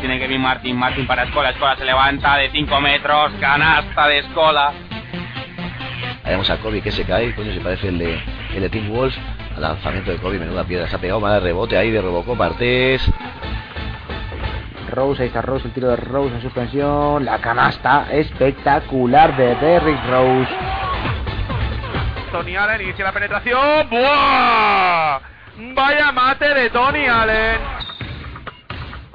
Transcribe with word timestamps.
Tiene 0.00 0.18
que 0.18 0.26
vir 0.26 0.38
Martín, 0.38 0.76
Martín 0.76 1.06
para 1.06 1.24
Escola, 1.24 1.50
Escola 1.50 1.76
se 1.76 1.84
levanta 1.84 2.36
de 2.36 2.50
5 2.50 2.80
metros, 2.80 3.32
canasta 3.40 4.06
de 4.08 4.18
Escola. 4.18 4.72
Vemos 6.24 6.50
a 6.50 6.58
Kobe 6.58 6.82
que 6.82 6.92
se 6.92 7.04
cae, 7.04 7.34
coño, 7.34 7.52
se 7.52 7.60
parece 7.60 7.88
el 7.88 7.98
de, 7.98 8.20
el 8.54 8.60
de 8.60 8.68
Tim 8.68 8.90
Walsh. 8.90 9.16
Al 9.56 9.62
lanzamiento 9.62 10.10
de 10.10 10.18
Kobe, 10.18 10.38
menuda 10.38 10.64
piedra, 10.64 10.88
se 10.88 10.96
ha 10.96 10.98
pegado 10.98 11.20
mal 11.20 11.40
rebote 11.40 11.76
ahí 11.76 11.90
de 11.90 12.02
Robocop 12.02 12.40
Artés. 12.40 13.02
Rose, 14.90 15.22
ahí 15.22 15.28
está 15.28 15.42
Rose, 15.42 15.66
el 15.66 15.72
tiro 15.72 15.88
de 15.88 15.96
Rose 15.96 16.34
en 16.34 16.42
suspensión, 16.42 17.24
la 17.24 17.38
canasta 17.38 18.06
espectacular 18.10 19.36
de 19.36 19.54
Derrick 19.56 20.04
Rose. 20.08 20.50
Tony 22.30 22.56
Allen 22.56 22.82
inicia 22.82 23.04
la 23.04 23.12
penetración. 23.12 23.88
¡Buah! 23.88 25.20
Vaya 25.74 26.12
mate 26.12 26.54
de 26.54 26.70
Tony 26.70 27.06
Allen. 27.06 27.87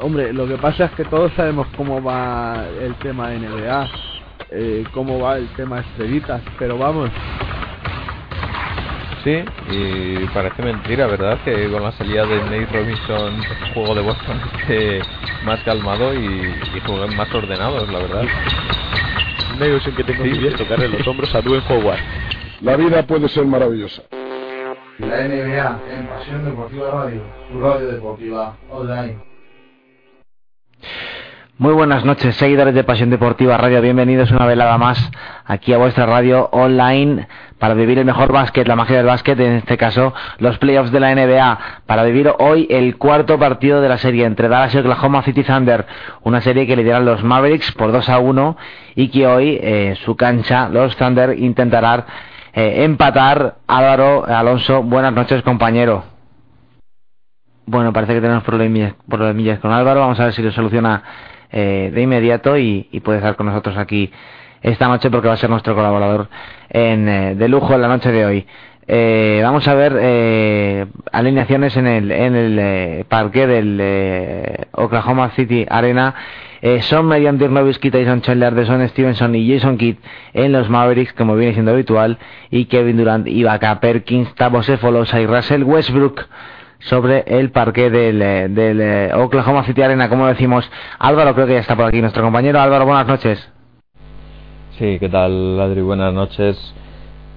Hombre, 0.03 0.34
lo 0.34 0.45
que 0.45 0.57
pasa 0.57 0.84
es 0.84 0.91
que 0.91 1.05
todos 1.05 1.31
sabemos 1.31 1.66
cómo 1.77 2.04
va 2.04 2.65
el 2.82 2.93
tema 2.96 3.29
de 3.29 3.40
NBA, 3.40 3.90
eh, 4.51 4.84
cómo 4.93 5.18
va 5.18 5.37
el 5.37 5.48
tema 5.55 5.79
estrellitas, 5.79 6.41
pero 6.59 6.77
vamos. 6.77 7.09
Sí, 9.24 9.46
y 9.71 10.26
parece 10.34 10.62
mentira, 10.62 11.07
¿verdad? 11.07 11.40
Que 11.46 11.71
con 11.71 11.84
la 11.84 11.93
salida 11.93 12.26
de 12.26 12.35
Nate 12.35 12.68
Robinson 12.74 13.34
el 13.35 13.74
juego 13.74 13.96
de 13.96 14.01
Boston 14.01 14.41
esté 14.59 14.99
más 15.46 15.63
calmado 15.63 16.13
y, 16.13 16.54
y 16.76 16.79
jueguen 16.85 17.15
más 17.15 17.34
ordenados, 17.34 17.90
la 17.90 17.99
verdad. 17.99 18.26
Una 19.55 19.65
ilusión 19.68 19.96
que 19.96 20.04
tengo 20.04 20.26
sí. 20.26 20.48
es 20.48 20.55
tocarle 20.55 20.90
los 20.90 21.07
hombros 21.07 21.34
a 21.34 21.40
Dwayne 21.40 21.63
Howard. 21.70 21.99
La 22.59 22.76
vida 22.76 23.07
puede 23.07 23.29
ser 23.29 23.46
maravillosa. 23.46 24.04
La 24.99 25.29
NBA 25.29 25.79
en 25.98 26.07
Pasión 26.07 26.43
Deportiva 26.43 26.91
Radio, 26.91 27.21
tu 27.49 27.62
radio 27.62 27.87
deportiva 27.87 28.57
online. 28.70 29.32
Muy 31.59 31.73
buenas 31.76 32.04
noches, 32.04 32.35
seguidores 32.37 32.73
de 32.73 32.84
Pasión 32.84 33.12
Deportiva 33.12 33.55
Radio. 33.57 33.79
Bienvenidos 33.79 34.32
una 34.32 34.48
velada 34.48 34.76
más 34.79 35.12
aquí 35.46 35.71
a 35.71 35.77
vuestra 35.77 36.07
radio 36.07 36.49
online 36.51 37.27
para 37.59 37.76
vivir 37.76 37.99
el 37.99 38.05
mejor 38.05 38.32
básquet, 38.32 38.68
la 38.68 38.76
magia 38.76 38.98
del 38.98 39.05
básquet, 39.05 39.40
en 39.40 39.57
este 39.57 39.77
caso 39.77 40.15
los 40.40 40.57
playoffs 40.57 40.91
de 40.91 40.99
la 40.99 41.13
NBA, 41.13 41.59
para 41.85 42.01
vivir 42.05 42.34
hoy 42.40 42.65
el 42.71 42.98
cuarto 42.98 43.37
partido 43.37 43.81
de 43.81 43.87
la 43.87 43.99
serie 43.99 44.26
entre 44.26 44.48
Dallas 44.48 44.74
y 44.74 44.79
Oklahoma 44.79 45.21
City 45.21 45.43
Thunder, 45.43 45.85
una 46.24 46.41
serie 46.41 46.65
que 46.65 46.76
lideran 46.76 47.05
los 47.05 47.24
Mavericks 47.24 47.71
por 47.74 47.91
2 47.91 48.09
a 48.09 48.18
1 48.18 48.57
y 48.96 49.09
que 49.09 49.27
hoy 49.27 49.59
eh, 49.62 49.96
su 50.04 50.15
cancha, 50.15 50.70
los 50.70 50.98
Thunder, 50.98 51.37
intentarán 51.37 52.05
eh, 52.54 52.84
empatar. 52.84 53.57
Álvaro 53.68 54.26
Alonso, 54.26 54.81
buenas 54.81 55.13
noches 55.13 55.43
compañero. 55.43 56.04
Bueno, 57.68 57.93
parece 57.93 58.15
que 58.15 58.21
tenemos 58.21 58.43
problemillas, 58.43 58.96
problemillas 59.07 59.59
con 59.59 59.71
Álvaro, 59.71 59.99
vamos 59.99 60.20
a 60.20 60.26
ver 60.26 60.34
si 60.34 60.41
lo 60.41 60.51
soluciona 60.51 61.04
eh, 61.54 61.91
de 61.93 62.01
inmediato 62.01 62.57
y, 62.57 62.87
y, 62.91 62.99
puede 62.99 63.20
estar 63.20 63.35
con 63.35 63.46
nosotros 63.46 63.77
aquí 63.77 64.12
esta 64.62 64.88
noche 64.88 65.09
porque 65.09 65.28
va 65.28 65.35
a 65.35 65.38
ser 65.38 65.50
nuestro 65.50 65.75
colaborador 65.75 66.28
en, 66.69 67.08
eh, 67.08 67.36
de 67.36 67.47
lujo 67.47 67.74
en 67.74 67.81
la 67.81 67.88
noche 67.88 68.12
de 68.12 68.25
hoy. 68.25 68.46
Eh, 68.86 69.40
vamos 69.41 69.66
a 69.68 69.75
ver 69.75 69.97
eh, 69.97 70.86
alineaciones 71.12 71.78
en 71.78 71.88
el, 71.88 72.12
en 72.12 72.36
el 72.36 72.59
eh, 72.59 73.06
parque 73.08 73.47
del 73.47 74.68
Oklahoma 74.72 75.30
City 75.31 75.66
Arena. 75.69 76.16
Son 76.81 77.06
Median 77.06 77.38
Dirnovsky, 77.38 77.91
Tyson 77.91 78.22
Chandler, 78.22 78.56
Deson 78.56 78.88
Stevenson 78.88 79.35
y 79.35 79.52
Jason 79.52 79.78
Kidd 79.78 79.97
en 80.34 80.53
los 80.53 80.70
Mavericks, 80.70 81.12
como 81.12 81.35
viene 81.35 81.52
siendo 81.52 81.74
habitual, 81.74 82.18
y 82.52 82.66
Kevin 82.66 82.96
Durant, 82.96 83.28
Ibaka, 83.28 83.81
Perkins, 83.81 84.34
Tabo 84.35 84.64
Folosa 84.64 85.20
y 85.20 85.25
Russell 85.25 85.64
Westbrook 85.64 86.25
sobre 86.86 87.24
el 87.28 87.52
parque 87.52 87.90
del, 87.90 88.22
eh, 88.22 88.48
del 88.50 88.82
eh, 88.82 89.14
Oklahoma 89.14 89.64
City 89.66 89.82
Arena, 89.82 90.10
como 90.10 90.28
decimos. 90.28 90.70
Álvaro, 91.00 91.34
creo 91.34 91.48
que 91.48 91.54
ya 91.54 91.60
está 91.60 91.76
por 91.76 91.86
aquí 91.86 92.02
nuestro 92.02 92.24
compañero. 92.24 92.60
Álvaro, 92.60 92.86
buenas 92.86 93.08
noches. 93.08 93.50
Sí, 94.78 94.98
¿qué 95.00 95.10
tal, 95.10 95.60
Adri? 95.60 95.82
Buenas 95.82 96.14
noches. 96.14 96.58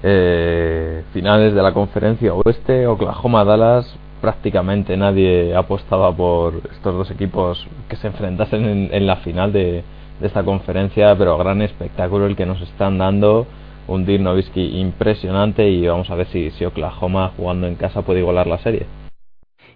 Eh, 0.02 1.04
finales 1.12 1.54
de 1.54 1.62
la 1.62 1.72
conferencia 1.72 2.34
oeste, 2.34 2.86
Oklahoma-Dallas. 2.86 3.96
Prácticamente 4.20 4.96
nadie 4.96 5.54
apostaba 5.54 6.14
por 6.14 6.54
estos 6.72 6.94
dos 6.94 7.10
equipos 7.10 7.66
que 7.88 7.96
se 7.96 8.06
enfrentasen 8.06 8.64
en, 8.64 8.88
en 8.92 9.06
la 9.06 9.16
final 9.16 9.52
de, 9.52 9.84
esta 10.22 10.42
conferencia, 10.42 11.14
pero 11.16 11.36
gran 11.36 11.60
espectáculo 11.60 12.26
el 12.26 12.36
que 12.36 12.46
nos 12.46 12.60
están 12.62 12.98
dando. 12.98 13.46
Un 13.86 14.04
Dirk 14.04 14.56
impresionante 14.56 15.68
y 15.68 15.86
vamos 15.86 16.10
a 16.10 16.16
ver 16.16 16.26
si, 16.28 16.50
si 16.52 16.64
Oklahoma 16.64 17.32
jugando 17.36 17.68
en 17.68 17.76
casa 17.76 18.02
puede 18.02 18.20
igualar 18.20 18.46
la 18.46 18.58
serie. 18.58 18.86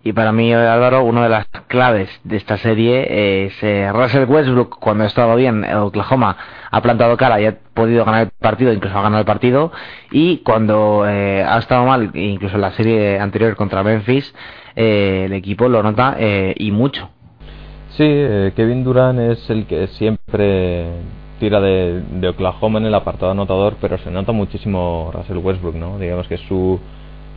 Y 0.02 0.14
para 0.14 0.32
mí, 0.32 0.52
Álvaro, 0.52 1.04
una 1.04 1.24
de 1.24 1.28
las 1.28 1.46
claves 1.66 2.08
de 2.24 2.38
esta 2.38 2.56
serie 2.56 3.46
es 3.46 3.62
eh, 3.62 3.90
Russell 3.92 4.24
Westbrook, 4.24 4.78
cuando 4.78 5.04
ha 5.04 5.06
estado 5.06 5.36
bien, 5.36 5.62
Oklahoma 5.74 6.36
ha 6.70 6.80
plantado 6.80 7.18
cara 7.18 7.38
y 7.38 7.46
ha 7.46 7.58
podido 7.74 8.06
ganar 8.06 8.22
el 8.22 8.30
partido, 8.30 8.72
incluso 8.72 8.96
ha 8.96 9.02
ganado 9.02 9.20
el 9.20 9.26
partido, 9.26 9.72
y 10.10 10.38
cuando 10.38 11.04
eh, 11.06 11.44
ha 11.44 11.58
estado 11.58 11.84
mal, 11.84 12.10
incluso 12.14 12.54
en 12.54 12.62
la 12.62 12.72
serie 12.72 13.18
anterior 13.18 13.56
contra 13.56 13.82
Memphis, 13.82 14.34
eh, 14.74 15.24
el 15.26 15.34
equipo 15.34 15.68
lo 15.68 15.82
nota 15.82 16.16
eh, 16.18 16.54
y 16.56 16.70
mucho. 16.70 17.10
Sí, 17.90 18.04
Kevin 18.56 18.84
Durant 18.84 19.18
es 19.18 19.50
el 19.50 19.66
que 19.66 19.88
siempre 19.88 20.86
tira 21.40 21.60
de, 21.60 22.02
de 22.12 22.28
Oklahoma 22.28 22.78
en 22.78 22.86
el 22.86 22.94
apartado 22.94 23.32
anotador, 23.32 23.76
pero 23.80 23.98
se 23.98 24.10
nota 24.10 24.32
muchísimo 24.32 25.10
Russell 25.12 25.38
Westbrook, 25.38 25.74
¿no? 25.74 25.98
Digamos 25.98 26.26
que 26.28 26.38
su 26.38 26.80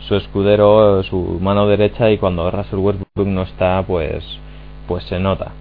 su 0.08 0.16
escudero, 0.16 1.04
su 1.04 1.40
mano 1.42 1.68
derecha 1.68 2.10
y 2.12 2.18
cuando 2.18 2.50
Russell 2.52 2.80
Westbrook 2.80 3.28
no 3.28 3.44
está, 3.44 3.84
pues 3.84 4.24
pues 4.88 5.04
se 5.06 5.20
nota. 5.20 5.52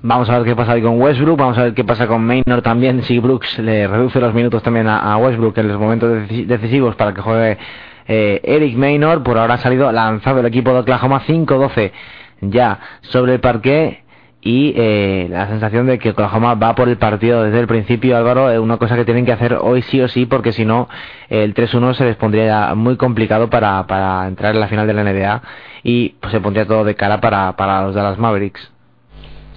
Vamos 0.00 0.28
a 0.30 0.38
ver 0.38 0.46
qué 0.46 0.54
pasa 0.54 0.72
ahí 0.72 0.82
con 0.82 1.00
Westbrook, 1.00 1.38
vamos 1.38 1.58
a 1.58 1.64
ver 1.64 1.74
qué 1.74 1.84
pasa 1.84 2.06
con 2.06 2.24
Maynard 2.24 2.62
también, 2.62 3.02
si 3.02 3.18
Brooks 3.18 3.58
le 3.58 3.86
reduce 3.88 4.20
los 4.20 4.32
minutos 4.32 4.62
también 4.62 4.86
a, 4.86 5.16
Westbrook 5.16 5.58
en 5.58 5.68
los 5.68 5.78
momentos 5.78 6.28
decisivos 6.28 6.94
para 6.94 7.12
que 7.12 7.20
juegue 7.20 7.58
eh, 8.06 8.40
Eric 8.44 8.76
Maynard, 8.76 9.22
por 9.22 9.38
ahora 9.38 9.54
ha 9.54 9.58
salido 9.58 9.90
lanzado 9.90 10.40
el 10.40 10.46
equipo 10.46 10.72
de 10.72 10.80
Oklahoma 10.80 11.22
5-12 11.26 11.92
ya 12.40 12.78
sobre 13.02 13.34
el 13.34 13.40
parque 13.40 14.02
y 14.48 14.72
eh, 14.76 15.26
la 15.28 15.46
sensación 15.46 15.84
de 15.84 15.98
que 15.98 16.08
Oklahoma 16.08 16.54
va 16.54 16.74
por 16.74 16.88
el 16.88 16.96
partido 16.96 17.42
desde 17.42 17.60
el 17.60 17.66
principio, 17.66 18.16
Álvaro, 18.16 18.50
es 18.50 18.58
una 18.58 18.78
cosa 18.78 18.96
que 18.96 19.04
tienen 19.04 19.26
que 19.26 19.32
hacer 19.32 19.58
hoy 19.60 19.82
sí 19.82 20.00
o 20.00 20.08
sí, 20.08 20.24
porque 20.24 20.54
si 20.54 20.64
no, 20.64 20.88
el 21.28 21.52
3-1 21.52 21.92
se 21.92 22.06
les 22.06 22.16
pondría 22.16 22.74
muy 22.74 22.96
complicado 22.96 23.50
para, 23.50 23.86
para 23.86 24.26
entrar 24.26 24.54
en 24.54 24.60
la 24.60 24.68
final 24.68 24.86
de 24.86 24.94
la 24.94 25.04
NBA 25.04 25.42
y 25.82 26.08
pues, 26.18 26.32
se 26.32 26.40
pondría 26.40 26.64
todo 26.66 26.82
de 26.84 26.94
cara 26.94 27.20
para, 27.20 27.56
para 27.56 27.82
los 27.82 27.94
Dallas 27.94 28.16
Mavericks. 28.16 28.72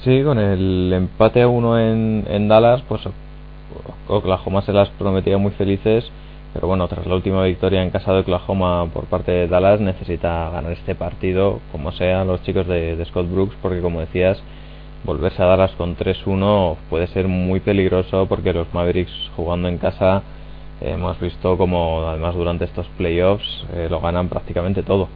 Sí, 0.03 0.24
con 0.25 0.38
el 0.38 0.91
empate 0.91 1.41
a 1.41 1.47
uno 1.47 1.80
en, 1.80 2.25
en 2.28 2.50
Dallas, 2.50 2.81
pues 2.90 3.01
Oklahoma 4.09 4.62
se 4.63 4.74
las 4.74 4.90
prometía 4.90 5.38
muy 5.38 5.51
felices, 5.51 6.12
pero 6.53 6.68
bueno, 6.68 6.90
tras 6.90 7.07
la 7.07 7.16
última 7.16 7.46
victoria 7.46 7.81
en 7.81 7.91
casa 7.91 8.12
de 8.12 8.19
Oklahoma 8.19 8.88
por 8.94 9.06
parte 9.06 9.31
de 9.31 9.47
Dallas, 9.47 9.80
necesita 9.80 10.50
ganar 10.50 10.74
este 10.74 10.96
partido, 10.96 11.62
como 11.72 11.94
sea, 11.94 12.25
los 12.25 12.44
chicos 12.44 12.68
de, 12.68 12.97
de 12.97 13.06
Scott 13.06 13.31
Brooks, 13.31 13.56
porque 13.62 13.80
como 13.80 14.01
decías, 14.01 14.44
volverse 15.03 15.42
a 15.42 15.45
Dallas 15.45 15.71
con 15.71 15.95
3-1 15.95 16.77
puede 16.89 17.07
ser 17.07 17.27
muy 17.27 17.59
peligroso 17.59 18.27
porque 18.27 18.53
los 18.53 18.71
Mavericks 18.74 19.31
jugando 19.36 19.68
en 19.68 19.77
casa 19.77 20.21
eh, 20.80 20.92
hemos 20.92 21.19
visto 21.19 21.57
como 21.57 22.07
además 22.07 22.36
durante 22.36 22.65
estos 22.65 22.88
playoffs 22.98 23.65
eh, 23.74 23.88
lo 23.89 24.00
ganan 24.00 24.30
prácticamente 24.30 24.83
todo. 24.83 25.09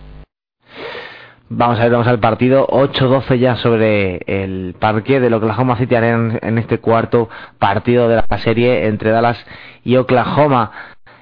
Vamos 1.48 1.78
a 1.80 1.84
ver, 1.84 1.92
vamos 1.92 2.08
al 2.08 2.20
partido 2.20 2.66
8-12 2.68 3.38
ya 3.38 3.56
sobre 3.58 4.20
el 4.26 4.76
parque 4.80 5.20
del 5.20 5.36
Oklahoma 5.36 5.78
City 5.78 5.94
Arena 5.94 6.40
en 6.42 6.58
este 6.58 6.80
cuarto 6.80 7.30
partido 7.60 8.08
de 8.08 8.16
la 8.16 8.38
serie 8.40 8.88
entre 8.88 9.12
Dallas 9.12 9.38
y 9.84 9.96
Oklahoma. 9.98 10.72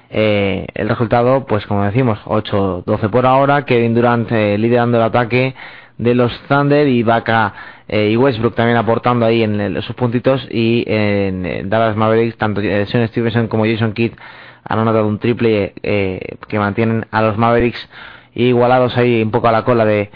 Eh, 0.08 0.66
el 0.74 0.88
resultado, 0.88 1.44
pues 1.44 1.66
como 1.66 1.84
decimos, 1.84 2.18
8-12 2.24 3.10
por 3.10 3.26
ahora, 3.26 3.66
Kevin 3.66 3.94
Durant 3.94 4.30
liderando 4.30 4.96
el 4.96 5.02
ataque 5.02 5.54
de 5.98 6.14
los 6.14 6.32
Thunder 6.48 6.88
y 6.88 7.02
Vaca 7.02 7.54
eh, 7.88 8.10
y 8.10 8.16
Westbrook 8.16 8.54
también 8.54 8.76
aportando 8.76 9.26
ahí 9.26 9.42
en, 9.42 9.60
el, 9.60 9.82
sus 9.82 9.94
puntitos 9.94 10.46
y 10.50 10.84
en, 10.86 11.68
Dallas 11.68 11.96
Mavericks 11.96 12.36
tanto 12.36 12.60
Sean 12.60 13.08
Stevenson 13.08 13.48
como 13.48 13.64
Jason 13.64 13.92
Kidd 13.92 14.12
han 14.64 14.78
anotado 14.78 15.06
un 15.06 15.18
triple 15.18 15.74
eh, 15.82 16.36
que 16.48 16.58
mantienen 16.58 17.06
a 17.10 17.22
los 17.22 17.36
Mavericks 17.36 17.88
igualados 18.34 18.96
ahí 18.96 19.22
un 19.22 19.30
poco 19.30 19.48
a 19.48 19.52
la 19.52 19.64
cola 19.64 19.84
de, 19.84 20.10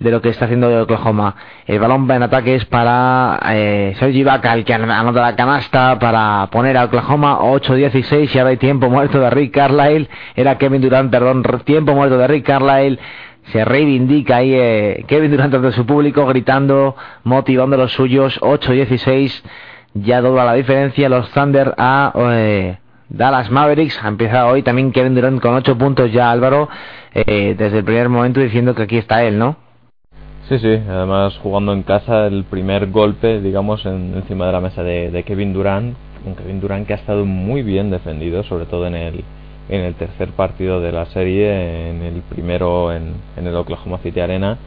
de 0.00 0.10
lo 0.10 0.22
que 0.22 0.30
está 0.30 0.46
haciendo 0.46 0.82
Oklahoma. 0.82 1.36
El 1.66 1.78
balón 1.78 2.08
va 2.10 2.16
en 2.16 2.22
ataque 2.22 2.54
es 2.54 2.64
para 2.64 3.38
eh, 3.52 3.94
Sergi 3.98 4.20
Ibaka, 4.20 4.54
el 4.54 4.64
que 4.64 4.74
anota 4.74 5.20
la 5.20 5.36
canasta 5.36 5.98
para 5.98 6.48
poner 6.50 6.76
a 6.78 6.84
Oklahoma 6.84 7.38
8-16 7.40 8.34
y 8.34 8.38
ahora 8.38 8.50
hay 8.50 8.56
tiempo 8.56 8.88
muerto 8.88 9.20
de 9.20 9.30
Rick 9.30 9.54
Carlisle. 9.54 10.08
Era 10.34 10.56
Kevin 10.56 10.80
Durant, 10.80 11.10
perdón, 11.10 11.44
tiempo 11.64 11.94
muerto 11.94 12.16
de 12.16 12.26
Rick 12.26 12.46
Carlisle. 12.46 12.98
Se 13.52 13.64
reivindica 13.64 14.36
ahí 14.36 14.54
eh, 14.54 15.04
Kevin 15.06 15.30
Durant 15.30 15.54
ante 15.54 15.72
su 15.72 15.84
público 15.86 16.24
gritando, 16.26 16.96
motivando 17.24 17.76
a 17.76 17.80
los 17.80 17.92
suyos 17.92 18.40
8-16. 18.40 19.42
Ya 19.94 20.20
dobla 20.20 20.44
la 20.44 20.54
diferencia 20.54 21.08
los 21.08 21.30
Thunder 21.32 21.74
a 21.76 22.12
eh, 22.16 22.78
Dallas 23.08 23.50
Mavericks. 23.50 23.98
Ha 24.02 24.08
empezado 24.08 24.48
hoy 24.48 24.62
también 24.62 24.92
Kevin 24.92 25.14
Durant 25.14 25.40
con 25.40 25.54
8 25.54 25.76
puntos 25.76 26.12
ya 26.12 26.30
Álvaro. 26.30 26.68
Eh, 27.12 27.56
desde 27.58 27.78
el 27.78 27.84
primer 27.84 28.08
momento 28.08 28.40
diciendo 28.40 28.74
que 28.74 28.82
aquí 28.82 28.96
está 28.96 29.24
él, 29.24 29.38
¿no? 29.38 29.56
Sí, 30.48 30.58
sí, 30.58 30.80
además 30.88 31.38
jugando 31.38 31.72
en 31.72 31.82
casa 31.82 32.26
el 32.26 32.44
primer 32.44 32.90
golpe, 32.90 33.40
digamos, 33.40 33.86
en, 33.86 34.14
encima 34.14 34.46
de 34.46 34.52
la 34.52 34.60
mesa 34.60 34.82
de, 34.82 35.22
Kevin 35.24 35.52
Durant, 35.52 35.96
un 36.24 36.34
Kevin 36.34 36.60
Durant 36.60 36.86
que 36.86 36.92
ha 36.92 36.96
estado 36.96 37.24
muy 37.24 37.62
bien 37.62 37.90
defendido, 37.90 38.42
sobre 38.42 38.66
todo 38.66 38.86
en 38.86 38.96
el, 38.96 39.24
en 39.70 39.80
el 39.82 39.94
tercer 39.94 40.30
partido 40.32 40.80
de 40.80 40.92
la 40.92 41.06
serie, 41.06 41.90
en 41.90 42.02
el 42.02 42.22
primero 42.22 42.92
en, 42.92 43.14
el 43.36 43.54
Oklahoma 43.54 43.98
City 43.98 44.20
Arena. 44.20 44.58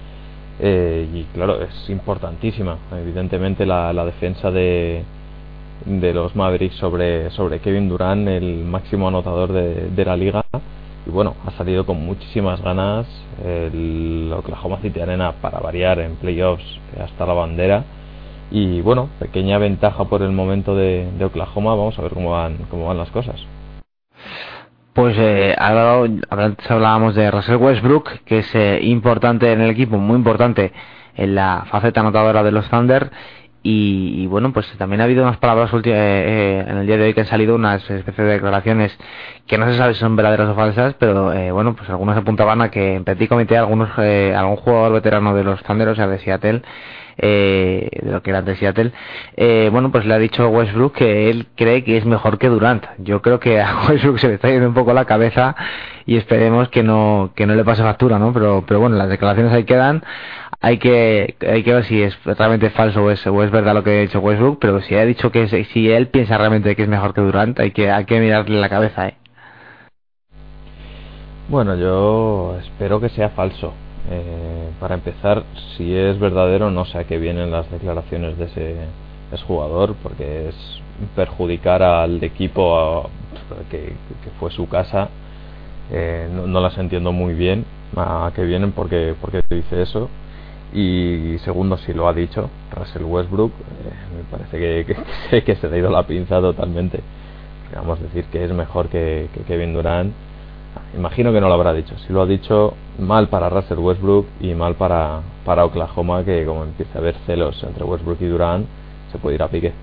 Eh, 0.59 1.07
y 1.13 1.23
claro, 1.33 1.61
es 1.61 1.89
importantísima, 1.89 2.77
evidentemente, 2.91 3.65
la, 3.65 3.93
la 3.93 4.05
defensa 4.05 4.49
de, 4.49 5.03
de 5.85 6.13
los 6.13 6.35
Mavericks 6.35 6.75
sobre, 6.75 7.29
sobre 7.31 7.59
Kevin 7.59 7.89
Durant, 7.89 8.27
el 8.27 8.63
máximo 8.65 9.07
anotador 9.07 9.51
de, 9.51 9.89
de 9.89 10.05
la 10.05 10.17
liga 10.17 10.43
y 11.05 11.09
bueno, 11.09 11.35
ha 11.45 11.51
salido 11.51 11.85
con 11.85 12.05
muchísimas 12.05 12.61
ganas 12.61 13.05
el 13.43 14.33
Oklahoma 14.35 14.77
City 14.81 15.01
Arena 15.01 15.33
para 15.41 15.59
variar 15.59 15.99
en 15.99 16.15
playoffs 16.15 16.63
hasta 16.97 17.25
la 17.25 17.33
bandera 17.33 17.83
y 18.51 18.81
bueno, 18.81 19.09
pequeña 19.19 19.57
ventaja 19.57 20.05
por 20.05 20.21
el 20.21 20.31
momento 20.31 20.75
de, 20.75 21.09
Oklahoma, 21.23 21.71
vamos 21.71 21.97
a 21.97 22.03
ver 22.03 22.13
cómo 22.13 22.31
van, 22.31 22.57
cómo 22.69 22.87
van 22.87 22.97
las 22.97 23.09
cosas. 23.09 23.35
Pues 24.93 25.15
eh, 25.17 25.55
antes 25.57 26.69
hablábamos 26.69 27.15
de 27.15 27.31
Russell 27.31 27.55
Westbrook, 27.55 28.09
que 28.25 28.39
es 28.39 28.55
eh, 28.55 28.79
importante 28.83 29.51
en 29.51 29.61
el 29.61 29.71
equipo, 29.71 29.97
muy 29.97 30.17
importante 30.17 30.71
en 31.15 31.35
la 31.35 31.65
faceta 31.69 32.01
anotadora 32.01 32.43
de 32.43 32.51
los 32.51 32.69
Thunder. 32.69 33.11
Y, 33.65 34.27
bueno, 34.27 34.51
pues 34.51 34.67
también 34.77 34.99
ha 34.99 35.05
habido 35.05 35.23
unas 35.23 35.37
palabras 35.37 35.73
eh, 35.73 35.81
eh, 35.85 36.65
en 36.67 36.77
el 36.79 36.85
día 36.85 36.97
de 36.97 37.05
hoy 37.05 37.13
que 37.13 37.21
han 37.21 37.27
salido 37.27 37.55
unas 37.55 37.81
especies 37.89 38.27
de 38.27 38.33
declaraciones 38.33 38.95
que 39.47 39.57
no 39.57 39.65
se 39.67 39.77
sabe 39.77 39.93
si 39.93 40.01
son 40.01 40.17
verdaderas 40.17 40.49
o 40.49 40.55
falsas, 40.55 40.95
pero 40.99 41.31
eh, 41.31 41.49
bueno, 41.49 41.73
pues 41.73 41.89
algunos 41.89 42.17
apuntaban 42.17 42.61
a 42.61 42.69
que 42.69 42.95
en 42.95 43.05
Petit 43.05 43.29
Comité 43.29 43.57
algunos, 43.57 43.97
algún 43.97 44.57
jugador 44.57 44.91
veterano 44.91 45.33
de 45.33 45.45
los 45.45 45.63
Thunder, 45.63 45.87
o 45.87 45.95
sea, 45.95 46.07
de 46.07 46.19
Seattle, 46.19 46.61
eh, 47.17 47.89
de 48.01 48.11
lo 48.11 48.21
que 48.21 48.29
era 48.31 48.41
de 48.41 48.55
Seattle, 48.55 48.91
eh, 49.37 49.69
bueno, 49.71 49.91
pues 49.91 50.05
le 50.05 50.13
ha 50.13 50.19
dicho 50.19 50.47
Westbrook 50.49 50.93
que 50.93 51.29
él 51.29 51.47
cree 51.55 51.83
que 51.83 51.97
es 51.97 52.05
mejor 52.05 52.37
que 52.37 52.49
Durant. 52.49 52.85
Yo 52.99 53.21
creo 53.21 53.39
que 53.39 53.61
a 53.61 53.85
Westbrook 53.89 54.19
se 54.19 54.27
le 54.27 54.35
está 54.35 54.49
yendo 54.49 54.67
un 54.67 54.73
poco 54.73 54.93
la 54.93 55.05
cabeza 55.05 55.55
y 56.05 56.17
esperemos 56.17 56.69
que 56.69 56.83
no, 56.83 57.31
que 57.35 57.45
no 57.45 57.55
le 57.55 57.63
pase 57.63 57.83
factura, 57.83 58.19
¿no? 58.19 58.33
Pero, 58.33 58.63
pero 58.67 58.79
bueno, 58.79 58.95
las 58.97 59.09
declaraciones 59.09 59.53
ahí 59.53 59.63
quedan 59.63 60.03
hay 60.63 60.77
que 60.77 61.35
hay 61.41 61.61
que 61.61 61.73
ver 61.73 61.83
si 61.83 62.01
es 62.01 62.17
realmente 62.23 62.69
falso 62.69 63.03
o 63.03 63.11
es, 63.11 63.27
o 63.27 63.43
es 63.43 63.51
verdad 63.51 63.73
lo 63.73 63.83
que 63.83 63.99
ha 63.99 64.01
dicho 64.01 64.21
Westbrook, 64.21 64.59
pero 64.59 64.81
si 64.81 64.95
ha 64.95 65.05
dicho 65.05 65.29
que 65.29 65.47
si 65.47 65.91
él 65.91 66.07
piensa 66.07 66.37
realmente 66.37 66.73
que 66.77 66.83
es 66.83 66.87
mejor 66.87 67.13
que 67.13 67.19
Durant, 67.19 67.59
hay 67.59 67.71
que 67.71 67.91
hay 67.91 68.05
que 68.05 68.19
mirarle 68.21 68.61
la 68.61 68.69
cabeza, 68.69 69.09
¿eh? 69.09 69.17
Bueno, 71.49 71.75
yo 71.75 72.57
espero 72.61 73.01
que 73.01 73.09
sea 73.09 73.29
falso. 73.29 73.73
Eh, 74.11 74.69
para 74.79 74.95
empezar, 74.95 75.43
si 75.77 75.95
es 75.95 76.19
verdadero, 76.19 76.71
no 76.71 76.85
sé 76.85 76.99
a 76.99 77.03
qué 77.05 77.17
vienen 77.17 77.51
las 77.51 77.69
declaraciones 77.71 78.37
de 78.37 78.45
ese, 78.45 78.75
jugador, 79.47 79.95
porque 80.03 80.49
es 80.49 80.55
perjudicar 81.15 81.81
al 81.81 82.23
equipo 82.23 83.09
que, 83.71 83.93
fue 84.39 84.51
su 84.51 84.69
casa. 84.69 85.09
Eh, 85.91 86.29
no, 86.31 86.45
no, 86.47 86.61
las 86.61 86.77
entiendo 86.77 87.11
muy 87.11 87.33
bien 87.33 87.65
a 87.95 88.31
qué 88.35 88.43
vienen, 88.43 88.73
porque, 88.73 89.15
porque 89.19 89.41
dice 89.49 89.81
eso 89.81 90.09
y 90.73 91.37
segundo, 91.45 91.77
si 91.77 91.93
lo 91.93 92.07
ha 92.07 92.13
dicho 92.13 92.49
Russell 92.71 93.03
Westbrook, 93.03 93.51
eh, 93.51 94.15
me 94.17 94.23
parece 94.23 94.57
que, 94.57 95.43
que, 95.43 95.55
se 95.55 95.69
le 95.69 95.75
ha 95.75 95.79
ido 95.79 95.91
la 95.91 96.07
pinza 96.07 96.41
totalmente. 96.41 96.99
Vamos 97.75 97.99
a 97.99 98.03
decir 98.03 98.25
que 98.25 98.43
es 98.43 98.51
mejor 98.51 98.89
que, 98.89 99.29
Kevin 99.47 99.73
Durant. 99.73 100.13
Imagino 100.95 101.33
que 101.33 101.41
no 101.41 101.47
lo 101.47 101.55
habrá 101.55 101.73
dicho. 101.73 101.97
Si 101.99 102.13
lo 102.13 102.21
ha 102.21 102.25
dicho, 102.25 102.75
mal 102.99 103.27
para 103.27 103.49
Russell 103.49 103.79
Westbrook 103.79 104.27
y 104.39 104.53
mal 104.53 104.75
para, 104.75 105.21
para 105.43 105.65
Oklahoma, 105.65 106.23
que 106.23 106.45
como 106.45 106.63
empieza 106.63 106.99
a 106.99 107.01
haber 107.01 107.15
celos 107.25 107.63
entre 107.63 107.83
Westbrook 107.83 108.21
y 108.21 108.27
Durant, 108.27 108.67
se 109.11 109.17
puede 109.17 109.35
ir 109.35 109.43
a 109.43 109.47
pique. 109.47 109.73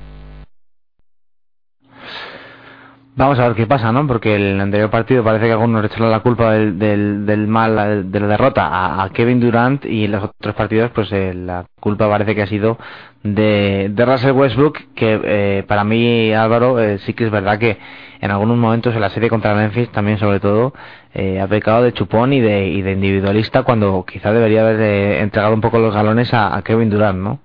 Vamos 3.17 3.39
a 3.39 3.49
ver 3.49 3.57
qué 3.57 3.67
pasa, 3.67 3.93
¿no? 3.93 4.07
Porque 4.07 4.37
el 4.37 4.59
anterior 4.59 4.89
partido 4.89 5.23
parece 5.23 5.45
que 5.45 5.53
algunos 5.53 5.85
echaron 5.85 6.11
la 6.11 6.21
culpa 6.21 6.53
del, 6.53 6.79
del, 7.27 7.47
mal, 7.49 8.11
de 8.11 8.21
la 8.21 8.27
derrota 8.29 9.03
a, 9.03 9.11
Kevin 9.11 9.41
Durant 9.41 9.85
y 9.85 10.05
en 10.05 10.13
los 10.13 10.25
otros 10.25 10.55
partidos, 10.55 10.91
pues 10.95 11.13
eh, 11.13 11.35
la 11.35 11.67
culpa 11.81 12.09
parece 12.09 12.35
que 12.35 12.43
ha 12.43 12.47
sido 12.47 12.79
de, 13.23 13.91
de 13.91 14.07
Russell 14.07 14.31
Westbrook, 14.31 14.79
que 14.95 15.21
eh, 15.23 15.65
para 15.67 15.85
mí, 15.85 16.33
Álvaro, 16.33 16.81
eh, 16.81 16.99
sí 17.01 17.13
que 17.13 17.27
es 17.27 17.31
verdad 17.31 17.59
que 17.59 17.79
en 18.21 18.31
algunos 18.31 18.57
momentos 18.57 18.95
en 18.95 19.01
la 19.01 19.11
serie 19.11 19.29
contra 19.29 19.55
Memphis, 19.55 19.91
también 19.91 20.19
sobre 20.19 20.41
todo, 20.41 20.73
ha 21.15 21.47
pecado 21.49 21.83
de 21.83 21.93
chupón 21.93 22.33
y 22.33 22.41
de, 22.41 22.69
individualista 22.69 23.65
cuando 23.65 24.05
quizá 24.05 24.33
debería 24.33 24.61
haber 24.61 25.21
entregado 25.23 25.55
un 25.55 25.61
poco 25.61 25.79
los 25.79 25.95
galones 25.95 26.33
a, 26.33 26.61
Kevin 26.63 26.91
Durant, 26.91 27.19
¿no? 27.19 27.39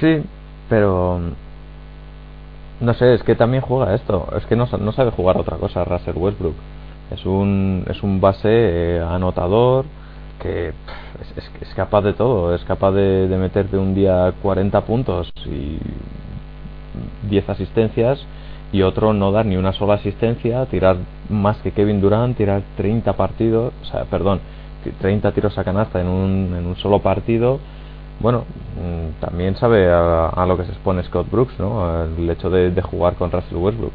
Sí, 0.00 0.22
pero 0.68 1.20
no 2.80 2.94
sé, 2.94 3.14
es 3.14 3.22
que 3.22 3.34
también 3.34 3.62
juega 3.62 3.94
esto. 3.94 4.28
Es 4.36 4.44
que 4.46 4.56
no, 4.56 4.66
sabe 4.66 5.10
jugar 5.10 5.38
otra 5.38 5.56
cosa 5.58 5.84
Russell 5.84 6.16
Westbrook. 6.16 6.54
Es 7.10 7.24
un, 7.26 7.84
es 7.88 8.02
un 8.02 8.20
base 8.20 8.48
eh, 8.48 9.00
anotador 9.00 9.84
que 10.40 10.68
es, 10.68 11.50
es, 11.60 11.74
capaz 11.74 12.00
de 12.02 12.14
todo. 12.14 12.54
Es 12.54 12.64
capaz 12.64 12.92
de, 12.92 13.28
de 13.28 13.36
meterte 13.36 13.76
un 13.76 13.94
día 13.94 14.32
40 14.42 14.80
puntos 14.82 15.30
y 15.46 15.78
10 17.28 17.48
asistencias 17.48 18.26
y 18.72 18.82
otro 18.82 19.12
no 19.12 19.30
dar 19.30 19.46
ni 19.46 19.56
una 19.56 19.72
sola 19.72 19.94
asistencia, 19.94 20.64
tirar 20.66 20.96
más 21.32 21.56
que 21.58 21.72
Kevin 21.72 22.00
Durant, 22.00 22.36
tirar 22.36 22.62
30 22.76 23.12
partidos, 23.14 23.72
o 23.82 23.84
sea, 23.86 24.04
perdón, 24.04 24.40
30 25.00 25.32
tiros 25.32 25.56
a 25.58 25.64
canasta 25.64 26.00
en 26.00 26.08
un, 26.08 26.54
en 26.56 26.66
un 26.66 26.76
solo 26.76 27.00
partido 27.00 27.60
bueno, 28.22 28.44
mm, 28.76 29.20
también 29.20 29.56
sabe 29.56 29.92
a, 29.92 30.44
lo 30.46 30.56
que 30.56 30.64
se 30.64 30.70
expone 30.70 31.02
Scott 31.02 31.28
Brooks, 31.28 31.58
¿no? 31.58 32.04
El 32.04 32.30
hecho 32.30 32.50
de, 32.50 32.80
jugar 32.80 33.14
con 33.14 33.32
Russell 33.32 33.56
Westbrook. 33.56 33.92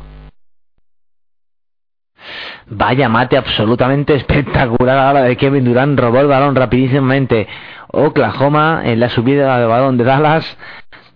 Vaya 2.69 3.07
mate 3.07 3.37
absolutamente 3.37 4.15
espectacular 4.17 4.97
a 4.97 5.13
la 5.13 5.23
de 5.23 5.37
Kevin 5.37 5.63
Durant, 5.63 5.97
robó 5.97 6.19
el 6.19 6.27
balón 6.27 6.55
rapidísimamente. 6.55 7.47
Oklahoma 7.89 8.81
en 8.83 8.99
la 8.99 9.07
subida 9.07 9.57
del 9.59 9.69
balón 9.69 9.97
de 9.97 10.03
Dallas, 10.03 10.57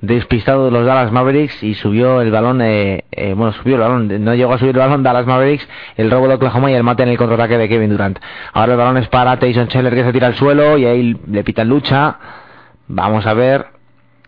despistado 0.01 0.65
de 0.65 0.71
los 0.71 0.85
Dallas 0.85 1.11
Mavericks 1.11 1.61
y 1.63 1.75
subió 1.75 2.21
el 2.21 2.31
balón, 2.31 2.61
eh, 2.61 3.05
eh, 3.11 3.33
bueno, 3.35 3.53
subió 3.53 3.75
el 3.75 3.81
balón, 3.81 4.23
no 4.23 4.33
llegó 4.33 4.53
a 4.53 4.57
subir 4.57 4.75
el 4.75 4.79
balón 4.79 5.03
Dallas 5.03 5.27
Mavericks, 5.27 5.67
el 5.95 6.09
robo 6.09 6.27
de 6.27 6.35
Oklahoma 6.35 6.71
y 6.71 6.73
el 6.73 6.83
mate 6.83 7.03
en 7.03 7.09
el 7.09 7.17
contraataque 7.17 7.57
de 7.57 7.69
Kevin 7.69 7.91
Durant. 7.91 8.19
Ahora 8.53 8.73
el 8.73 8.77
balón 8.79 8.97
es 8.97 9.07
para 9.09 9.37
Tyson 9.37 9.67
Scheller 9.67 9.93
que 9.93 10.03
se 10.03 10.11
tira 10.11 10.27
al 10.27 10.35
suelo 10.35 10.77
y 10.77 10.85
ahí 10.85 11.17
le 11.27 11.43
pitan 11.43 11.69
lucha. 11.69 12.17
Vamos 12.87 13.25
a 13.27 13.33
ver 13.33 13.67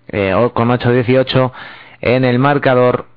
eh, 0.07 0.33
con 0.53 0.69
8-18 0.69 1.51
en 2.01 2.23
el 2.23 2.39
marcador. 2.39 3.07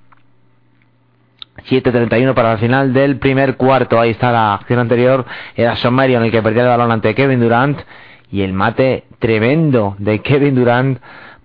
7-31 1.69 2.35
para 2.35 2.53
el 2.53 2.59
final 2.59 2.93
del 2.93 3.19
primer 3.19 3.57
cuarto. 3.57 4.01
Ahí 4.01 4.11
está 4.11 4.31
la 4.31 4.55
acción 4.55 4.79
anterior. 4.79 5.25
Era 5.57 5.75
Son 5.77 5.99
en 5.99 6.23
el 6.23 6.31
que 6.31 6.43
perdía 6.43 6.63
el 6.63 6.69
balón 6.69 6.93
ante 6.93 7.15
Kevin 7.15 7.41
Durant. 7.41 7.81
Y 8.31 8.43
el 8.43 8.53
mate 8.53 9.05
tremendo 9.19 9.97
de 9.99 10.21
Kevin 10.21 10.55
Durant 10.55 10.99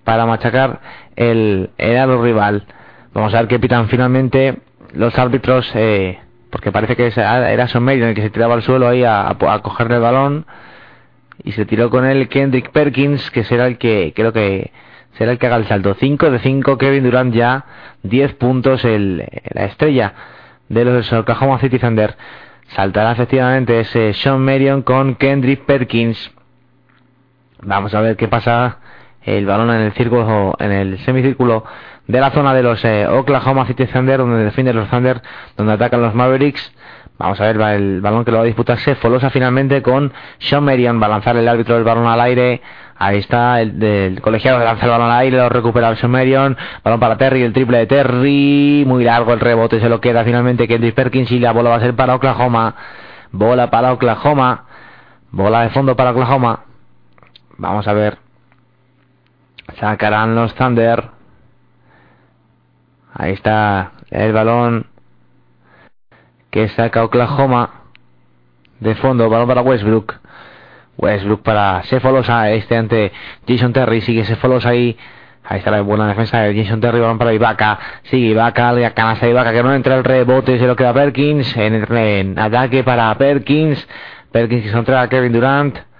para 0.03 0.25
machacar 0.25 0.80
el, 1.15 1.70
el 1.77 2.22
rival. 2.22 2.65
Vamos 3.13 3.34
a 3.34 3.39
ver 3.39 3.48
qué 3.48 3.60
pitan 3.60 3.88
finalmente 3.89 4.60
los 4.94 5.18
árbitros. 5.18 5.70
Eh, 5.75 6.20
porque 6.51 6.72
parece 6.72 6.96
que 6.96 7.08
era 7.08 7.50
en 7.50 8.03
el 8.03 8.13
que 8.13 8.22
se 8.22 8.30
tiraba 8.30 8.53
al 8.53 8.62
suelo 8.62 8.88
ahí 8.88 9.03
a, 9.03 9.30
a 9.30 9.60
cogerle 9.60 9.96
el 9.96 10.01
balón 10.01 10.46
y 11.44 11.53
se 11.53 11.65
tiró 11.65 11.89
con 11.89 12.06
él 12.06 12.27
Kendrick 12.27 12.72
Perkins, 12.72 13.32
que 13.32 13.44
será 13.46 13.68
el 13.68 13.77
que 13.77 14.13
creo 14.15 14.34
que 14.34 14.72
será 15.18 15.32
el 15.32 15.39
que 15.39 15.48
haga 15.48 15.56
el 15.56 15.68
salto. 15.68 15.96
5 15.98 16.30
de 16.30 16.39
5, 16.39 16.77
Kevin 16.77 17.03
Durant 17.06 17.34
ya 17.34 17.65
10 18.03 18.34
puntos 18.36 18.84
el, 18.86 19.25
la 19.53 19.65
estrella 19.65 20.13
de 20.70 20.86
los 20.86 21.12
Oklahoma 21.12 21.60
City 21.60 21.80
Thunder. 21.80 22.15
Saltará 22.75 23.13
efectivamente 23.13 23.80
ese 23.80 24.13
Sean 24.13 24.41
Marion 24.41 24.82
con 24.82 25.15
Kendrick 25.15 25.65
Perkins. 25.65 26.32
Vamos 27.62 27.94
a 27.94 28.01
ver 28.01 28.18
qué 28.18 28.27
pasa 28.27 28.77
el 29.24 29.46
balón 29.46 29.70
en 29.72 29.82
el 29.82 29.94
círculo 29.94 30.56
en 30.60 30.72
el 30.72 31.00
semicírculo 31.00 31.63
de 32.08 32.20
la 32.20 32.32
zona 32.32 32.54
de 32.54 32.63
los 32.63 32.84
eh, 32.84 33.08
Oklahoma 33.08 33.66
City 33.68 33.86
Thunder 33.86 34.18
donde 34.20 34.44
defienden 34.44 34.75
los 34.75 34.90
Thunder 34.90 35.22
donde 35.56 35.74
atacan 35.74 36.01
los 36.01 36.16
Mavericks 36.16 36.74
Vamos 37.22 37.40
a 37.40 37.46
ver 37.46 37.62
el 37.75 38.01
balón 38.01 38.25
que 38.25 38.32
lo 38.32 38.38
va 38.38 38.44
a 38.44 38.48
disputar 38.48 38.80
Sefolosa 38.80 39.30
finalmente 39.30 39.84
con 39.84 40.12
Sean 40.40 40.63
Marion. 40.63 41.00
Va 41.00 41.06
a 41.06 41.10
lanzar 41.10 41.38
el 41.38 41.48
árbitro 41.48 41.75
del 41.75 41.84
balón 41.84 42.08
al 42.08 42.20
aire. 42.20 42.63
Ahí 42.98 43.20
está 43.20 43.62
el 43.62 43.78
del 43.78 44.22
colegiado 44.22 44.58
que 44.58 44.66
lanza 44.66 44.86
el 44.86 44.92
balón 44.92 45.12
al 45.12 45.20
aire. 45.20 45.38
Lo 45.38 45.48
recupera 45.48 45.96
Sean 45.98 46.12
Marion. 46.12 46.58
Balón 46.84 47.00
para 47.00 47.18
Terry. 47.18 47.44
El 47.44 47.54
triple 47.54 47.78
de 47.78 47.86
Terry. 47.86 48.86
Muy 48.88 49.04
largo 49.04 49.34
el 49.34 49.40
rebote. 49.40 49.80
Se 49.80 49.88
lo 49.88 50.01
queda 50.01 50.24
finalmente 50.24 50.68
Kendrick 50.68 50.96
Perkins. 50.96 51.32
Y 51.32 51.38
la 51.38 51.51
bola 51.51 51.70
va 51.70 51.75
a 51.75 51.82
ser 51.82 51.96
para 51.96 52.16
Oklahoma. 52.16 52.75
Bola 53.32 53.70
para 53.70 53.94
Oklahoma. 53.94 54.66
Bola 55.30 55.62
de 55.62 55.70
fondo 55.70 55.96
para 55.96 56.12
Oklahoma. 56.12 56.62
Vamos 57.60 57.88
a 57.88 57.94
ver. 57.94 58.30
Sacarán 59.80 60.36
los 60.36 60.54
Thunder. 60.56 61.10
Ahí 63.13 63.34
está 63.34 63.92
el 64.10 64.34
balón 64.34 64.88
que 66.50 66.68
saca 66.70 67.04
Oklahoma 67.04 67.82
de 68.80 68.96
fondo, 68.96 69.30
balón 69.30 69.48
para 69.48 69.62
Westbrook. 69.62 70.16
Westbrook 70.98 71.42
para 71.42 71.84
Sefolosa, 71.84 72.51
este 72.51 72.78
ante 72.78 73.12
Jason 73.48 73.74
Terry, 73.74 74.01
sigue 74.01 74.25
Sefolosa 74.25 74.70
ahí. 74.70 74.98
Ahí 75.44 75.60
está 75.60 75.72
la 75.72 75.82
buena 75.82 76.08
defensa 76.08 76.42
de 76.42 76.63
Jason 76.63 76.80
Terry, 76.80 77.00
balón 77.00 77.18
para 77.18 77.34
Ibaka. 77.34 77.80
Sigue 78.04 78.30
Ibaka, 78.30 78.74
la 78.74 78.92
canasta 78.92 79.25
de 79.25 79.32
Ibaka 79.32 79.51
que 79.51 79.63
no 79.63 79.74
entra 79.74 79.96
el 79.96 80.04
rebote, 80.04 80.60
se 80.60 80.68
lo 80.68 80.75
queda 80.75 80.94
Perkins. 80.94 81.56
En, 81.58 82.38
ataque 82.38 82.84
para 82.84 83.13
Perkins. 83.18 83.88
Perkins 84.32 84.63
que 84.63 84.70
se 84.70 84.78
entra 84.78 85.01
a 85.01 85.10
Kevin 85.10 85.34
Durant. 85.34 85.90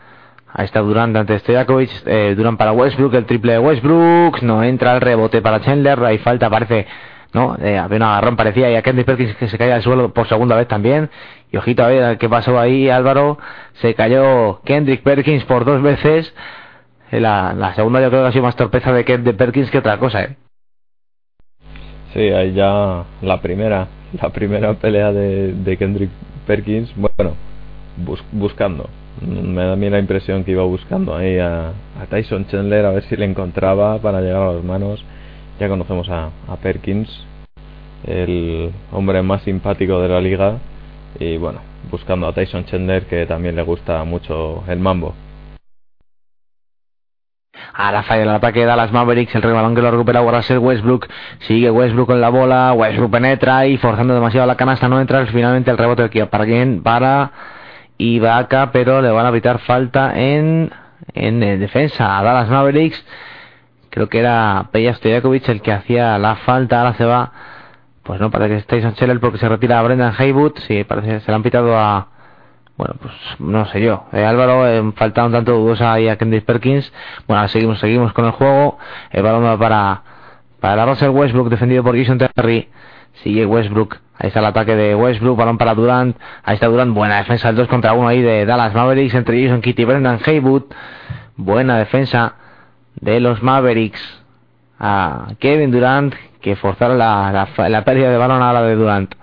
Ahí 0.53 0.65
está 0.65 0.81
Durant 0.81 1.15
ante 1.15 1.39
Stojakovic. 1.39 1.89
Eh, 2.05 2.34
Durant 2.36 2.58
para 2.58 2.72
Westbrook, 2.72 3.13
el 3.15 3.25
triple 3.25 3.53
de 3.53 3.60
Westbrook. 3.60 4.41
No 4.41 4.63
entra 4.63 4.93
el 4.93 5.01
rebote 5.01 5.41
para 5.41 5.62
Chandler. 5.62 6.03
Hay 6.03 6.17
falta, 6.20 6.50
parece 6.50 6.88
¿no? 7.34 7.55
Eh, 7.62 7.77
había 7.77 7.98
un 7.98 8.03
agarrón, 8.03 8.36
parecía, 8.36 8.70
y 8.72 8.75
a 8.75 8.81
Kendrick 8.81 9.05
Perkins 9.05 9.36
que 9.36 9.48
se 9.48 9.58
caía 9.58 9.75
al 9.75 9.84
suelo 9.84 10.13
por 10.13 10.27
segunda 10.27 10.55
vez 10.55 10.67
también. 10.67 11.10
Y 11.51 11.58
ojito 11.58 11.84
a 11.84 11.88
ver 11.88 12.17
qué 12.17 12.29
pasó 12.29 12.60
ahí, 12.60 12.89
Álvaro. 12.89 13.38
Se 13.75 13.93
cayó 13.96 14.62
Kendrick 14.63 15.03
Perkins 15.03 15.43
por 15.46 15.65
dos 15.65 15.81
veces. 15.81 16.34
Eh, 17.12 17.20
la, 17.20 17.74
segunda 17.75 18.01
yo 18.01 18.10
creo 18.10 18.24
que 18.24 18.27
ha 18.29 18.31
sido 18.31 18.43
más 18.43 18.55
torpeza 18.55 18.91
de 18.93 19.05
Kendrick 19.05 19.38
Perkins 19.38 19.72
que 19.72 19.77
otra 19.77 19.98
cosa, 19.98 20.24
¿eh? 20.24 20.36
Sí, 22.13 22.20
ahí 22.20 22.53
ya 22.53 23.05
la 23.22 23.41
primera, 23.41 23.88
la 24.22 24.29
primera 24.29 24.74
pelea 24.74 25.13
de 25.13 25.77
Kendrick 25.79 26.10
Perkins, 26.46 26.93
bueno, 26.96 27.36
buscando. 28.34 28.89
Me 29.20 29.65
da 29.65 29.74
a 29.74 29.75
mí 29.75 29.89
la 29.89 30.00
impresión 30.00 30.44
que 30.44 30.51
iba 30.51 30.63
buscando 30.63 31.15
ahí 31.15 31.38
a, 31.38 31.70
a 31.70 32.06
Tyson 32.10 32.48
Chandler 32.48 32.86
a 32.86 32.91
ver 32.91 33.03
si 33.03 33.18
le 33.18 33.25
encontraba 33.25 34.00
para 34.00 34.22
llegar 34.22 34.41
a 34.41 34.53
las 34.53 34.63
manos. 34.63 35.03
Ya 35.60 35.68
conocemos 35.68 36.10
a, 36.10 36.32
Perkins, 36.63 37.10
el 38.06 38.72
hombre 38.91 39.22
más 39.22 39.44
simpático 39.44 40.00
de 40.01 40.08
la 40.10 40.22
liga. 40.22 40.58
Y 41.20 41.38
bueno, 41.38 41.60
buscando 41.91 42.27
a 42.27 42.34
Tyson 42.34 42.65
Chandler, 42.65 43.06
que 43.06 43.25
también 43.25 43.56
le 43.56 43.62
gusta 43.62 44.03
mucho 44.06 44.63
el 44.68 44.80
mambo. 44.80 45.13
Ahora 47.74 48.03
falla 48.03 48.24
el 48.24 48.30
ataque 48.30 48.62
de 48.62 48.65
Dallas 48.65 48.91
Mavericks, 48.91 49.36
el 49.36 49.41
balón 49.41 49.75
que 49.75 49.82
lo 49.82 49.91
recupera 49.91 50.22
Russell 50.22 50.58
Westbrook, 50.58 51.08
sigue 51.48 51.70
Westbrook 51.70 52.08
con 52.08 52.22
la 52.22 52.30
bola, 52.30 52.74
Westbrook 52.74 53.12
penetra 53.12 53.68
y 53.68 53.77
forzando 53.77 54.13
demasiado 54.13 54.48
la 54.48 54.56
canasta. 54.56 54.88
No 54.88 55.00
entra, 55.00 55.25
finalmente 55.27 55.70
el 55.70 55.77
rebote 55.77 56.03
aquí 56.03 56.22
para 56.24 56.46
quién, 56.46 56.82
para 56.82 57.32
Ibaka, 58.01 58.72
pero 58.72 59.01
le 59.01 59.12
van 59.12 59.25
a 59.25 59.29
evitar 59.29 59.60
falta 59.60 60.20
en, 60.20 60.72
en 61.13 61.39
defensa 61.60 62.17
a 62.17 62.24
Dallas 62.24 62.50
Mavericks. 62.50 63.05
Creo 63.91 64.10
que 64.10 64.20
era 64.20 64.70
Peja 64.72 64.96
Stojakovic 64.96 65.48
el 65.50 65.62
que 65.62 65.72
hacía 65.72 66.17
la 66.17 66.38
falta, 66.38 66.79
ahora 66.79 66.93
se 66.96 67.05
va, 67.05 67.31
pues 68.03 68.20
no, 68.20 68.31
parece 68.31 68.50
que 68.50 68.58
es 68.58 68.65
Tyson 68.65 68.96
Scheller 68.96 69.20
porque 69.20 69.38
se 69.38 69.50
retira 69.50 69.79
a 69.79 69.84
Brendan 69.84 70.13
Haywood, 70.17 70.53
sí, 70.67 70.84
parece 70.86 71.10
que 71.10 71.20
se 71.20 71.29
le 71.29 71.36
han 71.36 71.43
pitado 71.43 71.77
a, 71.77 72.08
bueno, 72.77 72.96
pues 73.01 73.13
no 73.39 73.65
sé 73.65 73.81
yo, 73.81 74.05
eh, 74.13 74.24
Álvaro, 74.24 74.65
eh, 74.65 74.93
falta 74.96 75.25
un 75.25 75.34
tanto 75.34 75.51
dudosa 75.51 75.91
ahí 75.91 76.08
a 76.08 76.17
Kendrick 76.17 76.46
Perkins, 76.46 76.91
bueno, 77.27 77.46
seguimos, 77.50 77.79
seguimos 77.79 78.13
con 78.13 78.25
el 78.25 78.31
juego, 78.31 78.79
el 79.12 79.24
balón 79.24 79.43
va 79.43 79.58
para, 79.60 80.03
para 80.62 80.86
Russell 80.86 81.10
Westbrook, 81.10 81.50
defendido 81.50 81.84
por 81.84 81.98
Jason 81.98 82.17
Terry, 82.17 82.70
sigue 83.24 83.46
Westbrook, 83.46 83.98
Ahí 84.22 84.28
está 84.28 84.40
el 84.40 84.46
ataque 84.46 84.75
de 84.75 84.94
Westbrook, 84.94 85.36
balón 85.36 85.58
para 85.58 85.74
Durant. 85.74 86.16
Ahí 86.44 86.54
está 86.54 86.68
Durant, 86.68 86.94
buena 86.94 87.18
defensa, 87.18 87.50
el 87.50 87.56
2 87.56 87.68
contra 87.68 87.94
1 87.94 88.08
ahí 88.08 88.22
de 88.22 88.46
Dallas 88.46 88.72
Mavericks 88.75 89.16
entre 89.16 89.44
Jason 89.44 89.62
Kitty 89.62 89.82
y 89.82 89.86
Brendan 89.86 90.20
Haywood. 90.24 90.66
Buena 91.38 91.80
defensa 91.80 92.36
de 93.00 93.20
los 93.20 93.42
Mavericks 93.42 94.22
a 94.78 95.30
Kevin 95.40 95.72
Durant 95.72 96.13
que 96.40 96.56
forzaron 96.56 97.00
la, 97.00 97.48
pérdida 97.84 98.12
de 98.12 98.18
balón 98.18 98.44
a 98.44 98.54
la 98.54 98.62
de 98.62 98.75
Durant. 98.75 99.16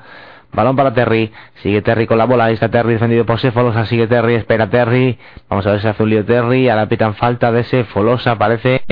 Balón 0.53 0.75
para 0.75 0.93
Terry. 0.93 1.31
Sigue 1.63 1.81
Terry 1.81 2.09
con 2.09 2.19
la 2.19 2.25
bola. 2.25 2.47
Ahí 2.47 2.55
está 2.55 2.69
Terry 2.69 2.95
defendido 2.95 3.25
por 3.25 3.39
Sefolosa. 3.39 3.87
Sigue 3.87 4.09
Terry. 4.09 4.35
Espera 4.35 4.69
Terry. 4.69 5.17
Vamos 5.49 5.65
a 5.69 5.73
ver 5.73 5.81
si 5.81 5.87
hace 5.87 6.03
un 6.03 6.11
lío 6.11 6.25
Terry. 6.25 6.69
Ahora 6.69 6.89
pitan 6.89 7.15
falta 7.15 7.53
de 7.53 7.63
Sefolosa. 7.63 8.37
Parece. 8.37 8.83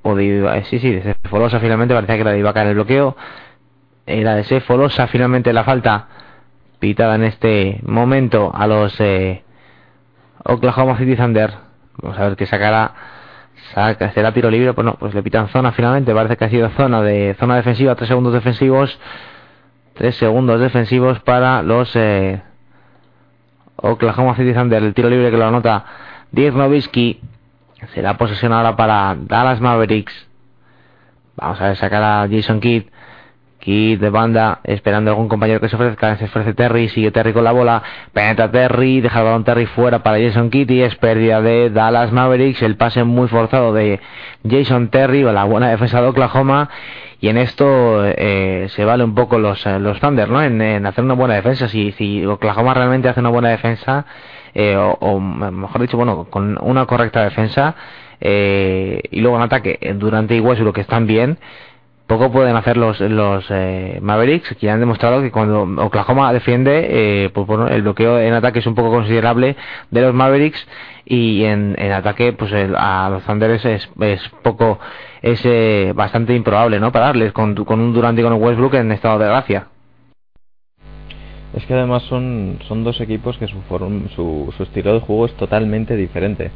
O 0.00 0.14
de, 0.14 0.46
eh, 0.46 0.64
sí, 0.70 0.78
sí, 0.78 0.92
de 0.92 1.14
Sefolosa 1.22 1.60
finalmente. 1.60 1.92
Parecía 1.92 2.16
que 2.16 2.24
la 2.24 2.30
de 2.30 2.42
caer 2.42 2.58
en 2.58 2.68
el 2.68 2.74
bloqueo. 2.74 3.16
Era 4.10 4.34
de 4.34 4.44
Sefolosa 4.44 5.06
finalmente 5.06 5.52
la 5.52 5.64
falta. 5.64 6.08
Pitada 6.78 7.14
en 7.14 7.24
este 7.24 7.80
momento 7.82 8.50
a 8.54 8.66
los 8.66 8.98
eh, 9.00 9.42
Oklahoma 10.44 10.96
City 10.98 11.16
Thunder. 11.16 11.52
Vamos 12.02 12.18
a 12.18 12.24
ver 12.24 12.36
qué 12.36 12.46
sacará 12.46 12.94
Saca, 13.74 14.10
será 14.12 14.32
tiro 14.32 14.50
libre, 14.50 14.72
pues 14.72 14.84
no, 14.84 14.94
pues 14.94 15.14
le 15.14 15.22
pitan 15.22 15.48
zona 15.48 15.70
finalmente, 15.72 16.12
parece 16.12 16.36
que 16.36 16.44
ha 16.44 16.48
sido 16.48 16.68
zona 16.70 17.02
de 17.02 17.36
zona 17.38 17.56
defensiva, 17.56 17.94
tres 17.94 18.08
segundos 18.08 18.32
defensivos, 18.32 18.98
tres 19.94 20.16
segundos 20.16 20.60
defensivos 20.60 21.20
para 21.20 21.62
los 21.62 21.94
eh, 21.94 22.42
Oklahoma 23.76 24.34
City 24.34 24.54
Thunder, 24.54 24.82
el 24.82 24.92
tiro 24.92 25.08
libre 25.08 25.30
que 25.30 25.36
lo 25.36 25.46
anota 25.46 25.84
Dirk 26.32 26.56
Nowitzki, 26.56 27.20
será 27.94 28.16
posesión 28.16 28.52
ahora 28.52 28.74
para 28.74 29.16
Dallas 29.16 29.60
Mavericks, 29.60 30.26
vamos 31.36 31.60
a 31.60 31.68
ver 31.68 31.76
sacar 31.76 32.02
a 32.02 32.28
Jason 32.28 32.58
Kidd, 32.58 32.86
Kid 33.60 34.00
de 34.00 34.10
banda, 34.10 34.60
esperando 34.64 35.10
algún 35.10 35.28
compañero 35.28 35.60
que 35.60 35.68
se 35.68 35.76
ofrezca, 35.76 36.16
se 36.16 36.24
ofrece 36.24 36.54
Terry, 36.54 36.88
sigue 36.88 37.10
Terry 37.10 37.32
con 37.32 37.44
la 37.44 37.52
bola, 37.52 37.82
penetra 38.12 38.50
Terry, 38.50 39.00
deja 39.00 39.20
el 39.20 39.26
balón 39.26 39.44
Terry 39.44 39.66
fuera 39.66 40.02
para 40.02 40.18
Jason 40.18 40.50
Kitty, 40.50 40.82
es 40.82 40.96
pérdida 40.96 41.40
de 41.42 41.70
Dallas 41.70 42.10
Mavericks, 42.10 42.62
el 42.62 42.76
pase 42.76 43.04
muy 43.04 43.28
forzado 43.28 43.72
de 43.72 44.00
Jason 44.48 44.88
Terry, 44.88 45.22
la 45.22 45.44
buena 45.44 45.68
defensa 45.68 46.00
de 46.00 46.08
Oklahoma, 46.08 46.70
y 47.20 47.28
en 47.28 47.36
esto 47.36 48.02
eh, 48.04 48.66
se 48.70 48.84
vale 48.84 49.04
un 49.04 49.14
poco 49.14 49.38
los, 49.38 49.64
eh, 49.66 49.78
los 49.78 50.00
Thunder, 50.00 50.28
¿no? 50.28 50.42
En, 50.42 50.86
hacer 50.86 51.04
una 51.04 51.14
buena 51.14 51.34
defensa, 51.34 51.68
si, 51.68 51.92
si 51.92 52.24
Oklahoma 52.24 52.72
realmente 52.72 53.08
hace 53.08 53.20
una 53.20 53.28
buena 53.28 53.50
defensa, 53.50 54.06
eh, 54.54 54.76
o, 54.76 55.20
mejor 55.20 55.82
dicho, 55.82 55.98
bueno, 55.98 56.24
con 56.30 56.58
una 56.62 56.86
correcta 56.86 57.22
defensa, 57.22 57.74
y 58.22 59.20
luego 59.20 59.36
en 59.36 59.42
ataque 59.42 59.94
durante 59.96 60.36
y 60.36 60.40
lo 60.40 60.72
que 60.74 60.82
están 60.82 61.06
bien, 61.06 61.38
poco 62.10 62.32
pueden 62.32 62.56
hacer 62.56 62.76
los, 62.76 62.98
los 62.98 63.46
eh, 63.50 64.00
Mavericks, 64.02 64.56
que 64.56 64.68
han 64.68 64.80
demostrado 64.80 65.22
que 65.22 65.30
cuando 65.30 65.62
Oklahoma 65.80 66.32
defiende, 66.32 66.88
eh, 66.90 67.30
pues 67.32 67.46
el 67.70 67.82
bloqueo 67.82 68.18
en 68.18 68.34
ataque 68.34 68.58
es 68.58 68.66
un 68.66 68.74
poco 68.74 68.90
considerable 68.90 69.54
de 69.92 70.00
los 70.00 70.12
Mavericks 70.12 70.66
y 71.04 71.44
en, 71.44 71.76
ataque 71.92 72.32
pues 72.32 72.52
a 72.52 73.10
los 73.10 73.22
Thunder 73.22 73.52
es, 73.52 73.64
es, 73.64 74.28
poco, 74.42 74.80
es 75.22 75.40
eh, 75.44 75.92
bastante 75.94 76.34
improbable, 76.34 76.80
¿no? 76.80 76.90
Pararles 76.90 77.32
con, 77.32 77.54
con 77.54 77.78
un 77.78 77.92
Durant 77.92 78.18
y 78.18 78.22
con 78.22 78.32
un 78.32 78.42
Westbrook 78.42 78.74
en 78.74 78.90
estado 78.90 79.20
de 79.20 79.26
gracia. 79.26 79.68
Es 81.54 81.64
que 81.64 81.74
además 81.74 82.02
son, 82.02 82.58
son 82.66 82.82
dos 82.82 83.00
equipos 83.00 83.38
que 83.38 83.46
su, 83.46 83.58
su, 84.16 84.52
su 84.56 84.62
estilo 84.64 84.94
de 84.94 85.00
juego 85.00 85.26
es 85.26 85.34
totalmente 85.34 85.94
diferente. 85.94 86.50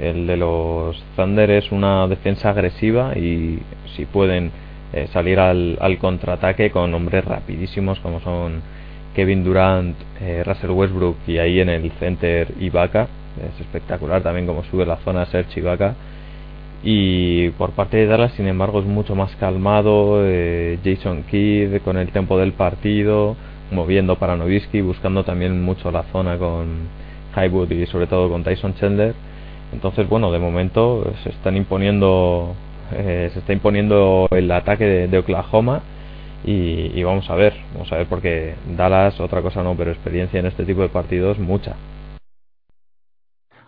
El 0.00 0.26
de 0.26 0.36
los 0.36 1.00
Thunder 1.14 1.52
es 1.52 1.70
una 1.70 2.08
defensa 2.08 2.50
agresiva 2.50 3.16
y 3.16 3.62
si 3.94 4.04
pueden 4.04 4.50
eh, 4.92 5.08
salir 5.12 5.38
al, 5.38 5.76
al, 5.80 5.98
contraataque 5.98 6.70
con 6.70 6.94
hombres 6.94 7.24
rapidísimos 7.24 7.98
como 8.00 8.20
son 8.20 8.62
Kevin 9.14 9.44
Durant, 9.44 9.96
eh, 10.20 10.42
Russell 10.44 10.70
Westbrook 10.70 11.16
y 11.26 11.38
ahí 11.38 11.60
en 11.60 11.68
el 11.68 11.90
center 11.98 12.48
Ibaka. 12.60 13.08
Es 13.36 13.60
espectacular 13.60 14.22
también 14.22 14.46
como 14.46 14.64
sube 14.64 14.86
la 14.86 14.96
zona 14.98 15.26
Serge 15.26 15.60
Ibaka. 15.60 15.94
Y 16.82 17.50
por 17.50 17.72
parte 17.72 17.96
de 17.96 18.06
Dallas, 18.06 18.32
sin 18.32 18.46
embargo, 18.46 18.78
es 18.80 18.86
mucho 18.86 19.14
más 19.14 19.34
calmado. 19.36 20.20
Eh, 20.24 20.78
Jason 20.84 21.24
Kidd 21.24 21.80
con 21.82 21.98
el 21.98 22.10
tempo 22.12 22.38
del 22.38 22.52
partido, 22.52 23.36
moviendo 23.72 24.16
para 24.16 24.36
Novisky, 24.36 24.80
buscando 24.80 25.24
también 25.24 25.62
mucho 25.62 25.90
la 25.90 26.04
zona 26.04 26.38
con 26.38 26.88
Highwood 27.36 27.72
y 27.72 27.86
sobre 27.86 28.06
todo 28.06 28.28
con 28.28 28.44
Tyson 28.44 28.74
Chandler. 28.74 29.14
Entonces, 29.72 30.08
bueno, 30.08 30.30
de 30.30 30.38
momento 30.38 31.12
se 31.24 31.30
están 31.30 31.56
imponiendo 31.56 32.54
eh, 32.92 33.30
se 33.32 33.40
está 33.40 33.52
imponiendo 33.52 34.28
el 34.30 34.50
ataque 34.50 34.84
de, 35.08 35.18
Oklahoma 35.18 35.82
y, 36.44 37.02
vamos 37.02 37.28
a 37.30 37.34
ver, 37.34 37.54
vamos 37.72 37.92
a 37.92 37.96
ver 37.96 38.06
porque 38.06 38.54
Dallas 38.76 39.18
otra 39.20 39.42
cosa 39.42 39.62
no, 39.62 39.74
pero 39.74 39.90
experiencia 39.90 40.40
en 40.40 40.46
este 40.46 40.64
tipo 40.64 40.82
de 40.82 40.88
partidos 40.88 41.38
mucha. 41.38 41.74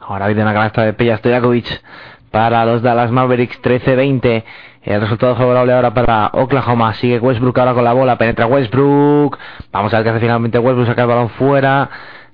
Ahora 0.00 0.26
viene 0.26 0.42
una 0.42 0.54
canasta 0.54 0.82
de 0.82 0.92
Peja 0.92 1.18
Stojakovic 1.18 1.82
para 2.30 2.64
los 2.64 2.82
Dallas 2.82 3.10
Mavericks 3.10 3.60
13-20. 3.62 4.44
El 4.82 5.00
resultado 5.00 5.36
favorable 5.36 5.72
ahora 5.72 5.92
para 5.92 6.30
Oklahoma. 6.32 6.94
Sigue 6.94 7.18
Westbrook 7.18 7.58
ahora 7.58 7.74
con 7.74 7.84
la 7.84 7.92
bola. 7.92 8.16
Penetra 8.16 8.46
Westbrook. 8.46 9.38
Vamos 9.72 9.92
a 9.92 9.98
ver 9.98 10.04
qué 10.04 10.10
hace 10.10 10.20
finalmente 10.20 10.58
Westbrook. 10.58 10.86
Saca 10.86 11.02
el 11.02 11.08
balón 11.08 11.28
fuera. 11.30 11.90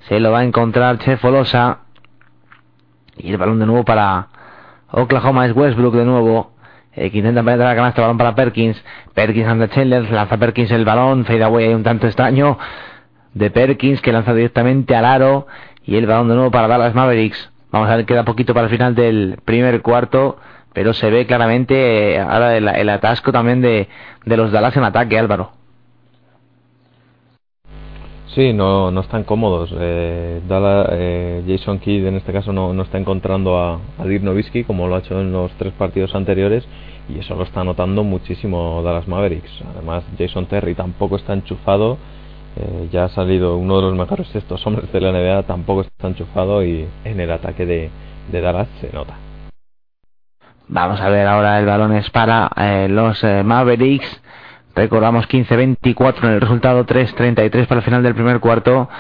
Se 0.09 0.21
lo 0.21 0.31
va 0.31 0.41
a 0.41 0.45
encontrar 0.45 0.99
Chefolosa. 0.99 1.81
Y 3.17 3.31
el 3.31 3.39
balón 3.39 3.59
de 3.59 3.67
nuevo 3.67 3.85
para 3.85 4.29
Oklahoma 4.91 5.47
es 5.47 5.57
Westbrook 5.57 5.95
de 5.95 6.05
nuevo. 6.05 6.53
Eh, 6.97 7.11
que 7.11 7.19
intenta 7.19 7.43
penetrar 7.43 7.69
la 7.69 7.77
canasta, 7.77 8.01
balón 8.01 8.17
para 8.17 8.35
Perkins. 8.35 8.83
Perkins 9.15 9.47
anda 9.47 9.69
Chandler, 9.69 10.11
lanza 10.11 10.39
Perkins 10.39 10.71
el 10.71 10.85
balón. 10.85 11.27
Fade 11.27 11.45
away 11.45 11.67
hay 11.67 11.75
un 11.75 11.83
tanto 11.83 12.07
extraño 12.07 12.59
de 13.35 13.51
Perkins 13.51 14.01
que 14.01 14.13
lanza 14.13 14.33
directamente 14.33 14.97
al 14.97 15.05
aro. 15.05 15.47
Y 15.85 15.97
el 15.97 16.07
balón 16.07 16.29
de 16.29 16.35
nuevo 16.35 16.51
para 16.51 16.69
Dallas 16.69 16.95
Mavericks. 16.95 17.51
Vamos 17.71 17.91
a 17.91 17.97
ver, 17.97 18.07
queda 18.07 18.25
poquito 18.25 18.55
para 18.55 18.65
el 18.65 18.71
final 18.71 18.95
del 18.95 19.39
primer 19.45 19.83
cuarto. 19.83 20.39
Pero 20.73 20.95
se 20.95 21.11
ve 21.11 21.27
claramente 21.27 22.15
eh, 22.15 22.21
ahora 22.21 22.57
el, 22.57 22.89
atasco 22.89 23.31
también 23.31 23.61
de, 23.61 23.89
de 24.25 24.37
los 24.37 24.51
Dallas 24.53 24.77
en 24.77 24.85
ataque, 24.85 25.19
Álvaro. 25.19 25.53
Sí, 28.37 28.53
no, 28.53 28.91
no 28.91 29.01
están 29.01 29.25
cómodos. 29.25 29.71
Eh, 29.79 30.43
eh, 30.47 31.45
Jason 31.49 31.79
Kidd 31.79 32.07
en 32.07 32.17
este 32.17 32.35
caso 32.35 32.53
no, 32.53 32.75
no 32.75 32.83
está 32.83 32.99
encontrando 32.99 33.59
a, 33.59 33.77
a 33.99 34.05
Nowitzki 34.05 34.65
como 34.65 34.87
lo 34.89 34.95
ha 34.95 34.99
hecho 34.99 35.19
en 35.19 35.33
los 35.33 35.51
tres 35.53 35.73
partidos 35.73 36.15
anteriores 36.15 36.69
y 37.09 37.19
eso 37.19 37.35
lo 37.35 37.45
está 37.45 37.65
notando 37.65 38.05
muchísimo 38.05 38.83
Dallas 38.85 39.09
Mavericks. 39.09 39.51
Además, 39.75 40.05
Jason 40.19 40.45
Terry 40.45 40.75
tampoco 40.75 41.17
está 41.17 41.33
enchufado. 41.33 41.97
Eh, 42.57 42.91
ya 42.93 43.05
ha 43.05 43.09
salido 43.09 43.57
uno 43.57 43.77
de 43.77 43.83
los 43.85 43.95
mejores 43.95 44.29
estos 44.35 44.67
hombres 44.67 44.93
de 44.93 45.01
la 45.01 45.13
NBA, 45.13 45.45
tampoco 45.45 45.81
está 45.81 46.07
enchufado 46.07 46.63
y 46.63 46.87
en 47.05 47.19
el 47.19 47.33
ataque 47.33 47.65
de, 47.65 47.91
Dallas 48.31 48.69
se 48.83 48.93
nota. 48.93 49.15
Vamos 50.69 51.01
a 51.01 51.09
ver 51.09 51.27
ahora 51.27 51.59
el 51.59 51.65
balón 51.65 51.95
es 51.95 52.11
para 52.11 52.51
eh, 52.55 52.87
los 52.91 53.25
Mavericks. 53.25 54.21
Recordamos 54.77 55.27
15-24 55.27 56.25
en 56.25 56.31
el 56.33 56.41
resultado, 56.43 56.85
3-33 56.85 57.67
para 57.67 57.79
el 57.79 57.85
final 57.85 58.03
del 58.03 58.15
primer 58.15 58.41
cuarto. 58.41 58.91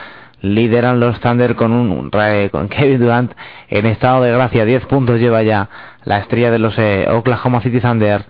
Lideran 0.40 1.00
los 1.00 1.20
Thunder 1.20 1.54
con 1.54 1.72
un 1.72 2.10
con 2.50 2.68
Kevin 2.70 2.98
Durant 2.98 3.32
en 3.68 3.84
estado 3.84 4.22
de 4.22 4.32
gracia. 4.32 4.64
10 4.64 4.86
puntos 4.86 5.20
lleva 5.20 5.42
ya 5.42 5.68
la 6.04 6.18
estrella 6.18 6.50
de 6.50 6.58
los 6.58 6.78
eh, 6.78 7.06
Oklahoma 7.10 7.60
City 7.60 7.80
Thunder. 7.80 8.24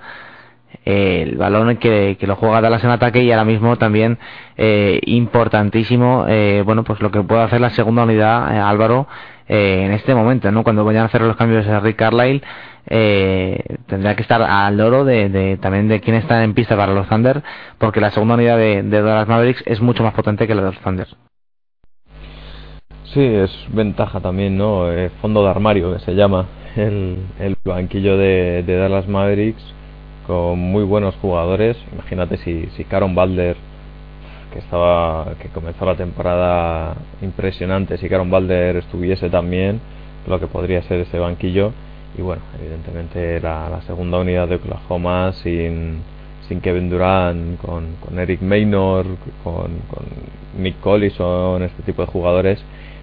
el 0.84 1.36
balón 1.36 1.76
que, 1.76 2.16
que, 2.18 2.26
lo 2.26 2.34
juega 2.34 2.60
Dallas 2.60 2.82
en 2.82 2.90
ataque 2.90 3.22
y 3.22 3.30
ahora 3.30 3.44
mismo 3.44 3.76
también 3.76 4.18
eh, 4.56 5.00
importantísimo 5.06 6.26
eh, 6.28 6.62
bueno 6.64 6.82
pues 6.82 7.00
lo 7.00 7.12
que 7.12 7.22
puede 7.22 7.42
hacer 7.42 7.60
la 7.60 7.70
segunda 7.70 8.02
unidad 8.02 8.68
Álvaro 8.68 9.06
en 9.48 9.92
este 9.92 10.14
momento 10.14 10.50
no 10.50 10.64
cuando 10.64 10.84
vayan 10.84 11.02
a 11.02 11.06
hacer 11.06 11.20
los 11.20 11.36
cambios 11.36 11.66
a 11.66 11.80
Rick 11.80 11.96
Carlisle 11.96 12.42
eh, 12.88 13.58
tendrá 13.86 14.14
que 14.14 14.22
estar 14.22 14.42
al 14.42 14.80
oro 14.80 15.04
de, 15.04 15.58
también 15.60 15.88
de 15.88 16.00
quién 16.00 16.16
está 16.16 16.44
en 16.44 16.54
pista 16.54 16.76
para 16.76 16.92
los 16.92 17.08
Thunder, 17.08 17.42
porque 17.78 18.00
la 18.00 18.10
segunda 18.10 18.34
unidad 18.34 18.56
de, 18.56 18.82
Dallas 18.82 19.28
Mavericks 19.28 19.62
es 19.66 19.80
mucho 19.80 20.02
más 20.02 20.14
potente 20.14 20.46
que 20.46 20.54
la 20.54 20.62
de 20.62 20.72
los 20.72 20.80
Thunder. 20.80 21.08
Sí, 23.04 23.24
es 23.24 23.50
ventaja 23.72 24.20
también, 24.20 24.56
¿no? 24.56 24.92
Eh, 24.92 25.10
fondo 25.20 25.42
de 25.42 25.50
armario 25.50 25.94
que 25.94 26.00
se 26.00 26.14
llama 26.14 26.46
el, 26.76 27.18
el 27.40 27.56
banquillo 27.64 28.16
de, 28.16 28.62
de, 28.64 28.76
Dallas 28.76 29.08
Mavericks 29.08 29.62
con 30.26 30.58
muy 30.58 30.84
buenos 30.84 31.16
jugadores. 31.16 31.76
Imagínate 31.92 32.36
si, 32.38 32.66
si 32.76 32.84
Caron 32.84 33.14
Balder, 33.14 33.56
que 34.56 34.64
estaba 34.64 35.34
que 35.38 35.48
comenzó 35.48 35.84
la 35.84 35.96
temporada 35.96 36.96
impresionante, 37.20 37.98
si 37.98 38.08
Caron 38.08 38.30
Balder 38.30 38.76
estuviese 38.76 39.28
también, 39.28 39.80
lo 40.26 40.40
que 40.40 40.46
podría 40.46 40.80
ser 40.82 41.00
ese 41.00 41.18
banquillo 41.18 41.72
y 42.16 42.22
bueno, 42.22 42.40
evidentemente 42.58 43.38
la, 43.40 43.82
segunda 43.86 44.18
unidad 44.18 44.48
de 44.48 44.54
Oklahoma 44.54 45.32
sin, 45.34 45.98
sin 46.48 46.62
Kevin 46.62 46.88
Durant, 46.88 47.60
con, 47.60 47.96
con 47.96 48.18
Eric 48.18 48.40
Maynor, 48.40 49.04
con, 49.44 49.72
con 49.90 50.06
Nick 50.58 50.80
Collison, 50.80 51.62
este 51.62 51.82
tipo 51.82 52.00
de 52.00 52.08
jugadores, 52.08 52.58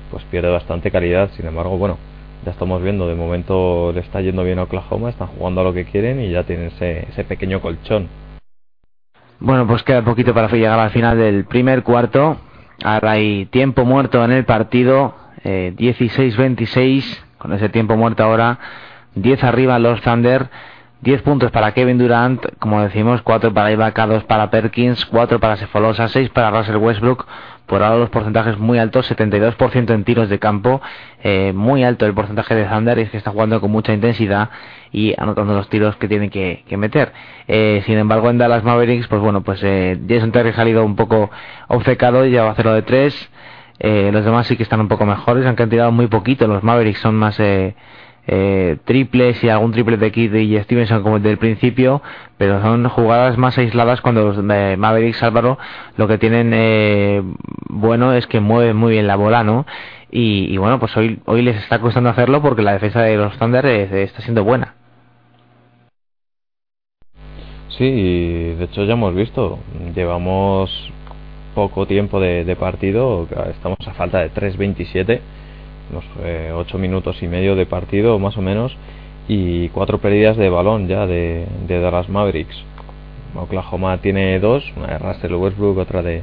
pues 0.09 0.23
pierde 0.31 0.49
bastante 0.49 0.89
calidad. 0.89 1.29
Sin 1.35 1.45
embargo, 1.45 1.77
bueno, 1.77 1.99
ya 2.43 2.51
estamos 2.51 2.81
viendo, 2.81 3.07
de 3.07 3.13
momento 3.13 3.91
le 3.93 3.99
está 3.99 4.19
yendo 4.21 4.43
bien 4.43 4.57
a 4.57 4.63
Oklahoma, 4.63 5.11
están 5.11 5.27
jugando 5.27 5.61
a 5.61 5.63
lo 5.63 5.73
que 5.73 5.85
quieren 5.85 6.19
y 6.19 6.31
ya 6.31 6.43
tienen 6.43 6.67
ese, 6.67 7.07
ese 7.09 7.23
pequeño 7.23 7.61
colchón. 7.61 8.07
Bueno, 9.43 9.67
pues 9.67 9.83
queda 9.83 10.01
poquito 10.03 10.33
para 10.33 10.47
llegar 10.47 10.79
al 10.79 10.91
final 10.91 11.17
del 11.17 11.43
primer 11.43 11.83
cuarto. 11.83 12.37
Ahora 12.81 13.11
hay 13.11 13.45
tiempo 13.47 13.83
muerto 13.83 14.23
en 14.23 14.31
el 14.31 14.45
partido, 14.45 15.17
eh, 15.43 15.73
16-26, 15.75 17.03
con 17.39 17.51
ese 17.51 17.67
tiempo 17.67 17.97
muerto 17.97 18.23
ahora 18.23 18.57
10 19.15 19.43
arriba 19.43 19.77
los 19.79 20.01
Thunder, 20.01 20.49
10 21.03 21.21
puntos 21.21 21.51
para 21.51 21.73
Kevin 21.73 21.97
Durant, 21.97 22.41
como 22.59 22.81
decimos, 22.81 23.21
4 23.23 23.53
para 23.53 23.73
Ibaka, 23.73 24.07
2 24.07 24.23
para 24.23 24.49
Perkins, 24.49 25.05
4 25.05 25.37
para 25.41 25.57
Sefolosa, 25.57 26.07
6 26.07 26.29
para 26.29 26.49
Russell 26.49 26.77
Westbrook. 26.77 27.27
Por 27.65 27.83
ahora 27.83 27.97
los 27.97 28.09
porcentajes 28.09 28.57
muy 28.57 28.79
altos, 28.79 29.11
72% 29.11 29.93
en 29.93 30.03
tiros 30.05 30.29
de 30.29 30.39
campo, 30.39 30.81
eh, 31.21 31.51
muy 31.53 31.83
alto 31.83 32.05
el 32.05 32.13
porcentaje 32.13 32.55
de 32.55 32.63
Thunder, 32.63 32.99
y 32.99 33.01
es 33.01 33.09
que 33.09 33.17
está 33.17 33.31
jugando 33.31 33.59
con 33.59 33.69
mucha 33.69 33.91
intensidad 33.93 34.49
y 34.93 35.13
anotando 35.17 35.53
los 35.53 35.67
tiros 35.67 35.97
que 35.97 36.07
tiene 36.07 36.29
que, 36.29 36.63
meter. 36.77 37.11
Eh, 37.49 37.83
sin 37.85 37.97
embargo, 37.97 38.29
en 38.29 38.37
Dallas 38.37 38.63
Mavericks, 38.63 39.07
pues 39.07 39.21
bueno, 39.21 39.41
pues 39.41 39.59
eh, 39.61 39.99
Jason 40.07 40.31
Terry 40.31 40.49
ha 40.49 40.53
salido 40.53 40.85
un 40.85 40.95
poco 40.95 41.29
obcecado 41.67 42.25
y 42.25 42.31
ya 42.31 42.43
va 42.43 42.49
a 42.49 42.51
hacerlo 42.53 42.73
de 42.73 42.83
3. 42.83 43.29
los 44.13 44.23
demás 44.23 44.47
sí 44.47 44.55
que 44.55 44.63
están 44.63 44.79
un 44.79 44.87
poco 44.87 45.05
mejores, 45.05 45.45
han 45.45 45.55
tirado 45.69 45.91
muy 45.91 46.07
poquito. 46.07 46.47
Los 46.47 46.63
Mavericks 46.63 46.99
son 46.99 47.15
más 47.15 47.37
eh, 47.41 47.75
triples 48.25 49.43
y 49.43 49.49
algún 49.49 49.71
triple 49.71 49.97
de 49.97 50.11
Kid 50.11 50.33
y 50.33 50.57
Stevenson 50.57 51.03
como 51.03 51.17
el 51.17 51.23
del 51.23 51.37
principio, 51.37 52.01
pero 52.37 52.61
son 52.61 52.87
jugadas 52.87 53.37
más 53.37 53.57
aisladas 53.57 54.01
cuando 54.01 54.23
los 54.23 54.37
eh, 54.37 54.75
Mavericks 54.77 55.23
Álvaro 55.23 55.57
lo 55.97 56.07
que 56.07 56.17
tienen 56.17 56.51
eh, 56.53 57.21
bueno 57.69 58.13
es 58.13 58.27
que 58.27 58.39
mueven 58.39 58.77
muy 58.77 58.93
bien 58.93 59.07
la 59.07 59.15
bola, 59.15 59.43
¿no? 59.43 59.65
Y, 60.15 60.55
bueno, 60.57 60.79
pues 60.79 60.95
hoy, 60.95 61.19
hoy 61.25 61.41
les 61.41 61.57
está 61.57 61.79
costando 61.79 62.11
hacerlo 62.11 62.39
porque 62.39 62.61
la 62.61 62.73
defensa 62.73 63.01
de 63.01 63.17
los 63.17 63.35
Thunder 63.39 63.65
está 63.65 64.21
siendo 64.21 64.43
buena. 64.43 64.75
Sí, 67.69 68.53
de 68.53 68.65
hecho 68.65 68.83
ya 68.83 68.93
hemos 68.93 69.15
visto, 69.15 69.57
llevamos 69.95 70.91
poco 71.55 71.87
tiempo 71.87 72.19
de, 72.19 72.45
de 72.45 72.55
partido, 72.55 73.27
estamos 73.49 73.79
a 73.87 73.93
falta 73.93 74.19
de 74.19 74.31
3.27 74.31 75.19
unos 75.91 76.03
eh, 76.23 76.51
8 76.53 76.77
minutos 76.77 77.21
y 77.21 77.27
medio 77.27 77.55
de 77.55 77.65
partido 77.65 78.17
más 78.19 78.37
o 78.37 78.41
menos 78.41 78.75
y 79.27 79.69
cuatro 79.69 79.99
pérdidas 79.99 80.37
de 80.37 80.49
balón 80.49 80.87
ya 80.87 81.07
de, 81.07 81.45
de 81.67 81.79
Dallas 81.79 82.09
Mavericks. 82.09 82.63
Oklahoma 83.35 83.97
tiene 83.97 84.39
dos, 84.39 84.63
una 84.75 84.87
de 84.87 84.97
Russell 84.99 85.33
Westbrook, 85.33 85.77
otra 85.77 86.03
de, 86.03 86.21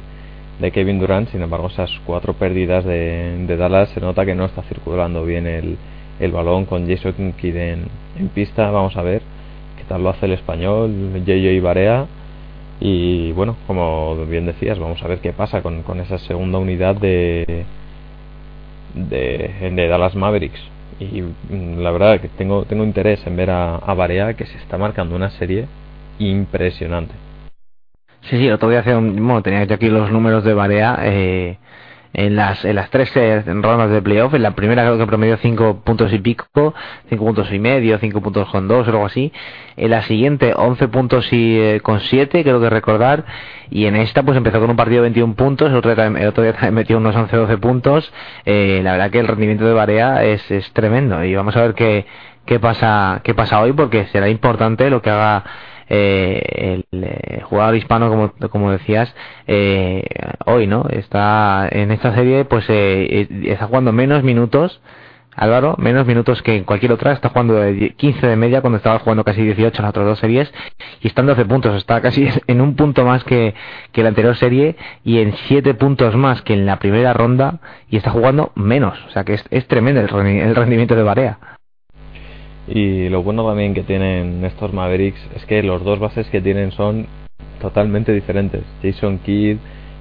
de 0.59 0.71
Kevin 0.71 0.99
Durant, 0.99 1.29
sin 1.29 1.41
embargo 1.41 1.67
esas 1.67 1.91
cuatro 2.05 2.33
pérdidas 2.33 2.85
de, 2.85 3.45
de, 3.47 3.57
Dallas 3.57 3.89
se 3.89 3.99
nota 3.99 4.25
que 4.25 4.35
no 4.35 4.45
está 4.45 4.61
circulando 4.63 5.25
bien 5.25 5.45
el, 5.45 5.77
el 6.19 6.31
balón 6.31 6.65
con 6.65 6.87
Jason 6.87 7.33
Kidd 7.33 7.55
en, 7.57 7.85
en, 8.17 8.29
pista, 8.29 8.71
vamos 8.71 8.95
a 8.95 9.01
ver 9.01 9.21
qué 9.77 9.83
tal 9.89 10.03
lo 10.03 10.09
hace 10.09 10.25
el 10.25 10.33
español, 10.33 10.91
JJ 11.25 11.61
Barea. 11.61 12.05
Y 12.79 13.31
bueno, 13.33 13.57
como 13.67 14.15
bien 14.25 14.47
decías, 14.47 14.79
vamos 14.79 15.03
a 15.03 15.07
ver 15.07 15.19
qué 15.19 15.33
pasa 15.33 15.61
con, 15.61 15.83
con 15.83 15.99
esa 15.99 16.17
segunda 16.17 16.57
unidad 16.57 16.95
de, 16.95 17.65
de, 18.93 19.71
de 19.73 19.87
Dallas 19.87 20.15
Mavericks 20.15 20.61
y 20.99 21.21
mm, 21.21 21.79
la 21.79 21.91
verdad 21.91 22.19
que 22.19 22.27
tengo 22.29 22.65
tengo 22.65 22.83
interés 22.83 23.25
en 23.25 23.35
ver 23.35 23.49
a, 23.49 23.75
a 23.75 23.93
Barea 23.93 24.33
que 24.35 24.45
se 24.45 24.57
está 24.57 24.77
marcando 24.77 25.15
una 25.15 25.29
serie 25.31 25.67
impresionante. 26.19 27.13
Sí, 28.29 28.37
sí, 28.37 28.49
otro 28.51 28.69
día 28.69 28.79
hace 28.79 28.95
un, 28.95 29.15
bueno, 29.15 29.41
tenía 29.41 29.63
yo 29.63 29.75
aquí 29.75 29.89
los 29.89 30.11
números 30.11 30.43
de 30.43 30.53
Barea 30.53 30.99
eh, 31.03 31.57
en 32.13 32.35
las 32.35 32.63
en 32.65 32.75
las 32.75 32.89
tres 32.89 33.11
eh, 33.15 33.43
rondas 33.45 33.89
de 33.89 34.01
playoff. 34.01 34.33
En 34.33 34.43
la 34.43 34.51
primera 34.51 34.83
creo 34.83 34.97
que 34.97 35.07
promedió 35.07 35.37
5 35.37 35.81
puntos 35.83 36.11
y 36.13 36.19
pico, 36.19 36.73
5 37.09 37.25
puntos 37.25 37.51
y 37.51 37.59
medio, 37.59 37.97
5 37.97 38.21
puntos 38.21 38.49
con 38.49 38.67
2 38.67 38.87
o 38.87 38.89
algo 38.91 39.05
así. 39.05 39.31
En 39.77 39.91
la 39.91 40.03
siguiente 40.03 40.53
11 40.55 40.87
puntos 40.89 41.31
y 41.31 41.59
eh, 41.59 41.79
con 41.81 41.99
7, 41.99 42.43
creo 42.43 42.59
que 42.59 42.69
recordar. 42.69 43.25
Y 43.69 43.85
en 43.85 43.95
esta 43.95 44.23
pues 44.23 44.37
empezó 44.37 44.59
con 44.59 44.69
un 44.69 44.75
partido 44.75 45.03
de 45.03 45.09
21 45.09 45.35
puntos, 45.35 45.69
el 45.69 45.77
otro, 45.77 45.93
día, 46.43 46.71
metió 46.71 46.97
unos 46.97 47.15
11-12 47.15 47.59
puntos. 47.59 48.11
Eh, 48.45 48.81
la 48.83 48.93
verdad 48.93 49.11
que 49.11 49.19
el 49.19 49.27
rendimiento 49.27 49.65
de 49.65 49.73
Barea 49.73 50.23
es, 50.25 50.49
es 50.51 50.71
tremendo. 50.73 51.23
Y 51.23 51.33
vamos 51.35 51.55
a 51.55 51.61
ver 51.61 51.73
qué, 51.73 52.05
qué, 52.45 52.59
pasa, 52.59 53.21
qué 53.23 53.33
pasa 53.33 53.61
hoy 53.61 53.71
porque 53.73 54.07
será 54.07 54.29
importante 54.29 54.89
lo 54.89 55.01
que 55.01 55.09
haga 55.09 55.43
eh, 55.93 56.83
el 56.91 57.03
eh, 57.03 57.41
jugador 57.43 57.75
hispano 57.75 58.31
como, 58.49 58.71
decías 58.71 59.13
eh, 59.45 60.03
hoy 60.45 60.65
no 60.65 60.85
está 60.89 61.67
en 61.69 61.91
esta 61.91 62.15
serie 62.15 62.45
pues 62.45 62.63
eh, 62.69 63.27
está 63.43 63.67
jugando 63.67 63.91
menos 63.91 64.23
minutos 64.23 64.79
Álvaro, 65.35 65.75
menos 65.77 66.05
minutos 66.05 66.41
que 66.41 66.57
en 66.57 66.65
cualquier 66.65 66.91
otra, 66.91 67.13
está 67.13 67.29
jugando 67.29 67.55
de 67.55 67.91
15 67.95 68.27
de 68.27 68.35
media 68.35 68.61
cuando 68.61 68.77
estaba 68.77 68.99
jugando 68.99 69.23
casi 69.23 69.41
18 69.41 69.77
en 69.77 69.81
las 69.83 69.89
otras 69.89 70.05
dos 70.05 70.19
series 70.19 70.53
y 71.01 71.07
está 71.07 71.21
en 71.21 71.27
12 71.27 71.45
puntos, 71.45 71.75
está 71.75 72.01
casi 72.01 72.27
en 72.47 72.61
un 72.61 72.75
punto 72.75 73.05
más 73.05 73.23
que, 73.23 73.55
que 73.91 74.03
la 74.03 74.09
anterior 74.09 74.35
serie 74.35 74.75
y 75.03 75.19
en 75.19 75.33
7 75.47 75.73
puntos 75.75 76.15
más 76.15 76.41
que 76.41 76.53
en 76.53 76.65
la 76.65 76.79
primera 76.79 77.13
ronda 77.13 77.59
y 77.89 77.97
está 77.97 78.11
jugando 78.11 78.51
menos, 78.55 78.99
o 79.07 79.11
sea 79.11 79.23
que 79.23 79.35
es, 79.35 79.43
es 79.51 79.67
tremendo 79.67 80.01
el, 80.01 80.55
rendimiento 80.55 80.95
de 80.95 81.03
Barea. 81.03 81.39
Y 82.73 83.09
lo 83.09 83.21
bueno 83.21 83.45
también 83.45 83.73
que 83.73 83.83
tienen 83.83 84.45
estos 84.45 84.71
Mavericks 84.71 85.19
es 85.35 85.45
que 85.45 85.61
los 85.61 85.83
dos 85.83 85.99
bases 85.99 86.29
que 86.29 86.39
tienen 86.39 86.71
son 86.71 87.05
totalmente 87.59 88.13
diferentes. 88.13 88.63
Jason 88.81 89.19
Kidd, 89.19 89.57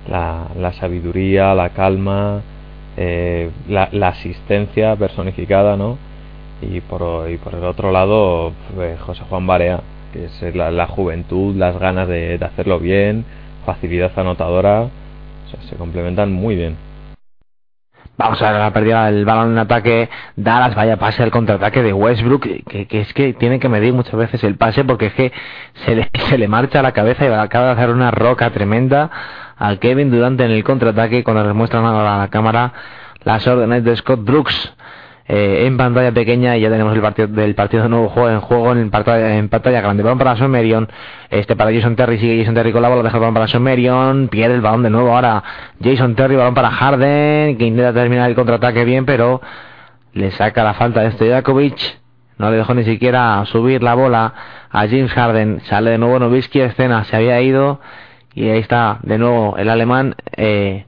la, 0.09 0.47
la 0.57 0.73
sabiduría, 0.75 1.53
la 1.53 1.71
calma, 1.71 2.43
eh, 2.97 3.51
la, 3.69 3.89
asistencia 4.07 4.95
personificada, 4.95 5.77
¿no? 5.77 5.99
Y 6.63 6.81
por, 6.81 7.29
y 7.29 7.39
por 7.39 7.55
el 7.55 7.65
otro 7.65 7.91
lado, 7.91 8.53
pues, 8.77 9.01
José 9.01 9.25
Juan 9.29 9.49
Barea, 9.49 9.81
que 10.13 10.27
es 10.27 10.55
la, 10.55 10.71
la 10.71 10.87
juventud, 10.87 11.57
las 11.57 11.77
ganas 11.77 12.07
de, 12.07 12.39
de, 12.39 12.45
hacerlo 12.45 12.79
bien, 12.79 13.25
facilidad 13.67 14.17
anotadora, 14.17 14.83
o 14.83 15.51
sea, 15.51 15.61
se 15.69 15.75
complementan 15.75 16.33
muy 16.33 16.55
bien. 16.55 16.77
Vamos 18.21 18.43
a 18.43 18.53
ver 18.53 18.61
la 18.61 18.71
pérdida 18.71 19.07
del 19.07 19.25
balón 19.25 19.53
en 19.53 19.59
ataque. 19.59 20.11
Dallas 20.37 20.75
vaya 20.75 20.99
pase 20.99 21.23
al 21.23 21.31
contraataque 21.31 21.83
de 21.83 21.95
Westbrook. 21.95 22.43
Que, 22.69 22.87
es 22.91 23.15
que 23.15 23.33
tiene 23.33 23.59
que 23.59 23.71
medir 23.71 23.95
muchas 23.95 24.15
veces 24.15 24.45
el 24.45 24.57
pase 24.57 24.85
porque 24.85 25.07
es 25.07 25.15
que 25.15 25.33
se 25.87 25.95
le, 25.95 26.11
se 26.29 26.37
le 26.37 26.47
marcha 26.47 26.83
la 26.83 26.93
cabeza 26.93 27.25
y 27.25 27.29
acaba 27.29 27.69
de 27.69 27.73
hacer 27.73 27.89
una 27.89 28.11
roca 28.11 28.51
tremenda 28.51 29.11
a 29.57 29.75
Kevin 29.77 30.11
Durant 30.11 30.39
en 30.39 30.51
el 30.51 30.63
contraataque 30.65 31.25
cuando 31.25 31.45
les 31.45 31.55
muestran 31.55 31.83
a 31.87 32.19
la 32.19 32.29
cámara 32.29 32.75
las 33.25 33.47
órdenes 33.47 33.85
de 33.85 33.97
Scott 33.97 34.23
Brooks. 34.23 34.75
Eh, 35.33 35.64
en 35.64 35.77
pantalla 35.77 36.11
pequeña 36.11 36.57
y 36.57 36.61
ya 36.62 36.71
tenemos 36.71 36.93
el 36.93 37.01
partido 37.01 37.29
del 37.29 37.55
partido 37.55 37.85
de 37.85 37.88
nuevo 37.88 38.09
juego 38.09 38.31
en 38.31 38.40
juego 38.40 38.73
en 38.73 38.90
pantalla, 38.90 39.37
en 39.37 39.49
pantalla 39.49 39.81
grande. 39.81 40.03
Balón 40.03 40.19
para 40.19 40.35
Merion 40.49 40.88
este 41.31 41.55
para 41.55 41.73
Jason 41.73 41.95
Terry, 41.95 42.19
sigue 42.19 42.40
Jason 42.40 42.57
Terry 42.57 42.73
con 42.73 42.83
la 42.83 42.88
bola, 42.88 43.05
deja 43.05 43.16
el 43.16 43.21
balón 43.21 43.35
para 43.35 43.61
Merion 43.61 44.27
pierde 44.27 44.57
el 44.57 44.61
balón 44.61 44.83
de 44.83 44.90
nuevo 44.90 45.14
ahora 45.14 45.45
Jason 45.81 46.16
Terry, 46.16 46.35
balón 46.35 46.55
para 46.55 46.73
Harden, 46.73 47.57
que 47.57 47.64
intenta 47.64 47.93
terminar 47.93 48.29
el 48.29 48.35
contraataque 48.35 48.85
bien, 48.85 49.07
pero 49.07 49.40
le 50.14 50.33
saca 50.33 50.64
la 50.64 50.75
falta 50.75 51.03
de 51.03 51.12
Stojakovic, 51.12 51.79
no 52.38 52.51
le 52.51 52.57
dejó 52.57 52.75
ni 52.75 52.83
siquiera 52.83 53.45
subir 53.47 53.85
la 53.85 53.95
bola 53.95 54.35
a 54.69 54.81
James 54.88 55.12
Harden, 55.12 55.61
sale 55.66 55.93
de 55.93 55.99
nuevo 55.99 56.19
Nowitzki, 56.19 56.59
escena, 56.59 57.05
se 57.05 57.14
había 57.14 57.40
ido. 57.40 57.81
Y 58.35 58.49
ahí 58.49 58.59
está 58.59 58.99
de 59.05 59.16
nuevo 59.19 59.57
el 59.59 59.69
alemán 59.69 60.16
eh, 60.37 60.87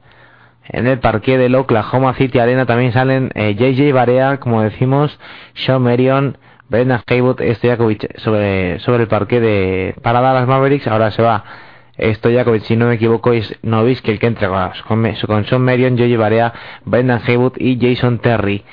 en 0.68 0.86
el 0.86 1.00
parque 1.00 1.38
del 1.38 1.54
Oklahoma 1.54 2.14
City 2.14 2.38
Arena 2.38 2.66
también 2.66 2.92
salen 2.92 3.30
eh, 3.34 3.54
JJ 3.54 3.92
Barea, 3.92 4.38
como 4.38 4.62
decimos, 4.62 5.18
Sean 5.54 5.82
Marion, 5.82 6.38
Brendan 6.68 7.02
Haywood, 7.06 7.40
Stojakovic 7.40 8.18
sobre, 8.18 8.78
sobre 8.80 9.02
el 9.02 9.08
parque 9.08 9.40
de 9.40 9.94
para 10.02 10.20
Dallas 10.20 10.46
Mavericks. 10.46 10.86
Ahora 10.86 11.10
se 11.10 11.22
va 11.22 11.44
Stojakovic, 11.98 12.62
si 12.62 12.76
no 12.76 12.86
me 12.86 12.94
equivoco, 12.94 13.32
es 13.32 13.58
Novisky 13.62 14.12
el 14.12 14.18
que 14.18 14.28
entra 14.28 14.72
con, 14.86 15.04
con 15.26 15.44
Sean 15.46 15.62
Marion, 15.62 15.96
JJ 15.96 16.16
Barea, 16.16 16.52
Brendan 16.84 17.20
Haywood 17.26 17.54
y 17.58 17.78
Jason 17.80 18.20
Terry. 18.20 18.64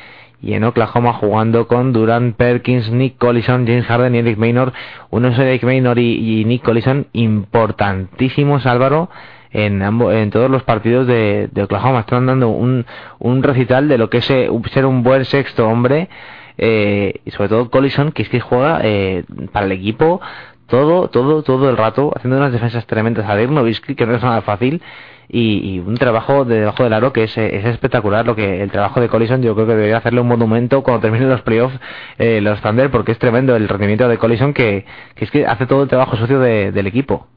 Y 0.42 0.54
en 0.54 0.64
Oklahoma 0.64 1.12
jugando 1.12 1.68
con 1.68 1.92
Durant, 1.92 2.38
Perkins, 2.38 2.90
Nick 2.92 3.18
Collison, 3.18 3.68
James 3.68 3.86
Harden 3.88 4.16
y 4.16 4.20
Eric 4.20 4.38
Maynor. 4.38 4.72
Unos 5.10 5.38
Eric 5.38 5.64
Maynor 5.64 6.00
y 6.00 6.46
Nick 6.46 6.64
Collison 6.64 7.08
importantísimos, 7.12 8.66
Álvaro 8.66 9.10
en, 9.52 9.82
en 9.82 10.30
todos 10.32 10.50
los 10.50 10.64
partidos 10.64 11.08
de, 11.08 11.50
Oklahoma. 11.62 12.02
Están 12.02 12.26
dando 12.26 12.50
un, 12.50 12.86
un 13.20 13.44
recital 13.44 13.88
de 13.88 13.98
lo 13.98 14.10
que 14.10 14.20
es 14.20 14.30
eh, 14.30 14.50
ser 14.74 14.86
un 14.86 15.04
buen 15.04 15.26
sexto 15.26 15.68
hombre. 15.68 16.10
Eh, 16.58 17.22
y 17.24 17.32
sobre 17.32 17.50
todo 17.50 17.70
Collison, 17.70 18.12
que 18.12 18.24
es 18.24 18.30
que 18.30 18.42
juega 18.42 18.82
eh, 18.84 19.24
para 19.54 19.66
el 19.66 19.72
equipo 19.72 20.20
todo, 20.68 21.08
todo, 21.10 21.42
todo 21.42 21.70
el 21.70 21.78
rato, 21.78 22.12
haciendo 22.16 22.38
unas 22.38 22.52
defensas 22.52 22.86
tremendas 22.86 23.28
a 23.30 23.36
Dirk 23.36 23.50
Nowitzki, 23.50 23.96
que 23.96 24.06
no 24.06 24.16
es 24.16 24.22
nada 24.22 24.42
fácil, 24.42 24.82
y, 25.28 25.80
un 25.80 25.96
trabajo 25.96 26.44
de 26.44 26.60
debajo 26.60 26.84
del 26.84 26.94
aro 26.94 27.14
que 27.14 27.24
es, 27.24 27.38
es, 27.38 27.66
espectacular. 27.66 28.26
Lo 28.26 28.36
que 28.36 28.62
el 28.64 28.72
trabajo 28.72 29.00
de 29.00 29.10
Collison, 29.10 29.42
yo 29.42 29.54
creo 29.56 29.68
que 29.68 29.76
debería 29.76 29.98
hacerle 29.98 30.22
un 30.22 30.28
monumento 30.28 30.82
cuando 30.84 31.02
terminen 31.02 31.30
los 31.30 31.42
playoffs, 31.42 31.80
eh, 32.18 32.42
los 32.42 32.62
Thunder, 32.62 32.90
porque 32.90 33.12
es 33.12 33.20
tremendo 33.20 33.56
el 33.56 33.68
rendimiento 33.68 34.08
de 34.08 34.18
Collison, 34.18 34.54
que, 34.54 34.86
es 35.16 35.32
que 35.32 35.46
hace 35.46 35.66
todo 35.68 35.84
el 35.84 35.90
trabajo 35.90 36.18
sucio 36.18 36.40
de, 36.40 36.72
del 36.72 36.88
equipo. 36.88 37.28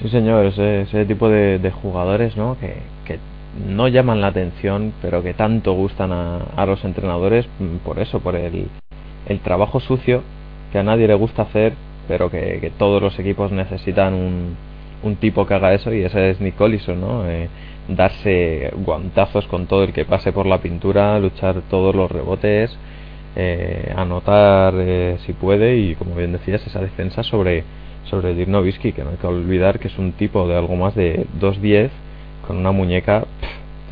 Sí, 0.00 0.08
señor, 0.08 0.46
ese, 0.46 1.04
tipo 1.04 1.28
de, 1.28 1.70
jugadores, 1.82 2.34
¿no? 2.36 2.56
Que, 2.58 2.76
que, 3.04 3.18
no 3.68 3.88
llaman 3.88 4.20
la 4.20 4.28
atención, 4.28 4.94
pero 5.02 5.22
que 5.22 5.34
tanto 5.34 5.74
gustan 5.74 6.12
a, 6.12 6.38
a 6.56 6.64
los 6.66 6.84
entrenadores 6.84 7.46
mm, 7.58 7.76
por 7.84 7.98
eso, 7.98 8.20
por 8.20 8.34
el, 8.36 8.68
el, 9.26 9.40
trabajo 9.40 9.80
sucio 9.80 10.22
que 10.72 10.78
a 10.78 10.82
nadie 10.82 11.06
le 11.06 11.14
gusta 11.14 11.42
hacer, 11.42 11.74
pero 12.08 12.30
que, 12.30 12.58
que 12.60 12.70
todos 12.70 13.02
los 13.02 13.18
equipos 13.18 13.52
necesitan 13.52 14.14
un, 14.14 14.56
un, 15.02 15.16
tipo 15.16 15.46
que 15.46 15.54
haga 15.54 15.74
eso 15.74 15.92
y 15.92 16.02
ese 16.02 16.30
es 16.30 16.40
Nick 16.40 16.56
Collison, 16.56 17.00
¿no? 17.00 17.28
Eh, 17.28 17.48
darse 17.88 18.72
guantazos 18.76 19.46
con 19.48 19.66
todo 19.66 19.84
el 19.84 19.92
que 19.92 20.04
pase 20.06 20.32
por 20.32 20.46
la 20.46 20.58
pintura, 20.58 21.18
luchar 21.18 21.62
todos 21.68 21.94
los 21.94 22.10
rebotes, 22.10 22.74
eh, 23.36 23.92
anotar 23.96 24.74
eh, 24.78 25.18
si 25.26 25.32
puede 25.34 25.76
y, 25.76 25.94
como 25.96 26.14
bien 26.14 26.32
decías, 26.32 26.66
esa 26.66 26.80
defensa 26.80 27.22
sobre 27.22 27.64
sobre 28.04 28.34
Dirk 28.34 28.48
que 28.80 29.04
no 29.04 29.10
hay 29.10 29.16
que 29.16 29.26
olvidar 29.26 29.78
que 29.78 29.88
es 29.88 29.98
un 29.98 30.12
tipo 30.12 30.46
de 30.48 30.56
algo 30.56 30.76
más 30.76 30.94
de 30.94 31.26
2'10 31.40 31.90
con 32.46 32.56
una 32.56 32.72
muñeca 32.72 33.24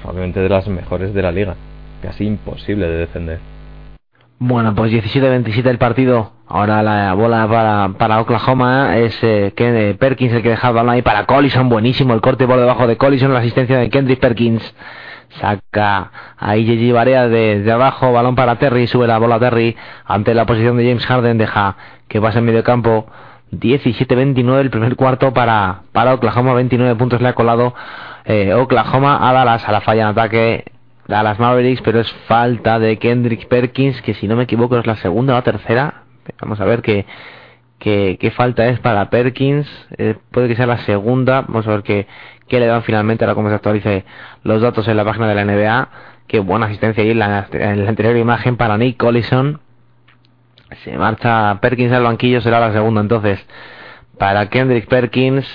probablemente 0.00 0.40
de 0.40 0.48
las 0.48 0.66
mejores 0.68 1.12
de 1.14 1.22
la 1.22 1.32
liga, 1.32 1.56
casi 2.02 2.24
imposible 2.24 2.88
de 2.88 2.98
defender. 2.98 3.38
Bueno, 4.40 4.72
pues 4.74 4.92
17-27 4.92 5.66
el 5.66 5.78
partido. 5.78 6.32
Ahora 6.46 6.82
la 6.82 7.12
bola 7.14 7.48
para, 7.48 7.88
para 7.98 8.20
Oklahoma 8.20 8.96
es 8.96 9.18
eh, 9.22 9.52
que 9.56 9.96
Perkins 9.98 10.32
el 10.32 10.42
que 10.42 10.50
deja 10.50 10.68
el 10.68 10.74
balón 10.74 10.94
ahí 10.94 11.02
para 11.02 11.26
Collison. 11.26 11.68
Buenísimo 11.68 12.14
el 12.14 12.20
corte 12.20 12.46
por 12.46 12.58
debajo 12.58 12.86
de 12.86 12.96
Collison. 12.96 13.32
La 13.32 13.40
asistencia 13.40 13.78
de 13.78 13.90
Kendrick 13.90 14.20
Perkins. 14.20 14.74
Saca 15.40 16.12
ahí 16.38 16.64
Gigi 16.64 16.92
Barea 16.92 17.28
de, 17.28 17.62
de, 17.62 17.72
abajo. 17.72 18.12
Balón 18.12 18.36
para 18.36 18.56
Terry. 18.56 18.86
Sube 18.86 19.08
la 19.08 19.18
bola 19.18 19.40
Terry. 19.40 19.76
Ante 20.06 20.32
la 20.34 20.46
posición 20.46 20.76
de 20.76 20.88
James 20.88 21.04
Harden. 21.04 21.36
Deja 21.36 21.76
que 22.06 22.20
pase 22.20 22.38
en 22.38 22.44
medio 22.44 22.62
campo. 22.62 23.06
17-29 23.52 24.60
el 24.60 24.70
primer 24.70 24.96
cuarto 24.96 25.32
para, 25.32 25.82
para 25.92 26.14
Oklahoma, 26.14 26.54
29 26.54 26.96
puntos 26.96 27.20
le 27.20 27.28
ha 27.28 27.34
colado 27.34 27.74
eh, 28.24 28.52
Oklahoma 28.54 29.28
a 29.28 29.32
Dallas 29.32 29.66
a 29.66 29.72
la 29.72 29.80
falla 29.80 30.02
en 30.02 30.08
ataque 30.08 30.64
Dallas 31.06 31.38
Mavericks, 31.38 31.80
pero 31.82 32.00
es 32.00 32.12
falta 32.26 32.78
de 32.78 32.98
Kendrick 32.98 33.48
Perkins, 33.48 34.02
que 34.02 34.12
si 34.14 34.28
no 34.28 34.36
me 34.36 34.44
equivoco 34.44 34.76
es 34.78 34.86
la 34.86 34.96
segunda 34.96 35.32
o 35.32 35.36
la 35.36 35.42
tercera. 35.42 36.02
Vamos 36.42 36.60
a 36.60 36.66
ver 36.66 36.82
qué, 36.82 37.06
qué, 37.78 38.32
falta 38.36 38.66
es 38.68 38.78
para 38.80 39.08
Perkins. 39.08 39.66
Eh, 39.96 40.16
puede 40.30 40.48
que 40.48 40.56
sea 40.56 40.66
la 40.66 40.78
segunda. 40.78 41.40
Vamos 41.40 41.66
a 41.66 41.70
ver 41.70 41.82
qué, 41.82 42.06
qué 42.46 42.60
le 42.60 42.66
dan 42.66 42.82
finalmente 42.82 43.24
ahora 43.24 43.34
como 43.34 43.48
se 43.48 43.54
actualice 43.54 44.04
los 44.42 44.60
datos 44.60 44.86
en 44.86 44.98
la 44.98 45.04
página 45.06 45.26
de 45.28 45.34
la 45.34 45.44
NBA. 45.46 45.88
Qué 46.26 46.40
buena 46.40 46.66
asistencia 46.66 47.02
ahí 47.02 47.12
en 47.12 47.18
la 47.18 47.48
anterior 47.88 48.14
imagen 48.18 48.58
para 48.58 48.76
Nick 48.76 48.98
Collison 48.98 49.60
se 50.84 50.96
marcha 50.96 51.58
Perkins 51.60 51.92
al 51.92 52.02
banquillo, 52.04 52.40
será 52.40 52.60
la 52.60 52.72
segunda 52.72 53.00
entonces. 53.00 53.44
Para 54.18 54.48
Kendrick 54.48 54.88
Perkins 54.88 55.46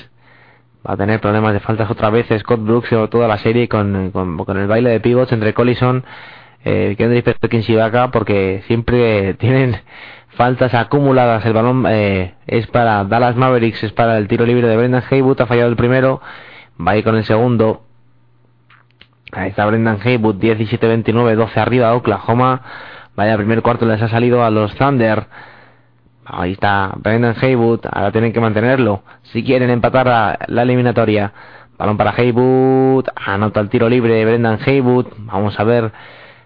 va 0.88 0.94
a 0.94 0.98
tener 0.98 1.20
problemas 1.20 1.54
de 1.54 1.60
faltas 1.60 1.90
otra 1.90 2.10
vez 2.10 2.28
Scott 2.40 2.64
Brooks 2.64 2.90
toda 3.10 3.28
la 3.28 3.38
serie 3.38 3.68
con, 3.68 4.12
con, 4.12 4.38
con 4.38 4.58
el 4.58 4.68
baile 4.68 4.90
de 4.90 5.00
pivots 5.00 5.32
entre 5.32 5.54
Collison, 5.54 6.04
eh, 6.66 6.96
Kendrick 6.98 7.40
Perkins 7.40 7.70
y 7.70 7.76
Vaca 7.76 8.12
porque 8.12 8.64
siempre 8.68 9.34
tienen 9.40 9.78
faltas 10.36 10.74
acumuladas. 10.74 11.46
El 11.46 11.54
balón 11.54 11.86
eh, 11.88 12.34
es 12.48 12.68
para 12.68 13.04
Dallas 13.04 13.36
Mavericks, 13.36 13.84
es 13.84 13.92
para 13.92 14.18
el 14.18 14.28
tiro 14.28 14.46
libre 14.46 14.68
de 14.68 14.78
Brendan 14.78 15.04
Haywood, 15.10 15.42
ha 15.42 15.46
fallado 15.46 15.70
el 15.70 15.76
primero, 15.76 16.22
va 16.86 16.94
a 16.94 16.98
ir 16.98 17.04
con 17.04 17.16
el 17.16 17.26
segundo. 17.26 17.84
Ahí 19.32 19.50
está 19.50 19.66
Brendan 19.66 20.00
Haywood, 20.04 20.36
17-29, 20.36 21.36
12 21.36 21.60
arriba, 21.60 21.94
Oklahoma. 21.96 22.62
Vaya, 23.16 23.38
primer 23.38 23.62
cuarto 23.62 23.86
les 23.86 24.02
ha 24.02 24.10
salido 24.10 24.44
a 24.44 24.50
los 24.50 24.76
Thunder. 24.76 25.28
Ahí 26.26 26.54
está 26.54 26.94
Brendan 26.96 27.36
Haywood. 27.40 27.82
Ahora 27.92 28.12
tienen 28.12 28.34
que 28.34 28.40
mantenerlo. 28.40 29.04
Si 29.24 29.44
quieren 29.44 29.70
empatar 29.70 30.08
a 30.08 30.40
la 30.48 30.62
eliminatoria. 30.64 31.34
Balón 31.78 31.98
para 31.98 32.12
Haywood. 32.12 33.06
Anota 33.16 33.60
el 33.60 33.70
tiro 33.70 33.88
libre 33.90 34.24
Brendan 34.26 34.60
Haywood. 34.66 35.08
Vamos 35.18 35.60
a 35.60 35.64
ver. 35.64 35.92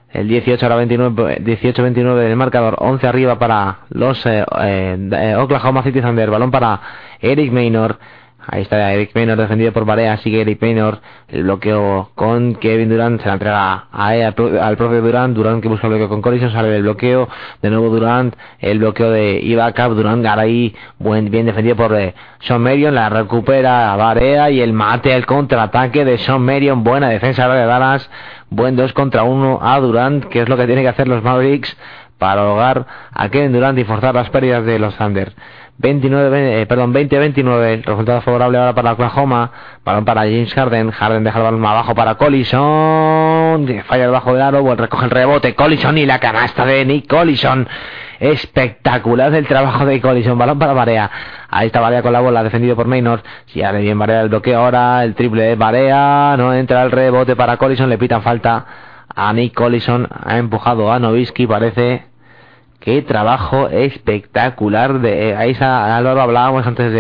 El 0.10 0.28
18 0.28 0.66
a 0.66 0.76
29, 0.76 1.44
18-29 1.44 2.16
del 2.16 2.36
marcador. 2.36 2.76
11 2.80 3.08
arriba 3.08 3.38
para 3.38 3.80
los 3.90 4.26
eh, 4.26 4.44
eh, 4.62 5.36
Oklahoma 5.38 5.84
City 5.84 6.02
Thunder. 6.02 6.30
Balón 6.30 6.52
para 6.52 6.82
Eric 7.22 7.52
Maynor. 7.52 7.98
Ahí 8.50 8.62
está 8.62 8.94
Eric 8.94 9.12
Maynor 9.14 9.38
defendido 9.38 9.74
por 9.74 9.84
Barea, 9.84 10.16
sigue 10.18 10.40
Eric 10.40 10.62
Maynor, 10.62 11.02
el 11.28 11.44
bloqueo 11.44 12.12
con 12.16 12.56
Kevin 12.56 12.88
Durant, 12.88 13.20
se 13.20 13.28
la 13.28 13.34
entrega 13.34 13.88
a, 13.92 14.08
al, 14.08 14.34
al 14.62 14.78
propio 14.78 15.02
Durant, 15.02 15.36
Durant 15.36 15.62
que 15.62 15.68
busca 15.68 15.88
el 15.88 15.92
bloqueo 15.92 16.08
con 16.08 16.22
Collison, 16.22 16.52
sale 16.52 16.70
del 16.70 16.84
bloqueo, 16.84 17.28
de 17.62 17.70
nuevo 17.70 17.90
Durant, 17.90 18.34
el 18.60 18.80
bloqueo 18.80 19.12
de 19.12 19.42
Ibaka, 19.42 19.90
Durant 19.90 20.26
ahí 20.26 20.74
buen, 20.98 21.30
bien 21.30 21.46
defendido 21.46 21.76
por 21.76 21.94
eh, 21.94 22.16
Sean 22.40 22.62
Marion, 22.62 22.96
la 22.96 23.10
recupera 23.10 23.94
Barea 23.98 24.50
y 24.50 24.62
el 24.62 24.72
mate 24.72 25.14
al 25.14 25.26
contraataque 25.26 26.06
de 26.06 26.18
Sean 26.18 26.42
Marion, 26.42 26.86
buena 26.86 27.10
defensa 27.10 27.50
de 27.50 27.66
Dallas, 27.66 28.10
buen 28.50 28.78
2 28.78 28.94
contra 28.94 29.24
1 29.24 29.60
a 29.62 29.80
Durant, 29.82 30.24
que 30.24 30.44
es 30.44 30.48
lo 30.48 30.56
que 30.56 30.68
tienen 30.68 30.86
que 30.86 30.90
hacer 30.90 31.10
los 31.10 31.22
Mavericks 31.22 31.76
para 32.18 32.42
ahogar 32.42 32.86
a 33.12 33.30
Kevin 33.30 33.52
Durant 33.52 33.78
y 33.78 33.84
forzar 33.84 34.16
las 34.16 34.30
pérdidas 34.30 34.66
de 34.66 34.80
los 34.80 34.96
Thunder. 34.96 35.34
29, 35.80 36.62
eh, 36.62 36.66
perdón, 36.66 36.92
20-29, 36.92 37.84
resultado 37.84 38.22
favorable 38.22 38.58
ahora 38.58 38.74
para 38.74 38.94
Oklahoma, 38.94 39.52
balón 39.86 40.06
para 40.06 40.22
James 40.22 40.52
Harden, 40.52 40.90
Harden 40.90 41.24
deja 41.24 41.38
el 41.38 41.44
balón 41.44 41.64
abajo 41.64 41.94
para 41.94 42.16
Collison, 42.16 43.68
falla 43.86 44.06
debajo 44.06 44.34
del 44.34 44.42
aro, 44.42 44.76
recoge 44.76 45.06
el 45.06 45.12
rebote, 45.12 45.54
Collison 45.54 46.00
y 46.00 46.08
la 46.08 46.20
canasta 46.20 46.66
de 46.66 46.84
Nick 46.84 47.08
Collison. 47.08 47.68
Espectacular 48.20 49.32
el 49.36 49.46
trabajo 49.46 49.86
de 49.86 50.02
Collison, 50.02 50.36
balón 50.36 50.58
para 50.58 50.74
Barea. 50.74 51.12
Ahí 51.50 51.68
está 51.68 51.80
Barea 51.80 52.02
con 52.02 52.12
la 52.12 52.22
bola, 52.22 52.44
defendido 52.44 52.76
por 52.76 52.88
Maynor. 52.88 53.22
Si 53.46 53.62
hace 53.62 53.78
bien 53.78 54.00
Barea 54.00 54.22
el 54.22 54.30
bloqueo 54.30 54.60
ahora, 54.60 55.04
el 55.04 55.14
triple 55.14 55.44
de 55.44 55.56
Barea, 55.56 56.34
no 56.40 56.56
entra 56.56 56.82
el 56.82 56.90
rebote 56.90 57.36
para 57.36 57.58
Collison, 57.58 57.88
le 57.88 58.00
pitan 58.00 58.24
falta 58.24 58.66
a 59.16 59.32
Nick 59.32 59.54
Collison, 59.54 60.08
ha 60.26 60.40
empujado 60.40 60.92
a 60.92 60.98
Novisky, 60.98 61.46
parece 61.46 62.07
Qué 62.88 63.02
trabajo 63.02 63.68
espectacular 63.68 65.02
de 65.02 65.32
eh, 65.32 65.56
Álvaro 65.60 66.22
hablábamos 66.22 66.66
antes 66.66 66.94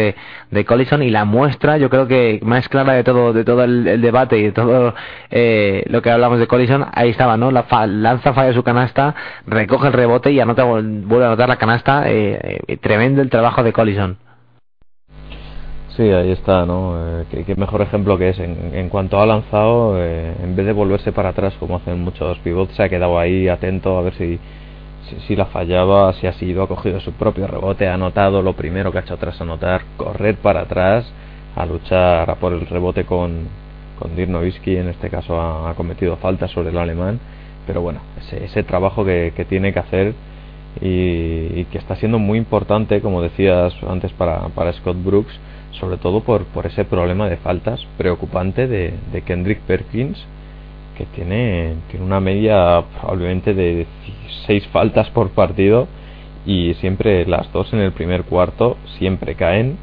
de, 0.51 0.65
Collison 0.65 1.01
y 1.01 1.09
la 1.09 1.23
muestra 1.23 1.77
yo 1.77 1.89
creo 1.89 2.09
que 2.09 2.41
más 2.43 2.67
clara 2.67 2.91
de 2.91 3.05
todo 3.05 3.31
de 3.31 3.45
todo 3.45 3.63
el, 3.63 4.01
debate 4.01 4.37
y 4.37 4.43
de 4.43 4.51
todo 4.51 4.93
eh, 5.31 5.85
lo 5.87 6.01
que 6.01 6.11
hablamos 6.11 6.39
de 6.39 6.47
Collison 6.47 6.87
ahí 6.91 7.11
estaba 7.11 7.37
no 7.37 7.51
la 7.51 7.65
lanza 7.87 8.33
falla 8.33 8.51
su 8.51 8.63
canasta 8.63 9.15
recoge 9.45 9.87
el 9.87 9.93
rebote 9.93 10.29
y 10.33 10.41
anota 10.41 10.65
vuelve 10.65 11.23
a 11.23 11.27
anotar 11.27 11.47
la 11.47 11.55
canasta 11.55 12.03
eh, 12.07 12.59
tremendo 12.81 13.21
el 13.21 13.29
trabajo 13.29 13.63
de 13.63 13.71
Collison 13.71 14.17
Sí, 15.95 16.03
ahí 16.03 16.31
está, 16.31 16.63
¿no? 16.65 16.95
qué, 17.31 17.55
mejor 17.55 17.81
ejemplo 17.81 18.19
que 18.19 18.29
es. 18.29 18.37
En, 18.37 18.75
en 18.75 18.87
cuanto 18.87 19.19
ha 19.19 19.25
lanzado, 19.25 19.99
en 19.99 20.55
vez 20.55 20.67
de 20.67 20.71
volverse 20.71 21.11
para 21.11 21.29
atrás 21.29 21.55
como 21.59 21.77
hacen 21.77 22.01
muchos 22.01 22.37
pivots, 22.37 22.75
se 22.75 22.83
ha 22.83 22.89
quedado 22.89 23.17
ahí 23.17 23.47
atento 23.47 23.97
a 23.97 24.03
ver 24.03 24.13
si, 24.13 24.39
si, 25.27 25.35
la 25.35 25.45
fallaba, 25.45 26.13
si 26.13 26.27
ha 26.27 26.33
sido, 26.33 26.63
ha 26.63 26.67
cogido 26.67 26.99
su 26.99 27.13
propio 27.13 27.47
rebote, 27.47 27.87
ha 27.87 27.93
anotado 27.93 28.41
lo 28.41 28.53
primero 28.53 28.91
que 28.91 28.99
ha 28.99 29.01
hecho 29.01 29.17
tras 29.17 29.39
anotar, 29.41 29.81
correr 29.97 30.37
para 30.37 30.61
atrás, 30.61 31.05
a 31.55 31.65
luchar 31.65 32.35
por 32.37 32.53
el 32.53 32.65
rebote 32.67 33.05
con, 33.05 33.47
con 33.99 34.15
Dirk 34.15 34.67
en 34.67 34.89
este 34.89 35.09
caso 35.09 35.41
ha, 35.41 35.73
cometido 35.75 36.17
falta 36.17 36.47
sobre 36.47 36.69
el 36.69 36.77
alemán, 36.77 37.19
pero 37.65 37.81
bueno, 37.81 37.99
ese, 38.19 38.45
ese 38.45 38.63
trabajo 38.63 39.03
que, 39.03 39.33
que, 39.35 39.45
tiene 39.45 39.73
que 39.73 39.79
hacer 39.79 40.13
y, 40.81 41.65
que 41.65 41.77
está 41.77 41.95
siendo 41.95 42.19
muy 42.19 42.37
importante, 42.37 43.01
como 43.01 43.21
decías 43.21 43.73
antes, 43.87 44.11
para, 44.13 44.47
para 44.49 44.73
Scott 44.73 44.97
Brooks, 45.03 45.33
sobre 45.71 45.97
todo 45.97 46.21
por, 46.21 46.45
por 46.45 46.65
ese 46.65 46.85
problema 46.85 47.27
de 47.27 47.37
faltas 47.37 47.85
preocupante 47.97 48.67
de, 48.67 48.93
de 49.11 49.21
Kendrick 49.21 49.59
Perkins, 49.61 50.25
que 50.97 51.05
tiene, 51.05 51.75
tiene 51.91 52.05
una 52.05 52.19
media 52.19 52.83
probablemente 52.99 53.53
de 53.53 53.85
6 54.47 54.67
faltas 54.67 55.09
por 55.11 55.29
partido 55.29 55.87
y 56.45 56.73
siempre 56.75 57.25
las 57.25 57.51
dos 57.51 57.71
en 57.73 57.79
el 57.79 57.91
primer 57.91 58.23
cuarto 58.23 58.77
siempre 58.97 59.35
caen 59.35 59.77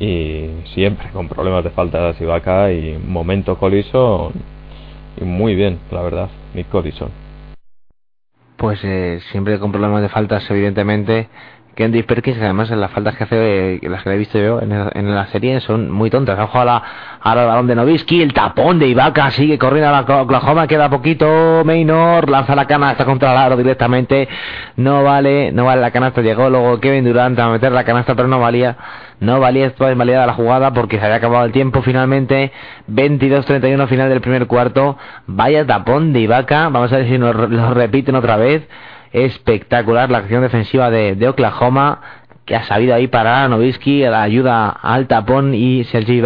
y 0.00 0.48
siempre 0.74 1.10
con 1.10 1.28
problemas 1.28 1.64
de 1.64 1.70
faltas 1.70 2.18
y 2.20 2.24
vaca 2.24 2.72
y 2.72 2.98
momento 2.98 3.58
Collison 3.58 4.32
y 5.20 5.24
muy 5.24 5.54
bien 5.54 5.78
la 5.90 6.02
verdad 6.02 6.30
Nick 6.54 6.68
Collison. 6.70 7.10
Pues 8.56 8.80
eh, 8.84 9.20
siempre 9.30 9.58
con 9.58 9.70
problemas 9.72 10.00
de 10.00 10.08
faltas 10.08 10.50
evidentemente 10.50 11.28
Kendy 11.76 12.04
Perkins, 12.04 12.38
además 12.38 12.70
en 12.70 12.80
las 12.80 12.90
faltas 12.90 13.16
que 13.16 13.24
hace, 13.24 13.80
las 13.82 14.02
que 14.02 14.10
he 14.10 14.16
visto 14.16 14.38
yo 14.38 14.62
en, 14.62 15.14
la 15.14 15.26
serie, 15.26 15.60
son 15.60 15.90
muy 15.90 16.08
tontas. 16.08 16.38
Ojo 16.38 16.58
a 16.58 16.64
la, 16.64 16.82
al 17.20 17.36
balón 17.36 17.66
de 17.66 17.74
Novisky, 17.74 18.22
el 18.22 18.32
tapón 18.32 18.78
de 18.78 18.88
Ibaka, 18.88 19.30
sigue 19.30 19.58
corriendo 19.58 19.94
a 19.94 20.02
la 20.02 20.22
Oklahoma, 20.22 20.66
queda 20.66 20.88
poquito, 20.88 21.62
Maynor, 21.66 22.30
lanza 22.30 22.56
la 22.56 22.64
canasta 22.64 23.04
contra 23.04 23.46
el 23.46 23.58
directamente, 23.58 24.26
no 24.76 25.04
vale, 25.04 25.52
no 25.52 25.66
vale 25.66 25.82
la 25.82 25.90
canasta, 25.90 26.22
llegó 26.22 26.48
luego 26.48 26.80
Kevin 26.80 27.04
Durant 27.04 27.38
a 27.38 27.50
meter 27.50 27.72
la 27.72 27.84
canasta, 27.84 28.14
pero 28.14 28.26
no 28.26 28.40
valía, 28.40 28.78
no 29.20 29.38
valía 29.38 29.74
toda 29.74 29.92
invalidada 29.92 30.26
la 30.26 30.32
jugada 30.32 30.72
porque 30.72 30.98
se 30.98 31.04
había 31.04 31.16
acabado 31.16 31.44
el 31.44 31.52
tiempo 31.52 31.82
finalmente, 31.82 32.52
22-31 32.90 33.86
final 33.86 34.08
del 34.08 34.22
primer 34.22 34.46
cuarto, 34.46 34.96
vaya 35.26 35.66
tapón 35.66 36.14
de 36.14 36.20
Ibaka, 36.20 36.70
vamos 36.70 36.90
a 36.90 36.96
ver 36.96 37.08
si 37.08 37.18
nos 37.18 37.36
lo 37.36 37.74
repiten 37.74 38.14
otra 38.14 38.38
vez, 38.38 38.66
espectacular 39.16 40.10
la 40.10 40.18
acción 40.18 40.42
defensiva 40.42 40.90
de, 40.90 41.26
Oklahoma 41.26 42.00
que 42.44 42.54
ha 42.54 42.64
sabido 42.64 42.94
ahí 42.94 43.08
parar 43.08 43.46
a 43.46 43.48
Novisky, 43.48 44.02
la 44.02 44.22
ayuda 44.22 44.68
al 44.68 45.08
tapón 45.08 45.54
y 45.54 45.84
Sergi. 45.84 46.20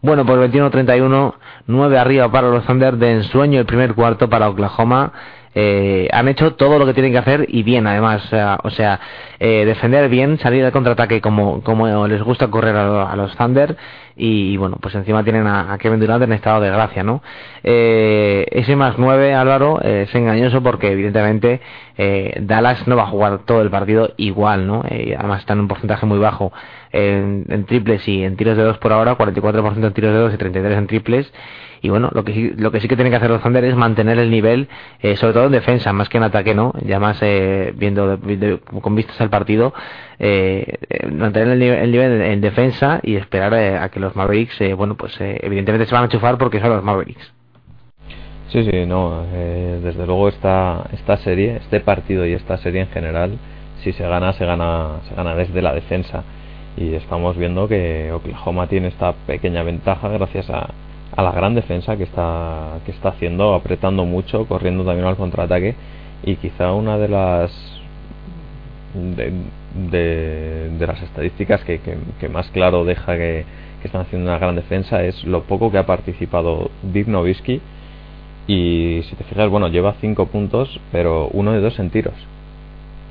Bueno, 0.00 0.24
pues 0.24 0.52
21-31, 0.52 1.34
9 1.66 1.98
arriba 1.98 2.30
para 2.30 2.50
los 2.50 2.64
Thunder 2.66 2.98
de 2.98 3.12
ensueño 3.12 3.58
el 3.58 3.66
primer 3.66 3.94
cuarto 3.94 4.28
para 4.28 4.50
Oklahoma. 4.50 5.12
Eh, 5.60 6.08
han 6.12 6.28
hecho 6.28 6.54
todo 6.54 6.78
lo 6.78 6.86
que 6.86 6.94
tienen 6.94 7.10
que 7.10 7.18
hacer 7.18 7.46
y 7.48 7.64
bien 7.64 7.84
además 7.88 8.22
o 8.62 8.70
sea, 8.70 9.00
eh, 9.40 9.64
defender 9.64 10.08
bien 10.08 10.38
salir 10.38 10.64
al 10.64 10.70
contraataque 10.70 11.20
como, 11.20 12.06
les 12.06 12.22
gusta 12.22 12.46
correr 12.46 12.76
a, 12.76 13.16
los 13.16 13.36
Thunder 13.36 13.76
y, 14.14 14.56
bueno 14.56 14.76
pues 14.80 14.94
encima 14.94 15.24
tienen 15.24 15.48
a, 15.48 15.76
Kevin 15.80 15.98
Durant 15.98 16.22
en 16.22 16.32
estado 16.32 16.60
de 16.60 16.70
gracia 16.70 17.02
no 17.02 17.24
eh, 17.64 18.46
ese 18.52 18.76
más 18.76 18.98
9 18.98 19.34
Álvaro 19.34 19.80
es 19.82 20.14
engañoso 20.14 20.62
porque 20.62 20.92
evidentemente 20.92 21.60
Dallas 22.40 22.86
no 22.86 22.94
va 22.94 23.02
a 23.02 23.06
jugar 23.08 23.40
todo 23.44 23.60
el 23.60 23.70
partido 23.70 24.12
igual 24.16 24.64
no 24.64 24.84
además 24.84 25.40
está 25.40 25.54
en 25.54 25.60
un 25.60 25.68
porcentaje 25.68 26.06
muy 26.06 26.20
bajo 26.20 26.52
en, 26.92 27.46
en 27.48 27.64
triples 27.64 28.06
y 28.06 28.22
en 28.22 28.36
tiros 28.36 28.56
de 28.56 28.62
dos 28.62 28.78
por 28.78 28.92
ahora 28.92 29.18
44% 29.18 29.84
en 29.84 29.92
tiros 29.92 30.12
de 30.12 30.18
dos 30.20 30.34
y 30.34 30.36
33 30.36 30.78
en 30.78 30.86
triples 30.86 31.32
y 31.80 31.88
bueno, 31.90 32.10
lo 32.12 32.24
que 32.24 32.32
sí, 32.32 32.52
lo 32.56 32.70
que 32.70 32.80
sí 32.80 32.88
que 32.88 32.96
tienen 32.96 33.12
que 33.12 33.16
hacer 33.16 33.30
los 33.30 33.42
Thunder 33.42 33.64
es 33.64 33.76
mantener 33.76 34.18
el 34.18 34.30
nivel, 34.30 34.68
eh, 35.00 35.16
sobre 35.16 35.32
todo 35.32 35.46
en 35.46 35.52
defensa, 35.52 35.92
más 35.92 36.08
que 36.08 36.18
en 36.18 36.24
ataque, 36.24 36.54
¿no? 36.54 36.72
Ya 36.84 36.98
más 36.98 37.18
eh, 37.22 37.72
viendo 37.76 38.18
con 38.80 38.94
vistas 38.94 39.20
al 39.20 39.30
partido, 39.30 39.72
eh, 40.18 40.78
mantener 41.12 41.48
el 41.48 41.58
nivel, 41.58 41.78
el 41.78 41.92
nivel, 41.92 42.22
en 42.22 42.40
defensa 42.40 43.00
y 43.02 43.16
esperar 43.16 43.54
a 43.54 43.88
que 43.90 44.00
los 44.00 44.16
Mavericks, 44.16 44.58
bueno, 44.76 44.96
pues 44.96 45.16
evidentemente 45.20 45.86
se 45.86 45.94
van 45.94 46.02
a 46.02 46.06
enchufar 46.06 46.38
porque 46.38 46.60
son 46.60 46.70
los 46.70 46.82
Mavericks. 46.82 47.32
Sí, 48.48 48.64
sí, 48.64 48.86
no, 48.86 49.26
desde 49.30 50.06
luego 50.06 50.28
esta, 50.28 50.86
esta 50.92 51.18
serie, 51.18 51.56
este 51.56 51.80
partido 51.80 52.26
y 52.26 52.32
esta 52.32 52.56
serie 52.56 52.80
en 52.80 52.88
general, 52.88 53.38
si 53.82 53.92
se 53.92 54.08
gana, 54.08 54.32
se 54.32 54.46
gana, 54.46 55.00
se 55.08 55.14
gana 55.14 55.34
desde 55.34 55.60
la 55.60 55.74
defensa. 55.74 56.24
Y 56.76 56.94
estamos 56.94 57.36
viendo 57.36 57.68
que 57.68 58.10
Oklahoma 58.12 58.68
tiene 58.68 58.88
esta 58.88 59.12
pequeña 59.12 59.64
ventaja 59.64 60.08
gracias 60.08 60.48
a, 60.48 60.68
a 61.18 61.22
la 61.24 61.32
gran 61.32 61.52
defensa 61.56 61.96
que 61.96 62.04
está 62.04 62.78
que 62.86 62.92
está 62.92 63.08
haciendo 63.08 63.52
apretando 63.52 64.04
mucho 64.04 64.46
corriendo 64.46 64.84
también 64.84 65.08
al 65.08 65.16
contraataque. 65.16 65.74
Y 66.22 66.36
quizá 66.36 66.72
una 66.72 66.96
de 66.96 67.08
las 67.08 67.50
de, 68.94 70.70
las 70.78 71.02
estadísticas 71.02 71.64
que, 71.64 72.28
más 72.32 72.48
claro 72.50 72.84
deja 72.84 73.16
que, 73.16 73.44
están 73.82 74.02
haciendo 74.02 74.30
una 74.30 74.38
gran 74.38 74.54
defensa 74.54 75.02
es 75.02 75.24
lo 75.24 75.42
poco 75.42 75.72
que 75.72 75.78
ha 75.78 75.86
participado 75.86 76.70
Dirk 76.84 77.08
Nowitzki. 77.08 77.60
Y 78.46 79.00
si 79.10 79.16
te 79.16 79.24
fijas 79.24 79.50
bueno 79.50 79.66
lleva 79.68 79.96
5 80.00 80.26
puntos 80.26 80.80
pero 80.92 81.28
uno 81.32 81.50
de 81.50 81.60
dos 81.60 81.80
en 81.80 81.90
tiros. 81.90 82.14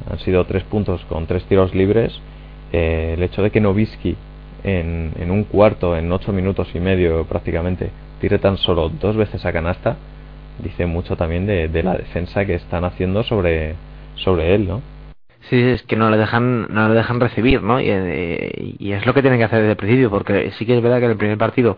Han 0.10 0.20
sido 0.20 0.46
3 0.46 0.63
puntos 0.63 1.04
con 1.10 1.28
3 1.28 1.43
tiros 1.43 1.76
libres. 1.76 2.17
Eh, 2.72 3.15
el 3.17 3.24
hecho 3.24 3.41
de 3.41 3.52
que 3.52 3.60
Nowitzki 3.60 4.15
en, 4.63 5.13
en 5.20 5.32
un 5.32 5.43
cuarto, 5.43 5.96
en 5.98 6.12
ocho 6.12 6.32
minutos 6.34 6.70
y 6.74 6.80
medio 6.80 7.26
prácticamente, 7.26 7.91
tire 8.20 8.39
tan 8.39 8.58
solo 8.58 8.89
dos 8.89 9.15
veces 9.15 9.46
a 9.46 9.54
canasta, 9.54 9.98
dice 10.60 10.86
mucho 10.86 11.15
también 11.15 11.46
de, 11.46 11.67
de 11.67 11.84
la 11.84 11.96
defensa 11.96 12.46
que 12.46 12.56
están 12.56 12.84
haciendo 12.84 13.24
sobre, 13.24 13.76
sobre 14.15 14.56
él, 14.56 14.67
¿no? 14.67 14.82
Sí, 15.50 15.56
es 15.62 15.84
que 15.84 15.96
no 15.96 16.10
le 16.10 16.17
dejan, 16.17 16.67
no 16.74 16.89
le 16.89 16.96
dejan 16.96 17.20
recibir, 17.22 17.62
¿no? 17.62 17.80
Y, 17.80 17.86
eh, 17.89 18.76
y, 18.80 18.91
es 18.91 19.06
lo 19.06 19.13
que 19.13 19.22
tienen 19.22 19.39
que 19.39 19.46
hacer 19.46 19.60
desde 19.60 19.72
el 19.72 19.78
principio, 19.78 20.10
porque 20.10 20.52
sí 20.58 20.65
que 20.65 20.76
es 20.76 20.84
verdad 20.84 21.00
que 21.00 21.06
en 21.06 21.12
el 21.12 21.17
primer 21.17 21.38
partido 21.38 21.78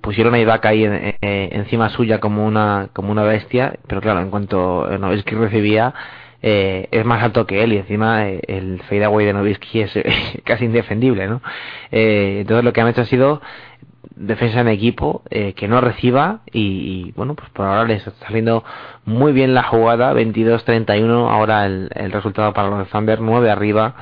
pusieron 0.00 0.34
a 0.34 0.38
Ibaka 0.38 0.68
ahí 0.68 0.84
en, 0.84 1.16
encima 1.20 1.88
suya 1.88 2.20
como 2.20 2.46
una, 2.46 2.90
como 2.92 3.10
una 3.10 3.24
bestia, 3.24 3.74
pero 3.88 4.00
claro, 4.00 4.20
en 4.20 4.30
cuanto 4.30 4.86
no 4.98 5.12
es 5.12 5.24
que 5.24 5.34
recibía, 5.34 5.94
eh, 6.40 6.86
es 6.92 7.04
más 7.04 7.22
alto 7.22 7.46
que 7.46 7.64
él 7.64 7.72
y 7.72 7.78
encima 7.78 8.28
eh, 8.28 8.40
el 8.46 8.80
fadeaway 8.88 9.26
de 9.26 9.32
Novisky 9.32 9.80
es 9.80 9.92
casi 10.44 10.66
indefendible, 10.66 11.26
¿no? 11.26 11.42
Eh, 11.90 12.38
entonces 12.40 12.64
lo 12.64 12.72
que 12.72 12.80
han 12.80 12.88
hecho 12.88 13.02
ha 13.02 13.06
sido 13.06 13.42
defensa 14.14 14.60
en 14.60 14.68
equipo 14.68 15.22
que 15.30 15.68
no 15.68 15.80
reciba 15.80 16.40
y, 16.50 17.12
bueno 17.12 17.34
pues 17.34 17.50
por 17.50 17.66
ahora 17.66 17.84
les 17.84 18.04
está 18.04 18.26
saliendo 18.26 18.64
muy 19.04 19.32
bien 19.32 19.54
la 19.54 19.62
jugada 19.62 20.12
22-31 20.12 21.30
ahora 21.30 21.66
el, 21.66 21.88
resultado 22.10 22.52
para 22.52 22.68
los 22.68 22.88
Thunder 22.88 23.20
9 23.20 23.48
arriba 23.48 23.94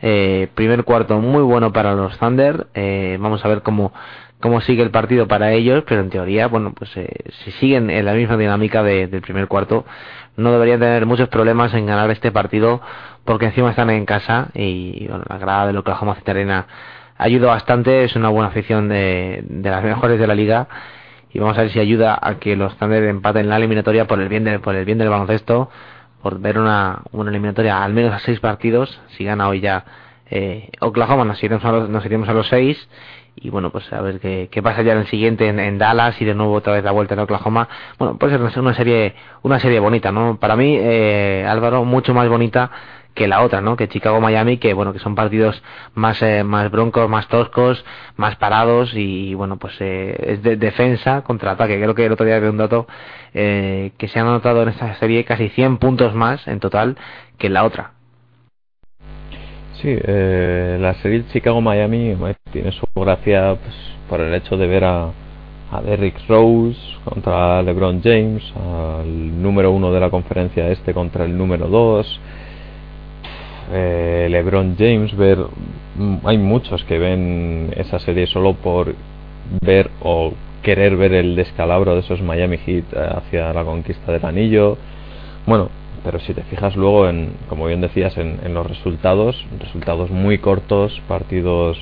primer 0.00 0.82
cuarto 0.82 1.20
muy 1.20 1.42
bueno 1.42 1.72
para 1.72 1.94
los 1.94 2.18
Thunder 2.18 2.66
vamos 3.20 3.44
a 3.44 3.48
ver 3.48 3.62
cómo 3.62 3.92
cómo 4.40 4.60
sigue 4.60 4.82
el 4.82 4.90
partido 4.90 5.28
para 5.28 5.52
ellos 5.52 5.84
pero 5.86 6.00
en 6.00 6.10
teoría 6.10 6.48
bueno 6.48 6.72
pues 6.74 6.90
si 6.90 7.50
siguen 7.60 7.90
en 7.90 8.04
la 8.04 8.14
misma 8.14 8.36
dinámica 8.36 8.82
del 8.82 9.20
primer 9.20 9.46
cuarto 9.46 9.84
no 10.36 10.52
deberían 10.52 10.80
tener 10.80 11.06
muchos 11.06 11.28
problemas 11.28 11.74
en 11.74 11.86
ganar 11.86 12.10
este 12.10 12.32
partido 12.32 12.80
porque 13.24 13.46
encima 13.46 13.70
están 13.70 13.90
en 13.90 14.06
casa 14.06 14.48
y 14.54 15.06
bueno, 15.08 15.24
la 15.28 15.38
grada 15.38 15.66
del 15.66 15.76
Oklahoma 15.76 16.14
City 16.16 16.30
Arena 16.30 16.66
ayuda 17.18 17.48
bastante, 17.48 18.04
es 18.04 18.16
una 18.16 18.28
buena 18.30 18.48
afición 18.48 18.88
de, 18.88 19.44
de 19.46 19.70
las 19.70 19.84
mejores 19.84 20.18
de 20.18 20.26
la 20.26 20.34
liga 20.34 20.68
y 21.32 21.38
vamos 21.38 21.56
a 21.58 21.62
ver 21.62 21.70
si 21.70 21.78
ayuda 21.78 22.18
a 22.20 22.38
que 22.38 22.56
los 22.56 22.76
Thunder 22.76 23.04
empaten 23.04 23.48
la 23.48 23.56
eliminatoria 23.56 24.06
por 24.06 24.20
el 24.20 24.28
bien 24.28 24.44
del, 24.44 24.60
por 24.60 24.74
el 24.74 24.84
bien 24.84 24.98
del 24.98 25.08
baloncesto, 25.08 25.70
por 26.22 26.40
ver 26.40 26.58
una, 26.58 27.02
una 27.12 27.30
eliminatoria 27.30 27.82
al 27.82 27.92
menos 27.92 28.12
a 28.12 28.18
seis 28.20 28.40
partidos, 28.40 29.00
si 29.16 29.24
gana 29.24 29.48
hoy 29.48 29.60
ya 29.60 29.84
eh, 30.30 30.70
Oklahoma 30.80 31.24
nos 31.24 31.42
iremos 31.42 31.64
a 31.64 31.72
los, 31.72 31.88
nos 31.88 32.04
iremos 32.04 32.28
a 32.28 32.32
los 32.32 32.48
seis 32.48 32.88
y 33.40 33.50
bueno 33.50 33.70
pues 33.70 33.90
a 33.92 34.00
ver 34.00 34.20
qué, 34.20 34.48
qué 34.50 34.62
pasa 34.62 34.82
ya 34.82 34.92
en 34.92 34.98
el 34.98 35.06
siguiente 35.06 35.48
en, 35.48 35.78
Dallas 35.78 36.20
y 36.20 36.24
de 36.24 36.34
nuevo 36.34 36.54
otra 36.54 36.74
vez 36.74 36.84
la 36.84 36.92
vuelta 36.92 37.14
en 37.14 37.20
Oklahoma 37.20 37.68
bueno 37.98 38.18
puede 38.18 38.38
ser 38.38 38.60
una 38.60 38.74
serie 38.74 39.14
una 39.42 39.58
serie 39.58 39.80
bonita 39.80 40.12
no 40.12 40.38
para 40.38 40.56
mí 40.56 40.76
eh, 40.78 41.46
Álvaro 41.48 41.84
mucho 41.84 42.14
más 42.14 42.28
bonita 42.28 42.70
que 43.14 43.28
la 43.28 43.42
otra, 43.42 43.60
¿no? 43.60 43.76
Que 43.76 43.88
Chicago 43.88 44.20
Miami, 44.20 44.58
que 44.58 44.72
bueno, 44.72 44.92
que 44.92 44.98
son 44.98 45.14
partidos 45.14 45.62
más 45.94 46.22
eh, 46.22 46.44
más 46.44 46.70
broncos, 46.70 47.08
más 47.08 47.28
toscos, 47.28 47.84
más 48.16 48.36
parados 48.36 48.92
y 48.94 49.34
bueno, 49.34 49.58
pues 49.58 49.74
eh, 49.80 50.16
es 50.26 50.42
de 50.42 50.56
defensa 50.56 51.22
contra 51.22 51.52
ataque. 51.52 51.80
Creo 51.80 51.94
que 51.94 52.06
el 52.06 52.12
otro 52.12 52.26
día 52.26 52.38
vi 52.38 52.48
un 52.48 52.56
dato 52.56 52.86
eh, 53.34 53.92
que 53.98 54.08
se 54.08 54.18
han 54.18 54.26
anotado 54.26 54.62
en 54.62 54.70
esta 54.70 54.94
serie 54.96 55.24
casi 55.24 55.48
100 55.50 55.78
puntos 55.78 56.14
más 56.14 56.46
en 56.46 56.60
total 56.60 56.96
que 57.38 57.48
en 57.48 57.54
la 57.54 57.64
otra. 57.64 57.92
Sí, 59.82 59.88
eh, 59.88 60.76
la 60.78 60.92
serie 60.94 61.24
Chicago-Miami 61.32 62.14
tiene 62.52 62.70
su 62.72 62.86
gracia 62.94 63.56
pues, 63.62 63.74
por 64.10 64.20
el 64.20 64.34
hecho 64.34 64.58
de 64.58 64.66
ver 64.66 64.84
a, 64.84 65.10
a 65.72 65.80
Derrick 65.82 66.16
Rose 66.28 66.78
contra 67.02 67.62
LeBron 67.62 68.02
James, 68.02 68.42
al 68.56 69.40
número 69.42 69.70
uno 69.70 69.90
de 69.90 70.00
la 70.00 70.10
conferencia 70.10 70.68
este 70.68 70.92
contra 70.92 71.24
el 71.24 71.36
número 71.36 71.66
dos. 71.68 72.20
Eh, 73.72 74.28
LeBron 74.30 74.76
James, 74.78 75.16
ver. 75.16 75.38
Mm, 75.96 76.16
hay 76.24 76.36
muchos 76.36 76.84
que 76.84 76.98
ven 76.98 77.72
esa 77.76 77.98
serie 78.00 78.26
solo 78.26 78.54
por 78.54 78.94
ver 79.62 79.90
o 80.02 80.34
querer 80.62 80.96
ver 80.96 81.14
el 81.14 81.36
descalabro 81.36 81.94
de 81.94 82.00
esos 82.00 82.20
Miami 82.20 82.58
Heat 82.58 82.84
eh, 82.92 83.08
hacia 83.16 83.52
la 83.54 83.64
conquista 83.64 84.12
del 84.12 84.26
anillo. 84.26 84.76
Bueno, 85.46 85.70
pero 86.04 86.18
si 86.20 86.34
te 86.34 86.42
fijas 86.44 86.76
luego 86.76 87.08
en, 87.08 87.32
como 87.48 87.66
bien 87.66 87.80
decías, 87.80 88.16
en, 88.16 88.54
los 88.54 88.66
resultados, 88.66 89.44
resultados 89.58 90.10
muy 90.10 90.38
cortos, 90.38 91.00
partidos 91.08 91.78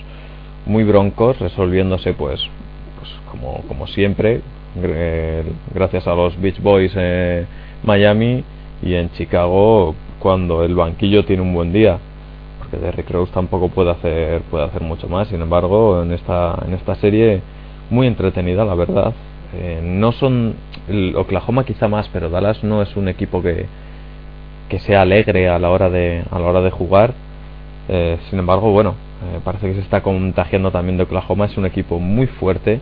muy 0.66 0.84
broncos, 0.84 1.38
resolviéndose 1.38 2.14
pues, 2.14 2.40
pues 2.98 3.10
como, 3.30 3.62
como 3.68 3.86
siempre, 3.86 4.40
gracias 5.74 6.06
a 6.06 6.14
los 6.14 6.40
Beach 6.40 6.60
Boys 6.60 6.92
en 6.96 7.46
Miami 7.84 8.44
y 8.82 8.94
en 8.94 9.10
Chicago 9.12 9.94
cuando 10.18 10.64
el 10.64 10.74
banquillo 10.74 11.24
tiene 11.24 11.42
un 11.42 11.54
buen 11.54 11.72
día. 11.72 11.98
Porque 12.58 12.76
Derrick 12.76 13.10
Rose 13.10 13.32
tampoco 13.32 13.68
puede 13.68 13.90
hacer 13.90 14.42
puede 14.42 14.64
hacer 14.64 14.82
mucho 14.82 15.08
más. 15.08 15.28
Sin 15.28 15.40
embargo 15.40 16.02
en 16.02 16.12
esta 16.12 16.58
en 16.66 16.74
esta 16.74 16.94
serie 16.96 17.40
muy 17.90 18.06
entretenida 18.06 18.64
la 18.64 18.74
verdad. 18.74 19.14
Eh, 19.54 19.80
no 19.82 20.12
son 20.12 20.54
el 20.88 21.16
Oklahoma 21.16 21.64
quizá 21.64 21.88
más 21.88 22.08
pero 22.12 22.28
Dallas 22.28 22.62
no 22.62 22.82
es 22.82 22.94
un 22.96 23.08
equipo 23.08 23.40
que 23.40 23.66
que 24.68 24.78
sea 24.80 25.02
alegre 25.02 25.48
a 25.48 25.58
la 25.58 25.70
hora 25.70 25.90
de, 25.90 26.22
a 26.30 26.38
la 26.38 26.46
hora 26.46 26.60
de 26.60 26.70
jugar. 26.70 27.14
Eh, 27.88 28.18
sin 28.28 28.38
embargo, 28.38 28.70
bueno, 28.70 28.94
eh, 29.22 29.40
parece 29.44 29.68
que 29.68 29.74
se 29.74 29.80
está 29.80 30.02
contagiando 30.02 30.70
también 30.70 30.96
de 30.96 31.04
Oklahoma. 31.04 31.46
Es 31.46 31.56
un 31.56 31.66
equipo 31.66 31.98
muy 31.98 32.26
fuerte, 32.26 32.80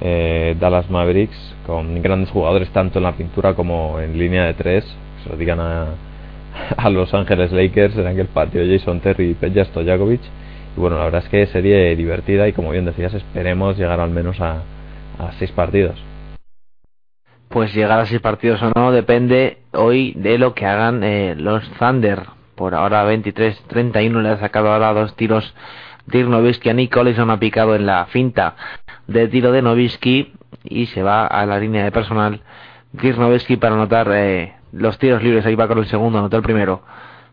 eh, 0.00 0.56
Dallas 0.58 0.90
Mavericks, 0.90 1.54
con 1.66 2.00
grandes 2.02 2.30
jugadores 2.30 2.70
tanto 2.70 2.98
en 2.98 3.04
la 3.04 3.12
pintura 3.12 3.54
como 3.54 4.00
en 4.00 4.18
línea 4.18 4.44
de 4.44 4.54
tres. 4.54 4.84
Se 5.22 5.30
lo 5.30 5.36
digan 5.36 5.60
a, 5.60 5.86
a 6.76 6.90
Los 6.90 7.12
Ángeles 7.14 7.52
Lakers 7.52 7.96
en 7.96 8.06
aquel 8.06 8.26
partido 8.26 8.64
Jason 8.66 9.00
Terry 9.00 9.30
y 9.30 9.34
Peja 9.34 9.64
Stojakovic. 9.66 10.22
Y 10.76 10.80
bueno, 10.80 10.98
la 10.98 11.04
verdad 11.04 11.22
es 11.24 11.28
que 11.28 11.46
sería 11.46 11.94
divertida 11.94 12.48
y 12.48 12.52
como 12.52 12.70
bien 12.70 12.84
decías, 12.84 13.14
esperemos 13.14 13.78
llegar 13.78 14.00
al 14.00 14.10
menos 14.10 14.40
a, 14.40 14.62
a 15.18 15.32
seis 15.38 15.50
partidos 15.52 15.96
pues 17.48 17.74
llegar 17.74 18.00
a 18.00 18.06
seis 18.06 18.20
partidos 18.20 18.62
o 18.62 18.72
no 18.74 18.92
depende 18.92 19.58
hoy 19.72 20.12
de 20.16 20.38
lo 20.38 20.54
que 20.54 20.66
hagan 20.66 21.02
eh, 21.04 21.34
los 21.36 21.68
Thunder. 21.78 22.22
Por 22.54 22.74
ahora 22.74 23.04
23-31 23.10 24.22
le 24.22 24.28
ha 24.30 24.38
sacado 24.38 24.72
ahora 24.72 24.92
dos 24.92 25.14
tiros 25.14 25.54
Dirk 26.06 26.28
Nowitzki 26.28 26.70
a 26.70 26.72
Nick 26.72 26.92
Collison 26.92 27.30
ha 27.30 27.38
picado 27.38 27.74
en 27.74 27.84
la 27.84 28.06
finta 28.06 28.54
de 29.06 29.28
tiro 29.28 29.52
de 29.52 29.60
Nowitzki 29.60 30.32
y 30.64 30.86
se 30.86 31.02
va 31.02 31.26
a 31.26 31.44
la 31.46 31.58
línea 31.58 31.84
de 31.84 31.92
personal 31.92 32.40
Dirk 32.92 33.18
Nowitzki 33.18 33.56
para 33.56 33.74
anotar 33.74 34.08
eh, 34.12 34.54
los 34.72 34.98
tiros 34.98 35.22
libres. 35.22 35.44
Ahí 35.46 35.54
va 35.54 35.68
con 35.68 35.78
el 35.78 35.86
segundo, 35.86 36.18
anotó 36.18 36.36
el 36.36 36.42
primero. 36.42 36.82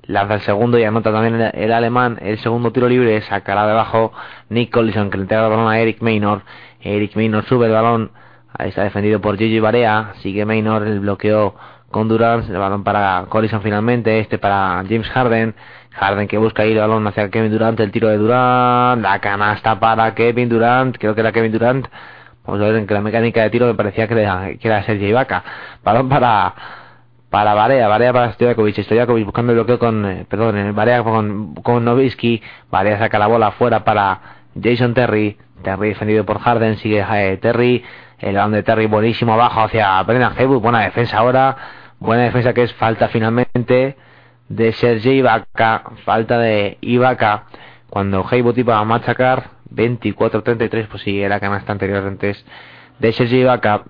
Lanza 0.05 0.35
el 0.35 0.41
segundo 0.41 0.77
y 0.77 0.83
anota 0.83 1.11
también 1.11 1.51
el, 1.53 1.71
alemán. 1.71 2.17
El 2.21 2.37
segundo 2.39 2.71
tiro 2.71 2.89
libre 2.89 3.21
sacará 3.21 3.65
debajo 3.67 4.11
Nick 4.49 4.73
que 4.73 4.81
le 4.81 4.91
entrega 4.91 5.45
el 5.45 5.49
balón 5.51 5.69
a 5.69 5.79
Eric 5.79 6.01
Maynor. 6.01 6.41
Eric 6.81 7.15
Maynor 7.15 7.45
sube 7.45 7.67
el 7.67 7.71
balón 7.71 8.11
Ahí 8.57 8.69
está 8.69 8.83
defendido 8.83 9.19
por 9.21 9.37
Gigi 9.37 9.59
Barea. 9.59 10.13
Sigue 10.21 10.45
Maynor 10.45 10.83
el 10.83 10.99
bloqueo 10.99 11.55
con 11.89 12.07
Durant. 12.07 12.49
El 12.49 12.57
balón 12.57 12.83
para 12.83 13.25
Collison 13.29 13.61
finalmente. 13.61 14.19
Este 14.19 14.37
para 14.37 14.83
James 14.87 15.09
Harden. 15.09 15.55
Harden 15.91 16.27
que 16.27 16.37
busca 16.37 16.65
ir 16.65 16.73
el 16.73 16.79
balón 16.79 17.05
hacia 17.07 17.29
Kevin 17.29 17.51
Durant. 17.51 17.79
El 17.79 17.91
tiro 17.91 18.09
de 18.09 18.17
Durant. 18.17 19.01
La 19.01 19.19
canasta 19.19 19.79
para 19.79 20.13
Kevin 20.13 20.49
Durant. 20.49 20.97
Creo 20.97 21.15
que 21.15 21.21
era 21.21 21.31
Kevin 21.31 21.51
Durant. 21.51 21.87
Vamos 22.45 22.61
a 22.61 22.65
ver 22.65 22.75
en 22.75 22.87
que 22.87 22.93
la 22.93 23.01
mecánica 23.01 23.41
de 23.41 23.49
tiro 23.49 23.67
me 23.67 23.73
parecía 23.73 24.07
que 24.07 24.21
era, 24.21 24.49
que 24.59 24.67
era. 24.67 25.43
Balón 25.83 26.09
para 26.09 26.53
para 27.33 27.55
Barea, 27.55 27.87
Barea 27.87 28.13
para 28.13 28.31
Stojakovic, 28.33 28.83
Stojakovic 28.83 29.25
buscando 29.25 29.53
el 29.53 29.57
bloqueo 29.57 29.79
con, 29.79 30.05
eh, 30.05 30.23
perdón, 30.29 30.55
eh, 30.55 30.71
Barea 30.71 31.01
con, 31.01 31.55
con 31.55 31.83
Novisky, 31.83 32.43
Barea 32.69 32.99
saca 32.99 33.17
la 33.17 33.25
bola 33.25 33.49
fuera 33.53 33.83
para 33.83 34.21
Jason 34.53 34.93
Terry, 34.93 35.35
Terry 35.63 35.89
defendido 35.89 36.25
por 36.25 36.37
Harden, 36.37 36.77
sigue 36.77 37.03
eh, 37.11 37.37
Terry, 37.37 37.83
el 38.23 38.35
balón 38.35 38.53
de 38.53 38.63
Terry 38.63 38.85
buenísimo 38.85 39.33
abajo 39.33 39.63
hacia 39.63 40.01
Brennan 40.03 40.33
Haywood. 40.37 40.61
Buena 40.61 40.79
defensa 40.81 41.17
ahora. 41.17 41.57
Buena 41.99 42.23
defensa 42.23 42.53
que 42.53 42.63
es 42.63 42.73
falta 42.75 43.09
finalmente 43.09 43.97
de 44.47 44.71
Sergei 44.71 45.17
Ibaka. 45.17 45.83
Falta 46.05 46.37
de 46.37 46.77
Ibaka. 46.79 47.45
Cuando 47.89 48.25
Haywood 48.25 48.57
iba 48.57 48.79
a 48.79 48.85
machacar 48.85 49.49
24-33. 49.75 50.87
Pues 50.87 51.03
sí, 51.03 51.21
era 51.21 51.41
canasta 51.41 51.73
anterior 51.73 52.05
antes 52.07 52.45
de 52.99 53.11
Sergei 53.11 53.41
Ibaka. 53.41 53.83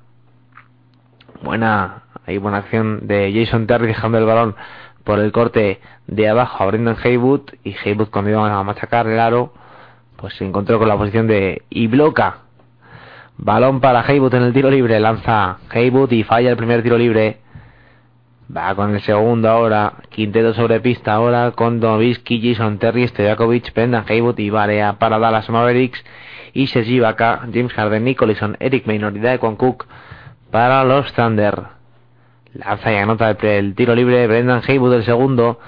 Buena, 1.44 2.04
hay 2.26 2.40
buena 2.40 2.58
acción 2.58 3.06
de 3.06 3.32
Jason 3.34 3.68
Terry 3.68 3.88
dejando 3.88 4.18
el 4.18 4.26
balón 4.26 4.56
por 5.04 5.20
el 5.20 5.32
corte 5.32 5.80
de 6.08 6.28
abajo 6.28 6.64
a 6.64 6.68
Brendan 6.68 6.98
Haywood. 7.04 7.52
Y 7.64 7.76
Haywood 7.76 8.10
cuando 8.10 8.32
iba 8.32 8.52
a 8.52 8.64
machacar 8.64 9.06
el 9.06 9.20
aro. 9.20 9.54
Pues 10.16 10.34
se 10.36 10.46
encontró 10.46 10.80
con 10.80 10.88
la 10.88 10.98
posición 10.98 11.28
de 11.28 11.62
Ibloka 11.70 12.43
Balón 13.38 13.82
para 13.82 14.02
Haywood 14.02 14.36
en 14.36 14.44
el 14.44 14.54
tiro 14.54 14.70
libre. 14.70 15.00
Lanza 15.00 15.58
Haywood 15.70 16.12
y 16.12 16.24
falla 16.24 16.52
el 16.52 16.58
primer 16.58 16.84
tiro 16.84 16.98
libre. 16.98 17.38
Va 18.56 18.76
con 18.76 18.94
el 18.94 19.02
segundo 19.02 19.50
ahora. 19.50 19.94
Quinteto 20.10 20.54
sobre 20.54 20.80
pista 20.80 21.14
ahora 21.14 21.52
con 21.52 21.80
Donovisky, 21.80 22.42
Jason 22.42 22.78
Terry, 22.78 23.08
Stojakovic, 23.08 23.74
Brendan 23.74 24.06
Haywood 24.08 24.38
y 24.40 24.50
Barea 24.50 24.94
para 24.94 25.18
Dallas 25.20 25.50
Mavericks. 25.50 26.04
Y 26.54 26.68
Sergi 26.68 27.00
Vaca, 27.00 27.48
James 27.52 27.74
Harden, 27.74 28.04
Nicholson, 28.04 28.58
Eric 28.60 28.86
Maynard 28.86 29.16
y 29.16 29.20
Daequan 29.20 29.56
Cook 29.56 29.88
para 30.52 30.84
los 30.84 31.12
Thunder. 31.14 31.64
Lanza 32.54 32.94
y 32.94 32.98
anota 32.98 33.32
el 33.32 33.74
tiro 33.74 33.96
libre. 33.96 34.28
Brendan 34.28 34.62
Haywood 34.68 34.94
el 34.94 35.04
segundo. 35.04 35.60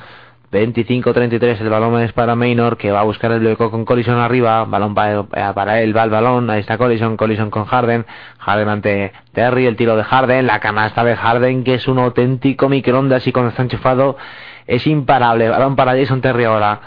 25-33 0.56 1.60
el 1.60 1.70
balón 1.70 2.02
es 2.02 2.14
para 2.14 2.36
Maynor 2.36 2.78
que 2.78 2.92
va 2.92 3.02
a 3.02 3.04
buscar 3.04 3.32
el 3.32 3.42
bloqueo 3.42 3.70
con 3.70 3.86
Collison 3.86 4.18
arriba. 4.18 4.64
Balón 4.66 4.96
para, 4.96 5.20
eh, 5.20 5.52
para 5.54 5.82
él 5.82 5.96
va 5.96 6.04
el 6.04 6.10
balón 6.10 6.50
ahí 6.50 6.62
está 6.62 6.78
Collison 6.78 7.18
Collison 7.18 7.50
con 7.50 7.66
Harden. 7.66 8.06
Harden 8.40 8.70
ante 8.70 9.12
Terry 9.34 9.66
el 9.66 9.76
tiro 9.76 9.96
de 9.96 10.04
Harden 10.04 10.48
la 10.48 10.60
canasta 10.60 11.04
de 11.04 11.16
Harden 11.16 11.64
que 11.64 11.76
es 11.76 11.88
un 11.88 12.00
auténtico 12.00 12.70
microondas 12.70 13.28
y 13.28 13.32
cuando 13.32 13.50
está 13.50 13.64
enchufado 13.64 14.18
es 14.66 14.88
imparable. 14.88 15.50
Balón 15.50 15.76
para 15.76 15.98
Jason 15.98 16.22
Terry 16.22 16.46
ahora. 16.46 16.80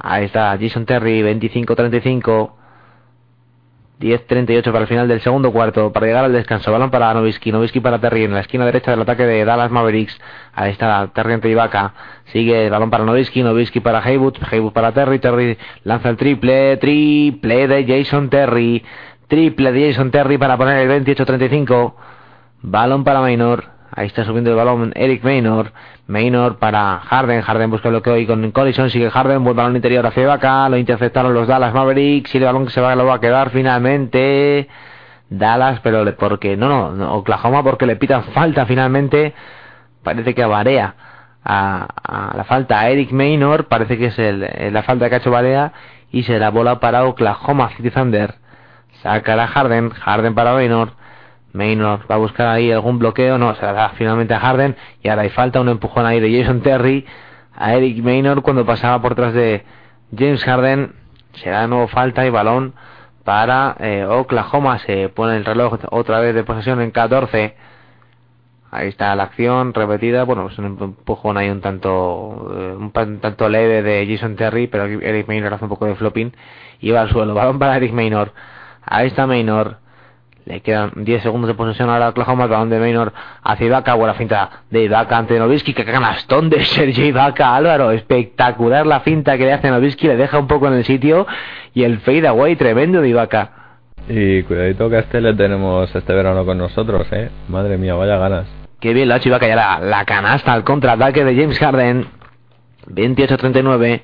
Ahí 0.00 0.24
está 0.24 0.56
Jason 0.60 0.84
Terry 0.84 1.22
25-35 1.22 2.57
10-38 3.98 4.64
para 4.64 4.80
el 4.80 4.86
final 4.86 5.08
del 5.08 5.20
segundo 5.20 5.52
cuarto, 5.52 5.92
para 5.92 6.06
llegar 6.06 6.24
al 6.24 6.32
descanso. 6.32 6.70
Balón 6.70 6.90
para 6.90 7.12
Novisky, 7.14 7.50
Novisky 7.50 7.80
para 7.80 7.98
Terry 8.00 8.24
en 8.24 8.32
la 8.32 8.40
esquina 8.40 8.64
derecha 8.64 8.92
del 8.92 9.00
ataque 9.00 9.24
de 9.24 9.44
Dallas 9.44 9.70
Mavericks. 9.70 10.18
Ahí 10.54 10.70
está 10.70 11.10
Terry 11.12 11.32
ante 11.34 11.48
Ibaka. 11.48 11.94
Sigue 12.26 12.66
el 12.66 12.70
balón 12.70 12.90
para 12.90 13.04
Novisky, 13.04 13.42
Novisky 13.42 13.80
para 13.80 14.00
Haywood, 14.00 14.36
Haywood 14.50 14.72
para 14.72 14.92
Terry, 14.92 15.18
Terry 15.18 15.58
lanza 15.84 16.10
el 16.10 16.16
triple, 16.16 16.76
triple 16.76 17.68
de 17.68 17.84
Jason 17.86 18.30
Terry. 18.30 18.84
Triple 19.26 19.72
de 19.72 19.88
Jason 19.88 20.10
Terry 20.10 20.38
para 20.38 20.56
poner 20.56 20.88
el 20.88 21.04
28-35. 21.04 21.94
Balón 22.62 23.04
para 23.04 23.20
Maynor. 23.20 23.77
Ahí 23.90 24.06
está 24.06 24.24
subiendo 24.24 24.50
el 24.50 24.56
balón 24.56 24.92
Eric 24.94 25.24
Maynor. 25.24 25.72
Maynor 26.06 26.58
para 26.58 27.00
Harden. 27.00 27.42
Harden 27.42 27.70
busca 27.70 27.88
bloqueo 27.88 28.14
ahí 28.14 28.26
con 28.26 28.50
Collison. 28.50 28.90
Sigue 28.90 29.10
Harden. 29.10 29.42
Vuelve 29.44 29.58
balón 29.58 29.76
interior 29.76 30.06
hacia 30.06 30.24
Ibaka. 30.24 30.68
Lo 30.68 30.76
interceptaron 30.76 31.32
los 31.34 31.48
Dallas 31.48 31.72
Mavericks. 31.72 32.34
Y 32.34 32.38
el 32.38 32.44
balón 32.44 32.66
que 32.66 32.72
se 32.72 32.80
va 32.80 32.94
lo 32.94 33.06
va 33.06 33.14
a 33.14 33.20
quedar 33.20 33.50
finalmente. 33.50 34.68
Dallas, 35.30 35.80
pero 35.80 36.04
porque 36.16 36.56
no, 36.56 36.90
no, 36.92 37.14
Oklahoma 37.14 37.62
porque 37.62 37.86
le 37.86 37.96
pitan 37.96 38.24
falta 38.24 38.66
finalmente. 38.66 39.34
Parece 40.02 40.34
que 40.34 40.44
Barea 40.44 40.94
a, 41.44 42.34
la 42.36 42.44
falta 42.44 42.80
a 42.80 42.90
Eric 42.90 43.12
Maynor. 43.12 43.68
Parece 43.68 43.98
que 43.98 44.06
es 44.06 44.18
el, 44.18 44.72
la 44.72 44.82
falta 44.82 45.08
que 45.08 45.16
ha 45.16 45.18
hecho 45.18 45.30
Barea. 45.30 45.72
Y 46.10 46.22
se 46.22 46.38
la 46.38 46.50
bola 46.50 46.80
para 46.80 47.04
Oklahoma 47.04 47.70
City 47.76 47.90
Thunder. 47.90 48.34
Sacará 49.02 49.46
Harden. 49.46 49.90
Harden 49.90 50.34
para 50.34 50.52
Maynor. 50.52 50.92
Maynor 51.52 52.00
va 52.10 52.16
a 52.16 52.18
buscar 52.18 52.48
ahí 52.48 52.70
algún 52.70 52.98
bloqueo, 52.98 53.38
no, 53.38 53.54
se 53.54 53.62
la 53.62 53.72
da 53.72 53.88
finalmente 53.90 54.34
a 54.34 54.40
Harden 54.40 54.76
y 55.02 55.08
ahora 55.08 55.22
hay 55.22 55.30
falta, 55.30 55.60
un 55.60 55.68
empujón 55.68 56.06
ahí 56.06 56.20
de 56.20 56.40
Jason 56.40 56.60
Terry 56.60 57.06
a 57.54 57.74
Eric 57.74 58.02
Maynor 58.02 58.42
cuando 58.42 58.64
pasaba 58.64 59.00
por 59.02 59.14
detrás 59.14 59.34
de, 59.34 59.64
James 60.16 60.44
Harden. 60.44 60.94
Será 61.34 61.62
de 61.62 61.68
nuevo 61.68 61.88
falta 61.88 62.26
y 62.26 62.30
balón 62.30 62.74
para 63.24 63.76
eh, 63.80 64.06
Oklahoma. 64.06 64.78
Se 64.80 65.08
pone 65.08 65.36
el 65.36 65.44
reloj 65.44 65.78
otra 65.90 66.20
vez 66.20 66.34
de 66.34 66.44
posesión 66.44 66.80
en 66.80 66.90
14. 66.90 67.54
Ahí 68.70 68.88
está 68.88 69.14
la 69.16 69.24
acción 69.24 69.72
repetida. 69.74 70.24
Bueno, 70.24 70.48
es 70.48 70.58
un 70.58 70.66
empujón 70.66 71.36
ahí 71.36 71.48
un 71.48 71.60
tanto 71.60 72.52
eh, 72.54 72.76
un 72.76 72.92
tanto 72.92 73.48
leve 73.48 73.82
de 73.82 74.06
Jason 74.06 74.36
Terry, 74.36 74.66
pero 74.66 74.84
Eric 74.84 75.28
Maynor 75.28 75.54
hace 75.54 75.64
un 75.64 75.70
poco 75.70 75.86
de 75.86 75.94
flopping 75.94 76.32
y 76.80 76.90
va 76.90 77.02
al 77.02 77.10
suelo. 77.10 77.34
Balón 77.34 77.58
para 77.58 77.76
Eric 77.76 77.92
Maynor. 77.92 78.32
Ahí 78.84 79.08
está 79.08 79.26
Maynor. 79.26 79.78
Le 80.48 80.60
quedan 80.60 80.92
10 80.96 81.22
segundos 81.24 81.46
de 81.46 81.52
posesión 81.52 81.90
ahora 81.90 82.06
a 82.06 82.08
Oklahoma, 82.08 82.44
el 82.44 82.50
balón 82.50 82.70
de 82.70 82.78
Maynor 82.78 83.12
hacia 83.44 83.66
Ibaka, 83.66 83.92
buena 83.92 84.14
finta 84.14 84.62
de 84.70 84.84
Ibaka 84.84 85.18
ante 85.18 85.38
Novisky, 85.38 85.74
que 85.74 85.84
canastón 85.84 86.48
de 86.48 86.64
Sergio 86.64 87.04
Ibaka, 87.04 87.54
Álvaro, 87.54 87.90
espectacular 87.90 88.86
la 88.86 89.00
finta 89.00 89.36
que 89.36 89.44
le 89.44 89.52
hace 89.52 89.68
Novisky, 89.68 90.06
le 90.06 90.16
deja 90.16 90.38
un 90.38 90.46
poco 90.46 90.66
en 90.68 90.72
el 90.72 90.86
sitio 90.86 91.26
y 91.74 91.82
el 91.84 91.98
fade 91.98 92.26
away 92.26 92.56
tremendo 92.56 93.02
de 93.02 93.10
Ibaka. 93.10 93.50
Y 94.08 94.42
cuidadito 94.44 94.88
que 94.88 94.96
a 94.96 95.00
este 95.00 95.20
le 95.20 95.34
tenemos 95.34 95.94
este 95.94 96.14
verano 96.14 96.46
con 96.46 96.56
nosotros, 96.56 97.06
eh. 97.12 97.28
Madre 97.48 97.76
mía, 97.76 97.94
vaya 97.94 98.16
ganas. 98.16 98.46
Qué 98.80 98.94
bien 98.94 99.06
lo 99.08 99.14
ha 99.14 99.16
hecho 99.18 99.28
Ibaka 99.28 99.48
ya 99.48 99.54
la, 99.54 99.80
la 99.80 100.06
canasta 100.06 100.54
al 100.54 100.64
contraataque 100.64 101.24
de 101.24 101.36
James 101.36 101.58
Harden. 101.58 102.06
28-39. 102.86 104.00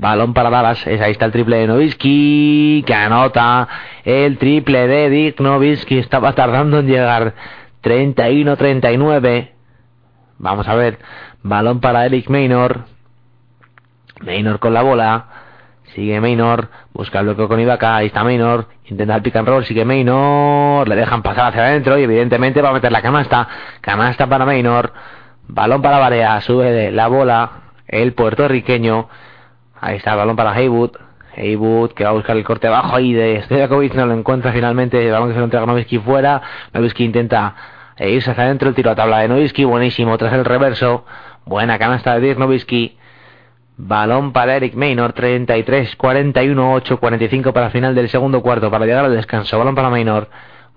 Balón 0.00 0.32
para 0.32 0.48
Dallas. 0.48 0.86
ahí 0.86 1.10
está 1.10 1.24
el 1.24 1.32
triple 1.32 1.56
de 1.56 1.66
Novisky. 1.66 2.84
Que 2.86 2.94
anota 2.94 3.68
el 4.04 4.38
triple 4.38 4.86
de 4.86 5.10
Dick 5.10 5.40
Novisky. 5.40 5.98
Estaba 5.98 6.34
tardando 6.34 6.78
en 6.78 6.86
llegar. 6.86 7.34
31-39. 7.82 9.50
Vamos 10.38 10.68
a 10.68 10.74
ver. 10.76 11.00
Balón 11.42 11.80
para 11.80 12.06
Eric 12.06 12.30
Maynor. 12.30 12.84
Maynor 14.20 14.60
con 14.60 14.72
la 14.72 14.82
bola. 14.82 15.26
Sigue 15.94 16.20
Maynor. 16.20 16.68
Busca 16.92 17.18
el 17.18 17.26
bloqueo 17.26 17.48
con 17.48 17.58
Ibaka. 17.58 17.96
Ahí 17.96 18.06
está 18.06 18.22
Maynor. 18.22 18.68
Intenta 18.84 19.16
el 19.16 19.22
pick 19.22 19.34
and 19.34 19.48
roll. 19.48 19.64
Sigue 19.64 19.84
Maynor. 19.84 20.86
Le 20.86 20.94
dejan 20.94 21.22
pasar 21.22 21.48
hacia 21.48 21.64
adentro. 21.64 21.98
Y 21.98 22.04
evidentemente 22.04 22.62
va 22.62 22.68
a 22.68 22.74
meter 22.74 22.92
la 22.92 23.02
canasta. 23.02 23.48
Canasta 23.80 24.28
para 24.28 24.46
Maynor. 24.46 24.92
Balón 25.48 25.82
para 25.82 25.98
Barea. 25.98 26.40
Sube 26.40 26.92
la 26.92 27.08
bola. 27.08 27.50
El 27.88 28.12
puertorriqueño. 28.12 29.08
Ahí 29.80 29.96
está 29.96 30.12
el 30.12 30.18
balón 30.18 30.36
para 30.36 30.52
Haywood. 30.52 30.92
Haywood 31.36 31.92
que 31.92 32.04
va 32.04 32.10
a 32.10 32.12
buscar 32.14 32.36
el 32.36 32.44
corte 32.44 32.66
abajo 32.66 32.96
ahí 32.96 33.12
de 33.12 33.42
Stojakovic, 33.42 33.94
no 33.94 34.06
lo 34.06 34.14
encuentra 34.14 34.52
finalmente. 34.52 35.04
El 35.04 35.12
balón 35.12 35.28
que 35.28 35.34
se 35.34 35.38
lo 35.38 35.44
entrega 35.44 35.64
a 35.64 35.66
Novisky 35.66 35.98
fuera. 35.98 36.42
Novisky 36.72 37.04
intenta 37.04 37.54
eh, 37.96 38.10
irse 38.10 38.30
hacia 38.30 38.44
adentro. 38.44 38.68
El 38.68 38.74
tiro 38.74 38.90
a 38.90 38.94
tabla 38.94 39.20
de 39.20 39.28
Novisky, 39.28 39.64
buenísimo. 39.64 40.16
Tras 40.18 40.32
el 40.32 40.44
reverso, 40.44 41.04
buena 41.44 41.78
canasta 41.78 42.14
de 42.14 42.20
Dirk 42.20 42.38
Novisky. 42.38 42.96
Balón 43.80 44.32
para 44.32 44.56
Eric 44.56 44.74
Maynor, 44.74 45.12
33, 45.12 45.94
41, 45.94 46.72
8, 46.72 46.98
45 46.98 47.52
para 47.52 47.70
final 47.70 47.94
del 47.94 48.08
segundo 48.08 48.42
cuarto, 48.42 48.72
para 48.72 48.84
llegar 48.84 49.04
al 49.04 49.14
descanso. 49.14 49.56
Balón 49.56 49.76
para 49.76 49.88
Maynor. 49.88 50.28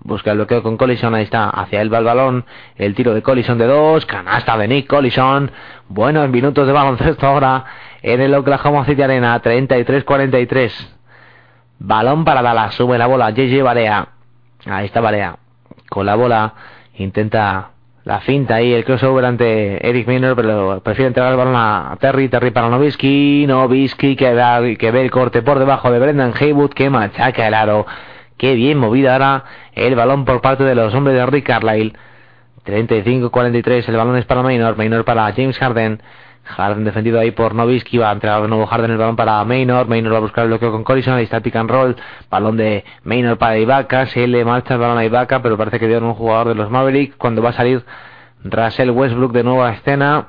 Busca 0.04 0.32
el 0.32 0.36
bloqueo 0.36 0.62
con 0.62 0.76
Collison, 0.76 1.14
ahí 1.14 1.24
está, 1.24 1.48
hacia 1.50 1.80
él 1.80 1.92
va 1.92 1.98
el 1.98 2.04
balón, 2.04 2.44
el 2.76 2.94
tiro 2.94 3.14
de 3.14 3.22
Collison 3.22 3.56
de 3.56 3.66
dos, 3.66 4.04
canasta 4.04 4.58
de 4.58 4.66
Nick 4.66 4.88
Collison, 4.88 5.52
buenos 5.88 6.28
minutos 6.28 6.66
de 6.66 6.72
baloncesto 6.72 7.24
ahora 7.24 7.64
en 8.02 8.20
el 8.20 8.34
Oklahoma 8.34 8.84
City 8.84 9.02
Arena, 9.02 9.40
33-43. 9.40 10.72
Balón 11.78 12.24
para 12.24 12.42
Dallas, 12.42 12.74
sube 12.74 12.98
la 12.98 13.06
bola, 13.06 13.30
JJ 13.30 13.62
Barea. 13.62 14.08
Ahí 14.66 14.86
está 14.86 15.00
Barea. 15.00 15.36
Con 15.88 16.06
la 16.06 16.14
bola 16.14 16.54
intenta 16.94 17.70
la 18.04 18.20
finta 18.20 18.56
ahí, 18.56 18.72
el 18.72 18.84
crossover 18.84 19.24
ante 19.24 19.88
Eric 19.88 20.08
Miner, 20.08 20.34
pero 20.34 20.80
prefiere 20.82 21.08
entregar 21.08 21.32
el 21.32 21.38
balón 21.38 21.54
a 21.56 21.96
Terry, 22.00 22.28
Terry 22.28 22.50
para 22.50 22.68
Novisky, 22.68 23.46
Novisky 23.46 24.16
que, 24.16 24.76
que 24.78 24.90
ve 24.90 25.02
el 25.02 25.10
corte 25.10 25.42
por 25.42 25.58
debajo 25.58 25.90
de 25.90 26.00
Brendan 26.00 26.34
Haywood 26.38 26.70
que 26.70 26.90
machaca 26.90 27.46
el 27.46 27.54
aro. 27.54 27.86
Qué 28.36 28.54
bien 28.54 28.78
movida 28.78 29.12
ahora 29.12 29.44
el 29.74 29.94
balón 29.94 30.24
por 30.24 30.40
parte 30.40 30.64
de 30.64 30.74
los 30.74 30.92
hombres 30.94 31.16
de 31.16 31.26
Rick 31.26 31.46
Carlisle. 31.46 31.92
35-43, 32.66 33.88
el 33.88 33.96
balón 33.96 34.16
es 34.16 34.24
para 34.24 34.42
Maynor, 34.42 34.76
Maynor 34.76 35.04
para 35.04 35.32
James 35.32 35.58
Harden. 35.58 36.00
Harden 36.44 36.84
defendido 36.84 37.20
ahí 37.20 37.30
por 37.30 37.54
Novisky, 37.54 37.98
va 37.98 38.10
a 38.10 38.12
entregar 38.12 38.42
de 38.42 38.48
nuevo 38.48 38.66
Harden 38.66 38.90
el 38.90 38.98
balón 38.98 39.16
para 39.16 39.44
Maynor, 39.44 39.86
Maynor 39.86 40.12
va 40.12 40.16
a 40.18 40.20
buscar 40.20 40.44
el 40.44 40.50
bloqueo 40.50 40.72
con 40.72 40.82
Collison, 40.82 41.14
ahí 41.14 41.24
está 41.24 41.40
pick 41.40 41.54
and 41.56 41.70
roll, 41.70 41.96
balón 42.30 42.56
de 42.56 42.84
Maynor 43.04 43.38
para 43.38 43.58
Ibaka, 43.58 44.06
se 44.06 44.26
le 44.26 44.44
marcha 44.44 44.74
el 44.74 44.80
balón 44.80 44.98
a 44.98 45.04
Ibaka, 45.04 45.40
pero 45.40 45.56
parece 45.56 45.78
que 45.78 45.86
dieron 45.86 46.08
un 46.08 46.14
jugador 46.14 46.48
de 46.48 46.54
los 46.56 46.70
Mavericks, 46.70 47.16
cuando 47.16 47.42
va 47.42 47.50
a 47.50 47.52
salir 47.52 47.84
Russell 48.42 48.90
Westbrook 48.90 49.32
de 49.32 49.44
nuevo 49.44 49.62
a 49.62 49.72
escena, 49.72 50.26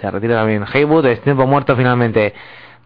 se 0.00 0.10
retira 0.10 0.36
también 0.36 0.64
Haywood, 0.70 1.06
es 1.06 1.20
tiempo 1.22 1.46
muerto 1.46 1.74
finalmente, 1.74 2.34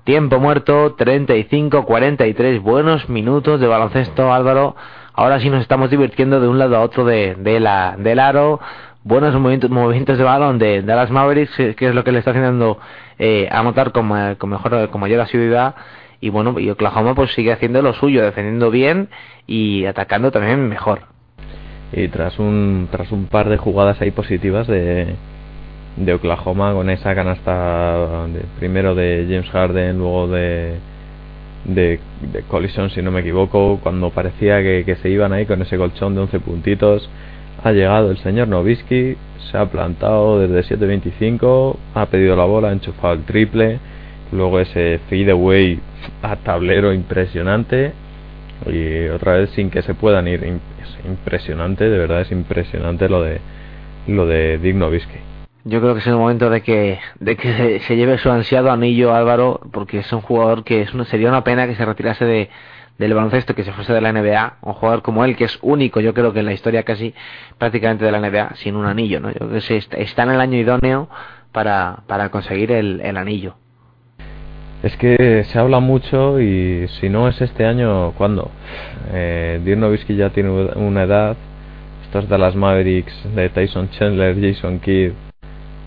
tiempo 0.05 0.39
muerto, 0.39 0.97
35-43, 0.97 2.63
buenos 2.63 3.09
minutos 3.09 3.61
de 3.61 3.67
baloncesto 3.67 4.33
Álvaro, 4.33 4.77
ahora 5.13 5.41
sí 5.41 5.51
nos 5.51 5.63
estamos 5.63 5.91
divirtiendo 5.91 6.39
de 6.39 6.47
un 6.47 6.59
lado 6.59 6.77
a 6.77 6.81
otro 6.81 7.05
de, 7.05 7.35
de 7.35 7.59
la, 7.59 7.97
del 7.99 8.21
aro, 8.21 8.61
buenos 9.05 9.35
movimientos, 9.35 9.71
movimientos 9.71 10.19
de 10.19 10.25
balón 10.25 10.59
de 10.59 10.83
Dallas 10.83 11.11
Mavericks, 11.11 11.55
que 11.57 11.89
es 11.89 11.95
lo 11.95 12.05
que 12.05 12.13
le 12.13 12.19
está 12.19 12.31
haciendo 12.31 12.79
eh, 13.19 13.49
anotar 13.51 13.93
con, 13.93 14.09
con, 14.37 14.51
mejor, 14.51 14.91
con 14.91 15.01
mayor 15.01 15.21
asiduidad. 15.21 15.75
Y 16.21 16.31
bueno, 16.31 16.59
y 16.59 16.69
Oklahoma 16.71 17.15
pues 17.15 17.33
sigue 17.33 17.53
haciendo 17.53 17.81
lo 17.81 17.95
suyo, 17.95 18.23
defendiendo 18.25 18.71
bien 18.71 19.09
y 19.47 19.85
atacando 19.85 20.31
también 20.33 20.69
mejor. 20.69 21.03
Y 21.93 22.09
tras 22.09 22.39
un, 22.39 22.89
tras 22.91 23.13
un 23.13 23.27
par 23.27 23.49
de 23.49 23.57
jugadas 23.57 24.01
ahí 24.01 24.11
positivas 24.11 24.67
de, 24.67 25.15
de 25.97 26.15
Oklahoma 26.15 26.73
con 26.75 26.91
esa 26.91 27.15
canasta 27.15 28.27
de, 28.29 28.41
primero 28.59 28.95
de 28.95 29.27
James 29.29 29.49
Harden, 29.51 29.99
luego 29.99 30.29
de, 30.29 30.75
de, 31.65 32.01
de 32.33 32.91
si 32.91 33.03
no 33.03 33.11
me 33.11 33.21
equivoco, 33.21 33.79
cuando 33.83 34.11
parecía 34.11 34.61
que, 34.63 34.85
que, 34.85 34.97
se 34.97 35.09
iban 35.09 35.33
ahí 35.33 35.47
con 35.47 35.63
ese 35.63 35.77
colchón 35.77 36.15
de 36.15 36.21
11 36.23 36.41
puntitos, 36.41 37.09
ha 37.63 37.73
llegado 37.73 38.11
el 38.11 38.19
señor 38.19 38.49
Novisky, 38.49 39.17
se 39.51 39.59
ha 39.59 39.67
plantado 39.67 40.39
desde 40.41 40.77
7.25, 40.77 41.77
ha 41.95 42.07
pedido 42.07 42.37
la 42.37 42.45
bola, 42.45 42.69
ha 42.69 42.73
enchufado 42.73 43.15
el 43.15 43.25
triple, 43.25 43.79
luego 44.33 44.61
ese 44.61 45.01
away 45.31 45.81
a 46.23 46.37
tablero 46.37 46.93
impresionante 46.93 47.93
y 48.67 49.09
otra 49.09 49.35
vez 49.35 49.51
sin 49.51 49.71
que 49.71 49.83
se 49.83 49.95
puedan 49.95 50.29
ir. 50.29 50.45
Es 50.45 51.07
impresionante, 51.07 51.89
de 51.89 51.99
verdad 51.99 52.21
es 52.23 52.33
impresionante 52.33 53.09
lo 53.09 53.23
de 53.23 53.41
lo 54.07 54.27
de 54.27 54.59
Dick 54.59 54.75
Novisky. 54.75 55.19
Yo 55.65 55.81
creo 55.81 55.93
que 55.93 56.01
es 56.01 56.07
el 56.07 56.17
momento 56.17 56.49
de 56.49 56.63
que 56.63 56.99
de 57.21 57.37
que 57.37 57.81
se, 57.81 57.97
lleve 57.97 58.19
su 58.19 58.31
ansiado 58.31 58.71
anillo 58.71 59.15
Álvaro, 59.15 59.61
porque 59.73 59.99
es 59.99 60.13
un 60.13 60.21
jugador 60.21 60.65
que 60.65 60.83
es 60.83 60.91
sería 61.09 61.29
una 61.29 61.45
pena 61.45 61.67
que 61.67 61.75
se 61.75 61.85
retirase 61.85 62.25
de, 62.25 62.49
del 62.99 63.15
baloncesto 63.15 63.55
que 63.55 63.65
se 63.65 63.73
fuese 63.73 63.93
de 63.93 64.01
la 64.01 64.13
NBA, 64.13 64.59
un 64.63 64.75
jugador 64.75 65.03
como 65.03 65.25
él, 65.25 65.37
que 65.37 65.45
es 65.45 65.59
único, 65.63 66.01
yo 66.01 66.13
creo 66.15 66.33
que 66.33 66.41
en 66.41 66.47
la 66.47 66.53
historia 66.53 66.83
casi 66.83 67.15
prácticamente 67.57 68.05
de 68.05 68.13
la 68.13 68.21
NBA, 68.21 68.57
sin 68.57 68.77
un 68.77 68.87
anillo, 68.87 69.21
¿no? 69.21 69.31
Está 69.31 70.23
en 70.25 70.31
el 70.31 70.41
año 70.41 70.59
idóneo 70.59 71.09
para, 71.53 72.01
para 72.07 72.31
conseguir 72.31 72.73
el, 72.73 73.01
el 73.01 73.17
anillo. 73.17 73.55
Es 74.83 74.97
que 74.97 75.43
se 75.45 75.59
habla 75.59 75.81
mucho 75.81 76.41
y 76.41 76.87
si 77.01 77.09
no 77.09 77.27
es 77.27 77.41
este 77.41 77.65
año, 77.65 78.13
¿cuándo? 78.13 78.51
Eh, 79.13 79.61
Dirk 79.65 80.07
ya 80.09 80.31
tiene 80.31 80.51
una 80.51 81.03
edad, 81.03 81.37
estos 82.05 82.29
de 82.29 82.39
las 82.39 82.55
Mavericks, 82.55 83.35
de 83.35 83.49
Tyson 83.49 83.91
Chandler, 83.91 84.37
Jason 84.41 84.79
Kidd, 84.79 85.13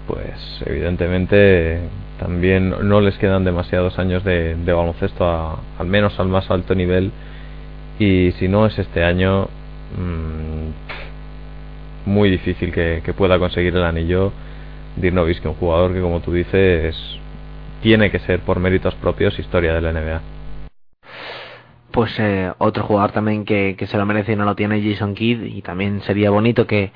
pues 0.07 0.61
evidentemente 0.65 1.79
también 2.21 2.69
no 2.69 3.01
les 3.01 3.17
quedan 3.17 3.43
demasiados 3.43 3.97
años 3.97 4.23
de, 4.23 4.55
baloncesto 4.63 5.25
al 5.25 5.87
menos 5.87 6.19
al 6.19 6.27
más 6.27 6.51
alto 6.51 6.75
nivel. 6.75 7.11
Y 7.97 8.31
si 8.33 8.47
no 8.47 8.67
es 8.67 8.77
este 8.77 9.03
año 9.03 9.47
mmm, 9.97 10.69
muy 12.05 12.29
difícil 12.29 12.71
que, 12.71 13.01
pueda 13.17 13.39
conseguir 13.39 13.75
el 13.75 13.83
anillo 13.83 14.31
Dirnovis 14.97 15.41
que 15.41 15.47
un 15.47 15.55
jugador 15.55 15.93
que 15.93 16.01
como 16.01 16.19
tú 16.19 16.31
dices 16.31 16.95
tiene 17.81 18.11
que 18.11 18.19
ser 18.19 18.41
por 18.41 18.59
méritos 18.59 18.93
propios 18.95 19.39
historia 19.39 19.73
de 19.73 19.81
la 19.81 19.91
NBA 19.91 20.21
pues 21.91 22.17
eh, 22.19 22.51
otro 22.57 22.83
jugador 22.83 23.11
también 23.11 23.45
que, 23.45 23.75
que 23.77 23.87
se 23.87 23.97
lo 23.97 24.05
merece 24.05 24.33
y 24.33 24.35
no 24.35 24.45
lo 24.45 24.55
tiene 24.55 24.81
Jason 24.81 25.15
Kidd 25.15 25.43
y 25.43 25.61
también 25.61 26.01
sería 26.01 26.29
bonito 26.29 26.67
que 26.67 26.91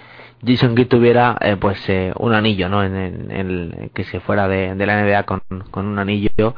Jason 0.46 0.76
Kidd 0.76 0.88
tuviera 0.88 1.38
eh, 1.42 1.58
pues 1.60 1.88
eh, 1.90 2.14
un 2.18 2.34
anillo, 2.34 2.70
¿no? 2.70 2.84
En, 2.84 2.96
el 3.32 3.92
que 3.94 4.04
se 4.04 4.20
fuera 4.20 4.48
de, 4.48 4.76
la 4.76 5.04
NBA 5.04 5.24
con, 5.24 5.42
un 5.74 6.00
anillo. 6.00 6.56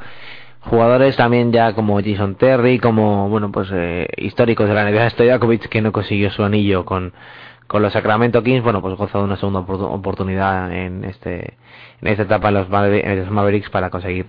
Jugadores 0.61 1.15
también 1.15 1.51
ya 1.53 1.73
como 1.73 2.01
Jason 2.01 2.35
Terry, 2.35 2.79
como 2.79 3.29
bueno 3.29 3.51
pues 3.51 3.69
eh, 3.71 4.07
históricos 4.17 4.67
de 4.67 4.73
la 4.73 4.89
NBA, 4.89 5.11
Stojakovic 5.11 5.69
que 5.69 5.81
no 5.81 5.91
consiguió 5.91 6.29
su 6.31 6.43
anillo 6.43 6.83
con, 6.83 7.13
con 7.67 7.81
los 7.81 7.93
Sacramento 7.93 8.43
Kings, 8.43 8.63
bueno 8.63 8.81
pues 8.81 8.95
goza 8.95 9.19
de 9.19 9.23
una 9.23 9.37
segunda 9.37 9.59
oportunidad 9.59 10.73
en 10.73 11.05
este 11.05 11.57
en 12.01 12.07
esta 12.07 12.23
etapa 12.23 12.49
en 12.49 12.55
los, 12.55 12.69
Mavericks 13.31 13.69
para 13.69 13.89
conseguir 13.89 14.27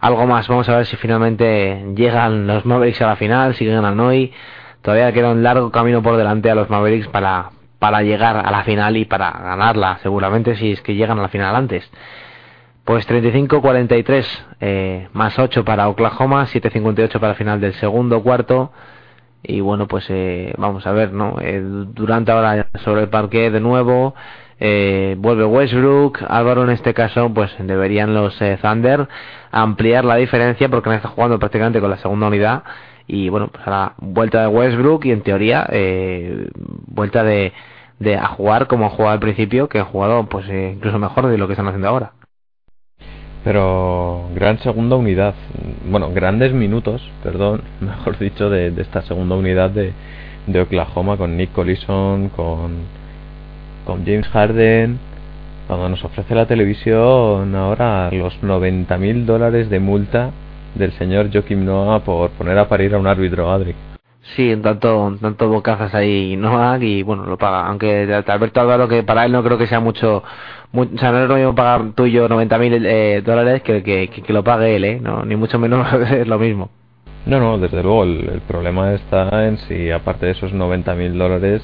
algo 0.00 0.26
más. 0.26 0.48
Vamos 0.48 0.68
a 0.68 0.76
ver 0.76 0.86
si 0.86 0.96
finalmente 0.96 1.92
llegan 1.94 2.46
los 2.46 2.64
Mavericks 2.66 3.02
a 3.02 3.06
la 3.06 3.16
final, 3.16 3.54
si 3.54 3.66
ganan 3.66 3.98
hoy. 4.00 4.32
Todavía 4.82 5.12
queda 5.12 5.30
un 5.30 5.42
largo 5.42 5.70
camino 5.70 6.02
por 6.02 6.16
delante 6.16 6.50
a 6.50 6.54
los 6.54 6.70
Mavericks 6.70 7.08
para, 7.08 7.50
para 7.78 8.02
llegar 8.02 8.36
a 8.36 8.50
la 8.50 8.64
final 8.64 8.96
y 8.96 9.04
para 9.04 9.30
ganarla, 9.30 9.98
seguramente 10.02 10.56
si 10.56 10.72
es 10.72 10.82
que 10.82 10.94
llegan 10.94 11.18
a 11.18 11.22
la 11.22 11.28
final 11.28 11.54
antes. 11.54 11.90
Pues 12.84 13.08
35-43 13.08 14.26
eh, 14.60 15.08
más 15.12 15.38
8 15.38 15.64
para 15.64 15.88
Oklahoma, 15.88 16.46
7-58 16.46 17.18
para 17.18 17.32
el 17.32 17.36
final 17.36 17.60
del 17.60 17.74
segundo 17.74 18.22
cuarto. 18.22 18.72
Y 19.42 19.60
bueno, 19.60 19.86
pues 19.86 20.06
eh, 20.08 20.54
vamos 20.56 20.86
a 20.86 20.92
ver, 20.92 21.12
¿no? 21.12 21.36
Eh, 21.40 21.60
Durante 21.62 22.32
ahora 22.32 22.68
sobre 22.84 23.02
el 23.02 23.08
parque 23.08 23.50
de 23.50 23.60
nuevo. 23.60 24.14
Eh, 24.58 25.16
vuelve 25.18 25.44
Westbrook, 25.44 26.20
Álvaro 26.26 26.64
en 26.64 26.70
este 26.70 26.94
caso, 26.94 27.32
pues 27.32 27.54
deberían 27.58 28.14
los 28.14 28.40
eh, 28.40 28.58
Thunder 28.60 29.06
ampliar 29.50 30.04
la 30.04 30.16
diferencia 30.16 30.68
porque 30.68 30.88
han 30.88 30.96
estado 30.96 31.14
jugando 31.14 31.38
prácticamente 31.38 31.80
con 31.80 31.90
la 31.90 31.98
segunda 31.98 32.28
unidad 32.28 32.62
y 33.06 33.28
bueno, 33.28 33.48
pues 33.48 33.66
ahora 33.66 33.94
vuelta 33.98 34.42
de 34.42 34.48
Westbrook 34.48 35.04
y 35.04 35.12
en 35.12 35.22
teoría 35.22 35.66
eh, 35.70 36.48
vuelta 36.86 37.22
de, 37.24 37.52
de 37.98 38.16
a 38.16 38.26
jugar 38.28 38.66
como 38.66 38.84
han 38.86 38.90
jugado 38.90 39.12
al 39.14 39.20
principio, 39.20 39.68
que 39.68 39.78
han 39.78 39.86
jugado 39.86 40.26
pues 40.26 40.48
eh, 40.48 40.72
incluso 40.76 40.98
mejor 40.98 41.26
de 41.28 41.38
lo 41.38 41.46
que 41.46 41.54
están 41.54 41.68
haciendo 41.68 41.88
ahora. 41.88 42.12
Pero 43.44 44.28
gran 44.34 44.58
segunda 44.58 44.96
unidad, 44.96 45.34
bueno, 45.88 46.10
grandes 46.12 46.52
minutos, 46.52 47.08
perdón, 47.22 47.62
mejor 47.80 48.18
dicho, 48.18 48.50
de, 48.50 48.70
de 48.70 48.82
esta 48.82 49.02
segunda 49.02 49.36
unidad 49.36 49.70
de, 49.70 49.92
de 50.46 50.60
Oklahoma 50.60 51.16
con 51.16 51.36
Nick 51.36 51.52
Collison, 51.52 52.28
con 52.30 52.96
con 53.86 54.04
James 54.04 54.26
Harden, 54.28 54.98
cuando 55.68 55.88
nos 55.88 56.04
ofrece 56.04 56.34
la 56.34 56.46
televisión 56.46 57.54
ahora 57.54 58.10
los 58.10 58.42
90 58.42 58.98
mil 58.98 59.24
dólares 59.24 59.70
de 59.70 59.78
multa 59.78 60.32
del 60.78 60.92
señor 60.92 61.30
Joakim 61.32 61.64
Noah 61.64 62.00
por 62.00 62.30
poner 62.30 62.58
a 62.58 62.68
parir 62.68 62.94
a 62.94 62.98
un 62.98 63.06
árbitro, 63.06 63.50
Adri. 63.50 63.74
Sí, 64.34 64.52
un 64.52 64.60
tanto, 64.62 65.04
un 65.04 65.18
tanto 65.18 65.48
bocazas 65.48 65.94
ahí 65.94 66.36
Noah 66.36 66.78
y 66.80 67.02
bueno, 67.02 67.24
lo 67.26 67.38
paga. 67.38 67.66
Aunque 67.68 68.12
Alberto 68.26 68.60
Álvaro, 68.60 68.88
que 68.88 69.02
para 69.04 69.24
él 69.24 69.32
no 69.32 69.42
creo 69.44 69.56
que 69.56 69.66
sea 69.68 69.78
mucho, 69.80 70.22
mu- 70.72 70.88
o 70.94 70.98
sea, 70.98 71.12
no 71.12 71.22
es 71.22 71.28
lo 71.28 71.36
mismo 71.36 71.54
pagar 71.54 71.92
tú 71.94 72.06
y 72.06 72.12
yo 72.12 72.28
90 72.28 72.58
mil 72.58 72.84
eh, 72.86 73.22
dólares 73.24 73.62
que, 73.62 73.82
que, 73.84 74.08
que, 74.08 74.22
que 74.22 74.32
lo 74.32 74.42
pague 74.42 74.74
él, 74.76 74.84
¿eh? 74.84 75.00
No, 75.00 75.24
ni 75.24 75.36
mucho 75.36 75.58
menos 75.58 75.86
es 76.10 76.26
lo 76.26 76.38
mismo. 76.38 76.70
No, 77.24 77.38
no, 77.40 77.58
desde 77.58 77.82
luego 77.82 78.02
el, 78.04 78.28
el 78.34 78.40
problema 78.40 78.92
está 78.94 79.46
en 79.46 79.58
si 79.58 79.90
aparte 79.90 80.26
de 80.26 80.32
esos 80.32 80.52
90 80.52 80.94
mil 80.94 81.16
dólares 81.18 81.62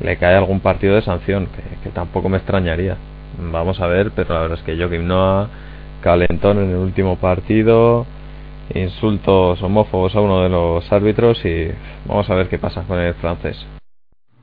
le 0.00 0.16
cae 0.16 0.34
algún 0.36 0.60
partido 0.60 0.94
de 0.94 1.02
sanción, 1.02 1.46
que, 1.46 1.62
que 1.82 1.90
tampoco 1.90 2.28
me 2.28 2.36
extrañaría. 2.38 2.96
Vamos 3.52 3.80
a 3.80 3.86
ver, 3.88 4.12
pero 4.14 4.34
la 4.34 4.40
verdad 4.42 4.58
es 4.58 4.64
que 4.64 4.76
Joakim 4.76 5.06
Noah 5.06 5.48
calentón 6.02 6.58
en 6.58 6.70
el 6.70 6.76
último 6.76 7.16
partido, 7.16 8.06
insultos 8.74 9.62
homófobos 9.62 10.14
a 10.14 10.20
uno 10.20 10.42
de 10.42 10.48
los 10.48 10.90
árbitros 10.92 11.44
y 11.44 11.70
vamos 12.04 12.28
a 12.30 12.34
ver 12.34 12.48
qué 12.48 12.58
pasa 12.58 12.82
con 12.82 12.98
el 12.98 13.14
francés. 13.14 13.66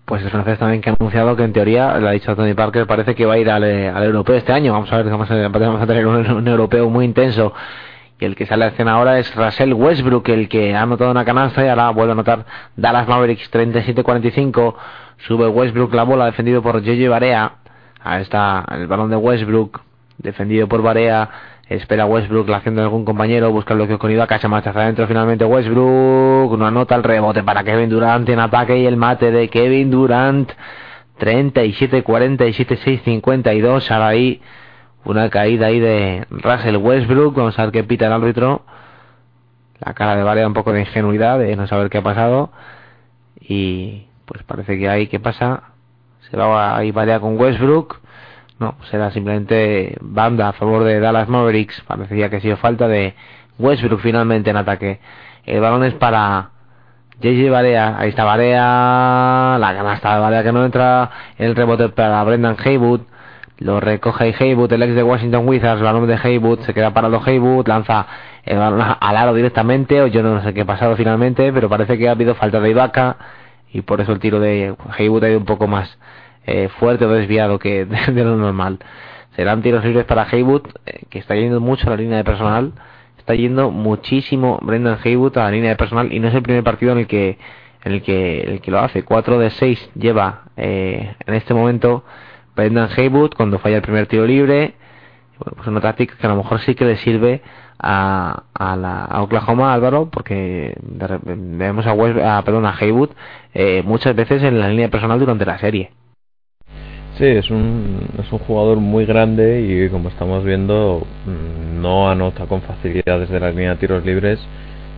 Pues 0.05 0.21
el 0.21 0.29
francés 0.29 0.59
también 0.59 0.81
que 0.81 0.89
ha 0.89 0.95
anunciado 0.99 1.35
que 1.35 1.43
en 1.43 1.53
teoría, 1.53 1.97
le 1.97 2.09
ha 2.09 2.11
dicho 2.11 2.35
Tony 2.35 2.53
Parker, 2.53 2.85
parece 2.85 3.15
que 3.15 3.25
va 3.25 3.35
a 3.35 3.37
ir 3.37 3.49
al, 3.49 3.63
eh, 3.63 3.87
al 3.87 4.03
europeo 4.03 4.35
este 4.35 4.51
año. 4.51 4.73
Vamos 4.73 4.91
a 4.91 4.97
ver, 4.97 5.09
vamos 5.09 5.31
a, 5.31 5.47
vamos 5.47 5.81
a 5.81 5.87
tener 5.87 6.05
un, 6.05 6.47
europeo 6.47 6.89
muy 6.89 7.05
intenso. 7.05 7.53
Y 8.19 8.25
el 8.25 8.35
que 8.35 8.45
sale 8.45 8.65
a 8.65 8.67
escena 8.69 8.93
ahora 8.93 9.17
es 9.19 9.33
Russell 9.33 9.73
Westbrook, 9.73 10.27
el 10.29 10.49
que 10.49 10.75
ha 10.75 10.81
anotado 10.81 11.11
una 11.11 11.25
canasta 11.25 11.65
y 11.65 11.69
ahora 11.69 11.89
vuelve 11.89 12.11
a 12.11 12.13
anotar 12.13 12.45
Dallas 12.75 13.07
Mavericks 13.07 13.49
37-45. 13.51 14.75
Sube 15.19 15.47
Westbrook 15.47 15.93
la 15.93 16.03
bola, 16.03 16.25
defendido 16.25 16.61
por 16.61 16.75
J.J. 16.75 17.09
Barea. 17.09 17.53
Ahí 18.03 18.21
está 18.21 18.65
el 18.71 18.87
balón 18.87 19.09
de 19.09 19.15
Westbrook, 19.15 19.81
defendido 20.17 20.67
por 20.67 20.81
Barea. 20.81 21.29
Espera 21.69 22.05
Westbrook 22.05 22.49
la 22.49 22.57
acción 22.57 22.75
de 22.75 22.81
algún 22.81 23.05
compañero, 23.05 23.49
busca 23.51 23.73
el 23.73 23.79
bloqueo 23.79 23.97
con 23.97 24.11
Ibaka, 24.11 24.37
se 24.37 24.49
marcha 24.49 24.71
hacia 24.71 24.81
adentro 24.83 25.07
finalmente 25.07 25.45
Westbrook, 25.45 26.57
no 26.57 26.67
anota 26.67 26.95
el 26.95 27.03
rebote 27.03 27.41
para 27.41 27.63
Kevin 27.63 27.89
Durant 27.89 28.27
en 28.27 28.39
ataque 28.39 28.77
y 28.77 28.85
el 28.85 28.97
mate 28.97 29.31
de 29.31 29.47
Kevin 29.49 29.89
Durant. 29.89 30.51
37-47-6-52, 31.19 33.91
ahora 33.91 34.07
ahí 34.07 34.41
una 35.05 35.29
caída 35.29 35.67
ahí 35.67 35.79
de 35.79 36.25
Russell 36.29 36.75
Westbrook, 36.77 37.35
vamos 37.35 37.57
a 37.59 37.63
ver 37.63 37.71
qué 37.71 37.83
pita 37.83 38.07
el 38.07 38.13
árbitro, 38.13 38.63
la 39.79 39.93
cara 39.93 40.15
de 40.15 40.23
Barea 40.23 40.47
un 40.47 40.53
poco 40.53 40.71
de 40.73 40.79
ingenuidad 40.81 41.39
de 41.39 41.55
no 41.55 41.67
saber 41.67 41.89
qué 41.89 41.99
ha 41.99 42.03
pasado. 42.03 42.51
Y 43.39 44.07
pues 44.25 44.43
parece 44.43 44.77
que 44.77 44.89
ahí 44.89 45.07
qué 45.07 45.19
pasa, 45.19 45.63
se 46.29 46.37
va 46.37 46.77
ahí 46.77 46.91
Barea 46.91 47.19
con 47.19 47.39
Westbrook, 47.39 47.99
no, 48.59 48.75
será 48.91 49.11
simplemente 49.11 49.97
banda 50.01 50.49
a 50.49 50.53
favor 50.53 50.83
de 50.83 50.99
Dallas 50.99 51.27
Mavericks. 51.27 51.81
Parecía 51.87 52.29
que 52.29 52.37
ha 52.37 52.39
sido 52.39 52.57
falta 52.57 52.87
de 52.87 53.13
Westbrook 53.59 54.01
finalmente 54.01 54.49
en 54.49 54.57
ataque. 54.57 54.99
El 55.45 55.59
balón 55.59 55.83
es 55.83 55.93
para 55.95 56.51
JJ 57.19 57.49
Barea. 57.49 57.97
Ahí 57.97 58.09
está 58.09 58.23
Barea. 58.23 59.57
La 59.59 59.73
canasta 59.75 60.15
de 60.15 60.19
Barea 60.21 60.43
que 60.43 60.51
no 60.51 60.65
entra. 60.65 61.09
El 61.37 61.55
rebote 61.55 61.89
para 61.89 62.23
Brendan 62.23 62.55
Haywood. 62.63 63.01
Lo 63.59 63.79
recoge 63.79 64.35
Haywood, 64.37 64.73
el 64.73 64.83
ex 64.83 64.95
de 64.95 65.03
Washington 65.03 65.47
Wizards. 65.47 65.81
Balón 65.81 66.07
de 66.07 66.19
Haywood. 66.21 66.61
Se 66.61 66.73
queda 66.73 66.93
parado 66.93 67.21
Haywood. 67.25 67.67
Lanza 67.67 68.07
el 68.43 68.57
balón 68.57 68.81
al 68.99 69.17
aro 69.17 69.33
directamente. 69.33 70.01
O 70.01 70.07
yo 70.07 70.21
no 70.23 70.41
sé 70.43 70.53
qué 70.53 70.61
ha 70.61 70.65
pasado 70.65 70.95
finalmente. 70.95 71.51
Pero 71.51 71.69
parece 71.69 71.97
que 71.97 72.07
ha 72.07 72.11
habido 72.11 72.35
falta 72.35 72.59
de 72.59 72.69
Ibaka. 72.69 73.17
Y 73.71 73.81
por 73.81 73.99
eso 74.01 74.11
el 74.11 74.19
tiro 74.19 74.39
de 74.39 74.75
Haywood 74.97 75.23
ha 75.23 75.29
ido 75.29 75.39
un 75.39 75.45
poco 75.45 75.67
más 75.67 75.97
eh, 76.45 76.69
fuerte 76.79 77.05
o 77.05 77.09
desviado 77.09 77.59
que 77.59 77.85
de, 77.85 78.23
lo 78.23 78.37
normal. 78.37 78.79
Serán 79.35 79.61
tiros 79.61 79.83
libres 79.83 80.05
para 80.05 80.27
Haywood, 80.29 80.63
eh, 80.85 81.03
que 81.09 81.19
está 81.19 81.35
yendo 81.35 81.59
mucho 81.59 81.87
a 81.87 81.91
la 81.91 81.97
línea 81.97 82.17
de 82.17 82.23
personal. 82.23 82.73
Está 83.17 83.35
yendo 83.35 83.71
muchísimo 83.71 84.59
Brendan 84.61 84.99
Haywood 85.03 85.37
a 85.37 85.43
la 85.45 85.51
línea 85.51 85.69
de 85.71 85.75
personal 85.77 86.11
y 86.11 86.19
no 86.19 86.27
es 86.27 86.35
el 86.35 86.43
primer 86.43 86.63
partido 86.63 86.91
en 86.91 86.99
el 86.99 87.07
que 87.07 87.37
en 87.83 87.93
el 87.93 88.01
que, 88.01 88.41
el 88.41 88.61
que 88.61 88.71
lo 88.71 88.79
hace. 88.79 89.03
4 89.03 89.39
de 89.39 89.49
6 89.49 89.91
lleva 89.95 90.43
eh, 90.57 91.15
en 91.25 91.33
este 91.33 91.53
momento 91.53 92.03
Brendan 92.55 92.89
Haywood 92.95 93.31
cuando 93.35 93.59
falla 93.59 93.77
el 93.77 93.81
primer 93.81 94.07
tiro 94.07 94.25
libre. 94.25 94.75
Bueno, 95.39 95.55
pues 95.55 95.67
una 95.67 95.81
táctica 95.81 96.15
que 96.17 96.27
a 96.27 96.29
lo 96.29 96.37
mejor 96.37 96.59
sí 96.61 96.75
que 96.75 96.85
le 96.85 96.97
sirve 96.97 97.41
a, 97.79 98.43
a, 98.53 98.75
la, 98.75 99.03
a 99.03 99.21
Oklahoma 99.21 99.73
Álvaro 99.73 100.09
porque 100.09 100.75
vemos 100.81 101.85
a, 101.85 101.93
West, 101.93 102.19
a, 102.19 102.41
perdón, 102.43 102.65
a 102.65 102.75
Haywood 102.79 103.09
eh, 103.53 103.83
muchas 103.85 104.15
veces 104.15 104.43
en 104.43 104.59
la 104.59 104.69
línea 104.69 104.89
personal 104.89 105.19
durante 105.19 105.45
la 105.45 105.57
serie. 105.57 105.91
Sí, 107.17 107.25
es 107.25 107.51
un, 107.51 107.99
es 108.19 108.31
un 108.31 108.39
jugador 108.39 108.77
muy 108.77 109.05
grande 109.05 109.61
y 109.61 109.89
como 109.89 110.09
estamos 110.09 110.43
viendo 110.43 111.05
no 111.79 112.09
anota 112.09 112.45
con 112.47 112.61
facilidad 112.61 113.19
desde 113.19 113.39
la 113.39 113.51
línea 113.51 113.71
de 113.71 113.75
tiros 113.75 114.03
libres 114.03 114.39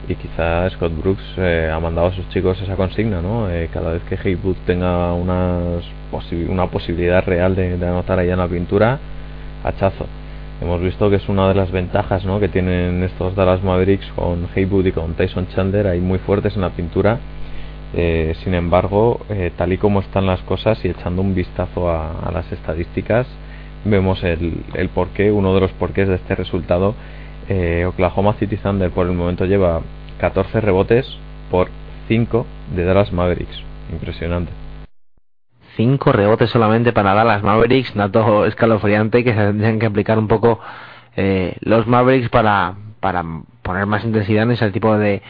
y 0.07 0.16
quizá 0.16 0.70
Scott 0.70 0.93
Brooks 0.97 1.24
eh, 1.38 1.70
ha 1.74 1.80
mandado 1.80 2.07
a 2.07 2.13
sus 2.13 2.30
chicos 2.30 2.61
esa 2.61 2.76
consigna, 2.76 3.22
¿no? 3.22 3.49
Eh, 3.49 3.70
cada 3.74 3.91
vez 3.91 4.03
que 4.03 4.16
Haywood 4.16 4.55
tenga 4.66 5.13
una 5.13 6.68
posibilidad 6.72 7.24
real 7.26 7.55
de, 7.55 7.78
de, 7.78 7.88
anotar 7.88 8.20
allá 8.20 8.34
en 8.34 8.39
la 8.39 8.47
pintura, 8.47 8.99
hachazo. 9.63 10.05
Hemos 10.61 10.80
visto 10.80 11.09
que 11.09 11.18
es 11.18 11.28
una 11.28 11.49
de 11.49 11.53
las 11.53 11.70
ventajas 11.70 12.24
¿no? 12.24 12.39
que 12.39 12.47
tienen 12.47 13.03
estos 13.03 13.36
Dallas 13.36 13.61
Mavericks 13.61 14.07
con 14.16 14.47
Haywood 14.55 14.86
y 14.86 14.91
con 14.93 15.13
Tyson 15.16 15.47
Chandler, 15.49 15.88
ahí 15.88 15.99
muy 15.99 16.20
fuertes 16.20 16.55
en 16.55 16.61
la 16.61 16.70
pintura. 16.70 17.20
Eh, 17.98 18.36
sin 18.43 18.54
embargo, 18.54 19.22
eh, 19.30 19.52
tal 19.56 19.72
y 19.72 19.78
como 19.78 20.02
están 20.02 20.26
las 20.26 20.41
cosas 20.41 20.84
y 20.84 20.89
echando 20.89 21.22
un 21.22 21.34
vistazo 21.34 21.89
a, 21.89 22.30
las 22.34 22.52
estadísticas, 22.52 23.26
vemos 23.86 24.22
el, 24.22 24.66
el 24.74 24.89
porqué, 24.89 25.32
uno 25.32 25.56
de 25.56 25.62
los 25.62 25.72
porqués 25.72 26.10
de 26.10 26.16
este 26.16 26.36
resultado. 26.36 26.93
Eh, 27.48 27.86
Oklahoma 27.88 28.34
City 28.34 28.58
Thunder 28.58 28.91
por 28.91 29.08
el 29.08 29.14
momento 29.14 29.46
lleva 29.46 29.82
14 30.20 30.60
rebotes 30.60 31.08
por 31.50 31.70
5 32.10 32.46
de 32.76 32.84
Dallas 32.84 33.14
Mavericks. 33.14 33.64
Impresionante. 33.89 34.52
5 35.78 36.12
rebotes 36.12 36.50
solamente 36.50 36.91
para 36.91 37.14
Dallas 37.14 37.43
Mavericks, 37.43 37.93
dato 37.93 38.46
escalofriante 38.46 39.24
que 39.24 39.34
se 39.34 39.39
tendrían 39.39 39.80
que 39.80 39.86
aplicar 39.86 40.20
un 40.20 40.28
poco 40.28 40.60
eh, 41.16 41.56
los 41.62 41.88
Mavericks 41.88 42.28
para, 42.28 42.76
para 43.00 43.24
poner 43.62 43.86
más 43.86 44.04
intensidad 44.04 44.43
en 44.43 44.52
ese 44.52 44.70
tipo 44.72 44.98
de 44.98 45.22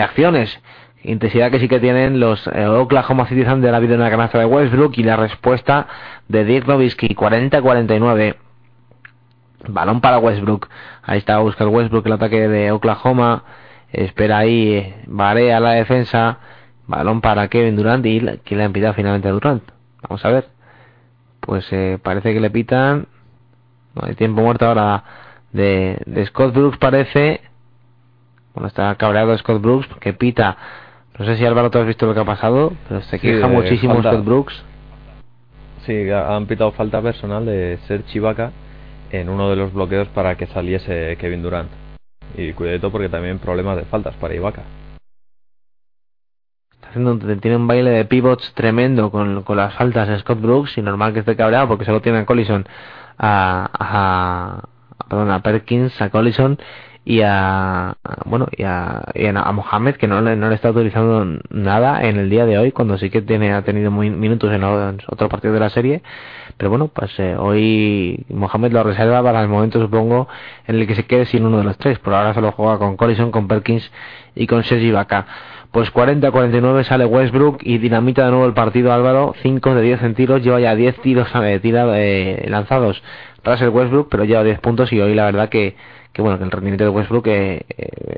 acciones 0.00 0.58
intensidad 1.06 1.50
que 1.50 1.60
sí 1.60 1.68
que 1.68 1.80
tienen 1.80 2.20
los 2.20 2.46
eh, 2.48 2.66
Oklahoma 2.66 3.26
City 3.26 3.44
Thunder 3.44 3.72
ha 3.72 3.76
habido 3.78 3.94
una 3.94 4.10
canasta 4.10 4.38
de 4.38 4.44
Westbrook 4.44 4.92
y 4.98 5.02
la 5.02 5.16
respuesta 5.16 5.86
de 6.28 6.44
Dirk 6.44 6.66
Nowitzki 6.66 7.14
40-49 7.14 8.36
balón 9.68 10.00
para 10.00 10.18
Westbrook. 10.18 10.68
Ahí 11.02 11.18
está 11.18 11.40
Oscar 11.40 11.68
Westbrook 11.68 12.06
el 12.06 12.12
ataque 12.12 12.48
de 12.48 12.72
Oklahoma. 12.72 13.44
Espera 13.92 14.38
ahí 14.38 14.94
Barea 15.06 15.60
la 15.60 15.72
defensa. 15.72 16.38
Balón 16.86 17.20
para 17.20 17.48
Kevin 17.48 17.76
Durant 17.76 18.04
y 18.06 18.20
que 18.44 18.56
le 18.56 18.64
han 18.64 18.72
pitado 18.72 18.94
finalmente 18.94 19.28
a 19.28 19.32
Durant. 19.32 19.62
Vamos 20.02 20.24
a 20.24 20.30
ver. 20.30 20.48
Pues 21.40 21.66
eh, 21.72 21.98
parece 22.02 22.32
que 22.32 22.40
le 22.40 22.50
pitan. 22.50 23.06
No 23.94 24.06
hay 24.06 24.14
tiempo 24.14 24.42
muerto 24.42 24.66
ahora 24.66 25.04
de, 25.52 25.98
de 26.06 26.26
Scott 26.26 26.54
Brooks 26.54 26.78
parece. 26.78 27.40
Bueno 28.54 28.68
está 28.68 28.94
cabreado 28.96 29.36
Scott 29.38 29.60
Brooks 29.60 29.88
que 30.00 30.12
pita 30.12 30.56
no 31.18 31.24
sé 31.24 31.36
si 31.36 31.44
Álvaro 31.44 31.70
tú 31.70 31.78
has 31.78 31.86
visto 31.86 32.06
lo 32.06 32.14
que 32.14 32.20
ha 32.20 32.24
pasado, 32.24 32.72
pero 32.88 33.00
se 33.02 33.18
queja 33.18 33.48
sí, 33.48 33.52
muchísimo 33.54 33.94
falta. 33.94 34.12
Scott 34.12 34.24
Brooks. 34.24 34.64
Sí, 35.86 36.10
han 36.10 36.46
pitado 36.46 36.72
falta 36.72 37.00
personal 37.00 37.46
de 37.46 37.78
ser 37.86 38.04
Chivaca 38.06 38.50
en 39.10 39.28
uno 39.28 39.48
de 39.48 39.56
los 39.56 39.72
bloqueos 39.72 40.08
para 40.08 40.34
que 40.36 40.46
saliese 40.46 41.16
Kevin 41.18 41.42
Durant. 41.42 41.70
Y 42.36 42.52
cuidado 42.52 42.90
porque 42.90 43.08
también 43.08 43.38
problemas 43.38 43.76
de 43.76 43.84
faltas 43.84 44.14
para 44.16 44.34
Ibaka. 44.34 44.62
Está 46.74 46.88
haciendo, 46.88 47.18
tiene 47.38 47.56
un 47.56 47.66
baile 47.66 47.90
de 47.90 48.04
pivots 48.04 48.52
tremendo 48.54 49.10
con, 49.10 49.42
con 49.42 49.56
las 49.56 49.74
faltas 49.74 50.08
de 50.08 50.18
Scott 50.18 50.40
Brooks 50.40 50.76
y 50.76 50.82
normal 50.82 51.14
que 51.14 51.20
esté 51.20 51.36
cabreado 51.36 51.68
porque 51.68 51.84
solo 51.84 52.02
tiene 52.02 52.18
a 52.18 52.26
Collison 52.26 52.66
a, 53.16 53.70
a, 53.72 54.68
perdón, 55.08 55.30
a 55.30 55.40
Perkins, 55.40 56.00
a 56.02 56.10
Collison 56.10 56.58
y 57.08 57.20
a 57.22 57.96
bueno 58.24 58.48
y 58.50 58.64
a, 58.64 59.04
y 59.14 59.26
a 59.26 59.52
Mohamed 59.52 59.94
que 59.94 60.08
no 60.08 60.20
le, 60.20 60.34
no 60.34 60.48
le 60.48 60.56
está 60.56 60.72
utilizando 60.72 61.38
nada 61.50 62.02
en 62.02 62.16
el 62.16 62.28
día 62.28 62.46
de 62.46 62.58
hoy 62.58 62.72
cuando 62.72 62.98
sí 62.98 63.10
que 63.10 63.22
tiene 63.22 63.52
ha 63.52 63.62
tenido 63.62 63.92
muy, 63.92 64.10
minutos 64.10 64.52
en, 64.52 64.64
otro 64.64 65.28
partido 65.28 65.54
de 65.54 65.60
la 65.60 65.70
serie. 65.70 66.02
Pero 66.56 66.68
bueno 66.68 66.88
pues 66.88 67.16
eh, 67.20 67.36
hoy 67.38 68.26
Mohamed 68.28 68.72
lo 68.72 68.82
reserva 68.82 69.22
para 69.22 69.40
el 69.40 69.48
momento 69.48 69.80
supongo 69.80 70.26
en 70.66 70.80
el 70.80 70.86
que 70.88 70.96
se 70.96 71.06
quede 71.06 71.26
sin 71.26 71.46
uno 71.46 71.58
de 71.58 71.64
los 71.64 71.78
tres. 71.78 72.00
Por 72.00 72.12
ahora 72.12 72.34
solo 72.34 72.50
juega 72.50 72.78
con 72.78 72.96
Collison 72.96 73.30
con 73.30 73.46
Perkins 73.46 73.88
y 74.34 74.48
con 74.48 74.64
Sergi 74.64 74.90
Vaca 74.90 75.26
pues 75.70 75.92
40-49 75.92 76.82
sale 76.84 77.04
Westbrook 77.04 77.58
y 77.62 77.78
dinamita 77.78 78.24
de 78.24 78.30
nuevo 78.32 78.46
el 78.46 78.54
partido 78.54 78.92
Álvaro. 78.92 79.34
5 79.42 79.74
de 79.76 79.82
10 79.82 80.02
en 80.02 80.14
tiros 80.16 80.42
lleva 80.42 80.58
ya 80.58 80.74
10 80.74 81.02
tiros 81.02 81.28
eh, 81.36 81.60
eh, 81.62 82.46
lanzados 82.48 83.00
tras 83.42 83.62
el 83.62 83.68
Westbrook 83.68 84.08
pero 84.10 84.24
lleva 84.24 84.42
10 84.42 84.58
puntos 84.58 84.92
y 84.92 85.00
hoy 85.00 85.14
la 85.14 85.26
verdad 85.26 85.48
que 85.48 85.76
que 86.12 86.22
bueno 86.22 86.38
que 86.38 86.44
el 86.44 86.50
rendimiento 86.50 86.84
de 86.84 86.90
Westbrook 86.90 87.26
eh, 87.26 87.64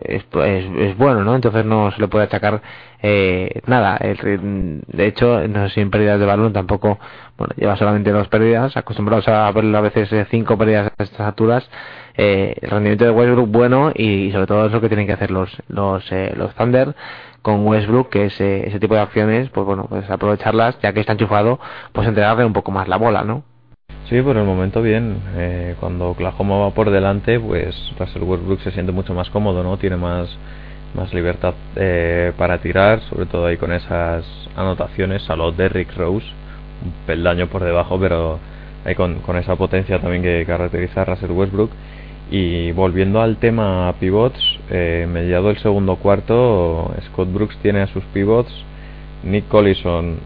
es, 0.05 0.25
es, 0.33 0.97
bueno 0.97 1.25
no 1.25 1.35
entonces 1.35 1.65
no 1.65 1.91
se 1.91 2.01
le 2.01 2.09
puede 2.09 2.25
achacar 2.25 2.63
eh, 3.03 3.61
nada. 3.67 3.99
De 3.99 5.07
hecho 5.07 5.47
no 5.49 5.69
sé 5.69 5.75
si 5.75 5.81
en 5.81 5.91
pérdidas 5.91 6.21
de 6.21 6.27
balón 6.27 6.53
tampoco 6.53 6.99
bueno 7.37 7.55
lleva 7.57 7.77
solamente 7.77 8.11
dos 8.11 8.29
pérdidas. 8.29 8.77
Acostumbrados 8.77 9.29
a 9.29 9.51
ver 9.53 9.75
a 9.75 9.81
veces 9.81 10.13
eh, 10.13 10.27
cinco 10.31 10.57
pérdidas 10.57 10.93
a 10.97 11.03
estas 11.03 11.21
alturas 11.21 11.69
el 12.15 12.71
rendimiento 12.71 13.05
de 13.05 13.11
Westbrook 13.13 13.49
bueno 13.49 13.93
y, 13.95 14.33
sobre 14.33 14.47
todo 14.47 14.67
es 14.67 14.73
lo 14.73 14.81
que 14.81 14.89
tienen 14.89 15.07
que 15.07 15.13
hacer 15.13 15.31
los 15.31 15.57
los 15.69 16.05
los 16.37 16.55
Thunder 16.57 16.95
con 17.43 17.67
Westbrook 17.67 18.11
que 18.11 18.27
es 18.27 18.41
ese 18.41 18.81
tipo 18.81 18.95
de 18.95 19.01
acciones 19.01 19.49
pues 19.51 19.65
bueno 19.65 19.87
pues 19.89 20.11
aprovecharlas 20.11 20.79
ya 20.81 20.93
que 20.93 21.01
está 21.01 21.13
enchufado 21.13 21.61
pues 21.93 22.09
entregarle 22.09 22.45
un 22.45 22.53
poco 22.53 22.73
más 22.73 22.89
la 22.89 22.97
bola 22.97 23.23
no 23.23 23.45
Sí, 24.09 24.23
por 24.23 24.39
el 24.39 24.45
momento 24.45 24.81
bien. 24.81 25.21
Eh, 25.37 25.75
cuando 25.81 26.11
Oklahoma 26.11 26.57
va 26.57 26.71
por 26.71 26.91
delante, 26.91 27.39
pues 27.39 27.77
Russell 27.99 28.23
Westbrook 28.23 28.61
se 28.63 28.71
siente 28.71 28.91
mucho 28.91 29.13
más 29.13 29.29
cómodo, 29.29 29.63
¿no? 29.63 29.77
Tiene 29.77 29.99
más, 29.99 30.31
más 30.95 31.13
libertad 31.13 31.53
eh, 31.77 32.33
para 32.39 32.57
tirar, 32.57 33.03
sobre 33.03 33.27
todo 33.27 33.45
ahí 33.47 33.59
con 33.59 33.71
esas 33.71 34.25
anotaciones 34.57 35.29
a 35.29 35.37
los 35.37 35.55
Derrick 35.59 35.95
Rose, 35.95 36.27
un 36.83 36.93
peldaño 37.07 37.49
por 37.49 37.63
debajo, 37.63 38.01
pero 38.01 38.39
ahí 38.87 38.95
con, 38.95 39.21
con 39.21 39.37
esa 39.37 39.57
potencia 39.57 40.01
también 40.01 40.23
que 40.23 40.47
caracteriza 40.47 41.03
a 41.03 41.05
Russell 41.05 41.33
Westbrook. 41.33 41.71
Y 42.31 42.73
volviendo 42.73 43.21
al 43.21 43.37
tema 43.37 43.95
pivots, 44.01 44.41
eh, 44.71 45.07
mediado 45.07 45.51
el 45.51 45.59
segundo 45.59 45.97
cuarto, 45.97 46.95
Scott 47.09 47.31
Brooks 47.31 47.59
tiene 47.59 47.83
a 47.83 47.87
sus 47.89 48.05
pivots 48.05 48.53
Nick 49.23 49.49
Collison, 49.49 50.17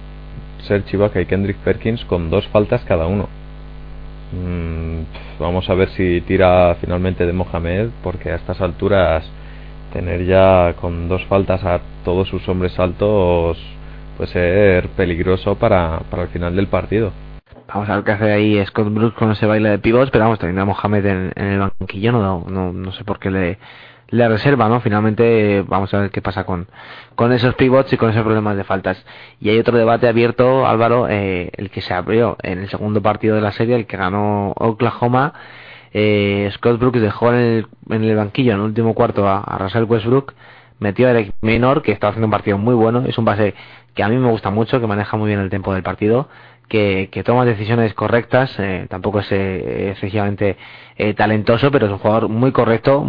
Serge 0.68 0.96
Ibaka 0.96 1.20
y 1.20 1.26
Kendrick 1.26 1.56
Perkins 1.58 2.04
con 2.04 2.30
dos 2.30 2.46
faltas 2.48 2.84
cada 2.84 3.06
uno 3.06 3.41
Mm, 4.32 5.02
vamos 5.38 5.68
a 5.68 5.74
ver 5.74 5.90
si 5.90 6.22
tira 6.22 6.74
finalmente 6.80 7.26
de 7.26 7.32
Mohamed, 7.32 7.88
porque 8.02 8.30
a 8.30 8.36
estas 8.36 8.60
alturas 8.60 9.24
tener 9.92 10.24
ya 10.24 10.74
con 10.80 11.08
dos 11.08 11.24
faltas 11.26 11.62
a 11.64 11.80
todos 12.04 12.28
sus 12.28 12.48
hombres 12.48 12.78
altos 12.78 13.58
puede 14.16 14.30
ser 14.30 14.88
peligroso 14.90 15.56
para, 15.56 16.00
para 16.10 16.22
el 16.22 16.28
final 16.28 16.56
del 16.56 16.66
partido. 16.66 17.12
Vamos 17.68 17.88
a 17.88 17.96
ver 17.96 18.04
qué 18.04 18.12
hace 18.12 18.32
ahí 18.32 18.66
Scott 18.66 18.92
Brooks 18.92 19.16
con 19.16 19.30
ese 19.32 19.46
baile 19.46 19.70
de 19.70 19.78
pivots, 19.78 20.10
pero 20.10 20.24
vamos, 20.24 20.38
teniendo 20.38 20.62
a 20.62 20.66
Mohamed 20.66 21.06
en, 21.06 21.32
el 21.36 21.58
banquillo, 21.58 22.12
no, 22.12 22.44
no, 22.48 22.72
no 22.72 22.92
sé 22.92 23.04
por 23.04 23.18
qué 23.18 23.30
le, 23.30 23.58
le 24.12 24.28
reserva, 24.28 24.68
¿no? 24.68 24.80
Finalmente 24.80 25.64
vamos 25.66 25.92
a 25.94 26.00
ver 26.00 26.10
qué 26.10 26.20
pasa 26.20 26.44
con, 26.44 26.68
con 27.14 27.32
esos 27.32 27.54
pivots 27.54 27.92
y 27.94 27.96
con 27.96 28.10
esos 28.10 28.22
problemas 28.22 28.56
de 28.56 28.62
faltas. 28.62 29.02
Y 29.40 29.48
hay 29.48 29.58
otro 29.58 29.76
debate 29.78 30.06
abierto, 30.06 30.66
Álvaro, 30.66 31.08
eh, 31.08 31.50
el 31.56 31.70
que 31.70 31.80
se 31.80 31.94
abrió 31.94 32.36
en 32.42 32.60
el 32.60 32.68
segundo 32.68 33.00
partido 33.00 33.34
de 33.34 33.40
la 33.40 33.52
serie, 33.52 33.74
el 33.74 33.86
que 33.86 33.96
ganó 33.96 34.52
Oklahoma. 34.56 35.32
Eh, 35.94 36.50
Scott 36.52 36.78
Brooks 36.78 37.00
dejó 37.00 37.30
en 37.32 37.36
el, 37.36 37.66
en 37.88 38.04
el 38.04 38.14
banquillo 38.14 38.52
en 38.52 38.58
el 38.58 38.64
último 38.64 38.94
cuarto 38.94 39.26
a, 39.26 39.56
Russell 39.58 39.84
Westbrook, 39.84 40.34
metió 40.78 41.08
a 41.08 41.12
Eric 41.12 41.32
Minor, 41.40 41.80
que 41.80 41.92
está 41.92 42.08
haciendo 42.08 42.26
un 42.26 42.32
partido 42.32 42.58
muy 42.58 42.74
bueno, 42.74 43.04
es 43.06 43.16
un 43.16 43.24
base 43.24 43.54
que 43.94 44.02
a 44.02 44.08
mí 44.08 44.16
me 44.16 44.28
gusta 44.28 44.50
mucho, 44.50 44.78
que 44.78 44.86
maneja 44.86 45.16
muy 45.16 45.28
bien 45.28 45.40
el 45.40 45.48
tiempo 45.48 45.72
del 45.72 45.82
partido 45.82 46.28
que, 46.72 47.22
toma 47.22 47.44
decisiones 47.44 47.92
correctas, 47.92 48.58
eh, 48.58 48.86
tampoco 48.88 49.20
es 49.20 49.30
eh, 49.30 49.90
excesivamente 49.90 50.56
eh, 50.96 51.12
talentoso, 51.12 51.70
pero 51.70 51.84
es 51.84 51.92
un 51.92 51.98
jugador 51.98 52.30
muy 52.30 52.50
correcto, 52.50 53.04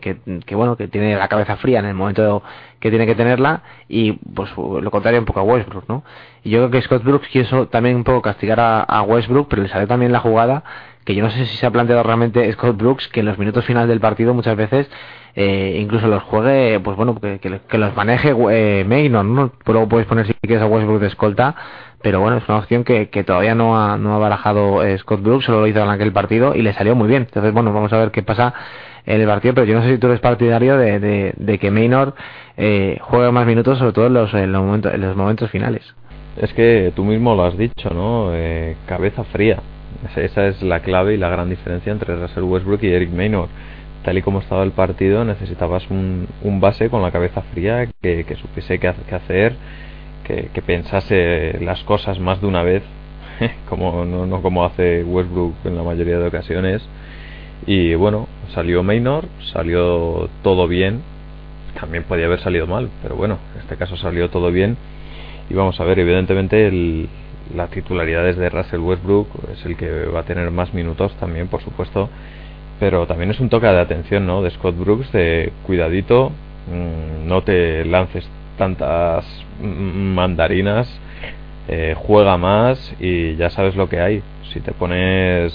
que, 0.00 0.18
que, 0.46 0.54
bueno, 0.54 0.76
que 0.76 0.86
tiene 0.86 1.16
la 1.16 1.26
cabeza 1.26 1.56
fría 1.56 1.80
en 1.80 1.86
el 1.86 1.94
momento 1.94 2.44
que 2.78 2.88
tiene 2.88 3.06
que 3.06 3.16
tenerla 3.16 3.62
y 3.88 4.12
pues 4.12 4.50
lo 4.56 4.90
contrario 4.92 5.18
un 5.18 5.26
poco 5.26 5.40
a 5.40 5.42
Westbrook, 5.42 5.88
¿no? 5.88 6.04
Y 6.44 6.50
yo 6.50 6.60
creo 6.60 6.70
que 6.70 6.82
Scott 6.82 7.02
Brooks 7.02 7.28
quiso 7.28 7.66
también 7.66 7.96
un 7.96 8.04
poco 8.04 8.22
castigar 8.22 8.60
a, 8.60 9.02
Westbrook, 9.02 9.48
pero 9.48 9.62
le 9.62 9.68
sale 9.68 9.88
también 9.88 10.12
la 10.12 10.20
jugada 10.20 10.62
que 11.04 11.14
yo 11.14 11.24
no 11.24 11.30
sé 11.30 11.46
si 11.46 11.56
se 11.56 11.66
ha 11.66 11.70
planteado 11.70 12.02
realmente 12.04 12.50
Scott 12.52 12.76
Brooks 12.76 13.08
que 13.08 13.20
en 13.20 13.26
los 13.26 13.38
minutos 13.38 13.64
finales 13.64 13.88
del 13.88 14.00
partido 14.00 14.34
muchas 14.34 14.56
veces 14.56 14.88
incluso 15.34 16.06
los 16.08 16.22
juegue, 16.24 16.80
pues 16.80 16.96
bueno, 16.96 17.18
que, 17.18 17.38
que, 17.38 17.78
los 17.78 17.96
maneje 17.96 18.34
eh, 18.50 18.84
Maynor, 18.86 19.24
¿no? 19.24 19.52
Luego 19.64 19.88
puedes 19.88 20.06
poner 20.06 20.26
si 20.26 20.34
quieres 20.34 20.62
a 20.62 20.66
Westbrook 20.66 21.00
de 21.00 21.06
escolta, 21.06 21.54
pero 22.02 22.20
bueno, 22.20 22.38
es 22.38 22.48
una 22.48 22.58
opción 22.58 22.84
que, 22.84 23.08
que 23.08 23.24
todavía 23.24 23.54
no 23.54 23.78
ha, 23.78 23.98
no 23.98 24.14
ha 24.14 24.18
barajado 24.18 24.82
eh, 24.82 24.96
Scott 24.98 25.22
Brooks, 25.22 25.44
solo 25.44 25.60
lo 25.60 25.66
hizo 25.66 25.82
en 25.82 25.90
aquel 25.90 26.12
partido 26.12 26.54
y 26.54 26.62
le 26.62 26.72
salió 26.72 26.94
muy 26.94 27.08
bien. 27.08 27.22
Entonces, 27.22 27.52
bueno, 27.52 27.72
vamos 27.72 27.92
a 27.92 27.98
ver 27.98 28.10
qué 28.10 28.22
pasa 28.22 28.54
en 29.04 29.20
el 29.20 29.26
partido, 29.26 29.54
pero 29.54 29.66
yo 29.66 29.74
no 29.74 29.82
sé 29.82 29.92
si 29.92 29.98
tú 29.98 30.06
eres 30.06 30.20
partidario 30.20 30.76
de, 30.78 31.34
de, 31.36 31.58
que 31.58 31.70
Maynor 31.70 32.14
eh, 32.56 32.98
juegue 33.02 33.30
más 33.32 33.46
minutos, 33.46 33.78
sobre 33.78 33.92
todo 33.92 34.06
en 34.06 34.14
los, 34.14 34.32
en 34.32 34.52
los, 34.52 34.62
momentos, 34.62 34.94
en 34.94 35.00
los 35.00 35.16
momentos 35.16 35.50
finales. 35.50 35.82
Es 36.36 36.52
que 36.54 36.92
tú 36.96 37.04
mismo 37.04 37.34
lo 37.34 37.44
has 37.44 37.58
dicho, 37.58 37.90
¿no? 37.90 38.30
Eh, 38.34 38.76
cabeza 38.86 39.24
fría. 39.24 39.58
Esa 40.16 40.46
es 40.46 40.62
la 40.62 40.80
clave 40.80 41.14
y 41.14 41.16
la 41.18 41.28
gran 41.28 41.50
diferencia 41.50 41.92
entre 41.92 42.16
Russell 42.16 42.44
Westbrook 42.44 42.82
y 42.82 42.92
Eric 42.92 43.10
Maynor. 43.10 43.48
Tal 44.04 44.16
y 44.16 44.22
como 44.22 44.38
estaba 44.38 44.62
el 44.62 44.70
partido, 44.70 45.24
necesitabas 45.26 45.90
un, 45.90 46.26
un 46.42 46.60
base 46.60 46.88
con 46.88 47.02
la 47.02 47.10
cabeza 47.10 47.42
fría 47.52 47.86
que, 48.00 48.24
que 48.24 48.36
supiese 48.36 48.78
qué 48.78 48.88
hacer 48.88 49.56
que, 50.52 50.62
pensase 50.62 51.58
las 51.60 51.82
cosas 51.84 52.18
más 52.18 52.40
de 52.40 52.46
una 52.46 52.62
vez, 52.62 52.82
como 53.68 54.04
no, 54.04 54.42
como 54.42 54.64
hace 54.64 55.02
Westbrook 55.04 55.54
en 55.64 55.76
la 55.76 55.82
mayoría 55.82 56.18
de 56.18 56.28
ocasiones. 56.28 56.82
Y 57.66 57.94
bueno, 57.94 58.26
salió 58.54 58.82
Maynor, 58.82 59.26
salió 59.52 60.28
todo 60.42 60.66
bien. 60.66 61.02
También 61.78 62.04
podía 62.04 62.26
haber 62.26 62.40
salido 62.40 62.66
mal, 62.66 62.90
pero 63.02 63.14
bueno, 63.16 63.38
en 63.54 63.60
este 63.60 63.76
caso 63.76 63.96
salió 63.96 64.30
todo 64.30 64.50
bien. 64.50 64.76
Y 65.48 65.54
vamos 65.54 65.78
a 65.80 65.84
ver, 65.84 65.98
evidentemente 65.98 66.66
el, 66.66 67.08
la 67.54 67.68
titularidad 67.68 68.28
es 68.28 68.36
de 68.36 68.48
Russell 68.48 68.80
Westbrook, 68.80 69.28
es 69.52 69.64
el 69.66 69.76
que 69.76 70.06
va 70.06 70.20
a 70.20 70.24
tener 70.24 70.50
más 70.50 70.72
minutos 70.74 71.12
también, 71.18 71.48
por 71.48 71.62
supuesto. 71.62 72.08
Pero 72.78 73.06
también 73.06 73.30
es 73.30 73.40
un 73.40 73.50
toque 73.50 73.66
de 73.66 73.80
atención, 73.80 74.26
¿no? 74.26 74.42
De 74.42 74.50
Scott 74.50 74.76
Brooks, 74.76 75.12
de 75.12 75.52
cuidadito, 75.64 76.30
mm, 76.66 77.28
no 77.28 77.42
te 77.42 77.84
lances 77.84 78.26
tantas 78.60 79.24
mandarinas, 79.58 80.86
eh, 81.66 81.94
juega 81.96 82.36
más 82.36 82.94
y 83.00 83.36
ya 83.36 83.48
sabes 83.48 83.74
lo 83.74 83.88
que 83.88 84.00
hay. 84.00 84.22
Si 84.52 84.60
te 84.60 84.72
pones, 84.72 85.50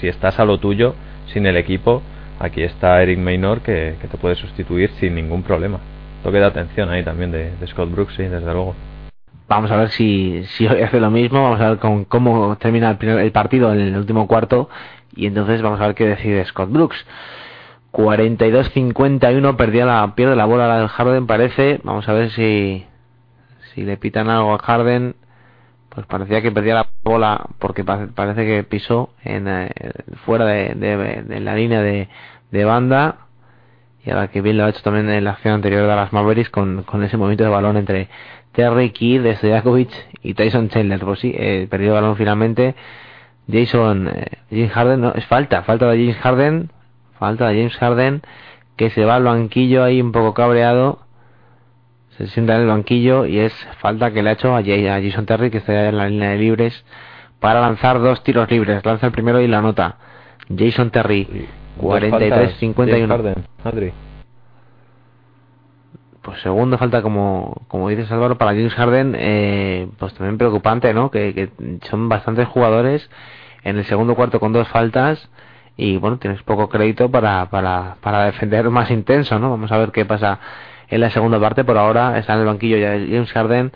si, 0.00 0.08
estás 0.08 0.40
a 0.40 0.46
lo 0.46 0.58
tuyo, 0.58 0.94
sin 1.26 1.44
el 1.44 1.58
equipo, 1.58 2.02
aquí 2.40 2.62
está 2.62 3.02
Eric 3.02 3.18
Maynor 3.18 3.60
que, 3.60 3.96
te 4.00 4.16
puede 4.16 4.34
sustituir 4.34 4.90
sin 4.98 5.14
ningún 5.14 5.42
problema. 5.42 5.78
Toque 6.22 6.38
de 6.38 6.46
atención 6.46 6.88
ahí 6.88 7.04
también 7.04 7.32
de, 7.32 7.52
Scott 7.66 7.90
Brooks, 7.90 8.14
sí, 8.14 8.22
desde 8.22 8.50
luego. 8.50 8.74
Vamos 9.46 9.70
a 9.70 9.76
ver 9.76 9.90
si, 9.90 10.42
si 10.56 10.66
hace 10.66 10.98
lo 10.98 11.10
mismo, 11.10 11.42
vamos 11.42 11.60
a 11.60 11.68
ver 11.68 11.78
con 11.78 12.06
cómo 12.06 12.56
termina 12.56 12.88
el, 12.88 12.96
primer, 12.96 13.18
el 13.18 13.30
partido 13.30 13.74
en 13.74 13.80
el 13.80 13.96
último 13.96 14.26
cuarto 14.26 14.70
y 15.14 15.26
entonces 15.26 15.60
vamos 15.60 15.80
a 15.82 15.86
ver 15.88 15.94
qué 15.94 16.06
decide 16.06 16.44
Scott 16.46 16.70
Brooks. 16.70 17.04
42-51 17.96 19.56
perdía 19.56 19.86
la, 19.86 20.14
pierde 20.14 20.36
la 20.36 20.44
bola 20.44 20.68
la 20.68 20.78
del 20.78 20.88
Harden 20.88 21.26
parece. 21.26 21.80
Vamos 21.82 22.06
a 22.08 22.12
ver 22.12 22.30
si 22.30 22.84
si 23.74 23.82
le 23.84 23.96
pitan 23.96 24.28
algo 24.28 24.54
a 24.54 24.58
Harden. 24.58 25.16
Pues 25.88 26.04
parecía 26.06 26.42
que 26.42 26.52
perdía 26.52 26.74
la 26.74 26.88
bola 27.02 27.46
porque 27.58 27.82
parece 27.82 28.44
que 28.44 28.64
pisó 28.64 29.14
en 29.24 29.48
eh, 29.48 29.70
fuera 30.26 30.44
de, 30.44 31.40
la 31.40 31.54
línea 31.54 31.80
de, 31.80 32.08
de, 32.50 32.64
banda. 32.66 33.28
Y 34.04 34.10
ahora 34.10 34.28
que 34.28 34.42
bien 34.42 34.58
lo 34.58 34.66
ha 34.66 34.68
hecho 34.68 34.82
también 34.82 35.08
en 35.08 35.24
la 35.24 35.30
acción 35.30 35.54
anterior 35.54 35.88
de 35.88 35.96
las 35.96 36.12
Mavericks 36.12 36.50
con, 36.50 36.82
con 36.82 37.02
ese 37.02 37.16
movimiento 37.16 37.44
de 37.44 37.50
balón 37.50 37.78
entre 37.78 38.10
Terry 38.52 38.90
Kidd, 38.90 39.26
Stojakovic 39.36 39.90
y 40.22 40.34
Tyson 40.34 40.68
Chandler. 40.68 41.00
Pues 41.00 41.20
sí, 41.20 41.34
eh, 41.34 41.66
perdió 41.70 41.88
el 41.88 41.94
balón 41.94 42.16
finalmente. 42.16 42.74
Jason 43.50 44.08
eh, 44.08 44.26
James 44.50 44.72
Harden 44.72 45.00
no, 45.00 45.14
es 45.14 45.24
falta, 45.24 45.62
falta 45.62 45.90
de 45.90 45.98
James 45.98 46.16
Harden 46.18 46.70
Falta 47.18 47.48
de 47.48 47.56
James 47.56 47.76
Harden 47.76 48.22
que 48.76 48.90
se 48.90 49.04
va 49.04 49.16
al 49.16 49.24
banquillo 49.24 49.82
ahí 49.84 50.00
un 50.00 50.12
poco 50.12 50.34
cabreado. 50.34 51.00
Se 52.16 52.26
sienta 52.28 52.54
en 52.56 52.62
el 52.62 52.68
banquillo 52.68 53.26
y 53.26 53.38
es 53.38 53.52
falta 53.80 54.12
que 54.12 54.22
le 54.22 54.30
ha 54.30 54.32
hecho 54.34 54.54
a 54.54 54.62
Jason 54.62 55.26
Terry 55.26 55.50
que 55.50 55.58
está 55.58 55.88
en 55.88 55.98
la 55.98 56.08
línea 56.08 56.30
de 56.30 56.38
libres 56.38 56.84
para 57.40 57.60
lanzar 57.60 58.00
dos 58.00 58.22
tiros 58.22 58.50
libres. 58.50 58.84
Lanza 58.84 59.06
el 59.06 59.12
primero 59.12 59.40
y 59.40 59.48
la 59.48 59.60
nota. 59.60 59.96
Jason 60.56 60.90
Terry, 60.90 61.48
43-51. 61.80 63.42
Pues 66.22 66.40
segundo 66.40 66.78
falta 66.78 67.02
como, 67.02 67.62
como 67.68 67.88
dices 67.88 68.10
Álvaro 68.10 68.36
para 68.36 68.52
James 68.52 68.74
Harden, 68.74 69.14
eh, 69.16 69.88
pues 69.98 70.12
también 70.14 70.38
preocupante, 70.38 70.92
¿no? 70.92 71.10
Que, 71.10 71.34
que 71.34 71.50
son 71.88 72.08
bastantes 72.08 72.48
jugadores 72.48 73.08
en 73.62 73.78
el 73.78 73.84
segundo 73.84 74.14
cuarto 74.14 74.40
con 74.40 74.52
dos 74.52 74.66
faltas 74.68 75.28
y 75.76 75.96
bueno, 75.98 76.18
tienes 76.18 76.42
poco 76.42 76.68
crédito 76.68 77.10
para, 77.10 77.46
para, 77.50 77.96
para 78.00 78.24
defender 78.24 78.70
más 78.70 78.90
intenso, 78.90 79.38
¿no? 79.38 79.50
Vamos 79.50 79.70
a 79.72 79.78
ver 79.78 79.92
qué 79.92 80.04
pasa 80.04 80.40
en 80.88 81.00
la 81.00 81.10
segunda 81.10 81.38
parte. 81.40 81.64
Por 81.64 81.78
ahora 81.78 82.18
está 82.18 82.34
en 82.34 82.40
el 82.40 82.46
banquillo 82.46 82.76
ya 82.76 82.90
James 82.92 83.32
Harden. 83.32 83.72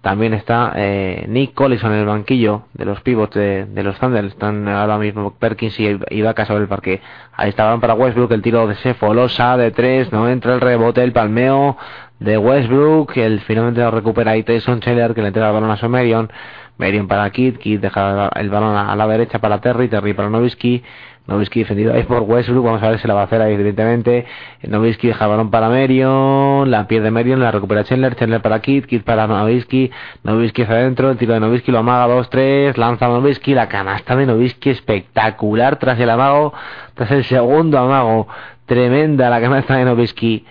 También 0.00 0.32
está 0.32 0.72
eh, 0.76 1.26
Nick 1.28 1.52
Collison 1.52 1.92
en 1.92 1.98
el 1.98 2.06
banquillo 2.06 2.62
de 2.72 2.86
los 2.86 3.02
pivots 3.02 3.34
de, 3.34 3.66
los 3.82 3.98
Thunder. 3.98 4.24
Están 4.24 4.66
ahora 4.66 4.96
mismo 4.96 5.34
Perkins 5.38 5.78
y 5.78 5.98
Ibaka 6.10 6.46
sobre 6.46 6.62
el 6.62 6.68
parque. 6.68 7.02
Ahí 7.34 7.50
estaban 7.50 7.80
para 7.80 7.92
Westbrook 7.92 8.32
el 8.32 8.40
tiro 8.40 8.66
de 8.66 8.76
Sefolosa 8.76 9.58
de 9.58 9.72
tres. 9.72 10.10
No 10.10 10.26
entra 10.28 10.54
el 10.54 10.60
rebote, 10.62 11.02
el 11.04 11.12
palmeo 11.12 11.76
de 12.18 12.38
Westbrook. 12.38 13.14
El 13.18 13.40
finalmente 13.40 13.82
lo 13.82 13.90
recupera 13.90 14.30
ahí 14.30 14.42
Tyson 14.42 14.80
Scheller 14.80 15.14
que 15.14 15.20
le 15.20 15.28
entrega 15.28 15.48
el 15.48 15.54
balón 15.54 15.70
a 15.70 15.76
Somerion. 15.76 16.30
Merion 16.78 17.06
para 17.06 17.28
Kid. 17.28 17.58
Kid 17.58 17.80
deja 17.80 18.30
el 18.36 18.48
balón 18.48 18.74
a 18.74 18.96
la 18.96 19.06
derecha 19.06 19.38
para 19.38 19.60
Terry. 19.60 19.88
Terry 19.88 20.14
para 20.14 20.30
Novisky. 20.30 20.82
Novisky 21.26 21.60
defendido 21.60 21.94
ahí 21.94 22.02
por 22.02 22.22
Westbrook, 22.22 22.64
vamos 22.64 22.82
a 22.82 22.88
ver 22.88 22.98
si 22.98 23.06
la 23.06 23.14
va 23.14 23.20
a 23.20 23.24
hacer 23.24 23.40
ahí 23.40 23.54
evidentemente. 23.54 24.26
Novisky 24.66 25.08
deja 25.08 25.24
el 25.24 25.30
balón 25.30 25.50
para 25.50 25.68
Merion, 25.68 26.70
la 26.70 26.88
pierde 26.88 27.10
Merion, 27.10 27.38
la 27.38 27.52
recupera 27.52 27.84
Chandler, 27.84 28.16
Chandler 28.16 28.42
para 28.42 28.60
Kid, 28.60 28.86
Kid 28.86 29.02
para 29.02 29.26
Novisky, 29.26 29.90
Novisky 30.24 30.62
hacia 30.62 30.76
adentro, 30.76 31.10
el 31.10 31.18
tiro 31.18 31.34
de 31.34 31.40
Novisky 31.40 31.70
lo 31.70 31.78
amaga 31.78 32.08
2-3, 32.08 32.76
lanza 32.76 33.06
Novisky, 33.06 33.54
la 33.54 33.68
canasta 33.68 34.16
de 34.16 34.26
Novisky 34.26 34.70
espectacular 34.70 35.76
tras 35.76 36.00
el 36.00 36.10
amago, 36.10 36.52
tras 36.94 37.10
el 37.12 37.24
segundo 37.24 37.78
amago, 37.78 38.26
tremenda 38.66 39.30
la 39.30 39.40
canasta 39.40 39.76
de 39.76 39.84
Novisky. 39.84 40.44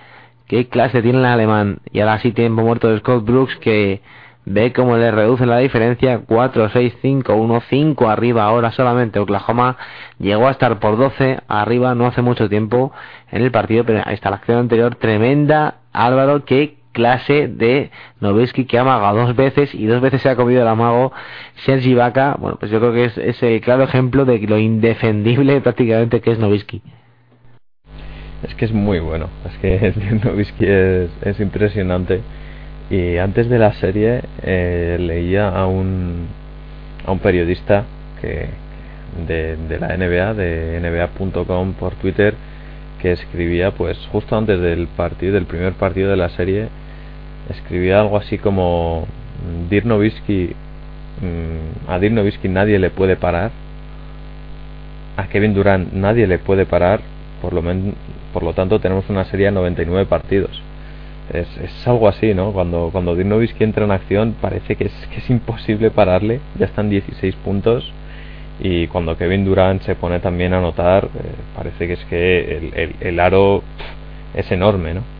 Qué 0.47 0.67
clase 0.67 1.03
tiene 1.03 1.19
el 1.19 1.25
alemán. 1.25 1.77
Y 1.91 1.99
ahora 1.99 2.19
sí 2.19 2.31
tiempo 2.31 2.63
muerto 2.63 2.89
de 2.89 2.97
Scott 2.99 3.23
Brooks 3.23 3.55
que 3.57 4.01
Ve 4.45 4.73
cómo 4.73 4.97
le 4.97 5.11
reducen 5.11 5.49
la 5.49 5.59
diferencia 5.59 6.21
4, 6.25 6.69
6, 6.69 6.97
5, 7.01 7.35
1, 7.35 7.61
5 7.69 8.09
arriba 8.09 8.43
ahora 8.45 8.71
solamente. 8.71 9.19
Oklahoma 9.19 9.77
llegó 10.17 10.47
a 10.47 10.51
estar 10.51 10.79
por 10.79 10.97
12 10.97 11.39
arriba 11.47 11.93
no 11.93 12.07
hace 12.07 12.21
mucho 12.21 12.49
tiempo 12.49 12.91
en 13.31 13.43
el 13.43 13.51
partido, 13.51 13.83
pero 13.83 13.99
está 14.09 14.29
la 14.29 14.37
acción 14.37 14.59
anterior 14.59 14.95
tremenda. 14.95 15.75
Álvaro, 15.91 16.45
qué 16.45 16.79
clase 16.93 17.47
de 17.47 17.91
Novisky 18.19 18.65
que 18.65 18.77
ha 18.77 18.81
amagado 18.81 19.17
dos 19.17 19.35
veces 19.35 19.73
y 19.75 19.85
dos 19.85 20.01
veces 20.01 20.21
se 20.21 20.29
ha 20.29 20.35
comido 20.35 20.61
el 20.61 20.67
amago 20.67 21.11
Sergi 21.65 21.93
Vaca. 21.93 22.35
Bueno, 22.39 22.57
pues 22.59 22.71
yo 22.71 22.79
creo 22.79 22.93
que 22.93 23.05
es, 23.05 23.17
es 23.17 23.41
el 23.43 23.61
claro 23.61 23.83
ejemplo 23.83 24.25
de 24.25 24.39
lo 24.39 24.57
indefendible 24.57 25.61
prácticamente 25.61 26.21
que 26.21 26.31
es 26.31 26.39
Novisky. 26.39 26.81
Es 28.43 28.55
que 28.55 28.65
es 28.65 28.71
muy 28.71 28.99
bueno, 28.99 29.27
es 29.45 29.57
que 29.57 29.93
Novisky 30.23 30.65
es 30.65 31.39
impresionante 31.39 32.21
y 32.89 33.17
antes 33.17 33.47
de 33.49 33.59
la 33.59 33.73
serie 33.73 34.21
eh, 34.41 34.97
leía 34.99 35.49
a 35.49 35.67
un, 35.67 36.27
a 37.05 37.11
un 37.11 37.19
periodista 37.19 37.85
que, 38.19 38.47
de, 39.27 39.79
la 39.79 39.95
NBA, 39.95 40.33
de 40.33 40.79
NBA.com 40.79 41.73
por 41.73 41.93
Twitter, 41.95 42.33
que 42.99 43.11
escribía, 43.11 43.71
pues 43.71 43.97
justo 44.11 44.35
antes 44.35 44.59
del 44.59 44.87
partido, 44.87 45.33
del 45.33 45.45
primer 45.45 45.73
partido 45.73 46.09
de 46.09 46.17
la 46.17 46.29
serie, 46.29 46.67
escribía 47.49 47.99
algo 47.99 48.17
así 48.17 48.39
como 48.39 49.07
Dirk 49.69 49.85
Nowitzki, 49.85 50.55
mm, 51.21 51.91
a 51.91 51.99
Dirk 51.99 52.43
nadie 52.45 52.79
le 52.79 52.89
puede 52.89 53.15
parar, 53.15 53.51
a 55.15 55.27
Kevin 55.27 55.53
Durant 55.53 55.93
nadie 55.93 56.25
le 56.25 56.39
puede 56.39 56.65
parar, 56.65 57.01
por 57.39 57.53
lo, 57.53 57.61
por 58.33 58.43
lo 58.43 58.53
tanto 58.53 58.79
tenemos 58.79 59.07
una 59.09 59.25
serie 59.25 59.47
de 59.47 59.51
99 59.51 60.07
partidos 60.07 60.68
es, 61.33 61.47
es 61.57 61.87
algo 61.87 62.07
así, 62.07 62.33
¿no? 62.33 62.51
Cuando, 62.51 62.89
cuando 62.91 63.15
que 63.53 63.63
entra 63.63 63.85
en 63.85 63.91
acción 63.91 64.35
parece 64.41 64.75
que 64.75 64.85
es, 64.85 65.07
que 65.11 65.17
es 65.17 65.29
imposible 65.29 65.91
pararle, 65.91 66.39
ya 66.57 66.65
están 66.65 66.89
16 66.89 67.35
puntos 67.37 67.91
y 68.59 68.87
cuando 68.87 69.17
Kevin 69.17 69.45
Durant 69.45 69.81
se 69.83 69.95
pone 69.95 70.19
también 70.19 70.53
a 70.53 70.57
anotar, 70.57 71.05
eh, 71.05 71.09
parece 71.55 71.87
que 71.87 71.93
es 71.93 72.05
que 72.05 72.57
el, 72.57 72.73
el, 72.73 72.95
el 72.99 73.19
aro 73.19 73.63
es 74.33 74.51
enorme, 74.51 74.93
¿no? 74.95 75.18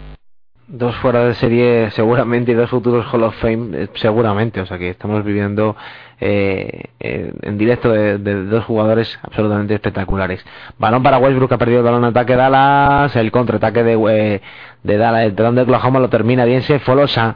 Dos 0.70 0.96
fuera 0.98 1.26
de 1.26 1.34
serie 1.34 1.92
seguramente 1.96 2.52
y 2.52 2.56
dos 2.56 2.70
futuros 2.70 3.06
Hall 3.12 3.24
of 3.24 3.36
Fame 3.40 3.84
eh, 3.84 3.90
seguramente. 3.96 4.62
O 4.62 4.66
sea 4.66 4.78
que 4.78 4.90
estamos 4.90 5.24
viviendo 5.24 5.76
eh, 6.20 6.86
en 7.00 7.58
directo 7.58 7.92
de, 7.92 8.18
dos 8.18 8.64
jugadores 8.66 9.20
absolutamente 9.22 9.74
espectaculares. 9.74 10.46
Balón 10.78 11.04
para 11.04 11.18
Westbrook 11.18 11.54
ha 11.54 11.58
perdido 11.58 11.80
el 11.80 11.86
balón 11.86 12.06
ataque 12.06 12.36
Dallas. 12.36 13.16
El 13.16 13.32
contraataque 13.32 13.84
de, 13.84 13.94
eh, 14.10 14.42
de 14.84 14.98
Dallas 14.98 15.26
el 15.26 15.36
telón 15.36 15.56
de 15.56 15.64
Oklahoma 15.64 16.00
lo 16.00 16.10
termina 16.10 16.46
bien. 16.46 16.62
Se 16.62 16.80
Folosa 16.80 17.36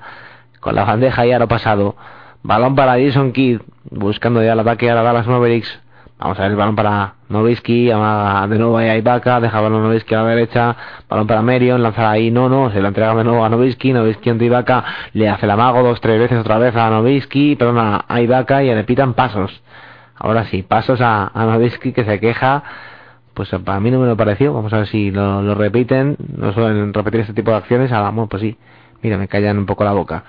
con 0.60 0.76
la 0.76 0.86
bandeja 0.86 1.26
ya 1.26 1.40
lo 1.40 1.48
pasado. 1.48 1.96
Balón 2.44 2.76
para 2.76 2.94
Jason 2.94 3.32
Kidd 3.32 3.62
buscando 3.90 4.44
ya 4.44 4.54
el 4.54 4.60
ataque 4.60 4.90
a 4.90 4.96
la 4.96 5.04
Dallas 5.04 5.28
Mavericks 5.28 5.83
Vamos 6.24 6.40
a 6.40 6.44
ver 6.44 6.52
el 6.52 6.58
balón 6.58 6.78
para 6.78 7.16
Novisky, 7.28 7.88
de 7.88 7.94
nuevo 8.58 8.78
a 8.78 8.96
Ibaka, 8.96 9.42
deja 9.42 9.58
el 9.58 9.64
balón 9.66 9.84
Novisky 9.84 10.16
a 10.16 10.24
la 10.24 10.30
derecha, 10.30 10.76
balón 11.10 11.28
para 11.28 11.42
Merion, 11.42 11.84
lanza 11.84 12.10
ahí, 12.10 12.32
no, 12.32 12.48
no, 12.48 12.72
se 12.72 12.80
lo 12.80 12.88
entrega 12.88 13.14
de 13.14 13.26
nuevo 13.26 13.44
a 13.44 13.50
Novisky, 13.50 13.92
Novisky 13.92 14.30
ante 14.30 14.46
Ibaka, 14.46 14.86
le 15.12 15.28
hace 15.28 15.46
el 15.46 15.52
amago 15.52 15.84
dos, 15.84 16.00
tres 16.00 16.18
veces 16.18 16.40
otra 16.40 16.60
vez 16.60 16.74
a 16.78 16.90
Novisky, 16.90 17.58
perdón, 17.58 18.04
a 18.08 18.22
Ibaka 18.22 18.64
y 18.64 18.74
le 18.74 18.86
pitan 18.86 19.16
pasos. 19.16 19.62
Ahora 20.16 20.46
sí, 20.46 20.64
pasos 20.64 21.02
a, 21.02 21.30
a 21.34 21.46
Novisky 21.46 21.92
que 21.92 22.06
se 22.06 22.22
queja, 22.22 22.64
pues 23.34 23.50
para 23.50 23.82
mí 23.82 23.92
no 23.92 24.00
me 24.00 24.08
lo 24.08 24.16
pareció, 24.16 24.54
vamos 24.54 24.72
a 24.72 24.78
ver 24.78 24.88
si 24.88 25.12
lo, 25.12 25.54
repiten, 25.56 26.16
no 26.38 26.54
suelen 26.54 26.94
repetir 26.94 27.20
este 27.20 27.34
tipo 27.34 27.52
de 27.52 27.58
acciones, 27.58 27.92
ah, 27.92 28.00
vamos, 28.00 28.30
pues 28.30 28.44
sí, 28.44 28.58
mira, 29.02 29.18
me 29.18 29.28
callan 29.28 29.58
un 29.58 29.66
poco 29.66 29.84
la 29.84 29.92
boca. 29.92 30.24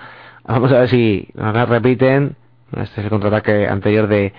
Vamos 0.45 0.73
a 0.73 0.79
ver 0.79 0.89
si 0.89 1.29
nos 1.35 1.69
repiten, 1.69 2.35
este 2.73 2.99
es 2.99 3.05
el 3.05 3.09
contraataque 3.09 3.69
anterior 3.69 4.09
de 4.09 4.33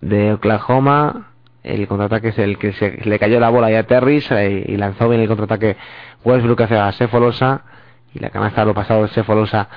de 0.00 0.32
Oklahoma. 0.34 1.32
El 1.62 1.88
contraataque 1.88 2.28
es 2.28 2.38
el 2.38 2.58
que 2.58 2.72
se 2.72 3.00
le 3.04 3.18
cayó 3.18 3.40
la 3.40 3.48
bola 3.48 3.66
a 3.78 3.82
Terris 3.84 4.30
eh, 4.32 4.64
y 4.68 4.76
lanzó 4.76 5.08
bien 5.08 5.22
el 5.22 5.28
contraataque 5.28 5.76
Westbrook 6.24 6.62
hacia 6.62 6.92
Sefolosa 6.92 7.62
y 8.14 8.18
la 8.18 8.30
canasta 8.30 8.64
lo 8.64 8.74
pasado 8.74 9.02
de 9.02 9.08
Sefolosa. 9.08 9.68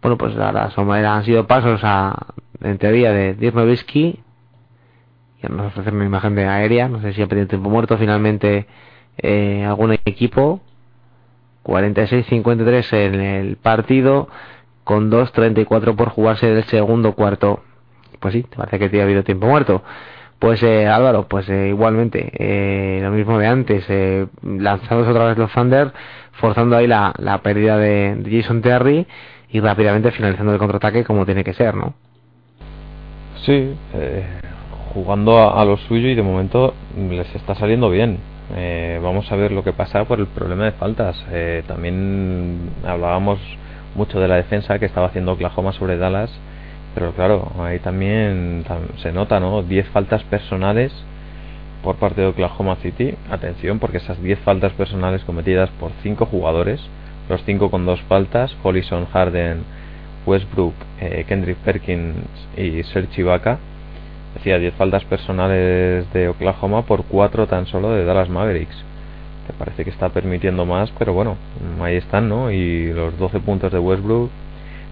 Bueno, 0.00 0.16
pues 0.16 0.36
ahora 0.36 0.70
han 1.14 1.24
sido 1.24 1.46
pasos 1.46 1.80
a, 1.84 2.34
en 2.60 2.78
teoría 2.78 3.12
de 3.12 3.34
Dirk 3.34 3.54
Nowitzki. 3.54 4.20
Ya 5.42 5.48
nos 5.48 5.66
ofrecen 5.66 5.96
una 5.96 6.06
imagen 6.06 6.34
de 6.34 6.46
aérea. 6.46 6.88
No 6.88 7.00
sé 7.00 7.12
si 7.12 7.22
ha 7.22 7.26
pedido 7.26 7.46
tiempo 7.46 7.70
muerto 7.70 7.98
finalmente 7.98 8.66
eh, 9.18 9.64
algún 9.64 9.92
equipo. 9.92 10.60
46-53 11.64 12.92
en 12.96 13.20
el 13.20 13.56
partido 13.56 14.28
con 14.84 15.10
2-34 15.10 15.94
por 15.94 16.08
jugarse 16.08 16.46
del 16.46 16.64
segundo 16.64 17.14
cuarto 17.14 17.62
pues 18.22 18.34
sí, 18.34 18.46
parece 18.56 18.78
que 18.78 18.88
te 18.88 19.00
ha 19.00 19.04
habido 19.04 19.24
tiempo 19.24 19.46
muerto. 19.48 19.82
Pues 20.38 20.62
eh, 20.62 20.86
Álvaro, 20.86 21.28
pues 21.28 21.48
eh, 21.48 21.68
igualmente, 21.68 22.32
eh, 22.34 23.00
lo 23.02 23.10
mismo 23.10 23.38
de 23.38 23.46
antes, 23.46 23.84
eh, 23.88 24.26
lanzados 24.42 25.06
otra 25.08 25.26
vez 25.26 25.38
los 25.38 25.52
Thunder, 25.52 25.92
forzando 26.32 26.76
ahí 26.76 26.86
la, 26.86 27.12
la 27.18 27.38
pérdida 27.42 27.76
de, 27.76 28.22
Jason 28.28 28.62
Terry 28.62 29.06
y 29.50 29.60
rápidamente 29.60 30.10
finalizando 30.12 30.52
el 30.52 30.58
contraataque 30.58 31.04
como 31.04 31.26
tiene 31.26 31.44
que 31.44 31.52
ser, 31.52 31.74
¿no? 31.74 31.94
Sí, 33.44 33.74
eh, 33.94 34.24
jugando 34.94 35.38
a, 35.38 35.60
a, 35.60 35.64
lo 35.64 35.76
suyo 35.76 36.08
y 36.08 36.14
de 36.14 36.22
momento 36.22 36.74
les 36.96 37.32
está 37.34 37.54
saliendo 37.54 37.90
bien. 37.90 38.18
Eh, 38.54 39.00
vamos 39.02 39.30
a 39.30 39.36
ver 39.36 39.52
lo 39.52 39.62
que 39.62 39.72
pasa 39.72 40.04
por 40.04 40.18
el 40.20 40.26
problema 40.26 40.64
de 40.64 40.72
faltas. 40.72 41.24
También 41.66 42.70
hablábamos 42.84 43.40
mucho 43.94 44.20
de 44.20 44.28
la 44.28 44.36
defensa 44.36 44.78
que 44.78 44.86
estaba 44.86 45.08
haciendo 45.08 45.32
Oklahoma 45.32 45.72
sobre 45.72 45.98
Dallas 45.98 46.32
pero 46.94 47.12
claro, 47.12 47.52
ahí 47.58 47.78
también 47.78 48.64
se 49.02 49.12
nota, 49.12 49.40
¿no? 49.40 49.62
10 49.62 49.88
faltas 49.88 50.22
personales 50.24 50.92
por 51.82 51.96
parte 51.96 52.20
de 52.20 52.28
Oklahoma 52.28 52.76
City. 52.76 53.14
Atención, 53.30 53.78
porque 53.78 53.98
esas 53.98 54.22
10 54.22 54.38
faltas 54.40 54.72
personales 54.72 55.24
cometidas 55.24 55.70
por 55.80 55.90
5 56.02 56.26
jugadores, 56.26 56.80
los 57.28 57.42
5 57.44 57.70
con 57.70 57.86
2 57.86 58.00
faltas, 58.02 58.54
Hollison, 58.62 59.06
Harden, 59.06 59.64
Westbrook, 60.26 60.74
eh, 61.00 61.24
Kendrick 61.26 61.58
Perkins 61.58 62.16
y 62.56 62.82
Serge 62.84 63.22
Ibaka. 63.22 63.58
Decía 64.34 64.58
10 64.58 64.74
faltas 64.74 65.04
personales 65.04 66.10
de 66.12 66.28
Oklahoma 66.28 66.82
por 66.82 67.04
4 67.04 67.46
tan 67.46 67.66
solo 67.66 67.90
de 67.90 68.04
Dallas 68.04 68.28
Mavericks. 68.28 68.76
Que 69.46 69.52
parece 69.54 69.84
que 69.84 69.90
está 69.90 70.10
permitiendo 70.10 70.64
más, 70.64 70.92
pero 70.98 71.12
bueno, 71.12 71.36
ahí 71.80 71.96
están, 71.96 72.28
¿no? 72.28 72.50
Y 72.50 72.92
los 72.92 73.18
12 73.18 73.40
puntos 73.40 73.72
de 73.72 73.78
Westbrook, 73.78 74.30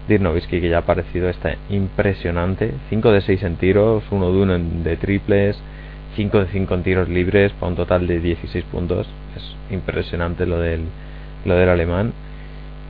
Dirnovski 0.07 0.61
que 0.61 0.69
ya 0.69 0.77
ha 0.77 0.79
aparecido 0.81 1.29
está 1.29 1.55
impresionante. 1.69 2.73
5 2.89 3.11
de 3.11 3.21
6 3.21 3.43
en 3.43 3.55
tiros 3.55 4.03
1 4.11 4.31
de 4.31 4.41
1 4.41 4.59
de 4.83 4.97
triples 4.97 5.61
5 6.15 6.39
de 6.39 6.47
5 6.47 6.73
en 6.73 6.83
tiros 6.83 7.09
libres 7.09 7.51
para 7.53 7.67
un 7.67 7.75
total 7.75 8.07
de 8.07 8.19
16 8.19 8.65
puntos. 8.65 9.07
Es 9.35 9.55
impresionante 9.73 10.45
lo 10.45 10.59
del, 10.59 10.85
lo 11.45 11.55
del 11.55 11.69
alemán. 11.69 12.13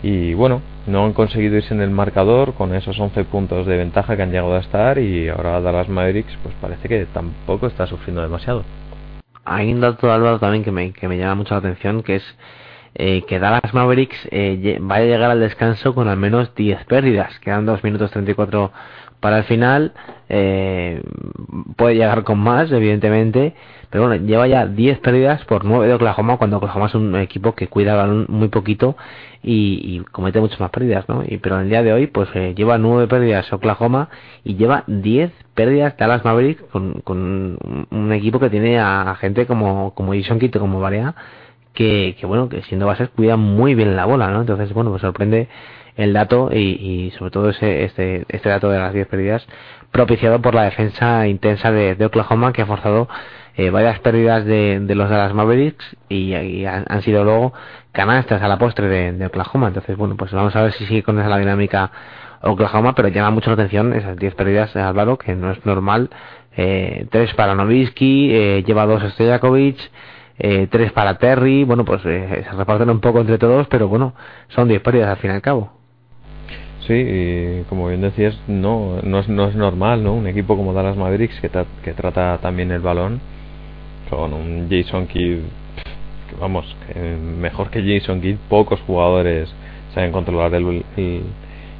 Y 0.03 0.33
bueno, 0.33 0.61
no 0.87 1.05
han 1.05 1.13
conseguido 1.13 1.57
irse 1.57 1.73
en 1.73 1.81
el 1.81 1.91
marcador 1.91 2.55
con 2.55 2.73
esos 2.73 2.99
11 2.99 3.23
puntos 3.25 3.67
de 3.67 3.77
ventaja 3.77 4.15
que 4.15 4.23
han 4.23 4.31
llegado 4.31 4.55
a 4.55 4.59
estar 4.59 4.97
y 4.97 5.29
ahora 5.29 5.61
Dallas 5.61 5.89
Mavericks 5.89 6.35
pues 6.41 6.55
parece 6.59 6.87
que 6.87 7.05
tampoco 7.05 7.67
está 7.67 7.85
sufriendo 7.85 8.21
demasiado. 8.21 8.63
Hay 9.45 9.71
un 9.71 9.81
dato 9.81 10.11
Álvaro 10.11 10.39
también 10.39 10.63
que 10.63 10.71
me, 10.71 10.91
que 10.91 11.07
me 11.07 11.17
llama 11.17 11.35
mucho 11.35 11.53
la 11.53 11.59
atención 11.59 12.01
que 12.01 12.15
es 12.15 12.23
eh, 12.95 13.23
que 13.27 13.39
Dallas 13.39 13.73
Mavericks 13.73 14.17
eh, 14.31 14.77
vaya 14.81 15.03
a 15.03 15.07
llegar 15.07 15.31
al 15.31 15.39
descanso 15.39 15.95
con 15.95 16.07
al 16.07 16.17
menos 16.17 16.53
10 16.55 16.85
pérdidas. 16.85 17.39
Quedan 17.39 17.65
2 17.65 17.83
minutos 17.83 18.11
34 18.11 18.71
para 19.21 19.37
el 19.37 19.43
final. 19.45 19.93
Eh, 20.27 21.01
puede 21.77 21.95
llegar 21.95 22.23
con 22.23 22.39
más, 22.39 22.71
evidentemente. 22.71 23.53
Pero 23.89 24.07
bueno, 24.07 24.25
lleva 24.25 24.47
ya 24.47 24.65
10 24.65 24.99
pérdidas 24.99 25.43
por 25.45 25.65
9 25.65 25.87
de 25.87 25.93
Oklahoma, 25.93 26.37
cuando 26.37 26.57
Oklahoma 26.57 26.87
es 26.87 26.95
un 26.95 27.15
equipo 27.17 27.55
que 27.55 27.67
cuida 27.67 28.05
muy 28.05 28.47
poquito 28.47 28.95
y, 29.43 29.99
comete 30.11 30.39
muchas 30.39 30.59
más 30.61 30.71
pérdidas, 30.71 31.07
¿no? 31.09 31.23
Y, 31.27 31.37
pero 31.37 31.57
en 31.57 31.63
el 31.63 31.69
día 31.69 31.83
de 31.83 31.91
hoy, 31.91 32.07
pues 32.07 32.29
eh, 32.35 32.53
lleva 32.55 32.77
9 32.77 33.07
pérdidas 33.07 33.51
Oklahoma 33.51 34.09
y 34.45 34.55
lleva 34.55 34.85
10 34.87 35.31
pérdidas 35.55 35.97
Dallas 35.97 36.23
Mavericks 36.23 36.63
con, 36.71 37.01
con 37.01 37.57
un 37.89 38.13
equipo 38.13 38.39
que 38.39 38.49
tiene 38.49 38.79
a, 38.79 39.15
gente 39.19 39.45
como, 39.45 39.93
como 39.93 40.13
Jason 40.13 40.39
Kidd, 40.39 40.55
como 40.57 40.79
Barea, 40.79 41.13
que, 41.73 42.15
bueno, 42.23 42.49
que 42.49 42.61
siendo 42.63 42.87
bases 42.87 43.09
cuida 43.09 43.37
muy 43.37 43.75
bien 43.75 43.95
la 43.95 44.05
bola, 44.05 44.29
¿no? 44.29 44.41
Entonces, 44.41 44.73
bueno, 44.73 44.89
pues 44.91 45.01
sorprende 45.01 45.47
el 45.97 46.13
dato 46.13 46.49
y, 46.53 47.11
sobre 47.17 47.31
todo 47.31 47.49
ese, 47.49 47.83
este, 47.83 48.25
este 48.29 48.49
dato 48.49 48.69
de 48.69 48.79
las 48.79 48.93
10 48.93 49.07
pérdidas 49.07 49.45
propiciado 49.91 50.41
por 50.41 50.55
la 50.55 50.63
defensa 50.63 51.27
intensa 51.27 51.71
de, 51.71 52.05
Oklahoma 52.05 52.53
que 52.53 52.61
ha 52.61 52.65
forzado 52.65 53.09
eh, 53.57 53.69
varias 53.69 53.99
pérdidas 53.99 54.45
de, 54.45 54.79
de, 54.81 54.95
los 54.95 55.09
Dallas 55.09 55.33
Mavericks 55.33 55.85
y, 56.07 56.33
han, 56.65 57.01
sido 57.01 57.23
luego 57.23 57.53
canastas 57.91 58.41
a 58.41 58.47
la 58.47 58.57
postre 58.57 58.87
de, 58.87 59.11
de, 59.13 59.25
Oklahoma. 59.25 59.67
Entonces, 59.67 59.97
bueno, 59.97 60.15
pues 60.15 60.31
vamos 60.31 60.55
a 60.55 60.63
ver 60.63 60.71
si 60.73 60.85
sigue 60.85 61.03
con 61.03 61.19
esa 61.19 61.29
la 61.29 61.37
dinámica 61.37 61.91
Oklahoma, 62.41 62.95
pero 62.95 63.09
llama 63.09 63.31
mucho 63.31 63.49
la 63.49 63.55
atención 63.55 63.93
esas 63.93 64.17
10 64.17 64.35
pérdidas 64.35 64.73
de 64.73 64.81
Álvaro, 64.81 65.17
que 65.17 65.35
no 65.35 65.51
es 65.51 65.65
normal. 65.65 66.09
Eh, 66.55 67.07
tres 67.11 67.33
para 67.33 67.55
Novisky, 67.55 68.29
eh, 68.33 68.63
lleva 68.65 68.85
dos 68.85 69.03
Stojakovic, 69.13 69.77
eh, 70.39 70.67
tres 70.69 70.91
para 70.91 71.17
Terry. 71.17 71.63
Bueno, 71.63 71.85
pues 71.85 72.01
eh, 72.05 72.43
se 72.49 72.55
reparten 72.55 72.89
un 72.89 72.99
poco 72.99 73.19
entre 73.21 73.37
todos, 73.37 73.67
pero 73.67 73.87
bueno, 73.87 74.13
son 74.49 74.67
10 74.67 74.81
pérdidas 74.81 75.09
al 75.09 75.17
fin 75.17 75.31
y 75.31 75.33
al 75.33 75.41
cabo. 75.41 75.71
Sí, 76.87 77.63
como 77.69 77.87
bien 77.87 78.01
decías, 78.01 78.37
no, 78.47 78.99
no, 79.03 79.19
es, 79.19 79.29
no 79.29 79.47
es 79.47 79.55
normal, 79.55 80.03
¿no? 80.03 80.13
Un 80.13 80.27
equipo 80.27 80.57
como 80.57 80.73
Dallas 80.73 80.97
Mavericks 80.97 81.39
que, 81.39 81.49
que 81.83 81.93
trata 81.93 82.39
también 82.39 82.71
el 82.71 82.81
balón 82.81 83.21
con 84.11 84.33
un 84.33 84.67
Jason 84.69 85.07
Kidd, 85.07 85.39
vamos, 86.39 86.75
que 86.87 86.99
mejor 86.99 87.69
que 87.69 87.81
Jason 87.81 88.19
Kidd, 88.19 88.37
pocos 88.49 88.81
jugadores 88.81 89.53
saben 89.93 90.11
controlar 90.11 90.53
el, 90.53 90.83
el, 90.97 91.23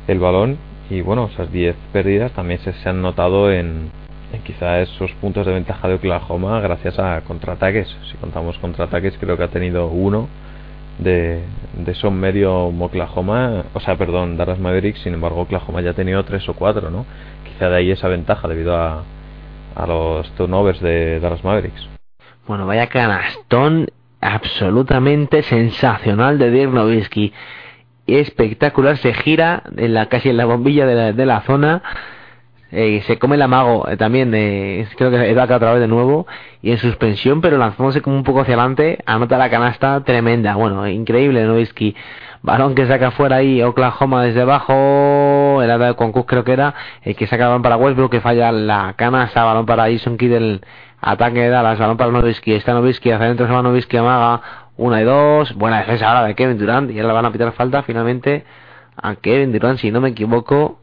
el 0.08 0.20
balón 0.20 0.58
y 0.90 1.02
bueno, 1.02 1.30
esas 1.34 1.52
10 1.52 1.76
pérdidas 1.92 2.32
también 2.32 2.60
se, 2.62 2.72
se 2.74 2.90
han 2.90 3.02
notado 3.02 3.52
en 3.52 3.92
quizá 4.40 4.80
esos 4.82 5.12
puntos 5.14 5.46
de 5.46 5.54
ventaja 5.54 5.88
de 5.88 5.96
Oklahoma 5.96 6.60
gracias 6.62 6.98
a 7.00 7.22
contraataques. 7.22 7.88
Si 8.10 8.18
contamos 8.18 8.58
contraataques, 8.60 9.18
creo 9.20 9.38
que 9.38 9.44
ha 9.44 9.50
tenido 9.50 9.88
uno 9.88 10.28
de, 11.00 11.42
de 11.78 11.94
son 11.96 12.20
medio 12.20 12.66
Oklahoma, 12.66 13.64
o 13.74 13.80
sea, 13.80 13.98
perdón, 13.98 14.38
Dallas 14.38 14.60
Mavericks, 14.60 15.02
sin 15.02 15.14
embargo, 15.14 15.42
Oklahoma 15.42 15.82
ya 15.82 15.92
ha 15.92 15.94
tenido 15.94 16.24
tres 16.24 16.48
o 16.50 16.54
cuatro, 16.54 16.90
¿no? 16.90 17.06
Quizá 17.46 17.70
de 17.70 17.78
ahí 17.78 17.92
esa 17.92 18.08
ventaja 18.08 18.48
debido 18.48 18.76
a, 18.76 19.04
a 19.76 19.88
los 19.88 20.30
turnovers 20.36 20.80
de 20.82 21.20
Dallas 21.20 21.44
Mavericks. 21.44 21.88
Bueno, 22.48 22.66
vaya 22.66 22.88
canastón 22.88 23.88
absolutamente 24.20 25.42
sensacional 25.44 26.38
de 26.38 26.52
Dirk 26.52 26.72
Nowitzki. 26.72 27.34
Espectacular, 28.08 28.98
se 28.98 29.14
gira 29.14 29.64
en 29.78 29.94
la 29.94 30.08
casi 30.08 30.30
en 30.30 30.38
la 30.38 30.46
bombilla 30.46 30.86
de 30.86 30.96
la, 30.96 31.14
de 31.14 31.26
la 31.26 31.42
zona. 31.42 31.82
Eh, 32.72 33.04
se 33.06 33.20
come 33.20 33.36
el 33.36 33.42
amago 33.42 33.88
eh, 33.90 33.98
también, 33.98 34.34
eh, 34.34 34.88
creo 34.96 35.12
que 35.12 35.30
Edaka 35.30 35.58
otra 35.58 35.74
vez 35.74 35.82
de 35.82 35.88
nuevo, 35.90 36.26
y 36.62 36.72
en 36.72 36.78
suspensión, 36.78 37.42
pero 37.42 37.58
lanzándose 37.58 38.02
como 38.02 38.16
un 38.16 38.24
poco 38.24 38.42
hacia 38.42 38.54
adelante, 38.54 39.00
anota 39.06 39.38
la 39.38 39.50
canasta 39.50 40.04
tremenda. 40.06 40.56
Bueno, 40.56 40.88
increíble 40.88 41.44
Nowitzki. 41.44 41.96
Balón 42.44 42.74
que 42.74 42.88
saca 42.88 43.12
fuera 43.12 43.36
ahí 43.36 43.62
Oklahoma 43.62 44.24
desde 44.24 44.42
abajo, 44.42 45.62
el 45.62 45.80
de 45.80 45.94
Concus 45.96 46.26
creo 46.26 46.44
que 46.44 46.54
era, 46.54 46.74
el 47.04 47.16
que 47.16 47.28
saca 47.28 47.44
el 47.44 47.50
balón 47.50 47.62
para 47.62 47.78
Westbrook, 47.78 48.10
que 48.10 48.22
falla 48.22 48.52
la 48.52 48.94
canasta, 48.98 49.44
balón 49.44 49.68
para 49.68 49.92
Jason 49.92 50.18
Kidd, 50.18 50.34
el 50.34 50.62
Ataque 51.02 51.40
de 51.42 51.50
Dallas, 51.50 51.78
balón 51.78 51.98
para 51.98 52.12
Novisky, 52.12 52.54
está 52.54 52.74
Novisky, 52.74 53.12
hacia 53.12 53.26
adentro 53.26 53.46
se 53.46 53.54
va 53.54 53.62
Novisky, 53.62 53.98
amaga, 53.98 54.42
una 54.78 55.02
y 55.02 55.04
dos, 55.04 55.54
buena 55.56 55.80
defensa 55.80 56.08
ahora 56.08 56.24
de 56.24 56.34
Kevin 56.34 56.58
Durant, 56.58 56.90
y 56.90 56.98
ahora 56.98 57.10
le 57.10 57.14
van 57.14 57.26
a 57.26 57.32
pitar 57.32 57.52
falta 57.52 57.84
finalmente 57.84 58.44
a 58.96 59.16
Kevin 59.16 59.52
Durant, 59.52 59.78
si 59.78 59.92
no 59.92 60.02
me 60.02 60.10
equivoco, 60.10 60.81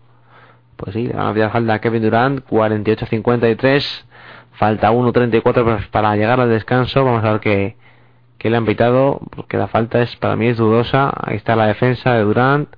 pues 0.78 0.94
sí, 0.94 1.08
van 1.08 1.26
a 1.26 1.34
pitar 1.34 1.52
falta 1.52 1.74
a 1.74 1.80
Kevin 1.80 2.02
Durant, 2.02 2.46
48-53, 2.48 4.04
falta 4.52 4.90
1-34 4.90 5.90
para 5.90 6.16
llegar 6.16 6.40
al 6.40 6.48
descanso, 6.48 7.04
vamos 7.04 7.22
a 7.24 7.32
ver 7.32 7.40
qué, 7.40 7.76
qué 8.38 8.48
le 8.48 8.56
han 8.56 8.64
pitado, 8.64 9.20
porque 9.36 9.58
la 9.58 9.68
falta 9.68 10.00
es, 10.00 10.16
para 10.16 10.36
mí 10.36 10.46
es 10.46 10.56
dudosa, 10.56 11.12
ahí 11.14 11.36
está 11.36 11.54
la 11.56 11.66
defensa 11.66 12.14
de 12.14 12.22
Durant, 12.22 12.68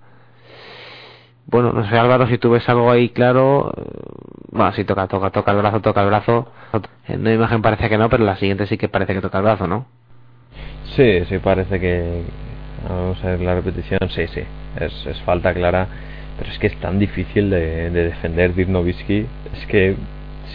bueno, 1.50 1.72
no 1.72 1.84
sé 1.88 1.98
Álvaro 1.98 2.28
si 2.28 2.38
tú 2.38 2.50
ves 2.50 2.68
algo 2.68 2.90
ahí 2.92 3.08
claro. 3.08 3.72
Bueno, 4.52 4.72
sí 4.72 4.84
toca, 4.84 5.08
toca, 5.08 5.30
toca 5.30 5.50
el 5.50 5.58
brazo, 5.58 5.80
toca 5.80 6.02
el 6.02 6.06
brazo. 6.06 6.48
En 7.08 7.22
una 7.22 7.32
imagen 7.32 7.60
parece 7.60 7.88
que 7.88 7.98
no, 7.98 8.08
pero 8.08 8.24
la 8.24 8.36
siguiente 8.36 8.66
sí 8.66 8.78
que 8.78 8.88
parece 8.88 9.14
que 9.14 9.20
toca 9.20 9.38
el 9.38 9.44
brazo, 9.44 9.66
¿no? 9.66 9.86
Sí, 10.94 11.24
sí 11.24 11.38
parece 11.38 11.80
que... 11.80 12.22
Vamos 12.88 13.22
a 13.24 13.28
ver 13.28 13.40
la 13.40 13.54
repetición, 13.56 13.98
sí, 14.10 14.28
sí. 14.28 14.42
Es, 14.76 15.06
es 15.06 15.20
falta 15.22 15.52
clara. 15.52 15.88
Pero 16.40 16.50
es 16.50 16.58
que 16.58 16.66
es 16.66 16.76
tan 16.80 16.98
difícil 16.98 17.50
de, 17.50 17.90
de 17.90 18.04
defender 18.04 18.54
Dirnovitsky. 18.54 19.26
Es 19.54 19.66
que 19.66 19.94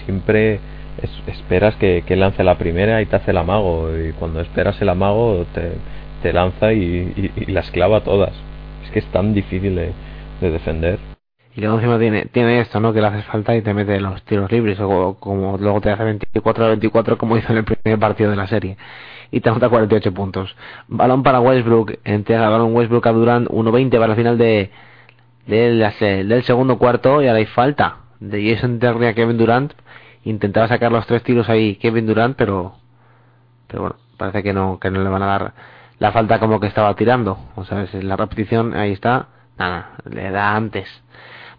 siempre 0.03 0.59
es, 1.01 1.09
esperas 1.27 1.75
que, 1.75 2.03
que, 2.05 2.17
lance 2.17 2.43
la 2.43 2.57
primera 2.57 3.01
y 3.01 3.05
te 3.05 3.15
hace 3.15 3.31
el 3.31 3.37
amago. 3.37 3.89
Y 3.97 4.11
cuando 4.11 4.41
esperas 4.41 4.81
el 4.81 4.89
amago 4.89 5.45
te, 5.53 6.33
lanza 6.33 6.73
y, 6.73 7.31
las 7.47 7.71
clava 7.71 8.01
todas. 8.01 8.33
Es 8.83 8.91
que 8.91 8.99
es 8.99 9.05
tan 9.05 9.33
difícil 9.33 9.75
de 9.75 9.93
de 10.41 10.51
defender. 10.51 10.99
Y 11.55 11.61
luego 11.61 11.77
encima 11.77 11.97
tiene, 11.97 12.25
tiene 12.25 12.59
esto, 12.59 12.79
¿no? 12.79 12.93
Que 12.93 12.99
le 12.99 13.07
hace 13.07 13.21
falta 13.23 13.55
y 13.55 13.61
te 13.61 13.73
mete 13.73 13.99
los 14.01 14.21
tiros 14.23 14.51
libres, 14.51 14.77
o 14.81 15.15
como 15.19 15.57
luego 15.57 15.79
te 15.79 15.89
hace 15.89 16.03
24 16.03 16.65
a 16.65 16.67
24 16.69 17.17
como 17.17 17.37
hizo 17.37 17.51
en 17.53 17.59
el 17.59 17.63
primer 17.63 17.97
partido 17.97 18.29
de 18.29 18.35
la 18.35 18.47
serie. 18.47 18.77
Y 19.31 19.39
te 19.39 19.49
anota 19.49 19.69
48 19.69 20.13
puntos. 20.13 20.55
Balón 20.87 21.23
para 21.23 21.39
Westbrook, 21.39 21.99
entrega 22.03 22.49
balón 22.49 22.75
Westbrook 22.75 23.07
a 23.07 23.11
Durant, 23.11 23.47
1-20 23.49 23.89
para 23.91 24.13
el 24.13 24.17
final 24.17 24.37
de, 24.37 24.69
de 25.47 26.23
del 26.25 26.43
segundo 26.43 26.77
cuarto 26.77 27.21
y 27.21 27.27
ahora 27.27 27.39
hay 27.39 27.45
falta 27.45 27.97
de 28.19 28.53
Jason 28.53 28.79
Terry 28.79 29.07
a 29.07 29.13
Kevin 29.13 29.37
Durant. 29.37 29.73
Intentaba 30.23 30.67
sacar 30.67 30.91
los 30.91 31.05
tres 31.05 31.23
tiros 31.23 31.49
ahí 31.49 31.75
Kevin 31.75 32.07
Durant, 32.07 32.35
pero, 32.35 32.75
pero 33.67 33.81
bueno, 33.81 33.95
parece 34.17 34.41
que 34.41 34.53
no, 34.53 34.79
que 34.79 34.89
no 34.89 35.03
le 35.03 35.09
van 35.09 35.21
a 35.23 35.27
dar 35.27 35.53
la 35.99 36.11
falta 36.11 36.39
como 36.39 36.59
que 36.59 36.67
estaba 36.67 36.95
tirando. 36.95 37.37
O 37.55 37.63
sea, 37.63 37.85
la 37.93 38.15
repetición, 38.15 38.75
ahí 38.75 38.91
está 38.91 39.27
Nada, 39.57 39.91
le 40.09 40.31
da 40.31 40.55
antes. 40.55 40.87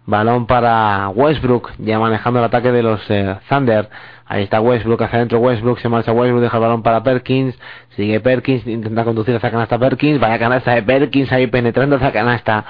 Balón 0.05 0.45
para 0.45 1.09
Westbrook, 1.09 1.71
ya 1.79 1.99
manejando 1.99 2.39
el 2.39 2.45
ataque 2.45 2.71
de 2.71 2.83
los 2.83 3.01
eh, 3.09 3.37
Thunder. 3.49 3.89
Ahí 4.25 4.43
está 4.43 4.61
Westbrook, 4.61 5.01
hacia 5.01 5.17
adentro 5.17 5.39
Westbrook, 5.39 5.79
se 5.79 5.89
marcha 5.89 6.11
Westbrook, 6.11 6.41
deja 6.41 6.57
el 6.57 6.61
balón 6.61 6.83
para 6.83 7.03
Perkins. 7.03 7.57
Sigue 7.95 8.19
Perkins, 8.19 8.65
intenta 8.67 9.03
conducir 9.03 9.35
hacia 9.35 9.51
canasta 9.51 9.77
Perkins. 9.77 10.19
Vaya 10.19 10.39
canasta 10.39 10.75
de 10.75 10.83
Perkins 10.83 11.31
ahí 11.31 11.47
penetrando 11.47 11.97
hacia 11.97 12.11
canasta. 12.11 12.65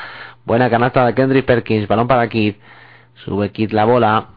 Buena 0.47 0.69
canasta 0.69 1.05
de 1.05 1.13
Kendrick 1.13 1.45
Perkins, 1.45 1.89
balón 1.89 2.07
para 2.07 2.29
Kid. 2.29 2.55
Sube 3.15 3.51
Kid 3.51 3.71
la 3.71 3.83
bola. 3.83 4.29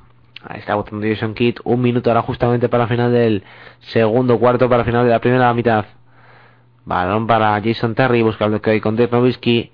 Ahí 0.43 0.59
está 0.59 0.75
votando 0.75 1.07
Jason 1.07 1.35
Kidd. 1.35 1.59
Un 1.63 1.81
minuto 1.81 2.11
ahora 2.11 2.21
justamente 2.21 2.69
para 2.69 2.83
el 2.83 2.89
final 2.89 3.13
del 3.13 3.45
segundo 3.79 4.37
cuarto, 4.41 4.69
para 4.69 4.83
final 4.83 5.05
de 5.05 5.13
la 5.13 5.21
primera 5.21 5.55
mitad. 5.55 5.85
Balón 6.85 7.29
para 7.29 7.63
Jason 7.63 7.95
Terry, 7.95 8.23
busca 8.23 8.47
el 8.47 8.51
bloqueo 8.51 8.81
con 8.81 8.97
Dirk 8.97 9.13
Nowitzki. 9.13 9.71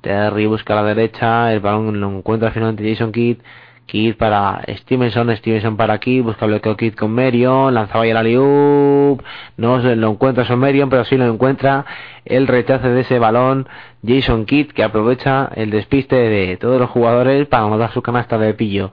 Terry 0.00 0.46
busca 0.46 0.72
a 0.72 0.76
la 0.76 0.94
derecha, 0.94 1.52
el 1.52 1.60
balón 1.60 2.00
lo 2.00 2.08
encuentra 2.10 2.52
finalmente 2.52 2.90
Jason 2.90 3.12
Kidd. 3.12 3.40
Kidd 3.86 4.16
para 4.16 4.62
Stevenson, 4.68 5.34
Stevenson 5.36 5.76
para 5.76 5.98
Kidd, 5.98 6.24
busca 6.24 6.46
bloqueo 6.46 6.76
Kidd 6.76 6.94
con 6.94 7.12
Merion, 7.12 7.72
lanzaba 7.72 8.02
ahí 8.04 8.10
el 8.10 8.16
aliup, 8.16 9.22
no 9.56 9.78
lo 9.78 10.10
encuentra 10.10 10.44
son 10.44 10.58
Merion, 10.58 10.90
pero 10.90 11.04
sí 11.04 11.16
lo 11.16 11.26
encuentra 11.26 11.86
el 12.24 12.48
rechace 12.48 12.88
de 12.88 13.02
ese 13.02 13.18
balón 13.18 13.68
Jason 14.04 14.44
Kidd 14.44 14.72
que 14.72 14.82
aprovecha 14.82 15.48
el 15.54 15.70
despiste 15.70 16.16
de 16.16 16.56
todos 16.56 16.80
los 16.80 16.90
jugadores 16.90 17.46
para 17.46 17.66
mandar 17.68 17.92
su 17.92 18.02
canasta 18.02 18.38
de 18.38 18.54
pillo. 18.54 18.90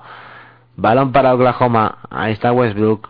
Balón 0.75 1.11
para 1.11 1.33
Oklahoma, 1.33 1.99
ahí 2.09 2.33
está 2.33 2.51
Westbrook. 2.51 3.09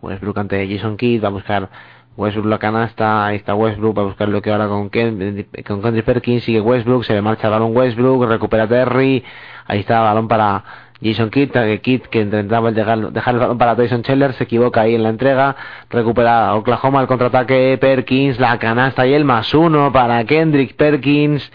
Westbrook 0.00 0.38
ante 0.38 0.66
Jason 0.68 0.96
Kidd 0.96 1.22
va 1.22 1.28
a 1.28 1.30
buscar 1.30 1.68
Westbrook 2.16 2.46
la 2.46 2.58
canasta, 2.58 3.26
ahí 3.26 3.36
está 3.36 3.54
Westbrook 3.54 3.94
para 3.94 4.06
buscar 4.06 4.28
lo 4.28 4.42
que 4.42 4.50
ahora 4.50 4.68
con, 4.68 4.90
Ken, 4.90 5.46
con 5.66 5.82
Kendrick 5.82 6.04
Perkins, 6.04 6.44
sigue 6.44 6.60
Westbrook, 6.60 7.04
se 7.04 7.14
le 7.14 7.22
marcha 7.22 7.46
el 7.46 7.52
balón 7.52 7.74
Westbrook, 7.74 8.26
recupera 8.26 8.66
Terry, 8.66 9.24
ahí 9.66 9.80
está 9.80 10.00
balón 10.00 10.28
para 10.28 10.64
Jason 11.02 11.30
Kidd, 11.30 11.50
Kidd 11.82 12.02
que 12.02 12.20
intentaba 12.20 12.70
dejar, 12.70 13.12
dejar 13.12 13.34
el 13.34 13.40
balón 13.40 13.58
para 13.58 13.74
Tyson 13.74 14.02
Scheller, 14.02 14.34
se 14.34 14.44
equivoca 14.44 14.82
ahí 14.82 14.94
en 14.94 15.02
la 15.02 15.08
entrega, 15.08 15.56
recupera 15.90 16.54
Oklahoma 16.54 17.00
el 17.00 17.08
contraataque, 17.08 17.76
Perkins, 17.80 18.38
la 18.38 18.58
canasta 18.58 19.04
y 19.06 19.14
el 19.14 19.24
más 19.24 19.52
uno 19.52 19.90
para 19.92 20.24
Kendrick 20.24 20.76
Perkins, 20.76 21.50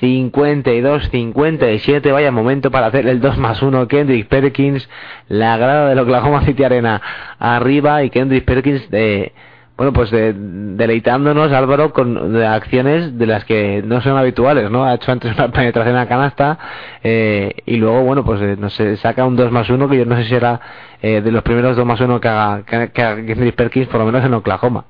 52-57, 0.00 2.12
vaya 2.12 2.32
momento 2.32 2.70
para 2.70 2.86
hacer 2.86 3.06
el 3.06 3.20
2 3.20 3.38
más 3.38 3.62
1, 3.62 3.86
Kendrick 3.86 4.28
Perkins, 4.28 4.88
la 5.28 5.56
grada 5.56 5.88
del 5.88 5.98
Oklahoma 5.98 6.44
City 6.44 6.64
Arena 6.64 7.00
arriba 7.38 8.02
y 8.02 8.10
Kendrick 8.10 8.44
Perkins 8.44 8.90
de 8.90 9.32
bueno, 9.80 9.94
pues 9.94 10.10
de, 10.10 10.34
deleitándonos 10.34 11.50
Álvaro 11.52 11.94
con 11.94 12.36
acciones 12.36 13.16
de 13.16 13.26
las 13.26 13.46
que 13.46 13.82
no 13.82 14.02
son 14.02 14.18
habituales, 14.18 14.70
¿no? 14.70 14.84
Ha 14.84 14.96
hecho 14.96 15.10
antes 15.10 15.32
una 15.34 15.48
penetración 15.52 15.96
a 15.96 16.06
canasta 16.06 16.58
eh, 17.02 17.50
y 17.64 17.76
luego, 17.76 18.02
bueno, 18.02 18.22
pues 18.22 18.42
eh, 18.42 18.56
no 18.58 18.68
sé, 18.68 18.98
saca 18.98 19.24
un 19.24 19.36
2 19.36 19.50
más 19.50 19.70
1 19.70 19.88
que 19.88 19.96
yo 19.96 20.04
no 20.04 20.16
sé 20.16 20.24
si 20.24 20.34
era 20.34 20.60
eh, 21.00 21.22
de 21.22 21.32
los 21.32 21.42
primeros 21.42 21.78
2 21.78 21.86
más 21.86 21.98
1 21.98 22.20
que 22.20 22.28
haga, 22.28 22.62
que, 22.62 23.52
Perkins, 23.56 23.88
por 23.88 24.00
lo 24.00 24.04
menos 24.04 24.22
en 24.22 24.34
Oklahoma. 24.34 24.84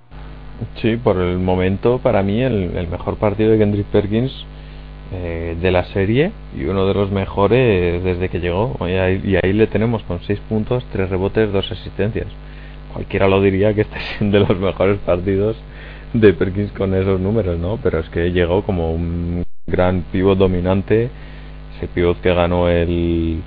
Sí, 0.82 0.96
por 0.96 1.18
el 1.18 1.38
momento, 1.38 1.98
para 1.98 2.24
mí, 2.24 2.42
el, 2.42 2.88
mejor 2.90 3.14
partido 3.14 3.52
de 3.52 3.58
Kendrick 3.58 3.86
Perkins 3.86 4.44
de 5.12 5.70
la 5.70 5.84
serie 5.84 6.32
y 6.56 6.64
uno 6.64 6.86
de 6.86 6.94
los 6.94 7.12
mejores 7.12 8.02
desde 8.02 8.28
que 8.28 8.40
llegó. 8.40 8.76
Y 8.80 8.94
ahí, 8.94 9.20
y 9.22 9.36
ahí 9.36 9.52
le 9.52 9.68
tenemos 9.68 10.02
con 10.02 10.20
6 10.20 10.40
puntos, 10.48 10.84
3 10.90 11.10
rebotes, 11.10 11.52
2 11.52 11.70
asistencias 11.70 12.26
cualquiera 12.92 13.28
lo 13.28 13.40
diría 13.40 13.74
que 13.74 13.82
este 13.82 13.98
es 13.98 14.32
de 14.32 14.40
los 14.40 14.58
mejores 14.58 14.98
partidos 14.98 15.56
de 16.12 16.32
Perkins 16.32 16.72
con 16.72 16.94
esos 16.94 17.20
números, 17.20 17.58
¿no? 17.58 17.78
Pero 17.82 17.98
es 18.00 18.08
que 18.08 18.32
llegó 18.32 18.62
como 18.62 18.92
un 18.92 19.44
gran 19.66 20.02
pivot 20.12 20.38
dominante, 20.38 21.10
ese 21.76 21.86
pivot 21.88 22.20
que 22.20 22.34
ganó 22.34 22.68
el, 22.68 23.42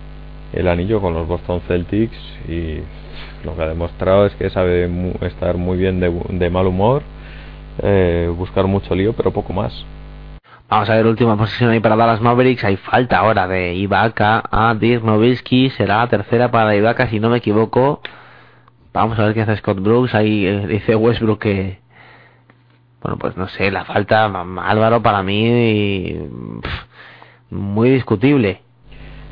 el 0.53 0.67
anillo 0.67 1.01
con 1.01 1.13
los 1.13 1.27
Boston 1.27 1.61
Celtics 1.67 2.17
y 2.47 2.79
lo 3.43 3.55
que 3.55 3.63
ha 3.63 3.67
demostrado 3.67 4.25
es 4.25 4.33
que 4.35 4.49
sabe 4.49 4.89
estar 5.21 5.57
muy 5.57 5.77
bien 5.77 5.99
de, 5.99 6.49
mal 6.49 6.67
humor, 6.67 7.03
eh, 7.81 8.31
buscar 8.35 8.65
mucho 8.67 8.95
lío, 8.95 9.13
pero 9.13 9.31
poco 9.31 9.53
más. 9.53 9.85
Vamos 10.69 10.89
a 10.89 10.95
ver, 10.95 11.05
última 11.05 11.37
posición 11.37 11.69
ahí 11.69 11.79
para 11.79 11.95
Dallas 11.95 12.21
Mavericks. 12.21 12.63
Hay 12.63 12.77
falta 12.77 13.19
ahora 13.19 13.47
de 13.47 13.75
Ibaka 13.75 14.43
a 14.49 14.73
Dirk 14.73 15.03
Nowitzki. 15.03 15.69
Será 15.71 15.97
la 15.97 16.07
tercera 16.07 16.49
para 16.49 16.75
Ibaka, 16.75 17.09
si 17.09 17.19
no 17.19 17.29
me 17.29 17.37
equivoco. 17.37 18.01
Vamos 18.93 19.17
a 19.17 19.25
ver 19.25 19.33
qué 19.33 19.41
hace 19.41 19.57
Scott 19.57 19.79
Brooks. 19.79 20.13
Ahí 20.13 20.45
eh, 20.45 20.67
dice 20.67 20.95
Westbrook 20.95 21.39
que. 21.39 21.79
Bueno, 23.01 23.17
pues 23.17 23.35
no 23.35 23.47
sé, 23.49 23.71
la 23.71 23.85
falta, 23.85 24.25
Álvaro, 24.25 25.01
para 25.01 25.23
mí. 25.23 26.15
muy 27.49 27.89
discutible. 27.89 28.61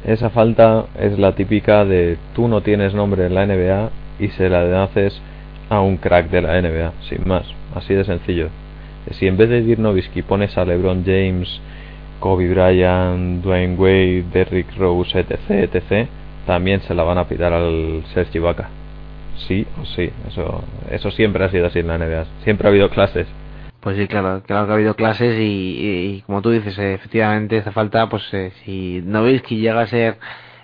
Esa 0.04 0.32
falta 0.32 0.88
es 1.00 1.18
la 1.20 1.36
típica 1.36 1.86
de 1.86 2.18
tú 2.34 2.48
no 2.48 2.62
tienes 2.62 2.96
nombre 2.96 3.28
en 3.28 3.36
la 3.36 3.46
NBA 3.46 3.92
y 4.20 4.30
se 4.30 4.50
la 4.50 4.84
haces 4.84 5.22
a 5.70 5.80
un 5.80 5.98
crack 5.98 6.32
de 6.32 6.42
la 6.42 6.60
NBA, 6.60 6.94
sin 7.08 7.28
más, 7.28 7.46
así 7.76 7.94
de 7.94 8.04
sencillo. 8.04 8.50
Si 9.12 9.28
en 9.28 9.38
vez 9.38 9.50
de 9.50 9.62
Dirk 9.62 10.26
pones 10.28 10.58
a 10.58 10.66
LeBron 10.66 11.04
James, 11.06 11.62
Kobe 12.20 12.50
Bryant, 12.50 13.44
Dwayne 13.44 13.78
Wade, 13.78 14.26
Derrick 14.34 14.76
Rose, 14.76 15.18
etc., 15.20 15.72
etc., 15.72 16.10
también 16.48 16.82
se 16.82 16.96
la 16.96 17.04
van 17.04 17.20
a 17.20 17.28
pitar 17.28 17.54
al 17.54 18.04
Sergi 18.14 18.40
Ibaka 18.40 18.81
sí 19.48 19.66
o 19.82 19.86
sí. 19.86 20.10
Eso, 20.28 20.64
eso 20.90 21.12
siempre 21.12 21.44
ha 21.46 21.50
sido 21.50 21.68
así 21.68 21.80
en 21.80 21.88
la 21.88 21.98
NBA. 21.98 22.26
Siempre 22.44 22.68
ha 22.68 22.72
habido 22.72 22.90
clases. 22.90 23.28
Pues 23.80 23.98
sí, 23.98 24.08
claro, 24.08 24.44
claro 24.46 24.68
que 24.68 24.72
ha 24.72 24.76
habido 24.76 24.96
clases 24.96 25.36
y, 25.40 26.24
como 26.28 26.42
tú 26.42 26.52
dices, 26.52 26.78
efectivamente 26.78 27.58
hace 27.60 27.72
falta, 27.72 28.08
pues 28.10 28.24
eh, 28.32 28.52
si 28.64 29.04
que 29.44 29.56
llega 29.56 29.82
a 29.82 29.88
ser 29.88 30.20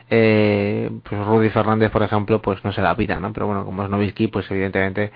eh, 0.10 0.90
pues 1.04 1.26
Rudy 1.26 1.50
Fernández, 1.50 1.92
por 1.92 2.04
ejemplo, 2.04 2.42
pues 2.42 2.64
no 2.64 2.72
se 2.72 2.82
la 2.82 2.96
pita, 2.96 3.20
¿no? 3.20 3.34
Pero 3.34 3.48
bueno, 3.48 3.66
como 3.66 3.84
es 3.84 3.90
Novisky, 3.90 4.28
pues 4.28 4.50
evidentemente 4.52 5.12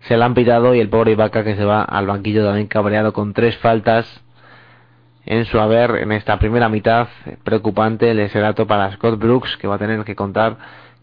se 0.00 0.16
la 0.16 0.26
han 0.26 0.34
pitado 0.34 0.74
y 0.74 0.80
el 0.80 0.88
pobre 0.88 1.12
Ibaka 1.12 1.42
que 1.44 1.56
se 1.56 1.64
va 1.64 1.82
al 1.82 2.06
banquillo 2.06 2.44
también 2.44 2.66
cabreado 2.68 3.12
con 3.12 3.32
tres 3.32 3.56
faltas 3.58 4.22
en 5.26 5.44
su 5.44 5.58
haber 5.58 5.96
en 5.96 6.12
esta 6.12 6.38
primera 6.38 6.68
mitad. 6.68 7.08
Preocupante 7.44 8.10
el 8.10 8.20
ese 8.20 8.40
dato 8.40 8.66
para 8.66 8.92
Scott 8.92 9.18
Brooks, 9.18 9.56
que 9.56 9.66
va 9.66 9.76
a 9.76 9.78
tener 9.78 10.04
que 10.04 10.14
contar 10.14 10.56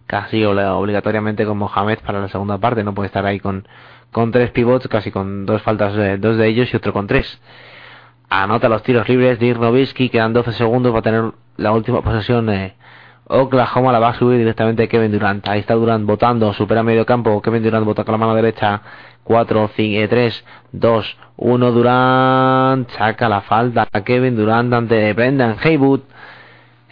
casi 0.08 0.44
obligatoriamente 0.46 1.46
con 1.46 1.58
Mohamed 1.58 2.00
para 2.00 2.22
la 2.22 2.28
segunda 2.28 2.58
parte, 2.58 2.84
no 2.84 2.94
puede 2.94 3.08
estar 3.08 3.26
ahí 3.26 3.40
con, 3.40 3.68
con 4.12 4.32
tres 4.32 4.52
pivots, 4.52 4.88
casi 4.88 5.12
con 5.12 5.46
dos 5.46 5.62
faltas, 5.62 5.94
dos 6.20 6.38
de 6.38 6.48
ellos 6.48 6.74
y 6.74 6.78
otro 6.78 6.94
con 6.94 7.08
tres. 7.08 7.40
Anota 8.30 8.70
los 8.70 8.84
tiros 8.84 9.08
libres 9.08 9.40
de 9.40 9.54
Nowitzki, 9.54 10.10
quedan 10.10 10.34
12 10.34 10.54
segundos, 10.54 10.94
va 10.94 11.00
a 11.00 11.04
tener 11.04 11.32
la 11.58 11.72
última 11.72 12.02
posesión. 12.02 12.50
Eh, 12.50 12.76
Oklahoma 13.28 13.92
la 13.92 14.00
va 14.00 14.10
a 14.10 14.14
subir 14.16 14.38
directamente 14.38 14.88
Kevin 14.88 15.12
Durant. 15.12 15.48
Ahí 15.48 15.60
está 15.60 15.76
Durant 15.76 16.06
votando, 16.06 16.54
supera 16.54 16.84
medio 16.84 17.06
campo. 17.06 17.42
Kevin 17.42 17.64
Durant 17.64 17.86
vota 17.86 18.04
con 18.04 18.14
la 18.14 18.18
mano 18.18 18.36
derecha. 18.36 18.82
4, 19.24 19.72
5, 19.76 20.10
3, 20.10 20.46
2, 20.72 21.18
1. 21.38 21.72
Durant 21.72 22.90
saca 22.92 23.30
la 23.30 23.42
falta. 23.42 23.88
Kevin 24.04 24.36
Durant 24.36 24.74
ante 24.74 25.14
Brendan 25.14 25.58
Haywood 25.64 26.02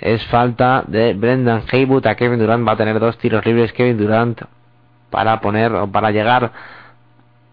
es 0.04 0.22
falta 0.28 0.84
de 0.86 1.14
Brendan 1.14 1.64
Haywood. 1.72 2.06
A 2.08 2.16
Kevin 2.16 2.38
Durant 2.38 2.68
va 2.68 2.74
a 2.74 2.78
tener 2.78 3.00
dos 3.00 3.18
tiros 3.18 3.46
libres. 3.46 3.72
Kevin 3.72 3.98
Durant 3.98 4.42
para 5.10 5.40
poner 5.40 5.74
o 5.74 5.88
para 5.88 6.12
llegar 6.12 6.52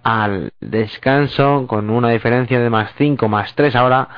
al 0.03 0.53
descanso 0.61 1.66
con 1.68 1.90
una 1.90 2.09
diferencia 2.09 2.59
de 2.59 2.68
más 2.68 2.92
5 2.96 3.28
más 3.28 3.55
3 3.55 3.76
ahora 3.76 4.09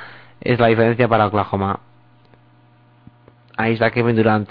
es 0.40 0.58
la 0.58 0.68
diferencia 0.68 1.08
para 1.08 1.26
Oklahoma. 1.26 1.80
Ahí 3.58 3.74
está 3.74 3.90
Kevin 3.90 4.16
Durant. 4.16 4.48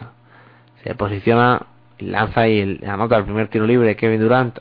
Se 0.83 0.93
posiciona 0.93 1.65
lanza 1.97 2.47
y 2.47 2.81
anota 2.85 3.17
el 3.17 3.23
primer 3.23 3.47
tiro 3.47 3.65
libre. 3.65 3.95
Kevin 3.95 4.21
Durant 4.21 4.59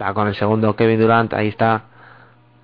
va 0.00 0.12
con 0.12 0.28
el 0.28 0.34
segundo. 0.34 0.76
Kevin 0.76 1.00
Durant 1.00 1.32
ahí 1.32 1.48
está. 1.48 1.84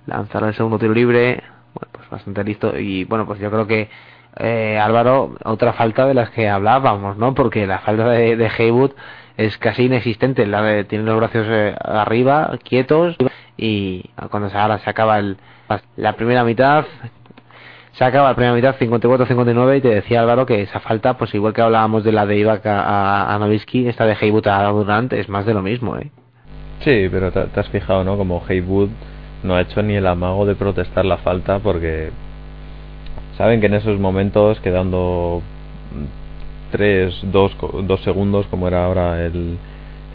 Lanzar 0.05 0.43
el 0.43 0.53
segundo 0.53 0.77
tiro 0.77 0.93
libre. 0.93 1.41
Bueno 1.73 1.89
pues 1.91 2.07
bastante 2.07 2.43
listo. 2.43 2.77
Y 2.77 3.05
bueno 3.05 3.25
pues 3.25 3.39
yo 3.39 3.49
creo 3.49 3.65
que 3.65 3.89
eh, 4.37 4.79
Álvaro, 4.79 5.35
otra 5.43 5.73
falta 5.73 6.05
de 6.05 6.13
las 6.13 6.29
que 6.31 6.49
hablábamos, 6.49 7.17
¿no? 7.17 7.33
Porque 7.33 7.67
la 7.67 7.79
falta 7.79 8.09
de, 8.09 8.35
de 8.35 8.47
Haywood 8.57 8.91
es 9.37 9.57
casi 9.57 9.83
inexistente. 9.83 10.45
La 10.45 10.83
tiene 10.85 11.05
los 11.05 11.17
brazos 11.17 11.45
eh, 11.49 11.75
arriba, 11.79 12.57
quietos, 12.63 13.15
y 13.57 14.09
cuando 14.29 14.49
se, 14.49 14.57
ahora 14.57 14.79
se 14.79 14.89
acaba 14.89 15.19
el, 15.19 15.37
la 15.95 16.13
primera 16.13 16.43
mitad, 16.43 16.85
se 17.93 18.03
acaba 18.03 18.29
la 18.29 18.35
primera 18.35 18.55
mitad 18.55 18.75
54-59 18.77 19.77
y 19.77 19.81
te 19.81 19.89
decía 19.89 20.21
Álvaro 20.21 20.45
que 20.45 20.61
esa 20.61 20.79
falta, 20.79 21.17
pues 21.17 21.33
igual 21.35 21.53
que 21.53 21.61
hablábamos 21.61 22.03
de 22.03 22.11
la 22.11 22.25
de 22.25 22.37
Ibaka 22.37 23.33
a, 23.33 23.37
Novisky, 23.37 23.87
esta 23.87 24.05
de 24.05 24.17
Haywood 24.19 24.47
a 24.47 24.67
Durant 24.69 25.13
es 25.13 25.29
más 25.29 25.45
de 25.45 25.53
lo 25.53 25.61
mismo, 25.61 25.97
¿eh? 25.97 26.09
Sí, 26.79 27.07
pero 27.09 27.31
te, 27.31 27.45
te 27.45 27.59
has 27.59 27.69
fijado, 27.69 28.03
¿no? 28.03 28.17
Como 28.17 28.43
Haywood 28.47 28.89
no 29.43 29.55
ha 29.55 29.61
hecho 29.61 29.81
ni 29.83 29.95
el 29.95 30.07
amago 30.07 30.45
de 30.45 30.55
protestar 30.55 31.05
la 31.05 31.17
falta 31.17 31.59
porque 31.59 32.11
saben 33.37 33.59
que 33.59 33.67
en 33.67 33.75
esos 33.75 33.99
momentos, 33.99 34.59
quedando 34.59 35.41
3, 36.71 37.21
2, 37.31 37.57
2 37.87 38.01
segundos, 38.01 38.45
como 38.47 38.67
era 38.67 38.85
ahora 38.85 39.25
el, 39.25 39.57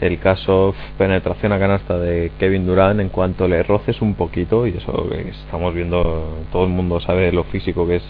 el 0.01 0.19
caso, 0.19 0.73
penetración 0.97 1.51
a 1.51 1.59
canasta 1.59 1.97
de 1.97 2.31
Kevin 2.39 2.65
Durant, 2.65 2.99
en 2.99 3.09
cuanto 3.09 3.47
le 3.47 3.63
roces 3.63 4.01
un 4.01 4.15
poquito, 4.15 4.67
y 4.67 4.71
eso 4.71 5.09
estamos 5.45 5.73
viendo, 5.73 6.37
todo 6.51 6.63
el 6.63 6.69
mundo 6.69 6.99
sabe 6.99 7.31
lo 7.31 7.43
físico 7.45 7.87
que 7.87 7.97
es 7.97 8.03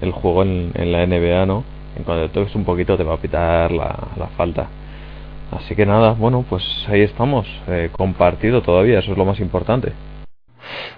el 0.00 0.12
juego 0.12 0.42
en, 0.42 0.72
la 0.92 1.06
NBA, 1.06 1.46
¿no? 1.46 1.64
En 1.96 2.04
cuanto 2.04 2.28
toques 2.30 2.54
un 2.54 2.64
poquito 2.64 2.96
te 2.96 3.04
va 3.04 3.14
a 3.14 3.18
pitar 3.18 3.72
la, 3.72 4.08
la 4.16 4.26
falta. 4.36 4.68
Así 5.50 5.74
que 5.74 5.86
nada, 5.86 6.12
bueno, 6.12 6.44
pues 6.48 6.62
ahí 6.88 7.00
estamos, 7.00 7.46
eh, 7.68 7.88
compartido 7.92 8.62
todavía, 8.62 8.98
eso 8.98 9.12
es 9.12 9.18
lo 9.18 9.24
más 9.24 9.40
importante. 9.40 9.92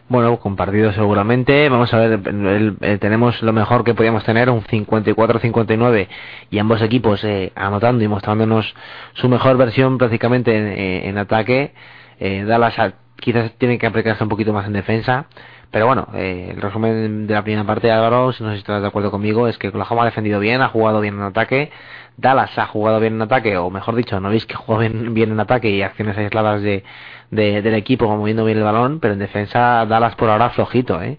Bueno, 0.08 0.38
compartido 0.38 0.92
seguramente. 0.92 1.68
Vamos 1.68 1.92
a 1.94 1.98
ver, 1.98 2.98
tenemos 2.98 3.40
lo 3.42 3.52
mejor 3.52 3.84
que 3.84 3.94
podíamos 3.94 4.24
tener, 4.24 4.50
un 4.50 4.62
54-59 4.62 6.08
y 6.50 6.58
ambos 6.58 6.82
equipos 6.82 7.22
eh, 7.24 7.52
anotando 7.54 8.02
y 8.04 8.08
mostrándonos 8.08 8.74
su 9.14 9.28
mejor 9.28 9.56
versión 9.56 9.98
prácticamente 9.98 11.08
en, 11.08 11.18
ataque. 11.18 11.72
Eh, 12.18 12.44
Dallas 12.44 12.94
quizás 13.16 13.52
tiene 13.58 13.78
que 13.78 13.86
aplicarse 13.86 14.22
un 14.22 14.28
poquito 14.28 14.52
más 14.52 14.66
en 14.66 14.72
defensa. 14.72 15.26
Pero 15.70 15.86
bueno, 15.86 16.08
eh, 16.14 16.48
el 16.50 16.60
resumen 16.60 17.28
de 17.28 17.34
la 17.34 17.44
primera 17.44 17.64
parte, 17.64 17.92
Álvaro, 17.92 18.32
si 18.32 18.42
no 18.42 18.52
estás 18.52 18.82
de 18.82 18.88
acuerdo 18.88 19.12
conmigo, 19.12 19.46
es 19.46 19.56
que 19.56 19.68
Oklahoma 19.68 20.02
ha 20.02 20.06
defendido 20.06 20.40
bien, 20.40 20.62
ha 20.62 20.68
jugado 20.68 21.00
bien 21.00 21.14
en 21.14 21.22
ataque, 21.22 21.70
Dallas 22.16 22.58
ha 22.58 22.66
jugado 22.66 22.98
bien 22.98 23.14
en 23.14 23.22
ataque, 23.22 23.56
o 23.56 23.70
mejor 23.70 23.94
dicho, 23.94 24.18
no 24.18 24.30
veis 24.30 24.46
que 24.46 24.56
juega 24.56 24.80
bien, 24.80 25.14
bien 25.14 25.30
en 25.30 25.38
ataque 25.38 25.70
y 25.70 25.82
acciones 25.82 26.18
aisladas 26.18 26.60
de, 26.62 26.82
del 27.30 27.74
equipo 27.74 28.08
moviendo 28.08 28.44
bien 28.44 28.58
el 28.58 28.64
balón, 28.64 29.00
pero 29.00 29.14
en 29.14 29.20
defensa 29.20 29.86
Dallas 29.86 30.16
por 30.16 30.30
ahora 30.30 30.50
flojito, 30.50 31.00
¿eh? 31.02 31.18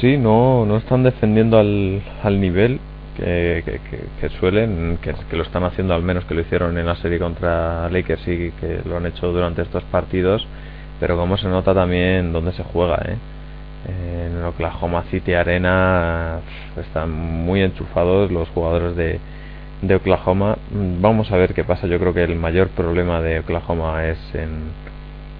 Sí, 0.00 0.16
no, 0.18 0.66
no 0.66 0.76
están 0.76 1.04
defendiendo 1.04 1.58
al, 1.58 2.02
al 2.22 2.40
nivel 2.40 2.80
que, 3.16 3.80
que, 4.20 4.28
suelen, 4.40 4.98
que, 5.00 5.14
que, 5.30 5.36
lo 5.36 5.42
están 5.42 5.64
haciendo 5.64 5.94
al 5.94 6.02
menos 6.02 6.24
que 6.26 6.34
lo 6.34 6.42
hicieron 6.42 6.76
en 6.76 6.84
la 6.84 6.96
serie 6.96 7.18
contra 7.18 7.88
Lakers 7.88 8.28
y 8.28 8.50
que 8.52 8.82
lo 8.84 8.98
han 8.98 9.06
hecho 9.06 9.32
durante 9.32 9.62
estos 9.62 9.82
partidos, 9.84 10.46
pero 11.00 11.16
como 11.16 11.38
se 11.38 11.48
nota 11.48 11.72
también 11.72 12.32
dónde 12.32 12.52
se 12.52 12.62
juega, 12.64 12.96
¿eh? 13.06 13.16
En 13.88 14.44
Oklahoma 14.44 15.04
City 15.10 15.34
Arena 15.34 16.40
están 16.76 17.10
muy 17.10 17.62
enchufados 17.62 18.32
los 18.32 18.48
jugadores 18.48 18.96
de, 18.96 19.20
de 19.82 19.94
Oklahoma. 19.96 20.56
Vamos 21.00 21.30
a 21.32 21.36
ver 21.36 21.54
qué 21.54 21.64
pasa. 21.64 21.86
Yo 21.86 21.98
creo 21.98 22.14
que 22.14 22.24
el 22.24 22.36
mayor 22.36 22.68
problema 22.68 23.20
de 23.20 23.40
Oklahoma 23.40 24.06
es 24.06 24.18
en, 24.34 24.70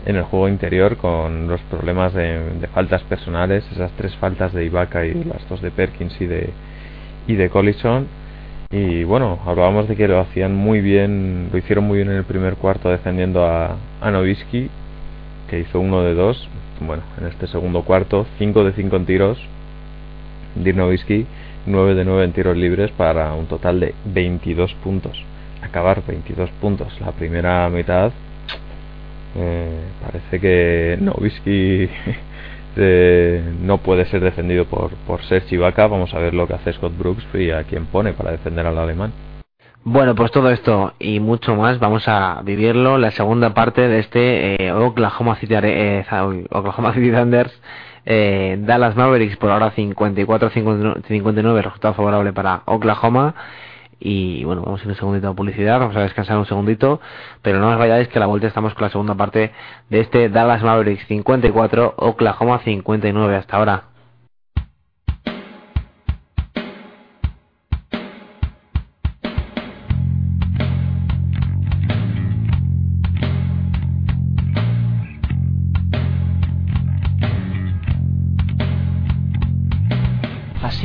en 0.06 0.16
el 0.16 0.22
juego 0.24 0.48
interior 0.48 0.96
con 0.96 1.48
los 1.48 1.60
problemas 1.62 2.14
de, 2.14 2.66
faltas 2.72 3.02
personales, 3.04 3.64
esas 3.72 3.90
tres 3.92 4.14
faltas 4.16 4.52
de 4.52 4.64
Ibaka 4.64 5.04
y 5.06 5.14
las 5.24 5.48
dos 5.48 5.60
de 5.62 5.70
Perkins 5.70 6.20
y 6.20 6.26
de, 6.26 6.50
y 7.26 7.34
de 7.34 7.50
Collison. 7.50 8.06
Y 8.70 9.04
bueno, 9.04 9.38
hablábamos 9.46 9.88
de 9.88 9.96
que 9.96 10.08
lo 10.08 10.18
hacían 10.18 10.54
muy 10.54 10.80
bien, 10.80 11.50
lo 11.52 11.58
hicieron 11.58 11.84
muy 11.84 11.98
bien 11.98 12.10
en 12.10 12.16
el 12.16 12.24
primer 12.24 12.56
cuarto 12.56 12.90
defendiendo 12.90 13.44
a, 13.46 13.76
a 14.00 14.10
Novisky, 14.10 14.68
que 15.48 15.60
hizo 15.60 15.80
uno 15.80 16.02
de 16.02 16.14
dos. 16.14 16.48
Bueno, 16.80 17.02
en 17.18 17.28
este 17.28 17.46
segundo 17.46 17.82
cuarto, 17.82 18.26
5 18.38 18.64
de 18.64 18.72
5 18.72 18.96
en 18.96 19.06
tiros. 19.06 19.38
Dirk 20.56 20.76
Nowitzki, 20.76 21.26
9 21.66 21.94
de 21.94 22.04
9 22.04 22.24
en 22.24 22.32
tiros 22.32 22.56
libres 22.56 22.90
para 22.92 23.32
un 23.34 23.46
total 23.46 23.80
de 23.80 23.94
22 24.06 24.72
puntos. 24.74 25.22
Acabar 25.62 26.02
22 26.06 26.50
puntos 26.60 27.00
la 27.00 27.12
primera 27.12 27.68
mitad. 27.68 28.12
Eh, 29.34 29.80
parece 30.02 30.40
que 30.40 30.98
Nowitzki 31.00 31.88
eh, 32.76 33.42
no 33.62 33.78
puede 33.78 34.06
ser 34.06 34.22
defendido 34.22 34.64
por, 34.64 34.90
por 35.06 35.22
Serge. 35.24 35.58
Vamos 35.58 36.14
a 36.14 36.18
ver 36.18 36.34
lo 36.34 36.46
que 36.46 36.54
hace 36.54 36.72
Scott 36.72 36.96
Brooks 36.96 37.26
y 37.34 37.50
a 37.50 37.64
quién 37.64 37.86
pone 37.86 38.12
para 38.12 38.30
defender 38.30 38.66
al 38.66 38.78
alemán. 38.78 39.12
Bueno, 39.88 40.16
pues 40.16 40.32
todo 40.32 40.50
esto 40.50 40.94
y 40.98 41.20
mucho 41.20 41.54
más 41.54 41.78
vamos 41.78 42.08
a 42.08 42.42
vivirlo 42.42 42.98
la 42.98 43.12
segunda 43.12 43.54
parte 43.54 43.86
de 43.86 44.00
este 44.00 44.66
eh, 44.66 44.72
Oklahoma 44.72 45.36
City 45.36 45.54
eh, 45.62 46.04
Oklahoma 46.50 46.92
City 46.92 47.12
Thunders 47.12 47.52
eh, 48.06 48.56
Dallas 48.60 48.96
Mavericks 48.96 49.36
por 49.36 49.50
ahora 49.50 49.74
54-59 49.74 51.62
resultado 51.62 51.94
favorable 51.94 52.32
para 52.32 52.62
Oklahoma 52.64 53.34
y 53.98 54.44
bueno, 54.44 54.62
vamos 54.62 54.80
a 54.80 54.84
ir 54.84 54.90
un 54.90 54.96
segundito 54.96 55.28
de 55.28 55.34
publicidad, 55.34 55.80
vamos 55.80 55.96
a 55.96 56.02
descansar 56.02 56.36
un 56.38 56.46
segundito, 56.46 57.00
pero 57.42 57.58
no 57.58 57.70
os 57.70 57.78
vayáis 57.78 58.08
que 58.08 58.18
a 58.18 58.20
la 58.20 58.26
vuelta 58.26 58.46
estamos 58.46 58.74
con 58.74 58.82
la 58.82 58.90
segunda 58.90 59.14
parte 59.14 59.52
de 59.88 60.00
este 60.00 60.28
Dallas 60.28 60.62
Mavericks 60.62 61.06
54 61.06 61.94
Oklahoma 61.96 62.60
59 62.64 63.36
hasta 63.36 63.56
ahora. 63.56 63.95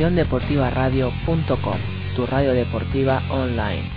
pasiondeportivaradio.com, 0.02 1.78
tu 2.16 2.26
radio 2.26 2.52
deportiva 2.52 3.22
online. 3.30 3.88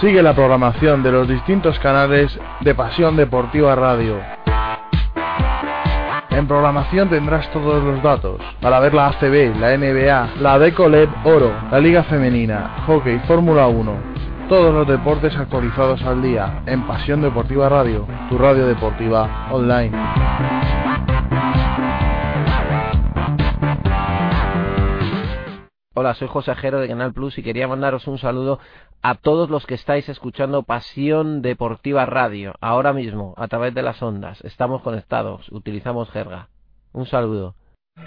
Sigue 0.00 0.22
la 0.22 0.34
programación 0.34 1.02
de 1.02 1.12
los 1.12 1.28
distintos 1.28 1.78
canales 1.80 2.38
de 2.60 2.74
Pasión 2.74 3.16
Deportiva 3.16 3.74
Radio. 3.74 4.18
En 6.30 6.46
programación 6.48 7.10
tendrás 7.10 7.50
todos 7.50 7.84
los 7.84 8.02
datos 8.02 8.40
para 8.62 8.80
ver 8.80 8.94
la 8.94 9.08
ACB, 9.08 9.56
la 9.58 9.76
NBA, 9.76 10.40
la 10.40 10.58
Decoleb 10.58 11.10
Oro, 11.24 11.52
la 11.70 11.78
Liga 11.78 12.02
Femenina, 12.04 12.84
Hockey, 12.86 13.18
Fórmula 13.26 13.66
1, 13.66 14.15
todos 14.48 14.72
los 14.72 14.86
deportes 14.86 15.34
actualizados 15.36 16.00
al 16.02 16.22
día 16.22 16.62
en 16.66 16.86
Pasión 16.86 17.20
Deportiva 17.20 17.68
Radio, 17.68 18.06
tu 18.28 18.38
radio 18.38 18.66
deportiva 18.66 19.48
online. 19.50 19.90
Hola, 25.94 26.14
soy 26.14 26.28
José 26.28 26.54
Jero 26.54 26.78
de 26.78 26.86
Canal 26.86 27.12
Plus 27.12 27.38
y 27.38 27.42
quería 27.42 27.66
mandaros 27.66 28.06
un 28.06 28.18
saludo 28.18 28.60
a 29.02 29.16
todos 29.16 29.50
los 29.50 29.66
que 29.66 29.74
estáis 29.74 30.08
escuchando 30.08 30.62
Pasión 30.62 31.42
Deportiva 31.42 32.06
Radio 32.06 32.54
ahora 32.60 32.92
mismo 32.92 33.34
a 33.36 33.48
través 33.48 33.74
de 33.74 33.82
las 33.82 34.00
ondas. 34.00 34.40
Estamos 34.44 34.82
conectados, 34.82 35.50
utilizamos 35.50 36.08
jerga. 36.10 36.48
Un 36.92 37.06
saludo. 37.06 37.56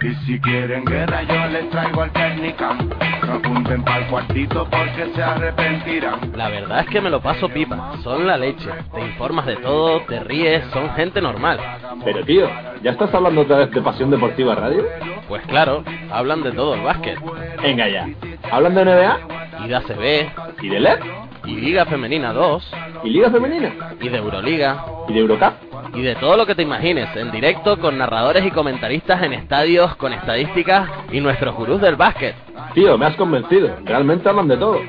Y 0.02 0.14
si 0.24 0.40
quieren 0.40 0.84
guerra 0.84 1.22
yo 1.24 1.46
les 1.48 1.68
traigo 1.68 2.02
al 2.02 2.10
Technicam 2.12 2.88
No 3.26 3.34
apunten 3.34 3.84
pa'l 3.84 4.06
cuartito 4.06 4.66
porque 4.70 5.12
se 5.14 5.22
arrepentirán. 5.22 6.32
La 6.34 6.48
verdad 6.48 6.80
es 6.80 6.86
que 6.86 7.00
me 7.00 7.10
lo 7.10 7.20
paso 7.20 7.48
pipa, 7.48 7.98
son 8.02 8.26
la 8.26 8.38
leche. 8.38 8.70
Te 8.94 9.00
informas 9.00 9.44
de 9.46 9.56
todo, 9.56 10.00
te 10.02 10.20
ríes, 10.20 10.64
son 10.72 10.90
gente 10.94 11.20
normal. 11.20 11.60
Pero 12.04 12.24
tío, 12.24 12.48
¿ya 12.82 12.92
estás 12.92 13.12
hablando 13.12 13.42
otra 13.42 13.58
vez 13.58 13.70
de 13.72 13.82
Pasión 13.82 14.10
Deportiva 14.10 14.54
Radio? 14.54 14.86
Pues 15.28 15.42
claro, 15.46 15.84
hablan 16.10 16.42
de 16.42 16.52
todo 16.52 16.74
el 16.74 16.82
básquet. 16.82 17.18
Venga 17.60 17.88
ya, 17.88 18.08
¿hablan 18.50 18.74
de 18.74 18.84
NBA? 18.84 19.18
Y 19.64 19.68
de 19.68 19.76
ACB 19.76 20.62
¿Y 20.62 20.68
de 20.70 20.80
LED? 20.80 20.98
Y 21.44 21.56
Liga 21.56 21.86
Femenina 21.86 22.32
2 22.32 22.72
¿Y 23.04 23.10
Liga 23.10 23.30
Femenina? 23.30 23.72
Y 24.00 24.08
de 24.08 24.18
Euroliga 24.18 24.84
¿Y 25.08 25.14
de 25.14 25.20
Eurocup? 25.20 25.70
y 25.94 26.02
de 26.02 26.14
todo 26.16 26.36
lo 26.36 26.46
que 26.46 26.54
te 26.54 26.62
imagines, 26.62 27.08
en 27.16 27.30
directo 27.30 27.78
con 27.78 27.98
narradores 27.98 28.44
y 28.44 28.50
comentaristas 28.50 29.22
en 29.22 29.32
estadios, 29.32 29.96
con 29.96 30.12
estadísticas 30.12 30.88
y 31.10 31.20
nuestros 31.20 31.54
gurús 31.54 31.80
del 31.80 31.96
básquet. 31.96 32.34
Tío, 32.74 32.96
me 32.96 33.06
has 33.06 33.16
convencido, 33.16 33.76
realmente 33.84 34.28
hablan 34.28 34.48
de 34.48 34.56
todo. 34.56 34.80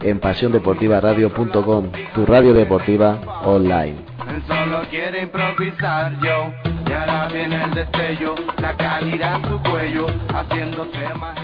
En 0.00 0.20
pasiondeportivaradio.com, 0.20 1.90
tu 2.14 2.26
radio 2.26 2.54
deportiva 2.54 3.18
online. 3.44 3.96
Solo 4.46 4.82
quiere 4.90 5.22
improvisar 5.22 6.12
yo, 6.20 6.52
y 6.88 6.92
ahora 6.92 7.28
viene 7.32 7.64
el 7.64 7.70
destello, 7.72 8.34
la 8.58 8.76
calidad 8.76 9.36
en 9.36 9.50
su 9.50 9.70
cuello, 9.70 10.06
haciendo 10.32 10.84
temas 10.86 11.38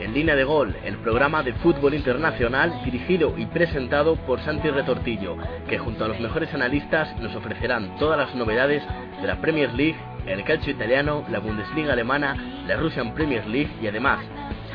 en 0.00 0.14
línea 0.14 0.34
de 0.34 0.44
gol, 0.44 0.74
el 0.84 0.96
programa 0.98 1.42
de 1.42 1.52
fútbol 1.54 1.94
internacional 1.94 2.82
dirigido 2.84 3.34
y 3.36 3.46
presentado 3.46 4.16
por 4.16 4.40
Santi 4.40 4.70
Retortillo, 4.70 5.36
que 5.68 5.78
junto 5.78 6.04
a 6.04 6.08
los 6.08 6.18
mejores 6.20 6.52
analistas 6.54 7.14
nos 7.20 7.34
ofrecerán 7.36 7.96
todas 7.98 8.18
las 8.18 8.34
novedades 8.34 8.82
de 9.20 9.26
la 9.26 9.40
Premier 9.40 9.72
League, 9.74 9.98
el 10.26 10.42
calcio 10.44 10.72
italiano, 10.72 11.24
la 11.28 11.38
Bundesliga 11.38 11.92
alemana, 11.92 12.34
la 12.66 12.76
Russian 12.76 13.14
Premier 13.14 13.46
League 13.46 13.70
y 13.82 13.86
además 13.86 14.20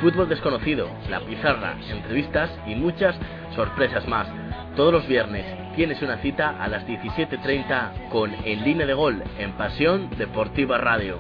fútbol 0.02 0.30
desconocido, 0.30 0.90
la 1.10 1.20
pizarra, 1.22 1.76
entrevistas 1.90 2.50
y 2.68 2.76
muchas 2.76 3.16
sorpresas 3.56 4.08
más. 4.08 4.28
Todos 4.76 4.92
los 4.92 5.08
viernes 5.08 5.46
tienes 5.76 6.02
una 6.02 6.18
cita 6.18 6.62
a 6.62 6.68
las 6.68 6.86
17.30 6.86 8.10
con 8.10 8.34
En 8.44 8.64
línea 8.64 8.86
de 8.86 8.94
gol 8.94 9.24
en 9.40 9.54
Pasión 9.54 10.10
Deportiva 10.18 10.78
Radio. 10.78 11.20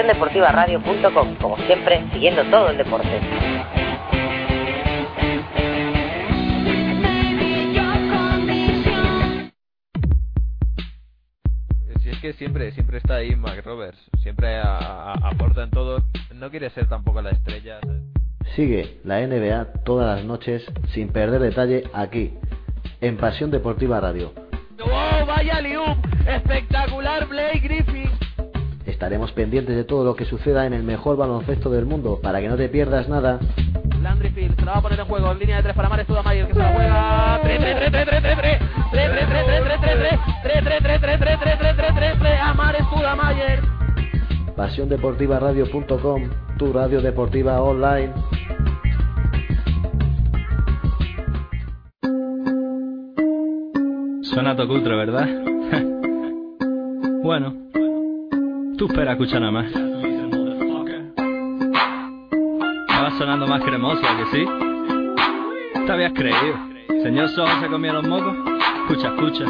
pasiondeportivaradio.com, 0.00 1.34
como 1.36 1.56
siempre, 1.66 2.02
siguiendo 2.12 2.42
todo 2.44 2.70
el 2.70 2.78
deporte. 2.78 3.20
Si 12.02 12.08
es 12.08 12.18
que 12.20 12.32
siempre, 12.34 12.72
siempre 12.72 12.98
está 12.98 13.16
ahí 13.16 13.36
Mac 13.36 13.62
Roberts, 13.64 13.98
siempre 14.22 14.58
aporta 14.62 15.64
en 15.64 15.70
todo, 15.70 16.02
no 16.34 16.50
quiere 16.50 16.70
ser 16.70 16.88
tampoco 16.88 17.20
la 17.20 17.30
estrella. 17.30 17.78
Sigue 18.56 19.00
la 19.04 19.20
NBA 19.20 19.84
todas 19.84 20.16
las 20.16 20.24
noches 20.24 20.64
sin 20.94 21.08
perder 21.08 21.40
detalle 21.40 21.84
aquí, 21.92 22.32
en 23.00 23.18
Pasión 23.18 23.50
Deportiva 23.50 24.00
Radio. 24.00 24.32
¡Oh, 24.82 25.26
vaya 25.26 25.60
liup! 25.60 25.98
¡Espectacular 26.26 27.28
Blake 27.28 27.60
Griffin! 27.60 27.99
Estaremos 29.00 29.32
pendientes 29.32 29.74
de 29.74 29.84
todo 29.84 30.04
lo 30.04 30.14
que 30.14 30.26
suceda 30.26 30.66
en 30.66 30.74
el 30.74 30.82
mejor 30.82 31.16
baloncesto 31.16 31.70
del 31.70 31.86
mundo 31.86 32.20
para 32.22 32.38
que 32.42 32.50
no 32.50 32.56
te 32.58 32.68
pierdas 32.68 33.08
nada. 33.08 33.40
Landry 34.02 34.28
Field 34.28 34.60
se 34.60 34.66
la 34.66 34.72
va 34.72 34.78
a 34.78 34.82
poner 34.82 35.00
en 35.00 35.06
juego 35.06 35.32
en 35.32 35.38
línea 35.38 35.56
de 35.56 35.62
tres 35.62 35.74
para 35.74 35.88
Mares 35.88 36.06
Tudamayer 36.06 36.46
que 36.46 36.52
se 36.52 36.58
la 36.58 36.68
juega 36.74 37.40
3 37.42 37.60
3 37.60 37.76
3 37.76 37.90
3 37.92 38.06
3 38.06 38.20
3 38.20 38.38
3 38.38 38.58
3 38.90 39.10
3 39.10 39.30
3 39.30 39.64
3 39.64 39.80
3 39.80 40.00
3 40.42 40.62
3 40.62 40.82
3 40.82 41.00
3 41.00 41.00
3 41.00 41.20
3 41.20 41.40
3 41.40 41.76
3 41.76 41.94
3 41.96 42.18
3 42.18 42.40
a 42.42 42.52
Mares 42.52 42.82
Tudamayer 42.94 43.60
pasiondeportivaradio.com 44.54 46.22
tu 46.58 46.70
radio 46.70 47.00
deportiva 47.00 47.62
online 47.62 48.12
Suena 54.22 54.54
tu 54.56 54.66
culto, 54.68 54.90
¿verdad? 54.90 55.26
bueno, 57.22 57.59
Tú 58.80 58.86
espera, 58.86 59.12
escucha 59.12 59.38
nada 59.38 59.52
más. 59.52 59.66
Va 62.90 63.10
sonando 63.18 63.46
más 63.46 63.62
cremoso, 63.62 64.00
que 64.00 64.24
sí? 64.38 64.46
Te 65.84 65.92
habías 65.92 66.14
creído. 66.14 66.56
Señor 67.02 67.28
Sol 67.28 67.46
se 67.60 67.66
comió 67.66 67.92
los 67.92 68.08
mocos. 68.08 68.34
Escucha, 68.88 69.08
escucha. 69.08 69.44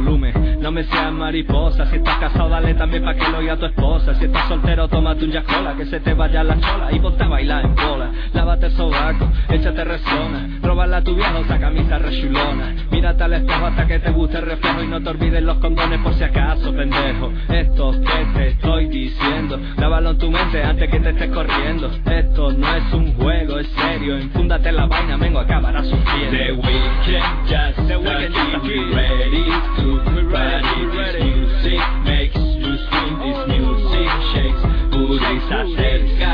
No 0.00 0.70
me 0.72 0.84
seas 0.84 1.12
mariposa. 1.12 1.86
Si 1.86 1.96
estás 1.96 2.16
casado, 2.18 2.48
dale 2.48 2.74
también 2.74 3.04
pa' 3.04 3.14
que 3.14 3.28
lo 3.28 3.38
oiga 3.38 3.56
tu 3.56 3.66
esposa. 3.66 4.14
Si 4.14 4.24
estás 4.24 4.48
soltero, 4.48 4.88
tómate 4.88 5.24
un 5.24 5.30
yacola, 5.30 5.74
que 5.76 5.86
se 5.86 6.00
te 6.00 6.14
vaya 6.14 6.42
la 6.44 6.58
chola. 6.58 6.92
Y 6.92 6.98
ponte 7.00 7.24
a 7.24 7.28
bailar 7.28 7.64
en 7.64 7.74
bola. 7.74 8.10
Lávate 8.32 8.66
el 8.66 8.72
sobaco, 8.72 9.30
échate 9.48 9.84
resona. 9.84 10.58
Róbala 10.62 10.98
a 10.98 11.02
tu 11.02 11.14
viejo, 11.14 11.38
esa 11.38 11.58
camisa 11.58 11.98
rechulona. 11.98 12.74
Mírate 12.90 13.22
al 13.24 13.32
espejo 13.34 13.66
hasta 13.66 13.86
que 13.86 13.98
te 13.98 14.10
guste 14.10 14.38
el 14.38 14.46
reflejo. 14.46 14.82
Y 14.82 14.88
no 14.88 15.00
te 15.02 15.10
olvides 15.10 15.42
los 15.42 15.58
condones 15.58 16.00
por 16.00 16.14
si 16.14 16.24
acaso, 16.24 16.72
pendejo. 16.74 17.32
Esto 17.48 17.92
que 17.92 18.24
te 18.34 18.48
estoy 18.48 18.88
diciendo, 18.88 19.58
grábalo 19.76 20.10
en 20.10 20.18
tu 20.18 20.30
mente 20.30 20.62
antes 20.62 20.90
que 20.90 21.00
te 21.00 21.10
estés 21.10 21.30
corriendo. 21.30 21.90
Esto 22.06 22.52
no 22.52 22.74
es 22.74 22.92
un 22.92 23.14
juego, 23.14 23.58
es 23.58 23.68
serio. 23.68 24.16
Enfúndate 24.18 24.72
la 24.72 24.86
vaina, 24.86 25.16
vengo 25.16 25.38
acabará 25.40 25.82
sufriendo. 25.84 26.30
The 26.36 26.52
weekend 26.52 27.48
just 27.48 27.88
The 27.88 27.96
weekend 27.96 28.62
we 28.62 28.94
ready 28.94 29.44
to 29.78 30.00
ready, 30.28 30.62
party. 30.62 30.96
ready. 30.96 31.20
This 31.20 31.36
music 31.62 31.80
makes 32.04 32.36
you 32.36 32.76
swing, 32.88 33.18
this 33.20 33.46
music 33.48 34.10
shakes. 34.32 34.62
Booties, 34.90 35.42
acércate, 35.50 36.29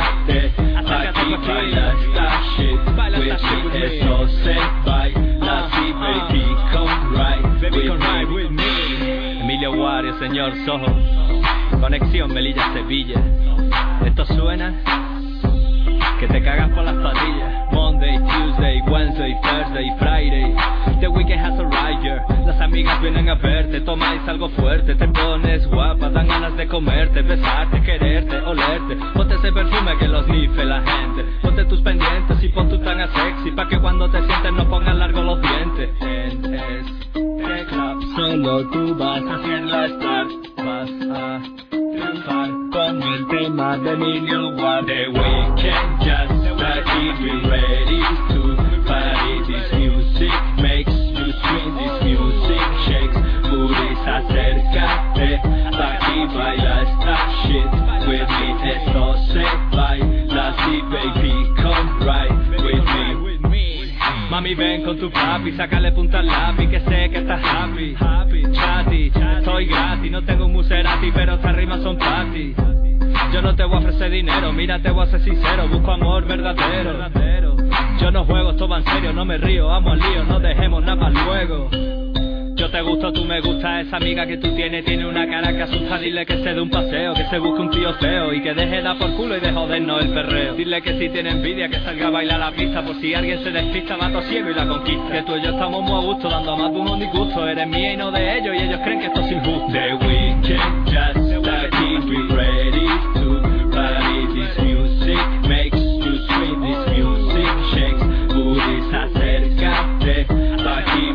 señor 10.28 10.53
Soho. 10.65 10.86
Conexión 11.81 12.32
Melilla 12.35 12.73
Sevilla. 12.73 13.20
Esto 14.05 14.24
suena 14.27 14.74
que 16.19 16.27
te 16.27 16.43
cagas 16.43 16.70
por 16.70 16.82
las 16.82 16.97
patillas. 16.97 17.73
Monday, 17.73 18.19
Tuesday, 18.19 18.82
Wednesday, 18.89 19.36
Thursday, 19.43 19.89
Friday. 20.01 20.55
The 21.01 21.09
weekend 21.09 21.40
has 21.40 21.59
arrived. 21.61 22.23
Las 22.44 22.61
amigas 22.61 23.01
vienen 23.01 23.28
a 23.28 23.35
verte, 23.36 23.81
tomáis 23.82 24.27
algo 24.27 24.48
fuerte, 24.48 24.97
te 24.97 25.07
pones 25.09 25.65
guapa, 25.69 26.09
dan 26.11 26.27
ganas 26.27 26.57
de 26.57 26.66
comerte, 26.66 27.23
besarte, 27.23 27.81
quererte, 27.82 28.36
olerte. 28.39 28.97
Ponte 29.15 29.35
ese 29.35 29.53
perfume 29.53 29.97
que 29.98 30.09
los 30.09 30.27
nife 30.27 30.65
la 30.65 30.82
gente. 30.82 31.24
Ponte 31.43 31.65
tus 31.66 31.81
pendientes 31.82 32.43
y 32.43 32.48
pon 32.48 32.69
tu 32.69 32.78
tanga 32.78 33.07
sexy 33.09 33.53
pa' 33.53 33.69
que 33.69 33.78
cuando 33.78 34.11
te 34.11 34.20
sientes 34.27 34.53
no 34.53 34.69
pongan 34.69 34.98
largo 34.98 35.23
los 35.23 35.40
dientes. 35.40 35.90
Solo 38.37 38.69
tú 38.69 38.95
vas 38.97 39.23
a 39.25 39.35
hacerla 39.37 39.87
estar, 39.87 40.27
vas 40.59 40.91
a 41.11 41.41
triunfar 41.71 42.51
con 42.71 43.03
el 43.03 43.27
tema 43.29 43.79
de 43.79 43.93
Emilio 43.93 44.51
Ward. 44.51 44.85
The 44.85 45.09
weekend 45.09 46.01
just 46.05 46.35
started, 46.45 47.17
we 47.23 47.33
ready 47.49 48.03
to 48.29 48.83
party. 48.85 49.41
This 49.49 49.73
music 49.73 50.37
makes 50.59 50.93
you 50.93 51.33
swing, 51.33 51.77
this 51.81 51.97
music 52.05 52.61
shakes. 52.85 53.17
Booties, 53.49 54.05
acércate, 54.05 55.41
aquí 55.73 56.27
baila 56.35 56.83
esta 56.83 57.17
shit. 57.41 57.73
With 58.07 58.29
me 58.29 58.49
esto 58.71 59.17
se 59.33 59.45
baila 59.73 60.49
así, 60.49 60.83
baby, 60.93 61.55
come 61.57 62.05
right. 62.05 62.45
Mami 64.37 64.55
ven 64.55 64.83
con 64.83 64.99
tu 64.99 65.11
papi, 65.11 65.53
sácale 65.53 65.93
punta 65.93 66.19
al 66.19 66.27
lápiz 66.27 66.69
que 66.69 66.81
sé 66.81 67.09
que 67.09 67.21
estás 67.21 67.41
happy, 67.43 67.95
happy, 67.99 68.43
chatty, 68.53 69.11
estoy 69.39 69.65
gratis, 69.65 70.13
no 70.13 70.23
tengo 70.25 70.45
un 70.45 70.53
Muserati 70.53 71.11
pero 71.11 71.37
estas 71.37 71.57
rimas 71.57 71.81
son 71.81 71.97
para 71.97 72.31
ti. 72.31 72.55
Yo 73.33 73.41
no 73.41 73.57
te 73.57 73.65
voy 73.65 73.77
a 73.77 73.79
ofrecer 73.79 74.11
dinero, 74.11 74.53
mira 74.53 74.79
te 74.79 74.91
voy 74.91 75.05
a 75.05 75.11
ser 75.11 75.23
sincero, 75.23 75.67
busco 75.69 75.91
amor 75.91 76.27
verdadero. 76.27 76.99
Yo 77.99 78.11
no 78.11 78.27
juego, 78.27 78.51
esto 78.51 78.69
va 78.69 78.77
en 78.77 78.85
serio, 78.85 79.15
no 79.15 79.25
me 79.25 79.39
río, 79.39 79.73
amo 79.73 79.93
al 79.93 80.01
lío, 80.01 80.23
no 80.25 80.39
dejemos 80.39 80.85
nada 80.85 81.01
para 81.01 81.25
luego. 81.25 81.71
Yo 82.67 82.73
te 82.73 82.83
gusto, 82.83 83.13
tú 83.13 83.25
me 83.25 83.41
gusta, 83.41 83.81
esa 83.81 83.97
amiga 83.97 84.27
que 84.27 84.39
tú 84.39 84.53
tienes 84.57 84.85
tiene 84.85 85.07
una 85.07 85.25
cara 85.29 85.53
que 85.53 85.63
asusta, 85.63 85.99
dile 85.99 86.27
que 86.27 86.43
se 86.43 86.53
dé 86.53 86.61
un 86.61 86.69
paseo, 86.69 87.15
que 87.15 87.25
se 87.27 87.39
busque 87.39 87.61
un 87.61 87.71
tío 87.71 87.95
feo 87.95 88.33
y 88.33 88.43
que 88.43 88.55
deje 88.55 88.83
dar 88.83 88.99
por 88.99 89.15
culo 89.15 89.37
y 89.37 89.41
de 89.41 89.53
jodernos 89.53 90.03
el 90.03 90.13
perreo. 90.13 90.55
Dile 90.55 90.83
que 90.83 90.99
si 90.99 91.09
tiene 91.11 91.31
envidia 91.31 91.69
que 91.69 91.79
salga 91.79 92.09
a 92.09 92.11
bailar 92.11 92.43
a 92.43 92.51
la 92.51 92.57
pista, 92.57 92.83
por 92.85 92.97
si 92.97 93.15
alguien 93.15 93.41
se 93.45 93.53
despista, 93.53 93.97
mato 93.97 94.21
ciego 94.23 94.51
y 94.51 94.55
la 94.55 94.67
conquista. 94.67 95.13
Que 95.13 95.23
tú 95.23 95.37
y 95.37 95.43
yo 95.45 95.51
estamos 95.51 95.81
muy 95.81 95.93
a 95.93 96.07
gusto, 96.07 96.29
dando 96.29 96.57
más 96.57 96.73
de 96.73 96.79
un 96.81 96.99
disgusto, 96.99 97.47
eres 97.47 97.69
mía 97.69 97.93
y 97.93 97.97
no 97.99 98.11
de 98.11 98.37
ellos 98.37 98.57
y 98.59 98.65
ellos 98.65 98.81
creen 98.83 98.99
que 98.99 99.07
esto 99.07 99.21
es 99.21 99.31
injusto. 99.31 99.73
The 99.73 99.95
weekend 100.05 100.89
just 100.89 101.37
ready 102.35 102.89
to 103.15 103.71
party. 103.71 104.76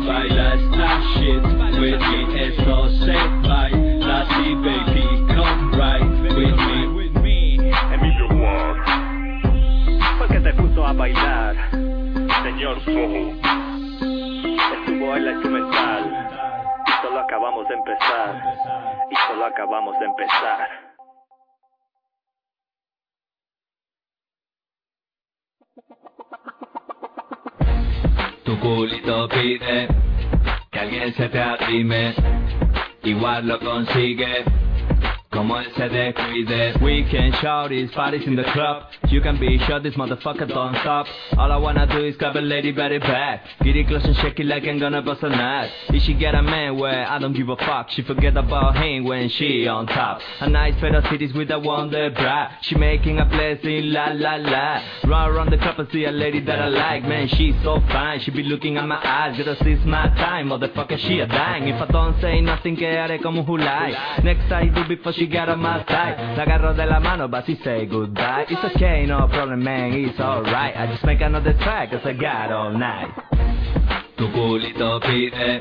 Aquí 0.02 0.06
baila 0.06 0.54
esta 0.54 1.00
shit. 1.14 1.42
With 1.80 1.98
me 1.98 2.46
esto 2.46 2.88
se 3.04 3.16
baila 3.46 4.20
así, 4.22 4.54
baby, 4.54 5.04
come 5.34 5.72
right 5.72 6.02
with 6.34 7.14
me. 7.22 7.72
Emilio 7.92 8.28
Ward 8.28 8.78
fue 10.18 10.28
que 10.28 10.40
te 10.40 10.52
puso 10.54 10.86
a 10.86 10.92
bailar, 10.92 11.56
señor 12.42 12.80
Soho. 12.84 13.32
Estuvo 14.74 15.16
en 15.16 15.24
la 15.24 15.32
instrumental. 15.32 16.28
Solo 17.02 17.20
acabamos 17.20 17.68
de 17.68 17.74
empezar. 17.74 18.42
Y 19.10 19.16
solo 19.28 19.46
acabamos 19.46 19.98
de 19.98 20.06
empezar. 20.06 20.91
Tu 28.52 28.58
culito 28.58 29.28
pide 29.30 29.88
que 30.70 30.78
alguien 30.78 31.14
se 31.14 31.26
te 31.30 31.40
arrime, 31.40 32.12
igual 33.02 33.48
lo 33.48 33.58
consigue. 33.58 34.44
Como 35.32 35.58
él 35.58 35.66
se 35.74 35.88
descuide 35.88 36.74
Weekend 36.82 37.34
shorties, 37.36 37.90
parties 37.92 38.26
in 38.26 38.36
the 38.36 38.44
club. 38.52 38.82
You 39.08 39.22
can 39.22 39.38
be 39.38 39.58
sure 39.66 39.80
this 39.80 39.94
motherfucker 39.94 40.46
don't 40.46 40.76
stop. 40.82 41.06
All 41.38 41.50
I 41.50 41.56
wanna 41.56 41.86
do 41.86 42.04
is 42.04 42.16
grab 42.16 42.36
a 42.36 42.40
lady 42.40 42.70
very 42.70 42.98
back. 42.98 43.42
Get 43.64 43.74
it 43.74 43.88
close 43.88 44.04
and 44.04 44.14
shake 44.18 44.38
it 44.40 44.46
like 44.46 44.64
I'm 44.64 44.78
gonna 44.78 45.00
bust 45.00 45.22
a 45.22 45.30
nut. 45.30 45.70
If 45.88 46.02
she 46.02 46.12
get 46.12 46.34
a 46.34 46.42
man 46.42 46.76
where 46.76 47.08
I 47.08 47.18
don't 47.18 47.32
give 47.32 47.48
a 47.48 47.56
fuck. 47.56 47.88
She 47.90 48.02
forget 48.02 48.36
about 48.36 48.76
him 48.76 49.04
when 49.04 49.30
she 49.30 49.66
on 49.66 49.86
top. 49.86 50.20
A 50.40 50.50
nice 50.50 50.78
pair 50.80 50.94
of 50.94 51.04
titties 51.04 51.34
with 51.34 51.50
a 51.50 51.58
wonder 51.58 52.10
bra. 52.10 52.50
She 52.60 52.74
making 52.74 53.18
a 53.18 53.24
blessing, 53.24 53.90
la 53.90 54.08
la 54.12 54.36
la. 54.36 54.82
Run 55.04 55.30
around 55.30 55.50
the 55.50 55.56
club 55.56 55.80
and 55.80 55.88
see 55.90 56.04
a 56.04 56.12
lady 56.12 56.40
that 56.40 56.60
I 56.60 56.68
like. 56.68 57.04
Man, 57.04 57.28
she's 57.28 57.54
so 57.62 57.80
fine, 57.88 58.20
she 58.20 58.30
be 58.32 58.42
looking 58.42 58.76
at 58.76 58.86
my 58.86 59.00
eyes. 59.02 59.38
This 59.38 59.48
is 59.62 59.84
my 59.86 60.08
time, 60.08 60.48
motherfucker, 60.48 60.98
she 60.98 61.20
a 61.20 61.26
dime 61.26 61.68
If 61.68 61.80
I 61.80 61.86
don't 61.86 62.20
say 62.20 62.42
nothing, 62.42 62.76
haré 62.76 63.20
como 63.22 63.40
un 63.40 63.46
July 63.46 64.20
Next 64.22 64.52
I 64.52 64.66
do 64.66 64.84
before 64.86 65.12
she 65.12 65.21
got 65.26 65.48
on 65.48 65.60
my 65.60 65.84
side 65.86 66.36
La 66.36 66.44
agarro 66.44 66.74
de 66.74 66.86
la 66.86 67.00
mano, 67.00 67.28
but 67.28 67.44
she 67.46 67.56
say 67.62 67.86
goodbye. 67.86 68.46
It's 68.48 68.64
okay, 68.74 69.04
no 69.06 69.28
problem, 69.28 69.62
man, 69.62 69.92
it's 69.92 70.18
alright. 70.18 70.76
I 70.76 70.86
just 70.86 71.04
make 71.04 71.20
another 71.20 71.52
track, 71.54 71.90
cause 71.90 72.00
I 72.04 72.12
got 72.12 72.50
all 72.50 72.72
night. 72.72 73.08
Tu 74.16 74.28
culito 74.32 75.00
pide 75.00 75.60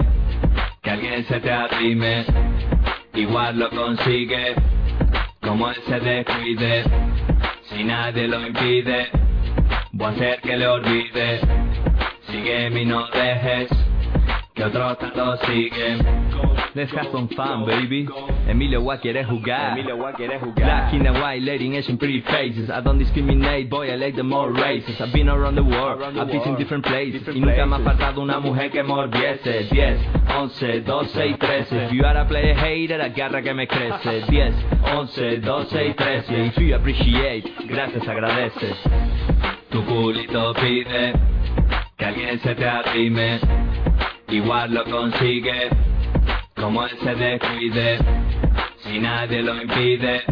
que 0.82 0.92
alguien 0.92 1.26
se 1.28 1.40
te 1.40 1.52
arrime, 1.52 2.26
igual 3.14 3.60
lo 3.60 3.70
consigue, 3.70 4.56
como 5.42 5.70
él 5.70 5.76
se 5.88 6.00
descuide, 6.00 6.84
si 7.70 7.84
nadie 7.84 8.28
lo 8.28 8.46
impide, 8.46 9.10
voy 9.92 10.08
a 10.08 10.10
hacer 10.10 10.42
que 10.42 10.58
le 10.58 10.68
olvide, 10.68 11.40
sigue 12.30 12.68
y 12.80 12.86
no 12.86 13.08
dejes, 13.08 13.70
que 14.62 14.78
otros 14.78 14.98
tanto 15.00 15.38
siguen. 15.48 16.00
Let's 16.74 16.92
have 16.94 17.12
some 17.12 17.28
fun, 17.30 17.66
baby. 17.66 18.08
Emilio 18.48 18.82
Wa 18.82 18.98
quiere 18.98 19.24
jugar. 19.24 19.72
Emilio 19.72 19.98
Wa 19.98 20.14
quiere 20.14 20.40
jugar. 20.40 20.56
Black 20.56 20.94
in 20.94 21.08
and 21.08 21.18
white, 21.18 21.42
lady 21.42 21.76
Asian 21.76 21.98
pretty 21.98 22.22
faces. 22.22 22.70
I 22.70 22.82
don't 22.82 23.00
discriminate, 23.00 23.70
boy, 23.70 23.92
I 23.92 23.96
like 23.96 24.16
the 24.16 24.24
more 24.24 24.52
races. 24.52 25.02
I've 25.02 25.12
been 25.12 25.30
around 25.30 25.56
the 25.56 25.64
world, 25.64 26.02
I've 26.02 26.28
been 26.28 26.42
in 26.44 26.56
different 26.58 26.86
places. 26.86 27.28
Y 27.28 27.40
nunca 27.40 27.66
me 27.66 27.78
ha 27.78 27.80
faltado 27.80 28.22
una 28.22 28.40
mujer 28.40 28.72
que 28.72 28.84
mordiese. 28.84 29.68
10, 29.72 30.00
11, 30.30 30.82
12 30.82 31.28
y 31.28 31.38
13. 31.38 31.86
If 31.86 31.92
you 31.94 32.06
are 32.06 32.20
a 32.20 32.28
player 32.28 32.56
hater, 32.56 33.02
agarra 33.02 33.42
que 33.42 33.54
me 33.54 33.68
crece. 33.68 34.26
10, 34.30 34.54
11, 34.96 35.38
12 35.40 35.88
y 35.88 35.94
13. 35.94 36.46
If 36.46 36.58
you 36.58 36.76
appreciate, 36.76 37.52
gracias, 37.68 38.08
agradeces. 38.08 38.78
Tu 39.72 39.84
culito 39.86 40.54
pide 40.54 41.14
que 42.02 42.06
alguien 42.06 42.40
se 42.40 42.56
te 42.56 42.68
arrime, 42.68 43.40
igual 44.32 44.74
lo 44.74 44.86
consigue, 44.86 45.70
como 46.56 46.86
él 46.86 46.98
se 47.04 47.16
descuide, 47.16 48.00
si 48.78 49.00
nadie 49.00 49.42
lo 49.42 49.62
impide, 49.62 50.24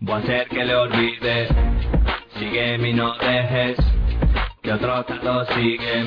voy 0.00 0.16
a 0.16 0.18
hacer 0.18 0.48
que 0.48 0.64
le 0.64 0.74
olvide, 0.74 1.48
sigue 2.38 2.76
y 2.76 2.92
no 2.92 3.14
dejes, 3.14 3.76
que 4.62 4.72
otros 4.72 5.06
tantos 5.06 5.48
siguen. 5.54 6.06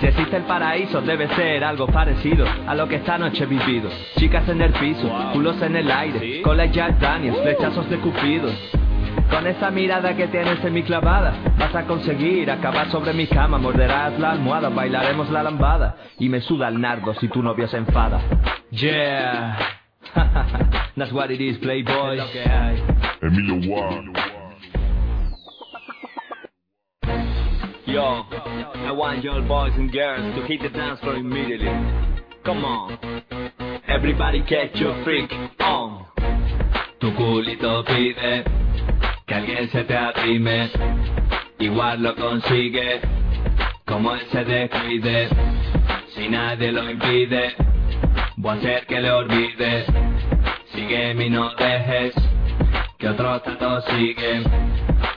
Si 0.00 0.06
existe 0.06 0.36
el 0.36 0.44
paraíso 0.44 1.00
debe 1.02 1.28
ser 1.34 1.64
algo 1.64 1.86
parecido 1.86 2.46
a 2.66 2.74
lo 2.74 2.88
que 2.88 2.96
esta 2.96 3.18
noche 3.18 3.44
he 3.44 3.46
vivido. 3.46 3.90
Chicas 4.16 4.48
en 4.48 4.62
el 4.62 4.72
piso, 4.72 5.10
culos 5.32 5.60
en 5.60 5.76
el 5.76 5.90
aire, 5.90 6.40
cola 6.42 6.66
Jack 6.66 6.98
Daniels, 7.00 7.38
flechazos 7.42 7.90
de 7.90 7.98
cupido 7.98 8.48
Con 9.30 9.46
esa 9.46 9.70
mirada 9.70 10.16
que 10.16 10.26
tienes 10.28 10.64
en 10.64 10.72
mi 10.72 10.82
clavada, 10.82 11.34
vas 11.58 11.74
a 11.74 11.84
conseguir 11.84 12.50
acabar 12.50 12.90
sobre 12.90 13.12
mi 13.12 13.26
cama, 13.26 13.58
morderás 13.58 14.18
la 14.18 14.32
almohada, 14.32 14.68
bailaremos 14.68 15.30
la 15.30 15.42
lambada 15.42 15.96
y 16.18 16.28
me 16.28 16.40
suda 16.40 16.68
el 16.68 16.80
nardo 16.80 17.14
si 17.14 17.28
tu 17.28 17.42
novio 17.42 17.68
se 17.68 17.76
enfada. 17.76 18.20
Yeah, 18.70 19.58
that's 20.96 21.12
what 21.12 21.30
it 21.30 21.40
is, 21.40 21.58
playboy. 21.58 22.18
Emilio 23.22 23.74
One. 23.74 24.12
Yo, 27.86 28.24
I 28.86 28.92
want 28.92 29.24
your 29.24 29.40
boys 29.42 29.72
and 29.76 29.90
girls 29.90 30.34
to 30.36 30.42
hit 30.46 30.60
the 30.62 30.68
dance 30.68 31.00
floor 31.00 31.16
immediately. 31.16 31.72
Come 32.44 32.64
on, 32.64 32.98
everybody 33.88 34.40
get 34.40 34.76
your 34.76 34.94
freak 35.04 35.30
on. 35.60 36.06
Tu 37.00 37.10
culito 37.14 37.84
pide 37.84 38.44
que 39.28 39.34
alguien 39.34 39.68
se 39.70 39.84
te 39.84 39.94
arrime, 39.94 40.70
igual 41.58 42.02
lo 42.02 42.14
consigue, 42.16 43.00
como 43.86 44.14
él 44.14 44.22
se 44.32 44.42
descuide, 44.42 45.28
si 46.14 46.30
nadie 46.30 46.72
lo 46.72 46.90
impide, 46.90 47.54
voy 48.36 48.52
a 48.52 48.58
hacer 48.58 48.86
que 48.86 49.00
le 49.00 49.10
olvide, 49.10 49.84
sigue 50.72 51.12
mi 51.12 51.28
no 51.28 51.50
dejes, 51.56 52.14
que 52.98 53.08
otros 53.08 53.42
tantos 53.42 53.84
siguen, 53.84 54.44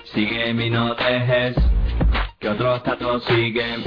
sigue 0.03 0.53
mi 0.53 0.69
no 0.69 0.93
dejes, 0.93 1.55
que 2.37 2.49
otros 2.49 2.83
tantos 2.83 3.23
siguen, 3.23 3.81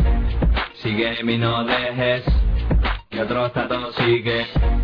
sigue 0.76 1.22
mi 1.22 1.36
no 1.36 1.64
dejes, 1.64 2.24
que 3.10 3.20
otros 3.20 3.52
tantos 3.52 3.94
siguen. 3.96 4.83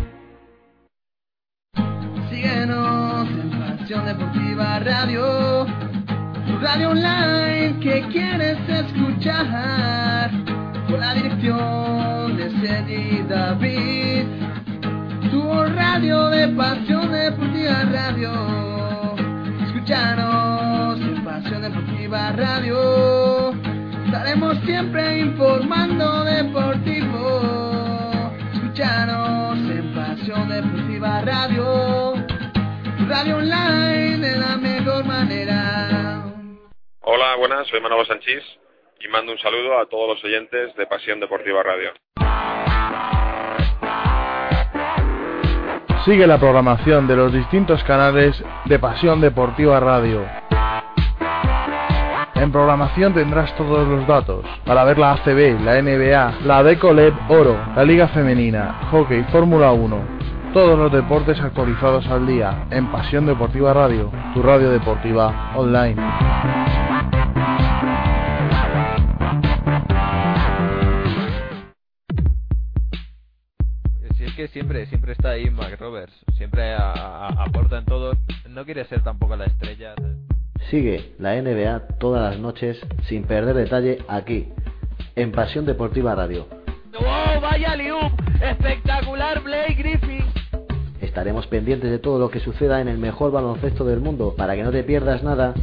Deportiva 3.99 4.79
Radio, 4.79 5.65
tu 6.47 6.57
radio 6.59 6.91
online 6.91 7.77
que 7.81 8.01
quieres 8.09 8.57
escuchar, 8.69 10.31
con 10.87 11.01
la 11.01 11.13
dirección 11.13 12.37
de 12.37 12.51
Cedi 12.61 13.21
David, 13.27 14.27
tu 15.29 15.63
radio 15.75 16.29
de 16.29 16.47
Pasión 16.47 17.11
Deportiva 17.11 17.83
Radio. 17.91 18.31
Escúchanos 19.65 21.01
en 21.01 21.23
Pasión 21.25 21.61
Deportiva 21.61 22.31
Radio, 22.31 23.51
estaremos 24.05 24.57
siempre 24.63 25.19
informando 25.19 26.23
deportivo. 26.23 27.41
Escúchanos 28.53 29.57
en 29.59 29.93
Pasión 29.93 30.47
Deportiva 30.47 31.21
Radio, 31.23 32.10
radio 33.11 33.35
online 33.35 34.25
de 34.25 34.37
la 34.37 34.55
mejor 34.55 35.03
manera. 35.03 36.23
Hola, 37.01 37.35
buenas, 37.35 37.67
soy 37.67 37.81
Manolo 37.81 38.05
Sanchís 38.05 38.41
y 39.01 39.07
mando 39.09 39.33
un 39.33 39.37
saludo 39.37 39.79
a 39.79 39.85
todos 39.87 40.15
los 40.15 40.23
oyentes 40.23 40.73
de 40.77 40.87
Pasión 40.87 41.19
Deportiva 41.19 41.61
Radio. 41.61 41.91
Sigue 46.05 46.25
la 46.25 46.39
programación 46.39 47.05
de 47.05 47.17
los 47.17 47.33
distintos 47.33 47.83
canales 47.83 48.41
de 48.65 48.79
Pasión 48.79 49.19
Deportiva 49.19 49.81
Radio. 49.81 50.25
En 52.35 52.49
programación 52.49 53.13
tendrás 53.13 53.53
todos 53.57 53.87
los 53.89 54.07
datos 54.07 54.45
para 54.65 54.85
ver 54.85 54.97
la 54.97 55.11
ACB, 55.13 55.59
la 55.59 55.81
NBA, 55.81 56.45
la 56.45 56.63
Decoleb 56.63 57.13
Oro, 57.29 57.59
la 57.75 57.83
Liga 57.83 58.07
Femenina, 58.07 58.87
Hockey, 58.89 59.23
Fórmula 59.25 59.73
1. 59.73 60.20
Todos 60.53 60.77
los 60.77 60.91
deportes 60.91 61.39
actualizados 61.39 62.05
al 62.07 62.27
día 62.27 62.65
en 62.71 62.91
Pasión 62.91 63.25
Deportiva 63.25 63.73
Radio, 63.73 64.11
tu 64.33 64.41
radio 64.43 64.69
deportiva 64.69 65.53
online. 65.55 65.95
Si 74.17 74.23
es 74.25 74.33
que 74.35 74.47
siempre, 74.49 74.85
siempre 74.87 75.13
está 75.13 75.31
ahí 75.31 75.49
Mac 75.49 75.79
Roberts, 75.79 76.13
siempre 76.37 76.73
a- 76.73 76.91
a- 76.91 77.43
aporta 77.43 77.77
en 77.77 77.85
todo, 77.85 78.13
no 78.49 78.65
quiere 78.65 78.85
ser 78.85 79.01
tampoco 79.03 79.35
la 79.35 79.45
estrella. 79.45 79.93
Sigue 80.69 81.13
la 81.17 81.35
NBA 81.35 81.97
todas 81.99 82.31
las 82.31 82.39
noches 82.39 82.79
sin 83.07 83.23
perder 83.23 83.55
detalle 83.55 83.99
aquí, 84.07 84.49
en 85.15 85.31
Pasión 85.31 85.65
Deportiva 85.65 86.13
Radio. 86.13 86.47
¡Wow! 86.99 87.41
¡Vaya 87.41 87.75
liup! 87.75 88.11
¡Espectacular 88.41 89.41
Blake 89.41 89.73
Griffin! 89.73 90.20
Estaremos 91.11 91.45
pendientes 91.47 91.91
de 91.91 91.99
todo 91.99 92.19
lo 92.19 92.29
que 92.29 92.39
suceda 92.39 92.79
en 92.79 92.87
el 92.87 92.97
mejor 92.97 93.33
baloncesto 93.33 93.83
del 93.83 93.99
mundo 93.99 94.33
para 94.37 94.55
que 94.55 94.63
no 94.63 94.71
te 94.71 94.81
pierdas 94.81 95.21
nada. 95.23 95.53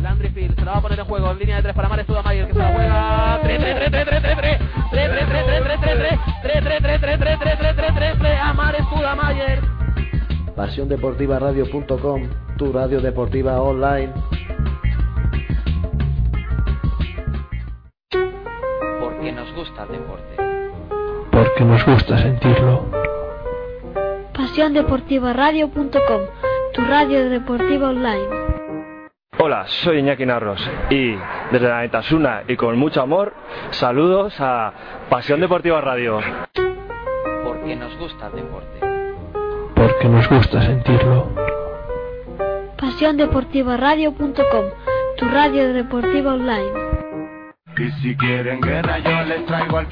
Landry 0.00 0.30
Field 0.30 0.58
se 0.58 0.64
la 0.64 0.72
va 0.72 0.78
a 0.78 0.80
poner 0.80 0.98
en 0.98 1.04
juego 1.04 1.30
en 1.32 1.38
línea 1.38 1.56
de 1.56 1.64
tres 1.64 1.74
para 1.74 1.90
Mares 1.90 2.06
Studamayer 2.06 2.46
que 2.46 2.54
se 2.54 2.58
la 2.58 2.72
juega. 2.72 3.40
3 3.42 3.60
3 3.60 3.76
3 3.76 3.90
3 3.90 4.06
3 4.06 4.22
3 4.22 4.32
3 4.32 4.58
3 4.90 5.18
3 5.18 5.28
3 5.28 5.60
3 5.62 5.80
3 5.80 5.80
3 6.40 6.62
3 6.62 6.80
3 6.80 6.80
3 6.80 7.00
3 7.02 7.18
3 7.20 7.20
3 7.20 7.58
3 7.58 7.76
3 7.76 7.94
3 7.94 8.18
3 8.18 8.40
a 8.40 8.52
Mares 8.54 8.86
Studamayer. 8.86 9.60
PasiónDeportivaRadio.com, 10.56 12.22
tu 12.56 12.72
radio 12.72 13.00
deportiva 13.02 13.60
online. 13.60 14.14
Porque 18.98 19.30
nos 19.30 19.54
gusta 19.54 19.82
el 19.82 19.88
deporte. 19.92 20.36
Porque 21.32 21.64
nos 21.66 21.84
gusta 21.84 22.16
sentirlo. 22.16 23.06
PasiónDeportivaRadio.com, 24.46 26.20
tu 26.72 26.80
radio 26.82 27.28
deportiva 27.28 27.88
online. 27.88 28.28
Hola, 29.38 29.66
soy 29.66 29.98
Iñaki 29.98 30.24
Narros 30.24 30.60
y 30.88 31.16
desde 31.50 31.68
la 31.68 31.80
Netasuna 31.80 32.44
y 32.46 32.54
con 32.54 32.78
mucho 32.78 33.02
amor, 33.02 33.34
saludos 33.72 34.34
a 34.38 34.72
Pasión 35.10 35.40
Deportiva 35.40 35.80
Radio. 35.80 36.20
Porque 37.44 37.74
nos 37.74 37.98
gusta 37.98 38.28
el 38.28 38.36
deporte. 38.36 38.78
Porque 39.74 40.08
nos 40.08 40.28
gusta 40.28 40.62
sentirlo. 40.62 41.28
PasiónDeportivaRadio.com, 42.78 44.64
tu 45.16 45.24
radio 45.24 45.72
deportiva 45.72 46.34
online. 46.34 46.85
Y 47.78 47.90
si 48.00 48.16
quieren 48.16 48.60
guerra 48.62 48.98
yo 49.00 49.22
les 49.24 49.44
traigo 49.44 49.76
al 49.76 49.86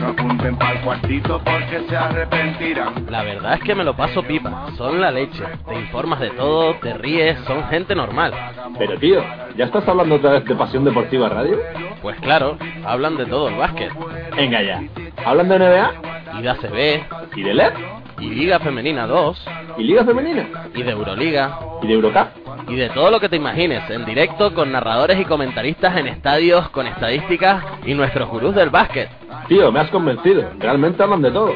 No 0.00 0.08
apunten 0.08 0.56
pa'l 0.56 0.80
cuartito 0.80 1.40
porque 1.44 1.84
se 1.88 1.96
arrepentirán 1.96 3.06
La 3.10 3.22
verdad 3.22 3.54
es 3.54 3.60
que 3.60 3.76
me 3.76 3.84
lo 3.84 3.94
paso 3.94 4.24
pipa, 4.24 4.66
son 4.76 5.00
la 5.00 5.12
leche. 5.12 5.44
Te 5.68 5.74
informas 5.74 6.18
de 6.18 6.30
todo, 6.30 6.74
te 6.76 6.94
ríes, 6.94 7.38
son 7.46 7.62
gente 7.68 7.94
normal. 7.94 8.34
Pero 8.76 8.98
tío, 8.98 9.22
¿ya 9.56 9.66
estás 9.66 9.86
hablando 9.86 10.16
otra 10.16 10.32
vez 10.32 10.44
de 10.44 10.54
Pasión 10.56 10.84
Deportiva 10.84 11.28
Radio? 11.28 11.60
Pues 12.02 12.18
claro, 12.20 12.58
hablan 12.84 13.16
de 13.16 13.26
todo 13.26 13.48
el 13.48 13.54
básquet. 13.54 13.92
Venga 14.36 14.60
ya. 14.60 14.82
¿Hablan 15.24 15.48
de 15.48 15.58
NBA? 15.60 15.92
Y 16.38 16.42
de 16.42 16.50
ACB. 16.50 17.36
¿Y 17.36 17.42
de 17.42 17.54
LED? 17.54 17.72
Y 18.18 18.30
Liga 18.30 18.58
Femenina 18.60 19.06
2. 19.06 19.46
¿Y 19.78 19.82
Liga 19.84 20.04
Femenina? 20.04 20.46
Y 20.74 20.82
de 20.82 20.90
Euroliga. 20.90 21.58
¿Y 21.82 21.86
de 21.86 21.92
Eurocup? 21.94 22.28
Y 22.68 22.76
de 22.76 22.88
todo 22.90 23.10
lo 23.10 23.20
que 23.20 23.28
te 23.28 23.36
imagines, 23.36 23.88
en 23.90 24.04
directo 24.04 24.54
con 24.54 24.72
narradores 24.72 25.20
y 25.20 25.24
comentaristas 25.24 25.96
en 25.96 26.06
estadios, 26.06 26.68
con 26.70 26.86
estadísticas 26.86 27.62
y 27.84 27.94
nuestros 27.94 28.28
gurús 28.28 28.54
del 28.54 28.70
básquet. 28.70 29.10
Tío, 29.48 29.70
me 29.70 29.80
has 29.80 29.90
convencido. 29.90 30.50
Realmente 30.58 31.02
hablan 31.02 31.22
de 31.22 31.30
todo. 31.30 31.54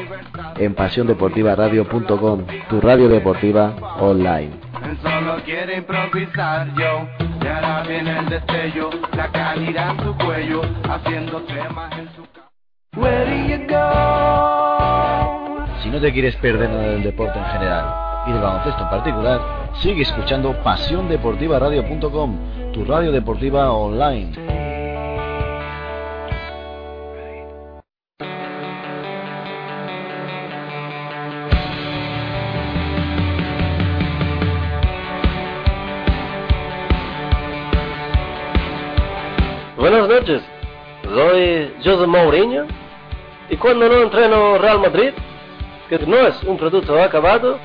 En 0.57 0.75
PasiónDeportivaRadio.com, 0.75 2.45
tu 2.69 2.81
radio 2.81 3.09
deportiva 3.09 3.73
online. 3.99 4.69
Él 4.83 4.97
solo 5.01 5.37
quiere 5.43 5.77
improvisar 5.77 6.67
yo 6.75 7.07
Y 7.43 7.47
ahora 7.47 7.83
viene 7.87 8.19
el 8.19 8.29
destello 8.29 8.89
La 9.15 9.27
calidad 9.29 9.91
en 9.91 10.05
su 10.05 10.15
cuello 10.25 10.61
Haciendo 10.89 11.41
temas 11.41 11.91
en 11.97 12.09
su 12.15 12.29
Where 12.99 13.25
do 13.25 13.47
you 13.47 13.67
go? 13.67 14.68
Si 15.89 15.95
no 15.95 16.01
te 16.01 16.13
quieres 16.13 16.35
perder 16.35 16.69
nada 16.69 16.89
del 16.89 17.01
deporte 17.01 17.39
en 17.39 17.45
general. 17.45 17.83
Y 18.27 18.31
del 18.31 18.43
baloncesto 18.43 18.83
en 18.83 18.89
particular, 18.91 19.41
sigue 19.81 20.03
escuchando 20.03 20.53
PasiónDeportivaRadio.com, 20.61 22.71
tu 22.73 22.85
radio 22.85 23.11
deportiva 23.11 23.71
online. 23.71 24.33
Buenas 39.75 40.07
noches, 40.07 40.43
soy 41.01 41.73
José 41.83 42.05
Mourinho. 42.05 42.67
Y 43.49 43.57
cuando 43.57 43.89
no 43.89 44.03
entreno 44.03 44.59
Real 44.59 44.77
Madrid, 44.77 45.13
que 45.89 45.97
no 46.05 46.17
es 46.27 46.41
un 46.43 46.57
producto 46.57 47.01
acabado, 47.01 47.59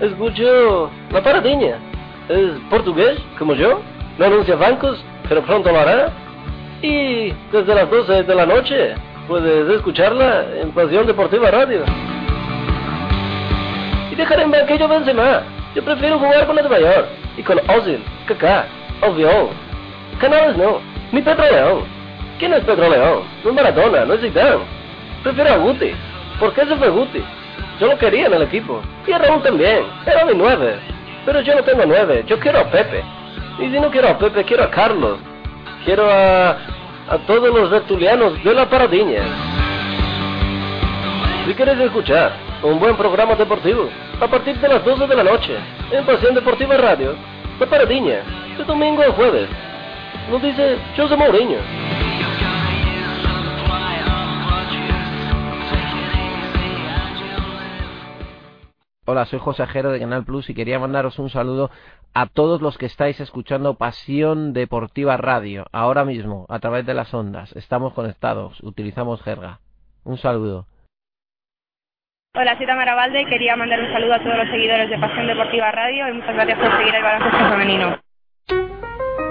escucho 0.00 0.90
la 1.12 1.22
paradiña. 1.22 1.76
Es 2.28 2.52
portugués, 2.70 3.18
como 3.38 3.54
yo, 3.54 3.80
no 4.18 4.24
anuncia 4.24 4.56
bancos, 4.56 5.02
pero 5.28 5.42
pronto 5.42 5.70
lo 5.70 5.78
hará. 5.78 6.10
Y 6.80 7.32
desde 7.52 7.74
las 7.74 7.90
12 7.90 8.22
de 8.22 8.34
la 8.34 8.46
noche 8.46 8.94
puedes 9.26 9.68
escucharla 9.70 10.46
en 10.62 10.70
Pasión 10.70 11.06
Deportiva 11.06 11.50
Radio. 11.50 11.82
Y 14.10 14.14
dejar 14.14 14.40
en 14.40 14.50
banquillo 14.50 14.88
Benzema. 14.88 15.42
Yo 15.74 15.84
prefiero 15.84 16.18
jugar 16.18 16.46
con 16.46 16.58
el 16.58 16.68
mayor 16.68 17.06
y 17.36 17.42
con 17.42 17.58
Ozil. 17.68 18.02
Kaká, 18.26 18.66
obvio. 19.02 19.50
Canales 20.18 20.56
no, 20.56 20.80
ni 21.12 21.20
Pedro 21.20 21.44
León. 21.44 21.84
¿Quién 22.38 22.54
es 22.54 22.64
Pedro 22.64 22.88
León? 22.88 23.22
No 23.44 23.50
es 23.50 23.56
Maradona, 23.56 24.04
no 24.04 24.14
es 24.14 24.20
Zidane. 24.20 24.64
Prefiero 25.22 25.52
a 25.52 25.56
Guti. 25.58 25.92
¿Por 26.40 26.52
qué 26.54 26.64
se 26.64 26.76
fue 26.76 26.88
Guti? 26.88 27.22
Yo 27.80 27.86
lo 27.86 27.98
quería 27.98 28.26
en 28.26 28.34
el 28.34 28.42
equipo. 28.42 28.82
Y 29.06 29.12
a 29.12 29.18
Raúl 29.18 29.42
también. 29.42 29.84
Era 30.06 30.24
mi 30.24 30.34
nueve. 30.34 30.78
Pero 31.24 31.40
yo 31.40 31.54
no 31.54 31.62
tengo 31.62 31.84
nueve. 31.86 32.24
Yo 32.26 32.38
quiero 32.38 32.60
a 32.60 32.64
Pepe. 32.64 33.02
Y 33.58 33.70
si 33.70 33.80
no 33.80 33.90
quiero 33.90 34.08
a 34.08 34.18
Pepe, 34.18 34.44
quiero 34.44 34.64
a 34.64 34.70
Carlos. 34.70 35.18
Quiero 35.84 36.10
a, 36.10 36.50
a 37.08 37.18
todos 37.26 37.54
los 37.54 37.70
reptilianos 37.70 38.42
de 38.42 38.54
la 38.54 38.68
paradiña. 38.68 39.22
Si 41.46 41.54
quieres 41.54 41.78
escuchar 41.80 42.32
un 42.62 42.78
buen 42.78 42.96
programa 42.96 43.34
deportivo, 43.34 43.88
a 44.20 44.26
partir 44.26 44.58
de 44.58 44.68
las 44.68 44.84
12 44.84 45.06
de 45.06 45.16
la 45.16 45.24
noche, 45.24 45.56
en 45.90 46.04
Pasión 46.04 46.34
Deportiva 46.34 46.76
Radio, 46.76 47.14
La 47.60 47.66
Paradiña, 47.66 48.22
de 48.58 48.64
domingo 48.64 49.02
a 49.02 49.12
jueves. 49.12 49.48
Nos 50.30 50.42
dice 50.42 50.76
José 50.96 51.16
Mourinho. 51.16 51.58
Hola, 59.10 59.24
soy 59.24 59.38
José 59.38 59.66
Jero 59.68 59.90
de 59.90 60.00
Canal 60.00 60.22
Plus 60.22 60.50
y 60.50 60.54
quería 60.54 60.78
mandaros 60.78 61.18
un 61.18 61.30
saludo 61.30 61.70
a 62.12 62.26
todos 62.26 62.60
los 62.60 62.76
que 62.76 62.84
estáis 62.84 63.18
escuchando 63.20 63.72
Pasión 63.72 64.52
Deportiva 64.52 65.16
Radio 65.16 65.64
ahora 65.72 66.04
mismo 66.04 66.44
a 66.50 66.58
través 66.58 66.84
de 66.84 66.92
las 66.92 67.14
ondas. 67.14 67.56
Estamos 67.56 67.94
conectados, 67.94 68.62
utilizamos 68.62 69.22
jerga. 69.22 69.60
Un 70.04 70.18
saludo. 70.18 70.66
Hola, 72.36 72.58
soy 72.58 72.66
Tamara 72.66 72.94
Valde 72.94 73.22
y 73.22 73.24
quería 73.24 73.56
mandar 73.56 73.80
un 73.80 73.90
saludo 73.90 74.12
a 74.12 74.18
todos 74.18 74.36
los 74.36 74.50
seguidores 74.50 74.90
de 74.90 74.98
Pasión 74.98 75.26
Deportiva 75.26 75.72
Radio 75.72 76.06
y 76.06 76.12
muchas 76.12 76.34
gracias 76.34 76.58
por 76.58 76.76
seguir 76.76 76.94
el 76.94 77.02
baloncesto 77.02 77.48
femenino. 77.48 77.98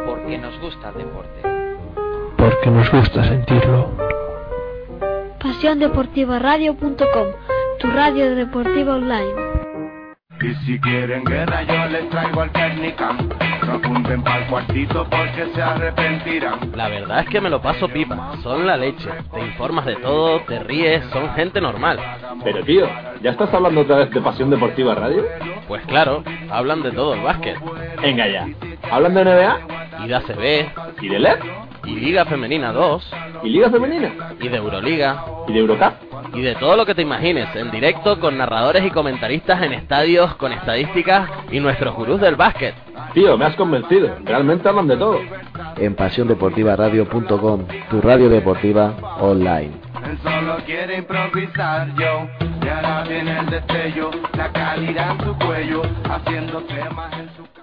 Porque 0.07 0.39
nos 0.39 0.59
gusta 0.59 0.89
el 0.89 0.97
deporte. 0.97 1.41
Porque 2.35 2.71
nos 2.71 2.91
gusta 2.91 3.23
sentirlo. 3.25 3.91
PasiónDeportivaRadio.com, 5.39 7.27
tu 7.79 7.91
radio 7.91 8.33
deportiva 8.33 8.95
online. 8.95 9.47
Y 10.39 10.53
si 10.65 10.80
quieren 10.80 11.23
guerra 11.23 11.64
yo 11.64 11.88
les 11.88 12.09
traigo 12.09 12.41
al 12.41 12.51
Technican 12.51 13.30
No 13.65 13.73
apunten 13.73 14.23
para 14.23 14.43
el 14.43 14.47
cuartito 14.47 15.07
porque 15.09 15.47
se 15.53 15.61
arrepentirán 15.61 16.72
La 16.76 16.89
verdad 16.89 17.22
es 17.22 17.30
que 17.30 17.41
me 17.41 17.49
lo 17.49 17.61
paso 17.61 17.88
pipa, 17.89 18.34
son 18.43 18.68
la 18.68 18.77
leche. 18.77 19.09
Te 19.34 19.39
informas 19.39 19.85
de 19.85 19.95
todo, 19.95 20.41
te 20.41 20.59
ríes, 20.59 21.03
son 21.11 21.34
gente 21.34 21.59
normal. 21.59 21.99
Pero 22.43 22.64
tío, 22.64 22.88
¿ya 23.22 23.31
estás 23.31 23.53
hablando 23.53 23.81
otra 23.81 23.97
vez 23.97 24.11
de 24.11 24.22
Pasión 24.22 24.49
Deportiva 24.49 24.93
Radio? 24.95 25.26
Pues 25.68 25.84
claro, 25.85 26.23
hablan 26.49 26.84
de 26.84 26.91
todo 26.91 27.15
el 27.15 27.22
básquet. 27.22 27.57
Venga 28.01 28.27
ya. 28.27 28.47
¿Hablan 28.91 29.15
de 29.15 29.26
NBA? 29.26 29.59
Y 30.05 30.07
de 30.07 30.15
ACB. 30.15 31.01
¿Y 31.01 31.09
de 31.09 31.19
LED? 31.19 31.39
Y 31.88 31.95
Liga 31.95 32.26
Femenina 32.26 32.73
2. 32.73 33.14
¿Y 33.43 33.49
Liga 33.49 33.69
Femenina? 33.69 34.35
Y 34.41 34.49
de 34.49 34.57
Euroliga. 34.57 35.23
¿Y 35.47 35.53
de 35.53 35.59
Eurocup? 35.59 35.93
Y 36.34 36.41
de 36.41 36.55
todo 36.55 36.76
lo 36.76 36.85
que 36.85 36.93
te 36.93 37.01
imagines, 37.01 37.47
en 37.55 37.72
directo 37.72 38.19
con 38.19 38.38
narradores 38.38 38.85
y 38.85 38.91
comentaristas 38.91 39.64
en 39.64 39.72
estadios, 39.72 40.35
con 40.35 40.51
estadísticas 40.51 41.30
y 41.49 41.61
nuestros 41.61 41.95
gurús 41.95 42.19
del 42.19 42.35
básquet. 42.35 42.76
Tío, 43.14 43.38
me 43.38 43.45
has 43.45 43.55
convencido. 43.55 44.18
Realmente 44.26 44.68
hablan 44.68 44.88
de 44.88 44.97
todo. 44.97 45.22
En 45.77 45.95
pasiondeportivaradio.com, 45.95 47.65
tu 47.89 48.01
radio 48.01 48.30
deportiva 48.30 48.93
online. 49.22 49.72
Él 50.05 50.18
solo 50.22 50.57
quiere 50.65 50.97
improvisar 50.99 51.88
yo 51.95 52.27
Y 52.64 52.69
ahora 52.69 53.03
viene 53.09 53.39
el 53.39 53.49
destello 53.49 54.11
La 54.38 54.51
calidad 54.53 55.18
en 55.19 55.26
su 55.26 55.38
cuello 55.39 55.81
Haciendo 56.07 56.61
temas 56.61 57.11
en 57.19 57.30
su 57.35 57.56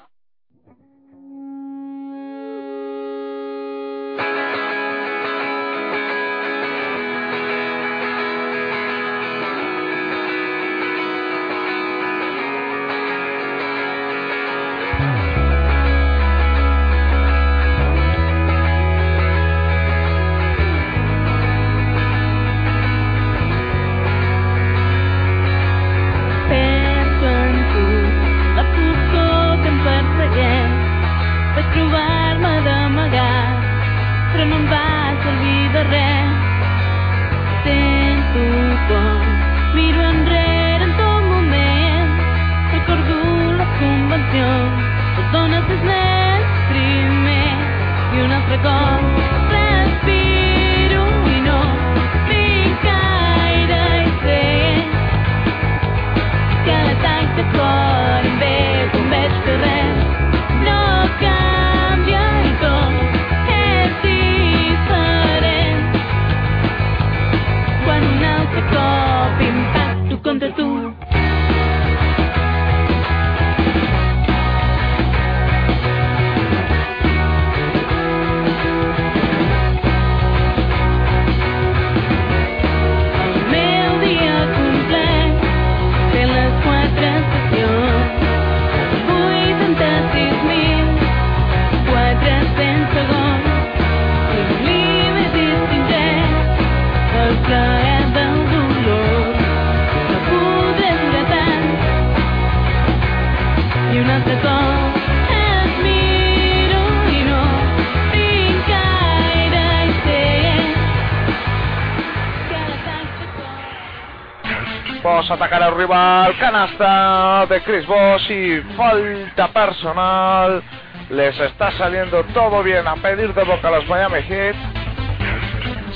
canasta 116.68 117.46
de 117.54 117.60
Chris 117.62 117.86
Boss 117.86 118.30
y 118.30 118.60
falta 118.76 119.48
personal. 119.48 120.62
Les 121.10 121.38
está 121.38 121.70
saliendo 121.72 122.24
todo 122.32 122.62
bien 122.62 122.86
a 122.86 122.96
pedir 122.96 123.34
de 123.34 123.44
boca 123.44 123.68
a 123.68 123.72
los 123.72 123.88
Miami 123.88 124.22
Heat. 124.22 124.56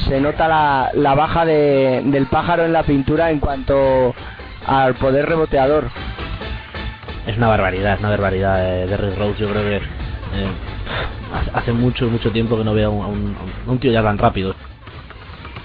se 0.08 0.20
nota 0.20 0.46
la, 0.48 0.90
la 0.94 1.14
baja 1.14 1.44
de- 1.44 2.02
del 2.04 2.26
pájaro 2.26 2.64
en 2.64 2.72
la 2.72 2.82
pintura 2.82 3.30
en 3.30 3.40
cuanto 3.40 4.14
al 4.66 4.94
poder 4.94 5.26
reboteador. 5.28 5.88
Es 7.26 7.36
una 7.36 7.48
barbaridad, 7.48 7.94
es 7.94 8.00
una 8.00 8.10
barbaridad 8.10 8.56
de 8.58 8.86
Derrick 8.86 9.18
Rose. 9.18 9.38
Yo 9.40 9.50
creo 9.50 9.62
que 9.62 9.76
eh, 9.76 9.80
hace 11.54 11.72
mucho, 11.72 12.06
mucho 12.06 12.30
tiempo 12.30 12.56
que 12.56 12.64
no 12.64 12.74
veo 12.74 12.88
a 12.88 12.90
un, 12.90 13.04
a 13.04 13.08
un- 13.08 13.36
a 13.66 13.70
un 13.70 13.78
tío 13.78 13.90
ya 13.92 14.02
tan 14.02 14.18
rápido. 14.18 14.54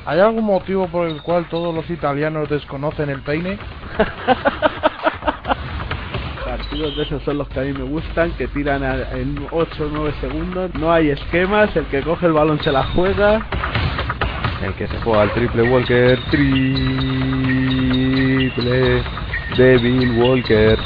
¿Hay 0.06 0.20
algún 0.20 0.44
motivo 0.44 0.88
por 0.88 1.08
el 1.08 1.22
cual 1.22 1.46
todos 1.46 1.74
los 1.74 1.90
italianos 1.90 2.50
desconocen 2.50 3.10
el 3.10 3.22
peine? 3.22 3.58
Partidos 6.84 6.98
de 6.98 7.04
esos 7.16 7.24
son 7.24 7.38
los 7.38 7.48
que 7.48 7.60
a 7.62 7.64
mí 7.64 7.72
me 7.72 7.84
gustan, 7.84 8.32
que 8.32 8.46
tiran 8.50 8.84
a- 8.84 9.10
en 9.14 9.48
8 9.52 9.86
o 9.86 9.90
9 9.90 10.14
segundos. 10.20 10.70
No 10.76 10.92
hay 10.92 11.12
esquemas, 11.12 11.74
el 11.78 11.86
que 11.86 12.02
coge 12.02 12.26
el 12.26 12.34
balón 12.34 12.60
se 12.62 12.74
la 12.74 12.84
juega. 12.88 13.48
El 14.62 14.74
que 14.74 14.88
se 14.88 14.98
juega 15.00 15.22
al 15.22 15.32
triple 15.32 15.64
Walker. 15.64 16.20
Triple 16.30 16.62
de 19.58 19.78
Bill 19.78 20.12
Walker. 20.22 20.78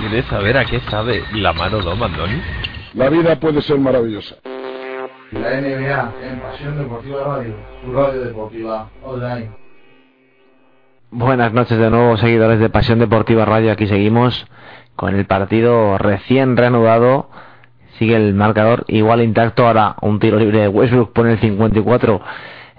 ¿Quieres 0.00 0.24
saber 0.26 0.58
a 0.58 0.64
qué 0.64 0.80
sabe 0.90 1.22
la 1.34 1.52
mano 1.52 1.78
de 1.78 1.94
Mandoni? 1.94 2.42
La 2.94 3.08
vida 3.08 3.38
puede 3.38 3.62
ser 3.62 3.78
maravillosa. 3.78 4.34
La 5.30 5.60
NBA 5.60 6.12
en 6.24 6.40
Pasión 6.40 6.76
Deportiva 6.78 7.22
Radio, 7.24 7.54
tu 7.84 7.92
radio 7.92 8.20
deportiva 8.24 8.88
online. 9.04 9.50
Buenas 11.12 11.52
noches 11.52 11.78
de 11.78 11.88
nuevo, 11.88 12.16
seguidores 12.16 12.58
de 12.58 12.68
Pasión 12.68 12.98
Deportiva 12.98 13.44
Radio. 13.44 13.70
Aquí 13.70 13.86
seguimos. 13.86 14.46
con 14.96 15.14
el 15.14 15.24
partido 15.24 15.98
recién 15.98 16.56
reanudado. 16.56 17.30
Sigue 17.98 18.16
el 18.16 18.34
marcador 18.34 18.84
igual 18.88 19.22
intacto. 19.22 19.66
Ahora 19.68 19.94
un 20.00 20.18
tiro 20.18 20.36
libre 20.36 20.62
de 20.62 20.68
Westbrook 20.68 21.12
pone 21.12 21.32
el 21.32 21.38
54. 21.38 22.20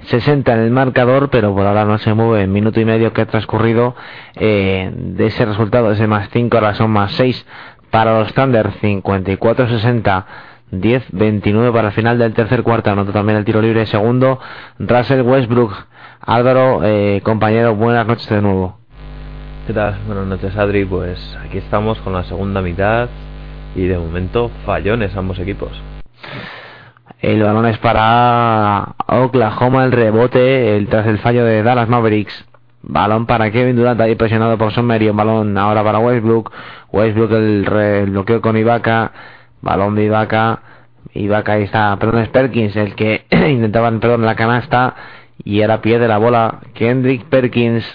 60 0.01 0.53
en 0.53 0.59
el 0.59 0.71
marcador, 0.71 1.29
pero 1.29 1.55
por 1.55 1.65
ahora 1.65 1.85
no 1.85 1.97
se 1.99 2.13
mueve. 2.13 2.47
Minuto 2.47 2.81
y 2.81 2.85
medio 2.85 3.13
que 3.13 3.21
ha 3.21 3.27
transcurrido 3.27 3.95
eh, 4.35 4.91
de 4.93 5.27
ese 5.27 5.45
resultado, 5.45 5.89
ese 5.91 6.05
más 6.05 6.29
5, 6.29 6.57
ahora 6.57 6.75
son 6.75 6.91
más 6.91 7.13
6 7.13 7.45
para 7.91 8.19
los 8.19 8.33
Thunder, 8.33 8.71
54-60. 8.81 10.25
10-29 10.69 11.71
para 11.71 11.87
el 11.87 11.93
final 11.93 12.17
del 12.19 12.33
tercer 12.33 12.61
cuarto. 12.61 12.91
Anotó 12.91 13.13
también 13.13 13.37
el 13.37 13.45
tiro 13.45 13.61
libre 13.61 13.85
segundo. 13.85 14.39
Russell 14.79 15.21
Westbrook. 15.21 15.73
Álvaro, 16.21 16.81
eh, 16.83 17.21
compañero, 17.23 17.75
buenas 17.75 18.07
noches 18.07 18.27
de 18.29 18.41
nuevo. 18.41 18.77
¿Qué 19.67 19.73
tal? 19.73 19.97
Buenas 20.07 20.25
noches, 20.25 20.55
Adri. 20.57 20.83
Pues 20.85 21.37
aquí 21.45 21.59
estamos 21.59 21.99
con 21.99 22.13
la 22.13 22.23
segunda 22.23 22.61
mitad 22.61 23.09
y 23.75 23.85
de 23.85 23.97
momento 23.97 24.49
fallones 24.65 25.15
ambos 25.15 25.39
equipos. 25.39 25.71
El 27.19 27.43
balón 27.43 27.65
es 27.67 27.77
para 27.77 28.95
Oklahoma, 29.07 29.85
el 29.85 29.91
rebote 29.91 30.77
el, 30.77 30.87
tras 30.87 31.07
el 31.07 31.19
fallo 31.19 31.45
de 31.45 31.63
Dallas 31.63 31.87
Mavericks. 31.89 32.45
Balón 32.81 33.25
para 33.25 33.51
Kevin 33.51 33.75
Durant, 33.75 33.99
ahí 33.99 34.15
presionado 34.15 34.57
por 34.57 34.71
Un 34.77 35.17
balón 35.17 35.57
ahora 35.57 35.83
para 35.83 35.99
Westbrook. 35.99 36.51
Westbrook 36.91 37.31
el, 37.33 37.65
re, 37.65 38.01
el 38.03 38.11
bloqueo 38.11 38.41
con 38.41 38.57
Ibaka. 38.57 39.11
Balón 39.61 39.95
de 39.95 40.05
Ibaka. 40.05 40.61
Ibaka 41.13 41.53
ahí 41.53 41.63
está, 41.63 41.95
perdón, 41.97 42.21
es 42.21 42.29
Perkins 42.29 42.75
el 42.75 42.95
que 42.95 43.25
intentaban, 43.31 43.99
perdón, 43.99 44.25
la 44.25 44.35
canasta. 44.35 44.95
Y 45.43 45.61
era 45.61 45.81
pie 45.81 45.99
de 45.99 46.07
la 46.07 46.17
bola 46.17 46.59
Kendrick 46.73 47.25
Perkins. 47.25 47.85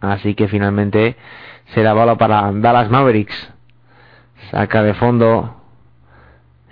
Así 0.00 0.34
que 0.34 0.48
finalmente 0.48 1.16
será 1.74 1.94
bola 1.94 2.16
para 2.16 2.50
Dallas 2.52 2.90
Mavericks. 2.90 3.52
Saca 4.50 4.82
de 4.82 4.94
fondo 4.94 5.62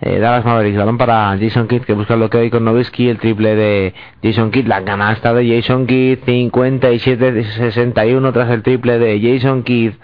eh, 0.03 0.19
Dallas 0.19 0.47
Mavericks, 0.47 0.79
balón 0.79 0.97
para 0.97 1.37
Jason 1.39 1.69
Kidd 1.69 1.83
que 1.83 1.93
busca 1.93 2.15
el 2.15 2.21
bloqueo 2.21 2.41
ahí 2.41 2.49
con 2.51 2.65
Novisky, 2.65 3.11
el 3.11 3.19
triple 3.19 3.55
de 3.55 3.93
Jason 4.23 4.51
Kidd, 4.51 4.67
la 4.67 4.83
canasta 4.83 5.35
de 5.35 5.47
Jason 5.47 5.87
Kidd, 5.87 6.21
57-61 6.25 8.33
tras 8.33 8.49
el 8.51 8.63
triple 8.63 8.99
de 8.99 9.21
Jason 9.21 9.63
Kidd. 9.63 9.97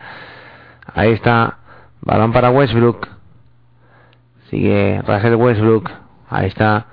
Ahí 0.94 1.12
está, 1.12 1.61
balón 2.03 2.32
para 2.32 2.51
Westbrook. 2.51 3.09
Sigue 4.51 5.01
Russell 5.07 5.36
Westbrook. 5.36 5.90
Ahí 6.28 6.48
está 6.48 6.89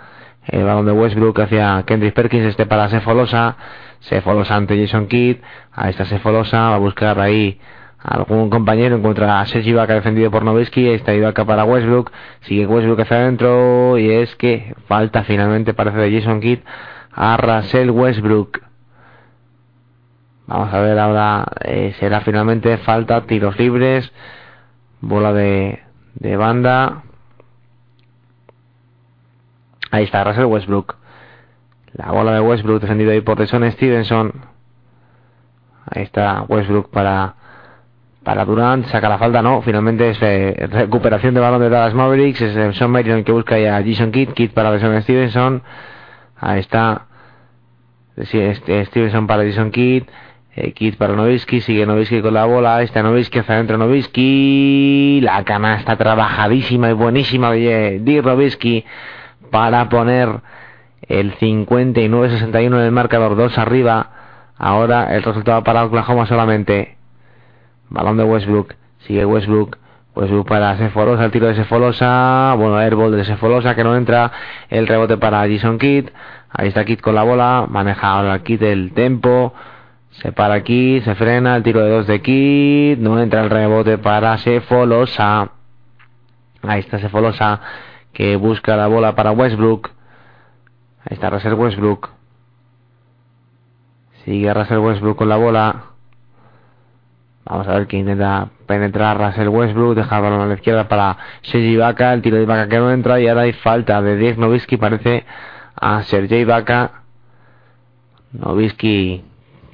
el 0.48 0.64
balón 0.64 0.86
de 0.86 0.92
Westbrook 0.92 1.40
hacia 1.40 1.84
Kendrick 1.86 2.14
Perkins, 2.14 2.46
este 2.46 2.66
para 2.66 2.90
Sefolosa. 2.90 3.58
Sefolosa 4.02 4.56
ante 4.56 4.80
Jason 4.80 5.08
Kidd. 5.08 5.38
Ahí 5.72 5.92
está 5.92 6.06
Sefolosa, 6.06 6.70
va 6.70 6.76
a 6.76 6.80
buscar 6.80 7.20
ahí 7.20 7.60
algún 8.04 8.50
compañero 8.50 8.98
encuentra 8.98 9.40
a 9.40 9.46
Sergi 9.46 9.70
Ibaka 9.70 9.94
defendido 9.94 10.30
por 10.30 10.44
Novisky, 10.44 10.90
está 10.90 11.14
Ibaka 11.14 11.46
para 11.46 11.64
Westbrook, 11.64 12.12
sigue 12.42 12.66
Westbrook 12.66 13.00
hacia 13.00 13.18
adentro 13.18 13.98
y 13.98 14.12
es 14.12 14.36
que 14.36 14.76
falta 14.88 15.24
finalmente 15.24 15.74
parece 15.74 15.98
de 15.98 16.20
Jason 16.20 16.42
Kidd 16.42 16.60
a 17.14 17.38
Russell 17.38 17.90
Westbrook. 17.92 18.62
Vamos 20.48 20.74
a 20.74 20.82
ver 20.82 21.00
ahora, 21.00 21.46
eh, 21.62 21.96
será 22.00 22.20
finalmente 22.20 22.78
falta, 22.80 23.22
tiros 23.22 23.58
libres, 23.58 24.12
bola 25.00 25.32
de 25.32 25.80
banda. 26.38 27.04
Ahí 29.94 30.06
está 30.06 30.24
Russell 30.24 30.46
Westbrook. 30.46 30.96
La 31.94 32.12
bola 32.12 32.34
de 32.34 32.40
Westbrook 32.40 32.82
defendido 32.82 33.12
ahí 33.12 33.22
por 33.22 33.38
Deson 33.38 33.72
Stevenson. 33.74 34.34
Ahí 35.86 36.02
está 36.02 36.46
Westbrook 36.48 36.90
para 36.90 37.36
para 38.24 38.44
Durant, 38.44 38.88
saca 38.88 39.08
la 39.08 39.20
falta, 39.20 39.44
no, 39.44 39.62
finalmente 39.62 40.10
es 40.10 40.18
eh, 40.22 40.68
recuperación 40.72 41.36
de 41.36 41.42
balón 41.42 41.62
de 41.62 41.70
Dallas 41.70 41.94
Mavericks, 41.94 42.42
es 42.42 42.56
el 42.56 42.74
Sean 42.74 42.90
Marion 42.90 43.24
que 43.24 43.34
busca 43.34 43.60
ya 43.60 43.76
a 43.76 43.84
Jason 43.84 44.12
Kidd, 44.12 44.30
Kidd 44.30 44.52
para 44.52 44.72
Jason 44.72 45.00
Stevenson, 45.02 45.62
ahí 46.38 46.62
está, 46.62 47.08
este, 48.16 48.86
Stevenson 48.86 49.28
para 49.28 49.44
Jason 49.44 49.72
Kidd, 49.72 50.06
eh, 50.56 50.72
Kidd 50.72 50.96
para 50.96 51.16
Novisky, 51.16 51.60
sigue 51.60 51.86
Novisky 51.86 52.22
con 52.22 52.34
la 52.34 52.46
bola, 52.46 52.82
está 52.82 53.04
Novisky 53.04 53.40
hacia 53.40 53.56
adentro 53.56 53.78
Novisky, 53.78 55.20
la 55.22 55.44
canasta 55.44 55.98
trabajadísima 55.98 56.90
y 56.90 56.94
buenísima 56.94 57.52
de 57.52 58.00
Dirk 58.02 58.26
Novisky 58.26 58.86
para 59.54 59.88
poner 59.88 60.42
el 61.04 61.38
59-61 61.38 62.66
en 62.66 62.74
el 62.74 62.92
marcador, 62.92 63.36
dos 63.36 63.56
arriba, 63.60 64.10
ahora 64.58 65.16
el 65.16 65.22
resultado 65.22 65.64
para 65.64 65.86
Oklahoma 65.86 66.26
solamente 66.26 66.98
Balón 67.88 68.18
de 68.18 68.24
Westbrook. 68.24 68.74
Sigue 69.06 69.24
Westbrook. 69.24 69.78
Westbrook 70.16 70.48
para 70.48 70.76
Sefolosa. 70.78 71.24
El 71.24 71.30
tiro 71.30 71.46
de 71.46 71.54
Sefolosa. 71.54 72.56
Bueno, 72.58 72.78
airball 72.78 73.16
de 73.16 73.26
Sefolosa 73.26 73.76
que 73.76 73.84
no 73.84 73.96
entra. 73.96 74.32
El 74.72 74.88
rebote 74.88 75.18
para 75.18 75.48
Jason 75.48 75.78
Kidd. 75.78 76.10
Ahí 76.50 76.70
está 76.70 76.84
Kidd 76.84 77.02
con 77.02 77.14
la 77.14 77.22
bola. 77.22 77.68
Maneja 77.70 78.08
ahora 78.08 78.40
Kidd 78.40 78.64
el 78.64 78.92
tempo. 78.94 79.54
Se 80.24 80.32
para 80.32 80.56
aquí, 80.56 81.00
se 81.02 81.14
frena, 81.14 81.56
el 81.56 81.62
tiro 81.62 81.82
de 81.82 81.92
dos 81.92 82.08
de 82.08 82.22
Kidd, 82.22 82.98
no 83.00 83.20
entra 83.20 83.44
el 83.44 83.52
rebote 83.52 84.00
para 84.00 84.38
Sefolosa. 84.40 85.52
Ahí 86.64 86.80
está 86.80 86.98
Sefolosa 86.98 87.62
que 88.14 88.36
busca 88.36 88.78
la 88.78 88.88
bola 88.88 89.16
para 89.16 89.32
Westbrook. 89.32 89.90
Ahí 91.00 91.16
está 91.16 91.30
Russell 91.30 91.54
Westbrook. 91.54 92.10
Sigue 94.24 94.54
Russell 94.54 94.78
Westbrook 94.78 95.18
con 95.18 95.30
la 95.30 95.36
bola. 95.36 95.84
Vamos 97.46 97.68
a 97.68 97.74
ver 97.74 97.88
que 97.88 97.98
intenta 97.98 98.48
penetrar 98.68 99.20
Russell 99.20 99.50
Westbrook, 99.50 99.96
deja 99.96 100.18
a 100.18 100.48
la 100.48 100.54
izquierda 100.54 100.88
para 100.88 101.18
Sergi 101.42 101.74
Ibaka, 101.74 102.14
el 102.14 102.22
tiro 102.22 102.38
de 102.38 102.44
Ibaka 102.44 102.70
que 102.70 102.78
no 102.78 102.90
entra 102.90 103.20
y 103.20 103.28
ahora 103.28 103.42
hay 103.42 103.52
falta 103.52 104.02
de 104.02 104.16
Diez 104.16 104.38
Novisky, 104.38 104.78
parece 104.78 105.26
a 105.76 106.04
Sergei 106.04 106.42
Ibaka. 106.42 107.04
Novisky 108.32 109.26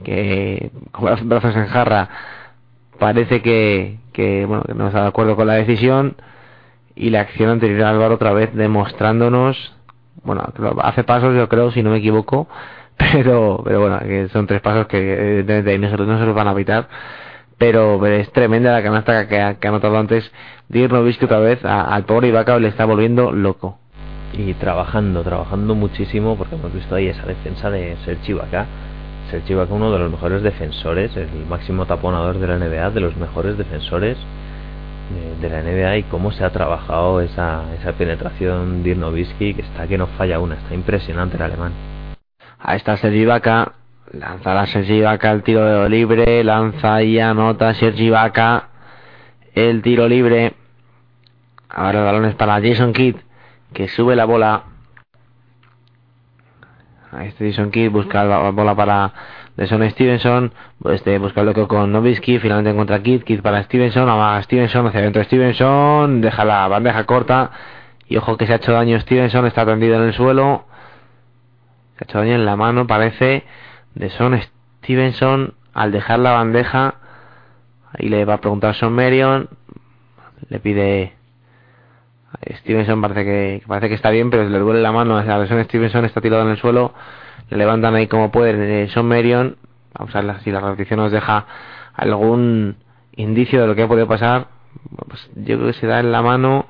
que 0.03 0.71
con 0.91 1.29
brazos 1.29 1.55
en 1.55 1.67
jarra 1.67 2.09
parece 2.97 3.41
que, 3.41 3.99
que, 4.13 4.45
bueno, 4.45 4.63
que 4.63 4.73
no 4.73 4.87
está 4.87 5.03
de 5.03 5.07
acuerdo 5.07 5.35
con 5.35 5.47
la 5.47 5.53
decisión 5.53 6.15
y 6.99 7.09
la 7.09 7.21
acción 7.21 7.49
anterior 7.49 7.87
Álvaro 7.87 8.15
otra 8.15 8.33
vez 8.33 8.53
demostrándonos, 8.53 9.73
bueno, 10.23 10.43
hace 10.83 11.03
pasos 11.03 11.35
yo 11.35 11.47
creo 11.49 11.71
si 11.71 11.81
no 11.81 11.91
me 11.91 11.97
equivoco, 11.97 12.47
pero, 12.97 13.61
pero 13.63 13.79
bueno, 13.79 13.99
que 13.99 14.27
son 14.29 14.45
tres 14.45 14.61
pasos 14.61 14.87
que 14.87 15.43
no 15.47 15.89
se, 15.89 15.97
no 15.97 16.19
se 16.19 16.25
los 16.25 16.35
van 16.35 16.47
a 16.47 16.51
evitar 16.51 16.87
pero 17.59 18.03
es 18.07 18.31
tremenda 18.31 18.71
la 18.71 18.81
canasta 18.81 19.27
que, 19.27 19.39
ha, 19.39 19.59
que 19.59 19.67
ha 19.67 19.69
anotado 19.69 19.99
antes 19.99 20.31
Dirk 20.69 20.91
Nowitzki 20.91 21.25
otra 21.25 21.39
vez 21.39 21.63
al 21.63 22.05
pobre 22.05 22.29
Ibaka 22.29 22.57
le 22.57 22.69
está 22.69 22.85
volviendo 22.85 23.31
loco. 23.31 23.77
Y 24.31 24.53
trabajando, 24.53 25.23
trabajando 25.23 25.75
muchísimo 25.75 26.37
porque 26.37 26.55
hemos 26.55 26.73
visto 26.73 26.95
ahí 26.95 27.07
esa 27.07 27.25
defensa 27.25 27.69
de 27.69 27.97
Sergi 28.05 28.31
Ibaka. 28.31 28.65
Sergi 29.29 29.53
Ibaka 29.53 29.73
uno 29.73 29.91
de 29.91 29.99
los 29.99 30.09
mejores 30.09 30.41
defensores 30.41 31.15
el 31.17 31.45
máximo 31.49 31.85
taponador 31.85 32.39
de 32.39 32.47
la 32.47 32.57
NBA 32.57 32.91
de 32.91 33.01
los 33.01 33.17
mejores 33.17 33.57
defensores 33.57 34.17
de, 35.41 35.49
la 35.49 35.61
NBA 35.61 35.97
y 35.97 36.03
cómo 36.03 36.31
se 36.31 36.43
ha 36.43 36.51
trabajado 36.51 37.21
esa, 37.21 37.63
esa 37.79 37.93
penetración 37.93 38.83
de 38.83 38.95
Nowitzki 38.95 39.53
que 39.53 39.61
está 39.61 39.87
que 39.87 39.97
no 39.97 40.07
falla 40.07 40.39
una, 40.39 40.55
está 40.55 40.73
impresionante 40.73 41.37
el 41.37 41.43
alemán 41.43 41.73
ahí 42.59 42.77
está 42.77 42.97
Sergi 42.97 43.21
Ibaka 43.21 43.73
Lanza 44.11 44.55
la 44.55 44.65
Sergi 44.65 45.01
Vaca 45.01 45.31
el 45.31 45.43
tiro 45.43 45.87
libre. 45.87 46.43
Lanza 46.43 47.03
y 47.03 47.19
anota 47.19 47.73
Sergi 47.75 48.09
Vaca 48.09 48.69
el 49.53 49.83
tiro 49.83 50.07
libre. 50.07 50.53
Ahora 51.69 51.99
el 51.99 52.05
balón 52.05 52.33
para 52.33 52.59
Jason 52.59 52.91
Kidd 52.93 53.17
que 53.71 53.87
sube 53.87 54.15
la 54.15 54.25
bola. 54.25 54.63
Ahí 57.11 57.27
está 57.27 57.45
Jason 57.45 57.69
Kidd 57.69 57.91
busca 57.91 58.23
la 58.23 58.49
bola 58.49 58.75
para 58.75 59.13
Deson 59.59 59.89
Stevenson. 59.89 60.53
Este 60.89 61.17
busca 61.17 61.43
loco 61.43 61.67
con 61.67 61.91
Novisky. 61.91 62.39
Finalmente 62.39 62.69
encuentra 62.69 63.03
Kidd. 63.03 63.23
Kidd 63.23 63.41
para 63.41 63.61
Stevenson. 63.63 64.07
Amaga 64.07 64.41
Stevenson 64.43 64.87
hacia 64.87 65.01
adentro 65.01 65.21
Stevenson. 65.21 66.21
Deja 66.21 66.45
la 66.45 66.69
bandeja 66.69 67.03
corta. 67.05 67.51
Y 68.07 68.15
ojo 68.15 68.37
que 68.37 68.47
se 68.47 68.53
ha 68.53 68.55
hecho 68.55 68.71
daño 68.71 68.97
Stevenson. 69.01 69.45
Está 69.45 69.65
tendido 69.65 69.97
en 69.97 70.03
el 70.03 70.13
suelo. 70.13 70.63
Se 71.97 71.97
ha 71.99 72.03
hecho 72.05 72.19
daño 72.19 72.35
en 72.35 72.45
la 72.45 72.55
mano 72.55 72.87
parece 72.87 73.43
de 73.95 74.09
Son 74.11 74.39
Stevenson 74.81 75.55
al 75.73 75.91
dejar 75.91 76.19
la 76.19 76.31
bandeja 76.31 76.95
ahí 77.91 78.07
le 78.07 78.23
va 78.23 78.35
a 78.35 78.41
preguntar 78.41 78.69
a 78.69 78.73
Son 78.73 78.93
Marion 78.93 79.49
le 80.47 80.59
pide 80.59 81.13
Stevenson 82.59 83.01
parece 83.01 83.25
que 83.25 83.63
parece 83.67 83.89
que 83.89 83.95
está 83.95 84.09
bien 84.09 84.29
pero 84.29 84.47
le 84.47 84.59
duele 84.59 84.81
la 84.81 84.91
mano 84.91 85.17
a 85.17 85.47
Son 85.47 85.63
Stevenson 85.65 86.05
está 86.05 86.21
tirado 86.21 86.43
en 86.43 86.49
el 86.49 86.57
suelo 86.57 86.93
le 87.49 87.57
levantan 87.57 87.95
ahí 87.95 88.07
como 88.07 88.31
puede 88.31 88.87
Son 88.89 89.07
Marion 89.07 89.57
vamos 89.97 90.15
a 90.15 90.21
ver 90.21 90.39
si 90.41 90.51
la 90.51 90.59
repetición 90.61 90.99
nos 90.99 91.11
deja 91.11 91.45
algún 91.95 92.75
indicio 93.15 93.61
de 93.61 93.67
lo 93.67 93.75
que 93.75 93.83
ha 93.83 93.87
podido 93.87 94.07
pasar. 94.07 94.47
Pues 95.07 95.29
yo 95.35 95.57
creo 95.57 95.67
que 95.67 95.73
se 95.73 95.87
da 95.87 95.99
en 95.99 96.11
la 96.11 96.21
mano 96.21 96.67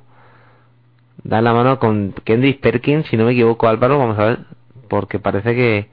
da 1.24 1.40
en 1.40 1.44
la 1.44 1.54
mano 1.54 1.80
con 1.80 2.14
Kendrick 2.24 2.62
Perkins 2.62 3.06
si 3.08 3.18
no 3.18 3.26
me 3.26 3.34
equivoco 3.34 3.68
Álvaro 3.68 4.00
vamos 4.00 4.18
a 4.18 4.24
ver 4.26 4.40
porque 4.88 5.20
parece 5.20 5.54
que 5.54 5.90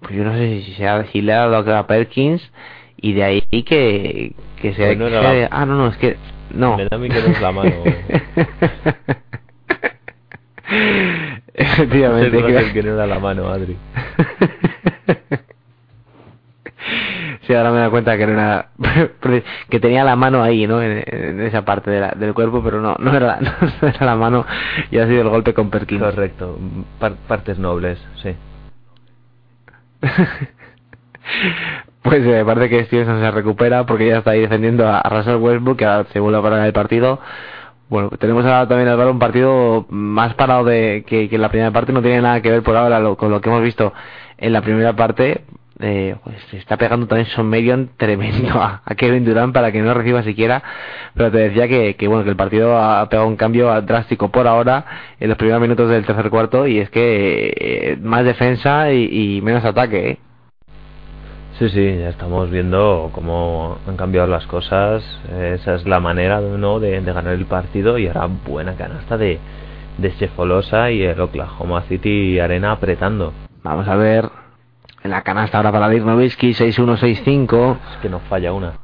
pues 0.00 0.14
yo 0.14 0.24
no 0.24 0.32
sé 0.34 0.62
si, 0.62 0.74
se 0.74 0.86
ha, 0.88 1.04
si 1.06 1.22
le 1.22 1.32
ha 1.32 1.46
dado 1.46 1.76
a 1.76 1.86
Perkins 1.86 2.42
y 2.96 3.12
de 3.12 3.22
ahí 3.22 3.42
que, 3.64 4.34
que 4.60 4.74
se 4.74 4.96
no 4.96 5.06
era 5.06 5.20
que- 5.30 5.40
la- 5.42 5.48
ah 5.52 5.64
no 5.64 5.76
no 5.76 5.86
es 5.88 5.96
que 5.96 6.16
no. 6.50 6.76
Me 6.76 6.86
da 6.86 6.96
a 6.96 6.98
mí 6.98 7.08
que 7.08 7.20
no 7.22 7.28
es 7.28 7.40
la 7.40 7.52
mano. 7.52 7.70
efectivamente 11.58 12.30
que- 12.42 12.72
que 12.72 12.82
no 12.82 12.94
era 12.94 13.06
la 13.06 13.18
mano, 13.18 13.48
Adri. 13.48 13.76
Sí, 17.46 17.54
ahora 17.54 17.70
me 17.70 17.78
da 17.80 17.88
cuenta 17.90 18.16
que 18.18 18.26
no 18.26 18.32
era 18.34 18.68
que 19.70 19.80
tenía 19.80 20.04
la 20.04 20.16
mano 20.16 20.42
ahí, 20.42 20.66
¿no? 20.66 20.82
En, 20.82 21.02
en 21.06 21.40
esa 21.40 21.64
parte 21.64 21.90
de 21.90 21.98
la- 22.00 22.10
del 22.10 22.34
cuerpo, 22.34 22.62
pero 22.62 22.80
no, 22.80 22.94
no 22.98 23.14
era, 23.16 23.38
no 23.82 23.88
era 23.88 24.04
la 24.06 24.16
mano 24.16 24.44
y 24.90 24.98
ha 24.98 25.06
sido 25.06 25.22
el 25.22 25.28
golpe 25.30 25.54
con 25.54 25.70
Perkins. 25.70 26.02
Correcto. 26.02 26.58
Par- 26.98 27.16
partes 27.26 27.58
nobles, 27.58 27.98
sí. 28.22 28.34
Pues 32.02 32.24
eh, 32.24 32.42
parece 32.44 32.68
que 32.68 32.84
Stevenson 32.84 33.20
se 33.20 33.30
recupera 33.30 33.84
porque 33.86 34.06
ya 34.08 34.18
está 34.18 34.32
ahí 34.32 34.40
defendiendo 34.40 34.86
a, 34.86 34.98
a 35.00 35.08
Russell 35.10 35.36
Westbrook 35.36 35.78
que 35.78 35.84
ahora 35.84 36.08
se 36.12 36.20
vuelve 36.20 36.38
a 36.38 36.42
parar 36.42 36.58
en 36.60 36.64
el 36.66 36.72
partido. 36.72 37.18
Bueno, 37.88 38.10
tenemos 38.18 38.44
ahora 38.44 38.68
también 38.68 38.88
al 38.88 39.00
un 39.08 39.18
partido 39.18 39.86
más 39.88 40.34
parado 40.34 40.64
de 40.64 41.04
que, 41.06 41.28
que 41.28 41.38
la 41.38 41.48
primera 41.48 41.70
parte 41.70 41.92
no 41.92 42.02
tiene 42.02 42.20
nada 42.20 42.42
que 42.42 42.50
ver 42.50 42.62
por 42.62 42.76
ahora 42.76 43.00
lo- 43.00 43.16
con 43.16 43.30
lo 43.30 43.40
que 43.40 43.48
hemos 43.48 43.62
visto 43.62 43.92
en 44.36 44.52
la 44.52 44.60
primera 44.62 44.94
parte. 44.94 45.42
Eh, 45.80 46.16
pues 46.24 46.36
se 46.50 46.56
está 46.56 46.76
pegando 46.76 47.06
también 47.06 47.28
Son 47.28 47.48
Marion 47.48 47.90
tremendo 47.96 48.60
a, 48.60 48.82
a 48.84 48.94
Kevin 48.96 49.24
Durant 49.24 49.54
para 49.54 49.70
que 49.72 49.80
no 49.80 49.94
reciba 49.94 50.22
siquiera. 50.22 50.62
Pero 51.14 51.30
te 51.30 51.38
decía 51.38 51.68
que, 51.68 51.94
que 51.96 52.08
bueno 52.08 52.24
que 52.24 52.30
el 52.30 52.36
partido 52.36 52.76
ha 52.78 53.08
pegado 53.08 53.28
un 53.28 53.36
cambio 53.36 53.80
drástico 53.82 54.28
por 54.30 54.46
ahora 54.48 54.84
en 55.20 55.28
los 55.28 55.38
primeros 55.38 55.60
minutos 55.62 55.88
del 55.88 56.04
tercer 56.04 56.28
cuarto 56.30 56.66
y 56.66 56.80
es 56.80 56.90
que 56.90 57.52
eh, 57.56 57.98
más 58.02 58.24
defensa 58.24 58.92
y, 58.92 59.36
y 59.38 59.40
menos 59.42 59.64
ataque. 59.64 60.10
¿eh? 60.10 60.18
Sí, 61.58 61.68
sí, 61.70 61.98
ya 61.98 62.10
estamos 62.10 62.50
viendo 62.50 63.10
cómo 63.12 63.78
han 63.88 63.96
cambiado 63.96 64.28
las 64.28 64.46
cosas. 64.46 65.02
Esa 65.28 65.74
es 65.74 65.86
la 65.86 65.98
manera 65.98 66.40
¿no? 66.40 66.78
de, 66.78 67.00
de 67.00 67.12
ganar 67.12 67.34
el 67.34 67.46
partido. 67.46 67.98
Y 67.98 68.06
ahora 68.06 68.28
buena 68.46 68.76
canasta 68.76 69.18
de, 69.18 69.40
de 69.96 70.16
Chefolosa 70.16 70.92
y 70.92 71.02
el 71.02 71.20
Oklahoma 71.20 71.82
City 71.88 72.38
Arena 72.38 72.70
apretando. 72.70 73.32
Vamos 73.64 73.88
a 73.88 73.96
ver 73.96 74.30
en 75.02 75.10
la 75.10 75.22
canasta 75.22 75.56
ahora 75.56 75.72
para 75.72 75.88
Dirk 75.88 76.04
Nowitzki 76.04 76.54
6-1-6-5. 76.54 77.78
Es 77.90 77.96
que 78.02 78.08
no 78.08 78.20
falla 78.20 78.52
una. 78.52 78.74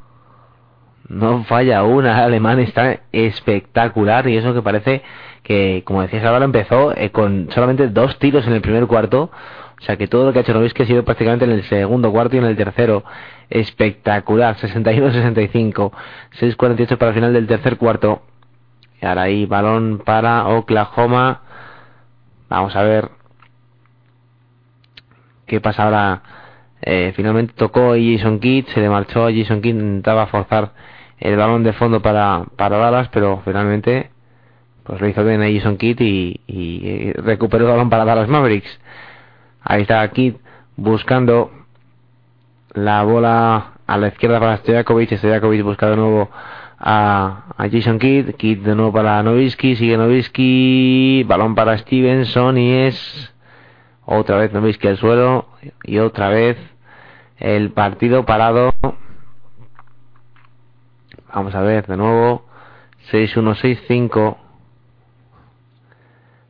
No 1.07 1.45
falla 1.45 1.83
una, 1.83 2.17
el 2.17 2.23
alemán 2.25 2.59
está 2.59 3.03
espectacular 3.13 4.27
y 4.27 4.35
eso 4.35 4.53
que 4.53 4.61
parece 4.61 5.01
que, 5.43 5.83
como 5.85 6.01
decías 6.01 6.25
ahora, 6.25 6.43
empezó 6.43 6.91
eh, 6.97 7.11
con 7.11 7.47
solamente 7.51 7.87
dos 7.87 8.19
tiros 8.19 8.45
en 8.47 8.53
el 8.53 8.61
primer 8.61 8.85
cuarto. 8.87 9.31
O 9.79 9.83
sea 9.83 9.97
que 9.97 10.07
todo 10.07 10.25
lo 10.25 10.33
que 10.33 10.39
ha 10.39 10.41
hecho 10.41 10.53
Nowitzki 10.53 10.83
ha 10.83 10.85
sido 10.85 11.03
prácticamente 11.03 11.45
en 11.45 11.51
el 11.51 11.63
segundo 11.63 12.11
cuarto 12.11 12.35
y 12.35 12.39
en 12.39 12.45
el 12.45 12.55
tercero. 12.55 13.03
Espectacular, 13.49 14.55
61-65, 14.57 15.91
6-48 16.39 16.97
para 16.97 17.09
el 17.09 17.15
final 17.15 17.33
del 17.33 17.47
tercer 17.47 17.77
cuarto. 17.77 18.23
Y 19.01 19.05
ahora 19.05 19.23
ahí 19.23 19.45
balón 19.45 20.01
para 20.03 20.47
Oklahoma. 20.47 21.41
Vamos 22.49 22.75
a 22.75 22.83
ver 22.83 23.09
qué 25.45 25.61
pasa 25.61 25.83
ahora. 25.83 26.21
Eh, 26.81 27.13
finalmente 27.15 27.53
tocó 27.55 27.95
Jason 27.95 28.39
Kidd, 28.39 28.67
se 28.67 28.79
le 28.79 28.89
marchó 28.89 29.25
a 29.25 29.31
Jason 29.31 29.61
Kidd, 29.61 29.75
intentaba 29.75 30.27
forzar 30.27 30.71
el 31.19 31.35
balón 31.35 31.63
de 31.63 31.73
fondo 31.73 32.01
para, 32.01 32.45
para 32.55 32.77
Dallas, 32.77 33.09
pero 33.09 33.41
finalmente 33.43 34.11
pues 34.83 35.01
lo 35.01 35.07
hizo 35.07 35.23
bien 35.23 35.41
a 35.41 35.51
Jason 35.51 35.77
Kidd 35.77 35.99
y, 35.99 36.41
y, 36.45 36.81
eh, 36.87 37.13
recuperó 37.17 37.65
el 37.65 37.71
balón 37.71 37.89
para 37.89 38.05
Dallas 38.05 38.29
Mavericks. 38.29 38.79
Ahí 39.67 39.81
está 39.81 40.07
Kidd 40.11 40.35
buscando 40.77 41.49
la 42.73 43.01
bola 43.01 43.71
a 43.87 43.97
la 43.97 44.09
izquierda 44.09 44.39
para 44.39 44.57
Stojakovic, 44.57 45.17
Stojakovic 45.17 45.63
busca 45.63 45.89
de 45.89 45.95
nuevo 45.95 46.29
a, 46.77 47.45
a 47.57 47.69
Jason 47.71 47.97
Kidd, 47.97 48.35
Kidd 48.35 48.59
de 48.59 48.75
nuevo 48.75 48.93
para 48.93 49.23
Nowitzki, 49.23 49.75
sigue 49.75 49.97
Nowitzki, 49.97 51.23
balón 51.27 51.55
para 51.55 51.79
Stevenson 51.79 52.59
y 52.59 52.73
es 52.73 53.33
otra 54.05 54.37
vez 54.37 54.53
Nowitzki 54.53 54.87
al 54.87 54.97
suelo 54.97 55.47
y 55.83 55.97
otra 55.97 56.29
vez 56.29 56.57
el 57.37 57.71
partido 57.71 58.23
parado. 58.23 58.71
Vamos 61.33 61.55
a 61.55 61.61
ver 61.61 61.87
de 61.87 61.97
nuevo 61.97 62.45
6-1-6-5. 63.11 64.37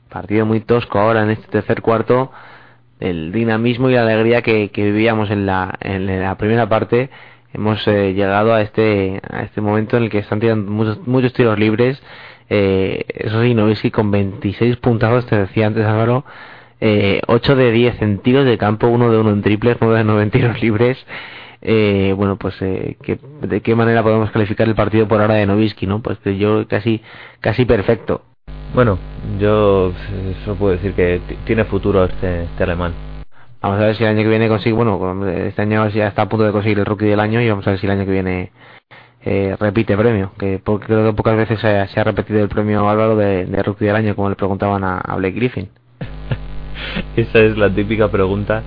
Partido 0.10 0.46
muy 0.46 0.60
tosco 0.60 1.00
ahora 1.00 1.24
en 1.24 1.30
este 1.30 1.48
tercer 1.48 1.82
cuarto. 1.82 2.30
El 3.00 3.32
dinamismo 3.32 3.90
y 3.90 3.94
la 3.94 4.04
alegría 4.04 4.42
que, 4.42 4.70
que 4.70 4.84
vivíamos 4.86 5.30
en 5.32 5.46
la, 5.46 5.76
en 5.82 6.22
la 6.22 6.38
primera 6.38 6.68
parte. 6.70 7.10
Hemos 7.54 7.86
eh, 7.88 8.14
llegado 8.14 8.54
a 8.54 8.62
este, 8.62 9.22
a 9.30 9.44
este 9.44 9.62
momento 9.62 9.98
en 9.98 10.04
el 10.04 10.10
que 10.10 10.20
están 10.20 10.40
tirando 10.40 10.70
muchos, 10.72 11.06
muchos 11.08 11.34
tiros 11.34 11.58
libres. 11.60 12.02
Eh, 12.50 13.04
eso 13.10 13.42
sí, 13.42 13.54
Nowitzki 13.54 13.92
con 13.92 14.12
26 14.12 14.78
puntados, 14.78 15.26
te 15.26 15.38
decía 15.38 15.68
antes 15.68 15.86
Álvaro. 15.86 16.26
Eh, 16.82 17.22
8 17.28 17.56
de 17.56 17.72
10 17.72 18.02
en 18.02 18.20
tiros 18.20 18.46
de 18.46 18.58
campo, 18.58 18.88
1 18.88 19.10
de 19.12 19.18
1 19.18 19.30
en 19.32 19.42
triples, 19.42 19.78
9 19.80 19.98
de 20.00 20.04
9 20.04 20.24
en 20.24 20.32
tiros 20.32 20.62
libres. 20.62 20.98
Eh, 21.62 22.14
bueno, 22.16 22.38
pues 22.38 22.62
eh, 22.62 22.98
¿qué- 23.02 23.18
¿de 23.42 23.62
qué 23.62 23.74
manera 23.76 24.04
podemos 24.04 24.30
calificar 24.32 24.68
el 24.68 24.76
partido 24.76 25.08
por 25.08 25.22
ahora 25.22 25.36
de 25.36 25.46
Nowitzki? 25.48 25.88
¿no? 25.88 26.02
Pues 26.02 26.20
que 26.20 26.38
yo 26.38 26.68
casi, 26.68 27.02
casi 27.40 27.66
perfecto. 27.66 28.22
Bueno, 28.74 28.98
yo 29.40 29.94
solo 30.44 30.56
puedo 30.58 30.74
decir 30.74 30.94
que 30.94 31.22
tiene 31.46 31.64
futuro 31.66 32.04
este, 32.06 32.44
este 32.44 32.64
alemán. 32.64 32.94
Vamos 33.62 33.80
a 33.80 33.86
ver 33.86 33.96
si 33.96 34.04
el 34.04 34.10
año 34.10 34.22
que 34.22 34.30
viene 34.30 34.48
consigue, 34.48 34.76
bueno, 34.76 35.26
este 35.28 35.62
año 35.62 35.88
ya 35.90 36.08
está 36.08 36.24
a 36.24 36.30
punto 36.30 36.46
de 36.46 36.52
conseguir 36.52 36.78
el 36.80 36.86
rookie 36.86 37.06
del 37.06 37.20
año 37.20 37.42
y 37.42 37.50
vamos 37.50 37.66
a 37.66 37.72
ver 37.72 37.80
si 37.80 37.86
el 37.88 37.92
año 37.94 38.06
que 38.06 38.12
viene 38.12 38.52
eh, 39.24 39.56
repite 39.60 39.98
premio, 39.98 40.34
que 40.38 40.60
po- 40.60 40.80
creo 40.80 41.04
que 41.10 41.14
pocas 41.16 41.36
veces 41.36 41.60
se 41.60 41.68
ha, 41.68 41.88
se 41.88 42.00
ha 42.00 42.04
repetido 42.04 42.42
el 42.44 42.50
premio 42.50 42.88
Álvaro 42.88 43.16
de, 43.16 43.46
de 43.46 43.64
rookie 43.64 43.86
del 43.86 43.96
año, 43.96 44.16
como 44.16 44.30
le 44.30 44.36
preguntaban 44.36 44.84
a, 44.84 45.00
a 45.00 45.16
Blake 45.16 45.36
Griffin. 45.36 45.70
Esa 47.16 47.40
es 47.40 47.58
la 47.58 47.74
típica 47.74 48.10
pregunta 48.10 48.62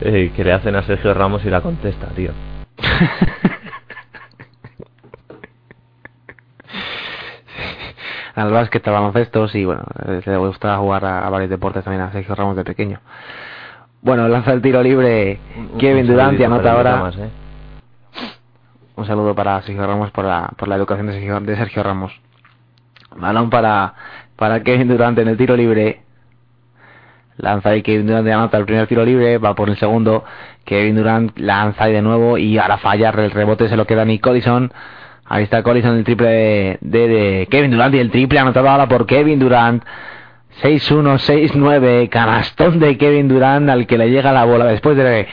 eh, 0.00 0.30
que 0.34 0.44
le 0.44 0.52
hacen 0.52 0.74
a 0.76 0.82
Sergio 0.84 1.12
Ramos 1.12 1.44
y 1.44 1.50
la 1.50 1.60
contesta, 1.60 2.06
tío. 2.16 2.30
al 8.34 8.50
básquet, 8.50 8.86
a 8.86 8.90
baloncestos 8.90 9.54
y 9.54 9.64
bueno, 9.64 9.82
eh, 10.06 10.20
le 10.24 10.36
gusta 10.36 10.76
jugar 10.76 11.04
a, 11.04 11.26
a 11.26 11.30
varios 11.30 11.50
deportes 11.50 11.84
también 11.84 12.02
a 12.02 12.12
Sergio 12.12 12.34
Ramos 12.34 12.56
de 12.56 12.64
pequeño. 12.64 13.00
Bueno, 14.02 14.26
lanza 14.28 14.52
el 14.52 14.62
tiro 14.62 14.82
libre 14.82 15.38
Kevin 15.78 16.06
Durant 16.06 16.40
y 16.40 16.44
anota 16.44 16.72
ahora. 16.72 17.12
¿eh? 17.18 17.28
Un 18.96 19.06
saludo 19.06 19.34
para 19.34 19.60
Sergio 19.62 19.86
Ramos 19.86 20.10
por 20.10 20.24
la, 20.24 20.50
por 20.56 20.68
la 20.68 20.76
educación 20.76 21.06
de 21.06 21.12
Sergio, 21.14 21.38
de 21.40 21.56
Sergio 21.56 21.82
Ramos. 21.82 22.12
Balón 23.16 23.50
para, 23.50 23.94
para 24.36 24.62
Kevin 24.62 24.88
Durant 24.88 25.18
en 25.18 25.28
el 25.28 25.36
tiro 25.36 25.54
libre. 25.54 26.02
Lanza 27.36 27.76
y 27.76 27.82
Kevin 27.82 28.06
Durant 28.06 28.28
anota 28.28 28.56
el 28.56 28.64
primer 28.64 28.86
tiro 28.86 29.04
libre, 29.04 29.36
va 29.38 29.54
por 29.54 29.68
el 29.68 29.76
segundo. 29.76 30.24
Kevin 30.64 30.96
Durant 30.96 31.38
lanza 31.38 31.90
y 31.90 31.92
de 31.92 32.02
nuevo 32.02 32.38
y 32.38 32.56
ahora 32.56 32.78
falla, 32.78 33.10
el 33.10 33.30
rebote 33.30 33.68
se 33.68 33.76
lo 33.76 33.86
queda 33.86 34.06
Nick 34.06 34.22
Collison. 34.22 34.72
Ahí 35.32 35.44
está 35.44 35.62
Collison 35.62 35.96
el 35.96 36.02
triple 36.02 36.28
de, 36.28 36.78
de, 36.80 37.08
de 37.08 37.46
Kevin 37.48 37.70
Durant 37.70 37.94
y 37.94 38.00
el 38.00 38.10
triple 38.10 38.40
anotado 38.40 38.68
ahora 38.68 38.88
por 38.88 39.06
Kevin 39.06 39.38
Durant. 39.38 39.84
6-1, 40.60 41.20
6-9, 41.52 42.08
canastón 42.08 42.80
de 42.80 42.98
Kevin 42.98 43.28
Durant 43.28 43.70
al 43.70 43.86
que 43.86 43.96
le 43.96 44.10
llega 44.10 44.32
la 44.32 44.44
bola 44.44 44.64
después 44.64 44.96
de, 44.96 45.28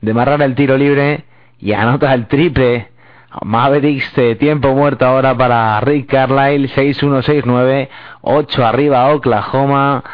de 0.00 0.14
marrar 0.14 0.40
el 0.42 0.54
tiro 0.54 0.78
libre 0.78 1.24
y 1.58 1.72
anota 1.72 2.14
el 2.14 2.28
triple. 2.28 2.90
Mavericks 3.42 4.14
de 4.14 4.36
tiempo 4.36 4.72
muerto 4.72 5.04
ahora 5.04 5.36
para 5.36 5.80
Rick 5.80 6.10
Carlisle, 6.10 6.68
6-1, 6.68 7.42
6-9, 7.42 7.88
8 8.22 8.64
arriba 8.64 9.12
Oklahoma, 9.12 10.04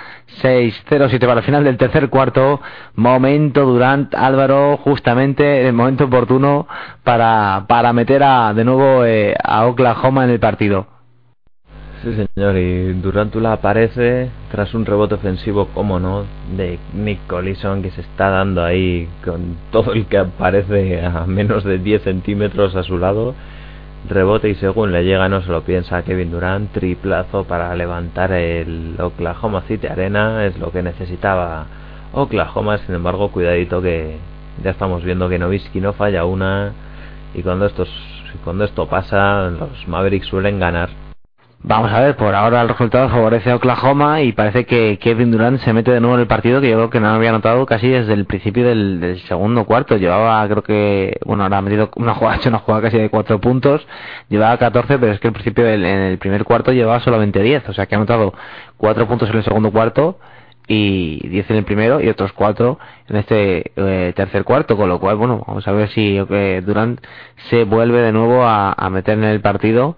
6-0-7 0.42 1.20
para 1.20 1.40
el 1.40 1.46
final 1.46 1.64
del 1.64 1.76
tercer 1.76 2.08
cuarto. 2.08 2.60
Momento 2.94 3.64
Durant, 3.64 4.14
Álvaro, 4.14 4.76
justamente 4.78 5.66
el 5.66 5.72
momento 5.72 6.04
oportuno 6.04 6.66
para, 7.04 7.64
para 7.68 7.92
meter 7.92 8.22
a, 8.22 8.52
de 8.54 8.64
nuevo 8.64 9.04
eh, 9.04 9.34
a 9.42 9.66
Oklahoma 9.66 10.24
en 10.24 10.30
el 10.30 10.40
partido. 10.40 10.86
Sí, 12.02 12.14
señor, 12.14 12.56
y 12.56 12.92
Durantula 12.92 13.54
aparece 13.54 14.30
tras 14.50 14.74
un 14.74 14.84
rebote 14.84 15.14
ofensivo, 15.14 15.68
como 15.74 15.98
no, 15.98 16.24
de 16.56 16.78
Nick 16.94 17.26
Collison 17.26 17.82
que 17.82 17.90
se 17.90 18.02
está 18.02 18.28
dando 18.28 18.62
ahí 18.62 19.08
con 19.24 19.56
todo 19.72 19.92
el 19.92 20.06
que 20.06 20.18
aparece 20.18 21.04
a 21.04 21.26
menos 21.26 21.64
de 21.64 21.78
10 21.78 22.02
centímetros 22.02 22.76
a 22.76 22.82
su 22.82 22.98
lado. 22.98 23.34
Rebote 24.08 24.48
y 24.48 24.54
según 24.54 24.92
le 24.92 25.04
llega 25.04 25.28
no 25.28 25.42
se 25.42 25.50
lo 25.50 25.62
piensa 25.62 26.02
Kevin 26.02 26.30
Durant, 26.30 26.72
triplazo 26.72 27.44
para 27.44 27.74
levantar 27.74 28.32
el 28.32 28.96
Oklahoma 28.98 29.62
City 29.62 29.86
Arena, 29.86 30.44
es 30.46 30.58
lo 30.58 30.70
que 30.70 30.82
necesitaba 30.82 31.66
Oklahoma, 32.12 32.78
sin 32.78 32.94
embargo 32.94 33.30
cuidadito 33.30 33.82
que 33.82 34.16
ya 34.62 34.70
estamos 34.70 35.04
viendo 35.04 35.28
que 35.28 35.38
Nowitzki 35.38 35.80
no 35.80 35.92
falla 35.92 36.24
una 36.24 36.72
y 37.34 37.42
cuando, 37.42 37.66
estos, 37.66 37.88
cuando 38.44 38.64
esto 38.64 38.86
pasa 38.86 39.50
los 39.50 39.86
Mavericks 39.88 40.28
suelen 40.28 40.58
ganar. 40.58 41.05
Vamos 41.68 41.90
a 41.90 41.98
ver, 41.98 42.14
por 42.16 42.32
ahora 42.32 42.62
el 42.62 42.68
resultado 42.68 43.08
favorece 43.08 43.50
a 43.50 43.56
Oklahoma 43.56 44.20
y 44.22 44.30
parece 44.32 44.66
que 44.66 45.00
Kevin 45.00 45.32
Durant 45.32 45.58
se 45.58 45.72
mete 45.72 45.90
de 45.90 45.98
nuevo 46.00 46.14
en 46.14 46.20
el 46.20 46.28
partido 46.28 46.60
que 46.60 46.68
yo 46.70 46.76
creo 46.76 46.90
que 46.90 47.00
no 47.00 47.08
había 47.08 47.32
notado 47.32 47.66
casi 47.66 47.88
desde 47.88 48.12
el 48.12 48.24
principio 48.24 48.64
del, 48.64 49.00
del 49.00 49.18
segundo 49.22 49.64
cuarto. 49.64 49.96
Llevaba, 49.96 50.46
creo 50.46 50.62
que, 50.62 51.18
bueno, 51.24 51.42
ahora 51.42 51.58
ha 51.58 51.62
metido 51.62 51.90
una 51.96 52.14
jugada, 52.14 52.36
hecho 52.40 52.50
una 52.50 52.60
jugada 52.60 52.82
casi 52.82 52.98
de 52.98 53.10
cuatro 53.10 53.40
puntos, 53.40 53.84
llevaba 54.28 54.56
14, 54.58 54.96
pero 55.00 55.10
es 55.10 55.18
que 55.18 55.26
al 55.26 55.32
principio 55.34 55.64
del- 55.64 55.84
en 55.84 55.98
el 56.02 56.18
primer 56.18 56.44
cuarto 56.44 56.70
llevaba 56.72 57.00
solamente 57.00 57.42
10, 57.42 57.68
o 57.68 57.72
sea 57.72 57.86
que 57.86 57.96
ha 57.96 57.98
anotado 57.98 58.32
cuatro 58.76 59.08
puntos 59.08 59.28
en 59.30 59.36
el 59.38 59.42
segundo 59.42 59.72
cuarto 59.72 60.20
y 60.68 61.26
10 61.28 61.50
en 61.50 61.56
el 61.56 61.64
primero 61.64 62.00
y 62.00 62.08
otros 62.08 62.32
cuatro 62.32 62.78
en 63.08 63.16
este 63.16 63.72
eh, 63.74 64.12
tercer 64.14 64.44
cuarto, 64.44 64.76
con 64.76 64.88
lo 64.88 65.00
cual, 65.00 65.16
bueno, 65.16 65.42
vamos 65.44 65.66
a 65.66 65.72
ver 65.72 65.88
si 65.88 66.16
eh, 66.30 66.62
Durant 66.64 67.00
se 67.50 67.64
vuelve 67.64 67.98
de 68.02 68.12
nuevo 68.12 68.44
a 68.44 68.88
meter 68.90 69.18
en 69.18 69.24
el 69.24 69.40
partido 69.40 69.96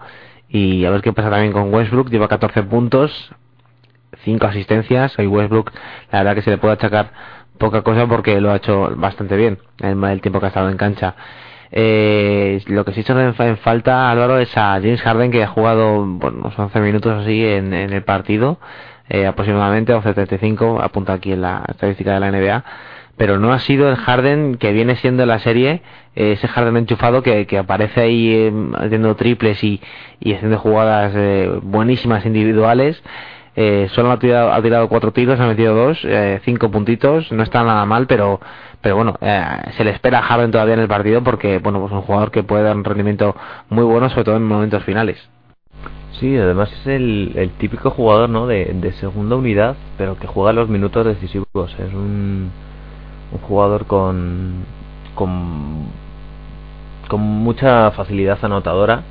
y 0.49 0.85
a 0.85 0.89
ver 0.89 1.01
qué 1.01 1.13
pasa 1.13 1.29
también 1.29 1.53
con 1.53 1.73
Westbrook, 1.73 2.09
lleva 2.09 2.27
14 2.27 2.63
puntos, 2.63 3.31
5 4.23 4.45
asistencias, 4.47 5.17
hoy 5.19 5.27
Westbrook 5.27 5.71
la 6.11 6.19
verdad 6.19 6.35
que 6.35 6.41
se 6.41 6.49
le 6.49 6.57
puede 6.57 6.73
achacar 6.73 7.11
poca 7.57 7.83
cosa 7.83 8.07
porque 8.07 8.41
lo 8.41 8.51
ha 8.51 8.55
hecho 8.55 8.95
bastante 8.95 9.35
bien 9.35 9.59
en 9.79 10.03
el 10.03 10.21
tiempo 10.21 10.39
que 10.39 10.47
ha 10.47 10.49
estado 10.49 10.69
en 10.69 10.77
cancha. 10.77 11.15
Eh, 11.71 12.63
lo 12.65 12.83
que 12.83 12.93
sí 12.93 13.03
se 13.03 13.11
en, 13.11 13.35
en 13.37 13.57
falta 13.57 14.09
Álvaro 14.09 14.39
es 14.39 14.57
a 14.57 14.73
James 14.81 15.01
Harden 15.01 15.29
que 15.29 15.43
ha 15.43 15.47
jugado 15.47 16.03
bueno, 16.03 16.39
unos 16.39 16.57
11 16.57 16.79
minutos 16.79 17.21
así 17.21 17.45
en, 17.45 17.73
en 17.73 17.93
el 17.93 18.03
partido. 18.03 18.59
Eh, 19.07 19.25
aproximadamente 19.25 19.93
11.35 19.93 20.83
apunta 20.83 21.13
aquí 21.13 21.31
en 21.31 21.41
la 21.41 21.63
estadística 21.67 22.13
de 22.13 22.19
la 22.19 22.31
NBA 22.31 22.63
pero 23.19 23.37
no 23.37 23.51
ha 23.51 23.59
sido 23.59 23.89
el 23.89 23.97
Harden 23.97 24.55
que 24.55 24.71
viene 24.71 24.95
siendo 24.95 25.23
en 25.23 25.29
la 25.29 25.39
serie 25.39 25.81
eh, 26.15 26.31
ese 26.31 26.47
Harden 26.47 26.77
enchufado 26.77 27.21
que, 27.21 27.45
aparece 27.57 27.99
ahí 27.99 28.31
eh, 28.31 28.53
haciendo 28.77 29.13
triples 29.17 29.61
y, 29.61 29.81
haciendo 30.33 30.57
jugadas 30.57 31.11
eh, 31.17 31.51
buenísimas 31.61 32.25
individuales 32.25 33.03
eh, 33.57 33.89
solo 33.91 34.11
ha 34.11 34.19
tirado, 34.19 34.53
ha 34.53 34.61
tirado 34.61 34.87
cuatro 34.87 35.11
tiros, 35.11 35.37
ha 35.37 35.47
metido 35.47 35.75
dos, 35.75 35.99
eh, 36.05 36.39
cinco 36.45 36.71
puntitos, 36.71 37.29
no 37.33 37.43
está 37.43 37.61
nada 37.61 37.85
mal, 37.85 38.07
pero 38.07 38.39
pero 38.81 38.95
bueno, 38.95 39.17
se 39.75 39.83
le 39.83 39.91
espera 39.91 40.19
a 40.19 40.21
Harden 40.21 40.51
todavía 40.51 40.75
en 40.75 40.79
el 40.79 40.87
partido 40.87 41.21
porque 41.21 41.57
bueno, 41.57 41.81
pues 41.81 41.91
un 41.91 42.01
jugador 42.03 42.31
que 42.31 42.43
puede 42.43 42.63
dar 42.63 42.77
un 42.77 42.85
rendimiento 42.85 43.35
muy 43.67 43.83
bueno, 43.83 44.09
sobre 44.09 44.23
todo 44.23 44.37
en 44.37 44.43
momentos 44.43 44.81
finales. 44.85 45.29
Sí, 46.13 46.37
además 46.37 46.71
es 46.71 46.87
el, 46.87 47.33
el 47.35 47.49
típico 47.51 47.89
jugador 47.89 48.29
¿no? 48.29 48.47
de 48.47 48.93
segunda 48.93 49.35
unidad, 49.35 49.75
pero 49.97 50.17
que 50.17 50.27
juega 50.27 50.53
los 50.53 50.69
minutos 50.69 51.05
decisivos. 51.05 51.75
Es 51.77 51.93
un, 51.93 52.51
un 53.31 53.39
jugador 53.39 53.85
con, 53.85 54.65
con, 55.15 55.87
mucha 57.19 57.91
facilidad 57.91 58.37
anotadora, 58.43 59.03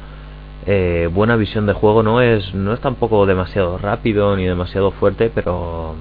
eh, 0.67 1.09
buena 1.13 1.37
visión 1.37 1.67
de 1.67 1.73
juego. 1.73 2.03
No 2.03 2.21
es, 2.21 2.55
no 2.55 2.73
es 2.73 2.81
tampoco 2.81 3.27
demasiado 3.27 3.79
rápido 3.79 4.37
ni 4.37 4.45
demasiado 4.45 4.91
fuerte, 4.93 5.31
pero 5.35 5.95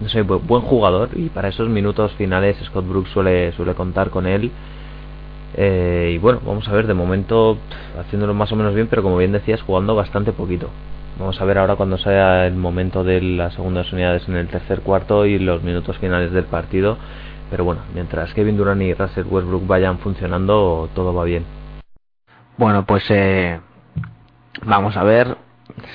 no 0.00 0.08
sé, 0.08 0.24
bu- 0.24 0.40
buen 0.42 0.62
jugador. 0.62 1.10
Y 1.14 1.28
para 1.28 1.48
esos 1.48 1.68
minutos 1.68 2.12
finales, 2.14 2.56
Scott 2.64 2.86
Brooks 2.88 3.10
suele, 3.10 3.52
suele 3.52 3.74
contar 3.74 4.10
con 4.10 4.26
él. 4.26 4.50
Eh, 5.56 6.12
y 6.14 6.18
bueno, 6.18 6.40
vamos 6.44 6.66
a 6.68 6.72
ver, 6.72 6.86
de 6.86 6.94
momento 6.94 7.56
haciéndolo 8.00 8.34
más 8.34 8.50
o 8.52 8.56
menos 8.56 8.74
bien, 8.74 8.88
pero 8.88 9.02
como 9.02 9.16
bien 9.16 9.32
decías, 9.32 9.62
jugando 9.62 9.94
bastante 9.94 10.32
poquito. 10.32 10.68
Vamos 11.18 11.40
a 11.40 11.44
ver 11.44 11.58
ahora 11.58 11.76
cuando 11.76 11.96
sea 11.96 12.44
el 12.46 12.56
momento 12.56 13.04
de 13.04 13.20
las 13.20 13.54
segundas 13.54 13.92
unidades 13.92 14.28
en 14.28 14.34
el 14.36 14.48
tercer 14.48 14.80
cuarto 14.80 15.26
y 15.26 15.38
los 15.38 15.62
minutos 15.62 15.96
finales 15.98 16.32
del 16.32 16.44
partido. 16.44 16.96
Pero 17.50 17.64
bueno, 17.64 17.82
mientras 17.94 18.32
Kevin 18.34 18.56
Durant 18.56 18.82
y 18.82 18.94
Russell 18.94 19.26
Westbrook 19.26 19.66
vayan 19.66 19.98
funcionando, 19.98 20.88
todo 20.94 21.14
va 21.14 21.24
bien. 21.24 21.44
Bueno, 22.56 22.86
pues 22.86 23.04
eh, 23.10 23.60
vamos 24.64 24.96
a 24.96 25.04
ver 25.04 25.36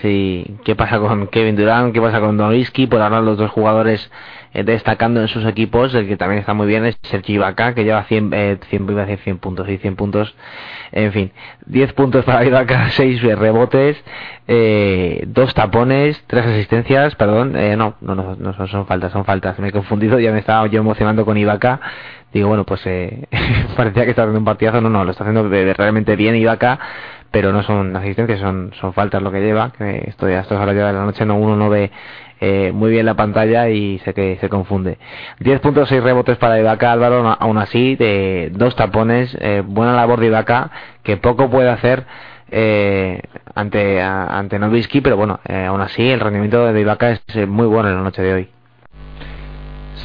si 0.01 0.57
qué 0.65 0.76
pasa 0.76 0.99
con 0.99 1.27
Kevin 1.27 1.55
Durant, 1.55 1.93
qué 1.93 2.01
pasa 2.01 2.19
con 2.19 2.38
Nowitzki, 2.38 2.88
por 2.88 3.01
ahora 3.01 3.21
los 3.21 3.38
dos 3.38 3.51
jugadores 3.51 4.11
eh, 4.53 4.63
destacando 4.63 5.21
en 5.21 5.27
sus 5.27 5.45
equipos, 5.45 5.93
el 5.93 6.07
que 6.07 6.17
también 6.17 6.39
está 6.39 6.53
muy 6.53 6.67
bien 6.67 6.85
es 6.85 6.97
Sergi 7.03 7.34
Ibaka, 7.34 7.73
que 7.73 7.84
lleva 7.84 8.03
100, 8.03 8.34
eh, 8.34 8.57
100, 8.69 8.89
iba 8.89 9.03
a 9.03 9.05
decir 9.05 9.23
100 9.23 9.38
puntos 9.38 9.69
y 9.69 9.77
100 9.77 9.95
puntos, 9.95 10.35
en 10.91 11.11
fin, 11.11 11.31
10 11.65 11.93
puntos 11.93 12.26
para 12.26 12.43
Ibaka, 12.45 12.89
6 12.91 13.21
rebotes, 13.21 13.97
eh, 14.47 15.23
2 15.27 15.53
tapones, 15.53 16.23
3 16.27 16.45
asistencias, 16.45 17.15
perdón, 17.15 17.55
eh, 17.55 17.76
no, 17.76 17.95
no, 18.01 18.15
no, 18.15 18.35
no 18.35 18.53
son, 18.53 18.67
son 18.67 18.85
faltas, 18.88 19.11
son 19.11 19.26
faltas, 19.26 19.59
me 19.59 19.69
he 19.69 19.71
confundido, 19.71 20.19
ya 20.19 20.31
me 20.31 20.39
estaba 20.39 20.65
yo 20.67 20.80
emocionando 20.80 21.26
con 21.26 21.38
Ibaka, 21.38 21.80
digo, 22.34 22.47
bueno, 22.47 22.63
pues 22.65 22.81
eh, 22.85 23.27
parecía 23.77 24.05
que 24.05 24.11
estaba 24.11 24.26
haciendo 24.26 24.39
un 24.39 24.45
partidazo, 24.45 24.81
no, 24.81 24.89
no, 24.89 25.03
lo 25.03 25.11
está 25.11 25.23
haciendo 25.23 25.47
realmente 25.49 26.15
bien 26.15 26.35
Ibaka, 26.35 26.80
pero 27.31 27.51
no 27.53 27.64
son 27.64 27.95
asistencias, 27.95 28.39
son, 28.39 28.72
son 28.80 28.93
faltas 28.93 29.22
lo 29.22 29.31
que 29.31 29.41
lleva, 29.41 29.72
que 29.77 30.03
esto 30.07 30.27
ya 30.30 30.39
a 30.39 30.41
estas 30.41 30.60
horas 30.60 30.76
ya 30.76 30.88
de 30.88 30.93
la 30.93 31.06
noche 31.06 31.26
no 31.26 31.35
uno 31.38 31.56
no 31.56 31.69
ve 31.69 31.91
eh, 32.41 32.72
muy 32.73 32.89
bien 32.91 33.06
la 33.06 33.15
pantalla 33.15 33.69
y 33.69 33.99
sé 33.99 34.14
que 34.14 34.38
se 34.39 34.47
confunde. 34.49 34.97
10.6 35.39 36.01
rebotes 36.01 36.38
para 36.38 36.60
Ibaka 36.60 36.91
Álvaro, 36.91 37.35
aún 37.39 37.57
así, 37.57 37.95
de 37.97 38.49
dos 38.53 38.76
tapones, 38.76 39.38
eh, 39.41 39.61
buena 39.65 39.93
labor 39.93 40.19
de 40.22 40.27
Ibaka, 40.27 40.72
que 41.03 41.18
poco 41.18 41.49
puede 41.49 41.69
hacer 41.69 42.06
eh, 42.51 43.22
ante 43.56 44.01
a- 44.01 44.38
ante 44.39 44.57
Nowitzki, 44.57 45.01
pero 45.01 45.18
bueno, 45.18 45.39
eh, 45.47 45.65
aún 45.65 45.81
así 45.81 46.10
el 46.10 46.19
rendimiento 46.19 46.72
de 46.72 46.81
Ibaka 46.81 47.11
es 47.11 47.22
eh, 47.35 47.45
muy 47.45 47.68
bueno 47.68 47.89
en 47.89 47.95
la 47.97 48.01
noche 48.03 48.22
de 48.23 48.34
hoy. 48.34 48.49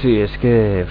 Sí, 0.02 0.20
es 0.20 0.36
que 0.38 0.84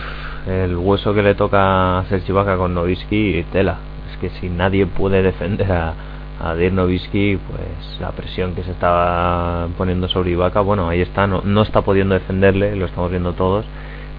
el 0.48 0.76
hueso 0.78 1.14
que 1.14 1.22
le 1.22 1.36
toca 1.36 2.06
Serge 2.10 2.32
Ibaka 2.32 2.58
con 2.58 2.74
Nowitzki, 2.74 3.46
tela. 3.52 3.78
Es 4.12 4.18
que 4.18 4.30
si 4.40 4.50
nadie 4.50 4.86
puede 4.86 5.22
defender 5.22 5.72
a, 5.72 5.94
a 6.40 6.56
Dirk 6.56 6.74
Nowitzki, 6.74 7.38
pues 7.38 8.00
la 8.00 8.12
presión 8.12 8.56
que 8.56 8.64
se 8.64 8.72
está 8.72 9.68
poniendo 9.78 10.08
sobre 10.08 10.32
Ibaka, 10.32 10.62
bueno, 10.62 10.90
ahí 10.90 11.02
está, 11.02 11.28
no, 11.28 11.42
no 11.42 11.62
está 11.62 11.82
pudiendo 11.82 12.16
defenderle, 12.16 12.76
lo 12.76 12.86
estamos 12.86 13.12
viendo 13.12 13.34
todos, 13.34 13.66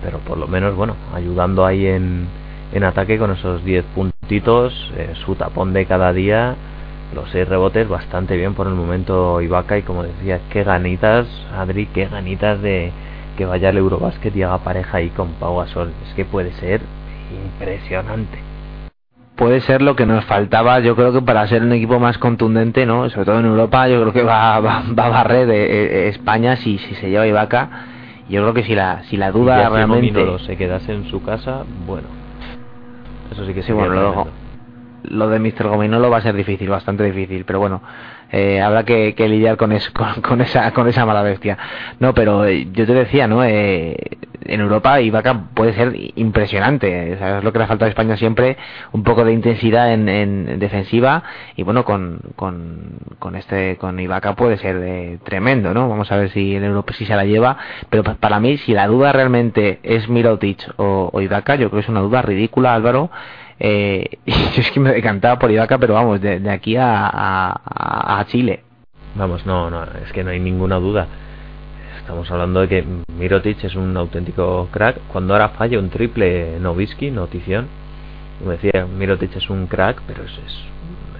pero 0.02 0.18
por 0.18 0.38
lo 0.38 0.46
menos, 0.46 0.74
bueno, 0.74 0.96
ayudando 1.12 1.66
ahí 1.66 1.86
en, 1.86 2.26
en 2.72 2.84
ataque 2.84 3.18
con 3.18 3.30
esos 3.32 3.64
10 3.64 3.84
puntitos, 3.94 4.92
eh, 4.96 5.12
su 5.24 5.34
tapón 5.34 5.72
de 5.72 5.86
cada 5.86 6.12
día, 6.12 6.56
los 7.14 7.30
6 7.30 7.48
rebotes, 7.48 7.88
bastante 7.88 8.36
bien 8.36 8.54
por 8.54 8.66
el 8.66 8.74
momento 8.74 9.40
Ibaka 9.40 9.78
y 9.78 9.82
como 9.82 10.02
decía, 10.02 10.40
qué 10.50 10.64
ganitas, 10.64 11.26
Adri, 11.56 11.86
qué 11.86 12.06
ganitas 12.06 12.60
de 12.62 12.92
que 13.36 13.44
vaya 13.44 13.68
al 13.68 13.76
Eurobasket 13.76 14.34
y 14.36 14.42
haga 14.42 14.58
pareja 14.58 14.98
ahí 14.98 15.10
con 15.10 15.32
Pau 15.34 15.58
Gasol. 15.58 15.92
Es 16.08 16.14
que 16.14 16.24
puede 16.24 16.52
ser 16.54 16.80
impresionante. 17.32 18.53
Puede 19.36 19.60
ser 19.60 19.82
lo 19.82 19.96
que 19.96 20.06
nos 20.06 20.24
faltaba 20.24 20.78
yo 20.80 20.94
creo 20.94 21.12
que 21.12 21.20
para 21.20 21.46
ser 21.46 21.62
un 21.62 21.72
equipo 21.72 21.98
más 21.98 22.18
contundente 22.18 22.86
no 22.86 23.08
sobre 23.10 23.26
todo 23.26 23.40
en 23.40 23.46
Europa 23.46 23.88
yo 23.88 24.00
creo 24.00 24.12
que 24.12 24.22
va 24.22 24.60
va, 24.60 24.82
va 24.98 25.06
a 25.06 25.08
barrer 25.08 25.50
eh, 25.50 25.64
eh, 25.64 26.08
España 26.08 26.56
si 26.56 26.78
si 26.78 26.94
se 26.94 27.10
lleva 27.10 27.26
Ibaka. 27.26 27.70
Yo 28.28 28.40
creo 28.40 28.54
que 28.54 28.62
si 28.62 28.74
la 28.74 29.02
si 29.04 29.16
la 29.16 29.30
duda 29.30 29.58
ya 29.58 29.68
si 29.68 29.74
realmente 29.74 30.02
Minolo 30.06 30.38
se 30.38 30.56
quedase 30.56 30.94
en 30.94 31.04
su 31.10 31.22
casa, 31.22 31.64
bueno, 31.86 32.08
eso 33.30 33.44
sí 33.44 33.52
que 33.52 33.62
Sí, 33.62 33.72
bueno, 33.72 33.92
luego, 33.92 34.28
lo 35.02 35.28
de 35.28 35.38
Mr. 35.38 35.68
Gominolo 35.68 36.10
va 36.10 36.18
a 36.18 36.22
ser 36.22 36.34
difícil, 36.34 36.68
bastante 36.68 37.04
difícil, 37.04 37.44
pero 37.44 37.58
bueno, 37.58 37.82
eh, 38.32 38.60
habrá 38.60 38.84
que, 38.84 39.14
lidiar 39.28 39.56
con, 39.56 39.72
eso, 39.72 39.90
con, 40.22 40.40
esa 40.40 40.70
con 40.72 40.88
esa 40.88 41.04
mala 41.06 41.22
bestia. 41.22 41.56
No, 42.00 42.14
pero 42.14 42.44
eh, 42.46 42.68
yo 42.72 42.86
te 42.86 42.94
decía, 42.94 43.26
¿no? 43.28 43.44
Eh, 43.44 43.96
en 44.46 44.60
Europa 44.60 45.00
Ibaka 45.00 45.44
puede 45.54 45.72
ser 45.72 45.94
impresionante, 46.16 47.14
es 47.14 47.42
lo 47.44 47.50
que 47.50 47.58
le 47.58 47.64
ha 47.64 47.68
faltado 47.68 47.86
a 47.86 47.88
España 47.88 48.16
siempre, 48.18 48.58
un 48.92 49.02
poco 49.02 49.24
de 49.24 49.32
intensidad 49.32 49.90
en, 49.92 50.06
en 50.08 50.58
defensiva 50.58 51.22
y 51.56 51.62
bueno, 51.62 51.84
con, 51.86 52.18
con, 52.36 52.98
con 53.18 53.36
este 53.36 53.76
con 53.78 53.98
Ibaka 53.98 54.34
puede 54.34 54.58
ser 54.58 54.76
eh, 54.84 55.18
tremendo, 55.24 55.72
¿no? 55.72 55.88
Vamos 55.88 56.12
a 56.12 56.16
ver 56.16 56.28
si 56.30 56.56
en 56.56 56.64
Europa 56.64 56.92
sí 56.92 57.06
se 57.06 57.16
la 57.16 57.24
lleva, 57.24 57.56
pero 57.88 58.02
pa- 58.04 58.16
para 58.16 58.38
mí 58.38 58.58
si 58.58 58.72
la 58.74 58.86
duda 58.86 59.12
realmente 59.12 59.78
es 59.82 60.10
Mirotic 60.10 60.58
o, 60.76 61.08
o 61.10 61.20
Ibaka, 61.22 61.54
yo 61.54 61.70
creo 61.70 61.80
que 61.80 61.84
es 61.84 61.88
una 61.88 62.00
duda 62.00 62.20
ridícula, 62.20 62.74
Álvaro. 62.74 63.10
Eh, 63.58 64.18
yo 64.26 64.60
es 64.60 64.70
que 64.70 64.80
me 64.80 64.92
decantaba 64.92 65.38
por 65.38 65.50
Ibaka, 65.50 65.78
pero 65.78 65.94
vamos, 65.94 66.20
de, 66.20 66.48
aquí 66.50 66.76
a, 66.76 67.10
a, 68.18 68.24
Chile. 68.26 68.62
Vamos, 69.14 69.46
no, 69.46 69.70
no, 69.70 69.84
es 70.04 70.12
que 70.12 70.24
no 70.24 70.30
hay 70.30 70.40
ninguna 70.40 70.76
duda. 70.76 71.06
Estamos 71.98 72.30
hablando 72.30 72.60
de 72.60 72.68
que 72.68 72.84
Mirotic 73.18 73.64
es 73.64 73.74
un 73.76 73.96
auténtico 73.96 74.68
crack. 74.70 74.98
Cuando 75.08 75.34
ahora 75.34 75.50
falla 75.50 75.78
un 75.78 75.88
triple 75.88 76.58
Novisky, 76.60 77.10
notición. 77.10 77.68
Como 78.38 78.50
decía, 78.50 78.86
Mirotic 78.86 79.36
es 79.36 79.48
un 79.48 79.66
crack, 79.66 80.02
pero 80.06 80.24
es, 80.24 80.32
es, 80.32 80.64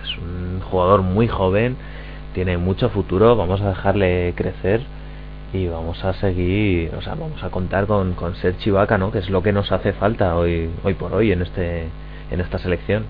es 0.02 0.18
un 0.18 0.60
jugador 0.60 1.02
muy 1.02 1.28
joven, 1.28 1.76
tiene 2.34 2.58
mucho 2.58 2.90
futuro, 2.90 3.36
vamos 3.36 3.60
a 3.60 3.68
dejarle 3.68 4.34
crecer 4.36 4.82
y 5.54 5.68
vamos 5.68 6.04
a 6.04 6.12
seguir, 6.14 6.92
o 6.96 7.00
sea, 7.00 7.14
vamos 7.14 7.42
a 7.44 7.50
contar 7.50 7.86
con, 7.86 8.14
con 8.14 8.34
Serge 8.34 8.70
Ibaka, 8.70 8.98
¿no? 8.98 9.12
Que 9.12 9.20
es 9.20 9.30
lo 9.30 9.42
que 9.42 9.52
nos 9.52 9.70
hace 9.70 9.92
falta 9.92 10.36
hoy, 10.36 10.68
hoy 10.82 10.94
por 10.94 11.14
hoy 11.14 11.30
en 11.30 11.42
este, 11.42 11.86
en 12.34 12.40
esta 12.40 12.58
selección. 12.58 13.06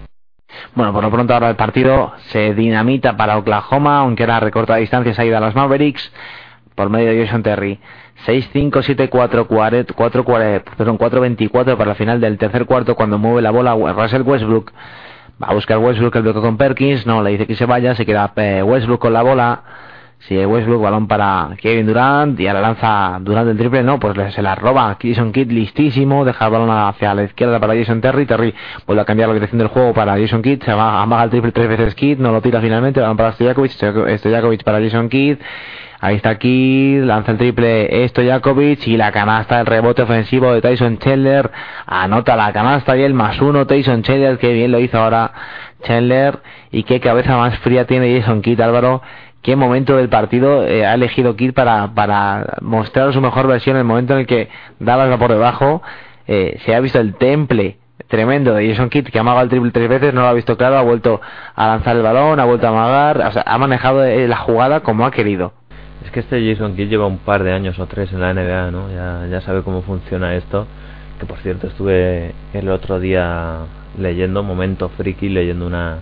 Bueno, 0.74 0.92
por 0.92 1.02
lo 1.02 1.10
pronto 1.10 1.34
ahora 1.34 1.50
el 1.50 1.56
partido 1.56 2.12
se 2.28 2.54
dinamita 2.54 3.16
para 3.16 3.36
Oklahoma, 3.38 3.98
aunque 3.98 4.22
era 4.22 4.40
recorta 4.40 4.76
distancias 4.76 5.18
ahí 5.18 5.28
de 5.28 5.40
los 5.40 5.54
Mavericks 5.54 6.12
por 6.74 6.90
medio 6.90 7.10
de 7.10 7.24
Jason 7.24 7.42
Terry. 7.42 7.80
6-5-7-4, 8.26 9.46
4, 9.46 10.24
perdón, 10.76 10.98
4-24 10.98 11.76
para 11.76 11.86
la 11.86 11.94
final 11.94 12.20
del 12.20 12.38
tercer 12.38 12.64
cuarto 12.64 12.94
cuando 12.94 13.18
mueve 13.18 13.42
la 13.42 13.50
bola 13.50 13.74
Russell 13.92 14.22
Westbrook. 14.22 14.72
Va 15.42 15.48
a 15.48 15.54
buscar 15.54 15.78
Westbrook 15.78 16.14
el 16.16 16.22
bloque 16.22 16.40
con 16.40 16.56
Perkins, 16.56 17.06
no, 17.06 17.22
le 17.22 17.30
dice 17.30 17.46
que 17.46 17.56
se 17.56 17.66
vaya, 17.66 17.94
se 17.96 18.06
queda 18.06 18.32
eh, 18.36 18.62
Westbrook 18.62 19.00
con 19.00 19.12
la 19.12 19.22
bola. 19.22 19.62
Sigue 20.28 20.46
Westbrook, 20.46 20.80
balón 20.80 21.06
para 21.06 21.50
Kevin 21.60 21.86
Durant 21.86 22.40
y 22.40 22.46
ahora 22.46 22.62
lanza 22.62 23.18
Durant 23.20 23.46
el 23.46 23.58
triple, 23.58 23.82
no, 23.82 24.00
pues 24.00 24.16
se 24.32 24.40
la 24.40 24.54
roba 24.54 24.96
Jason 24.98 25.32
Kidd 25.32 25.50
listísimo, 25.50 26.24
deja 26.24 26.46
el 26.46 26.50
balón 26.50 26.70
hacia 26.70 27.12
la 27.12 27.24
izquierda 27.24 27.60
para 27.60 27.74
Jason 27.74 28.00
Terry, 28.00 28.24
Terry 28.24 28.54
vuelve 28.86 29.02
a 29.02 29.04
cambiar 29.04 29.28
la 29.28 29.34
dirección 29.34 29.58
del 29.58 29.68
juego 29.68 29.92
para 29.92 30.18
Jason 30.18 30.40
Kidd, 30.40 30.62
se 30.62 30.72
va, 30.72 31.02
amaga 31.02 31.24
el 31.24 31.30
triple 31.30 31.52
tres 31.52 31.68
veces 31.68 31.94
Kidd, 31.94 32.18
no 32.20 32.32
lo 32.32 32.40
tira 32.40 32.62
finalmente, 32.62 33.00
balón 33.00 33.18
para 33.18 33.32
Stojakovic, 33.32 33.72
Stojakovic 33.72 34.64
para 34.64 34.80
Jason 34.80 35.10
Kidd, 35.10 35.36
ahí 36.00 36.16
está 36.16 36.38
Kidd, 36.38 37.04
lanza 37.04 37.32
el 37.32 37.36
triple 37.36 38.08
Stojakovic 38.08 38.86
y 38.86 38.96
la 38.96 39.12
canasta, 39.12 39.60
el 39.60 39.66
rebote 39.66 40.00
ofensivo 40.00 40.54
de 40.54 40.62
Tyson 40.62 40.96
Chandler, 41.00 41.50
anota 41.84 42.34
la 42.34 42.50
canasta 42.50 42.96
y 42.96 43.02
el 43.02 43.12
más 43.12 43.38
uno 43.42 43.66
Tyson 43.66 44.02
Chandler, 44.02 44.38
que 44.38 44.54
bien 44.54 44.72
lo 44.72 44.78
hizo 44.78 44.98
ahora 44.98 45.32
Chandler 45.82 46.38
y 46.72 46.84
qué 46.84 46.98
cabeza 46.98 47.36
más 47.36 47.58
fría 47.58 47.86
tiene 47.86 48.18
Jason 48.18 48.40
Kidd 48.40 48.62
Álvaro 48.62 49.02
qué 49.44 49.56
momento 49.56 49.96
del 49.96 50.08
partido 50.08 50.66
eh, 50.66 50.86
ha 50.86 50.94
elegido 50.94 51.36
Kidd 51.36 51.52
para, 51.52 51.94
para 51.94 52.56
mostrar 52.62 53.12
su 53.12 53.20
mejor 53.20 53.46
versión 53.46 53.76
en 53.76 53.80
el 53.80 53.86
momento 53.86 54.14
en 54.14 54.20
el 54.20 54.26
que 54.26 54.48
Dallas 54.80 55.10
va 55.10 55.18
por 55.18 55.30
debajo 55.30 55.82
eh, 56.26 56.58
se 56.64 56.74
ha 56.74 56.80
visto 56.80 56.98
el 56.98 57.14
temple 57.14 57.76
tremendo 58.08 58.54
de 58.54 58.70
Jason 58.70 58.88
Kidd 58.88 59.08
que 59.08 59.18
ha 59.18 59.20
amagado 59.20 59.44
el 59.44 59.50
triple 59.50 59.70
tres 59.70 59.88
veces 59.88 60.14
no 60.14 60.22
lo 60.22 60.28
ha 60.28 60.32
visto 60.32 60.56
claro 60.56 60.78
ha 60.78 60.82
vuelto 60.82 61.20
a 61.54 61.68
lanzar 61.68 61.94
el 61.94 62.02
balón 62.02 62.40
ha 62.40 62.44
vuelto 62.46 62.66
a 62.66 62.70
amagar 62.70 63.18
o 63.20 63.32
sea, 63.32 63.44
ha 63.46 63.58
manejado 63.58 64.02
eh, 64.02 64.26
la 64.26 64.38
jugada 64.38 64.80
como 64.80 65.04
ha 65.04 65.10
querido 65.10 65.52
Es 66.02 66.10
que 66.10 66.20
este 66.20 66.42
Jason 66.42 66.74
Kidd 66.74 66.88
lleva 66.88 67.06
un 67.06 67.18
par 67.18 67.42
de 67.44 67.52
años 67.52 67.78
o 67.78 67.86
tres 67.86 68.12
en 68.12 68.20
la 68.20 68.32
NBA, 68.32 68.70
¿no? 68.70 68.90
Ya, 68.90 69.26
ya 69.30 69.40
sabe 69.40 69.62
cómo 69.62 69.80
funciona 69.80 70.34
esto. 70.34 70.66
Que 71.18 71.24
por 71.24 71.38
cierto 71.38 71.68
estuve 71.68 72.34
el 72.52 72.68
otro 72.68 73.00
día 73.00 73.60
leyendo, 73.98 74.42
momento 74.42 74.90
friki, 74.90 75.30
leyendo 75.30 75.66
una, 75.66 76.00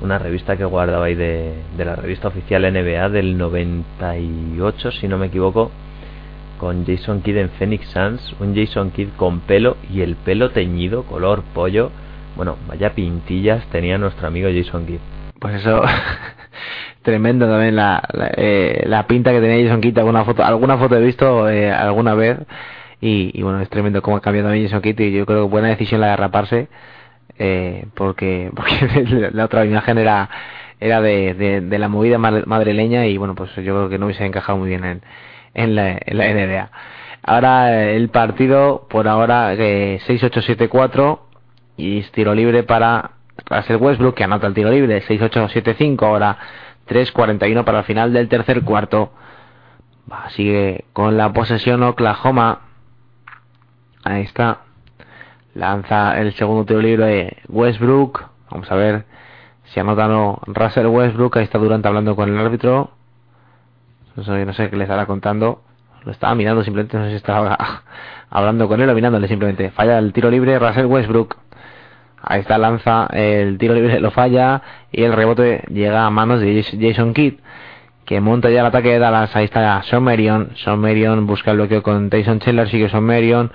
una 0.00 0.18
revista 0.18 0.56
que 0.56 0.64
guardaba 0.64 1.06
ahí 1.06 1.14
de, 1.14 1.54
la 1.78 1.96
revista 1.96 2.28
oficial 2.28 2.62
NBA 2.62 3.08
del 3.10 3.36
98, 3.36 4.92
si 4.92 5.08
no 5.08 5.18
me 5.18 5.26
equivoco, 5.26 5.70
con 6.58 6.86
Jason 6.86 7.22
Kidd 7.22 7.36
en 7.36 7.50
Phoenix 7.50 7.88
Suns, 7.88 8.34
un 8.40 8.54
Jason 8.54 8.90
Kidd 8.90 9.10
con 9.16 9.40
pelo 9.40 9.76
y 9.90 10.02
el 10.02 10.16
pelo 10.16 10.50
teñido, 10.50 11.04
color 11.04 11.42
pollo. 11.54 11.90
Bueno, 12.36 12.56
vaya 12.68 12.94
pintillas 12.94 13.66
tenía 13.70 13.98
nuestro 13.98 14.28
amigo 14.28 14.48
Jason 14.52 14.86
Kidd. 14.86 15.00
pues 15.38 15.56
eso 15.56 15.82
tremendo 17.02 17.48
también 17.48 17.76
la, 17.76 18.02
la, 18.12 18.30
eh, 18.36 18.84
la 18.86 19.06
pinta 19.06 19.32
que 19.32 19.40
tenía 19.40 19.64
Jason 19.64 19.80
Kidd 19.80 19.98
alguna 19.98 20.24
foto 20.24 20.44
alguna 20.44 20.76
foto 20.76 20.96
he 20.96 21.00
visto 21.00 21.48
eh, 21.48 21.70
alguna 21.72 22.14
vez 22.14 22.38
y, 23.00 23.30
y 23.32 23.42
bueno 23.42 23.60
es 23.60 23.70
tremendo 23.70 24.02
cómo 24.02 24.18
ha 24.18 24.20
cambiado 24.20 24.48
también 24.48 24.66
Jason 24.66 24.82
Kidd 24.82 25.00
y 25.00 25.12
yo 25.12 25.26
creo 25.26 25.44
que 25.44 25.50
buena 25.50 25.68
decisión 25.68 26.02
la 26.02 26.08
de 26.08 26.16
raparse 26.16 26.68
eh, 27.40 27.86
porque 27.94 28.52
porque 28.54 29.30
la 29.32 29.46
otra 29.46 29.64
imagen 29.64 29.98
era 29.98 30.30
era 30.78 31.00
de, 31.00 31.34
de, 31.62 31.78
la 31.78 31.88
movida 31.88 32.18
ma- 32.18 32.44
madrileña 32.46 33.06
y 33.06 33.16
bueno 33.16 33.34
pues 33.34 33.50
yo 33.56 33.62
creo 33.74 33.88
que 33.88 33.98
no 33.98 34.06
hubiese 34.06 34.24
encajado 34.24 34.58
muy 34.58 34.68
bien 34.68 34.84
en, 34.84 35.02
en, 35.54 35.74
la, 35.74 35.98
en 36.00 36.16
la 36.18 36.32
NBA 36.32 36.70
ahora 37.22 37.90
el 37.90 38.08
partido 38.10 38.86
por 38.88 39.08
ahora 39.08 39.52
eh, 39.54 40.00
6-8-7-4 40.06 41.18
y 41.76 42.02
tiro 42.12 42.34
libre 42.34 42.62
para 42.62 43.12
Russell 43.46 43.76
Westbrook 43.76 44.14
que 44.14 44.24
anota 44.24 44.46
el 44.46 44.54
tiro 44.54 44.70
libre 44.70 45.02
6-8-7-5 45.02 46.02
ahora 46.02 46.38
3-41 46.88 47.64
para 47.64 47.78
el 47.78 47.84
final 47.84 48.12
del 48.12 48.28
tercer 48.28 48.62
cuarto. 48.62 49.12
Sigue 50.30 50.84
con 50.92 51.16
la 51.16 51.32
posesión 51.32 51.82
Oklahoma. 51.84 52.62
Ahí 54.02 54.22
está 54.22 54.62
lanza 55.54 56.18
el 56.20 56.32
segundo 56.34 56.64
tiro 56.64 56.80
libre 56.80 57.36
Westbrook. 57.48 58.24
Vamos 58.50 58.70
a 58.70 58.74
ver 58.76 59.04
si 59.64 59.80
anota 59.80 60.08
no 60.08 60.40
Russell 60.46 60.86
Westbrook. 60.86 61.36
Ahí 61.36 61.44
está 61.44 61.58
Durant 61.58 61.84
hablando 61.86 62.16
con 62.16 62.28
el 62.28 62.38
árbitro. 62.38 62.90
No 64.16 64.24
sé, 64.24 64.44
no 64.44 64.52
sé 64.52 64.70
qué 64.70 64.76
le 64.76 64.84
estará 64.84 65.06
contando. 65.06 65.62
Lo 66.04 66.12
estaba 66.12 66.34
mirando 66.34 66.64
simplemente 66.64 66.96
no 66.96 67.04
sé 67.04 67.10
si 67.10 67.16
estaba 67.16 67.56
hablando 68.30 68.68
con 68.68 68.80
él 68.80 68.88
o 68.90 68.94
mirándole 68.94 69.28
simplemente. 69.28 69.70
Falla 69.70 69.98
el 69.98 70.12
tiro 70.12 70.30
libre 70.30 70.58
Russell 70.58 70.86
Westbrook. 70.86 71.36
Ahí 72.22 72.40
está 72.40 72.58
lanza, 72.58 73.06
el 73.12 73.56
tiro 73.56 73.72
libre 73.74 73.98
lo 73.98 74.10
falla 74.10 74.60
y 74.92 75.04
el 75.04 75.14
rebote 75.14 75.64
llega 75.68 76.04
a 76.04 76.10
manos 76.10 76.40
de 76.40 76.62
Jas- 76.62 76.76
Jason 76.78 77.14
Kidd 77.14 77.38
que 78.10 78.20
monta 78.20 78.50
ya 78.50 78.62
el 78.62 78.66
ataque 78.66 78.88
de 78.88 78.98
Dallas. 78.98 79.36
Ahí 79.36 79.44
está. 79.44 79.80
Sean 79.84 80.02
Marion 80.02 81.26
busca 81.28 81.52
el 81.52 81.58
bloqueo 81.58 81.80
con 81.80 82.10
Tyson 82.10 82.40
Chandler, 82.40 82.68
sigue. 82.68 82.88
Sean 82.88 83.04
Marion 83.04 83.52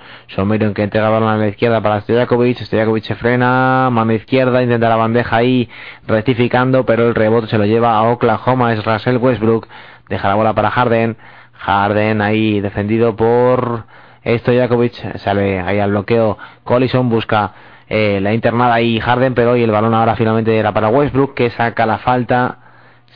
que 0.74 0.82
entrega 0.82 1.10
balón 1.10 1.28
a 1.28 1.36
la 1.36 1.48
izquierda 1.48 1.82
para 1.82 2.00
Stojakovic. 2.00 2.60
Stojakovic 2.60 3.04
se 3.04 3.16
frena, 3.16 3.90
mano 3.92 4.14
izquierda, 4.14 4.62
intenta 4.62 4.88
la 4.88 4.96
bandeja 4.96 5.36
ahí, 5.36 5.68
rectificando, 6.06 6.86
pero 6.86 7.06
el 7.06 7.14
rebote 7.14 7.48
se 7.48 7.58
lo 7.58 7.66
lleva 7.66 7.98
a 7.98 8.04
Oklahoma. 8.04 8.72
Es 8.72 8.82
Russell 8.82 9.18
Westbrook. 9.18 9.68
Deja 10.08 10.26
la 10.26 10.36
bola 10.36 10.54
para 10.54 10.70
Harden. 10.70 11.18
Harden 11.52 12.22
ahí 12.22 12.62
defendido 12.62 13.14
por 13.14 13.84
Stojakovic. 14.24 15.18
Sale 15.18 15.60
ahí 15.60 15.80
al 15.80 15.90
bloqueo. 15.90 16.38
Collison 16.64 17.10
busca 17.10 17.52
eh, 17.90 18.20
la 18.22 18.32
internada 18.32 18.80
y 18.80 19.00
Harden, 19.00 19.34
pero 19.34 19.50
hoy 19.50 19.64
el 19.64 19.70
balón 19.70 19.92
ahora 19.92 20.16
finalmente 20.16 20.56
era 20.56 20.72
para 20.72 20.88
Westbrook 20.88 21.34
que 21.34 21.50
saca 21.50 21.84
la 21.84 21.98
falta 21.98 22.60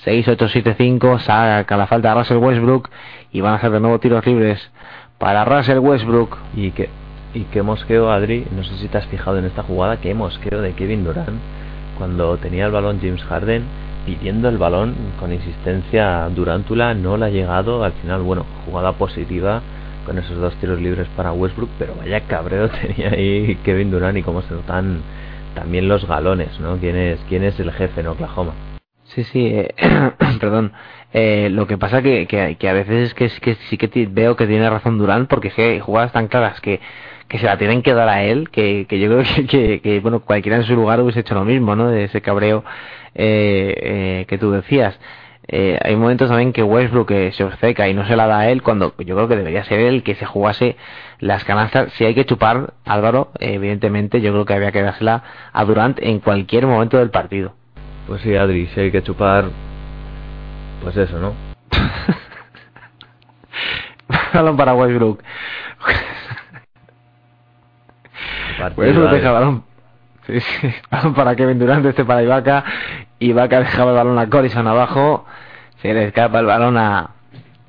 6-8-7-5, 0.04 1.20
saca 1.20 1.76
la 1.76 1.86
falta 1.86 2.12
a 2.12 2.14
Russell 2.14 2.38
Westbrook 2.38 2.88
y 3.32 3.40
van 3.40 3.54
a 3.54 3.60
ser 3.60 3.70
de 3.70 3.80
nuevo 3.80 3.98
tiros 3.98 4.24
libres 4.26 4.70
para 5.18 5.44
Russell 5.44 5.78
Westbrook. 5.78 6.36
Y 6.54 6.70
que, 6.70 6.88
y 7.34 7.44
qué 7.44 7.62
mosqueo, 7.62 8.10
Adri, 8.10 8.46
no 8.54 8.64
sé 8.64 8.76
si 8.78 8.88
te 8.88 8.98
has 8.98 9.06
fijado 9.06 9.38
en 9.38 9.44
esta 9.44 9.62
jugada, 9.62 9.98
qué 9.98 10.14
mosqueo 10.14 10.60
de 10.62 10.72
Kevin 10.72 11.04
Durant 11.04 11.38
cuando 12.00 12.38
tenía 12.38 12.64
el 12.64 12.72
balón 12.72 12.98
James 12.98 13.22
Harden 13.24 13.64
pidiendo 14.06 14.48
el 14.48 14.56
balón 14.56 14.94
con 15.20 15.34
insistencia 15.34 16.26
Durantula, 16.34 16.94
no 16.94 17.18
le 17.18 17.26
ha 17.26 17.28
llegado, 17.28 17.84
al 17.84 17.92
final, 17.92 18.22
bueno, 18.22 18.46
jugada 18.64 18.92
positiva 18.92 19.60
con 20.06 20.16
esos 20.16 20.38
dos 20.38 20.54
tiros 20.56 20.80
libres 20.80 21.06
para 21.14 21.32
Westbrook, 21.32 21.68
pero 21.78 21.94
vaya 21.94 22.22
cabreo 22.22 22.70
tenía 22.80 23.10
ahí 23.10 23.58
Kevin 23.64 23.90
Durant 23.90 24.16
y 24.16 24.22
cómo 24.22 24.40
se 24.40 24.54
notan 24.54 25.02
también 25.54 25.88
los 25.88 26.06
galones, 26.06 26.58
¿no? 26.58 26.78
¿Quién 26.78 26.96
es, 26.96 27.20
quién 27.28 27.44
es 27.44 27.60
el 27.60 27.70
jefe 27.70 28.00
en 28.00 28.06
Oklahoma? 28.06 28.52
Sí, 29.14 29.24
sí, 29.24 29.46
eh, 29.46 29.74
perdón. 30.40 30.72
Eh, 31.12 31.48
lo 31.50 31.66
que 31.66 31.76
pasa 31.76 32.02
que, 32.02 32.26
que, 32.28 32.68
a 32.68 32.72
veces 32.72 33.08
es 33.08 33.14
que, 33.14 33.24
es 33.24 33.40
que 33.40 33.56
sí 33.68 33.76
que 33.76 34.06
veo 34.06 34.36
que 34.36 34.46
tiene 34.46 34.70
razón 34.70 34.96
Durant 34.98 35.28
porque 35.28 35.48
es 35.48 35.54
que 35.54 35.62
hay 35.64 35.80
jugadas 35.80 36.12
tan 36.12 36.28
claras 36.28 36.60
que, 36.60 36.80
que 37.26 37.38
se 37.38 37.46
la 37.46 37.58
tienen 37.58 37.82
que 37.82 37.94
dar 37.94 38.08
a 38.08 38.22
él 38.22 38.48
que, 38.50 38.86
que 38.88 39.00
yo 39.00 39.08
creo 39.08 39.46
que, 39.48 39.80
que, 39.80 40.00
bueno 40.00 40.20
cualquiera 40.20 40.58
en 40.58 40.62
su 40.64 40.76
lugar 40.76 41.00
hubiese 41.00 41.20
hecho 41.20 41.34
lo 41.34 41.44
mismo, 41.44 41.74
¿no? 41.74 41.88
De 41.90 42.04
ese 42.04 42.20
cabreo 42.20 42.64
eh, 43.14 43.74
eh, 44.22 44.26
que 44.28 44.38
tú 44.38 44.52
decías. 44.52 44.98
Eh, 45.48 45.78
hay 45.82 45.96
momentos 45.96 46.28
también 46.28 46.52
que 46.52 46.62
Westbrook 46.62 47.10
se 47.32 47.42
obceca 47.42 47.88
y 47.88 47.94
no 47.94 48.06
se 48.06 48.14
la 48.14 48.28
da 48.28 48.40
a 48.40 48.50
él 48.50 48.62
cuando 48.62 48.94
yo 48.98 49.16
creo 49.16 49.26
que 49.26 49.36
debería 49.36 49.64
ser 49.64 49.80
él 49.80 50.04
que 50.04 50.14
se 50.14 50.26
jugase 50.26 50.76
las 51.18 51.42
canastas. 51.44 51.92
Si 51.94 52.04
hay 52.04 52.14
que 52.14 52.24
chupar, 52.24 52.74
Álvaro, 52.84 53.32
evidentemente 53.40 54.20
yo 54.20 54.30
creo 54.32 54.44
que 54.44 54.54
había 54.54 54.70
que 54.70 54.82
dársela 54.82 55.24
a 55.52 55.64
Durant 55.64 55.98
en 56.00 56.20
cualquier 56.20 56.66
momento 56.68 56.98
del 56.98 57.10
partido. 57.10 57.54
Pues 58.10 58.22
sí, 58.22 58.34
Adri, 58.34 58.66
si 58.74 58.80
hay 58.80 58.90
que 58.90 59.04
chupar, 59.04 59.44
pues 60.82 60.96
eso, 60.96 61.20
¿no? 61.20 61.32
balón 64.34 64.56
para 64.56 64.74
Westbrook. 64.74 65.22
Westbrook 68.76 69.06
Adri. 69.06 69.16
deja 69.16 69.30
balón. 69.30 69.62
Sí, 70.26 70.40
sí, 70.40 70.74
balón 70.90 71.14
para 71.14 71.36
Kevin 71.36 71.60
Durant, 71.60 71.86
este 71.86 72.04
para 72.04 72.24
Ibaka. 72.24 72.64
Ibaka 73.20 73.60
dejaba 73.60 73.92
el 73.92 73.96
balón 73.98 74.18
a 74.18 74.28
Collison 74.28 74.66
abajo. 74.66 75.24
Se 75.80 75.94
le 75.94 76.06
escapa 76.06 76.40
el 76.40 76.46
balón 76.46 76.78
a, 76.78 77.10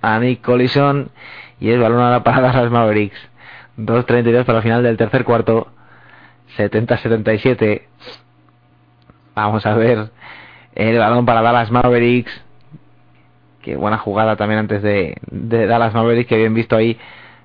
a 0.02 0.18
Nick 0.18 0.42
Collison. 0.42 1.12
Y 1.60 1.70
es 1.70 1.80
balón 1.80 2.02
ahora 2.02 2.24
para 2.24 2.42
Dallas 2.42 2.72
Mavericks. 2.72 3.30
2.32 3.78 4.46
para 4.46 4.58
el 4.58 4.64
final 4.64 4.82
del 4.82 4.98
tercer 4.98 5.24
cuarto. 5.24 5.68
70-77. 6.58 7.84
Vamos 9.44 9.66
a 9.66 9.74
ver 9.74 10.12
el 10.76 11.00
balón 11.00 11.26
para 11.26 11.42
Dallas 11.42 11.72
Mavericks. 11.72 12.32
Qué 13.64 13.76
buena 13.76 13.98
jugada 13.98 14.36
también 14.36 14.60
antes 14.60 14.84
de, 14.84 15.18
de 15.32 15.66
Dallas 15.66 15.96
Mavericks 15.96 16.30
que 16.30 16.36
habían 16.36 16.54
visto 16.54 16.76
ahí 16.76 17.00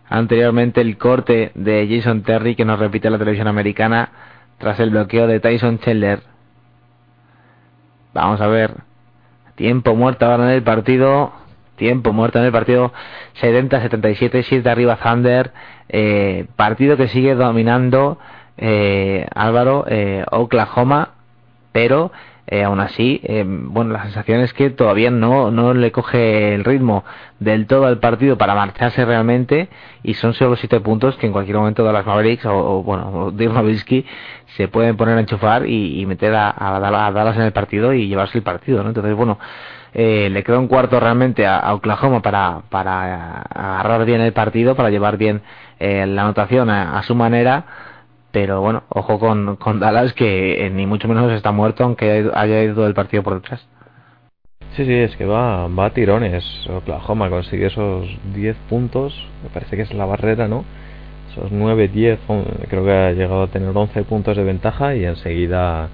anteriormente 0.08 0.82
el 0.82 0.98
corte 0.98 1.52
de 1.54 1.88
Jason 1.90 2.22
Terry 2.22 2.54
que 2.54 2.66
nos 2.66 2.78
repite 2.78 3.08
la 3.08 3.18
televisión 3.18 3.48
americana 3.48 4.10
tras 4.58 4.78
el 4.78 4.90
bloqueo 4.90 5.26
de 5.26 5.40
Tyson 5.40 5.78
Chandler. 5.78 6.20
Vamos 8.12 8.42
a 8.42 8.46
ver. 8.46 8.74
Tiempo 9.54 9.94
muerto 9.94 10.26
ahora 10.26 10.44
en 10.44 10.50
el 10.50 10.62
partido. 10.62 11.32
Tiempo 11.76 12.12
muerto 12.12 12.38
en 12.38 12.44
el 12.44 12.52
partido. 12.52 12.92
70-77, 13.40 14.42
7 14.42 14.68
arriba 14.68 14.98
Thunder. 15.02 15.52
Eh, 15.88 16.46
partido 16.56 16.98
que 16.98 17.08
sigue 17.08 17.34
dominando 17.34 18.18
eh, 18.58 19.26
Álvaro, 19.34 19.86
eh, 19.88 20.24
Oklahoma. 20.30 21.15
Pero 21.76 22.10
eh, 22.46 22.62
aún 22.64 22.80
así, 22.80 23.20
eh, 23.24 23.44
bueno, 23.46 23.92
la 23.92 24.02
sensación 24.04 24.40
es 24.40 24.52
que 24.54 24.70
todavía 24.70 25.10
no, 25.10 25.50
no 25.50 25.74
le 25.74 25.90
coge 25.92 26.54
el 26.54 26.64
ritmo 26.64 27.04
del 27.38 27.66
todo 27.66 27.84
al 27.84 27.98
partido 27.98 28.38
para 28.38 28.54
marcharse 28.54 29.04
realmente 29.04 29.68
y 30.02 30.14
son 30.14 30.32
solo 30.32 30.56
siete 30.56 30.80
puntos 30.80 31.16
que 31.18 31.26
en 31.26 31.32
cualquier 31.32 31.58
momento 31.58 31.84
Dallas 31.84 32.06
Mavericks 32.06 32.46
o, 32.46 32.56
o, 32.56 32.82
bueno, 32.82 33.30
Dirk 33.32 33.52
Nowitzki 33.52 34.06
se 34.56 34.68
pueden 34.68 34.96
poner 34.96 35.18
a 35.18 35.20
enchufar 35.20 35.66
y, 35.66 36.06
meter 36.06 36.34
a, 36.34 36.48
a 36.50 36.76
a 36.76 37.12
Dallas 37.12 37.36
en 37.36 37.42
el 37.42 37.52
partido 37.52 37.92
y 37.92 38.08
llevarse 38.08 38.38
el 38.38 38.44
partido, 38.44 38.82
¿no? 38.82 38.88
Entonces, 38.88 39.14
bueno, 39.14 39.38
Eh, 39.98 40.28
le 40.30 40.42
quedó 40.44 40.58
un 40.60 40.68
cuarto 40.68 41.00
realmente 41.00 41.46
a, 41.46 41.56
a 41.58 41.72
Oklahoma 41.74 42.20
para, 42.20 42.60
para 42.68 43.40
agarrar 43.48 44.04
bien 44.04 44.20
el 44.20 44.32
partido, 44.32 44.74
para 44.74 44.90
llevar 44.90 45.16
bien 45.16 45.40
eh, 45.80 46.04
la 46.06 46.22
anotación 46.24 46.68
a, 46.68 46.98
a 46.98 47.02
su 47.02 47.14
manera. 47.14 47.64
Pero 48.36 48.60
bueno, 48.60 48.82
ojo 48.90 49.18
con, 49.18 49.56
con 49.56 49.80
Dallas 49.80 50.12
que 50.12 50.66
eh, 50.66 50.68
ni 50.68 50.84
mucho 50.84 51.08
menos 51.08 51.32
está 51.32 51.52
muerto 51.52 51.84
aunque 51.84 52.28
haya 52.34 52.62
ido 52.64 52.86
el 52.86 52.92
partido 52.92 53.22
por 53.22 53.32
detrás. 53.36 53.66
Sí, 54.76 54.84
sí, 54.84 54.92
es 54.92 55.16
que 55.16 55.24
va, 55.24 55.68
va 55.68 55.86
a 55.86 55.94
tirones. 55.94 56.44
Oklahoma 56.68 57.30
consigue 57.30 57.68
esos 57.68 58.06
10 58.34 58.54
puntos, 58.68 59.14
me 59.42 59.48
parece 59.48 59.76
que 59.76 59.82
es 59.84 59.94
la 59.94 60.04
barrera, 60.04 60.48
¿no? 60.48 60.66
Esos 61.32 61.50
9, 61.50 61.88
10, 61.88 62.20
on- 62.28 62.44
creo 62.68 62.84
que 62.84 62.92
ha 62.92 63.12
llegado 63.12 63.44
a 63.44 63.46
tener 63.46 63.74
11 63.74 64.02
puntos 64.02 64.36
de 64.36 64.44
ventaja 64.44 64.94
y 64.94 65.06
enseguida 65.06 65.88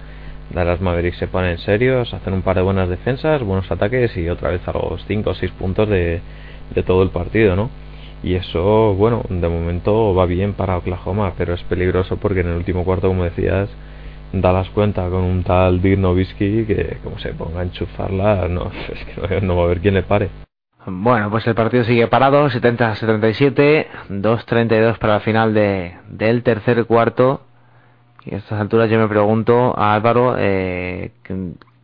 Dallas 0.53 0.81
Mavericks 0.81 1.19
se 1.19 1.29
pone 1.29 1.53
en 1.53 1.59
serio, 1.59 2.05
se 2.07 2.17
hacen 2.17 2.35
un 2.35 2.43
par 2.43 2.57
de 2.57 2.63
buenas 2.63 2.89
defensas, 2.89 3.41
buenos 3.45 3.71
ataques 3.71 4.17
y 4.17 4.29
otra 4.29 4.51
vez 4.51 4.67
a 4.67 4.73
los 4.73 5.05
5 5.07 5.31
o 5.31 5.35
6 5.35 5.53
puntos 5.53 5.89
de, 5.89 6.21
de 6.75 6.83
todo 6.83 7.05
el 7.05 7.11
partido, 7.11 7.55
¿no? 7.55 7.71
Y 8.23 8.35
eso, 8.35 8.95
bueno, 8.95 9.23
de 9.29 9.49
momento 9.49 10.15
va 10.15 10.27
bien 10.27 10.53
para 10.53 10.77
Oklahoma, 10.77 11.33
pero 11.37 11.55
es 11.55 11.63
peligroso 11.65 12.17
porque 12.19 12.41
en 12.41 12.49
el 12.49 12.57
último 12.57 12.85
cuarto, 12.85 13.09
como 13.09 13.25
decías, 13.25 13.69
Dallas 14.33 14.71
cuenta 14.71 15.09
con 15.11 15.25
un 15.25 15.43
tal 15.43 15.83
Dirk 15.83 15.99
Nowitzki 15.99 16.65
que 16.65 16.99
como 17.03 17.19
se 17.19 17.35
ponga 17.35 17.61
a 17.61 17.63
enchufarla, 17.65 18.49
no, 18.49 18.71
es 18.93 19.05
que 19.05 19.41
no, 19.41 19.47
no 19.49 19.57
va 19.57 19.63
a 19.63 19.65
haber 19.67 19.81
quién 19.81 19.95
le 19.95 20.03
pare. 20.03 20.31
Bueno, 20.85 21.31
pues 21.31 21.47
el 21.47 21.55
partido 21.55 21.85
sigue 21.85 22.09
parado, 22.09 22.49
70-77, 22.49 23.87
2-32 24.09 24.99
para 24.99 25.17
el 25.17 25.21
final 25.23 25.55
de, 25.55 25.97
del 26.09 26.43
tercer 26.43 26.85
cuarto. 26.87 27.43
Y 28.25 28.35
a 28.35 28.39
estas 28.39 28.61
alturas 28.61 28.91
yo 28.91 28.99
me 28.99 29.07
pregunto 29.07 29.79
a 29.79 29.95
Álvaro, 29.95 30.37
eh, 30.39 31.13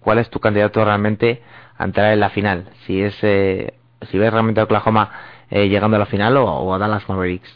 ¿cuál 0.01 0.19
es 0.19 0.31
tu 0.31 0.41
candidato 0.41 0.85
realmente 0.85 1.43
a 1.77 1.85
entrar 1.85 2.13
en 2.13 2.21
la 2.21 2.31
final? 2.31 2.71
Si 2.87 3.01
es, 3.01 3.17
eh, 3.23 3.75
si 4.11 4.19
ves 4.19 4.33
realmente 4.33 4.61
a 4.61 4.65
Oklahoma 4.65 5.11
eh, 5.51 5.69
llegando 5.69 5.97
a 5.97 6.01
la 6.01 6.07
final 6.07 6.37
o, 6.37 6.45
o 6.45 6.75
a 6.75 6.79
Dallas 6.79 7.09
Mavericks. 7.09 7.49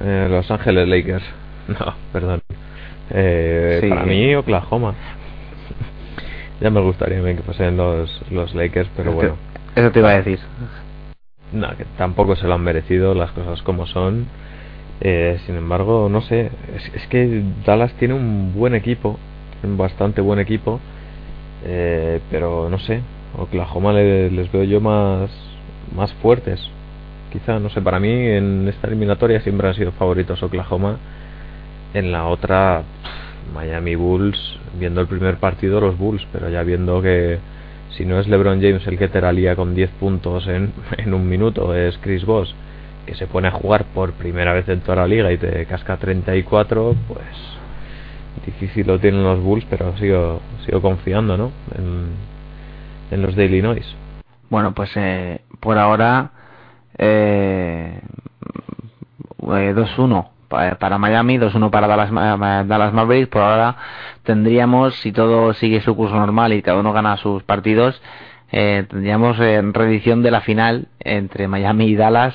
Eh, 0.00 0.26
Los 0.30 0.50
Ángeles 0.50 0.88
Lakers. 0.88 1.24
No, 1.68 1.94
perdón. 2.12 2.42
Eh, 3.10 3.78
Sí. 3.80 3.88
Para 3.88 4.04
mí, 4.04 4.34
Oklahoma. 4.34 4.94
ya 6.60 6.70
me 6.70 6.80
gustaría 6.80 7.20
mí 7.22 7.36
que 7.36 7.42
fuesen 7.42 7.76
los, 7.76 8.20
los 8.30 8.52
Lakers, 8.54 8.88
pero 8.96 9.10
Eso 9.10 9.20
te- 9.20 9.26
bueno. 9.28 9.36
Eso 9.76 9.90
te 9.92 9.98
iba 10.00 10.10
a 10.10 10.16
decir. 10.16 10.40
No, 11.52 11.68
que 11.76 11.84
tampoco 11.96 12.34
se 12.34 12.46
lo 12.48 12.54
han 12.54 12.62
merecido 12.62 13.14
las 13.14 13.30
cosas 13.30 13.62
como 13.62 13.86
son. 13.86 14.26
Eh, 15.00 15.38
sin 15.46 15.56
embargo, 15.56 16.08
no 16.10 16.20
sé, 16.22 16.50
es, 16.76 16.90
es 16.94 17.06
que 17.08 17.42
Dallas 17.64 17.92
tiene 17.94 18.14
un 18.14 18.52
buen 18.54 18.74
equipo, 18.74 19.18
un 19.62 19.76
bastante 19.76 20.20
buen 20.20 20.38
equipo, 20.40 20.80
eh, 21.64 22.20
pero 22.30 22.68
no 22.70 22.78
sé, 22.80 23.00
Oklahoma 23.38 23.92
le- 23.92 24.30
les 24.30 24.50
veo 24.52 24.64
yo 24.64 24.80
más, 24.80 25.30
más 25.94 26.12
fuertes. 26.14 26.60
Quizá, 27.32 27.58
no 27.58 27.70
sé, 27.70 27.80
para 27.80 27.98
mí 27.98 28.10
en 28.10 28.68
esta 28.68 28.88
eliminatoria 28.88 29.40
siempre 29.40 29.68
han 29.68 29.74
sido 29.74 29.92
favoritos 29.92 30.42
Oklahoma. 30.42 30.98
En 31.94 32.12
la 32.12 32.26
otra, 32.26 32.82
Miami 33.54 33.94
Bulls, 33.94 34.58
viendo 34.78 35.00
el 35.00 35.06
primer 35.06 35.36
partido 35.36 35.80
los 35.80 35.98
Bulls, 35.98 36.26
pero 36.32 36.48
ya 36.48 36.62
viendo 36.62 37.00
que 37.02 37.38
si 37.96 38.04
no 38.04 38.18
es 38.18 38.28
LeBron 38.28 38.60
James 38.60 38.86
el 38.86 38.98
que 38.98 39.08
te 39.08 39.20
la 39.20 39.32
lía 39.32 39.54
con 39.54 39.74
10 39.74 39.90
puntos 39.92 40.46
en, 40.46 40.72
en 40.96 41.14
un 41.14 41.28
minuto, 41.28 41.74
es 41.74 41.98
Chris 41.98 42.24
Bosh, 42.24 42.52
que 43.06 43.14
se 43.14 43.26
pone 43.26 43.48
a 43.48 43.52
jugar 43.52 43.84
por 43.94 44.12
primera 44.12 44.52
vez 44.52 44.68
en 44.68 44.80
toda 44.80 44.96
la 44.96 45.06
liga 45.06 45.32
y 45.32 45.38
te 45.38 45.66
casca 45.66 45.96
34, 45.96 46.94
pues 47.08 47.52
difícil 48.46 48.86
lo 48.86 48.98
tienen 48.98 49.22
los 49.22 49.40
Bulls, 49.40 49.66
pero 49.68 49.96
sigo, 49.98 50.40
sigo 50.64 50.80
confiando, 50.80 51.36
¿no? 51.36 51.52
En, 51.76 52.06
en 53.10 53.22
los 53.22 53.36
de 53.36 53.44
Illinois. 53.44 53.86
Bueno, 54.52 54.74
pues 54.74 54.90
eh, 54.96 55.40
por 55.60 55.78
ahora 55.78 56.30
eh, 56.98 57.98
eh, 59.48 59.72
2-1 59.74 60.28
pa- 60.48 60.74
para 60.74 60.98
Miami, 60.98 61.38
2-1 61.38 61.70
para 61.70 61.86
Dallas, 61.86 62.10
Dallas 62.68 62.92
Mavericks. 62.92 63.30
Por 63.30 63.40
ahora 63.40 63.76
tendríamos, 64.24 64.94
si 64.96 65.10
todo 65.10 65.54
sigue 65.54 65.80
su 65.80 65.96
curso 65.96 66.16
normal 66.16 66.52
y 66.52 66.60
cada 66.60 66.78
uno 66.78 66.92
gana 66.92 67.16
sus 67.16 67.42
partidos, 67.44 68.02
eh, 68.50 68.84
tendríamos 68.90 69.38
eh, 69.40 69.62
reedición 69.72 70.22
de 70.22 70.30
la 70.30 70.42
final 70.42 70.88
entre 71.00 71.48
Miami 71.48 71.86
y 71.86 71.96
Dallas. 71.96 72.34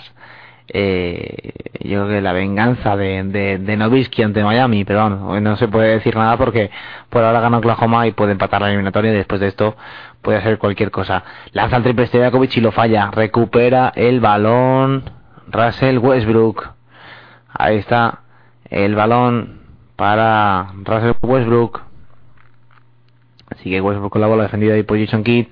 Eh, 0.70 1.52
yo 1.82 2.04
creo 2.04 2.08
que 2.08 2.22
la 2.22 2.34
venganza 2.34 2.98
de, 2.98 3.24
de, 3.60 3.78
Nowitzki 3.78 4.24
ante 4.24 4.44
Miami, 4.44 4.84
pero 4.86 5.08
no 5.40 5.56
se 5.56 5.68
puede 5.68 5.90
decir 5.94 6.16
nada 6.18 6.36
porque 6.36 6.72
por 7.10 7.24
ahora 7.24 7.40
gana 7.40 7.60
Oklahoma 7.60 8.06
y 8.08 8.12
puede 8.12 8.34
empatar 8.34 8.62
la 8.62 8.68
eliminatoria 8.70 9.14
y 9.14 9.16
después 9.16 9.40
de 9.40 9.48
esto 9.48 9.78
puede 10.22 10.38
hacer 10.40 10.58
cualquier 10.58 10.92
cosa. 10.92 11.24
Lanza 11.52 11.78
el 11.78 11.84
triple 11.84 12.08
Stojakovic 12.08 12.58
y 12.58 12.62
lo 12.62 12.72
falla. 12.72 13.12
Recupera 13.12 13.92
el 13.96 14.20
balón 14.20 15.04
Russell 15.50 15.98
Westbrook. 16.00 16.68
Ahí 17.54 17.78
está 17.78 18.20
el 18.70 18.96
balón 18.96 19.62
para 19.96 20.68
Russell 20.84 21.14
Westbrook. 21.22 21.82
Sigue 23.64 23.82
Westbrook 23.82 24.12
con 24.12 24.22
la 24.22 24.28
bola 24.28 24.44
defendida 24.44 24.78
y 24.78 24.84
por 24.84 25.00
Jason 25.00 25.24
Kidd. 25.24 25.48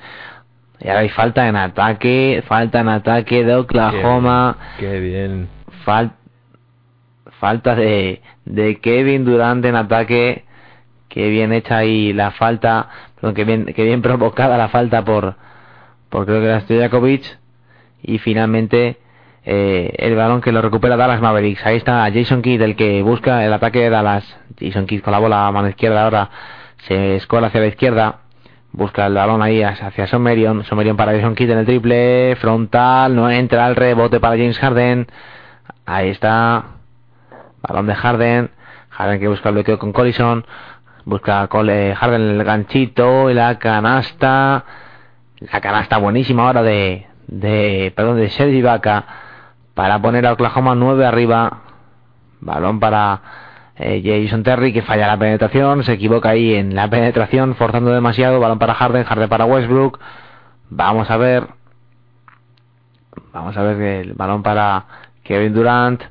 Y 0.81 0.87
ahora 0.89 0.99
hay 1.01 1.09
falta 1.09 1.47
en 1.47 1.55
ataque, 1.55 2.43
falta 2.47 2.81
en 2.81 2.89
ataque 2.89 3.45
de 3.45 3.55
Oklahoma. 3.55 4.57
Qué 4.77 4.99
bien. 4.99 5.47
Fal- 5.85 6.11
falta 7.39 7.75
de, 7.75 8.21
de 8.43 8.79
Kevin 8.81 9.23
Durant 9.23 9.63
en 9.65 9.75
ataque. 9.75 10.43
Qué 11.07 11.29
bien 11.29 11.53
hecha 11.53 11.77
ahí 11.77 12.11
la 12.11 12.31
falta. 12.31 12.89
Qué 13.33 13.43
bien, 13.43 13.65
qué 13.65 13.83
bien 13.83 14.01
provocada 14.03 14.57
la 14.57 14.69
falta 14.69 15.03
por, 15.03 15.35
por 16.09 16.25
creo 16.25 16.41
que 16.41 16.47
era 16.47 16.61
Stojakovic. 16.61 17.37
Y 18.03 18.19
finalmente 18.19 18.97
eh, 19.47 19.93
el 19.99 20.15
balón 20.15 20.41
que 20.41 20.51
lo 20.51 20.61
recupera 20.61 20.97
Dallas 20.97 21.21
Mavericks. 21.21 21.65
Ahí 21.65 21.77
está 21.77 22.09
Jason 22.11 22.41
Kidd, 22.41 22.61
el 22.61 22.75
que 22.75 23.03
busca 23.03 23.45
el 23.45 23.53
ataque 23.53 23.79
de 23.79 23.89
Dallas. 23.89 24.25
Jason 24.59 24.87
Kidd 24.87 25.01
con 25.01 25.11
la 25.11 25.19
bola 25.19 25.47
a 25.47 25.51
mano 25.51 25.69
izquierda 25.69 26.03
ahora. 26.03 26.29
Se 26.87 27.15
escola 27.15 27.47
hacia 27.47 27.61
la 27.61 27.67
izquierda. 27.67 28.19
Busca 28.71 29.05
el 29.05 29.13
balón 29.13 29.41
ahí 29.41 29.61
hacia 29.61 30.07
Somerion. 30.07 30.63
Somerion 30.65 30.97
para 30.97 31.13
Jason 31.13 31.35
Kidd 31.35 31.51
en 31.51 31.59
el 31.59 31.65
triple. 31.65 32.35
Frontal. 32.37 33.15
No 33.15 33.29
entra 33.29 33.67
el 33.67 33.75
rebote 33.75 34.19
para 34.19 34.35
James 34.35 34.57
Harden. 34.57 35.07
Ahí 35.85 36.09
está. 36.09 36.65
Balón 37.61 37.85
de 37.85 37.95
Harden. 37.95 38.49
Harden 38.89 39.19
que 39.19 39.27
busca 39.27 39.49
el 39.49 39.55
bloqueo 39.55 39.77
con 39.77 39.93
Collison. 39.93 40.45
Busca 41.05 41.47
Cole 41.47 41.95
Harden 41.95 42.21
el 42.21 42.43
ganchito 42.43 43.29
y 43.29 43.35
la 43.35 43.59
canasta. 43.59 44.65
La 45.39 45.61
canasta 45.61 45.97
buenísima 45.97 46.47
ahora 46.47 46.63
de, 46.63 47.05
de 47.27 47.93
perdón, 47.95 48.17
de 48.17 48.29
Sergi 48.29 48.61
Vaca 48.61 49.05
para 49.75 50.01
poner 50.01 50.25
a 50.25 50.33
Oklahoma 50.33 50.73
9 50.73 51.05
arriba. 51.05 51.61
Balón 52.41 52.79
para 52.79 53.21
eh, 53.75 54.01
Jason 54.03 54.41
Terry 54.41 54.73
que 54.73 54.81
falla 54.81 55.05
la 55.05 55.17
penetración, 55.17 55.83
se 55.83 55.93
equivoca 55.93 56.29
ahí 56.29 56.55
en 56.55 56.75
la 56.75 56.89
penetración, 56.89 57.55
forzando 57.55 57.91
demasiado. 57.91 58.39
Balón 58.39 58.57
para 58.57 58.73
Harden, 58.73 59.03
Harden 59.03 59.29
para 59.29 59.45
Westbrook. 59.45 59.99
Vamos 60.69 61.11
a 61.11 61.17
ver. 61.17 61.47
Vamos 63.31 63.55
a 63.57 63.61
ver 63.61 63.81
el 63.81 64.13
balón 64.13 64.41
para 64.41 64.85
Kevin 65.23 65.53
Durant. 65.53 66.01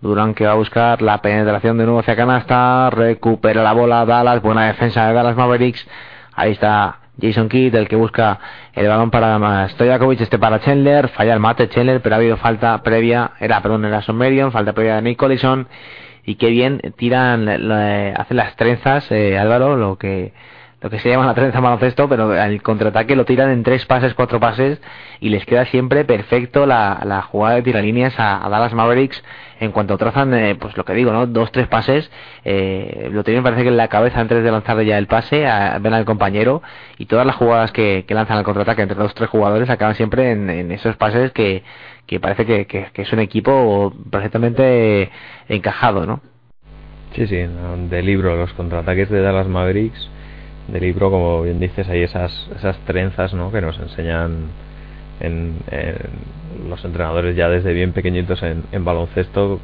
Durant 0.00 0.34
que 0.34 0.46
va 0.46 0.52
a 0.52 0.56
buscar 0.56 1.02
la 1.02 1.20
penetración 1.20 1.76
de 1.78 1.84
nuevo 1.84 2.00
hacia 2.00 2.16
canasta. 2.16 2.90
Recupera 2.90 3.62
la 3.62 3.72
bola 3.72 4.04
Dallas. 4.06 4.40
Buena 4.42 4.66
defensa 4.66 5.06
de 5.06 5.14
Dallas 5.14 5.36
Mavericks. 5.36 5.86
Ahí 6.34 6.52
está 6.52 7.00
Jason 7.20 7.48
Kidd, 7.48 7.74
el 7.74 7.88
que 7.88 7.96
busca 7.96 8.38
el 8.72 8.88
balón 8.88 9.10
para 9.10 9.68
Stojakovic, 9.68 10.20
este 10.22 10.38
para 10.38 10.60
Chandler. 10.60 11.08
Falla 11.08 11.34
el 11.34 11.40
mate 11.40 11.68
Chandler, 11.68 12.00
pero 12.00 12.14
ha 12.14 12.18
habido 12.18 12.36
falta 12.38 12.82
previa. 12.82 13.32
Era, 13.40 13.60
perdón, 13.60 13.84
era 13.84 14.00
Somerion. 14.02 14.52
Falta 14.52 14.72
previa 14.72 14.96
de 14.96 15.02
Nick 15.02 15.18
Collison. 15.18 15.68
Y 16.24 16.36
qué 16.36 16.48
bien 16.48 16.80
tiran, 16.96 17.48
hacen 17.48 18.36
las 18.36 18.54
trenzas, 18.56 19.10
eh, 19.10 19.38
Álvaro, 19.38 19.76
lo 19.76 19.96
que 19.96 20.32
lo 20.82 20.88
que 20.88 20.98
se 20.98 21.10
llama 21.10 21.26
la 21.26 21.34
trenza 21.34 21.58
en 21.58 21.64
baloncesto, 21.64 22.08
pero 22.08 22.34
el 22.34 22.62
contraataque 22.62 23.14
lo 23.14 23.26
tiran 23.26 23.50
en 23.50 23.62
tres 23.62 23.84
pases, 23.84 24.14
cuatro 24.14 24.40
pases 24.40 24.80
y 25.20 25.28
les 25.28 25.44
queda 25.44 25.66
siempre 25.66 26.04
perfecto 26.06 26.64
la, 26.64 27.02
la 27.04 27.20
jugada 27.20 27.56
de 27.56 27.62
tiralíneas 27.62 28.18
a, 28.18 28.44
a 28.44 28.48
Dallas 28.48 28.72
Mavericks 28.72 29.22
en 29.60 29.72
cuanto 29.72 29.98
trazan, 29.98 30.32
eh, 30.32 30.54
pues 30.54 30.74
lo 30.78 30.86
que 30.86 30.94
digo, 30.94 31.12
¿no? 31.12 31.26
Dos, 31.26 31.52
tres 31.52 31.68
pases, 31.68 32.10
eh, 32.46 33.10
lo 33.12 33.22
tienen 33.24 33.42
parece 33.42 33.62
que 33.62 33.68
en 33.68 33.76
la 33.76 33.88
cabeza 33.88 34.18
antes 34.20 34.42
de 34.42 34.50
lanzar 34.50 34.80
ya 34.82 34.96
el 34.96 35.06
pase, 35.06 35.46
a- 35.46 35.78
ven 35.78 35.92
al 35.92 36.06
compañero 36.06 36.62
y 36.96 37.04
todas 37.04 37.26
las 37.26 37.36
jugadas 37.36 37.72
que, 37.72 38.06
lanzan 38.08 38.38
al 38.38 38.44
contraataque 38.44 38.80
entre 38.80 38.96
dos, 38.96 39.12
tres 39.14 39.28
jugadores 39.28 39.68
acaban 39.68 39.94
siempre 39.96 40.30
en, 40.30 40.72
esos 40.72 40.96
pases 40.96 41.30
que, 41.32 41.62
parece 42.20 42.46
que, 42.46 42.66
que- 42.66 42.86
que 42.94 43.02
es 43.02 43.12
un 43.12 43.18
equipo 43.20 43.92
perfectamente 44.10 45.10
encajado, 45.48 46.06
¿no? 46.06 46.20
Sí, 47.14 47.26
sí, 47.26 47.36
de 47.90 48.02
libro 48.02 48.34
los 48.36 48.52
contraataques 48.54 49.10
de 49.10 49.20
Dallas 49.20 49.48
Mavericks, 49.48 50.08
de 50.72 50.80
libro, 50.80 51.10
como 51.10 51.42
bien 51.42 51.60
dices, 51.60 51.88
hay 51.88 52.02
esas, 52.02 52.48
esas 52.56 52.78
trenzas 52.80 53.34
¿no? 53.34 53.50
que 53.50 53.60
nos 53.60 53.78
enseñan 53.78 54.48
en, 55.20 55.56
los 56.68 56.84
entrenadores 56.84 57.36
ya 57.36 57.48
desde 57.48 57.72
bien 57.72 57.92
pequeñitos 57.92 58.42
en, 58.42 58.64
en 58.72 58.84
baloncesto. 58.84 59.60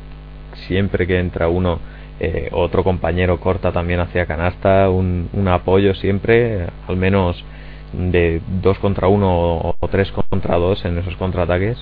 Siempre 0.66 1.06
que 1.06 1.18
entra 1.18 1.48
uno, 1.48 1.80
eh, 2.18 2.48
otro 2.52 2.82
compañero 2.82 3.38
corta 3.40 3.72
también 3.72 4.00
hacia 4.00 4.26
canasta, 4.26 4.88
un, 4.88 5.28
un 5.32 5.48
apoyo 5.48 5.94
siempre, 5.94 6.66
al 6.88 6.96
menos 6.96 7.44
de 7.92 8.40
2 8.62 8.78
contra 8.78 9.08
1 9.08 9.76
o 9.78 9.88
3 9.90 10.12
contra 10.30 10.56
2 10.56 10.84
en 10.86 10.98
esos 10.98 11.16
contraataques. 11.16 11.78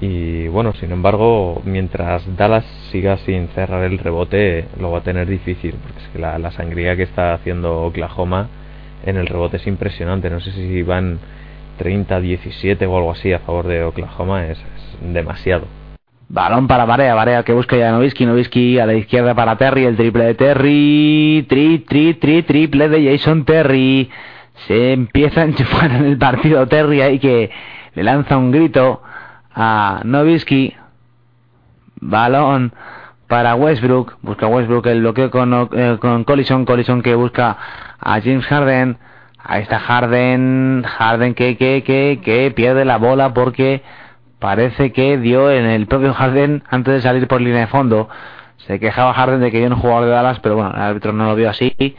Y 0.00 0.48
bueno, 0.48 0.72
sin 0.72 0.92
embargo, 0.92 1.60
mientras 1.64 2.24
Dallas 2.36 2.64
siga 2.90 3.18
sin 3.18 3.48
cerrar 3.48 3.84
el 3.84 3.98
rebote, 3.98 4.64
lo 4.80 4.90
va 4.90 4.98
a 4.98 5.02
tener 5.02 5.28
difícil, 5.28 5.74
porque 5.82 5.98
es 6.00 6.08
que 6.08 6.18
la, 6.18 6.50
sangría 6.52 6.96
que 6.96 7.02
está 7.02 7.34
haciendo 7.34 7.82
Oklahoma 7.82 8.48
en 9.04 9.18
el 9.18 9.26
rebote 9.26 9.58
es 9.58 9.66
impresionante. 9.66 10.30
No 10.30 10.40
sé 10.40 10.52
si 10.52 10.82
van 10.82 11.18
30-17 11.78 12.88
o 12.88 12.96
algo 12.96 13.12
así 13.12 13.32
a 13.34 13.40
favor 13.40 13.66
de 13.66 13.84
Oklahoma, 13.84 14.46
es, 14.46 14.58
demasiado. 15.02 15.66
Balón 16.30 16.66
para 16.66 16.86
Barea, 16.86 17.14
Barea 17.14 17.42
que 17.42 17.52
busca 17.52 17.76
ya 17.76 17.90
Novisky, 17.92 18.24
Novisky 18.24 18.78
a 18.78 18.86
la 18.86 18.94
izquierda 18.94 19.34
para 19.34 19.56
Terry, 19.56 19.84
el 19.84 19.96
triple 19.96 20.24
de 20.24 20.34
Terry, 20.34 21.46
tri, 21.46 21.80
tri, 21.80 22.14
tri, 22.14 22.42
triple 22.42 22.88
de 22.88 23.10
Jason 23.10 23.44
Terry. 23.44 24.08
Se 24.66 24.92
empieza 24.92 25.42
a 25.42 25.44
enchufar 25.44 25.90
en 25.92 26.06
el 26.06 26.16
partido 26.16 26.66
Terry 26.68 27.02
ahí 27.02 27.18
que 27.18 27.50
le 27.94 28.02
lanza 28.02 28.38
un 28.38 28.50
grito 28.50 29.02
a 29.54 30.00
Novisky. 30.04 30.74
Balón 32.00 32.72
para 33.30 33.54
Westbrook, 33.54 34.16
busca 34.22 34.48
Westbrook 34.48 34.86
el 34.88 35.00
bloqueo 35.02 35.30
con, 35.30 35.68
eh, 35.72 35.98
con 36.00 36.24
Collison, 36.24 36.64
Collison 36.64 37.00
que 37.00 37.14
busca 37.14 37.56
a 38.00 38.20
James 38.20 38.44
Harden. 38.46 38.98
Ahí 39.38 39.62
está 39.62 39.78
Harden, 39.78 40.82
Harden 40.84 41.34
que, 41.34 41.56
que, 41.56 41.84
que, 41.84 42.20
que 42.24 42.50
pierde 42.50 42.84
la 42.84 42.98
bola 42.98 43.32
porque 43.32 43.82
parece 44.40 44.92
que 44.92 45.16
dio 45.18 45.50
en 45.50 45.64
el 45.64 45.86
propio 45.86 46.12
Harden 46.12 46.64
antes 46.68 46.94
de 46.94 47.00
salir 47.02 47.28
por 47.28 47.40
línea 47.40 47.60
de 47.60 47.66
fondo. 47.68 48.08
Se 48.66 48.80
quejaba 48.80 49.14
Harden 49.14 49.40
de 49.40 49.52
que 49.52 49.58
dio 49.58 49.68
un 49.68 49.76
jugador 49.76 50.06
de 50.06 50.10
Dallas, 50.10 50.40
pero 50.40 50.56
bueno, 50.56 50.72
el 50.74 50.80
árbitro 50.80 51.12
no 51.12 51.26
lo 51.26 51.36
vio 51.36 51.50
así. 51.50 51.96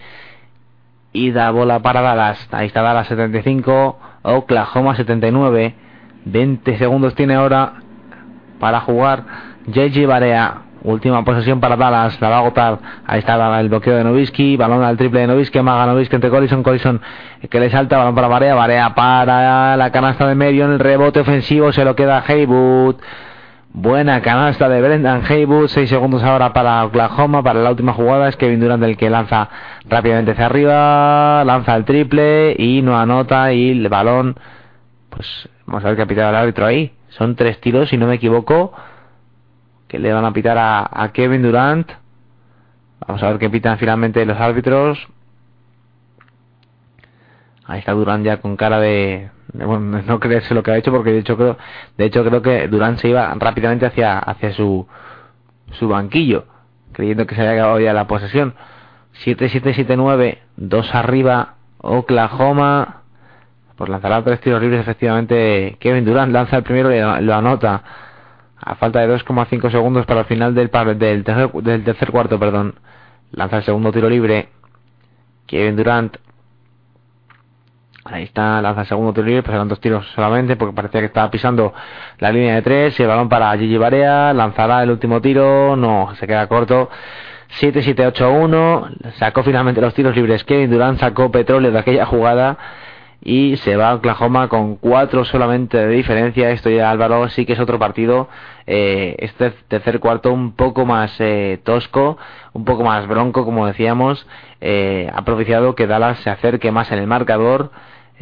Y 1.14 1.32
da 1.32 1.50
bola 1.52 1.80
para 1.80 2.02
Dallas. 2.02 2.48
Ahí 2.52 2.68
está 2.68 2.82
Dallas 2.82 3.08
75, 3.08 4.00
Oklahoma 4.24 4.96
79. 4.96 5.76
20 6.26 6.78
segundos 6.78 7.16
tiene 7.16 7.36
ahora 7.36 7.74
para 8.60 8.82
jugar 8.82 9.24
JJ 9.68 10.06
Barea. 10.08 10.62
Última 10.84 11.24
posesión 11.24 11.60
para 11.60 11.76
Dallas, 11.76 12.20
la 12.20 12.30
va 12.30 12.38
a 12.38 12.40
agotar. 12.40 12.80
Ahí 13.06 13.20
está 13.20 13.60
el 13.60 13.70
bloqueo 13.70 13.96
de 13.96 14.04
Novisky, 14.04 14.58
balón 14.58 14.84
al 14.84 14.98
triple 14.98 15.20
de 15.20 15.28
Novisky, 15.28 15.60
amaga 15.60 15.86
Novisky 15.86 16.16
entre 16.16 16.32
Collison, 16.32 16.64
Collison 16.64 17.00
que 17.48 17.60
le 17.60 17.70
salta, 17.70 18.00
balón 18.00 18.16
para 18.16 18.28
Barea, 18.28 18.56
Barea 18.56 18.96
para 18.96 19.78
la 19.78 19.92
canasta 19.92 20.28
de 20.28 20.34
medio 20.34 20.66
en 20.66 20.72
el 20.72 20.80
rebote 20.80 21.20
ofensivo, 21.20 21.72
se 21.72 21.86
lo 21.86 21.96
queda 21.96 22.24
Haywood. 22.28 22.96
Buena 23.74 24.22
canasta 24.22 24.68
de 24.68 24.82
Brendan 24.82 25.24
Haywood, 25.24 25.68
6 25.68 25.88
segundos 25.88 26.24
ahora 26.24 26.52
para 26.52 26.84
Oklahoma, 26.84 27.44
para 27.44 27.62
la 27.62 27.70
última 27.70 27.94
jugada 27.94 28.28
es 28.28 28.36
Kevin 28.36 28.60
Durant 28.60 28.84
el 28.84 28.98
que 28.98 29.10
lanza 29.10 29.50
rápidamente 29.88 30.32
hacia 30.32 30.48
arriba, 30.48 31.44
lanza 31.46 31.76
el 31.76 31.86
triple 31.86 32.56
y 32.58 32.82
no 32.82 32.98
anota 32.98 33.54
y 33.54 33.70
el 33.70 33.88
balón, 33.88 34.36
pues 35.10 35.48
vamos 35.66 35.84
a 35.84 35.88
ver 35.88 35.98
qué 35.98 36.02
ha 36.04 36.08
pitado 36.08 36.30
el 36.30 36.36
árbitro 36.36 36.66
ahí. 36.66 36.94
Son 37.10 37.36
tres 37.36 37.60
tiros, 37.60 37.90
si 37.90 37.98
no 37.98 38.08
me 38.08 38.16
equivoco 38.16 38.74
que 39.92 40.00
le 40.00 40.14
van 40.14 40.24
a 40.24 40.32
pitar 40.32 40.58
a, 40.58 41.12
Kevin 41.12 41.42
Durant. 41.42 41.92
Vamos 43.06 43.22
a 43.22 43.28
ver 43.28 43.40
qué 43.40 43.50
pitan 43.50 43.78
finalmente 43.78 44.26
los 44.26 44.40
árbitros. 44.40 45.06
Ahí 47.66 47.80
está 47.80 47.92
Durant 47.92 48.24
ya 48.24 48.38
con 48.38 48.56
cara 48.56 48.80
de, 48.80 49.32
de, 49.52 49.66
bueno, 49.66 50.02
no 50.02 50.20
creerse 50.22 50.54
lo 50.54 50.64
que 50.64 50.72
ha 50.72 50.78
hecho 50.78 50.94
porque 50.94 51.12
de 51.12 51.20
hecho 51.20 51.36
creo, 51.36 51.58
de 51.98 52.06
hecho 52.06 52.24
creo 52.24 52.42
que 52.42 52.70
Durant 52.70 53.00
se 53.00 53.10
iba 53.10 53.34
rápidamente 53.38 53.86
hacia 53.86 54.18
hacia 54.18 54.54
su 54.54 54.88
su 55.74 55.90
banquillo, 55.90 56.46
creyendo 56.94 57.28
que 57.28 57.36
se 57.36 57.42
había 57.42 57.54
acabado 57.54 57.80
ya 57.82 57.92
la 57.92 58.08
posesión. 58.08 58.54
7-7-7-9, 59.26 60.38
2 60.56 60.96
arriba, 60.96 61.56
Oklahoma. 61.80 63.01
Pues 63.82 63.90
lanzará 63.90 64.24
tres 64.24 64.40
tiros 64.42 64.62
libres 64.62 64.82
efectivamente. 64.82 65.76
Kevin 65.80 66.06
Durant 66.06 66.32
lanza 66.32 66.58
el 66.58 66.62
primero 66.62 66.94
y 66.94 67.24
lo 67.24 67.34
anota 67.34 67.82
a 68.56 68.76
falta 68.76 69.00
de 69.00 69.12
2,5 69.12 69.72
segundos 69.72 70.06
para 70.06 70.20
el 70.20 70.28
final 70.28 70.54
del, 70.54 70.70
del, 71.00 71.24
tercer, 71.24 71.52
del 71.52 71.84
tercer 71.84 72.12
cuarto, 72.12 72.38
perdón, 72.38 72.76
lanza 73.32 73.58
el 73.58 73.64
segundo 73.64 73.92
tiro 73.92 74.08
libre. 74.08 74.50
Kevin 75.48 75.76
Durant. 75.76 76.16
Ahí 78.06 78.22
está, 78.22 78.62
lanza 78.62 78.82
el 78.82 78.88
segundo 78.88 79.14
tiro 79.14 79.26
libre, 79.26 79.42
pero 79.42 79.66
dos 79.66 79.80
tiros 79.80 80.06
solamente 80.14 80.58
porque 80.58 80.76
parecía 80.76 81.00
que 81.00 81.08
estaba 81.08 81.32
pisando 81.32 81.74
la 82.20 82.32
línea 82.32 82.54
de 82.54 82.62
tres. 82.62 83.00
Y 83.00 83.02
el 83.02 83.10
balón 83.10 83.30
para 83.30 83.58
Gigi 83.58 83.78
Barea, 83.78 84.32
lanzará 84.32 84.84
el 84.84 84.92
último 84.92 85.22
tiro, 85.22 85.76
no, 85.76 86.14
se 86.20 86.28
queda 86.28 86.46
corto. 86.46 86.88
7-7-8-1, 87.60 89.14
sacó 89.14 89.42
finalmente 89.42 89.82
los 89.82 89.96
tiros 89.96 90.16
libres. 90.16 90.44
Kevin 90.44 90.70
Durant 90.70 91.00
sacó 91.00 91.32
petróleo 91.32 91.72
de 91.72 91.80
aquella 91.80 92.06
jugada 92.06 92.60
y 93.22 93.58
se 93.58 93.76
va 93.76 93.92
a 93.92 93.96
Oklahoma 93.96 94.48
con 94.48 94.78
cuatro 94.78 95.24
solamente 95.26 95.78
de 95.78 95.88
diferencia. 95.88 96.50
Esto 96.50 96.70
ya 96.70 96.90
Álvaro 96.90 97.30
sí 97.30 97.46
que 97.46 97.54
es 97.54 97.60
otro 97.60 97.78
partido. 97.78 98.28
Eh, 98.66 99.16
este 99.20 99.52
tercer 99.68 100.00
cuarto 100.00 100.34
un 100.34 100.54
poco 100.54 100.86
más 100.86 101.14
eh, 101.20 101.60
tosco, 101.64 102.18
un 102.54 102.66
poco 102.66 102.84
más 102.84 103.08
bronco, 103.08 103.46
como 103.46 103.68
decíamos. 103.68 104.26
Eh, 104.60 105.10
ha 105.14 105.24
propiciado 105.24 105.76
que 105.76 105.88
Dallas 105.88 106.20
se 106.20 106.32
acerque 106.32 106.72
más 106.72 106.92
en 106.92 107.00
el 107.00 107.08
marcador. 107.08 107.72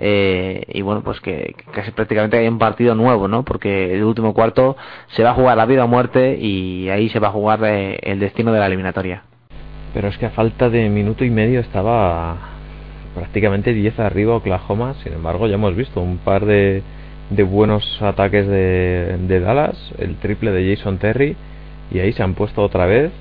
Eh, 0.02 0.64
y 0.70 0.82
bueno, 0.82 1.02
pues 1.02 1.20
que, 1.20 1.56
casi 1.74 1.92
prácticamente 1.92 2.38
hay 2.38 2.48
un 2.48 2.58
partido 2.58 2.96
nuevo, 2.96 3.28
¿no? 3.28 3.44
Porque 3.44 3.96
el 3.96 4.04
último 4.04 4.34
cuarto 4.34 4.78
se 5.08 5.24
va 5.24 5.32
a 5.32 5.34
jugar 5.34 5.58
la 5.58 5.66
vida 5.66 5.86
o 5.86 5.88
muerte 5.88 6.38
y 6.40 6.90
ahí 6.90 7.10
se 7.10 7.20
va 7.20 7.30
a 7.30 7.32
jugar 7.32 7.64
el 7.64 8.20
destino 8.20 8.52
de 8.54 8.60
la 8.60 8.68
eliminatoria. 8.68 9.24
Pero 9.94 10.08
es 10.08 10.18
que 10.18 10.28
a 10.28 10.30
falta 10.30 10.70
de 10.70 10.88
minuto 10.88 11.26
y 11.26 11.30
medio 11.30 11.60
estaba 11.60 12.59
prácticamente 13.14 13.74
10 13.74 14.00
arriba 14.00 14.36
Oklahoma. 14.36 14.96
Sin 15.04 15.14
embargo, 15.14 15.48
ya 15.48 15.56
hemos 15.56 15.76
visto 15.76 16.02
un 16.02 16.18
par 16.18 16.46
de, 16.46 16.82
de 17.30 17.44
buenos 17.44 18.02
ataques 18.02 18.48
de, 18.48 19.18
de, 19.28 19.40
Dallas, 19.40 19.78
el 19.98 20.16
triple 20.18 20.52
de 20.52 20.76
Jason 20.76 20.98
Terry, 20.98 21.36
y 21.92 22.00
ahí 22.00 22.14
se 22.14 22.24
han 22.24 22.34
puesto 22.36 22.62
otra 22.62 22.86
vez. 22.86 23.12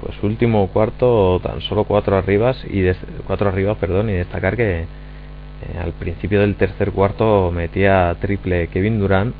Pues 0.00 0.22
último 0.22 0.68
cuarto, 0.68 1.40
tan 1.42 1.62
solo 1.62 1.84
cuatro 1.84 2.16
arribas 2.16 2.62
y 2.66 2.84
cuatro 3.26 3.48
arriba, 3.48 3.76
perdón, 3.76 4.10
y 4.10 4.12
destacar 4.12 4.56
que 4.56 4.80
eh, 4.80 4.86
al 5.82 5.92
principio 5.92 6.40
del 6.40 6.56
tercer 6.56 6.92
cuarto 6.92 7.50
metía 7.50 8.14
triple 8.20 8.68
Kevin 8.68 8.98
Durant, 8.98 9.34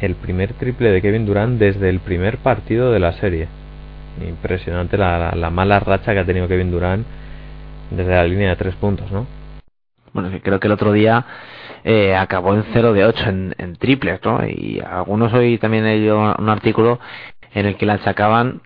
el 0.00 0.16
primer 0.16 0.54
triple 0.54 0.90
de 0.90 1.00
Kevin 1.00 1.26
Durant 1.26 1.58
desde 1.60 1.88
el 1.88 2.00
primer 2.00 2.38
partido 2.38 2.90
de 2.90 2.98
la 2.98 3.12
serie. 3.12 3.46
Impresionante 4.26 4.98
la, 4.98 5.16
la, 5.18 5.30
la 5.36 5.50
mala 5.50 5.78
racha 5.78 6.12
que 6.12 6.18
ha 6.18 6.24
tenido 6.24 6.48
Kevin 6.48 6.72
Durant 6.72 7.06
desde 7.90 8.10
la 8.10 8.24
línea 8.24 8.50
de 8.50 8.56
tres 8.56 8.74
puntos, 8.74 9.10
¿no? 9.12 9.26
Bueno, 10.12 10.30
creo 10.42 10.60
que 10.60 10.66
el 10.66 10.72
otro 10.72 10.92
día 10.92 11.26
eh, 11.84 12.14
acabó 12.14 12.54
en 12.54 12.64
0 12.72 12.92
de 12.92 13.04
8 13.04 13.24
en, 13.28 13.76
triples, 13.78 14.20
¿no? 14.24 14.44
Y 14.46 14.80
algunos 14.80 15.32
hoy 15.32 15.58
también 15.58 15.86
he 15.86 15.96
leído 15.96 16.34
un 16.38 16.48
artículo 16.48 17.00
en 17.52 17.66
el 17.66 17.76
que 17.76 17.86
la 17.86 17.98
sacaban, 17.98 18.62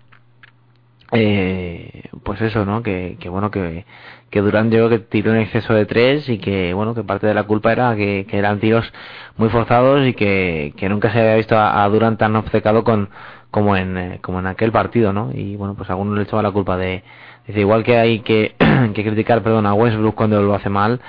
eh, 1.12 2.04
pues 2.22 2.40
eso, 2.40 2.64
¿no? 2.64 2.82
Que, 2.82 3.16
que 3.20 3.28
bueno, 3.28 3.50
que, 3.50 3.84
que 4.30 4.40
Durán 4.40 4.70
llegó 4.70 4.88
que 4.88 4.98
tiró 4.98 5.32
en 5.32 5.42
exceso 5.42 5.74
de 5.74 5.86
3 5.86 6.28
y 6.28 6.38
que, 6.38 6.74
bueno, 6.74 6.94
que 6.94 7.04
parte 7.04 7.26
de 7.26 7.34
la 7.34 7.44
culpa 7.44 7.72
era 7.72 7.94
que, 7.94 8.26
eran 8.32 8.60
tiros 8.60 8.92
muy 9.36 9.48
forzados 9.48 10.06
y 10.06 10.14
que, 10.14 10.74
que 10.76 10.88
nunca 10.88 11.12
se 11.12 11.20
había 11.20 11.36
visto 11.36 11.56
a, 11.56 11.84
a 11.84 11.88
Durán 11.88 12.18
tan 12.18 12.34
obcecado 12.36 12.84
con, 12.84 13.10
como 13.54 13.76
en, 13.76 13.96
eh, 13.96 14.18
como 14.20 14.40
en 14.40 14.48
aquel 14.48 14.72
partido, 14.72 15.12
¿no? 15.12 15.30
Y 15.32 15.54
bueno, 15.54 15.76
pues 15.76 15.88
algunos 15.88 16.16
le 16.16 16.24
echaban 16.24 16.42
la 16.42 16.50
culpa 16.50 16.76
de, 16.76 17.04
dice, 17.46 17.60
igual 17.60 17.84
que 17.84 17.96
hay 17.96 18.18
que, 18.18 18.56
que 18.94 19.04
criticar, 19.04 19.44
perdón, 19.44 19.66
a 19.66 19.74
Westbrook 19.74 20.16
cuando 20.16 20.42
lo 20.42 20.54
hace 20.54 20.68
mal, 20.68 21.00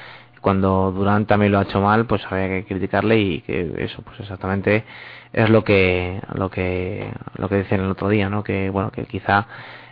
cuando 0.45 0.91
Durant 0.91 1.27
también 1.27 1.51
lo 1.51 1.57
ha 1.57 1.63
hecho 1.63 1.81
mal, 1.81 2.05
pues 2.05 2.21
había 2.29 2.47
que 2.47 2.65
criticarle 2.65 3.19
y 3.19 3.41
que 3.41 3.73
eso, 3.79 4.03
pues 4.03 4.19
exactamente 4.19 4.83
es 5.33 5.49
lo 5.49 5.63
que 5.63 6.21
lo 6.35 6.51
que 6.51 7.09
lo 7.37 7.49
que 7.49 7.55
decían 7.55 7.81
el 7.81 7.89
otro 7.89 8.09
día, 8.09 8.29
¿no? 8.29 8.43
Que 8.43 8.69
bueno, 8.69 8.91
que 8.91 9.05
quizá 9.05 9.47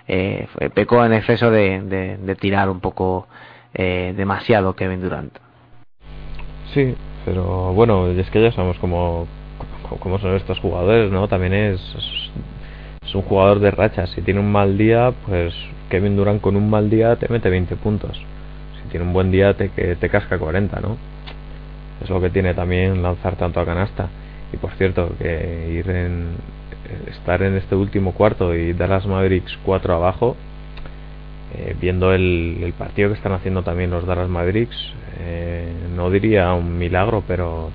eh, 0.07 0.47
pecó 0.75 1.03
en 1.03 1.13
exceso 1.13 1.49
de, 1.49 1.81
de, 1.81 2.17
de 2.17 2.35
tirar 2.35 2.69
un 2.69 2.81
poco 2.81 3.27
eh, 3.73 4.13
demasiado 4.15 4.75
Kevin 4.75 5.01
Durant. 5.01 5.35
Sí, 6.75 6.93
pero 7.25 7.73
bueno, 7.73 8.09
es 8.09 8.29
que 8.29 8.39
ya 8.39 8.51
sabemos 8.51 8.77
cómo, 8.77 9.25
cómo 10.01 10.19
son 10.19 10.35
estos 10.35 10.59
jugadores, 10.59 11.11
¿no? 11.11 11.27
También 11.27 11.53
es, 11.55 11.81
es 13.03 13.15
un 13.15 13.23
jugador 13.23 13.59
de 13.59 13.71
rachas. 13.71 14.11
Si 14.11 14.21
tiene 14.21 14.39
un 14.39 14.51
mal 14.51 14.77
día, 14.77 15.13
pues 15.25 15.51
Kevin 15.89 16.15
Durant 16.15 16.41
con 16.41 16.55
un 16.55 16.69
mal 16.69 16.91
día 16.91 17.15
te 17.15 17.27
mete 17.27 17.49
20 17.49 17.75
puntos 17.77 18.23
tiene 18.93 19.07
un 19.07 19.13
buen 19.13 19.31
día 19.31 19.55
te, 19.55 19.69
que 19.69 19.95
te 19.95 20.07
casca 20.07 20.37
40, 20.37 20.79
¿no? 20.79 20.97
Es 22.03 22.11
lo 22.11 22.21
que 22.21 22.29
tiene 22.29 22.53
también 22.53 23.01
lanzar 23.01 23.37
tanto 23.37 23.59
a 23.59 23.65
canasta. 23.65 24.07
Y 24.53 24.57
por 24.57 24.69
cierto, 24.73 25.15
que 25.17 25.71
ir 25.79 25.89
en 25.89 26.27
estar 27.07 27.41
en 27.41 27.55
este 27.55 27.73
último 27.73 28.13
cuarto 28.13 28.53
y 28.53 28.73
dar 28.73 28.89
las 28.89 29.07
Mavericks 29.07 29.57
4 29.65 29.95
abajo, 29.95 30.35
eh, 31.55 31.75
viendo 31.81 32.13
el, 32.13 32.71
partido 32.77 33.09
que 33.09 33.15
están 33.15 33.31
haciendo 33.31 33.63
también 33.63 33.89
los 33.89 34.05
Dallas 34.05 34.29
Mavericks, 34.29 34.77
eh, 35.21 35.73
no 35.95 36.11
diría 36.11 36.53
un 36.53 36.77
milagro, 36.77 37.23
pero 37.27 37.71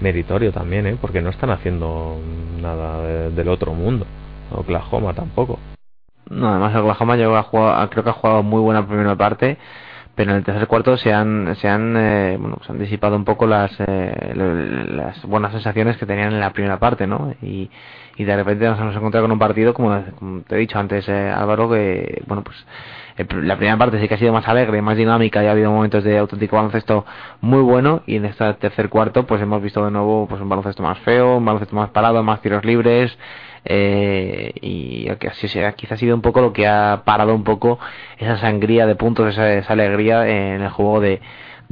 meritorio 0.00 0.50
también, 0.50 0.88
¿eh? 0.88 0.96
porque 1.00 1.22
no 1.22 1.30
están 1.30 1.50
haciendo 1.50 2.16
nada 2.60 3.02
de, 3.06 3.30
del 3.30 3.48
otro 3.48 3.72
mundo. 3.72 4.04
Oklahoma 4.50 5.14
tampoco. 5.14 5.60
No, 6.28 6.48
además 6.48 6.74
Oklahoma 6.74 7.38
a 7.38 7.42
jugar, 7.44 7.88
creo 7.90 8.02
que 8.02 8.10
ha 8.10 8.14
jugado 8.14 8.42
muy 8.42 8.60
buena 8.60 8.84
primera 8.84 9.14
parte 9.14 9.58
pero 10.16 10.30
en 10.30 10.38
el 10.38 10.44
tercer 10.44 10.66
cuarto 10.66 10.96
se 10.96 11.12
han 11.12 11.54
se 11.60 11.68
han 11.68 11.94
eh, 11.96 12.36
bueno 12.40 12.58
se 12.64 12.72
han 12.72 12.78
disipado 12.78 13.14
un 13.14 13.24
poco 13.24 13.46
las 13.46 13.70
eh, 13.78 14.32
las 14.34 15.22
buenas 15.22 15.52
sensaciones 15.52 15.98
que 15.98 16.06
tenían 16.06 16.32
en 16.32 16.40
la 16.40 16.52
primera 16.52 16.78
parte 16.78 17.06
no 17.06 17.34
y, 17.42 17.70
y 18.16 18.24
de 18.24 18.34
repente 18.34 18.64
nos 18.64 18.80
hemos 18.80 18.96
encontrado 18.96 19.24
con 19.24 19.32
un 19.32 19.38
partido 19.38 19.74
como, 19.74 20.02
te 20.48 20.56
he 20.56 20.58
dicho 20.58 20.78
antes 20.78 21.06
eh, 21.08 21.30
Álvaro 21.30 21.70
que 21.70 22.22
bueno 22.26 22.42
pues 22.42 22.56
la 23.42 23.56
primera 23.56 23.76
parte 23.76 24.00
sí 24.00 24.08
que 24.08 24.14
ha 24.14 24.18
sido 24.18 24.32
más 24.32 24.48
alegre 24.48 24.80
más 24.80 24.96
dinámica 24.96 25.44
y 25.44 25.46
ha 25.46 25.52
habido 25.52 25.70
momentos 25.70 26.02
de 26.02 26.16
auténtico 26.18 26.56
baloncesto 26.56 27.04
muy 27.42 27.60
bueno 27.60 28.02
y 28.06 28.16
en 28.16 28.24
este 28.24 28.54
tercer 28.54 28.88
cuarto 28.88 29.26
pues 29.26 29.42
hemos 29.42 29.62
visto 29.62 29.84
de 29.84 29.90
nuevo 29.90 30.26
pues 30.26 30.40
un 30.40 30.48
baloncesto 30.48 30.82
más 30.82 30.98
feo 31.00 31.36
un 31.36 31.44
baloncesto 31.44 31.76
más 31.76 31.90
parado 31.90 32.22
más 32.22 32.40
tiros 32.40 32.64
libres 32.64 33.16
eh, 33.68 34.52
y 34.60 35.08
así 35.28 35.48
sea, 35.48 35.72
quizá 35.72 35.94
ha 35.94 35.98
sido 35.98 36.14
un 36.14 36.22
poco 36.22 36.40
lo 36.40 36.52
que 36.52 36.68
ha 36.68 37.02
parado 37.04 37.34
un 37.34 37.42
poco 37.42 37.80
esa 38.18 38.38
sangría 38.38 38.86
de 38.86 38.94
puntos, 38.94 39.32
esa, 39.32 39.52
esa 39.54 39.72
alegría 39.72 40.26
en 40.28 40.62
el 40.62 40.70
juego 40.70 41.00
de, 41.00 41.20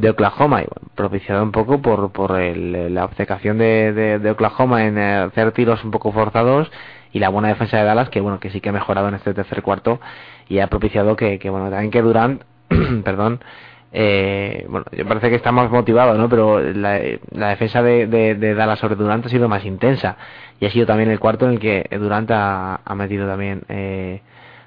Oklahoma 0.09 0.63
y 0.63 0.67
propiciado 0.97 1.45
un 1.45 1.53
poco 1.53 1.81
por, 1.81 2.11
por 2.11 2.33
la 2.33 3.05
obcecación 3.05 3.59
de, 3.59 4.19
de, 4.19 4.31
Oklahoma 4.31 4.87
en 4.87 4.99
hacer 4.99 5.53
tiros 5.53 5.85
un 5.85 5.93
poco 5.93 6.11
forzados 6.11 6.71
y 7.13 7.21
la 7.21 7.29
buena 7.29 7.49
defensa 7.49 7.77
de 7.79 7.85
Dallas 7.85 8.09
que 8.09 8.21
bueno 8.21 8.41
que 8.41 8.51
sí 8.51 8.61
que 8.61 8.71
ha 8.71 8.73
mejorado 8.73 9.07
en 9.09 9.15
este 9.15 9.33
tercer 9.35 9.63
cuarto 9.63 10.01
y 10.49 10.59
ha 10.59 10.67
propiciado 10.67 11.15
que, 11.15 11.39
que 11.39 11.49
bueno 11.49 11.71
también 11.71 11.93
que 11.93 12.03
Durant 12.03 12.43
perdón 13.05 13.41
eh, 13.97 14.67
bueno, 14.69 14.87
parece 15.07 15.31
que 15.31 15.37
está 15.37 15.53
más 15.53 15.71
motivado, 15.71 16.19
¿no? 16.19 16.29
Pero 16.29 16.59
la, 16.61 17.01
la 17.31 17.51
defensa 17.51 17.81
de, 17.81 18.09
de, 18.09 18.35
de, 18.35 18.55
Dallas 18.55 18.81
sobre 18.81 18.97
Durant 18.97 19.25
ha 19.25 19.29
sido 19.29 19.49
más 19.49 19.65
intensa 19.65 20.17
y 20.61 20.67
ha 20.67 20.71
sido 20.71 20.87
también 20.87 21.11
el 21.11 21.21
cuarto 21.21 21.47
en 21.47 21.53
el 21.53 21.59
que 21.59 21.89
Durant 21.99 22.31
ha, 22.31 22.81
ha 22.85 22.95
metido 22.95 23.27
también 23.27 23.63
eh, 23.69 24.21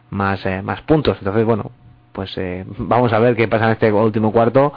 más, 0.09 0.45
eh, 0.45 0.61
más 0.61 0.81
puntos. 0.81 1.18
Entonces, 1.19 1.45
bueno, 1.45 1.72
pues 2.14 2.38
eh, 2.38 2.65
vamos 2.77 3.14
a 3.14 3.19
ver 3.19 3.35
qué 3.35 3.47
pasa 3.47 3.65
en 3.65 3.72
este 3.72 3.91
último 3.91 4.31
cuarto 4.31 4.73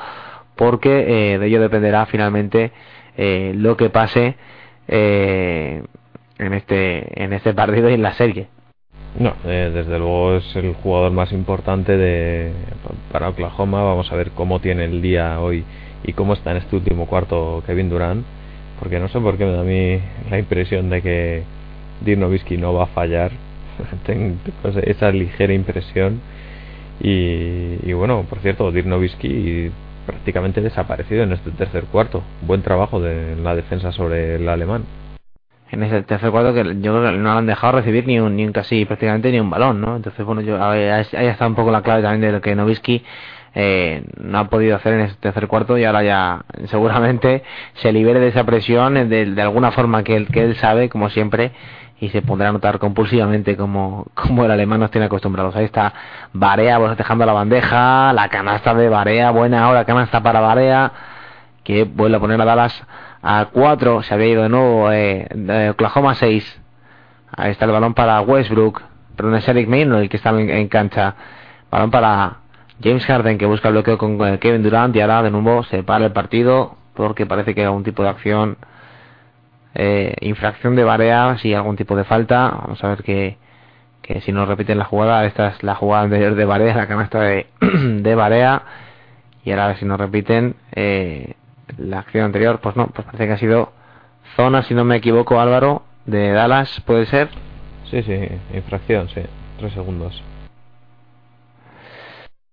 porque 0.60 1.32
eh, 1.34 1.38
de 1.38 1.46
ello 1.46 1.58
dependerá 1.58 2.04
finalmente 2.04 2.70
eh, 3.16 3.52
lo 3.56 3.78
que 3.78 3.88
pase 3.88 4.36
eh, 4.88 5.82
en 6.38 6.52
este 6.52 7.24
en 7.24 7.32
este 7.32 7.54
partido 7.54 7.88
y 7.88 7.94
en 7.94 8.02
la 8.02 8.12
serie. 8.12 8.48
No, 9.18 9.34
desde 9.42 9.98
luego 9.98 10.36
es 10.36 10.54
el 10.54 10.74
jugador 10.74 11.10
más 11.12 11.32
importante 11.32 11.96
de, 11.96 12.52
para 13.10 13.30
Oklahoma. 13.30 13.82
Vamos 13.82 14.12
a 14.12 14.16
ver 14.16 14.30
cómo 14.32 14.60
tiene 14.60 14.84
el 14.84 15.02
día 15.02 15.40
hoy 15.40 15.64
y 16.04 16.12
cómo 16.12 16.34
está 16.34 16.52
en 16.52 16.58
este 16.58 16.76
último 16.76 17.06
cuarto 17.06 17.62
Kevin 17.66 17.88
Durant. 17.88 18.24
Porque 18.80 18.98
no 18.98 19.08
sé 19.08 19.20
por 19.20 19.36
qué 19.36 19.44
me 19.44 19.52
da 19.52 19.60
a 19.60 19.64
mí 19.64 20.00
la 20.30 20.38
impresión 20.38 20.90
de 20.90 21.02
que 21.02 21.42
Dirk 22.00 22.50
no 22.58 22.74
va 22.74 22.84
a 22.84 22.86
fallar. 22.86 23.30
Esa 24.82 25.12
ligera 25.12 25.52
impresión. 25.52 26.20
Y, 27.00 27.78
y 27.82 27.92
bueno, 27.92 28.24
por 28.28 28.40
cierto, 28.40 28.72
Dirk 28.72 28.86
prácticamente 30.06 30.60
desaparecido 30.60 31.22
en 31.22 31.32
este 31.32 31.50
tercer 31.50 31.84
cuarto. 31.84 32.22
Buen 32.42 32.62
trabajo 32.62 33.00
de 33.00 33.36
la 33.36 33.54
defensa 33.54 33.92
sobre 33.92 34.36
el 34.36 34.48
alemán 34.48 34.84
en 35.72 35.82
ese 35.84 36.02
tercer 36.02 36.30
cuarto 36.30 36.52
que 36.52 36.64
yo 36.80 36.92
creo 36.98 37.12
que 37.12 37.18
no 37.18 37.30
han 37.32 37.46
dejado 37.46 37.78
recibir 37.78 38.06
ni 38.06 38.18
un, 38.18 38.36
ni 38.36 38.44
un 38.44 38.52
casi 38.52 38.84
prácticamente 38.84 39.30
ni 39.30 39.38
un 39.38 39.50
balón, 39.50 39.80
¿no? 39.80 39.96
Entonces, 39.96 40.24
bueno, 40.24 40.40
yo 40.40 40.62
ahí 40.62 41.04
está 41.12 41.46
un 41.46 41.54
poco 41.54 41.70
la 41.70 41.82
clave 41.82 42.02
también 42.02 42.20
de 42.20 42.32
lo 42.32 42.40
que 42.40 42.54
Novisky 42.54 43.02
eh, 43.54 44.04
no 44.18 44.38
ha 44.38 44.48
podido 44.48 44.76
hacer 44.76 44.94
en 44.94 45.00
ese 45.00 45.16
tercer 45.16 45.48
cuarto 45.48 45.76
y 45.76 45.84
ahora 45.84 46.02
ya 46.02 46.44
seguramente 46.66 47.42
se 47.74 47.92
libere 47.92 48.20
de 48.20 48.28
esa 48.28 48.44
presión 48.44 48.94
de, 48.94 49.26
de 49.26 49.42
alguna 49.42 49.72
forma 49.72 50.02
que 50.02 50.16
él, 50.16 50.28
que 50.28 50.44
él 50.44 50.56
sabe, 50.56 50.88
como 50.88 51.10
siempre, 51.10 51.52
y 52.00 52.08
se 52.08 52.22
pondrá 52.22 52.48
a 52.48 52.52
notar 52.52 52.78
compulsivamente 52.78 53.56
como, 53.56 54.06
como 54.14 54.44
el 54.44 54.50
alemán 54.50 54.80
nos 54.80 54.90
tiene 54.90 55.06
acostumbrados. 55.06 55.56
Ahí 55.56 55.64
está 55.64 55.92
Barea, 56.32 56.78
dejando 56.94 57.26
la 57.26 57.32
bandeja, 57.32 58.12
la 58.12 58.28
canasta 58.28 58.74
de 58.74 58.88
Barea, 58.88 59.30
buena 59.30 59.64
ahora 59.64 59.84
canasta 59.84 60.22
para 60.22 60.40
Barea, 60.40 60.92
que 61.64 61.84
vuelve 61.84 62.16
a 62.16 62.20
poner 62.20 62.40
a 62.40 62.44
Dallas 62.44 62.84
a 63.22 63.48
4 63.52 64.02
se 64.02 64.14
había 64.14 64.28
ido 64.28 64.42
de 64.42 64.48
nuevo 64.48 64.90
eh, 64.92 65.28
de 65.34 65.70
Oklahoma 65.70 66.14
6 66.14 66.60
ahí 67.36 67.50
está 67.50 67.66
el 67.66 67.72
balón 67.72 67.94
para 67.94 68.20
Westbrook 68.22 68.82
perdón 69.16 69.36
es 69.36 69.48
Eric 69.48 69.68
Maynard 69.68 70.02
el 70.02 70.08
que 70.08 70.16
está 70.16 70.30
en, 70.30 70.68
cancha 70.68 71.14
balón 71.70 71.90
para 71.90 72.38
James 72.82 73.04
Harden 73.04 73.38
que 73.38 73.46
busca 73.46 73.68
el 73.68 73.74
bloqueo 73.74 73.98
con 73.98 74.20
eh, 74.26 74.38
Kevin 74.38 74.62
Durant 74.62 74.94
y 74.96 75.00
ahora 75.00 75.22
de 75.22 75.30
nuevo 75.30 75.62
se 75.64 75.82
para 75.82 76.06
el 76.06 76.12
partido 76.12 76.76
porque 76.94 77.26
parece 77.26 77.54
que 77.54 77.60
hay 77.60 77.66
algún 77.66 77.84
tipo 77.84 78.02
de 78.02 78.08
acción 78.08 78.56
eh, 79.74 80.14
infracción 80.20 80.76
de 80.76 80.84
Barea 80.84 81.38
si 81.38 81.54
algún 81.54 81.76
tipo 81.76 81.96
de 81.96 82.04
falta 82.04 82.50
vamos 82.62 82.82
a 82.82 82.88
ver 82.88 83.02
que, 83.02 83.38
que 84.02 84.20
si 84.20 84.32
no 84.32 84.46
repiten 84.46 84.78
la 84.78 84.84
jugada 84.84 85.24
esta 85.26 85.48
es 85.48 85.62
la 85.62 85.74
jugada 85.74 86.04
anterior 86.04 86.34
de 86.34 86.44
Barea 86.44 86.74
la 86.74 86.88
canasta 86.88 87.20
de, 87.20 87.46
de 87.60 88.14
Barea 88.14 88.62
y 89.44 89.50
ahora 89.52 89.76
si 89.76 89.84
no 89.84 89.96
repiten 89.96 90.56
eh, 90.72 91.34
la 91.78 92.00
acción 92.00 92.24
anterior, 92.24 92.60
pues 92.60 92.76
no, 92.76 92.88
pues 92.88 93.04
parece 93.06 93.26
que 93.26 93.32
ha 93.32 93.38
sido 93.38 93.72
zona, 94.36 94.62
si 94.62 94.74
no 94.74 94.84
me 94.84 94.96
equivoco, 94.96 95.40
Álvaro, 95.40 95.82
de 96.06 96.30
Dallas, 96.32 96.80
¿puede 96.86 97.06
ser? 97.06 97.28
Sí, 97.90 98.02
sí, 98.02 98.28
infracción, 98.54 99.08
sí, 99.08 99.22
tres 99.58 99.72
segundos. 99.72 100.22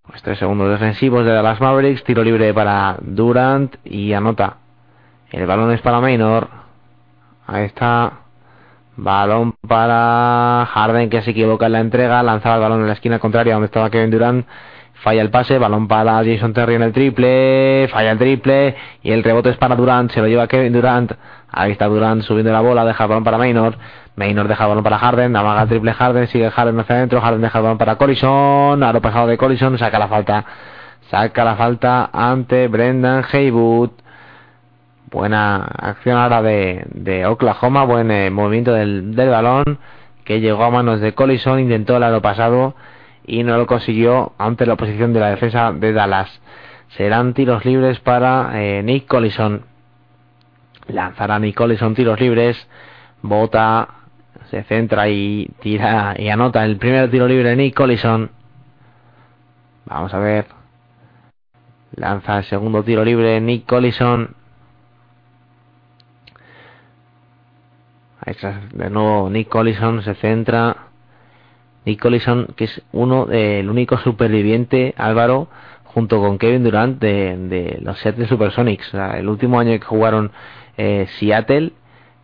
Pues 0.07 0.21
tres 0.23 0.39
segundos 0.39 0.69
defensivos 0.69 1.25
de 1.25 1.33
Dallas 1.33 1.59
Mavericks, 1.59 2.03
tiro 2.03 2.23
libre 2.23 2.53
para 2.53 2.97
Durant 3.01 3.75
y 3.83 4.13
anota. 4.13 4.57
El 5.31 5.45
balón 5.45 5.71
es 5.71 5.81
para 5.81 5.99
Maynor. 5.99 6.47
Ahí 7.45 7.65
está. 7.65 8.13
Balón 8.95 9.53
para 9.67 10.65
Harden 10.65 11.09
que 11.09 11.21
se 11.21 11.31
equivoca 11.31 11.67
en 11.67 11.73
la 11.73 11.79
entrega, 11.81 12.23
lanzaba 12.23 12.55
el 12.55 12.61
balón 12.61 12.81
en 12.81 12.87
la 12.87 12.93
esquina 12.93 13.19
contraria 13.19 13.53
donde 13.53 13.67
estaba 13.67 13.89
Kevin 13.89 14.09
Durant 14.09 14.45
falla 15.01 15.21
el 15.21 15.29
pase, 15.29 15.57
balón 15.57 15.87
para 15.87 16.23
Jason 16.23 16.53
Terry 16.53 16.75
en 16.75 16.83
el 16.83 16.91
triple, 16.91 17.87
falla 17.91 18.11
el 18.11 18.17
triple 18.17 18.75
y 19.03 19.11
el 19.11 19.23
rebote 19.23 19.49
es 19.49 19.57
para 19.57 19.75
Durant, 19.75 20.11
se 20.11 20.21
lo 20.21 20.27
lleva 20.27 20.47
Kevin 20.47 20.73
Durant, 20.73 21.11
ahí 21.51 21.71
está 21.71 21.87
Durant 21.87 22.23
subiendo 22.23 22.51
la 22.51 22.61
bola, 22.61 22.85
deja 22.85 23.03
el 23.03 23.09
balón 23.09 23.23
para 23.23 23.37
Maynor, 23.37 23.77
Maynor 24.17 24.47
deja 24.49 24.63
el 24.65 24.69
balón 24.69 24.83
para 24.83 24.97
Harden, 24.97 25.35
amaga 25.35 25.61
el 25.61 25.69
triple 25.69 25.93
Harden, 25.93 26.27
sigue 26.27 26.51
Harden 26.51 26.79
hacia 26.79 26.95
adentro, 26.97 27.21
Harden 27.21 27.41
deja 27.41 27.59
el 27.59 27.63
balón 27.63 27.77
para 27.77 27.95
Collison, 27.95 28.79
lo 28.79 29.01
pasado 29.01 29.27
de 29.27 29.37
Collison, 29.37 29.77
saca 29.77 29.99
la 29.99 30.09
falta, 30.09 30.43
saca 31.09 31.45
la 31.45 31.55
falta 31.55 32.09
ante 32.11 32.67
Brendan 32.67 33.23
Haywood. 33.31 33.91
Buena 35.11 35.63
acción 35.63 36.17
ahora 36.17 36.41
de, 36.41 37.25
Oklahoma, 37.27 37.85
buen 37.85 38.11
eh, 38.11 38.29
movimiento 38.29 38.73
del, 38.73 39.15
del 39.15 39.29
balón 39.29 39.79
que 40.25 40.41
llegó 40.41 40.65
a 40.65 40.71
manos 40.71 40.99
de 40.99 41.13
Collison, 41.13 41.59
intentó 41.59 41.95
el 41.95 42.03
aro 42.03 42.21
pasado 42.21 42.75
y 43.25 43.43
no 43.43 43.55
lo 43.57 43.67
consiguió 43.67 44.33
ante 44.37 44.65
la 44.65 44.73
oposición 44.73 45.13
de 45.13 45.19
la 45.19 45.29
defensa 45.29 45.71
de 45.71 45.93
Dallas. 45.93 46.41
Serán 46.97 47.33
tiros 47.33 47.65
libres 47.65 47.99
para 47.99 48.51
eh, 48.55 48.81
Nick 48.83 49.05
Collison. 49.07 49.61
Lanzará 50.87 51.37
Nick 51.37 51.55
Collison 51.55 51.93
tiros 51.93 52.19
libres. 52.19 52.67
Bota, 53.21 53.87
se 54.49 54.63
centra 54.63 55.09
y 55.09 55.49
tira 55.61 56.15
y 56.17 56.29
anota 56.29 56.63
el 56.65 56.77
primer 56.77 57.09
tiro 57.11 57.27
libre 57.27 57.55
Nick 57.55 57.75
Collison. 57.75 58.29
Vamos 59.85 60.13
a 60.13 60.19
ver. 60.19 60.45
Lanza 61.95 62.39
el 62.39 62.43
segundo 62.45 62.83
tiro 62.83 63.03
libre 63.03 63.39
Nick 63.41 63.65
Collison. 63.65 64.35
De 68.73 68.89
nuevo 68.89 69.29
Nick 69.29 69.47
Collison 69.47 70.03
se 70.03 70.13
centra 70.15 70.87
Nick 71.85 72.01
Collison, 72.01 72.47
que 72.57 72.65
es 72.65 72.81
uno, 72.91 73.31
eh, 73.31 73.61
el 73.61 73.69
único 73.69 73.97
superviviente, 73.97 74.93
Álvaro, 74.97 75.47
junto 75.85 76.19
con 76.19 76.37
Kevin 76.37 76.65
Durant, 76.65 76.99
de, 76.99 77.79
los 77.81 77.97
Seattle 77.99 78.27
Supersonics. 78.27 78.93
el 78.93 79.29
último 79.29 79.57
año 79.57 79.71
que 79.71 79.85
jugaron 79.85 80.31
eh, 80.75 81.07
Seattle, 81.17 81.71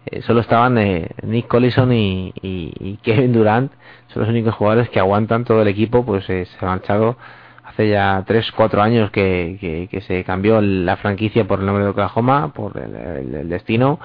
eh, 0.05 0.21
solo 0.21 0.41
estaban 0.41 0.75
Nick 1.23 1.47
Collison 1.47 1.91
y, 1.91 2.99
Kevin 3.03 3.33
Durant, 3.33 3.71
son 4.07 4.21
los 4.23 4.29
únicos 4.29 4.55
jugadores 4.55 4.89
que 4.89 4.99
aguantan 4.99 5.45
todo 5.45 5.61
el 5.61 5.67
equipo, 5.67 6.05
pues 6.05 6.25
se 6.25 6.47
ha 6.59 6.65
marchado 6.65 7.17
hace 7.63 7.89
ya 7.89 8.23
3, 8.25 8.51
4 8.51 8.81
años 8.81 9.11
que, 9.11 9.89
se 10.05 10.23
cambió 10.23 10.61
la 10.61 10.97
franquicia 10.97 11.45
por 11.45 11.59
el 11.59 11.65
nombre 11.65 11.83
de 11.83 11.91
Oklahoma, 11.91 12.53
por 12.53 12.77
el 12.77 13.49
destino, 13.49 13.99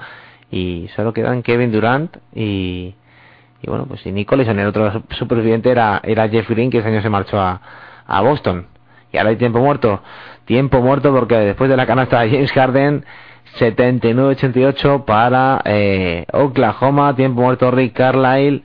y 0.51 0.89
solo 0.95 1.13
quedan 1.13 1.43
Kevin 1.43 1.71
Durant 1.71 2.17
y, 2.33 2.95
y 3.61 3.69
bueno, 3.69 3.85
pues 3.85 4.01
si 4.01 4.11
Nicholas 4.11 4.47
en 4.47 4.59
el 4.59 4.67
otro 4.67 5.03
superviviente 5.11 5.69
era, 5.69 6.01
era 6.03 6.29
Jeff 6.29 6.49
Green, 6.49 6.69
que 6.69 6.79
ese 6.79 6.87
año 6.87 7.01
se 7.01 7.09
marchó 7.09 7.39
a, 7.39 7.61
a 8.07 8.21
Boston. 8.21 8.67
Y 9.11 9.17
ahora 9.17 9.31
hay 9.31 9.35
tiempo 9.35 9.59
muerto. 9.59 10.01
Tiempo 10.45 10.81
muerto 10.81 11.13
porque 11.13 11.35
después 11.35 11.69
de 11.69 11.77
la 11.77 11.85
canasta 11.85 12.21
de 12.21 12.29
James 12.29 12.51
Harden, 12.51 13.05
79-88 13.57 15.05
para 15.05 15.61
eh, 15.65 16.25
Oklahoma. 16.31 17.15
Tiempo 17.15 17.41
muerto 17.41 17.71
Rick 17.71 17.93
Carlisle. 17.93 18.63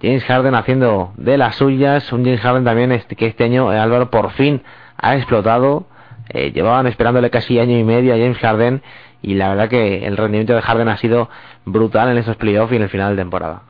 James 0.00 0.24
Harden 0.24 0.54
haciendo 0.54 1.12
de 1.16 1.38
las 1.38 1.56
suyas. 1.56 2.12
Un 2.12 2.24
James 2.24 2.40
Harden 2.40 2.64
también 2.64 3.02
que 3.16 3.26
este 3.26 3.44
año, 3.44 3.72
eh, 3.72 3.78
Álvaro, 3.78 4.10
por 4.10 4.30
fin 4.32 4.62
ha 4.96 5.16
explotado. 5.16 5.86
Eh, 6.28 6.52
llevaban 6.52 6.86
esperándole 6.86 7.30
casi 7.30 7.58
año 7.58 7.78
y 7.78 7.84
medio 7.84 8.14
a 8.14 8.18
James 8.18 8.38
Harden. 8.38 8.82
Y 9.22 9.34
la 9.34 9.48
verdad 9.48 9.68
que 9.68 10.06
el 10.06 10.16
rendimiento 10.16 10.54
de 10.54 10.62
Harden 10.62 10.88
ha 10.88 10.96
sido 10.98 11.28
brutal 11.64 12.10
en 12.10 12.18
esos 12.18 12.36
playoffs 12.36 12.72
y 12.72 12.76
en 12.76 12.82
el 12.82 12.88
final 12.88 13.16
de 13.16 13.22
temporada. 13.22 13.62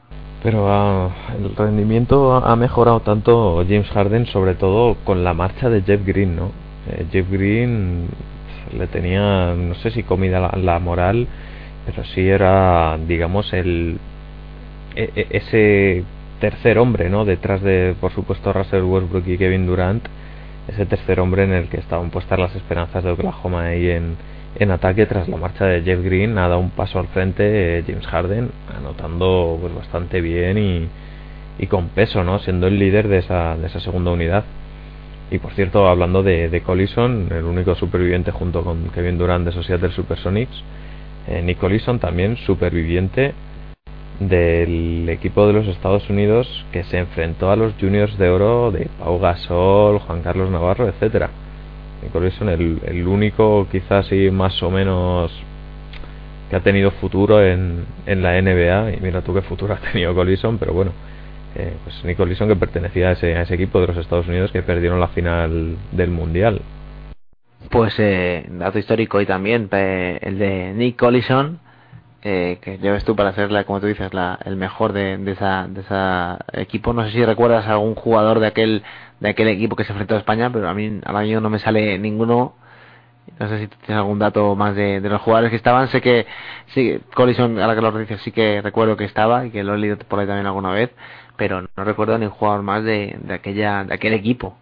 Pero 0.43 0.71
ah, 0.71 1.11
el 1.39 1.57
rendimiento 1.57 2.35
ha 2.35 2.55
mejorado 2.57 3.01
tanto 3.01 3.65
James 3.67 3.89
Harden, 3.89 4.27
sobre 4.27 4.55
todo 4.55 4.97
con 5.05 5.25
la 5.25 5.33
marcha 5.33 5.71
de 5.71 5.83
Jeff 5.83 6.05
Green, 6.05 6.37
¿no? 6.37 6.51
Eh, 6.91 7.07
Jeff 7.11 7.31
Green 7.31 8.09
le 8.75 8.87
tenía, 8.87 9.55
no 9.55 9.75
sé 9.77 9.91
si 9.91 10.03
comida 10.03 10.51
la, 10.57 10.79
moral, 10.79 11.27
pero 11.87 12.05
sí 12.05 12.29
era, 12.29 12.99
digamos, 13.07 13.53
el 13.53 13.99
e- 14.97 15.11
e- 15.17 15.27
ese 15.31 16.05
tercer 16.41 16.79
hombre, 16.79 17.09
¿no? 17.11 17.25
Detrás 17.25 17.63
de, 17.63 17.95
por 18.01 18.13
supuesto, 18.13 18.53
Russell 18.53 18.83
Westbrook 18.83 19.27
y 19.27 19.39
Kevin 19.39 19.67
Durant, 19.67 20.05
ese 20.69 20.87
tercer 20.87 21.21
hombre 21.21 21.45
en 21.45 21.53
el 21.53 21.69
que 21.69 21.79
estaban 21.79 22.11
puestas 22.11 22.39
las 22.39 22.55
esperanzas 22.57 23.05
de 23.05 23.11
Oklahoma 23.11 23.67
ahí 23.67 23.91
en, 23.91 24.17
en 24.59 24.71
ataque 24.71 25.07
tras 25.07 25.29
la 25.29 25.37
marcha 25.37 25.67
de 25.67 25.83
Jeff 25.83 26.03
Green, 26.03 26.39
ha 26.39 26.49
dado 26.49 26.61
un 26.61 26.71
paso 26.71 26.99
al 26.99 27.09
frente 27.09 27.79
eh, 27.79 27.85
James 27.87 28.07
Harden, 28.07 28.51
anotando 28.77 29.59
pues 29.61 29.75
bastante 29.75 30.21
bien 30.21 30.59
y, 30.59 30.89
y 31.59 31.67
con 31.67 31.89
peso, 31.89 32.25
¿no? 32.25 32.39
Siendo 32.41 32.67
el 32.67 32.79
líder 32.79 33.09
de 33.09 33.19
esa, 33.19 33.57
de 33.57 33.67
esa 33.67 33.81
segunda 33.81 34.11
unidad. 34.11 34.45
Y 35.31 35.39
por 35.39 35.53
cierto, 35.53 35.89
hablando 35.89 36.23
de, 36.23 36.49
de 36.49 36.63
Collison, 36.63 37.29
el 37.31 37.45
único 37.45 37.75
superviviente 37.75 38.31
junto 38.31 38.63
con 38.63 38.91
Kevin 38.91 39.19
Durant 39.19 39.45
de 39.45 39.51
esos 39.51 39.67
Seattle 39.67 39.91
Supersonics, 39.93 40.63
eh, 41.27 41.43
Nick 41.43 41.59
también 42.01 42.37
superviviente 42.37 43.33
del 44.21 45.09
equipo 45.09 45.47
de 45.47 45.55
los 45.55 45.67
Estados 45.67 46.09
Unidos 46.09 46.65
que 46.73 46.85
se 46.85 46.99
enfrentó 46.99 47.51
a 47.51 47.57
los 47.57 47.73
juniors 47.81 48.17
de 48.19 48.29
oro 48.29 48.71
de 48.71 48.89
Pau 48.99 49.19
Gasol, 49.19 49.99
Juan 49.99 50.23
Carlos 50.23 50.51
Navarro, 50.51 50.89
etcétera. 50.89 51.31
Nick 52.03 52.13
Collison, 52.13 52.49
el, 52.49 53.09
único 53.09 53.67
quizás 53.73 54.07
sí 54.07 54.31
más 54.31 54.63
o 54.63 54.71
menos 54.71 55.33
que 56.51 56.57
ha 56.57 56.61
tenido 56.61 56.91
futuro 56.93 57.43
en, 57.43 57.87
en 58.07 58.23
la 58.23 58.41
NBA 58.41 58.93
y 58.93 59.01
mira 59.01 59.23
tú 59.23 59.33
qué 59.35 59.43
futuro 59.43 59.75
ha 59.75 59.79
tenido 59.93 60.15
Collison, 60.15 60.59
pero 60.59 60.75
bueno, 60.75 60.93
eh, 61.55 61.77
pues 61.85 62.05
Nick 62.05 62.17
Collison 62.17 62.49
que 62.49 62.57
pertenecía 62.57 63.09
a 63.09 63.13
ese, 63.13 63.37
a 63.37 63.43
ese 63.43 63.55
equipo 63.55 63.81
de 63.81 63.89
los 63.89 63.97
Estados 63.97 64.27
Unidos 64.29 64.53
que 64.53 64.63
perdieron 64.63 65.01
la 65.01 65.09
final 65.09 65.77
del 65.93 66.11
Mundial. 66.11 66.61
Pues 67.71 67.95
eh, 67.99 68.47
dato 68.51 68.79
histórico 68.79 69.21
y 69.21 69.27
también 69.27 69.69
el 69.73 70.39
de 70.39 70.73
Nick 70.75 70.97
Collison, 70.97 71.59
eh, 72.23 72.59
que 72.61 72.79
lleves 72.79 73.05
tú 73.05 73.17
para 73.17 73.33
ser, 73.35 73.51
la, 73.51 73.65
como 73.65 73.81
tú 73.81 73.87
dices, 73.87 74.13
la, 74.15 74.39
el 74.45 74.57
mejor 74.57 74.93
de, 74.93 75.17
de, 75.19 75.33
esa, 75.33 75.67
de 75.69 75.81
esa 75.81 76.39
equipo. 76.53 76.93
No 76.93 77.05
sé 77.05 77.13
si 77.13 77.25
recuerdas 77.25 77.67
a 77.67 77.73
algún 77.73 77.95
jugador 77.95 78.41
de 78.41 78.47
aquel 78.47 78.83
de 79.21 79.31
aquel 79.31 79.49
equipo 79.49 79.77
que 79.77 79.85
se 79.85 79.93
enfrentó 79.93 80.15
a 80.17 80.19
España, 80.19 80.51
pero 80.53 80.69
a 80.69 80.75
mí 80.75 81.01
al 81.05 81.17
año 81.17 81.41
no 81.41 81.51
me 81.51 81.59
sale 81.59 81.99
ninguno. 81.99 82.55
No 83.39 83.49
sé 83.49 83.59
si 83.59 83.67
tienes 83.69 83.97
algún 83.97 84.19
dato 84.19 84.55
más 84.55 84.77
de, 84.77 85.01
de 85.01 85.09
los 85.09 85.21
jugadores 85.23 85.51
que 85.51 85.57
estaban. 85.57 85.89
Sé 85.89 86.01
que 86.01 86.27
sí, 86.75 87.01
Collison, 87.15 87.59
ahora 87.59 87.75
que 87.75 87.81
lo 87.81 87.93
dices, 87.93 88.21
sí 88.23 88.33
que 88.33 88.61
recuerdo 88.61 88.97
que 88.97 89.05
estaba 89.05 89.47
y 89.47 89.51
que 89.51 89.65
lo 89.65 89.75
he 89.75 89.79
leído 89.79 89.97
por 89.99 90.19
ahí 90.21 90.27
también 90.27 90.47
alguna 90.47 90.73
vez, 90.73 90.91
pero 91.37 91.63
no 91.63 91.85
recuerdo 91.85 92.19
ni 92.19 92.27
jugador 92.27 92.63
más 92.63 92.85
de, 92.85 93.17
de 93.23 93.35
aquella 93.35 93.85
de 93.85 93.95
aquel 93.95 94.15
equipo. 94.15 94.57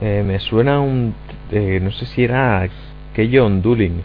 Eh, 0.00 0.22
me 0.26 0.38
suena 0.40 0.80
un. 0.80 1.14
eh, 1.50 1.80
no 1.80 1.90
sé 1.92 2.06
si 2.06 2.24
era 2.24 2.68
Keyon 3.14 3.62
Dooling. 3.62 4.02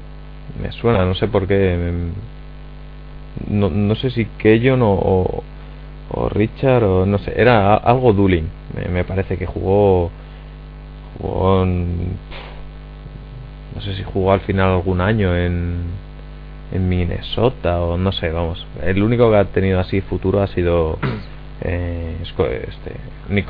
Me 0.62 0.72
suena, 0.72 1.06
no 1.06 1.16
sé 1.16 1.28
por 1.28 1.48
qué. 1.48 1.78
me- 1.78 2.14
no, 3.50 3.70
no 3.70 3.96
sé 3.96 4.10
si 4.12 4.26
Keyon 4.26 4.82
o, 4.82 5.44
o, 6.12 6.30
Richard 6.30 6.84
o 6.84 7.06
no 7.06 7.18
sé. 7.20 7.34
Era 7.40 7.76
algo 7.76 8.14
Dooling. 8.14 8.48
Me, 8.76 8.86
me 8.90 9.04
parece 9.04 9.38
que 9.38 9.46
jugó. 9.46 10.12
Jugó 11.20 11.66
No 13.76 13.82
sé 13.82 13.96
si 13.96 14.04
jugó 14.04 14.32
al 14.34 14.42
final 14.42 14.72
algún 14.72 15.02
año 15.02 15.36
en. 15.36 15.84
En 16.72 16.88
Minnesota 16.88 17.82
o 17.82 17.98
no 17.98 18.12
sé, 18.12 18.30
vamos. 18.30 18.66
El 18.84 19.02
único 19.02 19.30
que 19.32 19.38
ha 19.38 19.46
tenido 19.46 19.80
así 19.80 20.02
futuro 20.02 20.42
ha 20.42 20.48
sido. 20.48 20.98
Eh, 21.62 22.16
este, 22.22 22.94
Nick. 23.28 23.50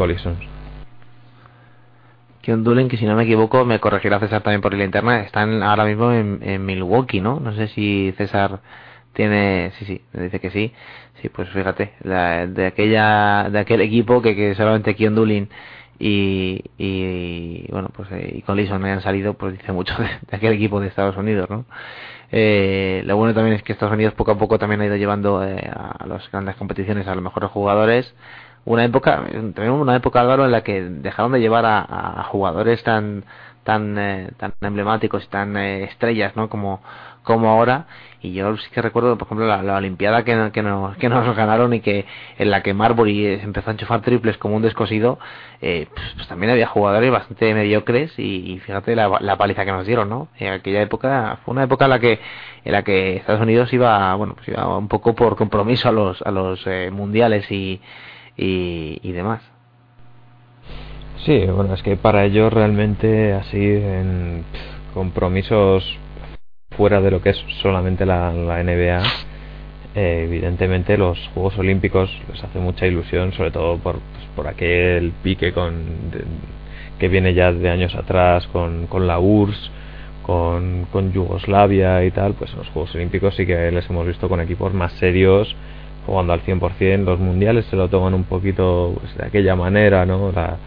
Keon 2.41 2.63
Doolen, 2.63 2.87
que 2.87 2.97
si 2.97 3.05
no 3.05 3.15
me 3.15 3.23
equivoco, 3.23 3.65
me 3.65 3.79
corregirá 3.79 4.19
César 4.19 4.41
también 4.41 4.61
por 4.61 4.73
la 4.73 4.83
interna, 4.83 5.19
están 5.21 5.61
ahora 5.61 5.85
mismo 5.85 6.11
en, 6.11 6.39
en 6.41 6.65
Milwaukee, 6.65 7.21
¿no? 7.21 7.39
No 7.39 7.53
sé 7.53 7.67
si 7.67 8.11
César 8.17 8.61
tiene, 9.13 9.71
sí, 9.77 9.85
sí, 9.85 10.01
me 10.13 10.23
dice 10.23 10.39
que 10.39 10.49
sí. 10.49 10.73
Sí, 11.21 11.29
pues 11.29 11.49
fíjate, 11.49 11.93
la- 12.03 12.47
de 12.47 12.65
aquella, 12.67 13.49
de 13.51 13.59
aquel 13.59 13.81
equipo 13.81 14.21
que, 14.21 14.35
que 14.35 14.55
solamente 14.55 14.95
Keon 14.95 15.15
Doolen 15.15 15.49
y, 15.99 16.63
y 16.77 17.67
bueno, 17.71 17.89
pues 17.93 18.09
eh, 18.11 18.31
y 18.37 18.41
Collison 18.41 18.83
hayan 18.85 19.01
salido, 19.01 19.33
pues 19.33 19.57
dice 19.57 19.71
mucho 19.73 19.93
de, 20.01 20.05
de 20.07 20.37
aquel 20.37 20.53
equipo 20.53 20.79
de 20.79 20.87
Estados 20.87 21.17
Unidos, 21.17 21.49
¿no? 21.49 21.65
Eh, 22.31 23.01
lo 23.05 23.17
bueno 23.17 23.33
también 23.33 23.55
es 23.55 23.63
que 23.63 23.73
Estados 23.73 23.93
Unidos 23.93 24.13
poco 24.13 24.31
a 24.31 24.37
poco 24.37 24.59
también 24.59 24.81
ha 24.81 24.85
ido 24.85 24.95
llevando 24.95 25.43
eh, 25.43 25.69
a 25.73 26.05
las 26.05 26.29
grandes 26.31 26.55
competiciones 26.55 27.07
a 27.07 27.15
los 27.15 27.23
mejores 27.23 27.49
jugadores. 27.51 28.13
Una 28.65 28.85
época, 28.85 29.23
también 29.31 29.71
una 29.71 29.95
época 29.95 30.21
Álvaro 30.21 30.45
en 30.45 30.51
la 30.51 30.63
que 30.63 30.81
dejaron 30.83 31.31
de 31.31 31.39
llevar 31.39 31.65
a, 31.65 32.23
jugadores 32.25 32.83
tan 32.83 33.23
tan 33.63 33.97
eh, 33.97 34.31
tan 34.37 34.53
emblemáticos 34.61 35.23
y 35.25 35.27
tan 35.27 35.57
eh, 35.57 35.85
estrellas, 35.85 36.35
¿no? 36.35 36.49
Como 36.49 36.81
como 37.23 37.49
ahora. 37.49 37.85
Y 38.21 38.33
yo 38.33 38.57
sí 38.57 38.69
que 38.71 38.81
recuerdo, 38.81 39.17
por 39.17 39.27
ejemplo, 39.27 39.47
la, 39.47 39.63
la 39.63 39.77
Olimpiada 39.77 40.23
que, 40.23 40.51
que, 40.51 40.61
nos, 40.61 40.97
que 40.97 41.07
nos 41.07 41.35
ganaron 41.37 41.73
y 41.73 41.79
que 41.79 42.05
en 42.37 42.51
la 42.51 42.61
que 42.61 42.73
Marbury 42.73 43.25
eh, 43.25 43.39
empezó 43.41 43.69
a 43.69 43.73
enchufar 43.73 44.01
triples 44.01 44.37
como 44.37 44.57
un 44.57 44.61
descosido, 44.61 45.19
eh, 45.61 45.87
pues, 45.93 46.05
pues 46.15 46.27
también 46.27 46.51
había 46.51 46.67
jugadores 46.67 47.11
bastante 47.11 47.53
mediocres 47.53 48.17
y, 48.19 48.59
fíjate 48.65 48.95
la, 48.95 49.19
la 49.21 49.37
paliza 49.37 49.63
que 49.63 49.71
nos 49.71 49.87
dieron, 49.87 50.09
¿no? 50.09 50.27
En 50.37 50.51
aquella 50.53 50.81
época 50.81 51.39
fue 51.45 51.53
una 51.53 51.63
época 51.63 51.85
en 51.85 51.91
la 51.91 51.99
que 51.99 52.19
en 52.65 52.73
la 52.73 52.83
que 52.83 53.15
Estados 53.15 53.41
Unidos 53.41 53.71
iba, 53.71 54.13
bueno, 54.15 54.35
pues 54.35 54.49
iba 54.49 54.77
un 54.77 54.89
poco 54.89 55.15
por 55.15 55.37
compromiso 55.37 55.87
a 55.87 55.91
los 55.93 56.21
a 56.21 56.31
los 56.31 56.61
eh, 56.67 56.91
mundiales 56.91 57.49
y, 57.51 57.79
y 58.35 58.99
y 59.01 59.11
demás. 59.13 59.41
Sí, 61.25 61.45
bueno, 61.45 61.73
es 61.73 61.83
que 61.83 61.95
para 61.95 62.25
ellos 62.25 62.51
realmente 62.51 63.33
así 63.33 63.57
en 63.57 64.43
compromisos 64.93 65.97
fuera 66.71 67.01
de 67.01 67.11
lo 67.11 67.21
que 67.21 67.31
es 67.31 67.37
solamente 67.61 68.05
la, 68.05 68.31
NBA, 68.31 69.01
eh, 69.95 70.23
evidentemente 70.25 70.97
los 70.97 71.17
Juegos 71.33 71.57
Olímpicos 71.57 72.09
les 72.31 72.43
hace 72.43 72.59
mucha 72.59 72.85
ilusión, 72.87 73.33
sobre 73.33 73.51
todo 73.51 73.77
por, 73.77 73.95
pues, 73.95 74.25
por 74.35 74.47
aquel 74.47 75.11
pique 75.23 75.51
con 75.53 76.11
de- 76.11 76.23
que 76.99 77.07
viene 77.07 77.33
ya 77.33 77.51
de 77.51 77.69
años 77.69 77.95
atrás 77.95 78.47
con, 78.47 78.87
con 78.87 79.07
la 79.07 79.19
URSS, 79.19 79.71
con, 80.23 80.85
con 80.91 81.11
Yugoslavia 81.13 82.03
y 82.05 82.11
tal, 82.11 82.33
pues 82.33 82.51
en 82.51 82.59
los 82.59 82.69
Juegos 82.69 82.93
Olímpicos 82.95 83.35
sí 83.35 83.45
que 83.45 83.71
les 83.71 83.89
hemos 83.89 84.05
visto 84.05 84.29
con 84.29 84.41
equipos 84.41 84.73
más 84.73 84.91
serios 84.93 85.55
jugando 86.05 86.33
al 86.33 86.41
100%, 86.41 87.05
los 87.05 87.19
mundiales 87.19 87.65
se 87.65 87.75
lo 87.75 87.87
toman 87.89 88.13
un 88.13 88.23
poquito 88.25 88.95
pues, 88.99 89.15
de 89.17 89.25
aquella 89.25 89.55
manera, 89.55 90.05
¿no? 90.05 90.31
La, 90.31 90.57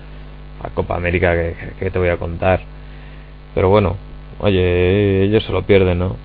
Copa 0.74 0.94
América 0.94 1.34
que 1.78 1.90
te 1.90 1.98
voy 1.98 2.08
a 2.08 2.16
contar. 2.16 2.60
Pero 3.54 3.68
bueno, 3.68 3.96
oye, 4.42 5.22
ellos 5.22 5.42
se 5.44 5.52
lo 5.52 5.62
pierden, 5.62 5.98
¿no? 5.98 6.16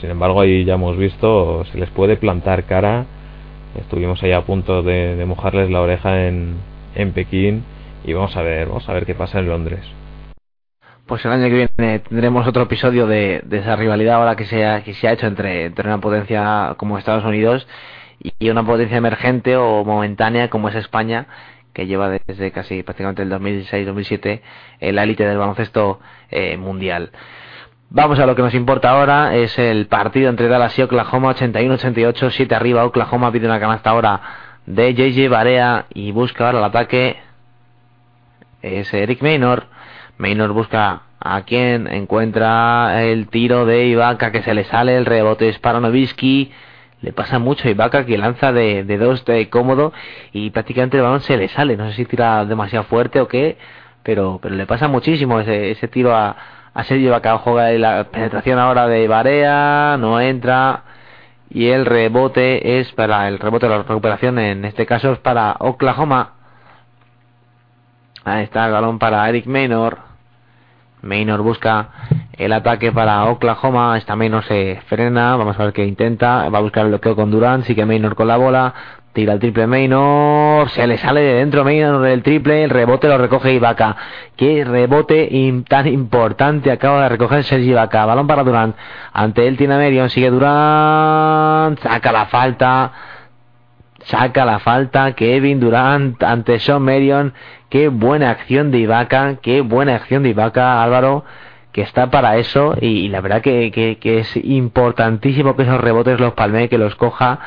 Sin 0.00 0.10
embargo, 0.10 0.40
ahí 0.40 0.64
ya 0.64 0.74
hemos 0.74 0.96
visto, 0.96 1.64
se 1.72 1.78
les 1.78 1.90
puede 1.90 2.16
plantar 2.16 2.64
cara. 2.64 3.06
Estuvimos 3.80 4.22
ahí 4.22 4.32
a 4.32 4.42
punto 4.42 4.82
de, 4.82 5.16
de 5.16 5.24
mojarles 5.24 5.70
la 5.70 5.80
oreja 5.80 6.26
en, 6.26 6.56
en 6.94 7.12
Pekín 7.12 7.64
y 8.04 8.12
vamos 8.12 8.36
a 8.36 8.42
ver, 8.42 8.68
vamos 8.68 8.88
a 8.88 8.92
ver 8.92 9.06
qué 9.06 9.14
pasa 9.14 9.38
en 9.38 9.48
Londres. 9.48 9.80
Pues 11.06 11.24
el 11.24 11.32
año 11.32 11.44
que 11.44 11.68
viene 11.76 11.98
tendremos 12.00 12.46
otro 12.46 12.62
episodio 12.62 13.06
de, 13.06 13.42
de 13.44 13.58
esa 13.58 13.76
rivalidad 13.76 14.16
ahora 14.16 14.36
que 14.36 14.44
se 14.44 14.64
ha, 14.64 14.82
que 14.84 14.94
se 14.94 15.08
ha 15.08 15.12
hecho 15.12 15.26
entre, 15.26 15.66
entre 15.66 15.86
una 15.86 16.00
potencia 16.00 16.74
como 16.76 16.98
Estados 16.98 17.24
Unidos 17.24 17.66
y 18.38 18.50
una 18.50 18.64
potencia 18.64 18.98
emergente 18.98 19.56
o 19.56 19.84
momentánea 19.84 20.48
como 20.48 20.68
es 20.68 20.74
España, 20.74 21.26
que 21.72 21.86
lleva 21.86 22.08
desde 22.08 22.50
casi 22.52 22.82
prácticamente 22.82 23.22
el 23.22 23.30
2006-2007 23.30 24.40
en 24.80 24.96
la 24.96 25.02
élite 25.04 25.26
del 25.26 25.38
baloncesto 25.38 26.00
eh, 26.30 26.56
mundial. 26.56 27.10
Vamos 27.90 28.18
a 28.18 28.26
lo 28.26 28.34
que 28.34 28.42
nos 28.42 28.54
importa 28.54 28.90
ahora, 28.90 29.36
es 29.36 29.58
el 29.58 29.86
partido 29.86 30.30
entre 30.30 30.48
Dallas 30.48 30.78
y 30.78 30.82
Oklahoma, 30.82 31.34
81-88, 31.34 32.30
7 32.30 32.54
arriba, 32.54 32.86
Oklahoma 32.86 33.30
pide 33.30 33.46
una 33.46 33.60
canasta 33.60 33.90
ahora 33.90 34.20
de 34.64 34.94
JJ 34.94 35.28
Barea 35.28 35.86
y 35.92 36.10
busca 36.12 36.46
ahora 36.46 36.58
el 36.60 36.64
ataque, 36.64 37.18
es 38.62 38.94
Eric 38.94 39.20
Maynor, 39.20 39.66
Maynor 40.16 40.52
busca 40.52 41.02
a 41.20 41.42
quien 41.42 41.86
encuentra 41.86 43.04
el 43.04 43.28
tiro 43.28 43.66
de 43.66 43.86
Ibaka 43.86 44.32
que 44.32 44.42
se 44.42 44.54
le 44.54 44.64
sale, 44.64 44.96
el 44.96 45.04
rebote 45.04 45.48
es 45.50 45.58
para 45.58 45.80
Novisky, 45.80 46.50
le 47.02 47.12
pasa 47.12 47.38
mucho 47.38 47.68
a 47.68 47.70
Ibaka 47.70 48.06
que 48.06 48.16
lanza 48.16 48.52
de, 48.52 48.84
de 48.84 48.98
dos 48.98 49.24
de 49.24 49.50
cómodo 49.50 49.92
y 50.32 50.50
prácticamente 50.50 50.96
el 50.96 51.02
balón 51.02 51.20
se 51.20 51.36
le 51.36 51.48
sale, 51.48 51.76
no 51.76 51.88
sé 51.90 51.96
si 51.96 52.04
tira 52.06 52.44
demasiado 52.44 52.84
fuerte 52.84 53.20
o 53.20 53.28
qué, 53.28 53.58
pero, 54.02 54.38
pero 54.42 54.54
le 54.54 54.66
pasa 54.66 54.88
muchísimo 54.88 55.40
ese, 55.40 55.72
ese 55.72 55.88
tiro 55.88 56.14
a, 56.14 56.36
a 56.72 56.84
Sergio 56.84 57.08
Ibaka, 57.08 57.38
juega 57.38 57.70
la 57.72 58.04
penetración 58.04 58.58
ahora 58.58 58.86
de 58.86 59.06
Barea, 59.08 59.96
no 59.98 60.20
entra 60.20 60.84
y 61.50 61.68
el 61.68 61.84
rebote 61.84 62.80
es 62.80 62.90
para 62.92 63.28
el 63.28 63.38
rebote 63.38 63.66
de 63.68 63.76
la 63.76 63.82
recuperación 63.82 64.38
en 64.38 64.64
este 64.64 64.86
caso 64.86 65.12
es 65.12 65.18
para 65.18 65.56
Oklahoma. 65.58 66.34
Ahí 68.24 68.44
está 68.44 68.66
el 68.66 68.72
balón 68.72 68.98
para 68.98 69.28
Eric 69.28 69.46
Maynor. 69.46 70.11
Maynor 71.02 71.42
busca 71.42 71.88
el 72.32 72.52
ataque 72.52 72.92
para 72.92 73.24
Oklahoma. 73.26 73.98
Esta 73.98 74.16
Maynor 74.16 74.44
se 74.44 74.80
frena. 74.86 75.36
Vamos 75.36 75.58
a 75.58 75.64
ver 75.64 75.72
qué 75.72 75.84
intenta. 75.84 76.48
Va 76.48 76.58
a 76.58 76.62
buscar 76.62 76.84
el 76.84 76.90
bloqueo 76.90 77.14
con 77.16 77.30
Durant. 77.30 77.64
Sigue 77.64 77.84
Maynor 77.84 78.14
con 78.14 78.28
la 78.28 78.36
bola. 78.36 78.74
Tira 79.12 79.34
el 79.34 79.40
triple 79.40 79.66
Maynor, 79.66 80.70
se 80.70 80.86
le 80.86 80.96
sale 80.96 81.20
de 81.20 81.34
dentro 81.34 81.64
Maynor 81.64 82.00
del 82.00 82.22
triple, 82.22 82.64
el 82.64 82.70
rebote 82.70 83.08
lo 83.08 83.18
recoge 83.18 83.52
Ibaka. 83.52 83.94
Qué 84.36 84.64
rebote 84.64 85.28
tan 85.68 85.86
importante 85.86 86.70
acaba 86.70 87.02
de 87.02 87.10
recoger 87.10 87.44
Sergi 87.44 87.72
Ibaka. 87.72 88.06
Balón 88.06 88.26
para 88.26 88.42
Durant. 88.42 88.74
Ante 89.12 89.46
él 89.46 89.58
tiene 89.58 89.76
Merion, 89.76 90.08
sigue 90.08 90.30
Durant, 90.30 91.78
saca 91.80 92.10
la 92.10 92.24
falta. 92.26 92.92
Saca 94.04 94.46
la 94.46 94.58
falta 94.60 95.12
Kevin 95.12 95.60
Durant 95.60 96.22
ante 96.22 96.58
Sean 96.58 96.82
Merion. 96.82 97.34
Qué 97.72 97.88
buena 97.88 98.30
acción 98.30 98.70
de 98.70 98.80
Ibaka, 98.80 99.36
qué 99.40 99.62
buena 99.62 99.94
acción 99.94 100.22
de 100.22 100.28
Ibaka, 100.28 100.82
Álvaro, 100.82 101.24
que 101.72 101.80
está 101.80 102.10
para 102.10 102.36
eso. 102.36 102.74
Y, 102.78 103.08
la 103.08 103.22
verdad 103.22 103.40
que, 103.40 103.98
es 103.98 104.36
importantísimo 104.36 105.56
que 105.56 105.62
esos 105.62 105.80
rebotes 105.80 106.20
los 106.20 106.34
palme, 106.34 106.68
que 106.68 106.76
los 106.76 106.96
coja. 106.96 107.38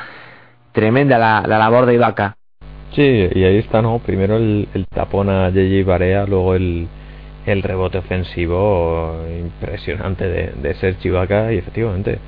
Tremenda 0.72 1.16
la, 1.16 1.44
la 1.46 1.58
labor 1.58 1.86
de 1.86 1.94
Ibaka. 1.94 2.34
Sí, 2.90 3.28
y 3.32 3.44
ahí 3.44 3.58
está, 3.58 3.82
¿no? 3.82 4.00
Primero 4.00 4.36
el, 4.36 4.66
tapón 4.92 5.30
a 5.30 5.48
JJ 5.50 5.84
Barea, 5.86 6.26
luego 6.26 6.56
el, 6.56 6.88
el 7.46 7.62
rebote 7.62 7.98
ofensivo 7.98 9.20
impresionante 9.30 10.26
de, 10.26 10.54
de 10.60 10.74
Serge 10.74 11.06
Ibaka 11.06 11.52
y 11.52 11.58
efectivamente, 11.58 12.18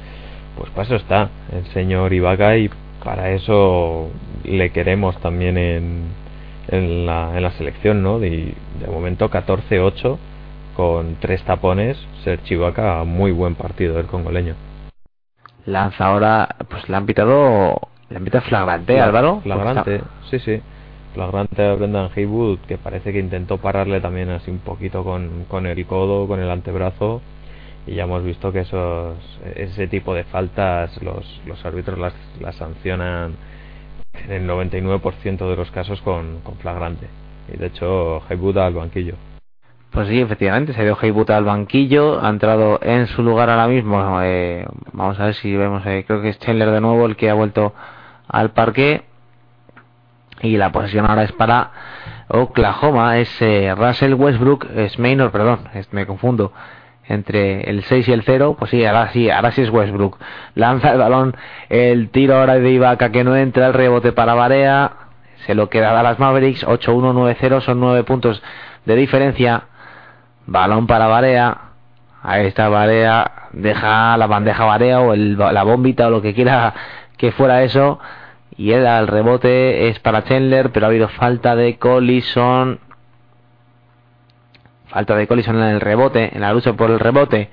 pues 0.57 0.71
para 0.71 0.85
eso 0.85 0.95
está 0.95 1.31
el 1.53 1.67
señor 1.73 2.13
Ibaka 2.13 2.59
y 2.59 2.71
para 3.03 3.33
eso 3.33 4.09
le 4.45 4.71
queremos 4.71 5.19
también 5.21 5.59
en, 5.59 6.28
en, 6.69 7.07
la, 7.07 7.37
en 7.37 7.43
la 7.43 7.51
selección, 7.53 8.03
¿no? 8.03 8.19
De, 8.19 8.55
de 8.81 8.87
momento 8.87 9.31
14-8 9.31 10.19
con 10.79 11.17
tres 11.21 11.43
tapones, 11.43 11.99
Serge 12.23 12.55
Ibaka, 12.55 13.03
muy 13.03 13.33
buen 13.33 13.57
partido 13.57 13.97
del 13.97 14.07
congoleño. 14.07 14.55
Lanza 15.67 16.07
ahora, 16.07 16.55
pues 16.71 16.89
le 16.89 16.97
han 16.97 17.05
pitado, 17.05 17.81
le 18.09 18.17
han 18.17 18.25
pitado 18.25 18.45
flagrante, 18.45 19.01
Álvaro. 19.01 19.41
Flagrante, 19.43 20.03
sí, 20.31 20.39
sí. 20.39 20.63
Flagrante 21.15 21.67
a 21.67 21.75
Brendan 21.75 22.11
Haywood, 22.15 22.61
que 22.61 22.79
parece 22.79 23.13
que 23.13 23.19
intentó 23.19 23.59
pararle 23.59 24.01
también 24.01 24.31
así 24.31 24.53
un 24.53 24.61
poquito 24.61 25.03
con, 25.03 25.47
con 25.49 25.67
el 25.67 25.85
codo, 25.85 26.29
con 26.29 26.39
el 26.39 26.49
antebrazo. 26.49 27.23
Y 27.87 27.95
ya 27.95 28.05
hemos 28.05 28.23
visto 28.23 28.53
que 28.53 28.61
esos, 28.61 29.17
ese 29.57 29.89
tipo 29.89 30.15
de 30.15 30.25
faltas 30.25 31.03
los, 31.03 31.41
los 31.45 31.65
árbitros 31.65 31.99
las, 31.99 32.15
las 32.41 32.55
sancionan 32.55 33.35
en 34.27 34.33
el 34.33 34.49
99% 34.49 35.49
de 35.51 35.57
los 35.57 35.71
casos 35.71 36.01
con, 36.03 36.41
con 36.41 36.57
flagrante. 36.57 37.09
Y 37.53 37.57
de 37.57 37.67
hecho, 37.67 38.23
Haywood 38.29 38.59
al 38.59 38.75
banquillo. 38.75 39.15
Pues 39.91 40.09
sí, 40.09 40.21
efectivamente, 40.21 40.75
se 40.75 40.85
dio 40.85 40.99
Heibuta 41.01 41.37
al 41.37 41.45
banquillo, 41.45 42.23
ha 42.23 42.29
entrado 42.29 42.79
en 42.83 43.07
su 43.07 43.23
lugar 43.23 43.49
ahora 43.49 43.69
mismo. 43.69 44.21
eh, 44.23 44.67
vamos 44.93 45.19
a 45.19 45.27
ver 45.27 45.35
si 45.35 45.57
vemos, 45.57 45.85
eh, 45.87 46.05
creo 46.07 46.21
que 46.21 46.29
es 46.29 46.39
Chandler 46.39 46.71
de 46.71 46.81
nuevo 46.81 47.07
el 47.07 47.17
que 47.17 47.31
ha 47.31 47.35
vuelto 47.35 47.75
al 48.29 48.51
parque. 48.51 49.03
Y 50.43 50.57
la 50.57 50.71
posesión 50.71 51.07
ahora 51.07 51.25
es 51.25 51.33
para 51.33 51.73
Oklahoma, 52.29 53.19
es 53.19 53.43
eh, 53.43 53.75
Russell 53.75 54.15
Westbrook, 54.15 54.67
es 54.77 54.99
Maynor, 54.99 55.33
perdón, 55.33 55.61
me 55.91 56.07
confundo 56.07 56.53
entre 57.09 57.69
el 57.71 57.83
6 57.85 58.09
y 58.09 58.13
el 58.13 58.23
0, 58.23 58.57
pues 58.59 58.71
sí, 58.71 58.85
ahora 58.85 59.11
sí, 59.13 59.31
ahora 59.31 59.51
sí 59.53 59.63
es 59.63 59.71
Westbrook. 59.71 60.19
Lanza 60.55 60.93
el 60.93 60.99
balón, 60.99 61.37
el 61.69 62.11
tiro 62.11 62.37
ahora 62.37 62.55
de 62.55 62.71
Ibaka 62.71 63.11
que 63.11 63.25
no 63.25 63.35
entra, 63.37 63.67
el 63.69 63.75
rebote 63.75 64.13
para 64.13 64.35
Barea, 64.35 64.93
se 65.47 65.55
lo 65.55 65.69
queda 65.71 65.99
a 65.99 66.03
las 66.03 66.19
Mavericks, 66.19 66.65
8-1-9-0, 66.67 67.61
son 67.63 67.81
9 67.81 68.05
puntos 68.05 68.43
de 68.85 68.95
diferencia. 68.97 69.65
Balón 70.47 70.87
para 70.87 71.07
Barea. 71.07 71.59
Ahí 72.23 72.47
está 72.47 72.69
Barea. 72.69 73.31
Deja 73.53 74.17
la 74.17 74.27
bandeja 74.27 74.65
Barea 74.65 75.01
o 75.01 75.15
el- 75.15 75.39
la 75.39 75.63
bombita 75.63 76.09
o 76.09 76.11
lo 76.11 76.21
que 76.23 76.35
quiera 76.35 76.75
que 77.17 77.33
fuera 77.33 77.63
eso. 77.63 77.99
Y 78.57 78.73
él 78.73 78.87
al 78.87 79.07
rebote 79.07 79.89
es 79.89 80.01
para 80.01 80.25
Chandler, 80.25 80.71
pero 80.73 80.87
ha 80.87 80.89
habido 80.89 81.09
falta 81.09 81.55
de 81.55 81.79
Collison. 81.79 82.81
Falta 84.89 85.15
de 85.17 85.27
Collison 85.27 85.57
en 85.57 85.69
el 85.69 85.81
rebote, 85.81 86.35
en 86.35 86.41
la 86.41 86.53
lucha 86.53 86.73
por 86.73 86.91
el 86.91 86.99
rebote. 86.99 87.51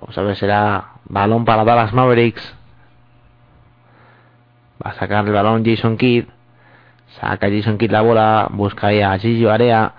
Vamos 0.00 0.16
a 0.18 0.22
ver, 0.22 0.36
será 0.36 0.84
balón 1.04 1.44
para 1.44 1.64
Dallas 1.64 1.92
Mavericks. 1.92 2.54
Va 4.84 4.90
a 4.90 4.94
sacar 4.94 5.26
el 5.26 5.32
balón 5.32 5.64
Jason 5.64 5.96
Kidd. 5.96 6.26
Saca 7.20 7.48
Jason 7.48 7.78
Kidd 7.78 7.90
la 7.90 8.02
bola, 8.02 8.48
busca 8.50 8.88
ahí 8.88 9.00
a 9.00 9.16
Gigi 9.18 9.44
Barea. 9.44 9.92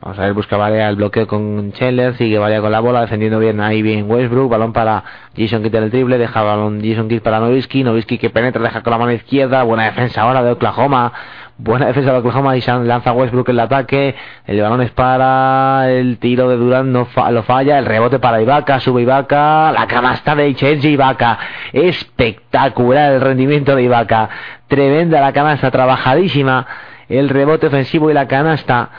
Vamos 0.00 0.18
a 0.18 0.22
ver, 0.22 0.34
busca 0.34 0.56
Barea 0.56 0.88
el 0.88 0.96
bloqueo 0.96 1.26
con 1.26 1.72
Chandler, 1.72 2.16
sigue 2.16 2.38
Barea 2.38 2.60
con 2.60 2.70
la 2.70 2.80
bola, 2.80 3.00
defendiendo 3.00 3.38
bien 3.38 3.60
ahí 3.60 3.82
bien 3.82 4.08
Westbrook, 4.08 4.50
balón 4.50 4.72
para 4.72 5.02
Jason 5.36 5.62
Kidd 5.62 5.74
en 5.74 5.82
el 5.84 5.90
triple, 5.90 6.18
deja 6.18 6.42
balón 6.42 6.80
Jason 6.84 7.08
Kidd 7.08 7.22
para 7.22 7.40
Nowitzki, 7.40 7.82
Nowitzki 7.82 8.18
que 8.18 8.30
penetra, 8.30 8.62
deja 8.62 8.82
con 8.82 8.92
la 8.92 8.98
mano 8.98 9.12
izquierda, 9.12 9.64
buena 9.64 9.84
defensa 9.84 10.22
ahora 10.22 10.42
de 10.44 10.52
Oklahoma, 10.52 11.12
buena 11.58 11.86
defensa 11.86 12.12
de 12.12 12.18
Oklahoma 12.18 12.56
y 12.56 12.60
lanza 12.60 13.12
Westbrook 13.12 13.48
el 13.48 13.60
ataque, 13.60 14.14
el 14.46 14.60
balón 14.60 14.82
es 14.82 14.90
para 14.90 15.90
el 15.90 16.18
tiro 16.18 16.48
de 16.48 16.56
Durant, 16.56 16.88
no 16.88 17.08
lo 17.30 17.42
falla, 17.42 17.78
el 17.78 17.86
rebote 17.86 18.18
para 18.18 18.42
Ibaka, 18.42 18.80
sube 18.80 19.02
Ibaka, 19.02 19.72
la 19.72 19.86
canasta 19.86 20.34
de 20.34 20.54
Chenji 20.54 20.88
Ibaka, 20.88 21.38
espectacular 21.72 23.12
el 23.12 23.20
rendimiento 23.20 23.74
de 23.74 23.84
Ibaka, 23.84 24.28
tremenda 24.68 25.20
la 25.20 25.32
canasta, 25.32 25.70
trabajadísima, 25.70 26.66
el 27.08 27.28
rebote 27.28 27.68
ofensivo 27.68 28.10
y 28.10 28.14
la 28.14 28.28
canasta, 28.28 28.90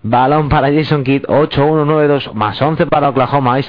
Balón 0.00 0.48
para 0.48 0.72
Jason 0.72 1.02
Kidd, 1.02 1.24
8-1-9-2, 1.24 2.32
más 2.32 2.62
11 2.62 2.86
para 2.86 3.08
Oklahoma. 3.08 3.54
Ahí. 3.54 3.64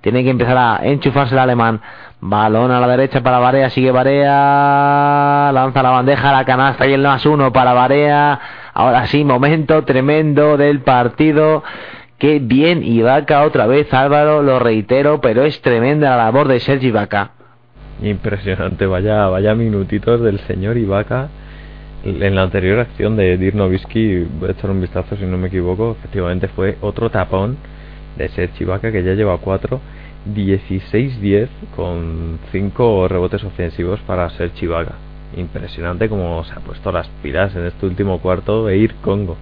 Tiene 0.00 0.24
que 0.24 0.30
empezar 0.30 0.58
a 0.58 0.80
enchufarse 0.82 1.34
el 1.34 1.38
alemán. 1.38 1.80
Balón 2.20 2.72
a 2.72 2.80
la 2.80 2.88
derecha 2.88 3.22
para 3.22 3.38
Barea, 3.38 3.70
sigue 3.70 3.92
Barea. 3.92 5.50
Lanza 5.52 5.82
la 5.82 5.90
bandeja 5.90 6.30
a 6.30 6.32
la 6.32 6.44
canasta 6.44 6.86
y 6.86 6.92
el 6.92 7.02
más 7.02 7.24
uno 7.26 7.52
para 7.52 7.72
Barea. 7.72 8.40
Ahora 8.74 9.06
sí, 9.06 9.24
momento 9.24 9.84
tremendo 9.84 10.56
del 10.56 10.80
partido. 10.80 11.62
Qué 12.18 12.40
bien 12.40 12.82
Ibaka 12.82 13.44
otra 13.44 13.68
vez, 13.68 13.94
Álvaro, 13.94 14.42
lo 14.42 14.58
reitero, 14.58 15.20
pero 15.20 15.44
es 15.44 15.62
tremenda 15.62 16.10
la 16.10 16.24
labor 16.24 16.48
de 16.48 16.58
Sergi 16.58 16.88
Ibaka. 16.88 17.30
Impresionante, 18.02 18.86
vaya, 18.86 19.26
vaya 19.28 19.54
minutitos 19.54 20.20
del 20.20 20.40
señor 20.40 20.76
Ibaka. 20.76 21.28
En 22.04 22.34
la 22.34 22.42
anterior 22.42 22.80
acción 22.80 23.16
de 23.16 23.36
Dirk 23.36 23.56
voy 23.56 24.48
a 24.48 24.52
echar 24.52 24.70
un 24.70 24.80
vistazo 24.80 25.16
si 25.16 25.24
no 25.24 25.36
me 25.36 25.48
equivoco, 25.48 25.96
efectivamente 25.98 26.48
fue 26.48 26.76
otro 26.80 27.10
tapón 27.10 27.56
de 28.16 28.28
Serge 28.28 28.64
Ibaka 28.64 28.90
que 28.90 29.02
ya 29.02 29.14
lleva 29.14 29.38
4, 29.38 29.80
16-10 30.26 31.48
con 31.74 32.38
5 32.52 33.08
rebotes 33.08 33.44
ofensivos 33.44 34.00
para 34.00 34.30
Serge 34.30 34.66
Ibaka. 34.66 34.94
Impresionante 35.36 36.08
como 36.08 36.42
se 36.44 36.52
ha 36.52 36.60
puesto 36.60 36.90
las 36.90 37.08
pilas 37.22 37.54
en 37.54 37.66
este 37.66 37.86
último 37.86 38.18
cuarto 38.20 38.66
de 38.66 38.78
Ir 38.78 38.94
Congo. 38.96 39.36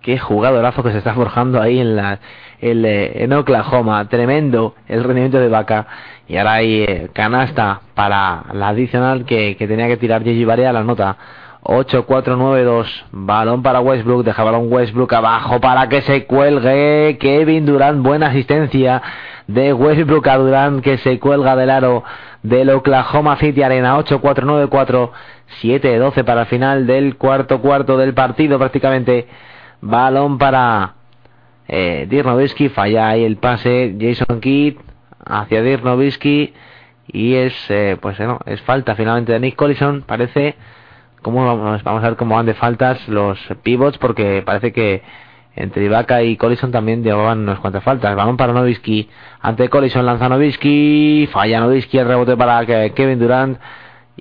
Qué 0.00 0.18
jugadorazo 0.18 0.82
que 0.82 0.90
se 0.90 0.98
está 0.98 1.14
forjando 1.14 1.60
ahí 1.60 1.78
en 1.78 1.94
la 1.94 2.18
eh, 2.60 3.12
en 3.16 3.32
Oklahoma. 3.32 4.08
Tremendo 4.08 4.74
el 4.88 5.02
rendimiento 5.02 5.38
de 5.38 5.48
Vaca. 5.48 5.86
Y 6.28 6.36
ahora 6.36 6.54
hay 6.54 6.82
eh, 6.82 7.10
canasta 7.12 7.80
para 7.94 8.44
la 8.52 8.68
adicional 8.68 9.24
que, 9.24 9.56
tenía 9.58 9.88
que 9.88 9.96
tirar 9.96 10.22
Gigi 10.22 10.44
Barea 10.44 10.72
la 10.72 10.84
nota. 10.84 11.16
8-4-9-2. 11.64 12.86
Balón 13.12 13.62
para 13.62 13.80
Westbrook. 13.80 14.24
Deja 14.24 14.44
balón 14.44 14.72
Westbrook 14.72 15.12
abajo 15.12 15.60
para 15.60 15.88
que 15.88 16.02
se 16.02 16.24
cuelgue. 16.24 17.18
Kevin 17.20 17.66
Durant. 17.66 18.02
Buena 18.02 18.28
asistencia 18.28 19.02
de 19.52 19.72
Westbrook 19.72 20.26
a 20.28 20.36
Durant 20.38 20.82
que 20.82 20.98
se 20.98 21.18
cuelga 21.18 21.56
del 21.56 21.70
aro 21.70 22.04
del 22.42 22.70
Oklahoma 22.70 23.36
City 23.36 23.62
Arena. 23.62 23.98
8-4-9-4. 23.98 25.10
7-12 25.60 26.24
para 26.24 26.42
el 26.42 26.46
final 26.46 26.86
del 26.86 27.16
cuarto 27.16 27.60
cuarto 27.60 27.98
del 27.98 28.14
partido 28.14 28.58
prácticamente. 28.58 29.26
Balón 29.80 30.38
para 30.38 30.94
eh, 31.68 32.06
Dirk 32.08 32.26
Nowitzki. 32.26 32.68
Falla 32.70 33.08
ahí 33.08 33.24
el 33.24 33.36
pase. 33.36 33.96
Jason 34.00 34.40
Kidd 34.40 34.76
hacia 35.24 35.62
Dirk 35.62 35.84
Nowitzki. 35.84 36.54
Y 37.08 37.34
es, 37.34 37.54
eh, 37.68 37.98
pues 38.00 38.18
no, 38.20 38.40
es 38.46 38.62
falta 38.62 38.94
finalmente 38.94 39.32
de 39.32 39.40
Nick 39.40 39.56
Collison. 39.56 40.02
Parece, 40.02 40.54
como 41.20 41.44
vamos, 41.44 41.82
vamos 41.82 42.02
a 42.02 42.08
ver 42.08 42.16
cómo 42.16 42.36
van 42.36 42.46
de 42.46 42.54
faltas 42.54 43.06
los 43.08 43.38
pivots, 43.62 43.98
porque 43.98 44.42
parece 44.44 44.72
que 44.72 45.02
entre 45.54 45.84
Ibaka 45.84 46.22
y 46.22 46.36
Collison 46.36 46.70
también 46.70 47.02
llevaban 47.02 47.40
unas 47.40 47.58
cuantas 47.58 47.84
faltas. 47.84 48.16
Balón 48.16 48.36
para 48.36 48.52
Nowitzki. 48.52 49.08
Ante 49.40 49.68
Collison 49.68 50.06
lanza 50.06 50.28
Nowitzki. 50.28 51.28
Falla 51.30 51.60
Nowitzki. 51.60 51.98
El 51.98 52.06
rebote 52.06 52.36
para 52.36 52.64
Kevin 52.64 53.18
Durant. 53.18 53.58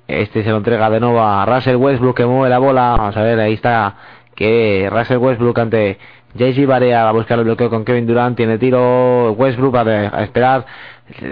Este 0.08 0.44
se 0.44 0.50
lo 0.50 0.58
entrega 0.58 0.90
de 0.90 1.00
nuevo 1.00 1.22
a 1.22 1.46
Russell 1.46 1.76
Westbrook 1.78 2.18
que 2.18 2.26
mueve 2.26 2.50
la 2.50 2.60
bola. 2.60 2.96
Vamos 2.98 3.16
a 3.16 3.22
ver, 3.22 3.40
ahí 3.40 3.54
está 3.54 3.96
que 4.36 4.90
Russell 4.92 5.18
Westbrook 5.18 5.60
ante 5.60 6.00
JC 6.34 6.66
Barea 6.66 7.04
va 7.04 7.10
a 7.10 7.14
buscar 7.14 7.38
el 7.40 7.46
bloqueo 7.46 7.70
con 7.70 7.86
Kevin 7.86 8.08
Durant. 8.08 8.36
Tiene 8.36 8.58
tiro 8.58 9.32
Westbrook 9.32 9.78
a, 9.78 10.24
esperar. 10.24 10.66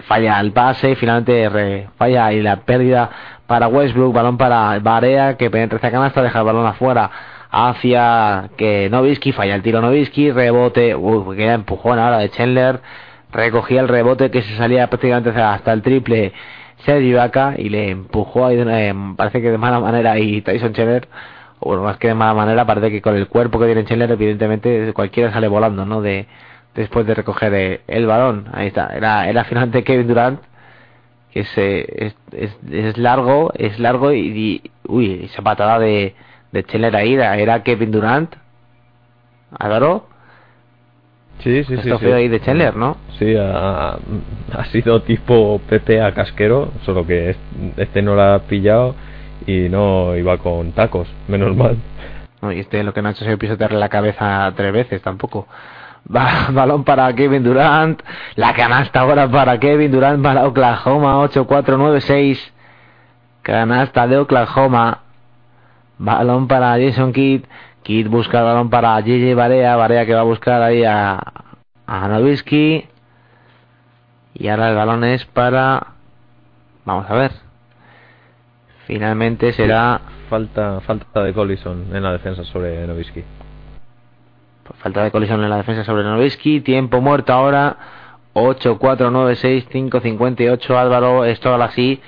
Falla 0.03 0.39
el 0.39 0.53
pase. 0.53 0.95
Finalmente 0.95 1.89
falla 1.97 2.31
y 2.31 2.41
la 2.41 2.57
pérdida 2.57 3.09
para 3.47 3.67
Westbrook. 3.67 4.13
Balón 4.13 4.37
para 4.37 4.79
Barea 4.79 5.35
que 5.35 5.49
penetra 5.49 5.75
esta 5.75 5.91
canasta. 5.91 6.21
Deja 6.21 6.39
el 6.39 6.45
balón 6.45 6.65
afuera 6.65 7.11
hacia 7.51 8.49
que 8.57 8.89
Nowitzki. 8.89 9.31
Falla 9.31 9.55
el 9.55 9.61
tiro 9.61 9.81
Nowitzki. 9.81 10.31
Rebote. 10.31 10.95
Uy, 10.95 11.35
queda 11.35 11.53
empujón 11.53 11.99
ahora 11.99 12.19
de 12.19 12.29
Chandler. 12.29 12.79
Recogía 13.31 13.81
el 13.81 13.87
rebote 13.87 14.31
que 14.31 14.41
se 14.41 14.55
salía 14.57 14.87
prácticamente 14.87 15.29
hasta 15.29 15.71
el 15.73 15.81
triple. 15.81 16.33
Serge 16.85 17.07
Ibaka 17.07 17.55
y 17.57 17.69
le 17.69 17.89
empujó 17.89 18.49
eh, 18.49 18.95
parece 19.17 19.41
que 19.41 19.51
de 19.51 19.57
mala 19.57 19.79
manera 19.81 20.17
y 20.17 20.41
Tyson 20.41 20.71
Chandler 20.73 21.09
bueno, 21.59 21.83
más 21.83 21.97
que 21.97 22.07
de 22.07 22.13
mala 22.13 22.33
manera 22.33 22.65
parece 22.65 22.89
que 22.89 23.01
con 23.01 23.17
el 23.17 23.27
cuerpo 23.27 23.59
que 23.59 23.65
tiene 23.65 23.83
Chandler 23.83 24.11
evidentemente 24.11 24.93
cualquiera 24.93 25.33
sale 25.33 25.49
volando 25.49 25.85
no 25.85 26.01
de 26.01 26.25
después 26.75 27.05
de 27.05 27.15
recoger 27.15 27.81
el 27.85 28.05
balón 28.07 28.45
ahí 28.53 28.67
está 28.67 28.95
era 28.95 29.27
era 29.29 29.43
finalmente 29.43 29.83
Kevin 29.83 30.07
Durant 30.07 30.39
que 31.33 31.41
es, 31.41 31.57
es, 31.57 32.15
es, 32.31 32.57
es 32.71 32.97
largo 32.97 33.51
es 33.55 33.77
largo 33.77 34.13
y, 34.13 34.19
y- 34.63 34.71
uy 34.87 35.25
esa 35.25 35.41
patada 35.41 35.79
de 35.79 36.15
de 36.51 36.63
Chandler 36.63 36.95
ahí 36.95 37.13
era, 37.13 37.37
era 37.37 37.63
Kevin 37.63 37.91
Durant 37.91 38.35
Álvaro 39.57 40.07
Sí, 41.43 41.63
sí, 41.63 41.77
sí. 41.77 41.89
Esto 41.89 41.99
sí. 41.99 42.11
ahí 42.11 42.27
de 42.27 42.41
Chandler, 42.41 42.75
¿no? 42.75 42.97
Sí, 43.17 43.33
ha, 43.37 43.91
ha 43.93 44.65
sido 44.73 45.01
tipo 45.03 45.61
Pepe 45.69 46.01
a 46.01 46.13
casquero, 46.13 46.73
solo 46.83 47.07
que 47.07 47.29
es- 47.29 47.37
este 47.77 48.01
no 48.01 48.13
la 48.13 48.35
ha 48.35 48.39
pillado 48.39 48.93
y 49.47 49.69
no 49.69 50.17
iba 50.17 50.37
con 50.37 50.73
tacos, 50.73 51.07
menos 51.29 51.55
mal. 51.55 51.77
No, 52.41 52.51
y 52.51 52.59
este 52.59 52.83
lo 52.83 52.93
que 52.93 53.01
no 53.01 53.07
ha 53.07 53.11
hecho 53.11 53.23
sido 53.23 53.37
pisotearle 53.37 53.79
la 53.79 53.87
cabeza 53.87 54.51
tres 54.53 54.73
veces 54.73 55.01
tampoco. 55.01 55.47
Va, 56.13 56.47
balón 56.51 56.83
para 56.83 57.13
Kevin 57.15 57.41
Durant. 57.43 58.01
La 58.35 58.53
canasta 58.53 58.99
ahora 58.99 59.29
para 59.29 59.57
Kevin 59.59 59.91
Durant 59.93 60.21
para 60.21 60.45
Oklahoma. 60.45 61.23
8-4-9-6. 61.23 62.37
Canasta 63.43 64.07
de 64.07 64.17
Oklahoma. 64.17 65.03
Balón 65.99 66.47
para 66.47 66.77
Jason 66.79 67.11
Kidd. 67.13 67.43
Kidd 67.83 68.07
busca 68.07 68.39
el 68.39 68.45
balón 68.45 68.69
para 68.69 68.99
JJ 69.01 69.35
Barea. 69.35 69.75
Barea 69.75 70.05
que 70.05 70.13
va 70.13 70.21
a 70.21 70.23
buscar 70.23 70.61
ahí 70.61 70.83
a, 70.83 71.19
a 71.85 72.07
Nowitzki. 72.07 72.87
Y 74.33 74.47
ahora 74.47 74.69
el 74.69 74.75
balón 74.75 75.03
es 75.03 75.25
para... 75.25 75.87
Vamos 76.85 77.09
a 77.09 77.13
ver. 77.13 77.31
Finalmente 78.87 79.51
será... 79.51 80.01
Falta, 80.29 80.79
falta 80.81 81.23
de 81.23 81.33
Collison 81.33 81.93
en 81.93 82.03
la 82.03 82.13
defensa 82.13 82.43
sobre 82.45 82.85
Novisky. 82.87 83.23
Falta 84.77 85.03
de 85.03 85.11
colisión 85.11 85.43
en 85.43 85.49
la 85.49 85.57
defensa 85.57 85.83
sobre 85.83 86.03
Nowitzki. 86.03 86.61
Tiempo 86.61 87.01
muerto 87.01 87.33
ahora. 87.33 87.77
8, 88.33 88.77
4, 88.77 89.11
9, 89.11 89.35
6, 89.35 89.67
5, 89.69 89.99
58. 89.99 90.79
Álvaro, 90.79 91.25
esto 91.25 91.49
ahora 91.49 91.71
sí 91.71 91.99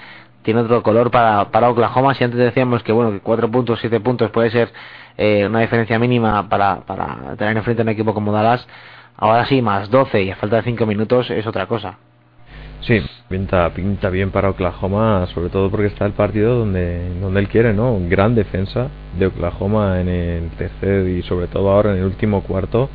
tiene 0.44 0.62
otro 0.62 0.84
color 0.84 1.12
para, 1.12 1.52
para 1.52 1.70
Oklahoma. 1.70 2.14
Si 2.14 2.24
antes 2.24 2.40
decíamos 2.40 2.84
que 2.84 2.92
bueno 2.92 3.12
que 3.12 3.20
4 3.20 3.50
puntos, 3.52 3.80
7 3.80 4.00
puntos 4.00 4.32
puede 4.32 4.50
ser 4.50 4.72
eh, 5.18 5.46
una 5.46 5.62
diferencia 5.62 6.00
mínima 6.00 6.50
para, 6.50 6.82
para 6.82 7.36
tener 7.38 7.58
enfrente 7.58 7.82
a 7.82 7.84
un 7.84 7.90
equipo 7.90 8.14
como 8.14 8.32
Dallas. 8.32 8.68
Ahora 9.18 9.46
sí, 9.46 9.62
más 9.62 9.90
12 9.90 10.24
y 10.24 10.32
a 10.32 10.36
falta 10.36 10.58
de 10.58 10.64
5 10.64 10.86
minutos 10.86 11.30
es 11.30 11.46
otra 11.46 11.68
cosa. 11.68 11.98
Sí, 12.82 13.00
pinta, 13.30 13.70
pinta 13.76 14.10
bien 14.10 14.32
para 14.32 14.50
Oklahoma, 14.50 15.28
sobre 15.36 15.50
todo 15.50 15.70
porque 15.70 15.86
está 15.86 16.08
el 16.08 16.14
partido 16.14 16.58
donde, 16.58 17.14
donde 17.20 17.40
él 17.40 17.48
quiere, 17.48 17.74
¿no? 17.74 18.00
Gran 18.10 18.34
defensa 18.34 18.88
de 19.20 19.28
Oklahoma 19.28 20.02
en 20.02 20.10
el 20.10 20.50
tercer 20.52 21.08
y 21.08 21.22
sobre 21.22 21.46
todo 21.46 21.70
ahora 21.70 21.92
en 21.92 22.00
el 22.00 22.06
último 22.06 22.42
cuarto. 22.42 22.90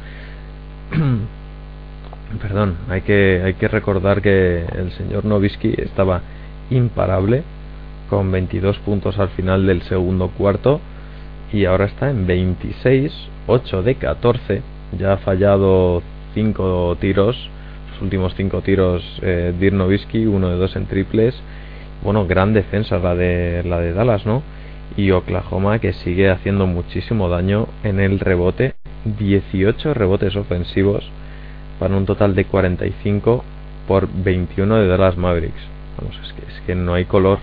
Perdón, 2.42 2.76
hay 2.88 3.02
que, 3.02 3.42
hay 3.44 3.54
que 3.54 3.68
recordar 3.68 4.20
que 4.20 4.64
el 4.64 4.90
señor 4.92 5.24
Novisky 5.24 5.74
estaba 5.78 6.20
imparable 6.70 7.42
con 8.08 8.30
22 8.30 8.78
puntos 8.78 9.18
al 9.18 9.28
final 9.30 9.66
del 9.66 9.82
segundo 9.82 10.28
cuarto 10.28 10.80
y 11.52 11.64
ahora 11.64 11.86
está 11.86 12.10
en 12.10 12.26
26, 12.26 13.12
8 13.46 13.82
de 13.82 13.94
14, 13.96 14.62
ya 14.98 15.14
ha 15.14 15.16
fallado 15.18 16.02
5 16.34 16.96
tiros, 17.00 17.36
los 17.92 18.02
últimos 18.02 18.34
5 18.36 18.60
tiros 18.62 19.02
eh, 19.22 19.54
Dirk 19.58 19.74
Nowitzki, 19.74 20.26
uno 20.26 20.50
de 20.50 20.56
dos 20.56 20.76
en 20.76 20.86
triples, 20.86 21.34
bueno, 22.02 22.26
gran 22.26 22.52
defensa 22.52 22.98
la 22.98 23.14
de, 23.14 23.62
la 23.64 23.80
de 23.80 23.92
Dallas, 23.92 24.26
¿no? 24.26 24.42
Y 24.96 25.10
Oklahoma 25.10 25.78
que 25.78 25.92
sigue 25.92 26.30
haciendo 26.30 26.66
muchísimo 26.66 27.28
daño 27.28 27.68
en 27.82 28.00
el 28.00 28.20
rebote, 28.20 28.74
18 29.18 29.94
rebotes 29.94 30.36
ofensivos 30.36 31.04
para 31.78 31.96
un 31.96 32.06
total 32.06 32.34
de 32.34 32.44
45 32.44 33.44
por 33.86 34.08
21 34.12 34.76
de 34.76 34.88
Dallas 34.88 35.16
Mavericks. 35.16 35.75
Vamos, 35.98 36.18
es 36.48 36.60
que, 36.66 36.74
no 36.74 36.94
hay 36.94 37.04
color. 37.04 37.38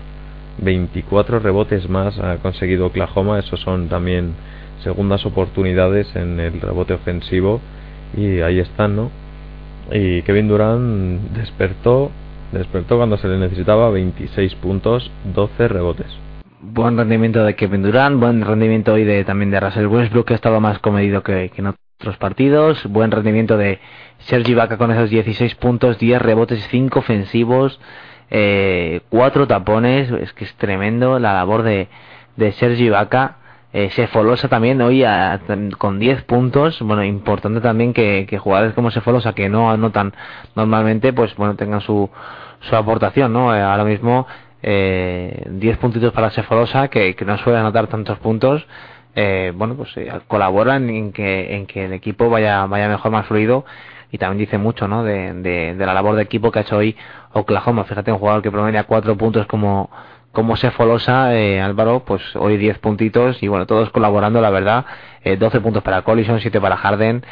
24 0.58 1.40
rebotes 1.40 1.88
más 1.88 2.18
ha 2.18 2.36
conseguido 2.36 2.86
Oklahoma. 2.86 3.38
Esos 3.38 3.60
son 3.60 3.88
también 3.88 4.34
segundas 4.82 5.26
oportunidades 5.26 6.14
en 6.14 6.38
el 6.38 6.60
rebote 6.60 6.94
ofensivo. 6.94 7.60
Y 8.16 8.40
ahí 8.40 8.60
están, 8.60 8.94
¿no? 8.94 9.10
Y 9.90 10.22
Kevin 10.22 10.48
Durant 10.48 11.32
despertó, 11.32 12.10
despertó 12.52 12.96
cuando 12.96 13.16
se 13.16 13.28
le 13.28 13.38
necesitaba 13.38 13.90
26 13.90 14.54
puntos, 14.56 15.10
12 15.34 15.68
rebotes. 15.68 16.06
Buen 16.60 16.96
rendimiento 16.96 17.44
de 17.44 17.54
Kevin 17.56 17.82
Durant, 17.82 18.18
buen 18.18 18.40
rendimiento 18.42 18.94
hoy 18.94 19.04
de, 19.04 19.24
también 19.24 19.50
de 19.50 19.60
Russell 19.60 19.86
Westbrook, 19.86 20.26
que 20.26 20.32
ha 20.32 20.36
estado 20.36 20.60
más 20.60 20.78
comedido 20.78 21.22
que, 21.22 21.50
que 21.50 21.60
en 21.60 21.74
otros 21.98 22.16
partidos. 22.16 22.82
Buen 22.88 23.10
rendimiento 23.10 23.58
de 23.58 23.80
Sergi 24.20 24.52
Ibaka 24.52 24.78
con 24.78 24.90
esos 24.90 25.10
16 25.10 25.54
puntos, 25.56 25.98
10 25.98 26.22
rebotes, 26.22 26.66
5 26.70 26.98
ofensivos, 26.98 27.78
eh, 28.30 29.00
4 29.10 29.46
tapones. 29.46 30.10
Es 30.10 30.32
que 30.32 30.44
es 30.44 30.54
tremendo 30.56 31.18
la 31.18 31.32
labor 31.34 31.62
de, 31.62 31.88
de 32.36 32.52
Sergi 32.52 32.84
Ibaka. 32.86 33.36
Eh, 33.72 33.90
Sefolosa 33.90 34.48
también 34.48 34.80
hoy 34.82 35.02
a- 35.02 35.40
con 35.78 35.98
10 35.98 36.22
puntos. 36.22 36.80
Bueno, 36.80 37.02
importante 37.04 37.60
también 37.60 37.92
que, 37.92 38.26
jugadores 38.38 38.74
como 38.74 38.90
Sefolosa, 38.90 39.32
que 39.34 39.48
no 39.48 39.70
anotan 39.70 40.12
normalmente, 40.54 41.12
pues 41.12 41.34
bueno, 41.36 41.56
tengan 41.56 41.80
su, 41.80 42.08
su 42.60 42.76
aportación, 42.76 43.32
¿no? 43.32 43.54
Eh, 43.54 43.60
ahora 43.60 43.84
mismo 43.84 44.26
eh, 44.62 45.42
10 45.50 45.76
puntitos 45.78 46.12
para 46.12 46.30
Sefolosa, 46.30 46.86
que, 46.88 47.16
que 47.16 47.24
no 47.24 47.36
suele 47.38 47.58
anotar 47.58 47.88
tantos 47.88 48.18
puntos. 48.20 48.64
Eh, 49.16 49.52
bueno, 49.54 49.74
pues 49.74 49.96
eh, 49.96 50.10
colaboran 50.28 50.88
en 50.90 51.12
que, 51.12 51.54
en 51.56 51.66
que 51.66 51.84
el 51.86 51.92
equipo 51.92 52.30
vaya, 52.30 52.66
vaya 52.66 52.88
mejor, 52.88 53.10
más 53.12 53.26
fluido. 53.26 53.64
Y 54.14 54.18
también 54.18 54.38
dice 54.46 54.58
mucho, 54.58 54.86
¿no? 54.86 55.02
De, 55.02 55.32
de, 55.74 55.74
la 55.74 55.92
labor 55.92 56.14
de 56.14 56.22
equipo 56.22 56.52
que 56.52 56.60
ha 56.60 56.62
hecho 56.62 56.76
hoy 56.76 56.96
Oklahoma. 57.32 57.82
Fíjate, 57.82 58.12
un 58.12 58.18
jugador 58.18 58.42
que 58.42 58.50
promedia 58.52 58.84
4 58.84 59.16
puntos 59.16 59.44
como, 59.48 59.90
como 60.30 60.56
Sefolosa, 60.56 61.34
eh, 61.34 61.60
Álvaro, 61.60 62.04
pues 62.06 62.22
hoy 62.36 62.56
10 62.56 62.78
puntitos 62.78 63.42
y 63.42 63.48
bueno, 63.48 63.66
todos 63.66 63.90
colaborando, 63.90 64.40
la 64.40 64.50
verdad. 64.50 64.84
Eh, 65.24 65.36
12 65.36 65.60
puntos 65.60 65.82
para 65.82 66.02
Collison, 66.02 66.38
7 66.38 66.60
para 66.60 66.76
Harden. 66.76 67.24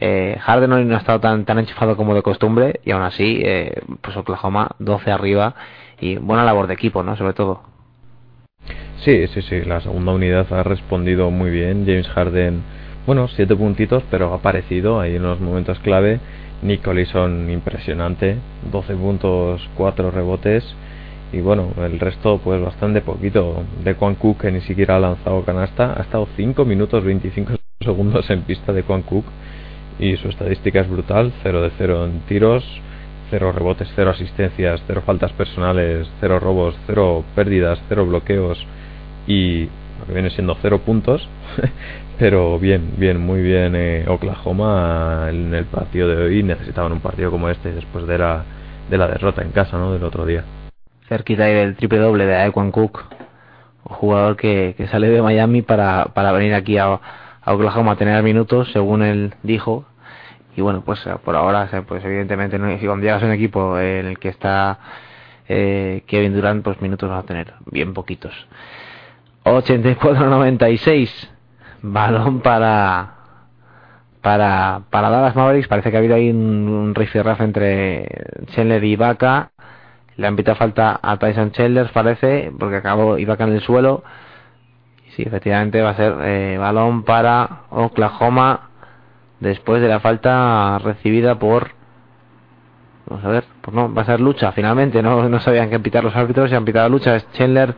Eh, 0.00 0.36
Harden 0.40 0.72
hoy 0.72 0.84
no 0.84 0.96
ha 0.96 0.98
estado 0.98 1.20
tan, 1.20 1.44
tan 1.44 1.60
enchufado 1.60 1.96
como 1.96 2.16
de 2.16 2.22
costumbre 2.22 2.80
y 2.84 2.90
aún 2.90 3.04
así, 3.04 3.40
eh, 3.44 3.80
pues 4.00 4.16
Oklahoma 4.16 4.70
12 4.80 5.12
arriba 5.12 5.54
y 6.00 6.16
buena 6.16 6.42
labor 6.42 6.66
de 6.66 6.74
equipo, 6.74 7.04
¿no? 7.04 7.16
Sobre 7.16 7.34
todo. 7.34 7.62
Sí, 9.04 9.28
sí, 9.28 9.40
sí, 9.42 9.60
la 9.62 9.80
segunda 9.80 10.10
unidad 10.10 10.52
ha 10.52 10.64
respondido 10.64 11.30
muy 11.30 11.50
bien. 11.50 11.84
James 11.86 12.08
Harden, 12.08 12.64
bueno, 13.06 13.28
siete 13.28 13.54
puntitos, 13.54 14.02
pero 14.10 14.32
ha 14.32 14.36
aparecido 14.36 15.00
ahí 15.00 15.16
en 15.16 15.22
los 15.22 15.40
momentos 15.40 15.78
clave. 15.80 16.20
Nick 16.62 16.82
Collison, 16.82 17.50
impresionante, 17.50 18.36
12 18.72 18.94
puntos, 18.94 19.68
4 19.76 20.10
rebotes. 20.10 20.64
Y 21.32 21.40
bueno, 21.40 21.72
el 21.78 22.00
resto, 22.00 22.38
pues 22.42 22.62
bastante 22.62 23.02
poquito. 23.02 23.62
De 23.82 23.94
Quan 23.96 24.14
Cook, 24.14 24.42
que 24.42 24.52
ni 24.52 24.62
siquiera 24.62 24.96
ha 24.96 25.00
lanzado 25.00 25.44
canasta, 25.44 25.94
ha 25.98 26.02
estado 26.02 26.26
5 26.36 26.64
minutos 26.64 27.04
25 27.04 27.52
segundos 27.80 28.30
en 28.30 28.42
pista 28.42 28.72
de 28.72 28.82
Quan 28.82 29.02
Cook. 29.02 29.26
Y 29.98 30.16
su 30.16 30.28
estadística 30.28 30.80
es 30.80 30.88
brutal: 30.88 31.32
0 31.42 31.60
de 31.60 31.70
0 31.76 32.06
en 32.06 32.20
tiros, 32.20 32.64
0 33.30 33.52
rebotes, 33.52 33.88
0 33.94 34.10
asistencias, 34.10 34.82
0 34.86 35.02
faltas 35.04 35.32
personales, 35.32 36.08
0 36.20 36.40
robos, 36.40 36.74
0 36.86 37.24
pérdidas, 37.34 37.78
0 37.88 38.06
bloqueos 38.06 38.64
y 39.26 39.68
lo 40.04 40.08
que 40.08 40.12
viene 40.12 40.30
siendo 40.30 40.56
0 40.60 40.80
puntos. 40.80 41.26
Pero 42.18 42.58
bien, 42.58 42.94
bien, 42.96 43.20
muy 43.20 43.42
bien 43.42 43.74
eh, 43.74 44.04
Oklahoma 44.06 45.26
en 45.30 45.54
el 45.54 45.64
partido 45.64 46.08
de 46.08 46.16
hoy. 46.16 46.42
Necesitaban 46.42 46.92
un 46.92 47.00
partido 47.00 47.30
como 47.30 47.48
este 47.48 47.72
después 47.72 48.06
de 48.06 48.18
la, 48.18 48.44
de 48.90 48.98
la 48.98 49.08
derrota 49.08 49.42
en 49.42 49.50
casa 49.50 49.78
¿no? 49.78 49.92
del 49.92 50.04
otro 50.04 50.26
día. 50.26 50.44
cerquita 51.08 51.44
del 51.44 51.76
triple 51.76 51.98
doble 51.98 52.26
de 52.26 52.36
Aequan 52.36 52.70
Cook, 52.70 53.04
un 53.84 53.96
jugador 53.96 54.36
que, 54.36 54.74
que 54.76 54.86
sale 54.88 55.08
de 55.08 55.22
Miami 55.22 55.62
para, 55.62 56.06
para 56.14 56.32
venir 56.32 56.54
aquí 56.54 56.78
a, 56.78 57.00
a 57.42 57.52
Oklahoma 57.52 57.92
a 57.92 57.96
tener 57.96 58.22
minutos, 58.22 58.70
según 58.72 59.02
él 59.02 59.34
dijo. 59.42 59.86
Y 60.56 60.60
bueno, 60.60 60.82
pues 60.84 61.04
eh, 61.06 61.16
por 61.24 61.34
ahora, 61.34 61.68
pues 61.88 62.04
evidentemente, 62.04 62.58
cuando 62.58 63.04
llegas 63.04 63.22
a 63.22 63.26
un 63.26 63.32
equipo 63.32 63.78
en 63.78 64.06
el 64.06 64.18
que 64.18 64.28
está 64.28 64.78
eh, 65.48 66.04
Kevin 66.06 66.34
Durant, 66.34 66.62
pues 66.62 66.80
minutos 66.80 67.10
va 67.10 67.18
a 67.18 67.22
tener, 67.24 67.54
bien 67.70 67.92
poquitos. 67.92 68.32
84-96, 69.44 71.10
balón 71.82 72.40
para 72.40 73.10
para 74.20 74.82
para 74.90 75.10
Dallas 75.10 75.36
Mavericks. 75.36 75.68
Parece 75.68 75.90
que 75.90 75.96
ha 75.96 76.00
habido 76.00 76.14
ahí 76.14 76.30
un, 76.30 76.68
un 76.68 76.94
entre 77.40 78.08
Chandler 78.46 78.82
y 78.84 78.92
Ibaka. 78.92 79.50
Le 80.16 80.26
han 80.26 80.36
pitado 80.36 80.56
falta 80.56 80.98
a 81.02 81.16
Tyson 81.18 81.50
Chandler, 81.52 81.90
parece, 81.92 82.52
porque 82.58 82.76
acabó 82.76 83.18
Ibaka 83.18 83.44
en 83.44 83.52
el 83.52 83.60
suelo. 83.60 84.04
Sí, 85.10 85.22
efectivamente 85.22 85.82
va 85.82 85.90
a 85.90 85.94
ser 85.94 86.14
eh, 86.22 86.56
balón 86.58 87.04
para 87.04 87.62
Oklahoma 87.70 88.70
después 89.40 89.82
de 89.82 89.88
la 89.88 90.00
falta 90.00 90.78
recibida 90.78 91.38
por 91.38 91.72
Vamos 93.06 93.24
a 93.24 93.28
ver, 93.28 93.44
pues 93.60 93.74
no, 93.74 93.92
va 93.92 94.02
a 94.02 94.06
ser 94.06 94.20
lucha 94.20 94.52
finalmente, 94.52 95.02
no, 95.02 95.28
no 95.28 95.40
sabían 95.40 95.70
qué 95.70 95.78
pitar 95.80 96.04
los 96.04 96.16
árbitros 96.16 96.50
y 96.50 96.54
han 96.54 96.64
pitado 96.64 96.88
lucha. 96.88 97.16
Es 97.16 97.30
Chandler 97.32 97.74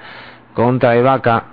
contra 0.54 0.96
Ibaka. 0.96 1.44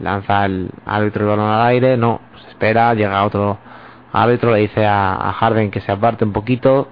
Lanza 0.00 0.44
el 0.44 0.70
árbitro 0.84 1.22
el 1.22 1.28
balón 1.30 1.50
al 1.50 1.66
aire, 1.66 1.96
no, 1.96 2.20
se 2.42 2.48
espera, 2.50 2.92
llega 2.94 3.24
otro 3.24 3.58
árbitro, 4.12 4.52
le 4.52 4.60
dice 4.60 4.86
a, 4.86 5.14
a 5.14 5.32
Harden 5.32 5.70
que 5.70 5.80
se 5.80 5.92
aparte 5.92 6.24
un 6.24 6.32
poquito. 6.32 6.88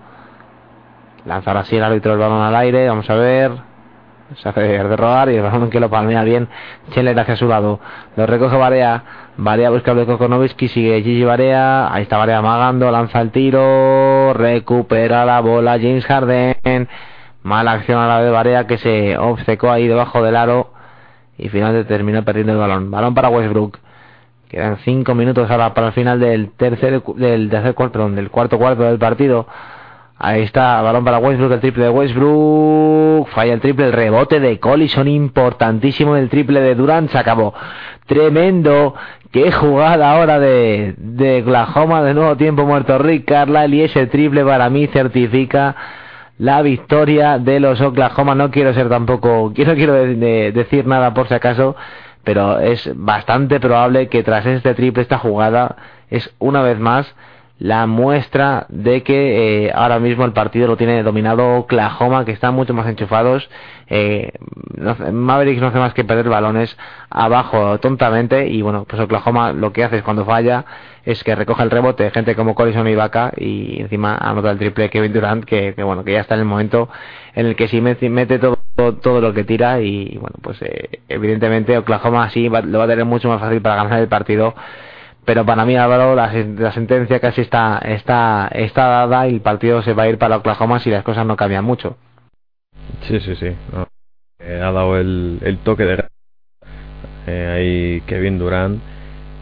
Lanzar 1.24 1.56
así 1.56 1.76
el 1.76 1.84
árbitro 1.84 2.12
el 2.12 2.18
balón 2.18 2.42
al 2.42 2.54
aire, 2.56 2.88
vamos 2.88 3.08
a 3.08 3.14
ver. 3.14 3.52
Se 4.36 4.48
hace 4.48 4.60
de 4.60 4.96
robar 4.96 5.30
y 5.30 5.36
el 5.36 5.42
balón 5.42 5.70
que 5.70 5.80
lo 5.80 5.90
palmea 5.90 6.24
bien. 6.24 6.48
Chandler 6.90 7.18
hacia 7.18 7.36
su 7.36 7.46
lado. 7.46 7.78
Lo 8.16 8.26
recoge 8.26 8.56
Barea. 8.56 9.04
Barea 9.36 9.70
busca 9.70 9.94
con 10.16 10.30
Nowitzki, 10.30 10.68
sigue 10.68 11.02
Gigi 11.02 11.24
Barea. 11.24 11.92
Ahí 11.92 12.02
está 12.02 12.16
Barea 12.16 12.38
amagando, 12.38 12.90
lanza 12.90 13.20
el 13.20 13.30
tiro. 13.30 14.32
Recupera 14.34 15.24
la 15.24 15.40
bola 15.40 15.72
James 15.72 16.04
Harden. 16.06 16.88
Mala 17.42 17.72
acción 17.72 18.00
a 18.00 18.08
la 18.08 18.22
de 18.22 18.30
Barea 18.30 18.66
que 18.66 18.78
se 18.78 19.16
obcecó 19.18 19.70
ahí 19.70 19.86
debajo 19.86 20.22
del 20.22 20.36
aro. 20.36 20.73
Y 21.38 21.48
finalmente 21.48 21.88
terminó 21.88 22.24
perdiendo 22.24 22.52
el 22.52 22.58
balón. 22.58 22.90
Balón 22.90 23.14
para 23.14 23.28
Westbrook. 23.28 23.78
Quedan 24.48 24.78
cinco 24.84 25.14
minutos 25.14 25.50
ahora 25.50 25.74
para 25.74 25.88
el 25.88 25.92
final 25.92 26.20
del 26.20 26.52
tercer, 26.52 27.02
del 27.02 27.50
tercer 27.50 27.74
cuarto, 27.74 28.08
del 28.08 28.30
cuarto 28.30 28.58
cuarto 28.58 28.84
del 28.84 28.98
partido. 28.98 29.46
Ahí 30.16 30.42
está, 30.42 30.80
balón 30.80 31.04
para 31.04 31.18
Westbrook, 31.18 31.52
el 31.52 31.60
triple 31.60 31.84
de 31.84 31.90
Westbrook. 31.90 33.28
Falla 33.30 33.52
el 33.52 33.60
triple, 33.60 33.86
el 33.86 33.92
rebote 33.92 34.38
de 34.38 34.60
Collison 34.60 35.08
importantísimo. 35.08 36.16
El 36.16 36.28
triple 36.28 36.60
de 36.60 36.74
Durant 36.76 37.10
se 37.10 37.18
acabó. 37.18 37.52
Tremendo. 38.06 38.94
Qué 39.32 39.50
jugada 39.50 40.12
ahora 40.12 40.38
de, 40.38 40.94
de 40.98 41.42
Oklahoma. 41.42 42.02
De 42.04 42.14
nuevo 42.14 42.36
tiempo 42.36 42.64
muerto 42.64 42.96
Rick 42.98 43.24
Carlisle. 43.24 43.76
Y 43.76 43.82
ese 43.82 44.06
triple 44.06 44.44
para 44.44 44.70
mí 44.70 44.86
certifica 44.86 45.74
la 46.38 46.62
victoria 46.62 47.38
de 47.38 47.60
los 47.60 47.80
Oklahoma. 47.80 48.34
No 48.34 48.50
quiero 48.50 48.74
ser 48.74 48.88
tampoco, 48.88 49.52
quiero 49.54 49.74
quiero 49.74 49.92
de- 49.94 50.14
de- 50.16 50.52
decir 50.52 50.86
nada 50.86 51.14
por 51.14 51.28
si 51.28 51.34
acaso, 51.34 51.76
pero 52.24 52.58
es 52.60 52.90
bastante 52.94 53.60
probable 53.60 54.08
que 54.08 54.22
tras 54.22 54.46
este 54.46 54.74
triple, 54.74 55.02
esta 55.02 55.18
jugada 55.18 55.76
es 56.10 56.34
una 56.38 56.62
vez 56.62 56.78
más 56.78 57.14
la 57.60 57.86
muestra 57.86 58.66
de 58.68 59.04
que 59.04 59.66
eh, 59.66 59.72
ahora 59.72 60.00
mismo 60.00 60.24
el 60.24 60.32
partido 60.32 60.66
lo 60.66 60.76
tiene 60.76 61.02
dominado 61.04 61.58
Oklahoma, 61.58 62.24
que 62.24 62.32
están 62.32 62.52
mucho 62.54 62.74
más 62.74 62.86
enchufados. 62.88 63.48
Eh, 63.86 64.32
no 64.76 64.96
Mavericks 65.12 65.60
no 65.60 65.68
hace 65.68 65.78
más 65.78 65.94
que 65.94 66.04
perder 66.04 66.28
balones 66.28 66.76
abajo 67.10 67.78
tontamente 67.78 68.48
y 68.48 68.60
bueno, 68.60 68.84
pues 68.88 69.00
Oklahoma 69.00 69.52
lo 69.52 69.72
que 69.72 69.84
hace 69.84 69.98
es 69.98 70.02
cuando 70.02 70.24
falla 70.24 70.64
es 71.04 71.22
que 71.22 71.34
recoge 71.34 71.62
el 71.62 71.70
rebote, 71.70 72.10
gente 72.10 72.34
como 72.34 72.54
Collison 72.54 72.88
y 72.88 72.94
Vaca 72.94 73.32
y 73.36 73.80
encima 73.80 74.16
anota 74.16 74.50
el 74.50 74.58
triple 74.58 74.90
Kevin 74.90 75.12
Durant 75.12 75.44
que, 75.44 75.74
bueno, 75.82 76.04
que 76.04 76.12
ya 76.12 76.20
está 76.20 76.34
en 76.34 76.40
el 76.40 76.46
momento 76.46 76.88
en 77.34 77.46
el 77.46 77.56
que 77.56 77.68
sí 77.68 77.80
mete, 77.80 78.38
todo, 78.38 78.58
todo, 79.00 79.20
lo 79.20 79.34
que 79.34 79.44
tira 79.44 79.80
y 79.80 80.16
bueno, 80.18 80.36
pues 80.42 80.60
eh, 80.62 81.00
evidentemente 81.08 81.76
Oklahoma 81.76 82.30
sí 82.30 82.48
lo 82.48 82.78
va 82.78 82.84
a 82.84 82.88
tener 82.88 83.04
mucho 83.04 83.28
más 83.28 83.40
fácil 83.40 83.60
para 83.60 83.76
ganar 83.76 84.00
el 84.00 84.08
partido 84.08 84.54
pero 85.24 85.46
para 85.46 85.64
mí 85.64 85.76
Álvaro 85.76 86.14
la, 86.14 86.32
la 86.32 86.72
sentencia 86.72 87.20
casi 87.20 87.40
está, 87.40 87.78
está, 87.78 88.48
está 88.52 88.86
dada 88.86 89.28
y 89.28 89.34
el 89.34 89.40
partido 89.40 89.82
se 89.82 89.94
va 89.94 90.04
a 90.04 90.08
ir 90.08 90.18
para 90.18 90.36
Oklahoma 90.36 90.80
si 90.80 90.90
las 90.90 91.02
cosas 91.02 91.26
no 91.26 91.36
cambian 91.36 91.64
mucho. 91.64 91.96
Sí, 93.02 93.20
sí, 93.20 93.34
sí. 93.36 93.56
Eh, 94.38 94.60
ha 94.62 94.70
dado 94.72 94.98
el, 94.98 95.38
el 95.42 95.58
toque 95.58 95.84
de 95.84 96.04
eh, 97.26 97.52
ahí 97.54 98.00
Kevin 98.06 98.38
Durant 98.38 98.82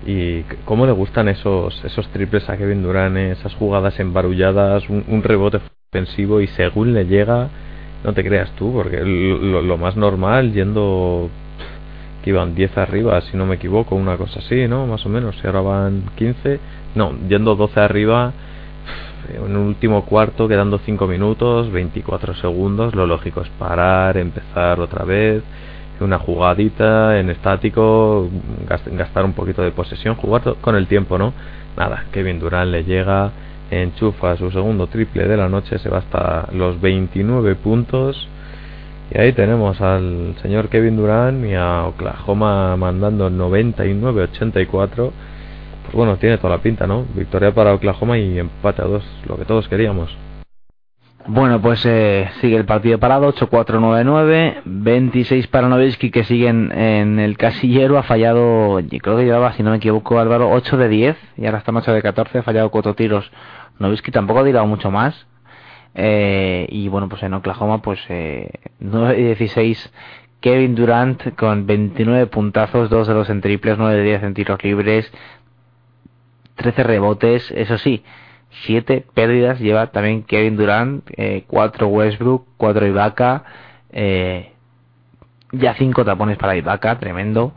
y 0.06 0.42
cómo 0.64 0.86
le 0.86 0.92
gustan 0.92 1.28
esos 1.28 1.84
esos 1.84 2.08
triples 2.08 2.48
a 2.48 2.56
Kevin 2.56 2.82
Durant, 2.82 3.16
esas 3.16 3.54
jugadas 3.54 3.98
embarulladas, 4.00 4.88
un, 4.88 5.22
rebote 5.22 5.60
ofensivo 5.92 6.40
y 6.40 6.46
según 6.48 6.92
le 6.94 7.06
llega, 7.06 7.48
no 8.04 8.12
te 8.14 8.24
creas 8.24 8.50
tú, 8.56 8.72
porque 8.72 9.00
lo, 9.00 9.62
lo- 9.62 9.78
más 9.78 9.96
normal 9.96 10.52
yendo 10.52 11.28
que 12.24 12.30
iban 12.30 12.54
10 12.54 12.76
arriba, 12.78 13.20
si 13.22 13.36
no 13.36 13.46
me 13.46 13.56
equivoco, 13.56 13.94
una 13.96 14.16
cosa 14.16 14.38
así, 14.40 14.68
¿no? 14.68 14.86
Más 14.86 15.04
o 15.06 15.08
menos, 15.08 15.36
y 15.42 15.46
ahora 15.46 15.60
van 15.60 16.02
15, 16.16 16.60
no, 16.94 17.12
yendo 17.28 17.56
12 17.56 17.80
arriba, 17.80 18.32
en 19.34 19.42
un 19.42 19.56
último 19.56 20.04
cuarto, 20.04 20.48
quedando 20.48 20.78
5 20.78 21.06
minutos, 21.06 21.70
24 21.72 22.34
segundos, 22.34 22.94
lo 22.94 23.06
lógico 23.06 23.40
es 23.40 23.48
parar, 23.58 24.16
empezar 24.16 24.80
otra 24.80 25.04
vez, 25.04 25.42
una 26.02 26.18
jugadita 26.18 27.18
en 27.18 27.30
estático, 27.30 28.28
gast- 28.68 28.90
gastar 28.96 29.24
un 29.24 29.32
poquito 29.32 29.62
de 29.62 29.70
posesión, 29.72 30.14
jugar 30.16 30.42
con 30.60 30.76
el 30.76 30.86
tiempo, 30.86 31.18
¿no? 31.18 31.32
Nada, 31.76 32.04
Kevin 32.12 32.38
Durant 32.38 32.70
le 32.70 32.84
llega, 32.84 33.30
enchufa 33.70 34.36
su 34.36 34.50
segundo 34.50 34.86
triple 34.88 35.26
de 35.26 35.36
la 35.36 35.48
noche, 35.48 35.78
se 35.78 35.88
va 35.88 35.98
hasta 35.98 36.48
los 36.52 36.80
29 36.80 37.54
puntos. 37.56 38.28
Y 39.14 39.18
ahí 39.18 39.32
tenemos 39.32 39.80
al 39.80 40.34
señor 40.42 40.68
Kevin 40.68 40.96
Durant 40.96 41.44
y 41.44 41.54
a 41.54 41.84
Oklahoma 41.84 42.76
mandando 42.76 43.28
99-84. 43.30 45.10
Pues 45.84 45.94
bueno, 45.94 46.16
tiene 46.16 46.38
toda 46.38 46.56
la 46.56 46.62
pinta, 46.62 46.86
¿no? 46.86 47.04
Victoria 47.14 47.52
para 47.52 47.74
Oklahoma 47.74 48.16
y 48.18 48.38
empate 48.38 48.82
a 48.82 48.86
dos, 48.86 49.04
lo 49.28 49.36
que 49.36 49.44
todos 49.44 49.68
queríamos. 49.68 50.14
Bueno, 51.26 51.62
pues 51.62 51.86
eh, 51.86 52.28
sigue 52.40 52.56
el 52.56 52.64
partido 52.64 52.98
parado, 52.98 53.32
8-4-9-9, 53.32 54.62
26 54.64 55.46
para 55.46 55.68
Nowitzki 55.68 56.10
que 56.10 56.24
siguen 56.24 56.72
en 56.72 57.20
el 57.20 57.38
casillero, 57.38 57.96
ha 57.96 58.02
fallado, 58.02 58.80
creo 59.00 59.16
que 59.16 59.24
llevaba, 59.24 59.52
si 59.52 59.62
no 59.62 59.70
me 59.70 59.76
equivoco 59.76 60.18
Álvaro, 60.18 60.50
8 60.50 60.76
de 60.76 60.88
10 60.88 61.16
y 61.36 61.46
ahora 61.46 61.58
está 61.58 61.70
en 61.70 61.76
8 61.76 61.92
de 61.92 62.02
14, 62.02 62.38
ha 62.38 62.42
fallado 62.42 62.70
4 62.70 62.94
tiros. 62.94 63.30
Nowitzki 63.78 64.10
tampoco 64.10 64.40
ha 64.40 64.44
tirado 64.44 64.66
mucho 64.66 64.90
más. 64.90 65.26
Eh, 65.94 66.66
y 66.70 66.88
bueno, 66.88 67.08
pues 67.08 67.22
en 67.22 67.34
Oklahoma, 67.34 67.82
pues 67.82 68.00
eh, 68.08 68.50
9 68.80 69.14
de 69.14 69.22
16 69.22 69.92
Kevin 70.40 70.74
Durant 70.74 71.36
con 71.36 71.66
29 71.66 72.26
puntazos, 72.26 72.90
2 72.90 73.06
de 73.06 73.14
2 73.14 73.30
en 73.30 73.40
triples, 73.42 73.78
9 73.78 73.94
de 73.96 74.02
10 74.02 74.22
en 74.24 74.34
tiros 74.34 74.62
libres, 74.64 75.12
13 76.56 76.82
rebotes, 76.82 77.52
eso 77.52 77.78
sí, 77.78 78.02
7 78.66 79.04
pérdidas 79.14 79.60
lleva 79.60 79.88
también 79.88 80.22
Kevin 80.24 80.56
Durant, 80.56 81.04
4 81.46 81.86
Westbrook, 81.88 82.46
4 82.56 82.86
Ibaka, 82.86 83.44
eh, 83.92 84.52
ya 85.52 85.74
5 85.74 86.04
tapones 86.04 86.38
para 86.38 86.56
Ibaka, 86.56 86.98
tremendo, 86.98 87.52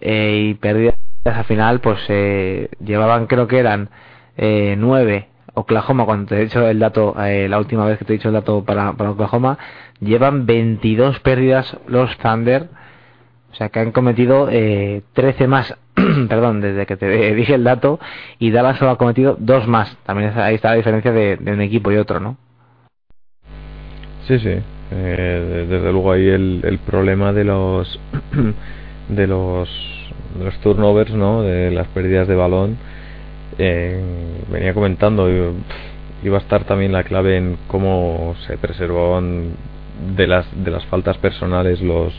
eh, 0.00 0.48
y 0.50 0.54
pérdidas 0.54 0.94
al 1.24 1.44
final, 1.44 1.80
pues 1.80 1.98
eh, 2.08 2.68
llevaban, 2.84 3.26
creo 3.26 3.46
que 3.46 3.58
eran 3.58 3.88
9 4.36 5.28
Oklahoma, 5.54 6.04
cuando 6.04 6.26
te 6.26 6.36
he 6.36 6.44
dicho 6.44 6.66
el 6.66 6.80
dato, 6.80 7.14
eh, 7.24 7.48
la 7.48 7.58
última 7.58 7.84
vez 7.84 7.98
que 7.98 8.04
te 8.04 8.12
he 8.12 8.16
dicho 8.16 8.28
el 8.28 8.34
dato 8.34 8.64
para, 8.64 8.92
para 8.94 9.12
Oklahoma, 9.12 9.56
llevan 10.00 10.46
22 10.46 11.20
pérdidas 11.20 11.76
los 11.86 12.16
Thunder, 12.18 12.68
o 13.54 13.56
sea 13.56 13.68
que 13.68 13.78
han 13.78 13.92
cometido 13.92 14.48
eh, 14.50 15.02
13 15.12 15.46
más, 15.46 15.76
perdón, 16.28 16.60
desde 16.60 16.86
que 16.86 16.96
te 16.96 17.34
dije 17.36 17.54
el 17.54 17.62
dato, 17.62 18.00
y 18.40 18.50
Dallas 18.50 18.78
solo 18.78 18.90
ha 18.90 18.98
cometido 18.98 19.36
dos 19.38 19.68
más. 19.68 19.96
También 20.04 20.36
ahí 20.36 20.56
está 20.56 20.70
la 20.70 20.76
diferencia 20.76 21.12
de, 21.12 21.38
un 21.46 21.60
equipo 21.60 21.92
y 21.92 21.96
otro, 21.96 22.18
¿no? 22.18 22.36
Sí, 24.26 24.40
sí. 24.40 24.56
Eh, 24.90 25.66
desde 25.68 25.92
luego 25.92 26.10
ahí 26.10 26.26
el, 26.26 26.62
el 26.64 26.78
problema 26.78 27.32
de 27.32 27.44
los 27.44 28.00
de 29.08 29.26
los 29.28 29.68
de 30.36 30.44
los 30.46 30.58
turnovers, 30.60 31.12
¿no? 31.12 31.42
De 31.42 31.70
las 31.70 31.86
pérdidas 31.88 32.26
de 32.26 32.34
balón. 32.34 32.76
Eh, 33.58 34.02
venía 34.50 34.74
comentando 34.74 35.28
iba 36.24 36.38
a 36.38 36.40
estar 36.40 36.64
también 36.64 36.90
la 36.90 37.04
clave 37.04 37.36
en 37.36 37.56
cómo 37.68 38.34
se 38.48 38.58
preservaban 38.58 39.52
de 40.16 40.26
las 40.26 40.64
de 40.64 40.72
las 40.72 40.84
faltas 40.86 41.18
personales 41.18 41.80
los 41.80 42.12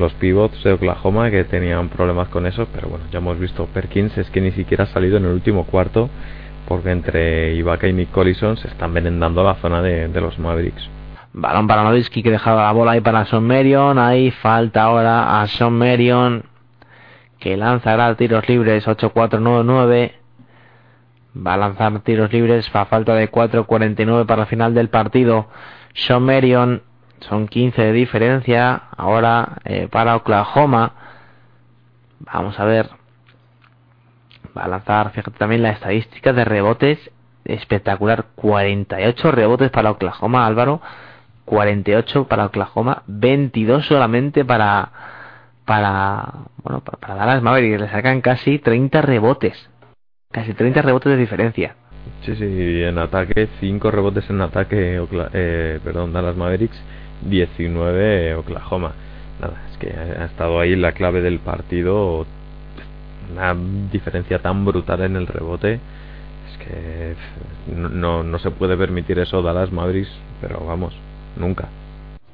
los 0.00 0.12
pivots 0.14 0.64
de 0.64 0.72
Oklahoma 0.72 1.30
que 1.30 1.44
tenían 1.44 1.88
problemas 1.88 2.28
con 2.28 2.46
eso, 2.46 2.66
pero 2.72 2.88
bueno, 2.88 3.04
ya 3.12 3.18
hemos 3.18 3.38
visto 3.38 3.66
Perkins 3.66 4.16
es 4.18 4.30
que 4.30 4.40
ni 4.40 4.50
siquiera 4.50 4.84
ha 4.84 4.86
salido 4.88 5.18
en 5.18 5.26
el 5.26 5.32
último 5.32 5.64
cuarto 5.64 6.10
porque 6.66 6.90
entre 6.90 7.54
Ibaka 7.54 7.88
y 7.88 7.92
Nick 7.92 8.10
Collison 8.10 8.56
se 8.56 8.68
están 8.68 8.94
venendando 8.94 9.42
la 9.42 9.56
zona 9.56 9.82
de, 9.82 10.08
los 10.20 10.38
Mavericks. 10.38 10.88
Balón 11.32 11.66
para 11.66 11.82
Nowitzki 11.82 12.22
que 12.22 12.30
dejaba 12.30 12.64
la 12.64 12.72
bola 12.72 12.92
ahí 12.92 13.00
para 13.00 13.24
Sean 13.24 13.44
Marion. 13.44 13.98
Ahí 13.98 14.30
falta 14.30 14.84
ahora 14.84 15.40
a 15.40 15.46
Sean 15.48 15.72
Marion 15.72 16.44
que 17.40 17.56
lanzará 17.56 18.14
tiros 18.14 18.48
libres 18.48 18.86
8-4-9-9. 18.86 20.12
Va 21.44 21.54
a 21.54 21.56
lanzar 21.56 22.00
tiros 22.00 22.32
libres 22.32 22.70
a 22.72 22.84
falta 22.84 23.14
de 23.14 23.30
4.49 23.30 24.26
para 24.26 24.42
el 24.42 24.48
final 24.48 24.72
del 24.72 24.90
partido. 24.90 25.48
Sean 25.94 26.24
son 27.20 27.48
15 27.48 27.82
de 27.82 27.92
diferencia. 27.92 28.82
Ahora 28.96 29.58
eh, 29.64 29.88
para 29.90 30.16
Oklahoma. 30.16 30.92
Vamos 32.20 32.58
a 32.58 32.64
ver. 32.64 32.90
Va 34.56 34.64
a 34.64 34.68
lanzar, 34.68 35.10
fíjate 35.12 35.38
también 35.38 35.62
la 35.62 35.70
estadística 35.70 36.32
de 36.32 36.44
rebotes. 36.44 37.10
Espectacular. 37.44 38.26
48 38.34 39.32
rebotes 39.32 39.70
para 39.70 39.90
Oklahoma, 39.90 40.46
Álvaro. 40.46 40.80
48 41.44 42.28
para 42.28 42.46
Oklahoma. 42.46 43.02
22 43.06 43.86
solamente 43.86 44.44
para. 44.44 44.90
Para. 45.64 46.32
Bueno, 46.62 46.80
para, 46.80 47.14
Dallas 47.14 47.42
Mavericks. 47.42 47.80
Le 47.80 47.88
sacan 47.88 48.20
casi 48.20 48.58
30 48.58 49.02
rebotes. 49.02 49.70
Casi 50.30 50.54
30 50.54 50.82
rebotes 50.82 51.12
de 51.12 51.16
diferencia. 51.16 51.76
Sí, 52.22 52.34
sí, 52.36 52.82
en 52.82 52.98
ataque, 52.98 53.48
5 53.60 53.90
rebotes 53.90 54.28
en 54.28 54.40
ataque, 54.42 55.02
eh, 55.32 55.80
perdón, 55.82 56.12
Dallas 56.12 56.36
Mavericks, 56.36 56.78
19 57.22 58.34
Oklahoma. 58.34 58.92
Nada, 59.40 59.54
es 59.70 59.78
que 59.78 59.88
ha 59.90 60.26
estado 60.26 60.60
ahí 60.60 60.76
la 60.76 60.92
clave 60.92 61.22
del 61.22 61.38
partido, 61.38 62.26
una 63.32 63.54
diferencia 63.90 64.40
tan 64.40 64.64
brutal 64.64 65.02
en 65.02 65.16
el 65.16 65.26
rebote. 65.26 65.80
Es 66.50 66.58
que 66.58 67.14
no, 67.74 68.22
no, 68.22 68.38
se 68.38 68.50
puede 68.50 68.76
permitir 68.76 69.18
eso 69.18 69.42
Dallas 69.42 69.72
Mavericks, 69.72 70.10
pero 70.40 70.64
vamos, 70.64 70.94
nunca. 71.36 71.68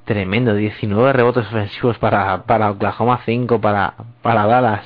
Tremendo, 0.04 0.54
19 0.54 1.12
rebotes 1.12 1.46
ofensivos 1.46 1.98
para, 1.98 2.44
para 2.44 2.70
Oklahoma, 2.70 3.20
5 3.24 3.60
para, 3.60 3.94
para 4.22 4.46
Dallas. 4.46 4.84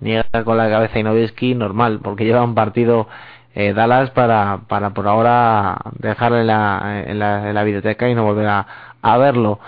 Niega 0.00 0.44
con 0.44 0.56
la 0.56 0.68
cabeza 0.68 0.98
Inovitsky, 0.98 1.54
normal, 1.54 2.00
porque 2.02 2.24
lleva 2.24 2.44
un 2.44 2.54
partido 2.54 3.08
eh, 3.54 3.72
Dallas 3.72 4.10
para, 4.10 4.60
para 4.68 4.90
por 4.90 5.08
ahora 5.08 5.78
dejarlo 5.98 6.38
en 6.38 6.46
la, 6.46 7.02
la, 7.08 7.48
en 7.48 7.54
la 7.54 7.64
biblioteca 7.64 8.08
y 8.08 8.14
no 8.14 8.24
volver 8.24 8.46
a, 8.46 8.66
a 9.12 9.18
verlo. 9.18 9.58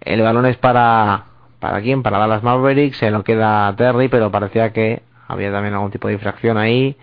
El 0.00 0.22
balón 0.22 0.46
es 0.46 0.56
para, 0.56 1.24
¿para 1.58 1.80
quién? 1.80 2.02
Para 2.02 2.18
Dallas 2.18 2.42
Mavericks, 2.42 2.98
se 2.98 3.10
lo 3.10 3.22
queda 3.24 3.74
Terry, 3.76 4.08
pero 4.08 4.30
parecía 4.30 4.72
que 4.72 5.02
había 5.28 5.52
también 5.52 5.74
algún 5.74 5.90
tipo 5.90 6.08
de 6.08 6.14
infracción 6.14 6.56
ahí. 6.58 6.96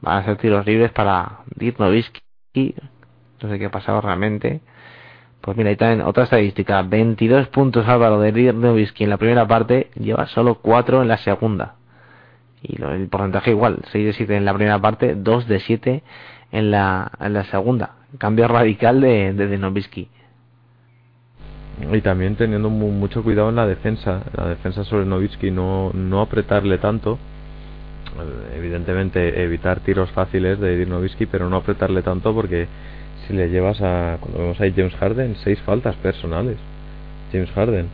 Van 0.00 0.18
a 0.18 0.24
ser 0.24 0.36
tiros 0.36 0.66
libres 0.66 0.90
para 0.92 1.40
Dirk 1.54 1.78
Nowitzki. 1.78 2.74
No 3.42 3.48
sé 3.48 3.58
qué 3.58 3.66
ha 3.66 3.70
pasado 3.70 4.00
realmente. 4.00 4.60
Pues 5.40 5.56
mira, 5.56 5.70
ahí 5.70 5.76
también 5.76 6.02
otra 6.06 6.24
estadística. 6.24 6.82
22 6.82 7.48
puntos 7.48 7.86
Álvaro 7.86 8.18
de 8.20 8.32
Dirk 8.32 8.56
Nowitzki 8.56 9.04
en 9.04 9.10
la 9.10 9.18
primera 9.18 9.46
parte, 9.46 9.90
lleva 9.94 10.26
solo 10.26 10.56
4 10.56 11.02
en 11.02 11.08
la 11.08 11.18
segunda. 11.18 11.74
Y 12.62 12.76
lo- 12.78 12.92
el 12.92 13.08
porcentaje 13.08 13.50
igual, 13.50 13.80
6 13.92 14.06
de 14.06 14.12
7 14.14 14.36
en 14.36 14.44
la 14.46 14.54
primera 14.54 14.78
parte, 14.78 15.14
2 15.14 15.46
de 15.46 15.60
7 15.60 16.02
en 16.50 16.70
la, 16.70 17.10
en 17.20 17.34
la 17.34 17.44
segunda. 17.44 17.96
Cambio 18.18 18.48
radical 18.48 19.00
de, 19.02 19.34
de, 19.34 19.46
de. 19.48 20.08
Y 21.92 22.00
también 22.02 22.36
teniendo 22.36 22.70
mu- 22.70 22.92
mucho 22.92 23.22
cuidado 23.22 23.48
en 23.48 23.56
la 23.56 23.66
defensa, 23.66 24.22
la 24.36 24.48
defensa 24.48 24.84
sobre 24.84 25.04
Novitsky, 25.06 25.50
no, 25.50 25.90
no 25.92 26.20
apretarle 26.20 26.78
tanto. 26.78 27.18
Eh, 28.18 28.58
Evidentemente 28.58 29.42
evitar 29.42 29.80
tiros 29.80 30.10
fáciles 30.12 30.60
de 30.60 30.86
Nowitzki, 30.86 31.26
pero 31.26 31.48
no 31.50 31.56
apretarle 31.56 32.02
tanto 32.02 32.32
porque 32.34 32.68
si 33.26 33.32
le 33.34 33.48
llevas 33.50 33.80
a, 33.82 34.18
cuando 34.20 34.38
vemos 34.40 34.60
ahí 34.60 34.72
James 34.76 34.94
Harden, 34.94 35.36
seis 35.42 35.60
faltas 35.62 35.96
personales. 35.96 36.56
James 37.32 37.50
Harden. 37.50 37.88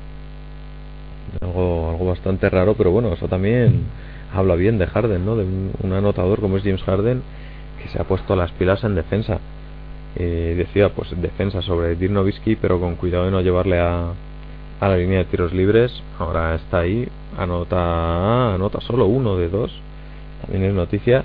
Algo, 1.41 1.91
algo 1.91 2.07
bastante 2.07 2.51
raro, 2.51 2.75
pero 2.75 2.91
bueno, 2.91 3.13
eso 3.13 3.29
también 3.29 3.85
habla 4.35 4.57
bien 4.57 4.79
de 4.79 4.87
Harden, 4.87 5.25
¿no? 5.25 5.37
De 5.37 5.45
un 5.45 5.93
anotador 5.93 6.41
como 6.41 6.57
es 6.57 6.63
James 6.65 6.83
Harden 6.83 7.23
que 7.83 7.89
se 7.89 8.01
ha 8.01 8.05
puesto 8.05 8.37
las 8.37 8.51
pilas 8.53 8.85
en 8.85 8.95
defensa. 8.95 9.39
Eh, 10.17 10.55
decía, 10.57 10.93
pues 10.95 11.09
defensa 11.21 11.63
sobre 11.63 11.95
Dirk 11.95 12.13
Nowitzki, 12.13 12.57
pero 12.57 12.81
con 12.81 12.97
cuidado 12.97 13.27
de 13.27 13.31
no 13.31 13.41
llevarle 13.41 13.79
a, 13.79 14.13
a 14.81 14.89
la 14.89 14.97
línea 14.97 15.19
de 15.19 15.25
tiros 15.27 15.53
libres. 15.53 16.03
Ahora 16.19 16.55
está 16.57 16.81
ahí, 16.81 17.09
anota, 17.39 18.55
anota 18.55 18.81
solo 18.81 19.07
uno 19.07 19.37
de 19.37 19.49
dos. 19.49 19.73
También 20.43 20.65
es 20.65 20.75
noticia. 20.75 21.25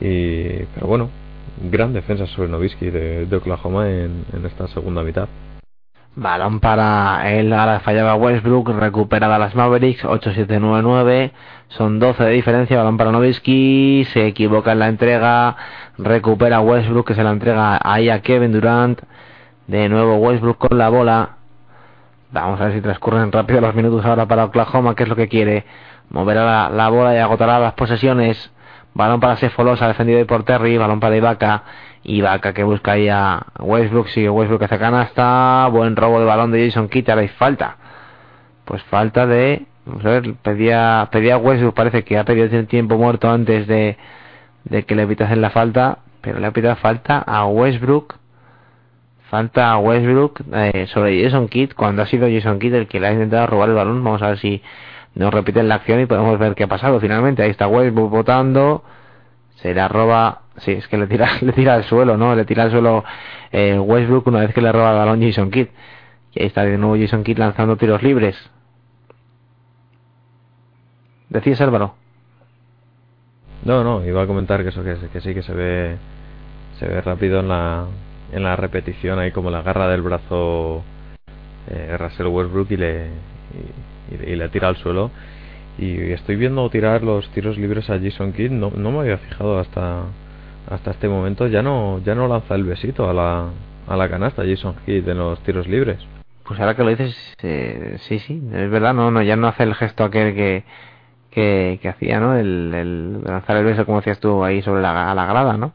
Y, 0.00 0.64
pero 0.74 0.86
bueno, 0.86 1.10
gran 1.70 1.92
defensa 1.92 2.26
sobre 2.26 2.48
Nowitzki 2.48 2.90
de, 2.90 3.26
de 3.26 3.36
Oklahoma 3.36 3.90
en, 3.90 4.24
en 4.32 4.46
esta 4.46 4.66
segunda 4.68 5.02
mitad. 5.02 5.28
Balón 6.14 6.60
para 6.60 7.32
él, 7.32 7.50
ahora 7.54 7.80
fallaba 7.80 8.14
Westbrook, 8.16 8.68
recupera 8.78 9.34
a 9.34 9.38
las 9.38 9.54
Mavericks, 9.54 10.04
8-7-9-9, 10.04 11.30
son 11.68 11.98
12 11.98 12.24
de 12.24 12.30
diferencia, 12.32 12.76
balón 12.76 12.98
para 12.98 13.12
Nowitzki, 13.12 14.06
se 14.12 14.26
equivoca 14.26 14.72
en 14.72 14.80
la 14.80 14.88
entrega, 14.88 15.56
recupera 15.96 16.60
Westbrook 16.60 17.06
que 17.06 17.14
se 17.14 17.24
la 17.24 17.30
entrega 17.30 17.80
ahí 17.82 18.10
a 18.10 18.20
Kevin 18.20 18.52
Durant, 18.52 19.00
de 19.66 19.88
nuevo 19.88 20.16
Westbrook 20.16 20.58
con 20.58 20.76
la 20.76 20.90
bola, 20.90 21.36
vamos 22.30 22.60
a 22.60 22.64
ver 22.64 22.74
si 22.74 22.82
transcurren 22.82 23.32
rápido 23.32 23.62
los 23.62 23.74
minutos 23.74 24.04
ahora 24.04 24.26
para 24.26 24.44
Oklahoma, 24.44 24.94
que 24.94 25.04
es 25.04 25.08
lo 25.08 25.16
que 25.16 25.28
quiere, 25.28 25.64
moverá 26.10 26.44
la, 26.44 26.68
la 26.68 26.90
bola 26.90 27.14
y 27.14 27.20
agotará 27.20 27.58
las 27.58 27.72
posesiones, 27.72 28.52
balón 28.92 29.18
para 29.18 29.36
Sefolosa, 29.36 29.88
defendido 29.88 30.26
por 30.26 30.44
Terry, 30.44 30.76
balón 30.76 31.00
para 31.00 31.16
Ibaka, 31.16 31.62
Ibaka 32.04 32.52
que 32.52 32.64
busca 32.64 32.92
ahí 32.92 33.08
a 33.08 33.46
Westbrook, 33.60 34.08
sigue 34.08 34.28
Westbrook 34.28 34.64
hacia 34.64 34.78
canasta, 34.78 35.68
buen 35.70 35.94
robo 35.96 36.18
de 36.18 36.26
balón 36.26 36.50
de 36.50 36.66
Jason 36.66 36.88
ahora 37.08 37.22
hay 37.22 37.28
falta. 37.28 37.76
Pues 38.64 38.82
falta 38.84 39.26
de, 39.26 39.66
ver, 39.84 40.34
pedía, 40.42 41.08
pedía 41.12 41.36
Westbrook, 41.36 41.74
parece 41.74 42.04
que 42.04 42.18
ha 42.18 42.24
pedido 42.24 42.64
tiempo 42.66 42.96
muerto 42.96 43.30
antes 43.30 43.66
de, 43.66 43.96
de 44.64 44.82
que 44.84 44.94
le 44.94 45.06
pitasen 45.06 45.40
la 45.40 45.50
falta, 45.50 45.98
pero 46.20 46.40
le 46.40 46.46
ha 46.46 46.52
pitado 46.52 46.76
falta 46.76 47.18
a 47.18 47.46
Westbrook, 47.46 48.16
falta 49.30 49.70
a 49.70 49.78
Westbrook 49.78 50.42
eh, 50.52 50.86
sobre 50.88 51.22
Jason 51.22 51.48
Kidd, 51.48 51.72
cuando 51.74 52.02
ha 52.02 52.06
sido 52.06 52.28
Jason 52.28 52.58
Kidd 52.58 52.74
el 52.74 52.88
que 52.88 53.00
le 53.00 53.08
ha 53.08 53.12
intentado 53.12 53.46
robar 53.46 53.68
el 53.68 53.74
balón, 53.74 54.02
vamos 54.02 54.22
a 54.22 54.28
ver 54.28 54.38
si 54.38 54.62
nos 55.14 55.32
repiten 55.32 55.68
la 55.68 55.76
acción 55.76 56.00
y 56.00 56.06
podemos 56.06 56.38
ver 56.38 56.54
qué 56.54 56.64
ha 56.64 56.68
pasado. 56.68 56.98
Finalmente, 57.00 57.42
ahí 57.42 57.50
está 57.50 57.68
Westbrook 57.68 58.10
votando, 58.10 58.82
se 59.56 59.74
la 59.74 59.88
roba 59.88 60.41
sí 60.58 60.72
es 60.72 60.86
que 60.88 60.96
le 60.98 61.06
tira 61.06 61.28
le 61.40 61.52
tira 61.52 61.74
al 61.74 61.84
suelo 61.84 62.16
no 62.16 62.34
le 62.34 62.44
tira 62.44 62.64
al 62.64 62.70
suelo 62.70 63.04
eh, 63.52 63.78
Westbrook 63.78 64.26
una 64.26 64.40
vez 64.40 64.54
que 64.54 64.60
le 64.62 64.72
roba 64.72 64.90
el 64.92 64.96
balón 64.98 65.22
Jason 65.22 65.50
Kidd. 65.50 65.68
Y 66.34 66.40
ahí 66.40 66.46
está 66.46 66.64
de 66.64 66.78
nuevo 66.78 66.96
Jason 66.96 67.22
Kidd 67.24 67.38
lanzando 67.38 67.76
tiros 67.76 68.02
libres. 68.02 68.36
Decías 71.28 71.60
Álvaro 71.60 71.94
No, 73.64 73.84
no, 73.84 74.04
iba 74.04 74.22
a 74.22 74.26
comentar 74.26 74.62
que 74.62 74.70
eso 74.70 74.82
que, 74.82 74.96
que 75.12 75.20
sí 75.20 75.34
que 75.34 75.42
se 75.42 75.52
ve 75.54 75.96
se 76.78 76.86
ve 76.86 77.00
rápido 77.00 77.40
en 77.40 77.48
la 77.48 77.86
en 78.32 78.42
la 78.42 78.56
repetición 78.56 79.18
ahí 79.18 79.30
como 79.30 79.50
la 79.50 79.62
garra 79.62 79.88
del 79.88 80.02
brazo 80.02 80.82
eh, 81.70 81.96
Russell 81.98 82.26
Westbrook 82.26 82.70
y 82.72 82.76
le 82.76 83.06
y- 84.10 84.30
y 84.32 84.36
le 84.36 84.48
tira 84.48 84.68
al 84.68 84.76
suelo. 84.76 85.10
Y 85.78 86.10
estoy 86.12 86.36
viendo 86.36 86.68
tirar 86.70 87.02
los 87.02 87.28
tiros 87.30 87.56
libres 87.56 87.88
a 87.88 87.98
Jason 87.98 88.32
Kidd 88.32 88.50
no, 88.50 88.70
no 88.74 88.90
me 88.90 89.00
había 89.00 89.18
fijado 89.18 89.58
hasta 89.58 90.02
hasta 90.68 90.92
este 90.92 91.08
momento 91.08 91.46
ya 91.46 91.62
no 91.62 92.00
ya 92.04 92.14
no 92.14 92.28
lanza 92.28 92.54
el 92.54 92.64
besito 92.64 93.08
a 93.08 93.12
la 93.12 93.46
a 93.86 93.96
la 93.96 94.08
canasta 94.08 94.44
Jason 94.44 94.76
Kidd 94.86 95.08
en 95.08 95.18
los 95.18 95.40
tiros 95.40 95.66
libres. 95.66 95.98
Pues 96.44 96.58
ahora 96.60 96.74
que 96.74 96.82
lo 96.82 96.90
dices 96.90 97.34
eh, 97.42 97.96
sí 98.00 98.18
sí 98.18 98.42
es 98.52 98.70
verdad 98.70 98.94
no 98.94 99.10
no 99.10 99.22
ya 99.22 99.36
no 99.36 99.48
hace 99.48 99.64
el 99.64 99.74
gesto 99.74 100.04
aquel 100.04 100.34
que 100.34 100.64
que, 101.30 101.88
hacía 101.88 102.20
no 102.20 102.36
el, 102.36 103.22
lanzar 103.24 103.56
el 103.56 103.64
beso 103.64 103.86
como 103.86 103.98
decías 103.98 104.20
tú 104.20 104.44
ahí 104.44 104.60
sobre 104.62 104.82
la, 104.82 105.10
a 105.10 105.14
la 105.14 105.24
grada 105.24 105.56
no 105.56 105.72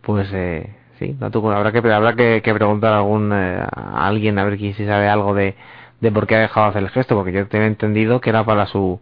pues 0.00 0.28
eh, 0.32 0.74
sí 0.98 1.16
no, 1.20 1.26
habrá 1.50 1.72
que 1.72 1.78
habrá 1.92 2.14
que, 2.14 2.40
que 2.42 2.54
preguntar 2.54 2.94
a 2.94 2.98
algún 2.98 3.30
eh, 3.32 3.60
a 3.60 4.06
alguien 4.06 4.38
a 4.38 4.44
ver 4.44 4.58
si 4.58 4.72
sabe 4.72 5.08
algo 5.08 5.34
de 5.34 5.56
de 6.00 6.12
por 6.12 6.26
qué 6.26 6.36
ha 6.36 6.40
dejado 6.40 6.66
de 6.66 6.70
hacer 6.70 6.82
el 6.84 6.90
gesto 6.90 7.16
porque 7.16 7.32
yo 7.32 7.46
tenía 7.48 7.66
entendido 7.66 8.20
que 8.20 8.30
era 8.30 8.44
para 8.44 8.66
su 8.66 9.00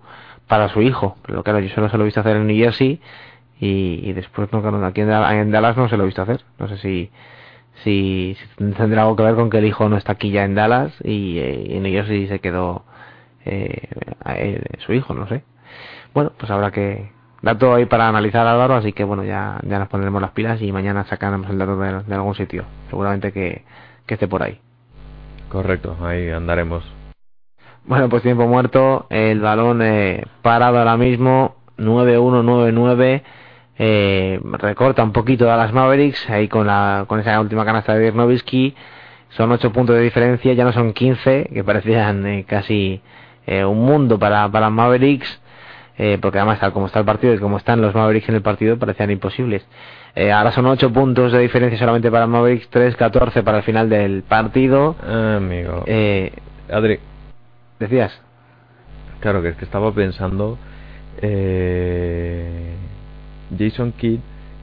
para 0.48 0.68
su 0.70 0.82
hijo 0.82 1.16
pero 1.24 1.42
claro 1.44 1.60
yo 1.60 1.68
solo 1.74 1.88
se 1.88 1.96
lo 1.96 2.02
he 2.02 2.06
visto 2.06 2.20
hacer 2.20 2.36
en 2.36 2.46
New 2.48 2.56
Jersey 2.56 3.00
y, 3.62 4.00
y 4.02 4.12
después 4.12 4.52
no 4.52 4.60
claro, 4.60 4.84
aquí 4.84 5.02
en 5.02 5.08
Dallas, 5.08 5.34
en 5.34 5.52
Dallas 5.52 5.76
no 5.76 5.88
se 5.88 5.96
lo 5.96 6.02
he 6.02 6.06
visto 6.06 6.20
hacer. 6.20 6.40
No 6.58 6.66
sé 6.66 6.78
si 6.78 7.12
si, 7.84 8.36
si 8.36 8.64
tendrá 8.74 9.02
algo 9.02 9.14
que 9.14 9.22
ver 9.22 9.36
con 9.36 9.50
que 9.50 9.58
el 9.58 9.66
hijo 9.66 9.88
no 9.88 9.96
está 9.96 10.12
aquí 10.12 10.32
ya 10.32 10.44
en 10.44 10.56
Dallas 10.56 10.92
y, 11.04 11.38
eh, 11.38 11.66
y 11.68 11.76
en 11.76 11.84
New 11.84 11.92
Jersey 11.92 12.26
se 12.26 12.40
quedó 12.40 12.84
eh, 13.44 13.88
él, 14.36 14.64
su 14.84 14.92
hijo 14.92 15.14
no 15.14 15.28
sé. 15.28 15.44
Bueno 16.12 16.32
pues 16.36 16.50
habrá 16.50 16.72
que 16.72 17.12
dato 17.40 17.72
ahí 17.72 17.86
para 17.86 18.08
analizar 18.08 18.48
Álvaro 18.48 18.74
así 18.74 18.92
que 18.92 19.04
bueno 19.04 19.22
ya 19.22 19.60
ya 19.62 19.78
nos 19.78 19.88
pondremos 19.88 20.20
las 20.20 20.32
pilas 20.32 20.60
y 20.60 20.72
mañana 20.72 21.04
sacaremos 21.04 21.48
el 21.48 21.58
dato 21.58 21.76
de, 21.76 22.02
de 22.02 22.14
algún 22.16 22.34
sitio. 22.34 22.64
Seguramente 22.90 23.32
que, 23.32 23.64
que 24.06 24.14
esté 24.14 24.26
por 24.26 24.42
ahí. 24.42 24.60
Correcto 25.50 25.96
ahí 26.02 26.30
andaremos. 26.30 26.82
Bueno, 27.84 28.08
pues 28.08 28.24
tiempo 28.24 28.48
muerto, 28.48 29.06
el 29.08 29.40
balón 29.40 29.82
eh, 29.82 30.24
parado 30.42 30.78
ahora 30.78 30.96
mismo, 30.96 31.56
9-1-9-9, 31.78 33.22
eh, 33.78 34.40
recorta 34.44 35.02
un 35.02 35.12
poquito 35.12 35.50
a 35.50 35.56
las 35.56 35.72
Mavericks, 35.72 36.28
ahí 36.30 36.48
con, 36.48 36.66
la, 36.66 37.04
con 37.08 37.20
esa 37.20 37.40
última 37.40 37.64
canasta 37.64 37.94
de 37.94 38.12
Nowitzki, 38.12 38.74
son 39.30 39.50
8 39.50 39.72
puntos 39.72 39.96
de 39.96 40.02
diferencia, 40.02 40.52
ya 40.52 40.64
no 40.64 40.72
son 40.72 40.92
15, 40.92 41.50
que 41.52 41.64
parecían 41.64 42.26
eh, 42.26 42.44
casi 42.46 43.00
eh, 43.46 43.64
un 43.64 43.84
mundo 43.84 44.18
para, 44.18 44.48
para 44.50 44.68
Mavericks, 44.70 45.40
eh, 45.98 46.18
porque 46.20 46.38
además 46.38 46.60
tal 46.60 46.72
como 46.72 46.86
está 46.86 46.98
el 46.98 47.04
partido 47.04 47.34
y 47.34 47.38
como 47.38 47.56
están 47.56 47.80
los 47.80 47.94
Mavericks 47.94 48.28
en 48.28 48.34
el 48.36 48.42
partido 48.42 48.78
parecían 48.78 49.10
imposibles. 49.10 49.66
Eh, 50.14 50.30
ahora 50.30 50.52
son 50.52 50.66
8 50.66 50.92
puntos 50.92 51.32
de 51.32 51.38
diferencia 51.38 51.78
solamente 51.78 52.10
para 52.10 52.26
Mavericks, 52.26 52.70
3-14 52.70 53.42
para 53.42 53.58
el 53.58 53.64
final 53.64 53.88
del 53.88 54.22
partido. 54.22 54.94
amigo 55.02 55.84
Eh, 55.86 56.32
Adri 56.70 56.98
decías 57.78 58.20
Claro, 59.20 59.40
que 59.40 59.50
es 59.50 59.56
que 59.56 59.64
estaba 59.64 59.92
pensando. 59.92 60.58
eh, 61.22 62.74
Jason 63.58 63.92
Kidd 63.92 64.20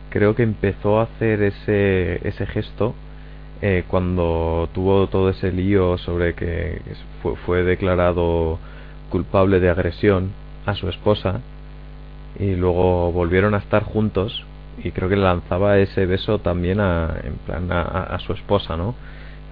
creo 0.09 0.35
que 0.35 0.43
empezó 0.43 0.99
a 0.99 1.03
hacer 1.03 1.43
ese, 1.43 2.27
ese 2.27 2.45
gesto 2.47 2.95
eh, 3.61 3.83
cuando 3.87 4.69
tuvo 4.73 5.07
todo 5.07 5.29
ese 5.29 5.51
lío 5.51 5.97
sobre 5.97 6.33
que 6.33 6.81
fue, 7.21 7.35
fue 7.45 7.63
declarado 7.63 8.57
culpable 9.09 9.59
de 9.59 9.69
agresión 9.69 10.31
a 10.65 10.75
su 10.75 10.87
esposa 10.87 11.41
y 12.39 12.55
luego 12.55 13.11
volvieron 13.11 13.53
a 13.53 13.57
estar 13.57 13.83
juntos 13.83 14.45
y 14.83 14.91
creo 14.91 15.09
que 15.09 15.15
lanzaba 15.17 15.77
ese 15.77 16.05
beso 16.05 16.39
también 16.39 16.79
a, 16.79 17.15
en 17.23 17.33
plan 17.45 17.71
a, 17.71 17.81
a 17.81 18.19
su 18.19 18.33
esposa, 18.33 18.77
¿no? 18.77 18.95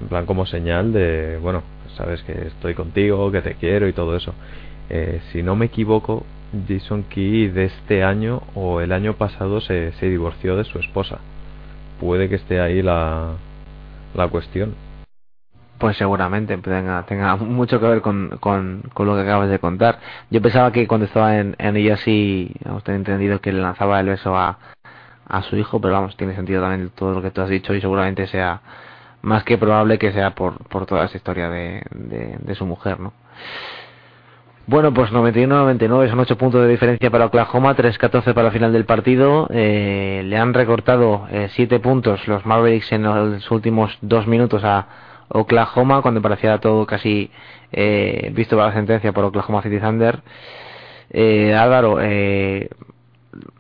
En 0.01 0.07
plan 0.07 0.25
como 0.25 0.45
señal 0.45 0.93
de, 0.93 1.37
bueno, 1.41 1.63
sabes 1.97 2.21
que 2.23 2.47
estoy 2.47 2.75
contigo, 2.75 3.31
que 3.31 3.41
te 3.41 3.55
quiero 3.55 3.87
y 3.87 3.93
todo 3.93 4.15
eso. 4.15 4.33
Eh, 4.89 5.19
si 5.31 5.43
no 5.43 5.55
me 5.55 5.65
equivoco, 5.65 6.23
Jason 6.67 7.03
Key 7.03 7.47
de 7.47 7.65
este 7.65 8.03
año 8.03 8.41
o 8.55 8.81
el 8.81 8.91
año 8.91 9.13
pasado 9.13 9.61
se, 9.61 9.91
se 9.93 10.09
divorció 10.09 10.55
de 10.55 10.63
su 10.63 10.79
esposa. 10.79 11.19
Puede 11.99 12.29
que 12.29 12.35
esté 12.35 12.61
ahí 12.61 12.81
la, 12.81 13.33
la 14.13 14.27
cuestión. 14.27 14.75
Pues 15.77 15.95
seguramente 15.97 16.57
tenga, 16.57 17.03
tenga 17.03 17.35
mucho 17.35 17.79
que 17.79 17.87
ver 17.87 18.01
con, 18.01 18.37
con, 18.39 18.83
con, 18.93 19.05
lo 19.05 19.15
que 19.15 19.21
acabas 19.21 19.49
de 19.49 19.59
contar. 19.59 19.99
Yo 20.31 20.41
pensaba 20.41 20.71
que 20.71 20.87
cuando 20.87 21.05
estaba 21.05 21.37
en, 21.37 21.55
en 21.59 21.77
ella 21.77 21.97
sí, 21.97 22.51
usted 22.65 22.93
entendido 22.93 23.41
que 23.41 23.51
le 23.51 23.61
lanzaba 23.61 23.99
el 23.99 24.07
beso 24.07 24.35
a, 24.35 24.57
a 25.27 25.41
su 25.43 25.55
hijo, 25.55 25.79
pero 25.79 25.93
vamos, 25.93 26.17
tiene 26.17 26.35
sentido 26.35 26.61
también 26.61 26.91
todo 26.95 27.13
lo 27.13 27.21
que 27.21 27.29
tú 27.29 27.41
has 27.41 27.49
dicho 27.49 27.75
y 27.75 27.81
seguramente 27.81 28.25
sea 28.27 28.61
más 29.21 29.43
que 29.43 29.57
probable 29.57 29.99
que 29.99 30.11
sea 30.13 30.31
por, 30.33 30.57
por 30.67 30.85
toda 30.85 31.05
esa 31.05 31.17
historia 31.17 31.49
de, 31.49 31.83
de, 31.91 32.37
de 32.39 32.55
su 32.55 32.65
mujer, 32.65 32.99
¿no? 32.99 33.13
Bueno, 34.67 34.93
pues 34.93 35.11
91-99 35.11 36.09
son 36.09 36.19
8 36.19 36.37
puntos 36.37 36.61
de 36.61 36.67
diferencia 36.67 37.09
para 37.09 37.27
Oklahoma, 37.27 37.73
3-14 37.73 38.33
para 38.33 38.47
el 38.47 38.53
final 38.53 38.73
del 38.73 38.83
partido. 38.83 39.47
Eh, 39.49 40.23
le 40.25 40.37
han 40.37 40.53
recortado 40.53 41.25
eh, 41.31 41.47
7 41.53 41.79
puntos 41.79 42.27
los 42.27 42.45
Mavericks 42.45 42.91
en 42.91 43.03
los 43.03 43.49
últimos 43.49 43.97
2 44.01 44.27
minutos 44.27 44.65
a 44.65 44.87
Oklahoma, 45.29 46.01
cuando 46.01 46.21
parecía 46.21 46.57
todo 46.57 46.85
casi 46.85 47.31
eh, 47.71 48.29
visto 48.33 48.57
para 48.57 48.69
la 48.69 48.75
sentencia 48.75 49.13
por 49.13 49.23
Oklahoma 49.23 49.61
City 49.61 49.79
Thunder. 49.79 50.19
Eh, 51.11 51.55
Álvaro, 51.55 51.99
eh, 52.01 52.69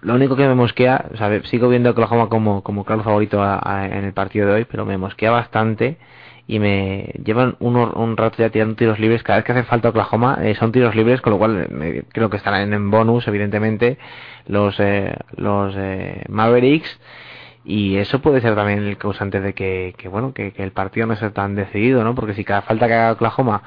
lo 0.01 0.13
único 0.13 0.35
que 0.35 0.45
me 0.45 0.55
mosquea, 0.55 1.05
o 1.13 1.15
sea, 1.15 1.41
sigo 1.43 1.69
viendo 1.69 1.87
a 1.87 1.91
Oklahoma 1.93 2.27
como, 2.27 2.83
claro 2.83 3.03
favorito 3.03 3.41
a, 3.41 3.85
en 3.85 4.03
el 4.03 4.11
partido 4.11 4.47
de 4.47 4.53
hoy, 4.55 4.65
pero 4.65 4.85
me 4.85 4.97
mosquea 4.97 5.31
bastante 5.31 5.97
y 6.47 6.59
me 6.59 7.13
llevan 7.23 7.57
un, 7.59 7.75
un 7.75 8.15
rato 8.15 8.37
ya 8.37 8.49
tirando 8.49 8.75
tiros 8.75 8.99
libres. 8.99 9.21
Cada 9.21 9.39
vez 9.39 9.45
que 9.45 9.51
hace 9.51 9.63
falta 9.63 9.89
Oklahoma 9.89 10.39
eh, 10.41 10.55
son 10.55 10.71
tiros 10.71 10.95
libres, 10.95 11.19
con 11.21 11.33
lo 11.33 11.39
cual 11.39 11.67
eh, 11.81 12.03
creo 12.13 12.29
que 12.29 12.37
estarán 12.37 12.73
en 12.73 12.89
bonus, 12.89 13.27
evidentemente, 13.27 13.97
los, 14.47 14.79
eh, 14.79 15.13
los 15.35 15.75
Mavericks. 16.29 16.99
Y 17.65 17.97
eso 17.97 18.21
puede 18.21 18.39
ser 18.39 18.55
también 18.55 18.79
el 18.79 18.97
causante 18.97 19.41
de 19.41 19.53
que, 19.53 19.93
que 19.97 20.07
bueno, 20.07 20.33
que, 20.33 20.53
el 20.55 20.71
partido 20.71 21.05
no 21.05 21.17
sea 21.17 21.31
tan 21.31 21.53
decidido, 21.55 22.05
¿no? 22.05 22.15
Porque 22.15 22.33
si 22.33 22.45
cada 22.45 22.61
falta 22.61 22.87
que 22.87 22.93
haga 22.93 23.11
Oklahoma 23.11 23.61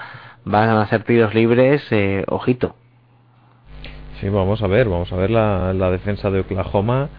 van 0.46 0.70
a 0.70 0.86
ser 0.86 1.04
tiros 1.04 1.34
libres, 1.34 1.86
ojito. 2.28 2.76
Sí, 4.20 4.30
vamos 4.30 4.62
a 4.62 4.66
ver, 4.66 4.88
vamos 4.88 5.12
a 5.12 5.16
ver 5.16 5.30
la, 5.30 5.74
la 5.74 5.90
defensa 5.90 6.30
de 6.30 6.40
Oklahoma 6.40 7.10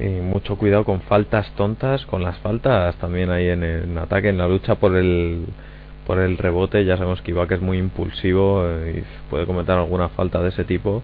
y 0.00 0.04
mucho 0.04 0.56
cuidado 0.56 0.84
con 0.84 1.00
faltas 1.02 1.50
tontas, 1.56 2.04
con 2.06 2.22
las 2.22 2.38
faltas 2.38 2.96
también 2.96 3.30
ahí 3.30 3.48
en 3.48 3.62
el 3.62 3.96
ataque, 3.98 4.28
en 4.28 4.38
la 4.38 4.48
lucha 4.48 4.76
por 4.76 4.96
el 4.96 5.46
por 6.06 6.18
el 6.18 6.36
rebote, 6.36 6.84
ya 6.84 6.96
sabemos 6.98 7.22
que 7.22 7.30
Ibaka 7.30 7.54
es 7.54 7.62
muy 7.62 7.78
impulsivo 7.78 8.66
y 8.86 9.02
puede 9.30 9.46
cometer 9.46 9.74
alguna 9.76 10.10
falta 10.10 10.42
de 10.42 10.50
ese 10.50 10.64
tipo 10.64 11.02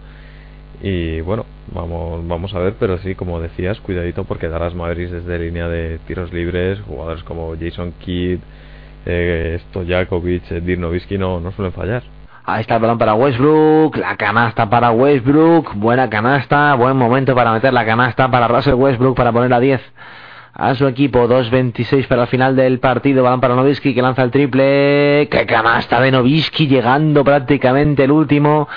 y 0.83 1.21
bueno, 1.21 1.45
vamos 1.73 2.27
vamos 2.27 2.53
a 2.55 2.59
ver, 2.59 2.75
pero 2.79 2.97
sí, 2.99 3.15
como 3.15 3.39
decías, 3.39 3.79
cuidadito 3.81 4.23
porque 4.25 4.47
Dallas 4.47 4.73
Mavericks 4.73 5.11
desde 5.11 5.39
línea 5.39 5.67
de 5.67 5.99
tiros 6.07 6.33
libres, 6.33 6.79
jugadores 6.81 7.23
como 7.23 7.55
Jason 7.59 7.93
Kidd, 7.99 8.39
eh, 9.05 9.59
Stojakovic, 9.69 10.43
eh, 10.51 11.17
no, 11.17 11.39
no 11.39 11.51
suelen 11.51 11.73
fallar. 11.73 12.03
Ahí 12.43 12.61
está 12.61 12.75
el 12.75 12.81
balón 12.81 12.97
para 12.97 13.13
Westbrook, 13.13 13.97
la 13.97 14.17
canasta 14.17 14.67
para 14.67 14.89
Westbrook, 14.91 15.75
buena 15.75 16.09
canasta, 16.09 16.73
buen 16.73 16.97
momento 16.97 17.35
para 17.35 17.51
meter 17.51 17.71
la 17.71 17.85
canasta 17.85 18.31
para 18.31 18.47
Russell 18.47 18.73
Westbrook 18.73 19.15
para 19.15 19.31
poner 19.31 19.53
a 19.53 19.59
10 19.59 19.79
a 20.53 20.73
su 20.73 20.87
equipo, 20.87 21.27
2.26 21.27 22.07
para 22.07 22.23
el 22.23 22.27
final 22.27 22.55
del 22.55 22.79
partido, 22.79 23.21
balón 23.23 23.41
para 23.41 23.55
Novisky 23.55 23.93
que 23.93 24.01
lanza 24.01 24.23
el 24.23 24.31
triple, 24.31 25.29
que 25.29 25.45
canasta 25.45 26.01
de 26.01 26.11
Novisky 26.11 26.67
llegando 26.67 27.23
prácticamente 27.23 28.05
el 28.05 28.11
último, 28.11 28.67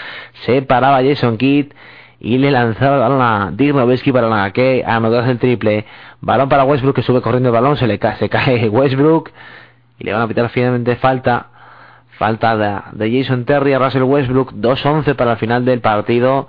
se 0.45 0.61
paraba 0.61 1.03
Jason 1.03 1.39
Kidd 1.39 1.73
y 2.21 2.37
le 2.37 2.51
lanzaba 2.51 2.97
el 2.97 3.01
balón 3.01 3.23
a 3.23 3.51
Dirk 3.51 3.77
Nowitzki 3.77 4.13
para 4.13 4.29
la 4.29 4.51
que 4.53 4.85
anotarse 4.87 5.31
el 5.31 5.39
triple, 5.39 5.87
balón 6.21 6.51
para 6.51 6.65
Westbrook 6.65 6.97
que 6.97 7.03
sube 7.03 7.23
corriendo 7.23 7.49
el 7.49 7.55
balón, 7.55 7.79
se 7.79 7.87
le 7.87 7.99
cae, 7.99 8.17
se 8.17 8.29
cae 8.29 8.69
Westbrook 8.69 9.31
y 9.99 10.05
le 10.05 10.13
van 10.13 10.21
a 10.21 10.29
pitar 10.29 10.51
finalmente 10.51 10.97
falta 10.97 11.49
Falta 12.19 12.57
de, 12.57 12.81
de, 12.93 13.23
Jason 13.23 13.45
Terry 13.45 13.73
a 13.73 13.79
Russell 13.79 14.03
Westbrook, 14.03 14.53
2-11 14.53 15.17
para 15.17 15.33
el 15.33 15.39
final 15.39 15.65
del 15.65 15.81
partido. 15.81 16.49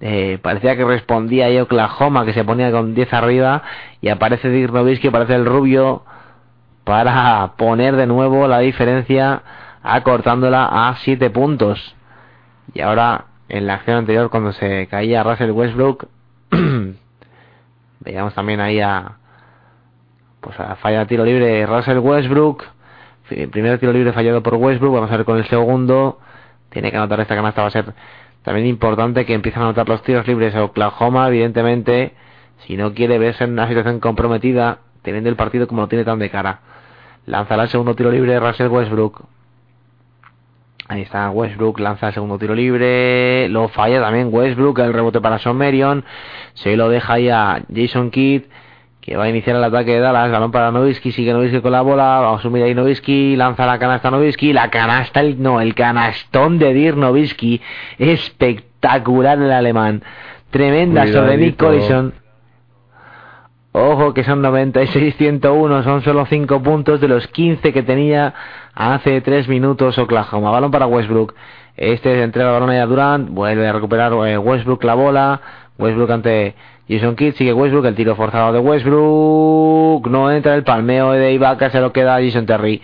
Eh, 0.00 0.38
parecía 0.42 0.76
que 0.76 0.84
respondía 0.84 1.46
ahí 1.46 1.58
Oklahoma, 1.58 2.24
que 2.24 2.32
se 2.32 2.44
ponía 2.44 2.70
con 2.70 2.94
10 2.94 3.12
arriba. 3.14 3.62
Y 4.00 4.08
aparece 4.10 4.50
Dirk 4.50 4.72
Nowitzki, 4.72 5.08
aparece 5.08 5.34
el 5.34 5.46
rubio, 5.46 6.02
para 6.84 7.52
poner 7.56 7.96
de 7.96 8.06
nuevo 8.06 8.46
la 8.46 8.60
diferencia, 8.60 9.42
acortándola 9.82 10.66
a 10.66 10.96
7 10.96 11.30
puntos. 11.30 11.94
Y 12.74 12.82
ahora, 12.82 13.26
en 13.48 13.66
la 13.66 13.74
acción 13.74 13.98
anterior, 13.98 14.30
cuando 14.30 14.52
se 14.52 14.86
caía 14.88 15.22
Russell 15.22 15.50
Westbrook, 15.50 16.08
veíamos 18.00 18.34
también 18.34 18.60
ahí 18.60 18.80
a. 18.80 19.16
Pues 20.40 20.58
a 20.60 20.76
falla 20.76 21.00
de 21.00 21.06
tiro 21.06 21.24
libre 21.24 21.66
Russell 21.66 21.98
Westbrook 21.98 22.64
primer 23.28 23.78
tiro 23.78 23.92
libre 23.92 24.12
fallado 24.12 24.42
por 24.42 24.54
Westbrook, 24.54 24.94
vamos 24.94 25.10
a 25.10 25.16
ver 25.16 25.26
con 25.26 25.38
el 25.38 25.46
segundo, 25.46 26.18
tiene 26.70 26.90
que 26.90 26.96
anotar 26.96 27.20
esta 27.20 27.34
canasta, 27.34 27.62
va 27.62 27.68
a 27.68 27.70
ser 27.70 27.94
también 28.42 28.66
importante 28.66 29.26
que 29.26 29.34
empiecen 29.34 29.62
a 29.62 29.66
anotar 29.66 29.88
los 29.88 30.02
tiros 30.02 30.26
libres 30.26 30.54
a 30.54 30.64
Oklahoma, 30.64 31.28
evidentemente, 31.28 32.12
si 32.66 32.76
no 32.76 32.94
quiere 32.94 33.18
verse 33.18 33.44
en 33.44 33.52
una 33.52 33.68
situación 33.68 34.00
comprometida, 34.00 34.78
teniendo 35.02 35.28
el 35.28 35.36
partido 35.36 35.66
como 35.66 35.82
lo 35.82 35.88
tiene 35.88 36.04
tan 36.04 36.18
de 36.18 36.30
cara. 36.30 36.60
Lanzará 37.26 37.64
el 37.64 37.68
segundo 37.68 37.94
tiro 37.94 38.10
libre 38.10 38.40
Russell 38.40 38.68
Westbrook. 38.68 39.22
Ahí 40.88 41.02
está 41.02 41.30
Westbrook, 41.30 41.78
lanza 41.80 42.08
el 42.08 42.14
segundo 42.14 42.38
tiro 42.38 42.54
libre, 42.54 43.50
lo 43.50 43.68
falla 43.68 44.00
también 44.00 44.30
Westbrook, 44.32 44.78
el 44.78 44.94
rebote 44.94 45.20
para 45.20 45.38
Son 45.38 45.60
se 46.54 46.76
lo 46.76 46.88
deja 46.88 47.12
ahí 47.12 47.28
a 47.28 47.62
Jason 47.74 48.10
Kidd, 48.10 48.44
que 49.00 49.16
va 49.16 49.24
a 49.24 49.28
iniciar 49.28 49.56
el 49.56 49.64
ataque 49.64 49.92
de 49.92 50.00
Dallas, 50.00 50.30
balón 50.30 50.50
para 50.50 50.70
Novisky, 50.70 51.12
sigue 51.12 51.32
Novisky 51.32 51.60
con 51.60 51.72
la 51.72 51.80
bola, 51.80 52.20
vamos 52.20 52.40
a 52.40 52.42
subir 52.42 52.62
ahí 52.62 52.74
Novisky, 52.74 53.36
lanza 53.36 53.64
la 53.66 53.78
canasta 53.78 54.10
Novisky, 54.10 54.52
la 54.52 54.70
canasta, 54.70 55.20
el, 55.20 55.42
no, 55.42 55.60
el 55.60 55.74
canastón 55.74 56.58
de 56.58 56.74
Dirk 56.74 56.96
Novisky, 56.96 57.60
espectacular 57.98 59.38
el 59.38 59.52
alemán, 59.52 60.02
tremenda 60.50 61.02
Cuidadito. 61.02 61.20
sobre 61.20 61.36
Nick 61.38 61.56
Collison. 61.56 62.14
Ojo 63.72 64.12
que 64.12 64.24
son 64.24 64.42
96-101, 64.42 65.84
son 65.84 66.02
solo 66.02 66.26
5 66.26 66.62
puntos 66.62 67.00
de 67.00 67.06
los 67.06 67.28
15 67.28 67.72
que 67.72 67.82
tenía 67.82 68.34
hace 68.74 69.20
3 69.20 69.46
minutos 69.46 69.98
Oklahoma. 69.98 70.50
Balón 70.50 70.70
para 70.70 70.86
Westbrook. 70.86 71.34
Este 71.76 72.22
entrega 72.22 72.48
el 72.48 72.60
balón 72.60 72.74
a 72.74 72.86
Durant, 72.86 73.28
vuelve 73.28 73.68
a 73.68 73.72
recuperar 73.72 74.12
Westbrook 74.14 74.82
la 74.82 74.94
bola. 74.94 75.40
Westbrook 75.78 76.10
ante 76.10 76.56
Jason 76.88 77.16
Kidd, 77.16 77.34
sigue 77.34 77.52
Westbrook, 77.52 77.84
el 77.84 77.94
tiro 77.94 78.16
forzado 78.16 78.52
de 78.52 78.60
Westbrook, 78.60 80.08
no 80.08 80.30
entra 80.30 80.54
el 80.54 80.64
palmeo 80.64 81.12
de 81.12 81.34
Ibaka, 81.34 81.70
se 81.70 81.80
lo 81.80 81.92
queda 81.92 82.18
Jason 82.22 82.46
Terry. 82.46 82.80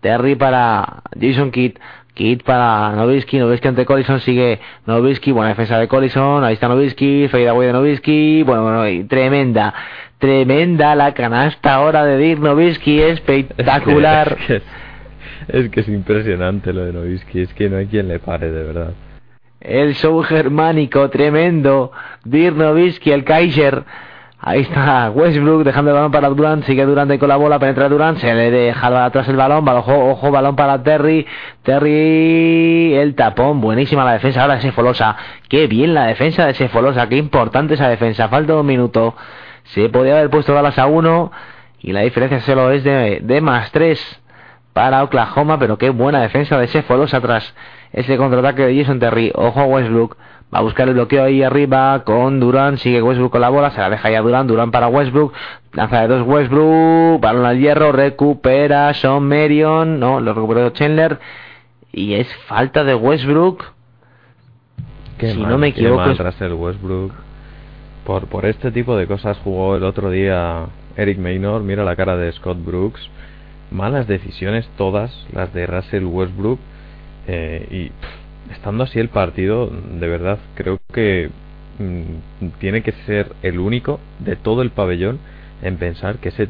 Terry 0.00 0.34
para 0.34 1.02
Jason 1.20 1.52
Kidd, 1.52 1.76
Kidd 2.14 2.42
para 2.42 2.92
Novisky, 2.96 3.38
Novisky 3.38 3.68
ante 3.68 3.86
Collison, 3.86 4.20
sigue 4.20 4.58
Novisky, 4.86 5.30
buena 5.30 5.50
defensa 5.50 5.78
de 5.78 5.86
Collison, 5.86 6.42
ahí 6.42 6.54
está 6.54 6.66
Novisky, 6.66 7.28
fade 7.28 7.48
away 7.48 7.68
de 7.68 7.72
Novisky, 7.74 8.42
bueno, 8.42 8.64
bueno, 8.64 9.06
tremenda, 9.08 9.72
tremenda 10.18 10.96
la 10.96 11.14
canasta 11.14 11.74
ahora 11.74 12.04
de 12.04 12.18
Dirk 12.18 12.40
Novisky, 12.40 13.00
espectacular. 13.00 14.36
Es 14.46 14.46
que, 14.46 14.56
es, 14.56 15.64
es 15.64 15.70
que 15.70 15.80
es 15.80 15.88
impresionante 15.88 16.72
lo 16.72 16.84
de 16.84 16.92
Novisky, 16.92 17.42
es 17.42 17.54
que 17.54 17.70
no 17.70 17.76
hay 17.76 17.86
quien 17.86 18.08
le 18.08 18.18
pare, 18.18 18.50
de 18.50 18.64
verdad 18.64 18.94
el 19.64 19.94
show 19.94 20.22
germánico 20.22 21.08
tremendo, 21.10 21.90
Dirk 22.24 22.56
el 23.06 23.24
Kaiser. 23.24 23.84
Ahí 24.46 24.60
está 24.60 25.10
Westbrook 25.10 25.64
dejando 25.64 25.90
el 25.90 25.96
balón 25.96 26.12
para 26.12 26.28
Durant, 26.28 26.64
sigue 26.64 26.84
Durant 26.84 27.18
con 27.18 27.30
la 27.30 27.36
bola, 27.36 27.58
penetra 27.58 27.88
Durant, 27.88 28.18
se 28.18 28.34
le 28.34 28.50
deja 28.50 29.06
atrás 29.06 29.26
el 29.28 29.36
balón, 29.36 29.66
ojo, 29.66 30.10
ojo, 30.10 30.30
balón 30.30 30.54
para 30.54 30.82
Terry, 30.82 31.26
Terry, 31.62 32.92
el 32.94 33.14
tapón, 33.14 33.62
buenísima 33.62 34.04
la 34.04 34.12
defensa, 34.12 34.42
ahora 34.42 34.60
Sefolosa, 34.60 35.16
qué 35.48 35.66
bien 35.66 35.94
la 35.94 36.08
defensa 36.08 36.44
de 36.44 36.52
Sefolosa, 36.52 37.08
qué 37.08 37.16
importante 37.16 37.72
esa 37.72 37.88
defensa, 37.88 38.28
falta 38.28 38.54
un 38.54 38.66
minuto, 38.66 39.16
se 39.62 39.88
podía 39.88 40.12
haber 40.12 40.28
puesto 40.28 40.52
Dallas 40.52 40.78
a 40.78 40.88
uno 40.88 41.32
y 41.80 41.92
la 41.92 42.02
diferencia 42.02 42.40
solo 42.40 42.70
es 42.70 42.84
de, 42.84 43.20
de 43.22 43.40
más 43.40 43.72
tres 43.72 44.20
para 44.74 45.02
Oklahoma, 45.02 45.58
pero 45.58 45.78
qué 45.78 45.88
buena 45.88 46.20
defensa 46.20 46.58
de 46.58 46.66
Sefolosa 46.66 47.16
atrás 47.18 47.54
ese 47.94 48.16
contraataque 48.16 48.66
de 48.66 48.76
Jason 48.76 48.98
Terry. 48.98 49.32
Ojo 49.34 49.60
a 49.60 49.64
Westbrook. 49.64 50.16
Va 50.52 50.58
a 50.58 50.62
buscar 50.62 50.88
el 50.88 50.94
bloqueo 50.94 51.24
ahí 51.24 51.42
arriba 51.42 52.02
con 52.04 52.40
Durant. 52.40 52.78
Sigue 52.78 53.00
Westbrook 53.00 53.30
con 53.32 53.40
la 53.40 53.48
bola. 53.48 53.70
Se 53.70 53.80
la 53.80 53.88
deja 53.88 54.10
ya 54.10 54.20
Durant. 54.20 54.48
Durant 54.48 54.72
para 54.72 54.88
Westbrook. 54.88 55.32
Lanza 55.72 56.02
de 56.02 56.08
dos 56.08 56.26
Westbrook. 56.26 57.20
Balón 57.20 57.46
al 57.46 57.58
hierro. 57.58 57.92
Recupera 57.92 58.92
Sean 58.94 59.22
Marion. 59.28 60.00
No, 60.00 60.20
lo 60.20 60.34
recuperó 60.34 60.70
Chandler. 60.70 61.20
Y 61.92 62.14
es 62.14 62.28
falta 62.48 62.82
de 62.82 62.96
Westbrook. 62.96 63.64
Qué 65.18 65.30
si 65.30 65.38
mal, 65.38 65.50
no 65.52 65.58
me 65.58 65.68
equivoco. 65.68 66.02
Mal, 66.04 66.34
el 66.40 66.52
Westbrook. 66.52 67.12
Por, 68.04 68.26
por 68.26 68.44
este 68.44 68.72
tipo 68.72 68.96
de 68.96 69.06
cosas 69.06 69.38
jugó 69.38 69.76
el 69.76 69.84
otro 69.84 70.10
día 70.10 70.66
Eric 70.96 71.18
Maynor, 71.18 71.62
mira 71.62 71.84
la 71.84 71.96
cara 71.96 72.16
de 72.16 72.30
Scott 72.32 72.62
Brooks, 72.62 73.00
malas 73.70 74.06
decisiones 74.06 74.68
todas 74.76 75.26
las 75.32 75.52
de 75.54 75.66
Russell 75.66 76.04
Westbrook 76.04 76.58
eh, 77.26 77.66
y 77.70 78.52
estando 78.52 78.84
así 78.84 78.98
el 79.00 79.08
partido, 79.08 79.68
de 79.68 80.08
verdad 80.08 80.38
creo 80.54 80.78
que 80.92 81.30
mm, 81.78 82.46
tiene 82.58 82.82
que 82.82 82.92
ser 83.06 83.32
el 83.42 83.58
único 83.58 83.98
de 84.20 84.36
todo 84.36 84.62
el 84.62 84.70
pabellón 84.70 85.18
en 85.62 85.76
pensar 85.76 86.16
que 86.18 86.28
ese 86.28 86.48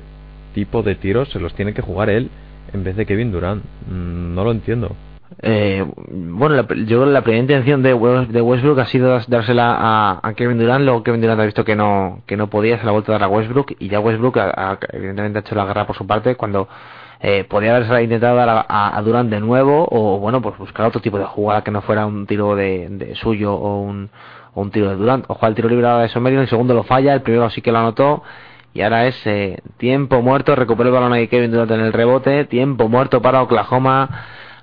tipo 0.54 0.82
de 0.82 0.94
tiros 0.96 1.28
se 1.30 1.40
los 1.40 1.54
tiene 1.54 1.72
que 1.74 1.82
jugar 1.82 2.10
él 2.10 2.30
en 2.72 2.84
vez 2.84 2.96
de 2.96 3.06
Kevin 3.06 3.30
Durant. 3.32 3.62
Mm, 3.88 4.34
no 4.34 4.44
lo 4.44 4.50
entiendo. 4.52 4.94
Eh, 5.42 5.84
bueno, 6.10 6.54
la, 6.54 6.66
yo 6.86 7.06
la 7.06 7.22
primera 7.22 7.40
intención 7.42 7.82
de, 7.82 7.94
Wes- 7.94 8.28
de 8.28 8.40
Westbrook 8.42 8.78
ha 8.80 8.86
sido 8.86 9.18
dársela 9.26 9.74
a, 9.78 10.20
a 10.22 10.34
Kevin 10.34 10.58
Durant, 10.58 10.84
luego 10.84 11.02
Kevin 11.02 11.20
Durant 11.22 11.40
ha 11.40 11.44
visto 11.44 11.64
que 11.64 11.74
no 11.74 12.20
que 12.26 12.36
no 12.36 12.48
podía, 12.50 12.78
se 12.78 12.84
la 12.84 12.90
ha 12.90 12.92
vuelto 12.92 13.12
a 13.12 13.18
dar 13.18 13.24
a 13.24 13.28
Westbrook 13.28 13.74
y 13.78 13.88
ya 13.88 14.00
Westbrook 14.00 14.36
ha- 14.38 14.52
ha- 14.72 14.78
evidentemente 14.92 15.38
ha 15.38 15.40
hecho 15.40 15.54
la 15.54 15.64
guerra 15.64 15.86
por 15.86 15.96
su 15.96 16.06
parte 16.06 16.36
cuando 16.36 16.68
eh, 17.26 17.44
podía 17.44 17.74
haberse 17.74 18.02
intentado 18.02 18.36
dar 18.36 18.50
a, 18.50 18.66
a- 18.98 19.00
Durant 19.02 19.30
de 19.30 19.40
nuevo 19.40 19.88
o 19.90 20.18
bueno, 20.18 20.42
pues 20.42 20.58
buscar 20.58 20.84
otro 20.84 21.00
tipo 21.00 21.18
de 21.18 21.24
jugada 21.24 21.64
que 21.64 21.70
no 21.70 21.80
fuera 21.80 22.04
un 22.04 22.26
tiro 22.26 22.54
de, 22.54 23.12
suyo 23.14 23.54
o 23.54 23.80
un, 23.80 24.10
o 24.52 24.66
tiro 24.68 24.90
de 24.90 24.96
Durant. 24.96 25.24
Ojo 25.28 25.46
al 25.46 25.54
tiro 25.54 25.70
libre 25.70 25.88
de 25.88 26.08
Somerville, 26.08 26.42
el 26.42 26.48
segundo 26.48 26.74
lo 26.74 26.82
falla, 26.82 27.14
el 27.14 27.22
primero 27.22 27.48
sí 27.48 27.62
que 27.62 27.72
lo 27.72 27.78
anotó 27.78 28.22
y 28.74 28.82
ahora 28.82 29.06
es 29.06 29.26
eh, 29.26 29.58
tiempo 29.78 30.20
muerto, 30.20 30.54
recupera 30.54 30.90
el 30.90 30.94
balón 30.94 31.14
ahí 31.14 31.26
Kevin 31.28 31.50
Durant 31.50 31.70
en 31.70 31.80
el 31.80 31.92
rebote, 31.94 32.44
tiempo 32.44 32.88
muerto 32.90 33.22
para 33.22 33.40
Oklahoma, 33.40 34.10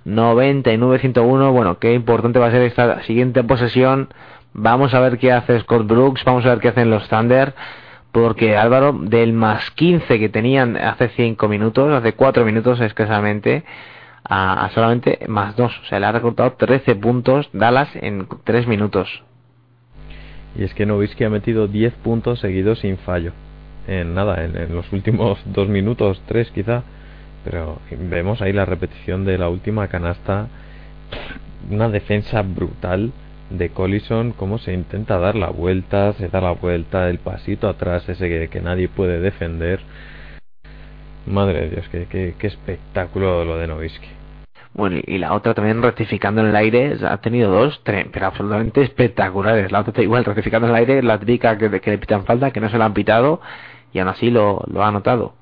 99-101, 0.06 1.52
bueno, 1.52 1.80
qué 1.80 1.94
importante 1.94 2.38
va 2.38 2.48
a 2.48 2.52
ser 2.52 2.62
esta 2.62 3.02
siguiente 3.04 3.44
posesión, 3.44 4.10
vamos 4.54 4.94
a 4.94 5.00
ver 5.00 5.18
qué 5.18 5.32
hace 5.32 5.60
Scott 5.62 5.88
Brooks, 5.88 6.24
vamos 6.26 6.46
a 6.46 6.50
ver 6.50 6.60
qué 6.60 6.68
hacen 6.68 6.90
los 6.92 7.08
Thunder, 7.10 7.54
porque 8.12 8.58
Álvaro, 8.58 8.94
del 8.94 9.34
más 9.34 9.72
15 9.72 10.20
que 10.20 10.30
tenían 10.30 10.76
hace 10.78 11.10
5 11.10 11.48
minutos, 11.48 11.92
hace 11.94 12.14
4 12.14 12.46
minutos 12.46 12.80
escasamente, 12.82 13.64
a, 14.24 14.66
a 14.66 14.70
solamente 14.72 15.20
más 15.28 15.56
2, 15.56 15.80
o 15.84 15.86
sea, 15.86 16.00
le 16.00 16.06
ha 16.06 16.12
recortado 16.12 16.54
13 16.54 16.96
puntos 16.96 17.50
Dallas 17.54 17.90
en 17.96 18.28
3 18.44 18.68
minutos. 18.68 19.24
Y 20.56 20.64
es 20.64 20.74
que 20.74 20.86
Nowitzki 20.86 21.24
ha 21.24 21.30
metido 21.30 21.68
10 21.68 21.94
puntos 21.96 22.40
seguidos 22.40 22.80
sin 22.80 22.98
fallo. 22.98 23.32
En 23.88 24.14
nada, 24.14 24.44
en, 24.44 24.58
en 24.58 24.76
los 24.76 24.92
últimos 24.92 25.40
dos 25.46 25.68
minutos, 25.68 26.22
tres 26.28 26.52
quizá. 26.52 26.84
Pero 27.44 27.80
vemos 28.10 28.42
ahí 28.42 28.54
la 28.54 28.66
repetición 28.66 29.26
de 29.26 29.38
la 29.38 29.50
última 29.50 29.88
canasta. 29.88 30.48
Una 31.70 31.90
defensa 31.90 32.42
brutal 32.42 33.12
de 33.52 33.70
Collison. 33.70 34.32
Cómo 34.34 34.58
se 34.58 34.74
intenta 34.74 35.18
dar 35.20 35.36
la 35.36 35.50
vuelta, 35.50 36.14
se 36.14 36.28
da 36.30 36.42
la 36.42 36.52
vuelta, 36.52 37.10
el 37.10 37.20
pasito 37.20 37.68
atrás, 37.70 38.08
ese 38.10 38.28
que, 38.30 38.48
que 38.50 38.62
nadie 38.62 38.88
puede 38.88 39.20
defender. 39.20 39.80
Madre 41.26 41.62
de 41.62 41.70
Dios, 41.70 41.90
qué, 41.92 42.08
qué, 42.38 42.48
espectáculo 42.48 43.46
lo 43.46 43.58
de 43.58 43.68
Nowitzki. 43.68 44.08
Bueno, 44.74 45.00
y 45.06 45.18
la 45.18 45.34
otra 45.34 45.54
también 45.54 45.82
rectificando 45.84 46.42
en 46.42 46.48
el 46.48 46.56
aire, 46.56 46.96
ha 47.08 47.18
tenido 47.18 47.52
dos, 47.52 47.84
tre- 47.84 48.08
pero 48.12 48.28
absolutamente 48.28 48.82
espectaculares. 48.82 49.72
La 49.72 49.82
otra 49.82 50.02
igual, 50.02 50.24
rectificando 50.26 50.68
en 50.68 50.74
el 50.74 50.80
aire, 50.80 51.04
la 51.04 51.20
típica 51.20 51.58
que, 51.58 51.82
que 51.82 51.92
le 51.92 51.98
pitan 51.98 52.26
falta, 52.26 52.52
que 52.52 52.62
no 52.62 52.70
se 52.70 52.78
la 52.78 52.86
han 52.86 52.94
pitado, 52.94 53.42
y 53.94 54.00
aún 54.00 54.08
así 54.10 54.32
lo, 54.32 54.64
lo 54.72 54.82
ha 54.84 54.88
anotado. 54.88 55.36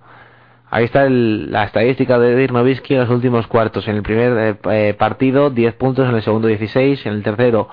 Ahí 0.72 0.86
está 0.86 1.06
el- 1.06 1.52
la 1.52 1.64
estadística 1.64 2.20
de 2.20 2.36
Dirk 2.36 2.92
en 2.92 2.98
los 3.00 3.10
últimos 3.10 3.48
cuartos. 3.48 3.88
En 3.88 3.96
el 3.96 4.04
primer 4.04 4.38
eh, 4.38 4.90
eh, 4.90 4.94
partido, 4.96 5.50
10 5.50 5.74
puntos, 5.76 6.10
en 6.10 6.16
el 6.16 6.22
segundo 6.24 6.48
16, 6.48 7.06
en 7.06 7.14
el 7.14 7.24
tercero 7.24 7.70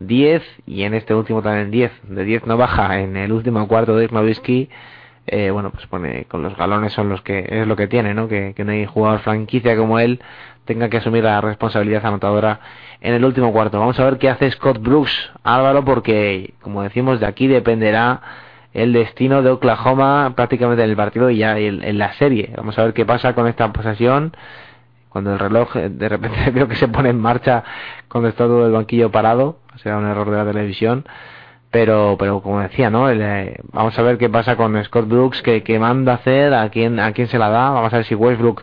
10, 0.00 0.42
y 0.66 0.82
en 0.82 0.94
este 0.94 1.14
último 1.14 1.42
también 1.42 1.70
10. 1.70 1.92
De 2.08 2.24
10 2.24 2.46
no 2.46 2.56
baja 2.56 3.00
en 3.00 3.16
el 3.16 3.32
último 3.32 3.66
cuarto 3.68 3.96
de 3.96 4.08
Nowitzki. 4.08 4.68
Eh, 5.26 5.50
bueno, 5.50 5.70
pues 5.70 5.86
pone 5.88 6.24
con 6.26 6.42
los 6.42 6.56
galones 6.56 6.92
son 6.92 7.08
los 7.08 7.20
que 7.22 7.46
es 7.48 7.66
lo 7.66 7.74
que 7.76 7.88
tiene, 7.88 8.14
¿no? 8.14 8.28
Que, 8.28 8.54
que 8.54 8.64
no 8.64 8.72
hay 8.72 8.86
jugador 8.86 9.20
franquicia 9.20 9.76
como 9.76 9.98
él 9.98 10.20
tenga 10.66 10.88
que 10.90 10.98
asumir 10.98 11.24
la 11.24 11.40
responsabilidad 11.40 12.04
anotadora 12.04 12.60
en 13.00 13.14
el 13.14 13.24
último 13.24 13.52
cuarto. 13.52 13.78
Vamos 13.78 13.98
a 13.98 14.04
ver 14.04 14.18
qué 14.18 14.28
hace 14.28 14.50
Scott 14.50 14.78
Brooks, 14.78 15.32
Álvaro, 15.42 15.84
porque 15.84 16.54
como 16.60 16.82
decimos, 16.82 17.20
de 17.20 17.26
aquí 17.26 17.46
dependerá 17.46 18.20
el 18.74 18.92
destino 18.92 19.42
de 19.42 19.50
Oklahoma 19.50 20.34
prácticamente 20.36 20.84
en 20.84 20.90
el 20.90 20.96
partido 20.96 21.30
y 21.30 21.38
ya 21.38 21.58
en, 21.58 21.82
en 21.82 21.98
la 21.98 22.12
serie. 22.14 22.52
Vamos 22.56 22.78
a 22.78 22.84
ver 22.84 22.92
qué 22.92 23.06
pasa 23.06 23.34
con 23.34 23.46
esta 23.46 23.72
posesión. 23.72 24.36
Cuando 25.16 25.32
el 25.32 25.38
reloj 25.38 25.74
eh, 25.76 25.88
de 25.88 26.10
repente 26.10 26.50
veo 26.52 26.68
que 26.68 26.76
se 26.76 26.88
pone 26.88 27.08
en 27.08 27.18
marcha 27.18 27.64
cuando 28.06 28.28
está 28.28 28.44
todo 28.44 28.66
el 28.66 28.72
banquillo 28.72 29.10
parado, 29.10 29.60
será 29.76 29.96
un 29.96 30.04
error 30.04 30.30
de 30.30 30.36
la 30.36 30.44
televisión. 30.44 31.06
Pero, 31.70 32.16
pero 32.18 32.42
como 32.42 32.60
decía, 32.60 32.90
¿no? 32.90 33.08
El, 33.08 33.22
eh, 33.22 33.56
vamos 33.72 33.98
a 33.98 34.02
ver 34.02 34.18
qué 34.18 34.28
pasa 34.28 34.56
con 34.56 34.84
Scott 34.84 35.08
Brooks, 35.08 35.40
que, 35.40 35.62
que 35.62 35.78
manda 35.78 36.12
hacer, 36.12 36.52
a 36.52 36.68
quién, 36.68 37.00
a 37.00 37.12
quién 37.12 37.28
se 37.28 37.38
la 37.38 37.48
da. 37.48 37.70
Vamos 37.70 37.94
a 37.94 37.96
ver 37.96 38.04
si 38.04 38.14
Westbrook 38.14 38.62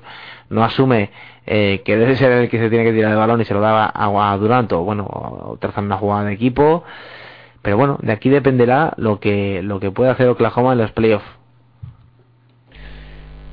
no 0.52 0.64
asume 0.64 1.10
eh, 1.48 1.82
que 1.84 1.98
debe 1.98 2.16
ser 2.18 2.32
el 2.32 2.50
que 2.50 2.60
se 2.60 2.70
tiene 2.70 2.86
que 2.86 2.94
tirar 2.94 3.14
el 3.14 3.18
balón 3.18 3.42
y 3.42 3.46
se 3.46 3.56
lo 3.56 3.60
da 3.60 3.92
a, 3.92 4.38
Durant 4.38 4.72
o 4.74 4.84
bueno, 4.84 5.08
o 5.10 5.58
trazar 5.60 5.84
una 5.84 5.98
jugada 5.98 6.26
de 6.26 6.34
equipo. 6.34 6.84
Pero 7.64 7.78
bueno, 7.78 7.98
de 8.00 8.12
aquí 8.12 8.30
dependerá 8.30 8.94
lo 8.98 9.20
que, 9.20 9.64
lo 9.64 9.80
que 9.80 9.90
pueda 9.90 10.12
hacer 10.12 10.28
Oklahoma 10.30 10.74
en 10.74 10.78
los 10.78 10.92
playoffs. 10.92 11.26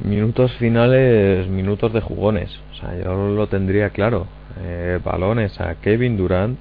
Minutos 0.04 0.52
finales, 0.58 1.48
minutos 1.48 1.94
de 1.94 2.02
jugones. 2.02 2.60
Sea, 2.80 2.96
yo 3.02 3.14
lo 3.30 3.46
tendría 3.46 3.90
claro. 3.90 4.26
Eh, 4.62 4.98
balones 5.04 5.60
a 5.60 5.76
Kevin 5.76 6.16
Durant 6.16 6.58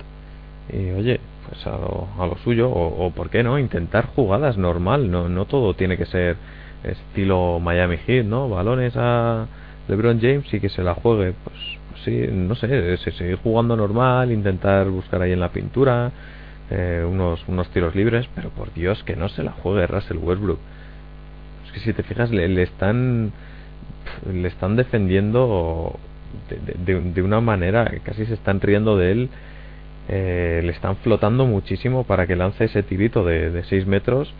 y 0.71 0.91
oye, 0.91 1.19
pues 1.47 1.65
a 1.65 1.71
lo, 1.71 2.07
a 2.17 2.27
lo 2.27 2.37
suyo. 2.43 2.69
O, 2.69 3.11
por 3.11 3.29
qué 3.29 3.43
no, 3.43 3.57
intentar 3.59 4.07
jugadas 4.15 4.57
normal. 4.57 5.09
No, 5.11 5.29
no 5.29 5.45
todo 5.45 5.73
tiene 5.73 5.97
que 5.97 6.05
ser 6.05 6.37
estilo 6.83 7.59
Miami 7.59 7.97
Heat, 7.97 8.25
¿no? 8.25 8.49
Balones 8.49 8.93
a 8.95 9.47
LeBron 9.87 10.19
James 10.21 10.53
y 10.53 10.59
que 10.59 10.69
se 10.69 10.83
la 10.83 10.93
juegue. 10.95 11.33
Pues, 11.43 11.57
pues 11.89 12.01
sí, 12.03 12.25
no 12.31 12.55
sé, 12.55 12.97
se- 12.97 13.11
seguir 13.11 13.37
jugando 13.41 13.75
normal, 13.75 14.31
intentar 14.31 14.89
buscar 14.89 15.21
ahí 15.21 15.31
en 15.31 15.39
la 15.39 15.49
pintura 15.49 16.11
eh, 16.69 17.03
unos, 17.09 17.43
unos 17.47 17.67
tiros 17.69 17.95
libres, 17.95 18.27
pero 18.35 18.49
por 18.49 18.71
Dios 18.73 19.03
que 19.03 19.15
no 19.15 19.27
se 19.29 19.43
la 19.43 19.51
juegue 19.51 19.87
Russell 19.87 20.17
Westbrook. 20.17 20.59
Es 21.65 21.71
que 21.71 21.79
si 21.79 21.93
te 21.93 22.03
fijas, 22.03 22.31
le, 22.31 22.47
le 22.47 22.63
están 22.63 23.31
le 24.31 24.47
están 24.47 24.75
defendiendo 24.75 25.97
de, 26.49 26.99
de- 27.13 27.21
una 27.21 27.41
manera 27.41 27.91
casi 28.03 28.25
se 28.25 28.33
están 28.33 28.59
riendo 28.61 28.97
de 28.97 29.11
él. 29.11 29.29
Eh, 30.11 30.61
le 30.63 30.71
están 30.71 30.95
flotando 30.97 31.45
muchísimo 31.45 32.03
para 32.03 32.25
que 32.25 32.35
lance 32.35 32.65
ese 32.65 32.81
tirito 32.81 33.23
de, 33.23 33.51
de 33.51 33.63
6 33.63 33.85
metros 33.85 34.33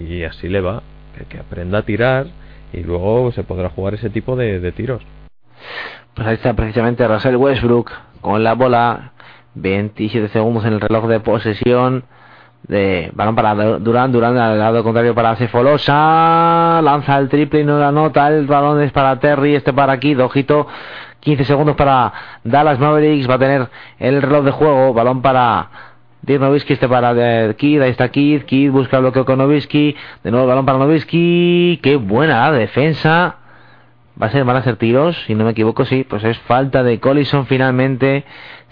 y 0.00 0.22
así 0.24 0.48
le 0.48 0.60
va. 0.60 0.82
Que, 1.28 1.38
aprenda 1.38 1.78
a 1.78 1.82
tirar 1.82 2.26
y 2.72 2.80
luego 2.82 3.30
se 3.32 3.42
podrá 3.42 3.68
jugar 3.70 3.94
ese 3.94 4.08
tipo 4.10 4.36
de, 4.36 4.58
de 4.60 4.72
tiros. 4.72 5.02
Pues 6.14 6.26
ahí 6.28 6.34
está 6.34 6.54
precisamente 6.54 7.06
Russell 7.06 7.36
Westbrook 7.36 7.90
con 8.22 8.42
la 8.42 8.54
bola, 8.54 9.12
27 9.54 10.28
segundos 10.28 10.64
en 10.64 10.72
el 10.74 10.80
reloj 10.80 11.06
de 11.08 11.20
posesión. 11.20 12.04
De 12.68 13.10
balón 13.14 13.36
para 13.36 13.54
Du- 13.54 13.78
Durán, 13.78 14.10
Durán 14.10 14.36
al 14.38 14.58
lado 14.58 14.82
contrario 14.82 15.14
para 15.14 15.36
Cefolosa, 15.36 16.80
lanza 16.82 17.16
el 17.18 17.28
triple 17.28 17.60
y 17.60 17.64
no 17.64 17.78
la 17.78 17.92
nota, 17.92 18.26
el 18.28 18.46
balón 18.46 18.80
es 18.82 18.90
para 18.92 19.20
Terry, 19.20 19.54
este 19.54 19.72
para 19.72 19.92
aquí, 19.92 20.14
Dojito, 20.14 20.66
15 21.26 21.44
segundos 21.44 21.74
para 21.74 22.12
Dallas 22.44 22.78
Mavericks, 22.78 23.28
va 23.28 23.34
a 23.34 23.38
tener 23.40 23.68
el 23.98 24.22
reloj 24.22 24.44
de 24.44 24.52
juego, 24.52 24.94
balón 24.94 25.22
para 25.22 25.70
Dirk 26.22 26.40
Nowitzki, 26.40 26.74
este 26.74 26.88
para 26.88 27.52
Kid, 27.54 27.82
ahí 27.82 27.90
está 27.90 28.10
Kid, 28.10 28.42
Kid 28.42 28.70
busca 28.70 29.00
bloqueo 29.00 29.24
con 29.24 29.38
Nowitzki, 29.38 29.96
de 30.22 30.30
nuevo 30.30 30.46
balón 30.46 30.64
para 30.64 30.78
Nowitzki, 30.78 31.80
qué 31.82 31.96
buena 31.96 32.52
defensa, 32.52 33.38
Va 34.22 34.28
a 34.28 34.30
ser, 34.30 34.44
van 34.44 34.56
a 34.56 34.62
ser 34.62 34.76
tiros, 34.76 35.16
si 35.26 35.34
no 35.34 35.44
me 35.44 35.50
equivoco, 35.50 35.84
sí, 35.84 36.06
pues 36.08 36.22
es 36.22 36.38
falta 36.38 36.84
de 36.84 37.00
Collison 37.00 37.44
finalmente. 37.44 38.24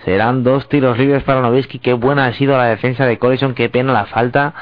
Serán 0.05 0.44
dos 0.44 0.68
tiros 0.68 0.97
libres 0.97 1.24
para 1.24 1.42
Nowitzki. 1.42 1.81
Qué 1.81 1.92
buena 1.92 2.26
ha 2.26 2.33
sido 2.34 2.57
la 2.57 2.66
defensa 2.66 3.05
de 3.05 3.18
Collison, 3.18 3.52
qué 3.52 3.68
pena 3.68 3.92
la 3.92 4.07
falta, 4.07 4.55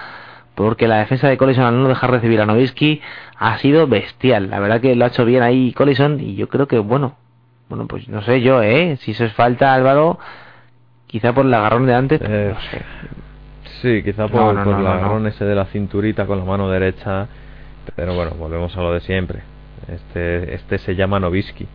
porque 0.56 0.88
la 0.88 0.96
defensa 0.96 1.28
de 1.28 1.36
Collison 1.36 1.64
al 1.66 1.80
no 1.80 1.88
dejar 1.88 2.10
recibir 2.10 2.40
a 2.40 2.46
Nowitzki 2.46 3.00
ha 3.38 3.58
sido 3.58 3.86
bestial. 3.86 4.50
La 4.50 4.58
verdad 4.58 4.80
que 4.80 4.96
lo 4.96 5.04
ha 5.04 5.08
hecho 5.08 5.24
bien 5.24 5.44
ahí 5.44 5.72
Collison 5.72 6.18
y 6.18 6.34
yo 6.34 6.48
creo 6.48 6.66
que, 6.66 6.78
bueno, 6.80 7.16
bueno, 7.68 7.86
pues 7.86 8.08
no 8.08 8.23
sé 8.23 8.41
yo, 8.41 8.62
¿eh? 8.62 8.97
Si 9.00 9.12
eso 9.12 9.24
es 9.24 9.32
falta, 9.32 9.74
Álvaro, 9.74 10.18
quizá 11.07 11.32
por 11.32 11.47
el 11.47 11.55
agarrón 11.55 11.86
de 11.86 11.94
antes, 11.94 12.20
Eh, 12.23 12.52
no 12.55 12.60
sé. 12.70 12.82
Sí, 13.81 14.02
quizá 14.02 14.28
por, 14.28 14.55
no, 14.55 14.65
por 14.65 14.74
no, 14.74 14.81
el 14.81 14.86
agarrón 14.86 15.26
ese 15.26 15.44
de 15.44 15.55
la 15.55 15.65
cinturita 15.66 16.26
con 16.26 16.39
la 16.39 16.44
mano 16.44 16.68
derecha. 16.70 17.26
Pero 17.97 18.15
bueno, 18.15 18.32
volvemos 18.39 18.76
a 18.76 18.81
lo 18.81 18.92
de 18.92 19.00
siempre. 19.00 19.41
Este, 19.89 20.55
este 20.55 20.78
se 20.78 20.94
llama 20.94 21.18
Novisky. 21.18 21.66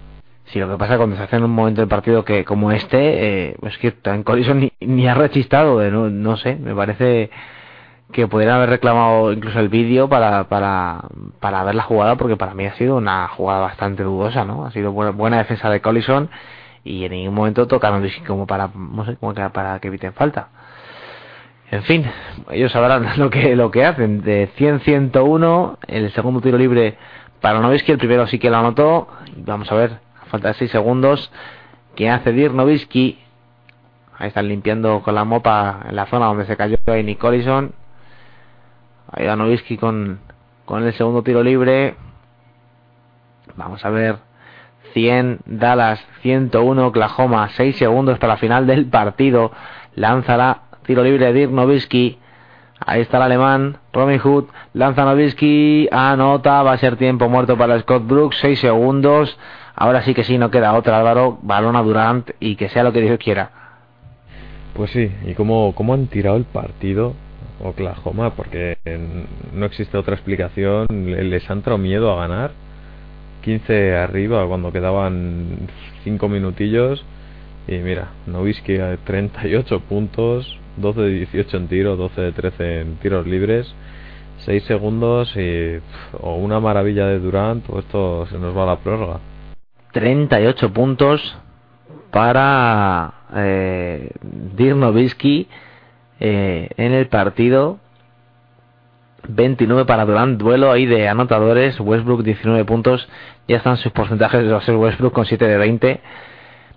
Sí, 0.46 0.60
lo 0.60 0.70
que 0.70 0.78
pasa 0.78 0.98
cuando 0.98 1.18
se 1.18 1.24
hace 1.24 1.36
en 1.36 1.44
un 1.44 1.52
momento 1.52 1.82
del 1.82 1.90
partido 1.90 2.24
que 2.24 2.46
como 2.46 2.72
este, 2.72 3.50
eh, 3.50 3.56
es 3.64 3.78
que 3.80 3.94
en 4.06 4.24
Collison 4.24 4.60
ni, 4.60 4.72
ni 4.80 5.06
ha 5.08 5.14
rechistado, 5.14 5.80
de 5.80 5.92
no, 5.92 6.10
no 6.10 6.38
sé, 6.38 6.56
me 6.56 6.74
parece 6.74 7.30
que 8.12 8.28
podrían 8.28 8.56
haber 8.56 8.70
reclamado 8.70 9.32
incluso 9.34 9.60
el 9.60 9.70
vídeo 9.70 10.08
para, 10.08 10.46
para, 10.46 11.02
para 11.40 11.64
ver 11.64 11.76
la 11.76 11.84
jugada, 11.84 12.16
porque 12.16 12.38
para 12.38 12.54
mí 12.54 12.66
ha 12.66 12.76
sido 12.76 12.98
una 12.98 13.28
jugada 13.28 13.60
bastante 13.60 14.04
dudosa, 14.04 14.46
¿no? 14.46 14.66
Ha 14.66 14.72
sido 14.72 14.92
buena, 14.92 15.12
buena 15.12 15.38
defensa 15.38 15.70
de 15.70 15.82
Collison 15.82 16.30
y 16.84 17.04
en 17.04 17.12
ningún 17.12 17.36
momento 17.36 17.68
tocaron 17.68 18.08
como 18.26 18.48
para, 18.48 18.70
no 18.74 19.06
sé, 19.06 19.18
como 19.18 19.34
para 19.34 19.80
que 19.80 19.90
eviten 19.90 20.14
falta. 20.14 20.50
En 21.70 21.84
fin, 21.84 22.06
ellos 22.50 22.72
sabrán 22.72 23.06
lo 23.18 23.30
que 23.30 23.56
lo 23.56 23.72
que 23.72 23.86
hacen. 23.86 24.22
De 24.22 24.50
100-101, 24.58 25.78
el 25.88 26.12
segundo 26.14 26.40
tiro 26.42 26.58
libre 26.58 26.98
para 27.42 27.60
Novisky, 27.60 27.92
el 27.92 27.98
primero 27.98 28.26
sí 28.28 28.40
que 28.40 28.50
lo 28.50 28.58
anotó. 28.58 29.10
Vamos 29.36 29.72
a 29.72 29.76
ver, 29.76 30.00
a 30.22 30.26
falta 30.28 30.50
de 30.50 30.54
6 30.56 30.72
segundos, 30.72 31.32
quién 31.96 32.14
hace 32.14 32.32
Dirk 32.32 32.54
Novisky. 32.54 33.20
Ahí 34.18 34.30
están 34.30 34.48
limpiando 34.48 35.02
con 35.04 35.14
la 35.14 35.26
mopa 35.26 35.82
en 35.90 35.96
la 35.96 36.08
zona 36.08 36.28
donde 36.28 36.46
se 36.46 36.58
cayó 36.58 36.78
ahí 36.88 37.04
Ahí 39.12 39.26
va 39.26 39.36
Novisky 39.36 39.78
con, 39.78 40.20
con 40.66 40.84
el 40.84 40.94
segundo 40.94 41.24
tiro 41.24 41.44
libre. 41.44 41.96
Vamos 43.56 43.84
a 43.86 43.90
ver. 43.90 44.18
100 44.94 45.40
Dallas, 45.46 46.04
101 46.22 46.88
Oklahoma, 46.88 47.50
6 47.50 47.78
segundos 47.78 48.18
para 48.20 48.34
la 48.34 48.38
final 48.38 48.66
del 48.68 48.88
partido. 48.88 49.52
Lanzará 49.96 50.62
tiro 50.86 51.04
libre 51.04 51.34
Dirk 51.34 51.52
Nowitzki. 51.52 52.20
Ahí 52.80 53.02
está 53.02 53.18
el 53.18 53.24
alemán, 53.24 53.78
Robin 53.92 54.20
Hood, 54.20 54.46
lanza 54.74 55.04
Nowitzki, 55.04 55.90
anota, 55.92 56.62
va 56.62 56.74
a 56.74 56.78
ser 56.78 56.96
tiempo 56.96 57.28
muerto 57.28 57.58
para 57.58 57.80
Scott 57.80 58.06
Brooks, 58.06 58.38
6 58.40 58.60
segundos. 58.60 59.38
Ahora 59.76 60.04
sí 60.04 60.14
que 60.14 60.24
sí, 60.24 60.38
no 60.38 60.52
queda 60.52 60.74
otra, 60.74 60.98
Álvaro, 60.98 61.40
balón 61.42 61.76
a 61.76 61.82
Durant 61.82 62.30
y 62.40 62.56
que 62.56 62.70
sea 62.70 62.84
lo 62.84 62.94
que 62.94 63.02
Dios 63.02 63.18
quiera. 63.18 63.50
Pues 64.74 64.92
sí, 64.92 65.12
y 65.26 65.34
cómo, 65.34 65.74
cómo 65.74 65.94
han 65.94 66.08
tirado 66.08 66.38
el 66.38 66.46
partido 66.46 67.14
Oklahoma, 67.64 68.36
porque 68.36 68.78
no 69.54 69.66
existe 69.66 69.98
otra 69.98 70.16
explicación, 70.16 70.88
les 70.90 71.50
han 71.50 71.60
entrado 71.60 71.78
miedo 71.78 72.12
a 72.12 72.28
ganar 72.28 72.52
15 73.48 73.96
arriba 73.96 74.46
cuando 74.46 74.74
quedaban 74.74 75.70
5 76.04 76.28
minutillos. 76.28 77.06
Y 77.66 77.78
mira, 77.78 78.10
Novisky 78.26 78.78
a 78.78 78.98
38 78.98 79.80
puntos, 79.82 80.60
12 80.76 81.02
de 81.02 81.10
18 81.10 81.58
en 81.58 81.68
tiro, 81.70 81.96
12 81.96 82.22
de 82.22 82.32
13 82.34 82.82
en 82.82 82.96
tiros 82.98 83.26
libres, 83.26 83.74
6 84.46 84.64
segundos 84.64 85.34
y 85.38 85.80
una 86.22 86.60
maravilla 86.60 87.08
de 87.08 87.20
Durant 87.20 87.70
o 87.70 87.80
esto 87.80 88.26
se 88.28 88.38
nos 88.38 88.56
va 88.56 88.64
a 88.64 88.68
la 88.68 88.76
prórroga. 88.80 89.20
38 89.94 90.74
puntos 90.74 91.38
para 92.12 93.14
eh, 93.34 94.12
Dirk 94.58 94.76
Nowitzki 94.76 95.48
eh, 96.20 96.70
en 96.78 96.94
el 96.94 97.08
partido 97.08 97.80
29 99.28 99.86
para 99.86 100.06
Durant, 100.06 100.40
duelo 100.40 100.72
ahí 100.72 100.86
de 100.86 101.08
anotadores, 101.08 101.80
Westbrook 101.80 102.24
19 102.24 102.64
puntos, 102.66 103.08
ya 103.48 103.58
están 103.58 103.78
sus 103.78 103.92
porcentajes 103.92 104.48
de 104.48 104.62
ser 104.62 104.76
Westbrook 104.76 105.14
con 105.14 105.26
7 105.26 105.48
de 105.48 105.58
20. 105.58 106.02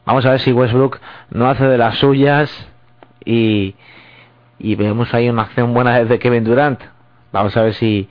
Vamos 0.04 0.26
a 0.26 0.30
ver 0.30 0.40
si 0.40 0.52
Westbrook 0.52 0.98
no 1.30 1.48
hace 1.48 1.64
de 1.64 1.78
las 1.78 1.98
suyas 1.98 2.50
y, 3.24 3.76
y 4.58 4.74
vemos 4.74 5.12
ahí 5.14 5.28
una 5.28 5.42
acción 5.42 5.72
buena 5.74 6.02
de 6.02 6.18
Kevin 6.18 6.44
Durant. 6.44 6.80
Vamos 7.32 7.56
a 7.56 7.62
ver 7.62 7.74
si 7.74 8.08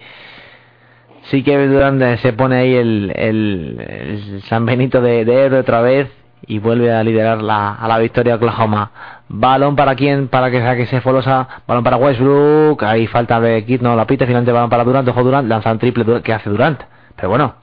si 1.23 1.43
Kevin 1.43 1.71
Durant 1.71 2.17
se 2.19 2.33
pone 2.33 2.55
ahí 2.55 2.75
el, 2.75 3.11
el, 3.15 4.41
San 4.45 4.65
Benito 4.65 5.01
de, 5.01 5.25
de 5.25 5.57
otra 5.57 5.81
vez 5.81 6.09
y 6.47 6.59
vuelve 6.59 6.91
a 6.91 7.03
liderar 7.03 7.41
la, 7.41 7.75
a 7.75 7.87
la 7.87 7.99
victoria 7.99 8.35
Oklahoma. 8.35 9.18
Balón 9.29 9.75
para 9.75 9.95
quién, 9.95 10.27
para 10.27 10.49
que 10.49 10.59
saque 10.59 10.83
ese 10.83 11.01
Folosa. 11.01 11.47
Balón 11.67 11.83
para 11.83 11.97
Westbrook. 11.97 12.83
Ahí 12.83 13.07
falta 13.07 13.39
de 13.39 13.63
Kit, 13.63 13.81
no 13.81 13.95
la 13.95 14.05
pita. 14.05 14.25
Finalmente 14.25 14.51
balón 14.51 14.69
para 14.69 14.83
Durant. 14.83 15.07
Ojo 15.07 15.23
Durant. 15.23 15.47
Lanza 15.47 15.71
un 15.71 15.79
triple. 15.79 16.21
¿Qué 16.23 16.33
hace 16.33 16.49
Durant? 16.49 16.81
Pero 17.15 17.29
bueno. 17.29 17.53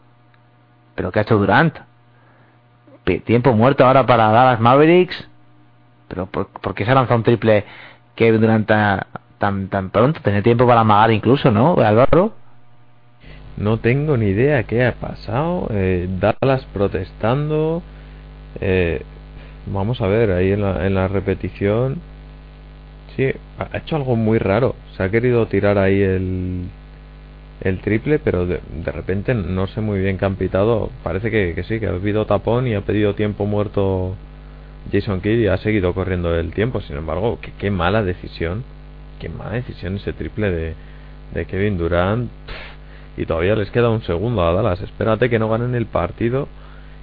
¿Pero 0.94 1.10
qué 1.10 1.18
ha 1.18 1.22
hecho 1.22 1.36
Durant? 1.36 1.76
Tiempo 3.24 3.52
muerto 3.52 3.84
ahora 3.84 4.06
para 4.06 4.30
Dallas 4.30 4.60
Mavericks. 4.60 5.28
¿Pero 6.08 6.26
por, 6.26 6.74
qué 6.74 6.84
se 6.84 6.92
ha 6.92 6.94
lanzado 6.94 7.16
un 7.16 7.24
triple 7.24 7.64
que 8.14 8.30
Durant 8.32 8.66
tan, 9.38 9.68
tan 9.68 9.90
pronto? 9.90 10.20
Tiene 10.22 10.42
tiempo 10.42 10.66
para 10.66 10.80
amagar 10.80 11.10
incluso, 11.10 11.50
¿no, 11.50 11.74
Álvaro? 11.78 12.32
No 13.56 13.78
tengo 13.78 14.16
ni 14.16 14.26
idea 14.26 14.64
qué 14.64 14.86
ha 14.86 14.92
pasado. 14.92 15.68
Eh, 15.70 16.08
Dallas 16.20 16.64
protestando. 16.72 17.82
Eh, 18.60 19.02
vamos 19.66 20.00
a 20.00 20.06
ver, 20.06 20.30
ahí 20.30 20.52
en 20.52 20.62
la, 20.62 20.86
en 20.86 20.94
la 20.94 21.08
repetición. 21.08 22.00
Sí, 23.16 23.32
ha 23.58 23.78
hecho 23.78 23.96
algo 23.96 24.16
muy 24.16 24.38
raro. 24.38 24.74
Se 24.96 25.02
ha 25.02 25.10
querido 25.10 25.46
tirar 25.46 25.78
ahí 25.78 26.00
el, 26.00 26.64
el 27.62 27.80
triple, 27.80 28.18
pero 28.18 28.46
de, 28.46 28.60
de 28.84 28.92
repente 28.92 29.34
no 29.34 29.66
sé 29.66 29.80
muy 29.80 30.00
bien 30.00 30.18
qué 30.18 30.24
han 30.26 30.36
pitado. 30.36 30.90
Parece 31.02 31.30
que, 31.30 31.62
sí, 31.64 31.80
que 31.80 31.86
ha 31.86 31.90
habido 31.90 32.26
tapón 32.26 32.66
y 32.66 32.74
ha 32.74 32.82
pedido 32.82 33.14
tiempo 33.14 33.46
muerto 33.46 34.14
Jason 34.92 35.20
Kidd 35.20 35.40
y 35.40 35.46
ha 35.48 35.56
seguido 35.58 35.94
corriendo 35.94 36.34
el 36.34 36.52
tiempo. 36.52 36.80
Sin 36.82 36.96
embargo, 36.96 37.38
qué 37.58 37.70
mala 37.70 38.02
decisión. 38.02 38.64
Qué 39.18 39.28
mala 39.30 39.52
decisión 39.52 39.96
ese 39.96 40.12
triple 40.12 40.50
de, 40.50 40.74
de 41.32 41.44
Kevin 41.46 41.78
Durant. 41.78 42.30
Y 43.16 43.24
todavía 43.24 43.56
les 43.56 43.70
queda 43.70 43.88
un 43.88 44.02
segundo 44.02 44.42
a 44.42 44.52
Dallas. 44.52 44.82
Espérate 44.82 45.30
que 45.30 45.38
no 45.38 45.48
ganen 45.48 45.74
el 45.74 45.86
partido 45.86 46.48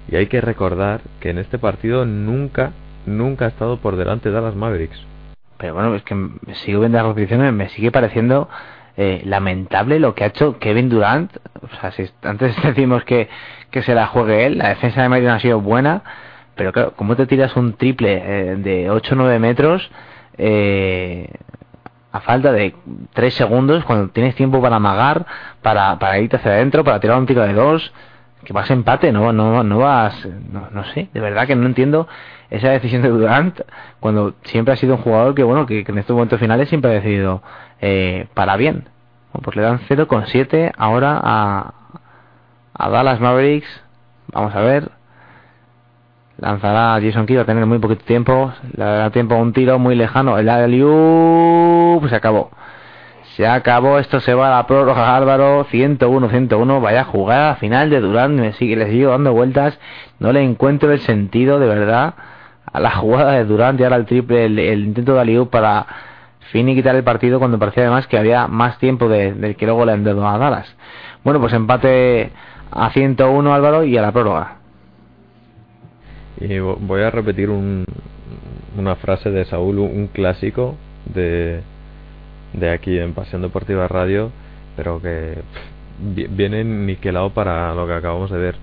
y 0.10 0.16
hay 0.16 0.28
que 0.28 0.42
recordar 0.42 1.02
que 1.20 1.30
en 1.30 1.38
este 1.38 1.58
partido 1.58 2.06
nunca, 2.06 2.72
nunca 3.06 3.46
ha 3.46 3.48
estado 3.50 3.78
por 3.78 3.96
delante 3.96 4.32
Dallas 4.32 4.56
Mavericks. 4.56 5.06
Pero 5.58 5.76
bueno, 5.76 5.96
es 5.96 6.04
que 6.04 6.16
sigo 6.66 6.82
viendo 6.82 6.98
las 6.98 7.08
repeticiones, 7.08 7.54
me 7.54 7.70
sigue 7.70 7.92
pareciendo 7.92 8.50
eh, 8.98 9.22
lamentable 9.26 10.00
lo 10.00 10.14
que 10.14 10.24
ha 10.24 10.28
hecho 10.28 10.60
Kevin 10.60 10.90
Durant. 10.90 11.36
O 11.62 11.68
sea, 11.80 11.92
si 11.92 12.10
antes 12.22 12.56
decimos 12.64 13.04
que, 13.06 13.30
que 13.72 13.82
se 13.82 13.96
la 13.96 14.08
juegue 14.08 14.46
él, 14.46 14.58
la 14.58 14.70
defensa 14.70 15.02
de 15.02 15.10
Madrid 15.10 15.28
ha 15.28 15.40
sido 15.40 15.62
buena, 15.62 16.04
pero 16.56 16.72
claro, 16.72 16.94
¿cómo 16.96 17.16
te 17.16 17.26
tiras 17.26 17.56
un 17.56 17.74
triple 17.74 18.22
eh, 18.24 18.56
de 18.58 18.90
8 18.90 19.14
o 19.14 19.18
9 19.18 19.40
metros 19.40 19.90
eh, 20.38 21.30
a 22.12 22.20
falta 22.20 22.52
de 22.52 22.76
3 23.14 23.34
segundos 23.34 23.84
cuando 23.86 24.10
tienes 24.10 24.36
tiempo 24.36 24.62
para 24.62 24.76
amagar, 24.76 25.26
para, 25.62 25.98
para 25.98 26.20
irte 26.20 26.36
hacia 26.36 26.52
adentro, 26.52 26.84
para 26.84 27.00
tirar 27.00 27.18
un 27.18 27.26
tiro 27.26 27.42
de 27.42 27.54
2? 27.54 27.94
Que 28.44 28.54
vas 28.54 28.70
a 28.70 28.74
empate, 28.74 29.12
no, 29.12 29.34
no, 29.34 29.64
no 29.64 29.78
vas, 29.80 30.28
no, 30.52 30.70
no 30.72 30.84
sé, 30.86 31.10
de 31.14 31.20
verdad 31.20 31.48
que 31.48 31.56
no 31.56 31.66
entiendo 31.66 32.08
esa 32.50 32.70
decisión 32.70 33.02
de 33.02 33.10
Durant 33.10 33.60
cuando 34.00 34.36
siempre 34.44 34.74
ha 34.74 34.78
sido 34.78 34.96
un 34.96 35.02
jugador 35.02 35.34
que 35.34 35.44
bueno, 35.44 35.66
que, 35.66 35.84
en 35.88 35.98
estos 35.98 36.14
momentos 36.14 36.40
finales 36.40 36.70
siempre 36.70 36.92
ha 36.92 36.94
decidido 36.96 37.42
eh, 37.82 38.28
para 38.34 38.58
bien. 38.58 38.90
pues 39.42 39.56
le 39.56 39.64
dan 39.64 39.80
0,7 39.80 40.72
ahora 40.78 41.20
a, 41.24 41.74
a 42.74 42.90
Dallas 42.90 43.20
Mavericks. 43.20 43.68
Vamos 44.32 44.56
a 44.56 44.62
ver. 44.62 44.92
Lanzará 46.38 47.00
Jason 47.02 47.26
Kidd 47.26 47.40
a 47.40 47.46
tener 47.46 47.66
muy 47.66 47.80
poquito 47.80 48.04
tiempo. 48.06 48.54
Le 48.76 48.84
dará 48.84 49.10
tiempo 49.12 49.36
a 49.36 49.40
un 49.40 49.54
tiro 49.54 49.80
muy 49.80 49.96
lejano. 49.96 50.38
El 50.38 50.48
pues 52.00 52.10
se 52.10 52.16
acabó. 52.16 52.52
Se 53.36 53.48
acabó, 53.48 53.98
esto 53.98 54.20
se 54.20 54.36
va 54.36 54.48
a 54.48 54.58
la 54.58 54.68
prórroga, 54.68 55.16
Álvaro. 55.16 55.66
101, 55.72 56.30
101. 56.30 56.82
Vaya 56.82 57.04
jugada 57.04 57.56
final 57.56 57.90
de 57.90 58.00
Durán. 58.00 58.36
Me 58.36 58.54
sigue, 58.54 58.76
le 58.76 58.92
sigo 58.92 59.10
dando 59.10 59.34
vueltas. 59.34 59.80
No 60.20 60.32
le 60.32 60.44
encuentro 60.44 60.92
el 60.92 61.00
sentido, 61.00 61.60
de 61.60 61.68
verdad, 61.68 62.14
a 62.72 62.80
la 62.80 62.92
jugada 62.96 63.32
de 63.34 63.46
Durán. 63.46 63.80
Y 63.80 63.84
ahora 63.84 63.96
el 63.96 64.06
triple, 64.06 64.46
el, 64.46 64.84
intento 64.86 65.16
de 65.16 65.22
Aliu 65.22 65.50
para 65.50 65.88
quitar 66.52 66.96
el 66.96 67.04
partido 67.04 67.40
cuando 67.40 67.58
parecía 67.58 67.82
además 67.82 68.06
que 68.06 68.16
había 68.16 68.48
más 68.48 68.78
tiempo 68.78 69.10
del 69.10 69.56
que 69.56 69.66
luego 69.66 69.86
le 69.86 69.94
han 69.94 70.04
dado 70.04 70.28
a 70.28 70.38
Dallas. 70.38 70.76
Bueno, 71.24 71.40
pues 71.40 71.54
empate 71.54 72.32
a 72.70 72.92
101, 72.92 73.52
Álvaro, 73.52 73.84
y 73.84 73.98
a 73.98 74.04
la 74.04 74.12
prórroga. 74.12 74.58
Y 76.40 76.60
voy 76.60 77.02
a 77.02 77.10
repetir 77.10 77.50
un, 77.50 77.86
una 78.78 78.96
frase 78.96 79.32
de 79.32 79.46
Saúl, 79.46 79.80
un 79.80 80.08
clásico 80.08 80.76
de 81.06 81.64
de 82.54 82.70
aquí 82.70 82.98
en 82.98 83.14
Pasión 83.14 83.42
Deportiva 83.42 83.88
Radio, 83.88 84.32
pero 84.76 85.02
que 85.02 85.38
viene 86.00 86.64
niquelado 86.64 87.32
para 87.32 87.74
lo 87.74 87.88
que 87.88 87.94
acabamos 87.94 88.32
de 88.32 88.38
ver. 88.38 88.56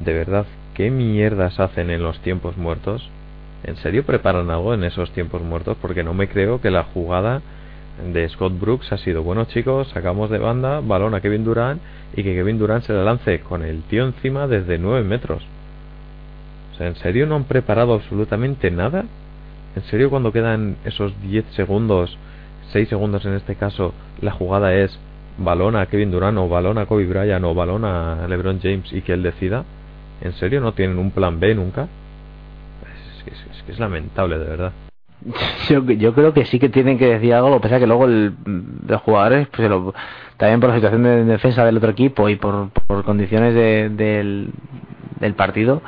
De 0.00 0.12
verdad, 0.12 0.46
¿qué 0.74 0.90
mierdas 0.90 1.58
hacen 1.60 1.90
en 1.90 2.02
los 2.02 2.18
tiempos 2.20 2.56
muertos? 2.56 3.08
¿En 3.64 3.76
serio 3.76 4.04
preparan 4.04 4.50
algo 4.50 4.74
en 4.74 4.84
esos 4.84 5.10
tiempos 5.12 5.42
muertos? 5.42 5.76
Porque 5.80 6.04
no 6.04 6.14
me 6.14 6.28
creo 6.28 6.60
que 6.60 6.70
la 6.70 6.84
jugada 6.84 7.42
de 8.12 8.28
Scott 8.28 8.58
Brooks 8.60 8.92
ha 8.92 8.98
sido, 8.98 9.22
bueno 9.22 9.46
chicos, 9.46 9.88
sacamos 9.88 10.28
de 10.30 10.38
banda, 10.38 10.80
balón 10.80 11.14
a 11.14 11.20
Kevin 11.20 11.44
Durant 11.44 11.80
y 12.14 12.22
que 12.22 12.34
Kevin 12.34 12.58
Durant 12.58 12.84
se 12.84 12.92
la 12.92 13.04
lance 13.04 13.40
con 13.40 13.62
el 13.62 13.82
tío 13.84 14.04
encima 14.04 14.46
desde 14.46 14.78
9 14.78 15.02
metros. 15.02 15.42
O 16.72 16.76
sea, 16.76 16.88
¿en 16.88 16.96
serio 16.96 17.26
no 17.26 17.36
han 17.36 17.44
preparado 17.44 17.94
absolutamente 17.94 18.70
nada? 18.70 19.06
¿En 19.74 19.82
serio 19.84 20.10
cuando 20.10 20.32
quedan 20.32 20.76
esos 20.84 21.12
10 21.22 21.46
segundos 21.54 22.18
6 22.72 22.88
segundos 22.88 23.24
en 23.24 23.34
este 23.34 23.54
caso, 23.54 23.94
la 24.20 24.32
jugada 24.32 24.74
es 24.74 24.98
balón 25.38 25.76
a 25.76 25.86
Kevin 25.86 26.10
Durant 26.10 26.38
o 26.38 26.48
balón 26.48 26.78
a 26.78 26.86
Kobe 26.86 27.06
Bryant 27.06 27.44
o 27.44 27.54
balón 27.54 27.84
a 27.84 28.26
LeBron 28.28 28.60
James 28.60 28.92
y 28.92 29.02
que 29.02 29.12
él 29.12 29.22
decida. 29.22 29.64
¿En 30.20 30.32
serio 30.32 30.60
no 30.60 30.72
tienen 30.72 30.98
un 30.98 31.10
plan 31.10 31.38
B 31.38 31.54
nunca? 31.54 31.88
Es, 33.26 33.62
que 33.64 33.72
es 33.72 33.78
lamentable, 33.78 34.38
de 34.38 34.44
verdad. 34.44 34.72
Yo, 35.68 35.82
yo, 35.82 36.14
creo 36.14 36.32
que 36.32 36.44
sí 36.44 36.58
que 36.58 36.68
tienen 36.68 36.98
que 36.98 37.06
decir 37.06 37.34
algo, 37.34 37.48
lo 37.48 37.56
que 37.56 37.62
pasa 37.62 37.80
que 37.80 37.86
luego 37.86 38.04
el, 38.04 38.34
los 38.86 39.00
jugadores, 39.00 39.48
pues 39.48 39.68
también 40.36 40.60
por 40.60 40.68
la 40.68 40.76
situación 40.76 41.02
de 41.02 41.24
defensa 41.24 41.64
del 41.64 41.78
otro 41.78 41.90
equipo 41.90 42.28
y 42.28 42.36
por, 42.36 42.70
condiciones 43.04 43.54
de, 43.54 43.88
del, 43.88 45.34
partido, 45.34 45.82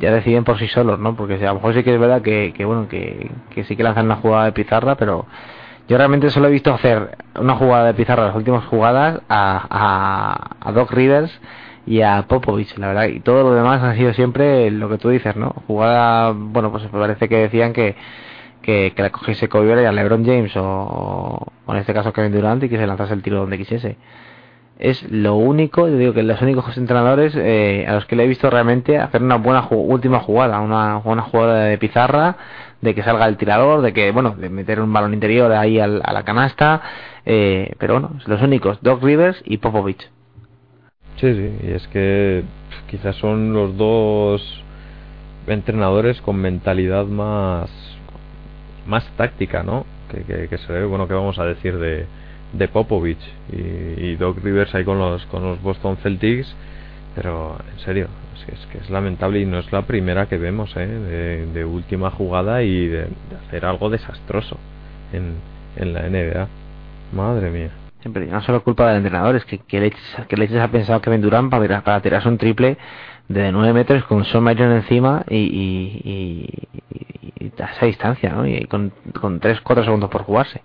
ya 0.00 0.10
deciden 0.10 0.44
por 0.44 0.58
sí 0.58 0.66
solos, 0.68 0.98
¿no? 0.98 1.14
Porque 1.14 1.34
a 1.34 1.48
lo 1.48 1.54
mejor 1.56 1.74
sí 1.74 1.84
que 1.84 1.94
es 1.94 2.00
verdad 2.00 2.22
que, 2.22 2.52
que 2.56 2.64
bueno, 2.64 2.88
que, 2.88 3.30
que 3.50 3.64
sí 3.64 3.76
que 3.76 3.84
lanzan 3.84 4.06
una 4.06 4.16
jugada 4.16 4.46
de 4.46 4.52
pizarra, 4.52 4.96
pero 4.96 5.26
Yo 5.86 5.98
realmente 5.98 6.30
solo 6.30 6.48
he 6.48 6.50
visto 6.50 6.72
hacer 6.72 7.18
una 7.38 7.56
jugada 7.56 7.86
de 7.86 7.94
pizarra, 7.94 8.26
las 8.26 8.36
últimas 8.36 8.64
jugadas, 8.64 9.20
a, 9.28 10.56
a, 10.62 10.72
Doc 10.72 10.90
Rivers 10.92 11.38
y 11.86 12.00
a 12.00 12.24
Popovich, 12.26 12.76
la 12.78 12.88
verdad. 12.88 13.04
Y 13.08 13.20
todo 13.20 13.42
lo 13.42 13.54
demás 13.54 13.82
ha 13.82 13.94
sido 13.94 14.14
siempre 14.14 14.70
lo 14.70 14.88
que 14.88 14.96
tú 14.96 15.10
dices, 15.10 15.36
¿no? 15.36 15.50
Jugada, 15.66 16.32
bueno, 16.34 16.70
pues 16.70 16.84
parece 16.84 17.28
que 17.28 17.36
decían 17.36 17.74
que, 17.74 17.96
que, 18.62 18.94
que 18.96 19.02
la 19.02 19.10
cogiese 19.10 19.48
Kobe 19.50 19.72
Bryant 19.72 19.88
a 19.88 19.92
LeBron 19.92 20.24
James 20.24 20.52
o, 20.56 21.46
en 21.68 21.76
este 21.76 21.92
caso 21.92 22.14
Kevin 22.14 22.32
Durant 22.32 22.62
y 22.64 22.70
que 22.70 22.78
se 22.78 22.86
lanzase 22.86 23.12
el 23.12 23.22
tiro 23.22 23.40
donde 23.40 23.58
quisiese. 23.58 23.98
Es 24.78 25.02
lo 25.10 25.36
único, 25.36 25.86
yo 25.86 25.98
digo 25.98 26.14
que 26.14 26.22
los 26.22 26.40
únicos 26.42 26.76
entrenadores 26.78 27.34
eh, 27.36 27.84
a 27.86 27.92
los 27.92 28.06
que 28.06 28.16
le 28.16 28.24
he 28.24 28.26
visto 28.26 28.50
realmente 28.50 28.98
hacer 28.98 29.22
una 29.22 29.36
buena 29.36 29.68
última 29.70 30.20
jugada, 30.20 30.60
una 30.60 30.96
buena 30.96 31.22
jugada 31.22 31.64
de 31.64 31.78
pizarra, 31.78 32.36
de 32.84 32.94
que 32.94 33.02
salga 33.02 33.26
el 33.26 33.36
tirador, 33.36 33.80
de 33.82 33.92
que, 33.92 34.10
bueno, 34.12 34.34
de 34.36 34.48
meter 34.50 34.80
un 34.80 34.92
balón 34.92 35.14
interior 35.14 35.50
ahí 35.52 35.80
al- 35.80 36.02
a 36.04 36.12
la 36.12 36.22
canasta, 36.24 36.82
eh, 37.24 37.72
pero 37.78 37.94
bueno, 37.94 38.10
los 38.26 38.42
únicos, 38.42 38.78
Doc 38.82 39.02
Rivers 39.02 39.40
y 39.44 39.58
Popovich. 39.58 40.10
Sí, 41.20 41.32
sí, 41.34 41.50
y 41.68 41.70
es 41.72 41.86
que 41.88 42.44
quizás 42.90 43.16
son 43.16 43.52
los 43.52 43.76
dos 43.76 44.42
entrenadores 45.46 46.20
con 46.20 46.36
mentalidad 46.36 47.06
más 47.06 47.70
más 48.86 49.04
táctica, 49.16 49.62
¿no? 49.62 49.86
Que, 50.10 50.22
que, 50.24 50.48
que 50.48 50.58
se 50.58 50.72
ve, 50.72 50.84
bueno, 50.84 51.08
que 51.08 51.14
vamos 51.14 51.38
a 51.38 51.44
decir 51.44 51.78
de, 51.78 52.06
de 52.52 52.68
Popovich 52.68 53.18
y, 53.52 54.04
y 54.10 54.16
Doc 54.16 54.38
Rivers 54.42 54.74
ahí 54.74 54.84
con 54.84 54.98
los 54.98 55.24
con 55.26 55.42
los 55.42 55.62
Boston 55.62 55.96
Celtics, 56.02 56.54
pero 57.14 57.56
en 57.72 57.78
serio, 57.80 58.08
es 58.52 58.66
que 58.66 58.78
es, 58.78 58.86
que 58.86 58.92
lamentable 58.92 59.40
y 59.40 59.46
no 59.46 59.58
es 59.58 59.72
la 59.72 59.82
primera 59.82 60.26
que 60.26 60.38
vemos, 60.38 60.74
¿eh? 60.76 60.86
De, 60.86 61.64
última 61.64 62.10
jugada 62.10 62.62
y 62.62 62.86
de, 62.86 63.08
hacer 63.46 63.64
algo 63.64 63.90
desastroso 63.90 64.58
en, 65.12 65.34
en 65.76 65.92
la 65.94 66.08
NBA. 66.08 66.48
Madre 67.12 67.50
mía. 67.50 67.70
Siempre, 68.00 68.26
no 68.26 68.40
solo 68.42 68.62
culpa 68.62 68.88
del 68.88 68.98
entrenador, 68.98 69.36
es 69.36 69.44
que, 69.44 69.58
que 69.58 69.80
leches, 69.80 70.26
que 70.28 70.60
ha 70.60 70.68
pensado 70.68 71.00
Kevin 71.00 71.22
Durant 71.22 71.50
para, 71.50 71.80
para 71.82 72.00
tirarse 72.02 72.28
un 72.28 72.38
triple 72.38 72.76
de 73.28 73.50
9 73.50 73.72
metros 73.72 74.04
con 74.04 74.24
Sean 74.24 74.42
Marion 74.44 74.72
encima 74.72 75.24
y, 75.28 75.36
y, 75.36 76.02
y- 76.04 77.62
a 77.62 77.72
esa 77.72 77.86
distancia, 77.86 78.30
¿no? 78.30 78.46
Y 78.46 78.64
con, 78.66 78.92
con 79.20 79.40
3-4 79.40 79.84
segundos 79.84 80.10
por 80.10 80.22
jugarse. 80.22 80.62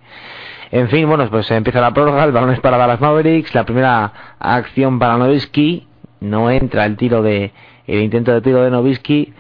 En 0.72 0.90
fin, 0.90 1.08
bueno, 1.08 1.30
pues 1.30 1.50
empieza 1.52 1.82
la 1.82 1.94
prórroga, 1.94 2.24
el 2.24 2.32
balón 2.32 2.52
es 2.52 2.60
para 2.60 2.78
Dallas 2.78 3.02
Mavericks, 3.02 3.54
la 3.56 3.66
primera 3.66 4.14
acción 4.40 5.00
para 5.00 5.18
Nowitzki, 5.18 5.88
no 6.22 6.52
entra 6.52 6.86
el 6.86 6.96
tiro 6.98 7.22
de 7.22 7.52
el 7.90 8.02
intento 8.02 8.32
de 8.32 8.42
tiro 8.42 8.62
de 8.62 8.70
Nowitzki, 8.70 9.34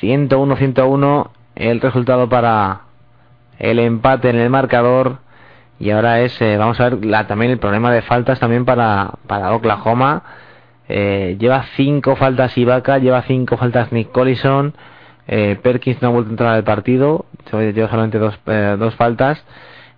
101-101, 0.00 1.30
el 1.56 1.80
resultado 1.80 2.28
para 2.28 2.82
el 3.58 3.78
empate 3.78 4.30
en 4.30 4.36
el 4.36 4.50
marcador. 4.50 5.18
Y 5.80 5.90
ahora 5.90 6.20
es 6.20 6.40
eh, 6.40 6.56
vamos 6.56 6.80
a 6.80 6.90
ver 6.90 7.04
la, 7.04 7.26
también 7.26 7.50
el 7.52 7.58
problema 7.58 7.92
de 7.92 8.02
faltas 8.02 8.40
también 8.40 8.64
para, 8.64 9.12
para 9.26 9.52
Oklahoma. 9.54 10.22
Eh, 10.88 11.36
lleva 11.38 11.64
cinco 11.76 12.16
faltas 12.16 12.56
Ibaka 12.56 12.98
lleva 12.98 13.22
cinco 13.22 13.56
faltas 13.56 13.92
Nick 13.92 14.10
Collison. 14.12 14.74
Eh, 15.26 15.58
Perkins 15.62 16.00
no 16.00 16.08
ha 16.08 16.10
vuelto 16.12 16.30
a 16.30 16.32
entrar 16.32 16.54
al 16.54 16.64
partido 16.64 17.26
lleva 17.52 17.88
solamente 17.88 18.18
dos, 18.18 18.38
dos 18.78 18.94
faltas. 18.94 19.44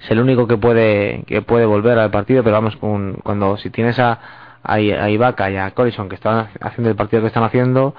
Es 0.01 0.11
el 0.11 0.21
único 0.21 0.47
que 0.47 0.57
puede 0.57 1.25
que 1.27 1.43
puede 1.43 1.67
volver 1.67 1.99
al 1.99 2.11
partido 2.11 2.43
pero 2.43 2.57
vamos 2.57 2.77
con, 2.77 3.15
cuando 3.23 3.57
si 3.59 3.71
tienes 3.71 3.99
a, 3.99 4.19
a, 4.63 4.75
a 4.75 5.11
Ibaka 5.11 5.51
y 5.51 5.57
a 5.57 5.71
Collison 5.73 6.09
que 6.09 6.15
están 6.15 6.49
haciendo 6.61 6.91
el 6.91 6.97
partido 6.97 7.23
que 7.23 7.29
están 7.29 7.45
haciendo 7.45 7.95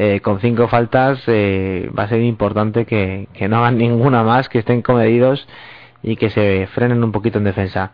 eh, 0.00 0.20
con 0.20 0.38
cinco 0.38 0.68
faltas 0.68 1.20
eh, 1.26 1.90
va 1.98 2.04
a 2.04 2.08
ser 2.08 2.22
importante 2.22 2.86
que, 2.86 3.26
no 3.48 3.58
hagan 3.58 3.78
ninguna 3.84 4.22
más 4.22 4.48
que 4.48 4.60
estén 4.60 4.80
comedidos 4.80 5.48
y 6.04 6.14
que 6.14 6.30
se 6.30 6.68
frenen 6.72 7.02
un 7.02 7.10
poquito 7.10 7.38
en 7.38 7.44
defensa. 7.44 7.90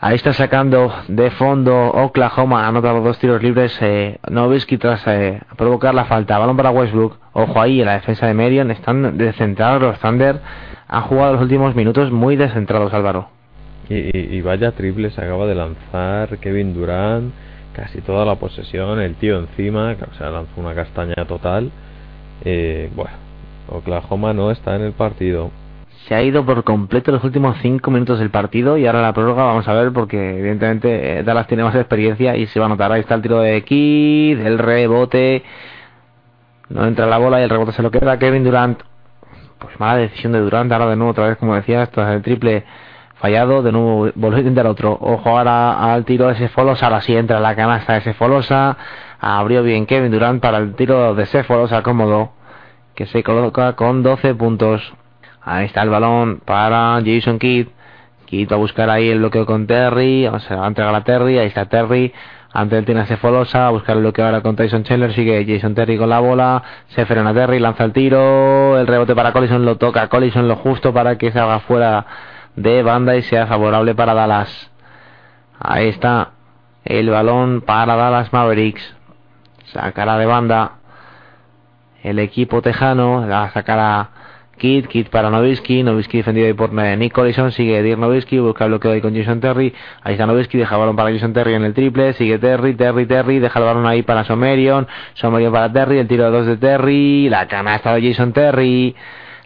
Ahí 0.00 0.16
está 0.16 0.32
sacando 0.32 0.92
de 1.06 1.30
fondo 1.30 1.86
Oklahoma, 1.92 2.64
ha 2.64 2.68
anotado 2.68 3.00
dos 3.00 3.16
tiros 3.20 3.40
libres. 3.40 3.78
Eh, 3.80 4.18
Nowitzki 4.28 4.76
tras 4.76 5.06
eh, 5.06 5.40
provocar 5.56 5.94
la 5.94 6.06
falta. 6.06 6.36
Balón 6.36 6.56
para 6.56 6.72
Westbrook. 6.72 7.16
Ojo 7.32 7.60
ahí, 7.60 7.78
en 7.78 7.86
la 7.86 7.92
defensa 7.92 8.26
de 8.26 8.34
Merion. 8.34 8.72
Están 8.72 9.16
descentrados 9.16 9.80
los 9.80 10.00
Thunder. 10.00 10.40
Han 10.88 11.02
jugado 11.02 11.34
los 11.34 11.42
últimos 11.42 11.76
minutos 11.76 12.10
muy 12.10 12.34
descentrados, 12.34 12.92
Álvaro. 12.92 13.28
Y, 13.88 13.94
y- 13.94 14.36
y 14.36 14.40
vaya 14.42 14.72
triple 14.72 15.10
se 15.10 15.20
acaba 15.20 15.46
de 15.46 15.54
lanzar 15.54 16.38
Kevin 16.38 16.72
Durant, 16.74 17.32
casi 17.74 18.00
toda 18.00 18.24
la 18.24 18.36
posesión, 18.36 19.00
el 19.00 19.14
tío 19.16 19.38
encima, 19.38 19.96
o 20.10 20.14
sea, 20.14 20.30
lanzó 20.30 20.60
una 20.60 20.74
castaña 20.74 21.24
total. 21.26 21.70
Eh, 22.44 22.90
bueno, 22.94 23.12
Oklahoma 23.68 24.32
no 24.32 24.50
está 24.50 24.76
en 24.76 24.82
el 24.82 24.92
partido. 24.92 25.50
Se 26.08 26.14
ha 26.16 26.22
ido 26.22 26.44
por 26.44 26.64
completo 26.64 27.12
los 27.12 27.22
últimos 27.22 27.56
cinco 27.62 27.90
minutos 27.92 28.18
del 28.18 28.30
partido 28.30 28.76
y 28.76 28.86
ahora 28.86 29.02
la 29.02 29.12
prórroga 29.12 29.44
vamos 29.44 29.68
a 29.68 29.72
ver 29.72 29.92
porque 29.92 30.38
evidentemente 30.38 31.18
eh, 31.18 31.22
Dallas 31.22 31.46
tiene 31.46 31.62
más 31.62 31.74
experiencia 31.76 32.36
y 32.36 32.46
se 32.46 32.58
va 32.58 32.66
a 32.66 32.68
notar. 32.70 32.90
Ahí 32.90 33.00
está 33.02 33.14
el 33.14 33.22
tiro 33.22 33.40
de 33.40 33.62
Kidd, 33.62 34.40
el 34.40 34.58
rebote. 34.58 35.44
No 36.70 36.86
entra 36.86 37.06
la 37.06 37.18
bola 37.18 37.40
y 37.40 37.44
el 37.44 37.50
rebote 37.50 37.72
se 37.72 37.82
lo 37.82 37.90
queda 37.90 38.18
Kevin 38.18 38.42
Durant. 38.42 38.80
Pues 39.60 39.78
mala 39.78 39.98
decisión 39.98 40.32
de 40.32 40.40
Durant. 40.40 40.72
Ahora 40.72 40.88
de 40.88 40.96
nuevo 40.96 41.12
otra 41.12 41.28
vez 41.28 41.36
como 41.36 41.54
decía, 41.54 41.84
esto 41.84 42.02
es 42.02 42.08
el 42.16 42.22
triple 42.22 42.64
fallado. 43.22 43.62
De 43.62 43.72
nuevo 43.72 44.10
volvió 44.16 44.38
a 44.38 44.40
intentar 44.40 44.66
otro. 44.66 44.98
Ojo 45.00 45.30
ahora 45.30 45.94
al 45.94 46.04
tiro 46.04 46.28
de 46.28 46.34
Sefolosa. 46.34 46.86
Ahora 46.86 47.00
sí 47.00 47.16
entra 47.16 47.40
la 47.40 47.54
canasta 47.54 47.94
de 47.94 48.00
Sefolosa. 48.02 48.76
Abrió 49.20 49.62
bien 49.62 49.86
Kevin 49.86 50.10
Durant 50.10 50.42
para 50.42 50.58
el 50.58 50.74
tiro 50.74 51.14
de 51.14 51.24
Sefolosa 51.26 51.82
cómodo. 51.82 52.32
Que 52.94 53.06
se 53.06 53.22
coloca 53.22 53.74
con 53.74 54.02
12 54.02 54.34
puntos. 54.34 54.92
Ahí 55.40 55.66
está 55.66 55.82
el 55.82 55.90
balón 55.90 56.40
para 56.44 57.00
Jason 57.04 57.38
Kidd. 57.38 57.68
Kidd 58.26 58.50
va 58.50 58.56
a 58.56 58.58
buscar 58.58 58.90
ahí 58.90 59.08
el 59.08 59.20
bloqueo 59.20 59.46
con 59.46 59.66
Terry. 59.66 60.26
O 60.26 60.40
sea, 60.40 60.56
va 60.56 60.64
a 60.64 60.68
entregar 60.68 60.94
a 60.94 61.04
Terry. 61.04 61.38
Ahí 61.38 61.46
está 61.46 61.66
Terry. 61.66 62.12
Ante 62.52 62.76
él 62.76 62.84
tiene 62.84 63.02
a 63.02 63.06
Sefolosa. 63.06 63.68
A 63.68 63.70
buscar 63.70 63.96
el 63.96 64.02
bloqueo 64.02 64.26
ahora 64.26 64.40
con 64.40 64.56
Tyson 64.56 64.82
Chandler. 64.82 65.14
Sigue 65.14 65.46
Jason 65.46 65.76
Terry 65.76 65.96
con 65.96 66.10
la 66.10 66.18
bola. 66.18 66.62
Se 66.88 67.06
frena 67.06 67.32
Terry. 67.32 67.60
Lanza 67.60 67.84
el 67.84 67.92
tiro. 67.92 68.78
El 68.80 68.86
rebote 68.88 69.14
para 69.14 69.32
Collison. 69.32 69.64
Lo 69.64 69.76
toca 69.76 70.08
Collison 70.08 70.48
lo 70.48 70.56
justo 70.56 70.92
para 70.92 71.16
que 71.16 71.30
se 71.30 71.38
haga 71.38 71.60
fuera 71.60 72.04
de 72.56 72.82
banda 72.82 73.16
y 73.16 73.22
sea 73.22 73.46
favorable 73.46 73.94
para 73.94 74.14
Dallas. 74.14 74.70
Ahí 75.58 75.88
está 75.88 76.32
el 76.84 77.10
balón 77.10 77.62
para 77.62 77.96
Dallas 77.96 78.32
Mavericks. 78.32 78.96
Sacará 79.66 80.18
de 80.18 80.26
banda 80.26 80.72
el 82.02 82.18
equipo 82.18 82.62
tejano. 82.62 83.26
La 83.26 83.50
sacará 83.50 84.10
Kid, 84.62 84.86
Kid 84.86 85.08
para 85.08 85.28
Nowitzki, 85.28 85.82
Nowitzki 85.82 86.18
defendido 86.18 86.46
ahí 86.46 86.52
por 86.52 86.72
Nick 86.72 87.12
Collison, 87.12 87.50
sigue 87.50 87.82
Dirk 87.82 87.98
Nowitzki, 87.98 88.38
busca 88.38 88.66
bloqueo 88.66 88.92
ahí 88.92 89.00
con 89.00 89.12
Jason 89.12 89.40
Terry, 89.40 89.74
ahí 90.02 90.12
está 90.12 90.24
Nowitzki, 90.24 90.56
deja 90.56 90.76
balón 90.76 90.94
para 90.94 91.10
Jason 91.10 91.32
Terry 91.32 91.54
en 91.54 91.64
el 91.64 91.74
triple, 91.74 92.12
sigue 92.12 92.38
Terry, 92.38 92.74
Terry, 92.74 93.06
Terry, 93.06 93.40
deja 93.40 93.58
el 93.58 93.64
balón 93.64 93.86
ahí 93.86 94.02
para 94.02 94.22
Somerion, 94.22 94.86
Somerion 95.14 95.52
para 95.52 95.72
Terry, 95.72 95.98
el 95.98 96.06
tiro 96.06 96.26
de 96.26 96.30
dos 96.30 96.46
de 96.46 96.58
Terry, 96.58 97.28
la 97.28 97.48
canasta 97.48 97.92
de 97.94 98.08
Jason 98.08 98.32
Terry, 98.32 98.94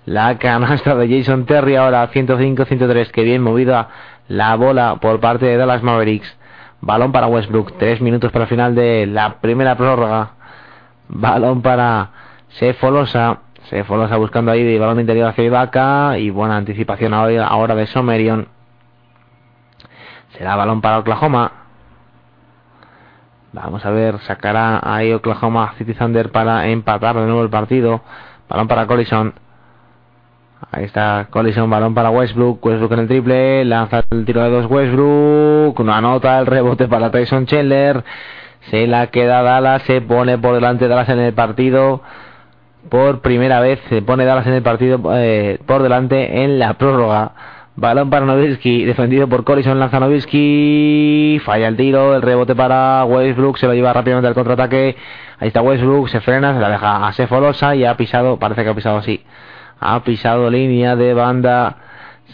la 0.07 0.39
canasta 0.39 0.95
de 0.95 1.09
Jason 1.09 1.47
Terry 1.47 1.75
ahora 1.75 2.09
105-103, 2.11 3.11
que 3.11 3.25
bien 3.25 3.43
movida 3.43 3.89
la 4.29 4.55
bola 4.55 4.97
por 5.01 5.21
parte 5.21 5.47
de 5.47 5.57
Dallas 5.57 5.83
Mavericks, 5.83 6.37
balón 6.81 7.11
para 7.11 7.27
Westbrook, 7.27 7.77
tres 7.77 8.01
minutos 8.01 8.31
para 8.31 8.45
el 8.45 8.49
final 8.49 8.75
de 8.75 9.07
la 9.07 9.41
primera 9.41 9.77
prórroga, 9.77 10.31
balón 11.09 11.61
para 11.61 12.11
Sefolosa, 12.51 13.41
Sefolosa 13.69 14.17
buscando 14.17 14.53
ahí 14.53 14.63
de 14.63 14.79
balón 14.79 15.01
interior 15.01 15.29
hacia 15.29 15.45
Ibaka 15.45 16.19
y 16.19 16.31
buena 16.31 16.57
anticipación 16.57 17.13
ahora, 17.13 17.49
ahora 17.49 17.75
de 17.75 17.87
Somerion. 17.89 18.47
Será 20.39 20.55
balón 20.55 20.81
para 20.81 20.99
Oklahoma. 20.99 21.51
Vamos 23.53 23.85
a 23.85 23.91
ver, 23.91 24.19
sacará 24.21 24.81
ahí 24.85 25.13
Oklahoma 25.13 25.73
City 25.79 25.95
Thunder 25.95 26.31
para 26.31 26.69
empatar 26.69 27.17
de 27.17 27.23
nuevo 27.23 27.43
el 27.43 27.51
partido. 27.51 28.03
Balón 28.49 28.69
para 28.69 28.87
Collison. 28.87 29.35
Ahí 30.73 30.85
está 30.85 31.29
Collison, 31.31 31.69
balón 31.69 31.95
para 31.95 32.11
Westbrook. 32.11 32.65
Westbrook 32.65 32.93
en 32.93 32.99
el 33.01 33.09
triple. 33.09 33.65
Lanza 33.65 34.03
el 34.11 34.25
tiro 34.25 34.43
de 34.43 34.51
dos 34.51 34.71
Westbrook. 34.71 35.79
Una 35.79 36.01
nota, 36.01 36.39
el 36.39 36.47
rebote 36.47 36.89
para 36.89 37.11
Tyson 37.11 37.47
Chandler. 37.47 38.05
Se 38.71 38.87
la 38.87 39.09
queda 39.09 39.43
Dallas. 39.43 39.83
Se 39.83 40.01
pone 40.01 40.39
por 40.39 40.55
delante 40.55 40.89
Dallas 40.89 41.09
en 41.09 41.21
el 41.21 41.35
partido. 41.35 42.03
Por 42.89 43.21
primera 43.21 43.61
vez 43.61 43.81
se 43.89 44.03
pone 44.03 44.25
Dallas 44.25 44.47
en 44.47 44.55
el 44.55 44.63
partido 44.63 45.01
eh, 45.15 45.59
por 45.67 45.83
delante 45.83 46.45
en 46.45 46.59
la 46.59 46.75
prórroga. 46.75 47.33
Balón 47.79 48.09
para 48.09 48.25
Nowitzki, 48.25 48.87
defendido 48.87 49.29
por 49.29 49.45
Collison, 49.45 49.79
lanza 49.79 50.01
Nowitzki, 50.01 51.43
falla 51.45 51.69
el 51.69 51.77
tiro, 51.77 52.17
el 52.17 52.23
rebote 52.23 52.55
para 52.55 53.05
Westbrook, 53.05 53.59
se 53.59 53.67
lo 53.67 53.75
lleva 53.75 53.93
rápidamente 53.93 54.29
al 54.29 54.35
contraataque. 54.35 54.97
Ahí 55.39 55.49
está 55.49 55.61
Westbrook, 55.61 56.09
se 56.09 56.21
frena, 56.23 56.55
se 56.55 56.61
la 56.61 56.71
deja 56.71 57.07
a 57.07 57.13
Sefolosa 57.13 57.77
y 57.77 57.85
ha 57.85 57.95
pisado, 57.95 58.39
parece 58.39 58.65
que 58.65 58.71
ha 58.71 58.75
pisado 58.75 58.97
así, 58.97 59.23
ha 59.81 60.03
pisado 60.05 60.51
línea 60.51 60.97
de 60.97 61.15
banda, 61.15 61.77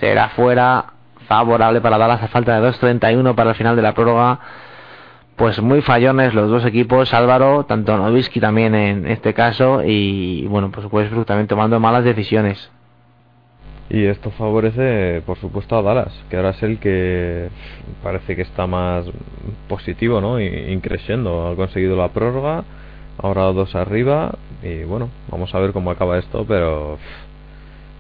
será 0.01 0.31
fuera, 0.31 0.87
favorable 1.27 1.81
para 1.81 1.99
Dallas 1.99 2.23
a 2.23 2.29
falta 2.29 2.61
de 2.61 2.69
2.31 2.71 3.35
para 3.35 3.51
el 3.51 3.57
final 3.57 3.77
de 3.77 3.83
la 3.83 3.95
prórroga. 3.95 4.39
Pues 5.37 5.61
muy 5.63 5.81
fallones 5.81 6.35
los 6.35 6.51
dos 6.51 6.65
equipos, 6.67 7.15
Álvaro, 7.15 7.65
tanto 7.65 7.97
Nowitzki 7.97 8.39
también 8.39 8.75
en 8.75 9.07
este 9.07 9.33
caso, 9.33 9.83
y 9.85 10.47
bueno, 10.47 10.71
pues 10.71 10.87
Westbrook 10.91 11.27
también 11.27 11.49
tomando 11.49 11.81
malas 11.81 12.05
decisiones. 12.05 12.71
Y 13.89 14.05
esto 14.05 14.31
favorece, 14.31 15.23
por 15.27 15.39
supuesto, 15.39 15.77
a 15.77 15.83
Dallas, 15.83 16.13
que 16.31 16.37
ahora 16.37 16.51
es 16.51 16.63
el 16.63 16.79
que 16.79 17.49
parece 18.03 18.37
que 18.37 18.43
está 18.43 18.67
más 18.67 19.05
positivo, 19.69 20.21
¿no? 20.21 20.41
Increciendo. 20.41 21.49
Ha 21.49 21.57
conseguido 21.57 21.97
la 21.97 22.09
prórroga, 22.09 22.65
ahora 23.19 23.43
dos 23.53 23.75
arriba, 23.75 24.33
y 24.63 24.85
bueno, 24.85 25.09
vamos 25.29 25.55
a 25.55 25.59
ver 25.59 25.73
cómo 25.73 25.91
acaba 25.91 26.19
esto, 26.19 26.47
pero 26.47 26.99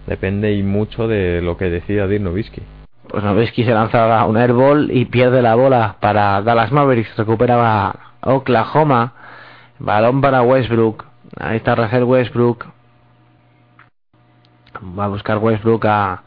depende 0.06 0.52
y 0.52 0.62
mucho 0.62 1.08
de 1.08 1.40
lo 1.42 1.56
que 1.56 1.70
decida 1.70 2.06
Dirk 2.06 2.22
Nowitzki. 2.22 2.62
Pues 3.08 3.22
Nowitzki 3.24 3.64
se 3.64 3.72
lanza 3.72 4.24
un 4.26 4.36
airball 4.36 4.90
y 4.90 5.04
pierde 5.06 5.42
la 5.42 5.54
bola 5.54 5.96
para 6.00 6.40
Dallas 6.42 6.72
Mavericks, 6.72 7.16
recupera 7.16 7.94
Oklahoma, 8.22 9.12
balón 9.78 10.20
para 10.20 10.42
Westbrook, 10.42 11.04
ahí 11.38 11.56
está 11.56 11.74
Russell 11.74 12.04
Westbrook, 12.04 12.66
va 14.98 15.04
a 15.04 15.08
buscar 15.08 15.38
Westbrook 15.38 15.84
a 15.86 16.22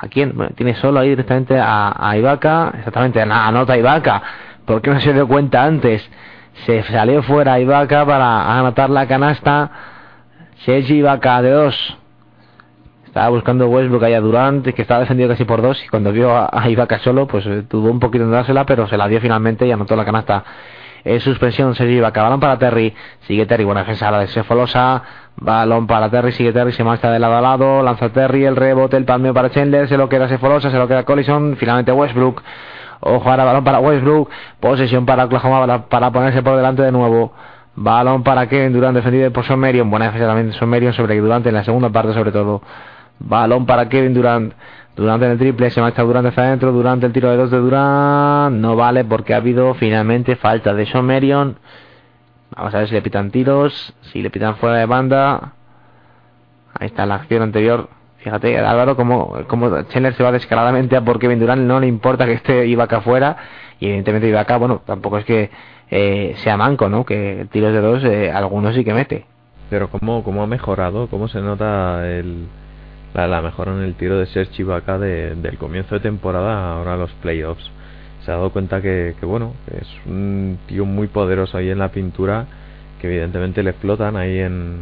a 0.00 0.08
quién 0.08 0.32
Bueno, 0.36 0.52
tiene 0.54 0.74
solo 0.76 1.00
ahí 1.00 1.10
directamente 1.10 1.58
a, 1.58 1.92
a 1.98 2.16
Ibaka. 2.16 2.72
Exactamente 2.78 3.20
anota 3.20 3.76
Ibaka 3.76 4.22
¿por 4.64 4.80
qué 4.82 4.90
no 4.90 5.00
se 5.00 5.12
dio 5.12 5.26
cuenta 5.26 5.64
antes? 5.64 6.08
se 6.66 6.82
salió 6.84 7.22
fuera 7.22 7.60
Ibaka 7.60 8.04
para 8.04 8.58
anotar 8.58 8.90
la 8.90 9.06
canasta. 9.06 9.70
Sergi 10.64 10.96
Ibaka 10.96 11.40
de 11.40 11.50
dos 11.50 11.96
estaba 13.18 13.30
buscando 13.30 13.66
Westbrook 13.66 14.04
ahí 14.04 14.14
a 14.14 14.20
Durant 14.20 14.64
que 14.64 14.82
estaba 14.82 15.00
defendido 15.00 15.28
casi 15.28 15.44
por 15.44 15.60
dos 15.60 15.84
y 15.84 15.88
cuando 15.88 16.12
vio 16.12 16.36
a, 16.36 16.48
a 16.52 16.70
Ibaka 16.70 17.00
solo 17.00 17.26
pues 17.26 17.44
eh, 17.46 17.64
tuvo 17.68 17.90
un 17.90 17.98
poquito 17.98 18.24
de 18.26 18.30
dársela 18.30 18.64
pero 18.64 18.86
se 18.86 18.96
la 18.96 19.08
dio 19.08 19.20
finalmente 19.20 19.66
y 19.66 19.72
anotó 19.72 19.96
la 19.96 20.04
canasta. 20.04 20.44
Es 21.02 21.24
suspensión 21.24 21.74
Sergi 21.74 21.96
Ibaka. 21.96 22.22
Balón 22.22 22.38
para 22.38 22.58
Terry. 22.58 22.94
Sigue 23.26 23.44
Terry. 23.46 23.64
Buena 23.64 23.80
defensa 23.80 24.10
la 24.12 24.20
de 24.20 24.28
Sefolosa 24.28 25.02
Balón 25.40 25.86
para 25.86 26.10
Terry, 26.10 26.32
sigue 26.32 26.52
Terry, 26.52 26.72
se 26.72 26.82
marcha 26.82 27.10
de 27.10 27.18
lado 27.20 27.36
a 27.36 27.40
lado, 27.40 27.82
lanza 27.82 28.08
Terry, 28.08 28.44
el 28.44 28.56
rebote, 28.56 28.96
el 28.96 29.04
palmeo 29.04 29.32
para 29.32 29.50
Chandler, 29.50 29.88
se 29.88 29.96
lo 29.96 30.08
queda 30.08 30.28
Sefolosa, 30.28 30.70
se 30.70 30.76
lo 30.76 30.88
queda 30.88 31.04
Collison, 31.04 31.56
finalmente 31.56 31.92
Westbrook. 31.92 32.42
Ojo 33.00 33.30
ahora, 33.30 33.44
balón 33.44 33.62
para 33.62 33.78
Westbrook, 33.78 34.28
posesión 34.58 35.06
para 35.06 35.26
Oklahoma 35.26 35.88
para, 35.88 36.10
ponerse 36.10 36.42
por 36.42 36.56
delante 36.56 36.82
de 36.82 36.90
nuevo. 36.90 37.32
Balón 37.76 38.24
para 38.24 38.48
Kevin 38.48 38.72
Durant, 38.72 38.96
defendido 38.96 39.32
por 39.32 39.44
Son 39.44 39.60
buena 39.60 40.06
defensa 40.06 40.26
también 40.26 40.48
de 40.48 40.54
Son 40.54 40.92
sobre 40.94 41.20
Durant 41.20 41.46
en 41.46 41.54
la 41.54 41.62
segunda 41.62 41.90
parte 41.90 42.12
sobre 42.12 42.32
todo. 42.32 42.60
Balón 43.20 43.66
para 43.66 43.88
Kevin 43.88 44.14
Durant, 44.14 44.52
Durant 44.96 45.22
en 45.22 45.30
el 45.32 45.38
triple, 45.38 45.70
se 45.70 45.80
marcha 45.80 46.02
Durant 46.02 46.26
hacia 46.26 46.44
adentro, 46.44 46.72
Durant 46.72 47.02
el 47.04 47.12
tiro 47.12 47.30
de 47.30 47.36
dos 47.36 47.50
de 47.50 47.58
Durant, 47.58 48.56
no 48.56 48.76
vale 48.76 49.04
porque 49.04 49.34
ha 49.34 49.38
habido 49.38 49.74
finalmente 49.74 50.36
falta 50.36 50.74
de 50.74 50.86
Marion. 51.02 51.56
Vamos 52.56 52.74
a 52.74 52.78
ver 52.78 52.88
si 52.88 52.94
le 52.94 53.02
pitan 53.02 53.30
tiros. 53.30 53.94
Si 54.12 54.22
le 54.22 54.30
pitan 54.30 54.56
fuera 54.56 54.76
de 54.76 54.86
banda. 54.86 55.52
Ahí 56.74 56.86
está 56.86 57.06
la 57.06 57.16
acción 57.16 57.42
anterior. 57.42 57.88
Fíjate, 58.18 58.58
Álvaro, 58.58 58.96
como, 58.96 59.44
como 59.46 59.82
Chandler 59.82 60.14
se 60.14 60.22
va 60.22 60.32
descaradamente 60.32 60.96
a 60.96 61.02
por 61.02 61.18
Kevin 61.18 61.38
Durant. 61.38 61.62
No 61.62 61.78
le 61.78 61.86
importa 61.86 62.26
que 62.26 62.32
esté 62.32 62.66
Ibaka 62.66 63.00
fuera. 63.00 63.36
Y 63.78 63.86
evidentemente 63.86 64.28
Ibaka, 64.28 64.56
bueno, 64.56 64.82
tampoco 64.84 65.18
es 65.18 65.24
que 65.24 65.50
eh, 65.90 66.34
sea 66.38 66.56
manco, 66.56 66.88
¿no? 66.88 67.04
Que 67.04 67.46
tiros 67.50 67.72
de 67.72 67.80
dos, 67.80 68.04
eh, 68.04 68.32
algunos 68.32 68.74
sí 68.74 68.84
que 68.84 68.94
mete. 68.94 69.26
Pero 69.70 69.88
cómo, 69.88 70.24
cómo 70.24 70.42
ha 70.42 70.46
mejorado, 70.46 71.08
cómo 71.08 71.28
se 71.28 71.40
nota 71.40 72.08
el, 72.08 72.48
la, 73.18 73.26
la 73.26 73.42
mejora 73.42 73.72
en 73.72 73.82
el 73.82 73.94
tiro 73.94 74.18
de 74.18 74.26
Serge 74.26 74.62
Ibaka 74.62 74.98
de, 74.98 75.34
del 75.34 75.58
comienzo 75.58 75.94
de 75.94 76.00
temporada 76.00 76.72
ahora 76.72 76.96
los 76.96 77.10
playoffs 77.14 77.70
se 78.28 78.32
ha 78.32 78.36
dado 78.36 78.50
cuenta 78.50 78.82
que, 78.82 79.14
que 79.18 79.24
bueno, 79.24 79.54
es 79.70 79.88
un 80.04 80.58
tío 80.66 80.84
muy 80.84 81.06
poderoso 81.06 81.56
ahí 81.56 81.70
en 81.70 81.78
la 81.78 81.88
pintura, 81.88 82.44
que 83.00 83.06
evidentemente 83.06 83.62
le 83.62 83.70
explotan 83.70 84.18
ahí 84.18 84.38
en 84.38 84.80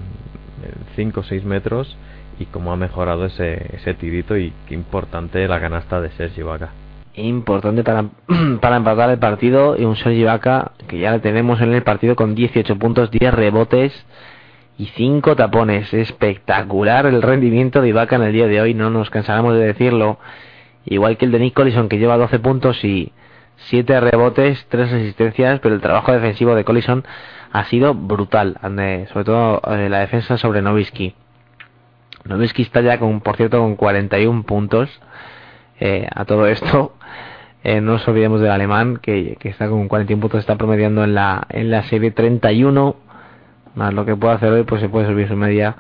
5 0.96 1.20
o 1.20 1.22
6 1.22 1.44
metros 1.44 1.96
y 2.40 2.46
cómo 2.46 2.72
ha 2.72 2.76
mejorado 2.76 3.26
ese, 3.26 3.76
ese 3.76 3.94
tirito 3.94 4.36
y 4.36 4.52
qué 4.66 4.74
importante 4.74 5.46
la 5.46 5.60
canasta 5.60 6.00
de 6.00 6.10
Sergi 6.10 6.42
Vaca. 6.42 6.70
Importante 7.14 7.84
para, 7.84 8.06
para 8.60 8.78
empatar 8.78 9.10
el 9.10 9.18
partido 9.18 9.76
y 9.78 9.84
un 9.84 9.94
Sergi 9.94 10.24
Vaca 10.24 10.72
que 10.88 10.98
ya 10.98 11.12
le 11.12 11.20
tenemos 11.20 11.60
en 11.60 11.72
el 11.72 11.84
partido 11.84 12.16
con 12.16 12.34
18 12.34 12.76
puntos, 12.80 13.12
10 13.12 13.32
rebotes 13.32 13.92
y 14.78 14.86
5 14.86 15.36
tapones. 15.36 15.92
Espectacular 15.92 17.06
el 17.06 17.22
rendimiento 17.22 17.80
de 17.80 17.88
Ibaka 17.88 18.16
en 18.16 18.22
el 18.22 18.32
día 18.32 18.46
de 18.46 18.60
hoy, 18.60 18.74
no 18.74 18.90
nos 18.90 19.10
cansaremos 19.10 19.54
de 19.54 19.66
decirlo. 19.66 20.18
Igual 20.84 21.16
que 21.16 21.24
el 21.24 21.32
de 21.32 21.40
Nick 21.40 21.54
Collison 21.54 21.88
que 21.88 21.98
lleva 21.98 22.16
12 22.16 22.38
puntos 22.38 22.84
y 22.84 23.12
7 23.56 24.00
rebotes, 24.00 24.66
3 24.68 24.92
asistencias, 24.92 25.60
pero 25.60 25.74
el 25.74 25.80
trabajo 25.80 26.12
defensivo 26.12 26.54
de 26.54 26.64
Collison 26.64 27.04
ha 27.52 27.64
sido 27.64 27.94
brutal, 27.94 28.58
sobre 28.60 29.24
todo 29.24 29.62
eh, 29.72 29.88
la 29.88 30.00
defensa 30.00 30.36
sobre 30.36 30.62
Novisky. 30.62 31.14
Novisky 32.24 32.62
está 32.62 32.80
ya 32.80 32.98
con, 32.98 33.20
por 33.20 33.36
cierto, 33.36 33.60
con 33.60 33.76
41 33.76 34.42
puntos. 34.42 35.00
Eh, 35.78 36.06
a 36.14 36.24
todo 36.24 36.46
esto, 36.46 36.94
eh, 37.64 37.80
no 37.80 37.92
nos 37.92 38.08
olvidemos 38.08 38.40
del 38.40 38.50
alemán, 38.50 38.98
que, 38.98 39.36
que, 39.38 39.48
está 39.48 39.68
con 39.68 39.88
41 39.88 40.20
puntos, 40.20 40.40
está 40.40 40.56
promediando 40.56 41.04
en 41.04 41.14
la, 41.14 41.46
en 41.50 41.70
la 41.70 41.82
serie 41.84 42.10
31. 42.10 42.96
Más 43.76 43.94
lo 43.94 44.04
que 44.04 44.16
puede 44.16 44.34
hacer 44.34 44.52
hoy, 44.52 44.64
pues 44.64 44.80
se 44.80 44.88
puede 44.88 45.06
subir 45.06 45.28
su 45.28 45.36
media 45.36 45.76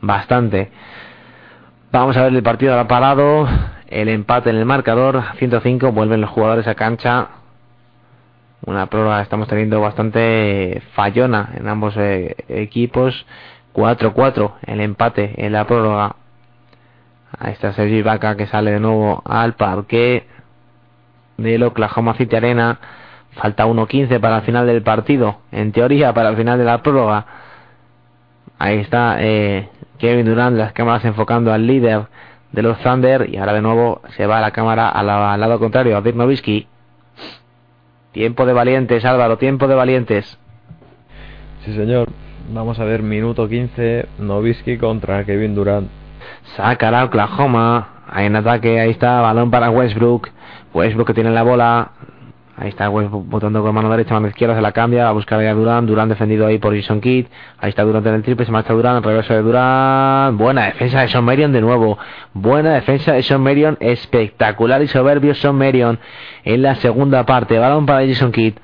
bastante. 0.00 0.70
Vamos 1.92 2.16
a 2.16 2.22
ver 2.22 2.32
el 2.32 2.42
partido 2.42 2.72
ahora 2.72 2.88
parado 2.88 3.46
el 3.90 4.08
empate 4.08 4.50
en 4.50 4.56
el 4.56 4.64
marcador, 4.64 5.22
105, 5.36 5.90
vuelven 5.92 6.20
los 6.20 6.30
jugadores 6.30 6.66
a 6.68 6.76
cancha. 6.76 7.28
Una 8.64 8.86
prórroga 8.86 9.20
estamos 9.20 9.48
teniendo 9.48 9.80
bastante 9.80 10.80
fallona 10.94 11.50
en 11.56 11.68
ambos 11.68 11.96
eh, 11.96 12.36
equipos. 12.48 13.26
4-4 13.74 14.52
el 14.66 14.80
empate 14.80 15.34
en 15.44 15.52
la 15.52 15.66
prórroga. 15.66 16.16
Ahí 17.38 17.52
está 17.52 17.72
Sergi 17.72 17.96
Ibaka 17.96 18.36
que 18.36 18.46
sale 18.46 18.72
de 18.72 18.80
nuevo 18.80 19.22
al 19.24 19.54
parque 19.54 20.26
del 21.36 21.62
Oklahoma 21.62 22.14
City 22.14 22.36
Arena. 22.36 22.78
Falta 23.32 23.66
1-15 23.66 24.20
para 24.20 24.38
el 24.38 24.42
final 24.42 24.66
del 24.66 24.82
partido. 24.82 25.38
En 25.50 25.72
teoría, 25.72 26.12
para 26.12 26.30
el 26.30 26.36
final 26.36 26.58
de 26.58 26.64
la 26.64 26.82
prórroga. 26.82 27.26
Ahí 28.60 28.80
está 28.80 29.16
eh, 29.20 29.70
Kevin 29.96 30.26
Durant, 30.26 30.54
las 30.54 30.74
cámaras 30.74 31.02
enfocando 31.06 31.50
al 31.50 31.66
líder 31.66 32.02
de 32.52 32.60
los 32.60 32.78
Thunder 32.80 33.26
y 33.32 33.38
ahora 33.38 33.54
de 33.54 33.62
nuevo 33.62 34.02
se 34.18 34.26
va 34.26 34.38
la 34.42 34.50
cámara 34.50 34.90
al, 34.90 35.06
lado 35.40 35.58
contrario, 35.58 35.96
a 35.96 36.02
Dirk 36.02 36.14
Nowitzki. 36.14 36.66
Tiempo 38.12 38.44
de 38.44 38.52
valientes, 38.52 39.02
Álvaro, 39.06 39.38
tiempo 39.38 39.66
de 39.66 39.74
valientes. 39.74 40.38
Sí, 41.64 41.74
señor. 41.74 42.10
Vamos 42.52 42.78
a 42.78 42.84
ver, 42.84 43.02
minuto 43.02 43.48
15, 43.48 44.08
Nowitzki 44.18 44.76
contra 44.76 45.24
Kevin 45.24 45.54
Durant. 45.54 45.88
Sacará 46.54 47.04
Oklahoma. 47.04 48.02
Hay 48.10 48.26
en 48.26 48.36
ataque, 48.36 48.78
ahí 48.78 48.90
está, 48.90 49.22
balón 49.22 49.50
para 49.50 49.70
Westbrook. 49.70 50.28
Westbrook 50.74 51.06
que 51.06 51.14
tiene 51.14 51.30
la 51.30 51.44
bola. 51.44 51.92
Ahí 52.60 52.68
está 52.68 52.90
Westbrook 52.90 53.26
botando 53.26 53.62
con 53.62 53.74
mano 53.74 53.88
derecha, 53.88 54.12
mano 54.12 54.28
izquierda, 54.28 54.54
se 54.54 54.60
la 54.60 54.72
cambia, 54.72 55.08
a 55.08 55.12
buscar 55.12 55.40
a 55.40 55.54
Durant, 55.54 55.88
Durant 55.88 56.10
defendido 56.10 56.46
ahí 56.46 56.58
por 56.58 56.76
Jason 56.76 57.00
Kidd, 57.00 57.24
ahí 57.58 57.70
está 57.70 57.84
Durant 57.84 58.06
en 58.06 58.12
el 58.12 58.22
triple, 58.22 58.44
se 58.44 58.52
marcha 58.52 58.74
Durant, 58.74 59.02
reverso 59.02 59.32
de 59.32 59.40
Durant, 59.40 60.36
buena 60.36 60.66
defensa 60.66 61.00
de 61.00 61.08
Sean 61.08 61.24
de 61.24 61.60
nuevo, 61.62 61.96
buena 62.34 62.74
defensa 62.74 63.14
de 63.14 63.22
Sean 63.22 63.40
Marion, 63.40 63.78
espectacular 63.80 64.82
y 64.82 64.88
soberbio 64.88 65.34
Sean 65.34 65.56
Marion 65.56 66.00
en 66.44 66.60
la 66.60 66.74
segunda 66.74 67.24
parte, 67.24 67.58
balón 67.58 67.86
para 67.86 68.06
Jason 68.06 68.30
Kidd, 68.30 68.56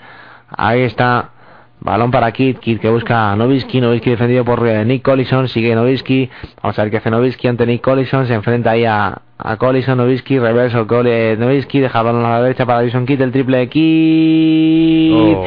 ahí 0.51 0.83
está, 0.83 1.31
balón 1.81 2.11
para 2.11 2.33
Kidd, 2.33 2.57
Kidd 2.59 2.81
que 2.81 2.89
busca 2.89 3.33
a 3.33 3.37
Nowitzki, 3.37 3.81
Nowitzki 3.81 4.11
defendido 4.11 4.45
por 4.45 4.67
eh, 4.67 4.85
Nick 4.85 5.03
Collison, 5.03 5.49
sigue 5.49 5.75
Nowitzki, 5.75 6.29
vamos 6.63 6.79
a 6.79 6.83
ver 6.83 6.91
qué 6.91 6.97
hace 6.99 7.11
Nowitzki 7.11 7.49
ante 7.49 7.67
Nick 7.67 7.83
Collison, 7.83 8.27
se 8.27 8.35
enfrenta 8.35 8.71
ahí 8.73 8.85
a, 8.85 9.23
a 9.39 9.57
Collison, 9.57 9.99
Nowitzki, 9.99 10.39
reverso, 10.39 10.87
Cole, 10.87 11.37
Nowitzki, 11.37 11.81
deja 11.81 12.03
balón 12.03 12.25
a 12.25 12.31
la 12.31 12.43
derecha 12.43 12.67
para 12.67 12.85
Jason 12.85 13.07
Kidd, 13.07 13.21
el 13.21 13.33
triple 13.33 13.59
de 13.59 13.69
Kidd, 13.69 15.39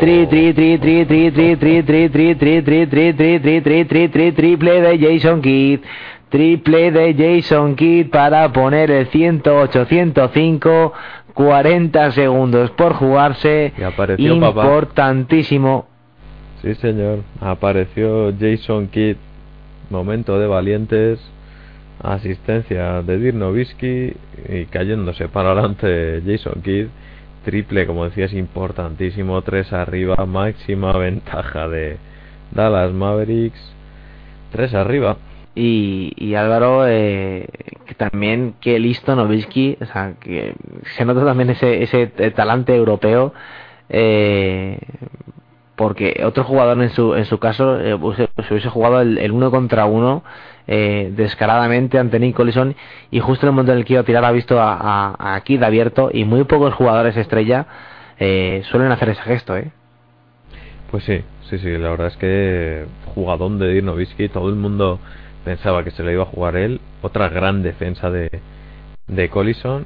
tri, 0.00 0.26
tri, 0.26 0.52
tri, 0.52 0.78
tri, 0.78 1.04
tri, 1.04 1.30
tri, 1.32 1.56
tri, 1.56 1.82
tri, 1.82 2.08
tri, 2.08 2.38
tri, 2.38 2.60
tri, 2.62 2.86
tri, 2.86 3.12
tri, 3.12 3.38
tri, 3.40 3.60
tri, 3.60 3.84
tri, 3.84 4.08
tri, 4.08 4.32
triple 4.32 4.80
de 4.80 4.98
Jason 4.98 5.40
Kidd, 5.40 5.80
triple 6.28 6.90
de 6.90 7.14
Jason 7.14 7.76
Kidd 7.76 8.10
para 8.10 8.52
poner 8.52 8.90
el 8.90 9.08
108-105, 9.10 10.92
40 11.36 12.12
segundos 12.12 12.70
por 12.70 12.94
jugarse, 12.94 13.74
Y 13.76 13.82
apareció 13.82 14.34
importantísimo. 14.34 15.86
Sí, 16.62 16.74
señor. 16.76 17.18
Apareció 17.42 18.32
Jason 18.40 18.88
Kidd. 18.88 19.16
Momento 19.90 20.38
de 20.38 20.46
valientes. 20.46 21.20
Asistencia 22.02 23.02
de 23.02 23.18
Dirk 23.18 23.36
Nowitzki 23.36 24.14
y 24.48 24.64
cayéndose 24.70 25.28
para 25.28 25.52
adelante 25.52 26.22
Jason 26.26 26.62
Kidd. 26.62 26.86
Triple, 27.44 27.86
como 27.86 28.06
decías, 28.06 28.32
importantísimo. 28.32 29.42
Tres 29.42 29.74
arriba, 29.74 30.16
máxima 30.24 30.96
ventaja 30.96 31.68
de 31.68 31.98
Dallas 32.50 32.92
Mavericks. 32.94 33.60
Tres 34.52 34.72
arriba. 34.72 35.18
Y, 35.58 36.34
Álvaro, 36.34 36.86
eh, 36.86 37.48
que 37.86 37.94
también, 37.94 38.56
qué 38.60 38.78
listo 38.78 39.16
Nowitzki, 39.16 39.78
o 39.80 39.86
sea, 39.86 40.12
que 40.20 40.54
se 40.96 41.04
nota 41.06 41.24
también 41.24 41.48
ese, 41.48 41.82
ese 41.82 42.06
talante 42.08 42.76
europeo, 42.76 43.32
eh, 43.88 44.78
porque 45.76 46.22
otro 46.24 46.44
jugador 46.44 46.82
en 46.82 46.90
su, 46.90 47.14
en 47.14 47.24
su 47.24 47.38
caso, 47.38 47.80
eh, 47.80 47.98
se 48.16 48.52
hubiese 48.52 48.68
jugado 48.68 49.00
el, 49.00 49.32
uno 49.32 49.50
contra 49.50 49.86
uno 49.86 50.24
eh, 50.66 51.10
descaradamente 51.14 51.98
ante 51.98 52.18
Nick 52.18 52.36
Collison 52.36 52.74
y 53.10 53.20
justo 53.20 53.46
en 53.46 53.48
el 53.48 53.54
momento 53.54 53.72
en 53.72 53.78
el 53.78 53.84
que 53.84 53.94
iba 53.94 54.02
a 54.02 54.04
tirar 54.04 54.24
ha 54.24 54.32
visto 54.32 54.60
a, 54.60 54.74
a, 54.74 55.36
a 55.36 55.40
Kid 55.42 55.62
abierto 55.62 56.10
y 56.12 56.24
muy 56.24 56.44
pocos 56.44 56.74
jugadores 56.74 57.16
estrella 57.16 57.66
eh, 58.18 58.62
suelen 58.70 58.90
hacer 58.92 59.10
ese 59.10 59.22
gesto, 59.22 59.56
¿eh? 59.56 59.70
Pues 60.90 61.04
sí, 61.04 61.22
sí, 61.50 61.58
sí, 61.58 61.76
la 61.76 61.90
verdad 61.90 62.08
es 62.08 62.16
que 62.16 62.86
jugadón 63.14 63.58
de 63.58 63.72
Dirk 63.72 63.84
Nowitzki, 63.84 64.28
todo 64.28 64.48
el 64.48 64.54
mundo 64.54 64.98
pensaba 65.46 65.84
que 65.84 65.92
se 65.92 66.02
le 66.02 66.12
iba 66.12 66.24
a 66.24 66.26
jugar 66.26 66.56
él, 66.56 66.80
otra 67.02 67.28
gran 67.28 67.62
defensa 67.62 68.10
de, 68.10 68.28
de 69.06 69.28
Collison 69.28 69.84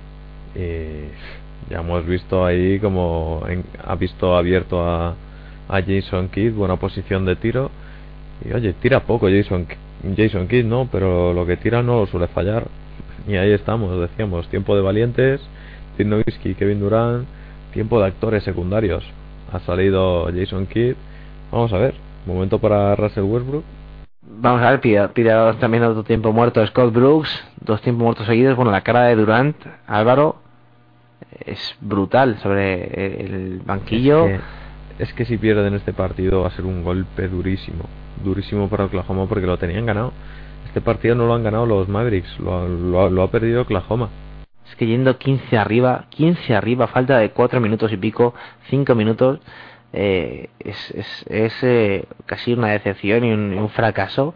y 0.57 1.71
ya 1.71 1.81
hemos 1.81 2.07
visto 2.07 2.47
ahí 2.47 2.81
como 2.81 3.43
en- 3.47 3.65
ha 3.87 3.95
visto 3.95 4.37
abierto 4.39 4.83
a, 4.83 5.15
a 5.69 5.83
Jason 5.83 6.29
Kidd, 6.29 6.55
buena 6.55 6.77
posición 6.77 7.27
de 7.27 7.37
tiro 7.37 7.71
y 8.43 8.55
oye, 8.55 8.73
tira 8.73 9.01
poco 9.01 9.29
Jason, 9.29 9.67
Jason 10.17 10.49
Kidd, 10.49 10.65
¿no? 10.65 10.89
Pero 10.91 11.35
lo 11.35 11.45
que 11.45 11.59
tira 11.59 11.83
no 11.83 12.01
lo 12.01 12.07
suele 12.07 12.27
fallar 12.29 12.67
y 13.29 13.37
ahí 13.37 13.53
estamos, 13.53 14.01
decíamos, 14.01 14.49
tiempo 14.49 14.75
de 14.75 14.81
valientes, 14.81 15.43
Dirk 15.99 16.09
Nowitzki, 16.09 16.55
Kevin 16.55 16.81
Durant, 16.81 17.27
tiempo 17.75 18.01
de 18.01 18.07
actores 18.07 18.43
secundarios. 18.45 19.05
Ha 19.53 19.61
salido 19.61 20.25
Jason 20.35 20.65
Kidd. 20.67 20.95
Vamos 21.53 21.71
a 21.75 21.79
ver, 21.79 21.95
momento 22.27 22.59
para 22.59 22.97
Russell 22.97 23.25
Westbrook. 23.25 23.65
Vamos 24.43 24.62
a 24.62 24.70
ver, 24.70 24.81
pide, 24.81 25.09
pide 25.10 25.31
también 25.60 25.83
otro 25.85 26.02
tiempo 26.02 26.33
muerto 26.33 26.67
Scott 26.67 26.93
Brooks, 26.94 27.44
dos 27.60 27.81
tiempos 27.83 28.05
muertos 28.05 28.27
seguidos. 28.27 28.57
Bueno, 28.57 28.70
la 28.70 28.81
cara 28.81 29.02
de 29.05 29.17
Durant, 29.17 29.57
Álvaro, 29.86 30.36
es 31.44 31.77
brutal 31.81 32.39
sobre 32.39 33.20
el 33.25 33.60
banquillo. 33.65 34.27
Es 34.27 34.41
que, 34.99 35.02
es 35.05 35.15
que 35.15 35.25
si 35.27 35.36
pierden 35.39 35.75
este 35.75 35.93
partido 35.93 36.43
va 36.43 36.49
a 36.49 36.52
ser 36.52 36.65
un 36.65 36.83
golpe 36.83 37.28
durísimo, 37.28 37.85
durísimo 38.25 38.69
para 38.69 38.85
Oklahoma 38.86 39.27
porque 39.27 39.47
lo 39.47 39.59
tenían 39.59 39.85
ganado. 39.86 40.12
Este 40.67 40.81
partido 40.81 41.15
no 41.15 41.27
lo 41.27 41.35
han 41.35 41.43
ganado 41.43 41.67
los 41.67 41.89
Mavericks, 41.89 42.39
lo, 42.39 42.67
lo, 42.69 43.02
ha- 43.05 43.10
lo 43.10 43.23
ha 43.23 43.31
perdido 43.31 43.62
Oklahoma. 43.62 44.09
Es 44.69 44.77
que 44.77 44.86
yendo 44.86 45.19
15 45.19 45.59
arriba, 45.59 46.05
15 46.10 46.55
arriba, 46.55 46.86
falta 46.86 47.19
de 47.19 47.31
4 47.31 47.60
minutos 47.60 47.93
y 47.93 47.97
pico, 47.97 48.35
5 48.70 48.94
minutos, 48.94 49.41
eh, 49.93 50.51
es, 50.60 50.91
es, 50.93 51.27
es, 51.28 51.62
eh, 51.65 52.05
casi 52.27 52.52
una 52.55 52.69
decepción 52.69 53.25
y 53.25 53.33
un, 53.33 53.59
un 53.59 53.69
fracaso 53.70 54.35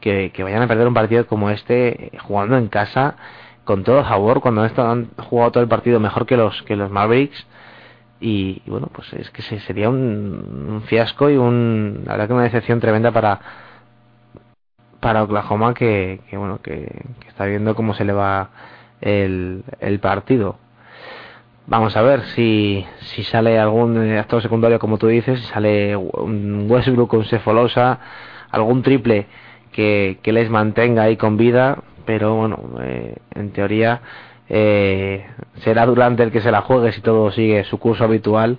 que, 0.00 0.30
que 0.32 0.42
vayan 0.42 0.62
a 0.62 0.68
perder 0.68 0.88
un 0.88 0.94
partido 0.94 1.26
como 1.26 1.50
este 1.50 2.06
eh, 2.16 2.18
jugando 2.18 2.56
en 2.56 2.68
casa 2.68 3.16
con 3.64 3.82
todo 3.84 4.04
favor 4.04 4.40
cuando 4.40 4.62
han, 4.62 5.08
jugado 5.18 5.52
todo 5.52 5.62
el 5.62 5.68
partido 5.68 6.00
mejor 6.00 6.26
que 6.26 6.36
los 6.36 6.62
que 6.64 6.76
los 6.76 6.90
Mavericks. 6.90 7.46
Y, 8.20 8.62
bueno 8.66 8.88
pues 8.92 9.12
es 9.14 9.30
que 9.30 9.42
se- 9.42 9.60
sería 9.60 9.90
un, 9.90 10.66
un 10.70 10.82
fiasco 10.82 11.28
y 11.30 11.36
un 11.36 12.02
la 12.06 12.12
verdad 12.12 12.28
que 12.28 12.32
una 12.34 12.42
decepción 12.44 12.80
tremenda 12.80 13.12
para 13.12 13.40
para 15.00 15.22
Oklahoma 15.22 15.74
que, 15.74 16.20
que 16.28 16.36
bueno 16.36 16.60
que, 16.62 16.86
que 17.20 17.28
está 17.28 17.44
viendo 17.44 17.74
cómo 17.74 17.94
se 17.94 18.04
le 18.04 18.12
va 18.12 18.50
el, 19.00 19.62
el 19.80 20.00
partido 20.00 20.58
vamos 21.66 21.96
a 21.96 22.02
ver 22.02 22.22
si, 22.34 22.86
si 23.00 23.24
sale 23.24 23.58
algún 23.58 24.02
eh, 24.02 24.18
actor 24.18 24.40
secundario 24.42 24.78
como 24.78 24.98
tú 24.98 25.08
dices 25.08 25.40
si 25.40 25.46
sale 25.46 25.96
un 25.96 26.66
Westbrook 26.68 27.10
con 27.10 27.24
Sefolosa 27.24 27.98
algún 28.50 28.82
triple 28.82 29.26
que, 29.72 30.18
que 30.22 30.32
les 30.32 30.48
mantenga 30.48 31.02
ahí 31.02 31.16
con 31.16 31.36
vida 31.36 31.78
pero 32.04 32.34
bueno 32.34 32.58
eh, 32.82 33.16
en 33.34 33.50
teoría 33.50 34.00
eh, 34.48 35.26
será 35.56 35.86
Durante 35.86 36.22
el 36.22 36.30
que 36.30 36.40
se 36.40 36.52
la 36.52 36.62
juegue 36.62 36.92
si 36.92 37.00
todo 37.00 37.32
sigue 37.32 37.64
su 37.64 37.78
curso 37.78 38.04
habitual 38.04 38.58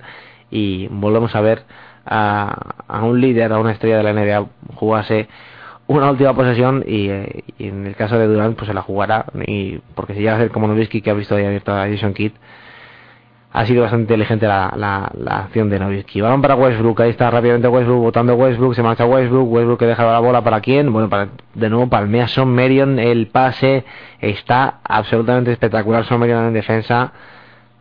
y 0.51 0.87
volvemos 0.87 1.33
a 1.33 1.41
ver 1.41 1.63
a, 2.05 2.75
a 2.87 3.03
un 3.03 3.21
líder, 3.21 3.53
a 3.53 3.59
una 3.59 3.71
estrella 3.71 3.97
de 3.97 4.03
la 4.03 4.13
NBA 4.13 4.47
jugarse 4.75 5.29
una 5.87 6.11
última 6.11 6.33
posesión 6.33 6.83
y, 6.85 7.09
eh, 7.09 7.43
y 7.57 7.69
en 7.69 7.87
el 7.87 7.95
caso 7.95 8.19
de 8.19 8.27
Durant 8.27 8.57
pues 8.57 8.67
se 8.67 8.73
la 8.73 8.81
jugará 8.81 9.27
y 9.45 9.77
porque 9.95 10.13
si 10.13 10.19
llega 10.19 10.35
a 10.35 10.39
ser 10.39 10.51
como 10.51 10.67
Nowitzki 10.67 11.01
que 11.01 11.09
ha 11.09 11.13
visto 11.13 11.35
ahí 11.35 11.45
abierto 11.45 11.71
a 11.71 11.87
Jason 11.87 12.13
Kidd 12.13 12.33
ha 13.53 13.65
sido 13.65 13.81
bastante 13.83 14.13
inteligente 14.13 14.45
la, 14.45 14.73
la, 14.75 15.11
la 15.17 15.37
acción 15.39 15.69
de 15.69 15.79
Nowitzki. 15.79 16.21
Balón 16.21 16.41
para 16.41 16.55
Westbrook, 16.55 17.01
ahí 17.01 17.09
está 17.11 17.31
rápidamente 17.31 17.67
Westbrook, 17.67 18.01
votando 18.01 18.35
Westbrook, 18.35 18.75
se 18.75 18.83
marcha 18.83 19.05
Westbrook, 19.05 19.49
Westbrook 19.51 19.79
que 19.79 19.85
deja 19.85 20.05
la 20.05 20.19
bola 20.19 20.43
para 20.43 20.59
quién, 20.61 20.91
bueno, 20.91 21.09
para, 21.09 21.29
de 21.53 21.69
nuevo 21.69 21.89
palmea 21.89 22.27
Son 22.27 22.49
Merion, 22.53 22.99
el 22.99 23.27
pase 23.27 23.85
está 24.19 24.79
absolutamente 24.83 25.51
espectacular 25.51 26.03
Son 26.05 26.19
Merion 26.19 26.45
en 26.45 26.53
defensa. 26.53 27.13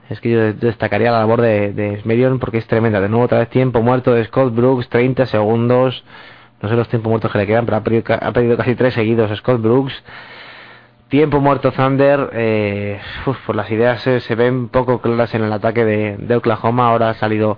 Es 0.08 0.20
que 0.20 0.30
yo 0.30 0.52
destacaría 0.52 1.10
la 1.10 1.18
labor 1.18 1.40
de, 1.40 1.72
de 1.72 2.00
Merion 2.04 2.38
porque 2.38 2.58
es 2.58 2.66
tremenda. 2.66 3.00
De 3.00 3.08
nuevo 3.08 3.24
otra 3.24 3.38
vez 3.38 3.48
tiempo 3.48 3.82
muerto 3.82 4.14
de 4.14 4.24
Scott 4.24 4.54
Brooks, 4.54 4.88
30 4.88 5.26
segundos. 5.26 6.04
No 6.62 6.68
sé 6.68 6.76
los 6.76 6.88
tiempos 6.88 7.10
muertos 7.10 7.32
que 7.32 7.38
le 7.38 7.46
quedan, 7.46 7.66
pero 7.66 7.78
ha 7.78 7.82
perdido, 7.82 8.04
ha 8.14 8.32
perdido 8.32 8.56
casi 8.56 8.76
tres 8.76 8.94
seguidos 8.94 9.36
Scott 9.36 9.60
Brooks. 9.60 9.92
Tiempo 11.08 11.40
muerto 11.40 11.70
Thunder, 11.70 12.30
eh, 12.32 12.98
pues 13.24 13.38
las 13.54 13.70
ideas 13.70 14.02
se, 14.02 14.34
ven 14.34 14.68
poco 14.68 15.00
claras 15.00 15.34
en 15.34 15.44
el 15.44 15.52
ataque 15.52 15.84
de, 15.84 16.16
de 16.16 16.36
Oklahoma. 16.36 16.88
Ahora 16.88 17.10
ha 17.10 17.14
salido 17.14 17.56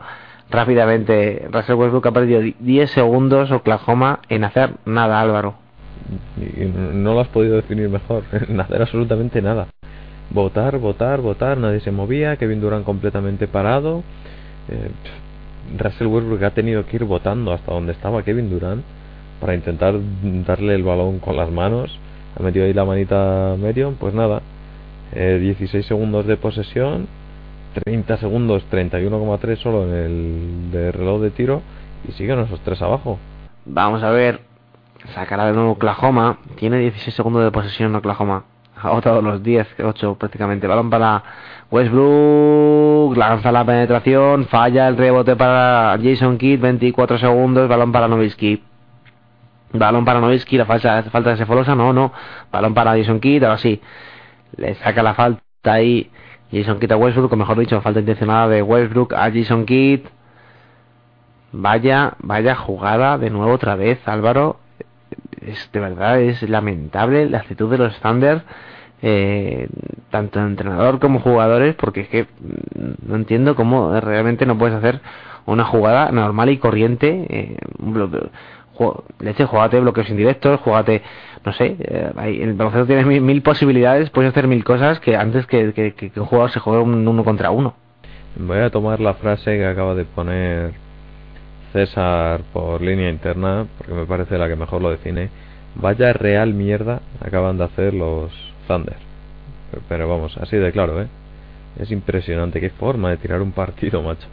rápidamente 0.51 1.49
Russell 1.51 1.77
Westbrook 1.77 2.07
ha 2.07 2.13
perdido 2.13 2.41
10 2.59 2.91
segundos 2.91 3.51
Oklahoma 3.51 4.21
en 4.29 4.45
hacer 4.45 4.75
nada, 4.85 5.21
Álvaro. 5.21 5.55
Y 6.37 6.65
no 6.65 7.15
lo 7.15 7.21
has 7.21 7.29
podido 7.29 7.57
definir 7.57 7.89
mejor, 7.89 8.25
en 8.49 8.61
hacer 8.61 8.83
absolutamente 8.83 9.43
nada. 9.43 9.69
Votar, 10.31 10.79
votar, 10.79 11.21
votar, 11.21 11.59
nadie 11.59 11.81
se 11.81 11.91
movía, 11.91 12.37
Kevin 12.37 12.61
Durant 12.61 12.85
completamente 12.85 13.49
parado. 13.49 14.03
Eh, 14.69 14.91
Russell 15.79 16.07
Westbrook 16.07 16.43
ha 16.45 16.51
tenido 16.51 16.87
que 16.87 16.97
ir 16.97 17.05
votando 17.05 17.53
hasta 17.53 17.73
donde 17.73 17.93
estaba 17.93 18.23
Kevin 18.23 18.51
Durant 18.51 18.85
para 19.41 19.55
intentar 19.55 19.95
darle 20.47 20.75
el 20.75 20.83
balón 20.83 21.19
con 21.19 21.37
las 21.37 21.51
manos. 21.51 21.99
Ha 22.39 22.43
metido 22.43 22.65
ahí 22.65 22.73
la 22.73 22.85
manita 22.85 23.57
Merion, 23.59 23.97
pues 23.97 24.15
nada. 24.15 24.43
Eh, 25.13 25.39
16 25.41 25.87
segundos 25.87 26.27
de 26.27 26.37
posesión, 26.37 27.09
30 27.85 28.19
segundos, 28.19 28.65
31,3 28.71 29.57
solo 29.57 29.85
en 29.85 29.95
el 29.95 30.71
de 30.71 30.93
reloj 30.93 31.21
de 31.23 31.31
tiro 31.31 31.63
y 32.07 32.13
siguen 32.13 32.39
esos 32.41 32.61
tres 32.61 32.81
abajo. 32.83 33.19
Vamos 33.65 34.03
a 34.03 34.11
ver, 34.11 34.41
sacará 35.15 35.47
de 35.47 35.53
nuevo 35.53 35.73
Oklahoma. 35.73 36.39
Tiene 36.57 36.79
16 36.79 37.15
segundos 37.15 37.43
de 37.45 37.51
posesión 37.51 37.95
Oklahoma. 37.95 38.45
Ha 38.81 38.91
votado 38.91 39.21
los 39.21 39.43
10, 39.43 39.67
8 39.85 40.15
prácticamente. 40.15 40.67
Balón 40.67 40.89
para 40.89 41.23
Westbrook. 41.71 43.17
Lanza 43.17 43.51
la 43.51 43.65
penetración. 43.65 44.47
Falla 44.47 44.87
el 44.87 44.97
rebote 44.97 45.35
para 45.35 45.99
Jason 46.01 46.39
Kidd. 46.39 46.61
24 46.61 47.19
segundos. 47.19 47.69
Balón 47.69 47.91
para 47.91 48.07
Nowitzki. 48.07 48.63
Balón 49.73 50.05
para 50.05 50.21
Nowitzki. 50.21 50.57
La 50.57 50.67
falta, 50.67 51.03
falta 51.05 51.31
de 51.31 51.37
Sefolosa. 51.37 51.75
No, 51.75 51.93
no. 51.93 52.13
Balón 52.51 52.75
para 52.75 52.97
Jason 52.97 53.21
Kidd. 53.21 53.45
Ahora 53.45 53.59
sí. 53.59 53.81
Le 54.57 54.75
saca 54.77 55.03
la 55.03 55.15
falta 55.15 55.43
ahí. 55.65 56.11
Jason 56.53 56.79
Kidd 56.79 56.93
a 56.93 56.97
Westbrook. 56.97 57.33
O 57.33 57.37
mejor 57.37 57.59
dicho, 57.59 57.81
falta 57.81 58.01
intencionada 58.01 58.49
de 58.49 58.63
Westbrook 58.63 59.15
a 59.15 59.31
Jason 59.31 59.65
Kidd. 59.67 60.07
Vaya, 61.53 62.15
vaya 62.19 62.55
jugada 62.55 63.17
de 63.17 63.31
nuevo 63.31 63.53
otra 63.53 63.75
vez, 63.75 64.07
Álvaro. 64.07 64.61
Es 65.41 65.71
de 65.73 65.81
verdad 65.81 66.21
es 66.21 66.43
lamentable 66.43 67.29
la 67.29 67.39
actitud 67.39 67.71
de 67.71 67.79
los 67.79 67.99
Thunder, 68.01 68.43
eh, 69.01 69.69
tanto 70.11 70.41
entrenador 70.41 70.99
como 70.99 71.21
jugadores, 71.21 71.75
porque 71.75 72.01
es 72.01 72.09
que 72.09 72.25
mm, 72.25 73.09
no 73.09 73.17
entiendo 73.17 73.55
cómo 73.57 73.99
realmente 74.01 74.45
no 74.45 74.59
puedes 74.59 74.77
hacer 74.77 75.01
una 75.47 75.65
jugada 75.65 76.11
normal 76.13 76.51
y 76.51 76.59
corriente. 76.59 77.27
Eh, 77.31 77.57
leche, 79.21 79.45
jugate 79.45 79.81
bloqueos 79.81 80.09
indirectos, 80.09 80.61
jugate, 80.61 81.03
no 81.45 81.53
sé, 81.53 81.77
eh, 81.79 82.13
el 82.43 82.55
baloncesto 82.55 82.87
tienes 82.87 83.07
mil, 83.07 83.43
posibilidades, 83.43 84.11
puedes 84.11 84.31
hacer 84.31 84.47
mil 84.47 84.65
cosas 84.65 85.01
que 85.01 85.17
antes 85.17 85.47
que, 85.47 85.73
que, 85.73 86.13
un 86.17 86.27
jugador 86.27 86.51
se 86.51 86.61
juegue 86.61 86.83
un 86.83 87.07
uno 87.07 87.25
contra 87.25 87.51
uno. 87.51 87.75
Voy 88.37 88.59
a 88.59 88.71
tomar 88.71 89.01
la 89.01 89.15
frase 89.15 89.57
que 89.57 89.67
acaba 89.67 89.95
de 89.95 90.05
poner 90.05 90.73
César 91.73 92.41
por 92.53 92.81
línea 92.81 93.11
interna, 93.11 93.67
porque 93.77 93.93
me 93.93 94.07
parece 94.07 94.39
la 94.39 94.49
que 94.49 94.57
mejor 94.57 94.81
lo 94.81 94.91
define. 94.91 95.29
Vaya 95.75 96.13
real 96.13 96.55
mierda 96.55 97.01
acaban 97.21 97.59
de 97.59 97.65
hacer 97.65 97.95
los 97.95 98.33
Thunder. 98.67 98.97
Pero, 99.71 99.83
pero 99.89 100.09
vamos, 100.09 100.37
así 100.39 100.57
de 100.57 100.73
claro, 100.73 101.03
¿eh? 101.03 101.09
Es 101.79 101.91
impresionante, 101.91 102.61
qué 102.61 102.71
forma 102.71 103.11
de 103.11 103.19
tirar 103.19 103.43
un 103.43 103.53
partido, 103.53 104.03
macho. 104.03 104.29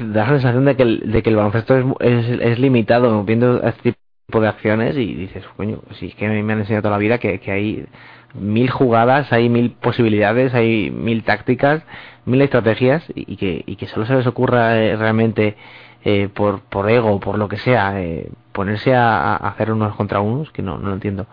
Da 0.00 0.24
la 0.24 0.32
sensación 0.32 0.64
de 0.64 0.76
que 0.76 0.82
el, 0.82 1.12
de 1.12 1.22
que 1.22 1.30
el 1.30 1.36
baloncesto 1.36 1.76
es, 1.76 1.84
es, 2.00 2.40
es 2.40 2.58
limitado 2.58 3.24
viendo 3.24 3.62
este 3.62 3.94
tipo 4.26 4.40
de 4.40 4.48
acciones 4.48 4.96
y 4.96 5.14
dices, 5.14 5.44
coño, 5.56 5.80
si 5.92 6.08
es 6.08 6.14
que 6.14 6.28
me 6.28 6.52
han 6.52 6.60
enseñado 6.60 6.82
toda 6.82 6.96
la 6.96 6.98
vida 6.98 7.18
que, 7.18 7.40
que 7.40 7.50
hay 7.50 7.86
mil 8.34 8.70
jugadas, 8.70 9.32
hay 9.32 9.48
mil 9.48 9.72
posibilidades, 9.72 10.54
hay 10.54 10.90
mil 10.90 11.24
tácticas, 11.24 11.82
mil 12.26 12.40
estrategias 12.42 13.04
y, 13.14 13.36
que, 13.36 13.64
y 13.66 13.76
que 13.76 13.86
solo 13.86 14.06
se 14.06 14.14
les 14.14 14.26
ocurra 14.26 14.78
eh, 14.78 14.96
realmente 14.96 15.56
eh, 16.04 16.28
por, 16.32 16.60
por 16.60 16.88
ego, 16.90 17.18
por 17.18 17.38
lo 17.38 17.48
que 17.48 17.56
sea, 17.56 18.00
eh, 18.00 18.30
ponerse 18.52 18.94
a, 18.94 19.34
a 19.34 19.48
hacer 19.48 19.72
unos 19.72 19.94
contra 19.96 20.20
unos, 20.20 20.50
que 20.52 20.62
no, 20.62 20.78
no 20.78 20.88
lo 20.88 20.94
entiendo. 20.94 21.26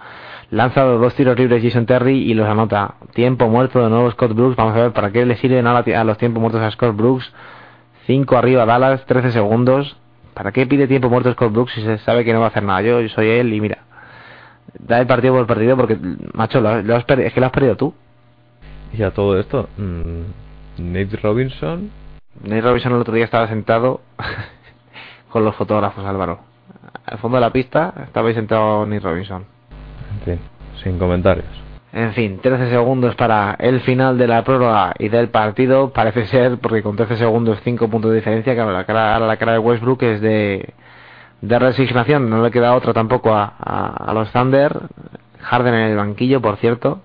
Lanza 0.50 0.84
dos 0.84 1.14
tiros 1.16 1.38
libres 1.38 1.62
Jason 1.62 1.86
Terry 1.86 2.18
y 2.20 2.34
los 2.34 2.48
anota. 2.48 2.96
Tiempo 3.14 3.50
muerto 3.50 3.84
de 3.84 3.90
nuevo 3.90 4.10
Scott 4.12 4.34
Brooks. 4.34 4.56
Vamos 4.56 4.76
a 4.78 4.84
ver 4.84 4.92
para 4.94 5.12
qué 5.12 5.26
le 5.26 5.36
sirven 5.36 5.68
ahora 5.68 6.00
a 6.00 6.04
los 6.06 6.18
tiempos 6.18 6.40
muertos 6.40 6.62
a 6.62 6.72
Scott 6.72 6.96
Brooks. 6.96 7.34
5 8.08 8.38
arriba 8.38 8.66
Dallas, 8.66 9.06
13 9.06 9.32
segundos. 9.32 9.98
¿Para 10.34 10.52
qué 10.52 10.66
pide 10.66 10.88
tiempo 10.88 11.10
muerto 11.10 11.32
Scott 11.34 11.52
Brooks 11.52 11.74
si 11.74 11.82
se 11.82 11.98
sabe 12.00 12.24
que 12.24 12.34
no 12.34 12.40
va 12.40 12.46
a 12.46 12.50
hacer 12.50 12.64
nada? 12.64 12.82
Yo, 12.82 13.02
yo 13.02 13.10
soy 13.10 13.28
él 13.30 13.54
y 13.54 13.62
mira, 13.62 13.80
Da 14.80 15.00
el 15.00 15.08
partido 15.08 15.34
por 15.34 15.48
partido 15.48 15.76
porque, 15.76 15.98
macho, 16.34 16.62
lo, 16.62 16.82
lo 16.82 16.96
has 16.96 17.06
es 17.08 17.34
que 17.34 17.40
lo 17.40 17.46
has 17.46 17.52
perdido 17.52 17.76
tú. 17.76 17.94
Y 18.94 19.04
a 19.04 19.12
todo 19.12 19.40
esto, 19.40 19.70
mm, 19.78 20.94
Nate 20.94 21.18
Robinson, 21.18 21.90
Nate 22.44 22.62
Robinson 22.62 22.94
el 22.94 23.00
otro 23.00 23.14
día 23.14 23.26
estaba 23.26 23.48
sentado 23.48 24.02
con 25.30 25.44
los 25.44 25.56
fotógrafos, 25.56 26.06
Álvaro. 26.06 26.40
Al 27.06 27.18
fondo 27.18 27.38
de 27.38 27.42
la 27.42 27.52
pista 27.52 27.94
estaba 28.06 28.28
ahí 28.28 28.36
sentado 28.36 28.86
Nate 28.86 29.00
Robinson. 29.00 29.46
en 30.14 30.26
fin, 30.26 30.40
sin 30.84 31.00
comentarios. 31.00 31.67
En 31.98 32.14
fin, 32.14 32.40
13 32.40 32.70
segundos 32.70 33.16
para 33.16 33.56
el 33.58 33.82
final 33.82 34.20
de 34.20 34.28
la 34.28 34.44
prórroga 34.44 34.94
y 35.00 35.10
del 35.10 35.30
partido. 35.30 35.92
Parece 35.94 36.28
ser, 36.28 36.60
porque 36.60 36.84
con 36.84 36.96
13 36.96 37.18
segundos, 37.18 37.60
5 37.64 37.90
puntos 37.90 38.12
de 38.12 38.18
diferencia, 38.18 38.54
que 38.54 38.62
ahora 38.62 38.78
la 39.20 39.38
cara, 39.38 39.52
de 39.54 39.58
Westbrook 39.58 40.04
es 40.04 40.22
de, 40.22 40.76
resignación. 41.42 42.30
No 42.30 42.44
le 42.44 42.52
queda 42.52 42.76
otra 42.76 42.94
tampoco 42.94 43.34
a 43.34 44.12
los 44.14 44.32
Thunder. 44.32 44.80
Harden 45.42 45.74
en 45.74 45.90
el 45.90 45.98
banquillo, 45.98 46.40
por 46.40 46.58
cierto. 46.58 47.02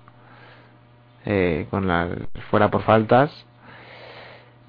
Eh, 1.25 1.65
con 1.71 1.87
la 1.87 2.09
fuera 2.51 2.69
por 2.69 2.83
faltas. 2.83 3.31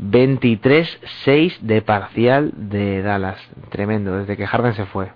23-6 0.01 1.59
de 1.61 1.83
parcial 1.83 2.51
de 2.57 3.03
Dallas. 3.03 3.39
Tremendo, 3.69 4.17
desde 4.17 4.39
que 4.39 4.47
Harden 4.47 4.73
se 4.73 4.86
fue. 4.86 5.11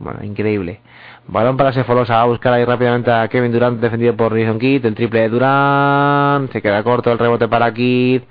Bueno, 0.00 0.24
increíble. 0.24 0.80
Balón 1.28 1.58
para 1.58 1.72
Sefolosa. 1.74 2.20
A 2.20 2.24
buscar 2.24 2.54
ahí 2.54 2.64
rápidamente 2.64 3.10
a 3.12 3.28
Kevin 3.28 3.52
Durant, 3.52 3.80
defendido 3.80 4.16
por 4.16 4.32
Reason 4.32 4.58
Kidd. 4.58 4.86
El 4.86 4.94
triple 4.94 5.20
de 5.20 5.28
Durant. 5.28 6.50
Se 6.52 6.62
queda 6.62 6.82
corto 6.82 7.12
el 7.12 7.18
rebote 7.18 7.48
para 7.48 7.72
Kidd. 7.72 8.22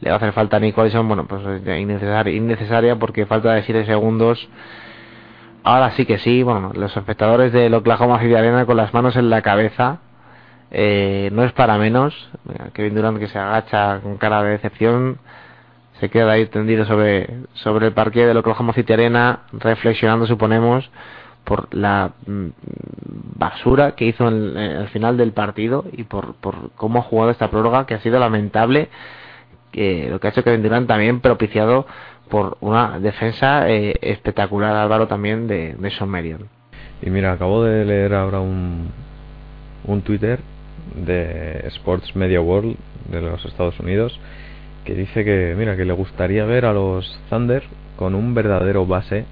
Le 0.00 0.10
va 0.10 0.14
a 0.14 0.16
hacer 0.16 0.32
falta 0.32 0.56
a 0.56 0.60
Nick 0.60 0.74
Collison. 0.74 1.06
Bueno, 1.06 1.26
pues 1.26 1.42
ya 1.64 1.78
innecesaria, 1.78 2.34
innecesaria 2.34 2.96
porque 2.96 3.24
falta 3.24 3.52
de 3.52 3.62
7 3.62 3.86
segundos. 3.86 4.48
Ahora 5.62 5.92
sí 5.92 6.06
que 6.06 6.18
sí. 6.18 6.42
Bueno, 6.42 6.72
los 6.74 6.96
espectadores 6.96 7.52
del 7.52 7.72
Oklahoma 7.72 8.18
City 8.18 8.34
Arena 8.34 8.66
con 8.66 8.76
las 8.76 8.92
manos 8.92 9.14
en 9.14 9.30
la 9.30 9.40
cabeza. 9.40 9.98
Eh, 10.72 11.30
no 11.32 11.44
es 11.44 11.52
para 11.52 11.78
menos. 11.78 12.30
Mira, 12.44 12.70
Kevin 12.74 12.96
Durant 12.96 13.18
que 13.20 13.28
se 13.28 13.38
agacha 13.38 14.00
con 14.00 14.16
cara 14.16 14.42
de 14.42 14.50
decepción. 14.50 15.18
Se 16.00 16.08
queda 16.08 16.32
ahí 16.32 16.46
tendido 16.46 16.84
sobre, 16.84 17.30
sobre 17.52 17.86
el 17.86 17.92
parque 17.92 18.26
del 18.26 18.36
Oklahoma 18.36 18.72
City 18.72 18.92
Arena, 18.92 19.42
reflexionando, 19.52 20.26
suponemos, 20.26 20.90
por 21.44 21.74
la 21.74 22.12
mm, 22.26 22.46
basura 23.36 23.92
que 23.92 24.06
hizo 24.06 24.28
en- 24.28 24.56
en- 24.56 24.76
al 24.78 24.88
final 24.88 25.16
del 25.16 25.32
partido 25.32 25.84
y 25.92 26.04
por, 26.04 26.34
por 26.36 26.70
cómo 26.76 26.98
ha 27.00 27.02
jugado 27.02 27.30
esta 27.30 27.50
prórroga, 27.50 27.86
que 27.86 27.94
ha 27.94 28.00
sido 28.00 28.18
lamentable. 28.18 28.88
Que 29.72 30.08
lo 30.08 30.20
que 30.20 30.28
ha 30.28 30.30
hecho 30.30 30.44
Kevin 30.44 30.62
Durant 30.62 30.86
también 30.88 31.20
propiciado 31.20 31.86
por 32.28 32.56
una 32.60 32.98
defensa 33.00 33.68
eh, 33.68 33.94
espectacular, 34.02 34.74
Álvaro, 34.76 35.08
también 35.08 35.46
de, 35.48 35.74
de. 35.74 35.90
Y 37.02 37.10
mira, 37.10 37.32
acabo 37.32 37.62
de 37.64 37.84
leer 37.84 38.14
ahora 38.14 38.40
un, 38.40 38.88
un 39.84 40.02
Twitter 40.02 40.38
de 40.94 41.64
Sports 41.68 42.14
Media 42.16 42.40
World 42.40 42.76
de 43.10 43.20
los 43.20 43.44
Estados 43.44 43.78
Unidos 43.80 44.18
que 44.84 44.94
dice 44.94 45.24
que, 45.24 45.54
mira, 45.58 45.76
que 45.76 45.84
le 45.84 45.92
gustaría 45.92 46.44
ver 46.44 46.66
a 46.66 46.72
los 46.72 47.20
Thunder 47.28 47.64
con 47.96 48.14
un 48.14 48.34
verdadero 48.34 48.86
base 48.86 49.24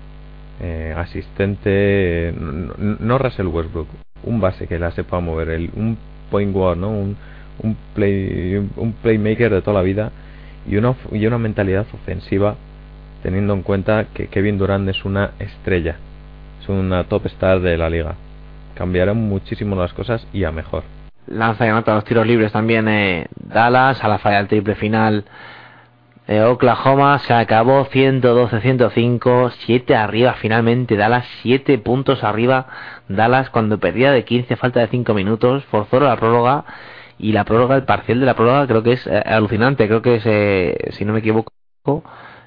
eh, 0.62 0.94
asistente, 0.96 2.28
eh, 2.28 2.32
no, 2.32 2.74
no 2.78 3.18
Russell 3.18 3.48
Westbrook, 3.48 3.88
un 4.22 4.40
base 4.40 4.68
que 4.68 4.78
la 4.78 4.92
sepa 4.92 5.20
mover, 5.20 5.50
el, 5.50 5.70
un 5.74 5.98
point 6.30 6.52
guard, 6.52 6.78
¿no? 6.78 6.90
Un, 6.90 7.16
un, 7.58 7.76
play, 7.94 8.56
un 8.76 8.92
playmaker 8.92 9.50
de 9.50 9.60
toda 9.60 9.74
la 9.74 9.82
vida 9.82 10.12
y 10.68 10.76
una, 10.76 10.94
y 11.10 11.26
una 11.26 11.38
mentalidad 11.38 11.86
ofensiva 11.92 12.56
teniendo 13.22 13.54
en 13.54 13.62
cuenta 13.62 14.06
que 14.14 14.28
Kevin 14.28 14.58
Durant 14.58 14.88
es 14.88 15.04
una 15.04 15.32
estrella, 15.38 15.96
es 16.60 16.68
una 16.68 17.04
top 17.04 17.26
star 17.26 17.60
de 17.60 17.76
la 17.76 17.88
liga. 17.90 18.14
Cambiarán 18.74 19.16
muchísimo 19.16 19.76
las 19.76 19.92
cosas 19.92 20.26
y 20.32 20.44
a 20.44 20.50
mejor. 20.50 20.82
Lanza 21.26 21.66
y 21.66 21.68
anota 21.68 21.94
los 21.94 22.04
tiros 22.04 22.26
libres 22.26 22.52
también 22.52 22.88
eh, 22.88 23.26
Dallas, 23.36 24.02
a 24.02 24.08
la 24.08 24.18
falla 24.18 24.38
del 24.38 24.48
triple 24.48 24.74
final 24.74 25.24
Oklahoma, 26.28 27.18
se 27.18 27.34
acabó 27.34 27.84
112-105, 27.86 29.52
7 29.66 29.96
arriba 29.96 30.34
finalmente 30.34 30.96
Dallas, 30.96 31.26
7 31.42 31.78
puntos 31.78 32.22
arriba 32.22 32.68
Dallas 33.08 33.50
cuando 33.50 33.78
perdía 33.78 34.12
de 34.12 34.24
15, 34.24 34.56
falta 34.56 34.80
de 34.80 34.86
5 34.86 35.14
minutos, 35.14 35.64
forzó 35.64 35.98
la 36.00 36.16
prórroga 36.16 36.64
y 37.18 37.32
la 37.32 37.44
prórroga, 37.44 37.76
el 37.76 37.84
parcial 37.84 38.20
de 38.20 38.26
la 38.26 38.34
prórroga 38.34 38.66
creo 38.66 38.82
que 38.82 38.92
es 38.92 39.06
eh, 39.06 39.22
alucinante, 39.26 39.86
creo 39.88 40.00
que 40.00 40.16
es, 40.16 40.22
eh, 40.26 40.76
si 40.92 41.04
no 41.04 41.12
me 41.12 41.18
equivoco, 41.18 41.52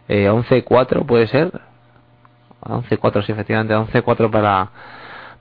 eh, 0.08 0.30
11-4 0.30 1.06
puede 1.06 1.28
ser, 1.28 1.52
11-4 2.62 3.26
sí 3.26 3.32
efectivamente, 3.34 3.76
11-4 3.76 4.32
para 4.32 4.72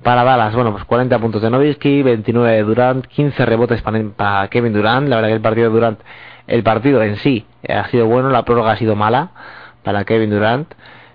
para 0.02 0.22
Dallas, 0.22 0.54
bueno, 0.54 0.70
pues 0.72 0.84
40 0.84 1.18
puntos 1.18 1.40
de 1.40 1.48
Nowitzki, 1.48 2.02
29 2.02 2.56
de 2.56 2.62
Durant, 2.62 3.06
15 3.06 3.46
rebotes 3.46 3.80
para, 3.80 4.02
para 4.14 4.48
Kevin 4.48 4.74
Durant. 4.74 5.08
La 5.08 5.16
verdad 5.16 5.30
que 5.30 5.34
el 5.34 5.40
partido 5.40 5.70
de 5.70 5.74
Durant, 5.74 6.00
el 6.46 6.62
partido 6.62 7.02
en 7.02 7.16
sí 7.16 7.46
ha 7.68 7.88
sido 7.88 8.06
bueno, 8.06 8.30
la 8.30 8.44
prórroga 8.44 8.72
ha 8.72 8.76
sido 8.76 8.96
mala 8.96 9.30
para 9.82 10.04
Kevin 10.04 10.30
Durant. 10.30 10.72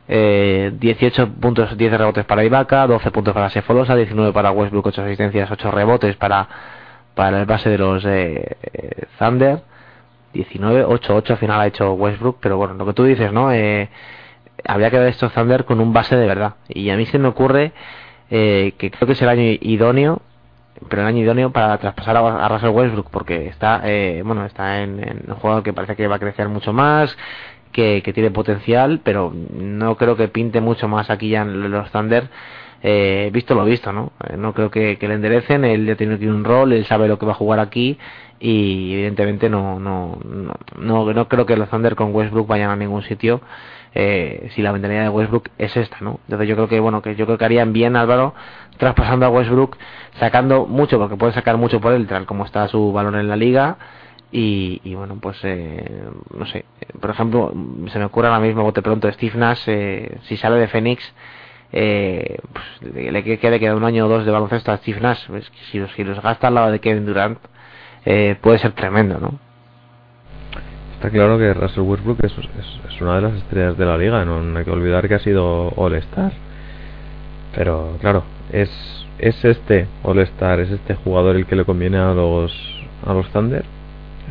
Eh, 0.07 0.71
18 0.79 1.33
puntos, 1.33 1.77
10 1.77 1.97
rebotes 1.97 2.25
para 2.25 2.43
Ibaka, 2.43 2.87
12 2.87 3.11
puntos 3.11 3.33
para 3.33 3.49
Sefolosa, 3.49 3.95
19 3.95 4.33
para 4.33 4.51
Westbrook, 4.51 4.87
8 4.87 5.03
asistencias, 5.03 5.51
8 5.51 5.71
rebotes 5.71 6.15
para, 6.15 6.47
para 7.13 7.39
el 7.39 7.45
base 7.45 7.69
de 7.69 7.77
los 7.77 8.03
eh, 8.05 8.57
eh, 8.73 9.05
Thunder. 9.19 9.61
19, 10.33 10.83
8, 10.85 11.15
8 11.15 11.33
al 11.33 11.39
final 11.39 11.59
ha 11.59 11.67
hecho 11.67 11.93
Westbrook, 11.93 12.37
pero 12.39 12.57
bueno, 12.57 12.73
lo 12.75 12.85
que 12.85 12.93
tú 12.93 13.03
dices, 13.03 13.31
¿no? 13.31 13.51
Eh, 13.51 13.89
habría 14.65 14.89
que 14.91 14.99
ver 14.99 15.09
estos 15.09 15.33
Thunder 15.33 15.65
con 15.65 15.79
un 15.79 15.93
base 15.93 16.15
de 16.15 16.27
verdad. 16.27 16.55
Y 16.67 16.89
a 16.89 16.97
mí 16.97 17.05
se 17.05 17.19
me 17.19 17.27
ocurre 17.27 17.71
eh, 18.29 18.73
que 18.77 18.91
creo 18.91 19.07
que 19.07 19.13
es 19.13 19.21
el 19.21 19.29
año 19.29 19.43
idóneo, 19.43 20.21
pero 20.87 21.01
el 21.01 21.07
año 21.07 21.23
idóneo 21.23 21.51
para 21.51 21.77
traspasar 21.77 22.15
a, 22.17 22.45
a 22.45 22.47
Russell 22.47 22.69
Westbrook, 22.69 23.09
porque 23.09 23.47
está, 23.47 23.81
eh, 23.83 24.21
bueno, 24.23 24.45
está 24.45 24.81
en, 24.81 25.25
un 25.27 25.35
jugador 25.35 25.63
que 25.63 25.73
parece 25.73 25.95
que 25.95 26.07
va 26.07 26.15
a 26.15 26.19
crecer 26.19 26.47
mucho 26.47 26.73
más, 26.73 27.17
que, 27.71 28.01
tiene 28.13 28.31
potencial, 28.31 29.01
pero 29.03 29.33
no 29.33 29.95
creo 29.95 30.15
que 30.15 30.27
pinte 30.27 30.61
mucho 30.61 30.87
más 30.87 31.09
aquí 31.09 31.29
ya 31.29 31.41
en 31.41 31.71
los 31.71 31.91
Thunder. 31.91 32.29
Eh, 32.81 33.29
visto 33.33 33.55
lo 33.55 33.65
visto, 33.65 33.91
¿no? 33.91 34.13
Eh, 34.25 34.37
no 34.37 34.53
creo 34.53 34.71
que, 34.71 34.97
que 34.97 35.07
le 35.09 35.15
enderecen, 35.15 35.65
él 35.65 35.85
ya 35.85 35.95
tiene 35.95 36.15
aquí 36.15 36.27
un 36.27 36.45
rol, 36.45 36.71
él 36.71 36.85
sabe 36.85 37.09
lo 37.09 37.19
que 37.19 37.25
va 37.25 37.33
a 37.33 37.35
jugar 37.35 37.59
aquí 37.59 37.97
y 38.39 38.93
evidentemente 38.93 39.49
no, 39.49 39.79
no, 39.81 40.17
no, 40.23 40.53
no, 40.79 41.13
no 41.13 41.27
creo 41.27 41.45
que 41.45 41.57
los 41.57 41.69
Thunder 41.69 41.95
con 41.95 42.15
Westbrook 42.15 42.47
vayan 42.47 42.69
a 42.69 42.77
ningún 42.77 43.03
sitio 43.03 43.41
eh, 43.95 44.49
si 44.55 44.61
la 44.61 44.71
mentalidad 44.71 45.03
de 45.03 45.09
Westbrook 45.09 45.49
es 45.57 45.75
esta, 45.75 45.97
¿no? 46.01 46.19
Entonces 46.23 46.47
yo 46.47 46.55
creo 46.55 46.67
que 46.67 46.79
bueno 46.79 47.01
que 47.01 47.15
yo 47.15 47.25
creo 47.25 47.37
que 47.37 47.45
harían 47.45 47.73
bien 47.73 47.95
Álvaro 47.95 48.33
traspasando 48.77 49.25
a 49.25 49.29
Westbrook, 49.29 49.77
sacando 50.19 50.65
mucho 50.65 50.99
porque 50.99 51.15
puede 51.15 51.33
sacar 51.33 51.57
mucho 51.57 51.81
por 51.81 51.93
él, 51.93 52.07
tal 52.07 52.25
como 52.25 52.45
está 52.45 52.67
su 52.67 52.91
valor 52.93 53.15
en 53.15 53.27
la 53.27 53.35
liga 53.35 53.77
y, 54.31 54.81
y 54.83 54.95
bueno 54.95 55.17
pues 55.19 55.37
eh, 55.43 56.03
no 56.37 56.45
sé, 56.45 56.65
por 56.99 57.09
ejemplo 57.09 57.51
se 57.91 57.99
me 57.99 58.05
ocurre 58.05 58.27
ahora 58.27 58.39
mismo 58.39 58.63
bote 58.63 58.81
pronto 58.81 59.11
Steve 59.11 59.37
Nash 59.37 59.63
eh, 59.67 60.19
si 60.23 60.37
sale 60.37 60.57
de 60.57 60.67
Phoenix 60.67 61.13
eh, 61.71 62.37
pues, 62.51 62.93
le, 62.93 63.23
quede 63.23 63.59
queda 63.59 63.75
un 63.75 63.83
año 63.83 64.05
o 64.05 64.09
dos 64.09 64.25
de 64.25 64.31
baloncesto 64.31 64.71
a 64.71 64.77
Steve 64.77 64.99
Nash, 65.01 65.27
pues, 65.27 65.51
si, 65.71 65.77
los, 65.79 65.91
si 65.93 66.03
los 66.03 66.21
gasta 66.21 66.47
al 66.47 66.55
lado 66.55 66.71
de 66.71 66.79
Kevin 66.79 67.05
Durant 67.05 67.39
eh, 68.05 68.35
puede 68.41 68.59
ser 68.59 68.71
tremendo, 68.71 69.19
¿no? 69.19 69.48
Está 70.99 71.11
claro 71.11 71.37
que 71.37 71.53
Russell 71.53 71.83
Westbrook 71.83 72.25
es, 72.25 72.33
es, 72.33 73.01
una 73.01 73.15
de 73.15 73.21
las 73.21 73.33
estrellas 73.35 73.77
de 73.77 73.85
la 73.85 73.97
liga, 73.97 74.25
no 74.25 74.57
hay 74.57 74.65
que 74.65 74.69
olvidar 74.69 75.07
que 75.07 75.15
ha 75.15 75.19
sido 75.19 75.69
All-Star. 75.77 76.33
Pero 77.55 77.95
claro, 78.01 78.25
es, 78.51 78.69
es 79.17 79.45
este 79.45 79.87
All-Star, 80.03 80.59
es 80.59 80.71
este 80.71 80.95
jugador 80.95 81.37
el 81.37 81.45
que 81.45 81.55
le 81.55 81.63
conviene 81.63 81.99
a 81.99 82.13
los, 82.13 82.51
a 83.05 83.13
los 83.13 83.31
Thunder, 83.31 83.63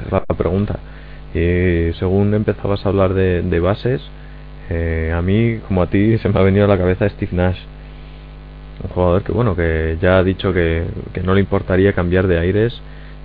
es 0.04 0.12
la 0.12 0.20
pregunta. 0.20 0.78
Y 1.32 1.94
según 1.94 2.34
empezabas 2.34 2.84
a 2.84 2.90
hablar 2.90 3.14
de, 3.14 3.40
de 3.40 3.60
bases, 3.60 4.02
eh, 4.68 5.10
a 5.16 5.22
mí, 5.22 5.60
como 5.66 5.80
a 5.80 5.86
ti, 5.86 6.18
se 6.22 6.28
me 6.28 6.38
ha 6.38 6.42
venido 6.42 6.66
a 6.66 6.68
la 6.68 6.76
cabeza 6.76 7.08
Steve 7.08 7.32
Nash. 7.32 7.60
Un 8.84 8.90
jugador 8.90 9.22
que, 9.22 9.32
bueno, 9.32 9.56
que 9.56 9.96
ya 10.02 10.18
ha 10.18 10.22
dicho 10.22 10.52
que, 10.52 10.84
que 11.14 11.22
no 11.22 11.32
le 11.32 11.40
importaría 11.40 11.94
cambiar 11.94 12.26
de 12.26 12.38
aires. 12.38 12.78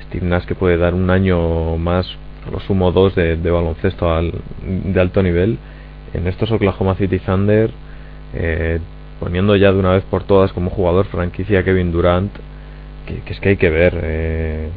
Steve 0.07 0.25
Nash 0.25 0.45
que 0.45 0.55
puede 0.55 0.77
dar 0.77 0.93
un 0.93 1.09
año 1.09 1.75
más 1.75 2.07
a 2.47 2.51
lo 2.51 2.59
sumo 2.59 2.91
dos 2.91 3.15
de, 3.15 3.37
de 3.37 3.51
baloncesto 3.51 4.11
al, 4.11 4.33
de 4.63 4.99
alto 4.99 5.23
nivel. 5.23 5.57
En 6.13 6.27
estos 6.27 6.51
Oklahoma 6.51 6.95
City 6.95 7.19
Thunder 7.19 7.71
eh, 8.33 8.79
poniendo 9.19 9.55
ya 9.55 9.71
de 9.71 9.79
una 9.79 9.91
vez 9.91 10.03
por 10.03 10.23
todas 10.23 10.51
como 10.53 10.69
jugador 10.69 11.05
franquicia 11.05 11.63
Kevin 11.63 11.91
Durant 11.91 12.31
que, 13.05 13.21
es 13.31 13.39
que 13.39 13.49
hay 13.49 13.57
que 13.57 13.69
ver 13.69 13.99
eh, 14.01 14.69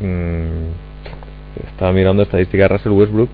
mm, 0.00 1.68
estaba 1.72 1.92
mirando 1.92 2.22
estadística 2.22 2.64
de 2.64 2.68
Russell 2.68 2.92
Westbrook 2.92 3.28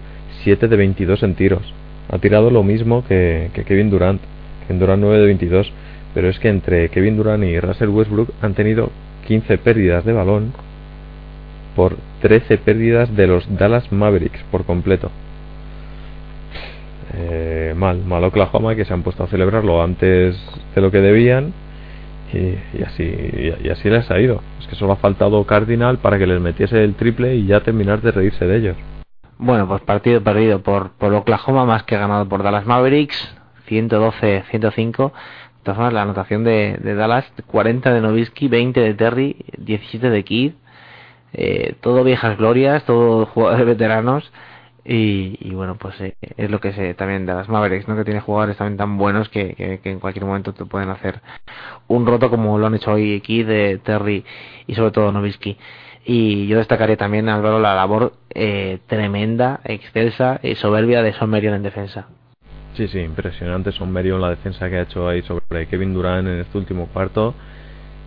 7 0.44 0.68
de 0.68 0.76
22 0.76 1.22
en 1.22 1.34
tiros. 1.34 1.74
Ha 2.08 2.18
tirado 2.18 2.50
lo 2.50 2.62
mismo 2.62 3.04
que, 3.06 3.50
que 3.52 3.64
Kevin 3.64 3.90
Durant. 3.90 4.20
Kevin 4.66 4.80
Durant 4.80 5.02
9 5.02 5.18
de 5.18 5.26
22 5.26 5.72
pero 6.16 6.30
es 6.30 6.38
que 6.38 6.48
entre 6.48 6.88
Kevin 6.88 7.18
Durant 7.18 7.44
y 7.44 7.60
Russell 7.60 7.90
Westbrook 7.90 8.30
han 8.40 8.54
tenido 8.54 8.90
15 9.26 9.58
pérdidas 9.58 10.02
de 10.06 10.14
balón 10.14 10.54
por 11.74 11.98
13 12.26 12.58
pérdidas 12.58 13.14
de 13.14 13.28
los 13.28 13.46
Dallas 13.56 13.92
Mavericks 13.92 14.42
por 14.50 14.64
completo. 14.64 15.12
Eh, 17.14 17.72
mal, 17.76 18.04
mal 18.04 18.24
Oklahoma 18.24 18.74
que 18.74 18.84
se 18.84 18.92
han 18.92 19.04
puesto 19.04 19.22
a 19.22 19.28
celebrarlo 19.28 19.80
antes 19.80 20.36
de 20.74 20.80
lo 20.80 20.90
que 20.90 21.00
debían 21.00 21.52
y, 22.32 22.82
así 22.82 23.04
y, 23.04 23.68
así 23.68 23.88
les 23.88 24.10
ha 24.10 24.18
ido. 24.18 24.42
Es 24.58 24.66
que 24.66 24.74
solo 24.74 24.94
ha 24.94 24.96
faltado 24.96 25.44
Cardinal 25.44 25.98
para 25.98 26.18
que 26.18 26.26
les 26.26 26.40
metiese 26.40 26.82
el 26.82 26.96
triple 26.96 27.36
y 27.36 27.46
ya 27.46 27.60
terminar 27.60 28.02
de 28.02 28.10
reírse 28.10 28.44
de 28.44 28.56
ellos. 28.56 28.76
Bueno, 29.38 29.68
pues 29.68 29.82
partido 29.82 30.20
perdido 30.20 30.64
por, 30.64 30.94
por 30.98 31.14
Oklahoma 31.14 31.64
más 31.64 31.84
que 31.84 31.96
ganado 31.96 32.28
por 32.28 32.42
Dallas 32.42 32.66
Mavericks, 32.66 33.36
112-105. 33.68 35.12
De 35.12 35.62
todas 35.62 35.76
formas, 35.76 35.92
la 35.92 36.02
anotación 36.02 36.42
de, 36.42 36.76
Dallas, 36.82 37.32
40 37.46 37.94
de 37.94 38.00
Nowitzki, 38.00 38.48
20 38.48 38.80
de 38.80 38.94
Terry, 38.94 39.36
17 39.58 40.10
de 40.10 40.24
Kidd. 40.24 40.52
Eh, 41.32 41.74
todo 41.80 42.04
viejas 42.04 42.38
glorias, 42.38 42.84
todo 42.84 43.26
jugadores 43.26 43.66
veteranos. 43.66 44.30
Y, 44.88 45.50
bueno, 45.52 45.76
pues 45.76 46.00
eh, 46.00 46.14
es 46.36 46.48
lo 46.48 46.60
que 46.60 46.72
sé 46.72 46.94
también 46.94 47.26
de 47.26 47.34
las 47.34 47.48
Mavericks, 47.48 47.88
¿no? 47.88 47.96
Que 47.96 48.04
tiene 48.04 48.20
jugadores 48.20 48.56
también 48.56 48.76
tan 48.76 48.96
buenos 48.98 49.28
que, 49.28 49.80
en 49.82 49.98
cualquier 49.98 50.24
momento 50.24 50.52
te 50.52 50.64
pueden 50.64 50.90
hacer 50.90 51.20
un 51.88 52.06
roto 52.06 52.30
como 52.30 52.56
lo 52.56 52.68
han 52.68 52.76
hecho 52.76 52.92
hoy 52.92 53.20
Kidd, 53.20 53.50
eh, 53.50 53.78
Terry 53.82 54.24
y 54.66 54.74
sobre 54.76 54.92
todo 54.92 55.10
Nowitzki. 55.10 55.58
Y 56.04 56.46
yo 56.46 56.58
destacaría 56.58 56.96
también, 56.96 57.28
Álvaro, 57.28 57.58
la 57.58 57.74
labor 57.74 58.12
eh, 58.32 58.78
tremenda, 58.86 59.58
excelsa 59.64 60.38
y 60.40 60.54
soberbia 60.54 61.02
de 61.02 61.12
Son 61.14 61.30
Marion 61.30 61.54
en 61.54 61.64
defensa. 61.64 62.06
Sí, 62.74 62.86
sí, 62.86 63.00
impresionante 63.00 63.72
Son 63.72 63.90
Marion 63.90 64.20
la 64.20 64.30
defensa 64.30 64.68
que 64.70 64.76
ha 64.76 64.82
hecho 64.82 65.08
ahí 65.08 65.22
sobre 65.22 65.66
Kevin 65.66 65.94
Durant 65.94 66.28
en 66.28 66.40
este 66.40 66.56
último 66.58 66.86
cuarto. 66.92 67.34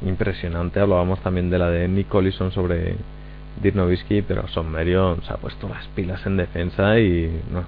Impresionante, 0.05 0.79
hablábamos 0.79 1.19
también 1.19 1.49
de 1.49 1.59
la 1.59 1.69
de 1.69 1.87
Nick 1.87 2.07
Collison 2.07 2.51
sobre 2.51 2.95
Dirk 3.61 4.25
pero 4.27 4.47
Son 4.47 4.71
Marion 4.71 5.21
se 5.23 5.33
ha 5.33 5.37
puesto 5.37 5.67
las 5.67 5.85
pilas 5.87 6.25
en 6.25 6.37
defensa 6.37 6.97
y 6.99 7.41
no, 7.51 7.63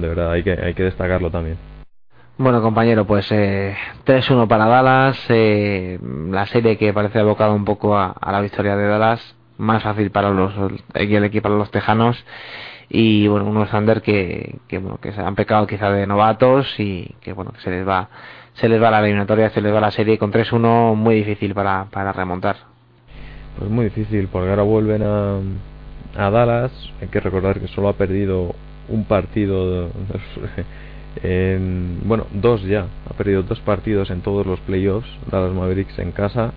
de 0.00 0.08
verdad 0.08 0.32
hay 0.32 0.42
que, 0.42 0.52
hay 0.52 0.74
que 0.74 0.84
destacarlo 0.84 1.30
también. 1.30 1.56
Bueno, 2.36 2.60
compañero, 2.62 3.04
pues 3.04 3.30
eh, 3.30 3.76
3-1 4.04 4.48
para 4.48 4.66
Dallas. 4.66 5.24
Eh, 5.28 6.00
la 6.30 6.46
serie 6.46 6.76
que 6.76 6.92
parece 6.92 7.20
abocada 7.20 7.52
un 7.52 7.64
poco 7.64 7.96
a, 7.96 8.10
a 8.10 8.32
la 8.32 8.40
victoria 8.40 8.76
de 8.76 8.86
Dallas 8.88 9.36
más 9.58 9.82
fácil 9.82 10.10
para 10.10 10.30
los 10.30 10.52
el 10.94 11.24
equipo 11.24 11.44
para 11.44 11.56
los 11.56 11.70
tejanos 11.70 12.24
y 12.88 13.28
bueno 13.28 13.46
unos 13.46 13.70
Thunder 13.70 14.02
que, 14.02 14.58
que 14.68 14.78
bueno 14.78 14.98
que 15.00 15.12
se 15.12 15.20
han 15.20 15.34
pecado 15.34 15.66
quizá 15.66 15.90
de 15.90 16.06
novatos 16.06 16.78
y 16.78 17.14
que 17.20 17.32
bueno 17.32 17.52
que 17.52 17.60
se 17.60 17.70
les 17.70 17.86
va 17.86 18.08
se 18.54 18.68
les 18.68 18.80
va 18.80 18.90
la 18.90 19.00
eliminatoria 19.00 19.50
se 19.50 19.60
les 19.60 19.74
va 19.74 19.80
la 19.80 19.90
serie 19.90 20.18
con 20.18 20.32
3-1 20.32 20.94
muy 20.94 21.16
difícil 21.16 21.54
para, 21.54 21.86
para 21.90 22.12
remontar. 22.12 22.56
Pues 23.58 23.70
muy 23.70 23.84
difícil 23.86 24.28
porque 24.28 24.50
ahora 24.50 24.62
vuelven 24.62 25.02
a, 25.02 25.38
a 26.16 26.30
Dallas. 26.30 26.72
Hay 27.00 27.08
que 27.08 27.20
recordar 27.20 27.60
que 27.60 27.68
solo 27.68 27.88
ha 27.88 27.94
perdido 27.94 28.54
un 28.88 29.04
partido 29.04 29.90
en, 31.22 32.00
bueno 32.04 32.26
dos 32.32 32.62
ya. 32.62 32.86
Ha 33.10 33.14
perdido 33.14 33.42
dos 33.42 33.60
partidos 33.60 34.10
en 34.10 34.20
todos 34.20 34.46
los 34.46 34.60
playoffs 34.60 35.08
Dallas 35.30 35.52
Mavericks 35.52 35.98
en 35.98 36.12
casa 36.12 36.52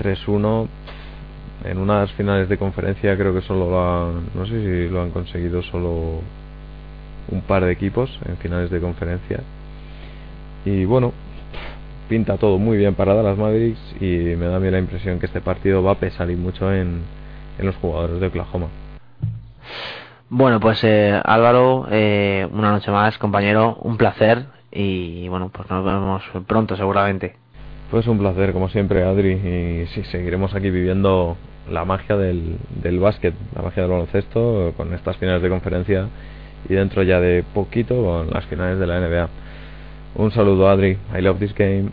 3-1 0.00 0.68
en 1.64 1.78
unas 1.78 2.10
finales 2.12 2.48
de 2.48 2.58
conferencia 2.58 3.16
creo 3.16 3.34
que 3.34 3.42
solo 3.42 3.70
lo 3.70 3.80
han, 3.80 4.30
no 4.34 4.46
sé 4.46 4.60
si 4.60 4.92
lo 4.92 5.02
han 5.02 5.10
conseguido 5.10 5.62
solo 5.62 6.20
un 7.28 7.40
par 7.42 7.64
de 7.64 7.72
equipos 7.72 8.18
en 8.26 8.36
finales 8.38 8.70
de 8.70 8.80
conferencia 8.80 9.40
y 10.64 10.84
bueno 10.84 11.12
pinta 12.08 12.36
todo 12.36 12.58
muy 12.58 12.76
bien 12.76 12.94
para 12.94 13.14
Dallas 13.14 13.38
Mavericks 13.38 13.96
y 14.00 14.36
me 14.36 14.46
da 14.46 14.56
a 14.56 14.60
mí 14.60 14.70
la 14.70 14.78
impresión 14.78 15.18
que 15.18 15.26
este 15.26 15.40
partido 15.40 15.82
va 15.82 15.92
a 15.92 15.98
pesar 15.98 16.30
y 16.30 16.36
mucho 16.36 16.72
en, 16.72 17.02
en 17.58 17.66
los 17.66 17.76
jugadores 17.76 18.20
de 18.20 18.26
Oklahoma 18.26 18.68
bueno 20.28 20.60
pues 20.60 20.82
eh, 20.84 21.20
Álvaro 21.24 21.86
eh, 21.90 22.48
una 22.52 22.70
noche 22.70 22.90
más 22.90 23.18
compañero 23.18 23.76
un 23.82 23.96
placer 23.96 24.46
y 24.70 25.28
bueno 25.28 25.50
pues 25.52 25.68
nos 25.70 25.84
vemos 25.84 26.22
pronto 26.46 26.76
seguramente 26.76 27.36
pues 27.90 28.06
un 28.06 28.18
placer 28.18 28.52
como 28.52 28.68
siempre 28.68 29.04
Adri 29.04 29.32
y 29.32 29.86
sí 29.88 30.02
seguiremos 30.04 30.54
aquí 30.54 30.70
viviendo 30.70 31.36
la 31.70 31.84
magia 31.84 32.16
del, 32.16 32.56
del 32.82 32.98
básquet, 32.98 33.34
la 33.54 33.62
magia 33.62 33.82
del 33.82 33.92
baloncesto 33.92 34.72
con 34.76 34.92
estas 34.94 35.16
finales 35.16 35.42
de 35.42 35.48
conferencia 35.48 36.08
y 36.68 36.74
dentro 36.74 37.02
ya 37.02 37.20
de 37.20 37.44
poquito 37.54 38.02
con 38.02 38.30
las 38.30 38.44
finales 38.46 38.78
de 38.78 38.86
la 38.86 39.00
NBA. 39.00 39.28
Un 40.14 40.30
saludo 40.30 40.68
Adri, 40.68 40.98
I 41.16 41.20
love 41.20 41.38
this 41.38 41.54
game. 41.54 41.90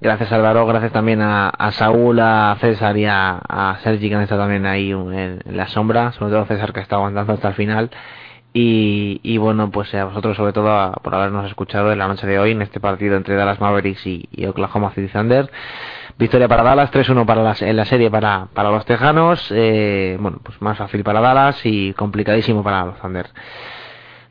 Gracias 0.00 0.32
Álvaro, 0.32 0.66
gracias 0.66 0.92
también 0.92 1.20
a, 1.22 1.70
Saúl, 1.72 2.18
a 2.20 2.56
César 2.60 2.96
y 2.96 3.04
a, 3.04 3.38
a 3.48 3.78
Sergi 3.82 4.08
que 4.08 4.14
han 4.16 4.22
estado 4.22 4.42
también 4.42 4.66
ahí 4.66 4.90
en, 4.90 5.40
en, 5.46 5.56
la 5.56 5.68
sombra, 5.68 6.10
sobre 6.12 6.32
todo 6.32 6.44
César 6.46 6.72
que 6.72 6.80
está 6.80 6.96
aguantando 6.96 7.32
hasta 7.34 7.48
el 7.48 7.54
final. 7.54 7.90
Y, 8.54 9.38
bueno, 9.38 9.70
pues 9.70 9.94
a 9.94 10.04
vosotros 10.04 10.36
sobre 10.36 10.52
todo 10.52 10.70
a, 10.70 10.92
por 10.92 11.14
habernos 11.14 11.46
escuchado 11.46 11.90
en 11.90 11.98
la 11.98 12.08
noche 12.08 12.26
de 12.26 12.38
hoy 12.38 12.50
en 12.50 12.60
este 12.60 12.80
partido 12.80 13.16
entre 13.16 13.34
Dallas 13.34 13.60
Mavericks 13.60 14.06
y, 14.06 14.28
y 14.30 14.46
Oklahoma 14.46 14.92
City 14.94 15.08
Thunder. 15.08 15.50
Victoria 16.18 16.48
para 16.48 16.62
Dallas, 16.62 16.92
3-1 16.92 17.24
para 17.24 17.42
las, 17.42 17.62
en 17.62 17.76
la 17.76 17.86
serie 17.86 18.10
para, 18.10 18.48
para 18.52 18.70
los 18.70 18.84
Tejanos. 18.84 19.50
Eh, 19.50 20.18
bueno, 20.20 20.38
pues 20.42 20.60
más 20.60 20.76
fácil 20.76 21.02
para 21.02 21.20
Dallas 21.20 21.64
y 21.64 21.94
complicadísimo 21.94 22.62
para 22.62 22.84
los 22.84 23.00
Thunder. 23.00 23.28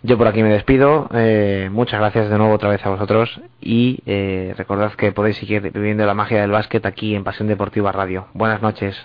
Yo 0.03 0.17
por 0.17 0.27
aquí 0.27 0.41
me 0.41 0.49
despido. 0.49 1.07
Eh, 1.13 1.69
muchas 1.71 1.99
gracias 1.99 2.29
de 2.29 2.37
nuevo 2.37 2.53
otra 2.53 2.69
vez 2.69 2.83
a 2.85 2.89
vosotros. 2.89 3.39
Y 3.59 3.99
eh, 4.07 4.53
recordad 4.57 4.91
que 4.93 5.11
podéis 5.11 5.37
seguir 5.37 5.61
viviendo 5.71 6.05
la 6.05 6.15
magia 6.15 6.41
del 6.41 6.51
básquet 6.51 6.85
aquí 6.85 7.15
en 7.15 7.23
Pasión 7.23 7.47
Deportiva 7.47 7.91
Radio. 7.91 8.27
Buenas 8.33 8.61
noches. 8.61 8.95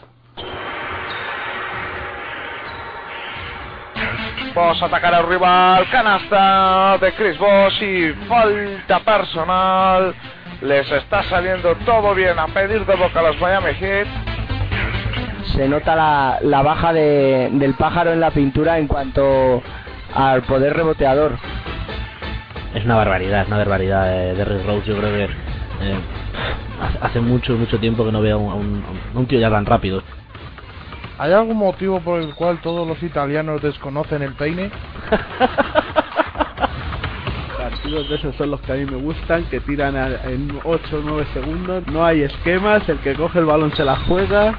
Bosch 4.55 4.83
atacar 4.83 5.15
al 5.15 5.29
rival, 5.29 5.87
canasta 5.91 6.97
de 6.97 7.13
Chris 7.13 7.39
Bosch 7.39 7.83
y 7.83 8.15
falta 8.27 9.01
personal. 9.01 10.15
Les 10.63 10.91
está 10.91 11.23
saliendo 11.25 11.75
todo 11.85 12.15
bien 12.15 12.39
a 12.39 12.47
pedir 12.47 12.87
de 12.87 12.97
boca 12.97 13.21
a 13.21 13.23
los 13.25 13.39
Miami 13.39 13.75
Heat. 13.75 14.07
Se 15.55 15.69
nota 15.69 15.95
la, 15.95 16.39
la 16.41 16.63
baja 16.63 16.95
de, 16.95 17.51
del 17.53 17.75
pájaro 17.75 18.13
en 18.13 18.21
la 18.21 18.31
pintura 18.31 18.79
en 18.79 18.87
cuanto 18.87 19.63
al 20.17 20.43
poder 20.43 20.75
reboteador. 20.75 21.37
Es 22.75 22.85
una 22.85 22.97
barbaridad, 22.97 23.43
es 23.43 23.49
una 23.49 23.59
barbaridad 23.59 24.07
de, 24.07 24.35
de 24.35 24.45
Rick 24.45 24.67
Rose. 24.67 24.87
Yo 24.87 24.97
creo 24.97 25.13
que 25.13 25.25
eh, 25.25 25.99
hace 27.01 27.21
mucho, 27.21 27.55
mucho 27.55 27.79
tiempo 27.79 28.05
que 28.05 28.13
no 28.13 28.21
veo 28.23 28.37
a 28.51 28.55
un, 28.55 29.27
tío 29.29 29.39
ya 29.39 29.51
tan 29.51 29.67
rápido. 29.67 30.03
¿Hay 31.19 31.33
algún 31.33 31.57
motivo 31.57 32.01
por 32.01 32.21
el 32.21 32.35
cual 32.35 32.61
todos 32.61 32.87
los 32.87 33.03
italianos 33.03 33.63
desconocen 33.63 34.23
el 34.23 34.33
peine? 34.35 34.71
Partidos 37.59 38.09
de 38.09 38.17
esos 38.17 38.37
son 38.37 38.51
los 38.51 38.61
que 38.61 38.73
a 38.73 38.75
mí 38.77 38.85
me 38.85 38.97
gustan, 38.97 39.45
que 39.45 39.61
tiran 39.61 39.97
a, 39.97 40.09
en 40.25 40.61
8 40.65 40.97
o 40.99 41.01
9 41.03 41.27
segundos. 41.33 41.87
No 41.87 42.05
hay 42.05 42.23
esquemas, 42.23 42.87
el 42.89 42.99
que 42.99 43.15
coge 43.15 43.39
el 43.39 43.47
balón 43.47 43.75
se 43.75 43.85
la 43.85 43.97
juega. 43.97 44.59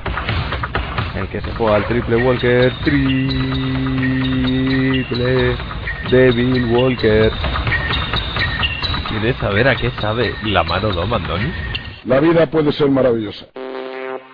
El 1.18 1.28
que 1.30 1.42
se 1.42 1.52
juega 1.54 1.78
al 1.78 1.88
triple 1.88 2.16
Walker, 2.18 2.72
triple 2.84 3.08
de 6.12 6.32
Bill 6.32 6.66
Walker. 6.66 7.32
¿Quieres 9.10 9.36
saber 9.38 9.68
a 9.68 9.76
qué 9.76 9.90
sabe 10.00 10.36
la 10.44 10.64
mano 10.64 10.90
de 10.90 11.06
Mandoni? 11.08 11.52
La 12.06 12.20
vida 12.20 12.46
puede 12.46 12.72
ser 12.72 12.92
maravillosa. 12.92 13.48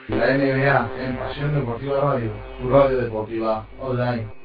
La 0.10 0.38
NBA 0.38 0.90
en 1.00 1.16
Pasión 1.16 1.56
Deportiva 1.56 2.02
Radio, 2.02 2.32
tu 2.62 2.70
radio 2.70 2.98
deportiva 2.98 3.66
online. 3.80 4.43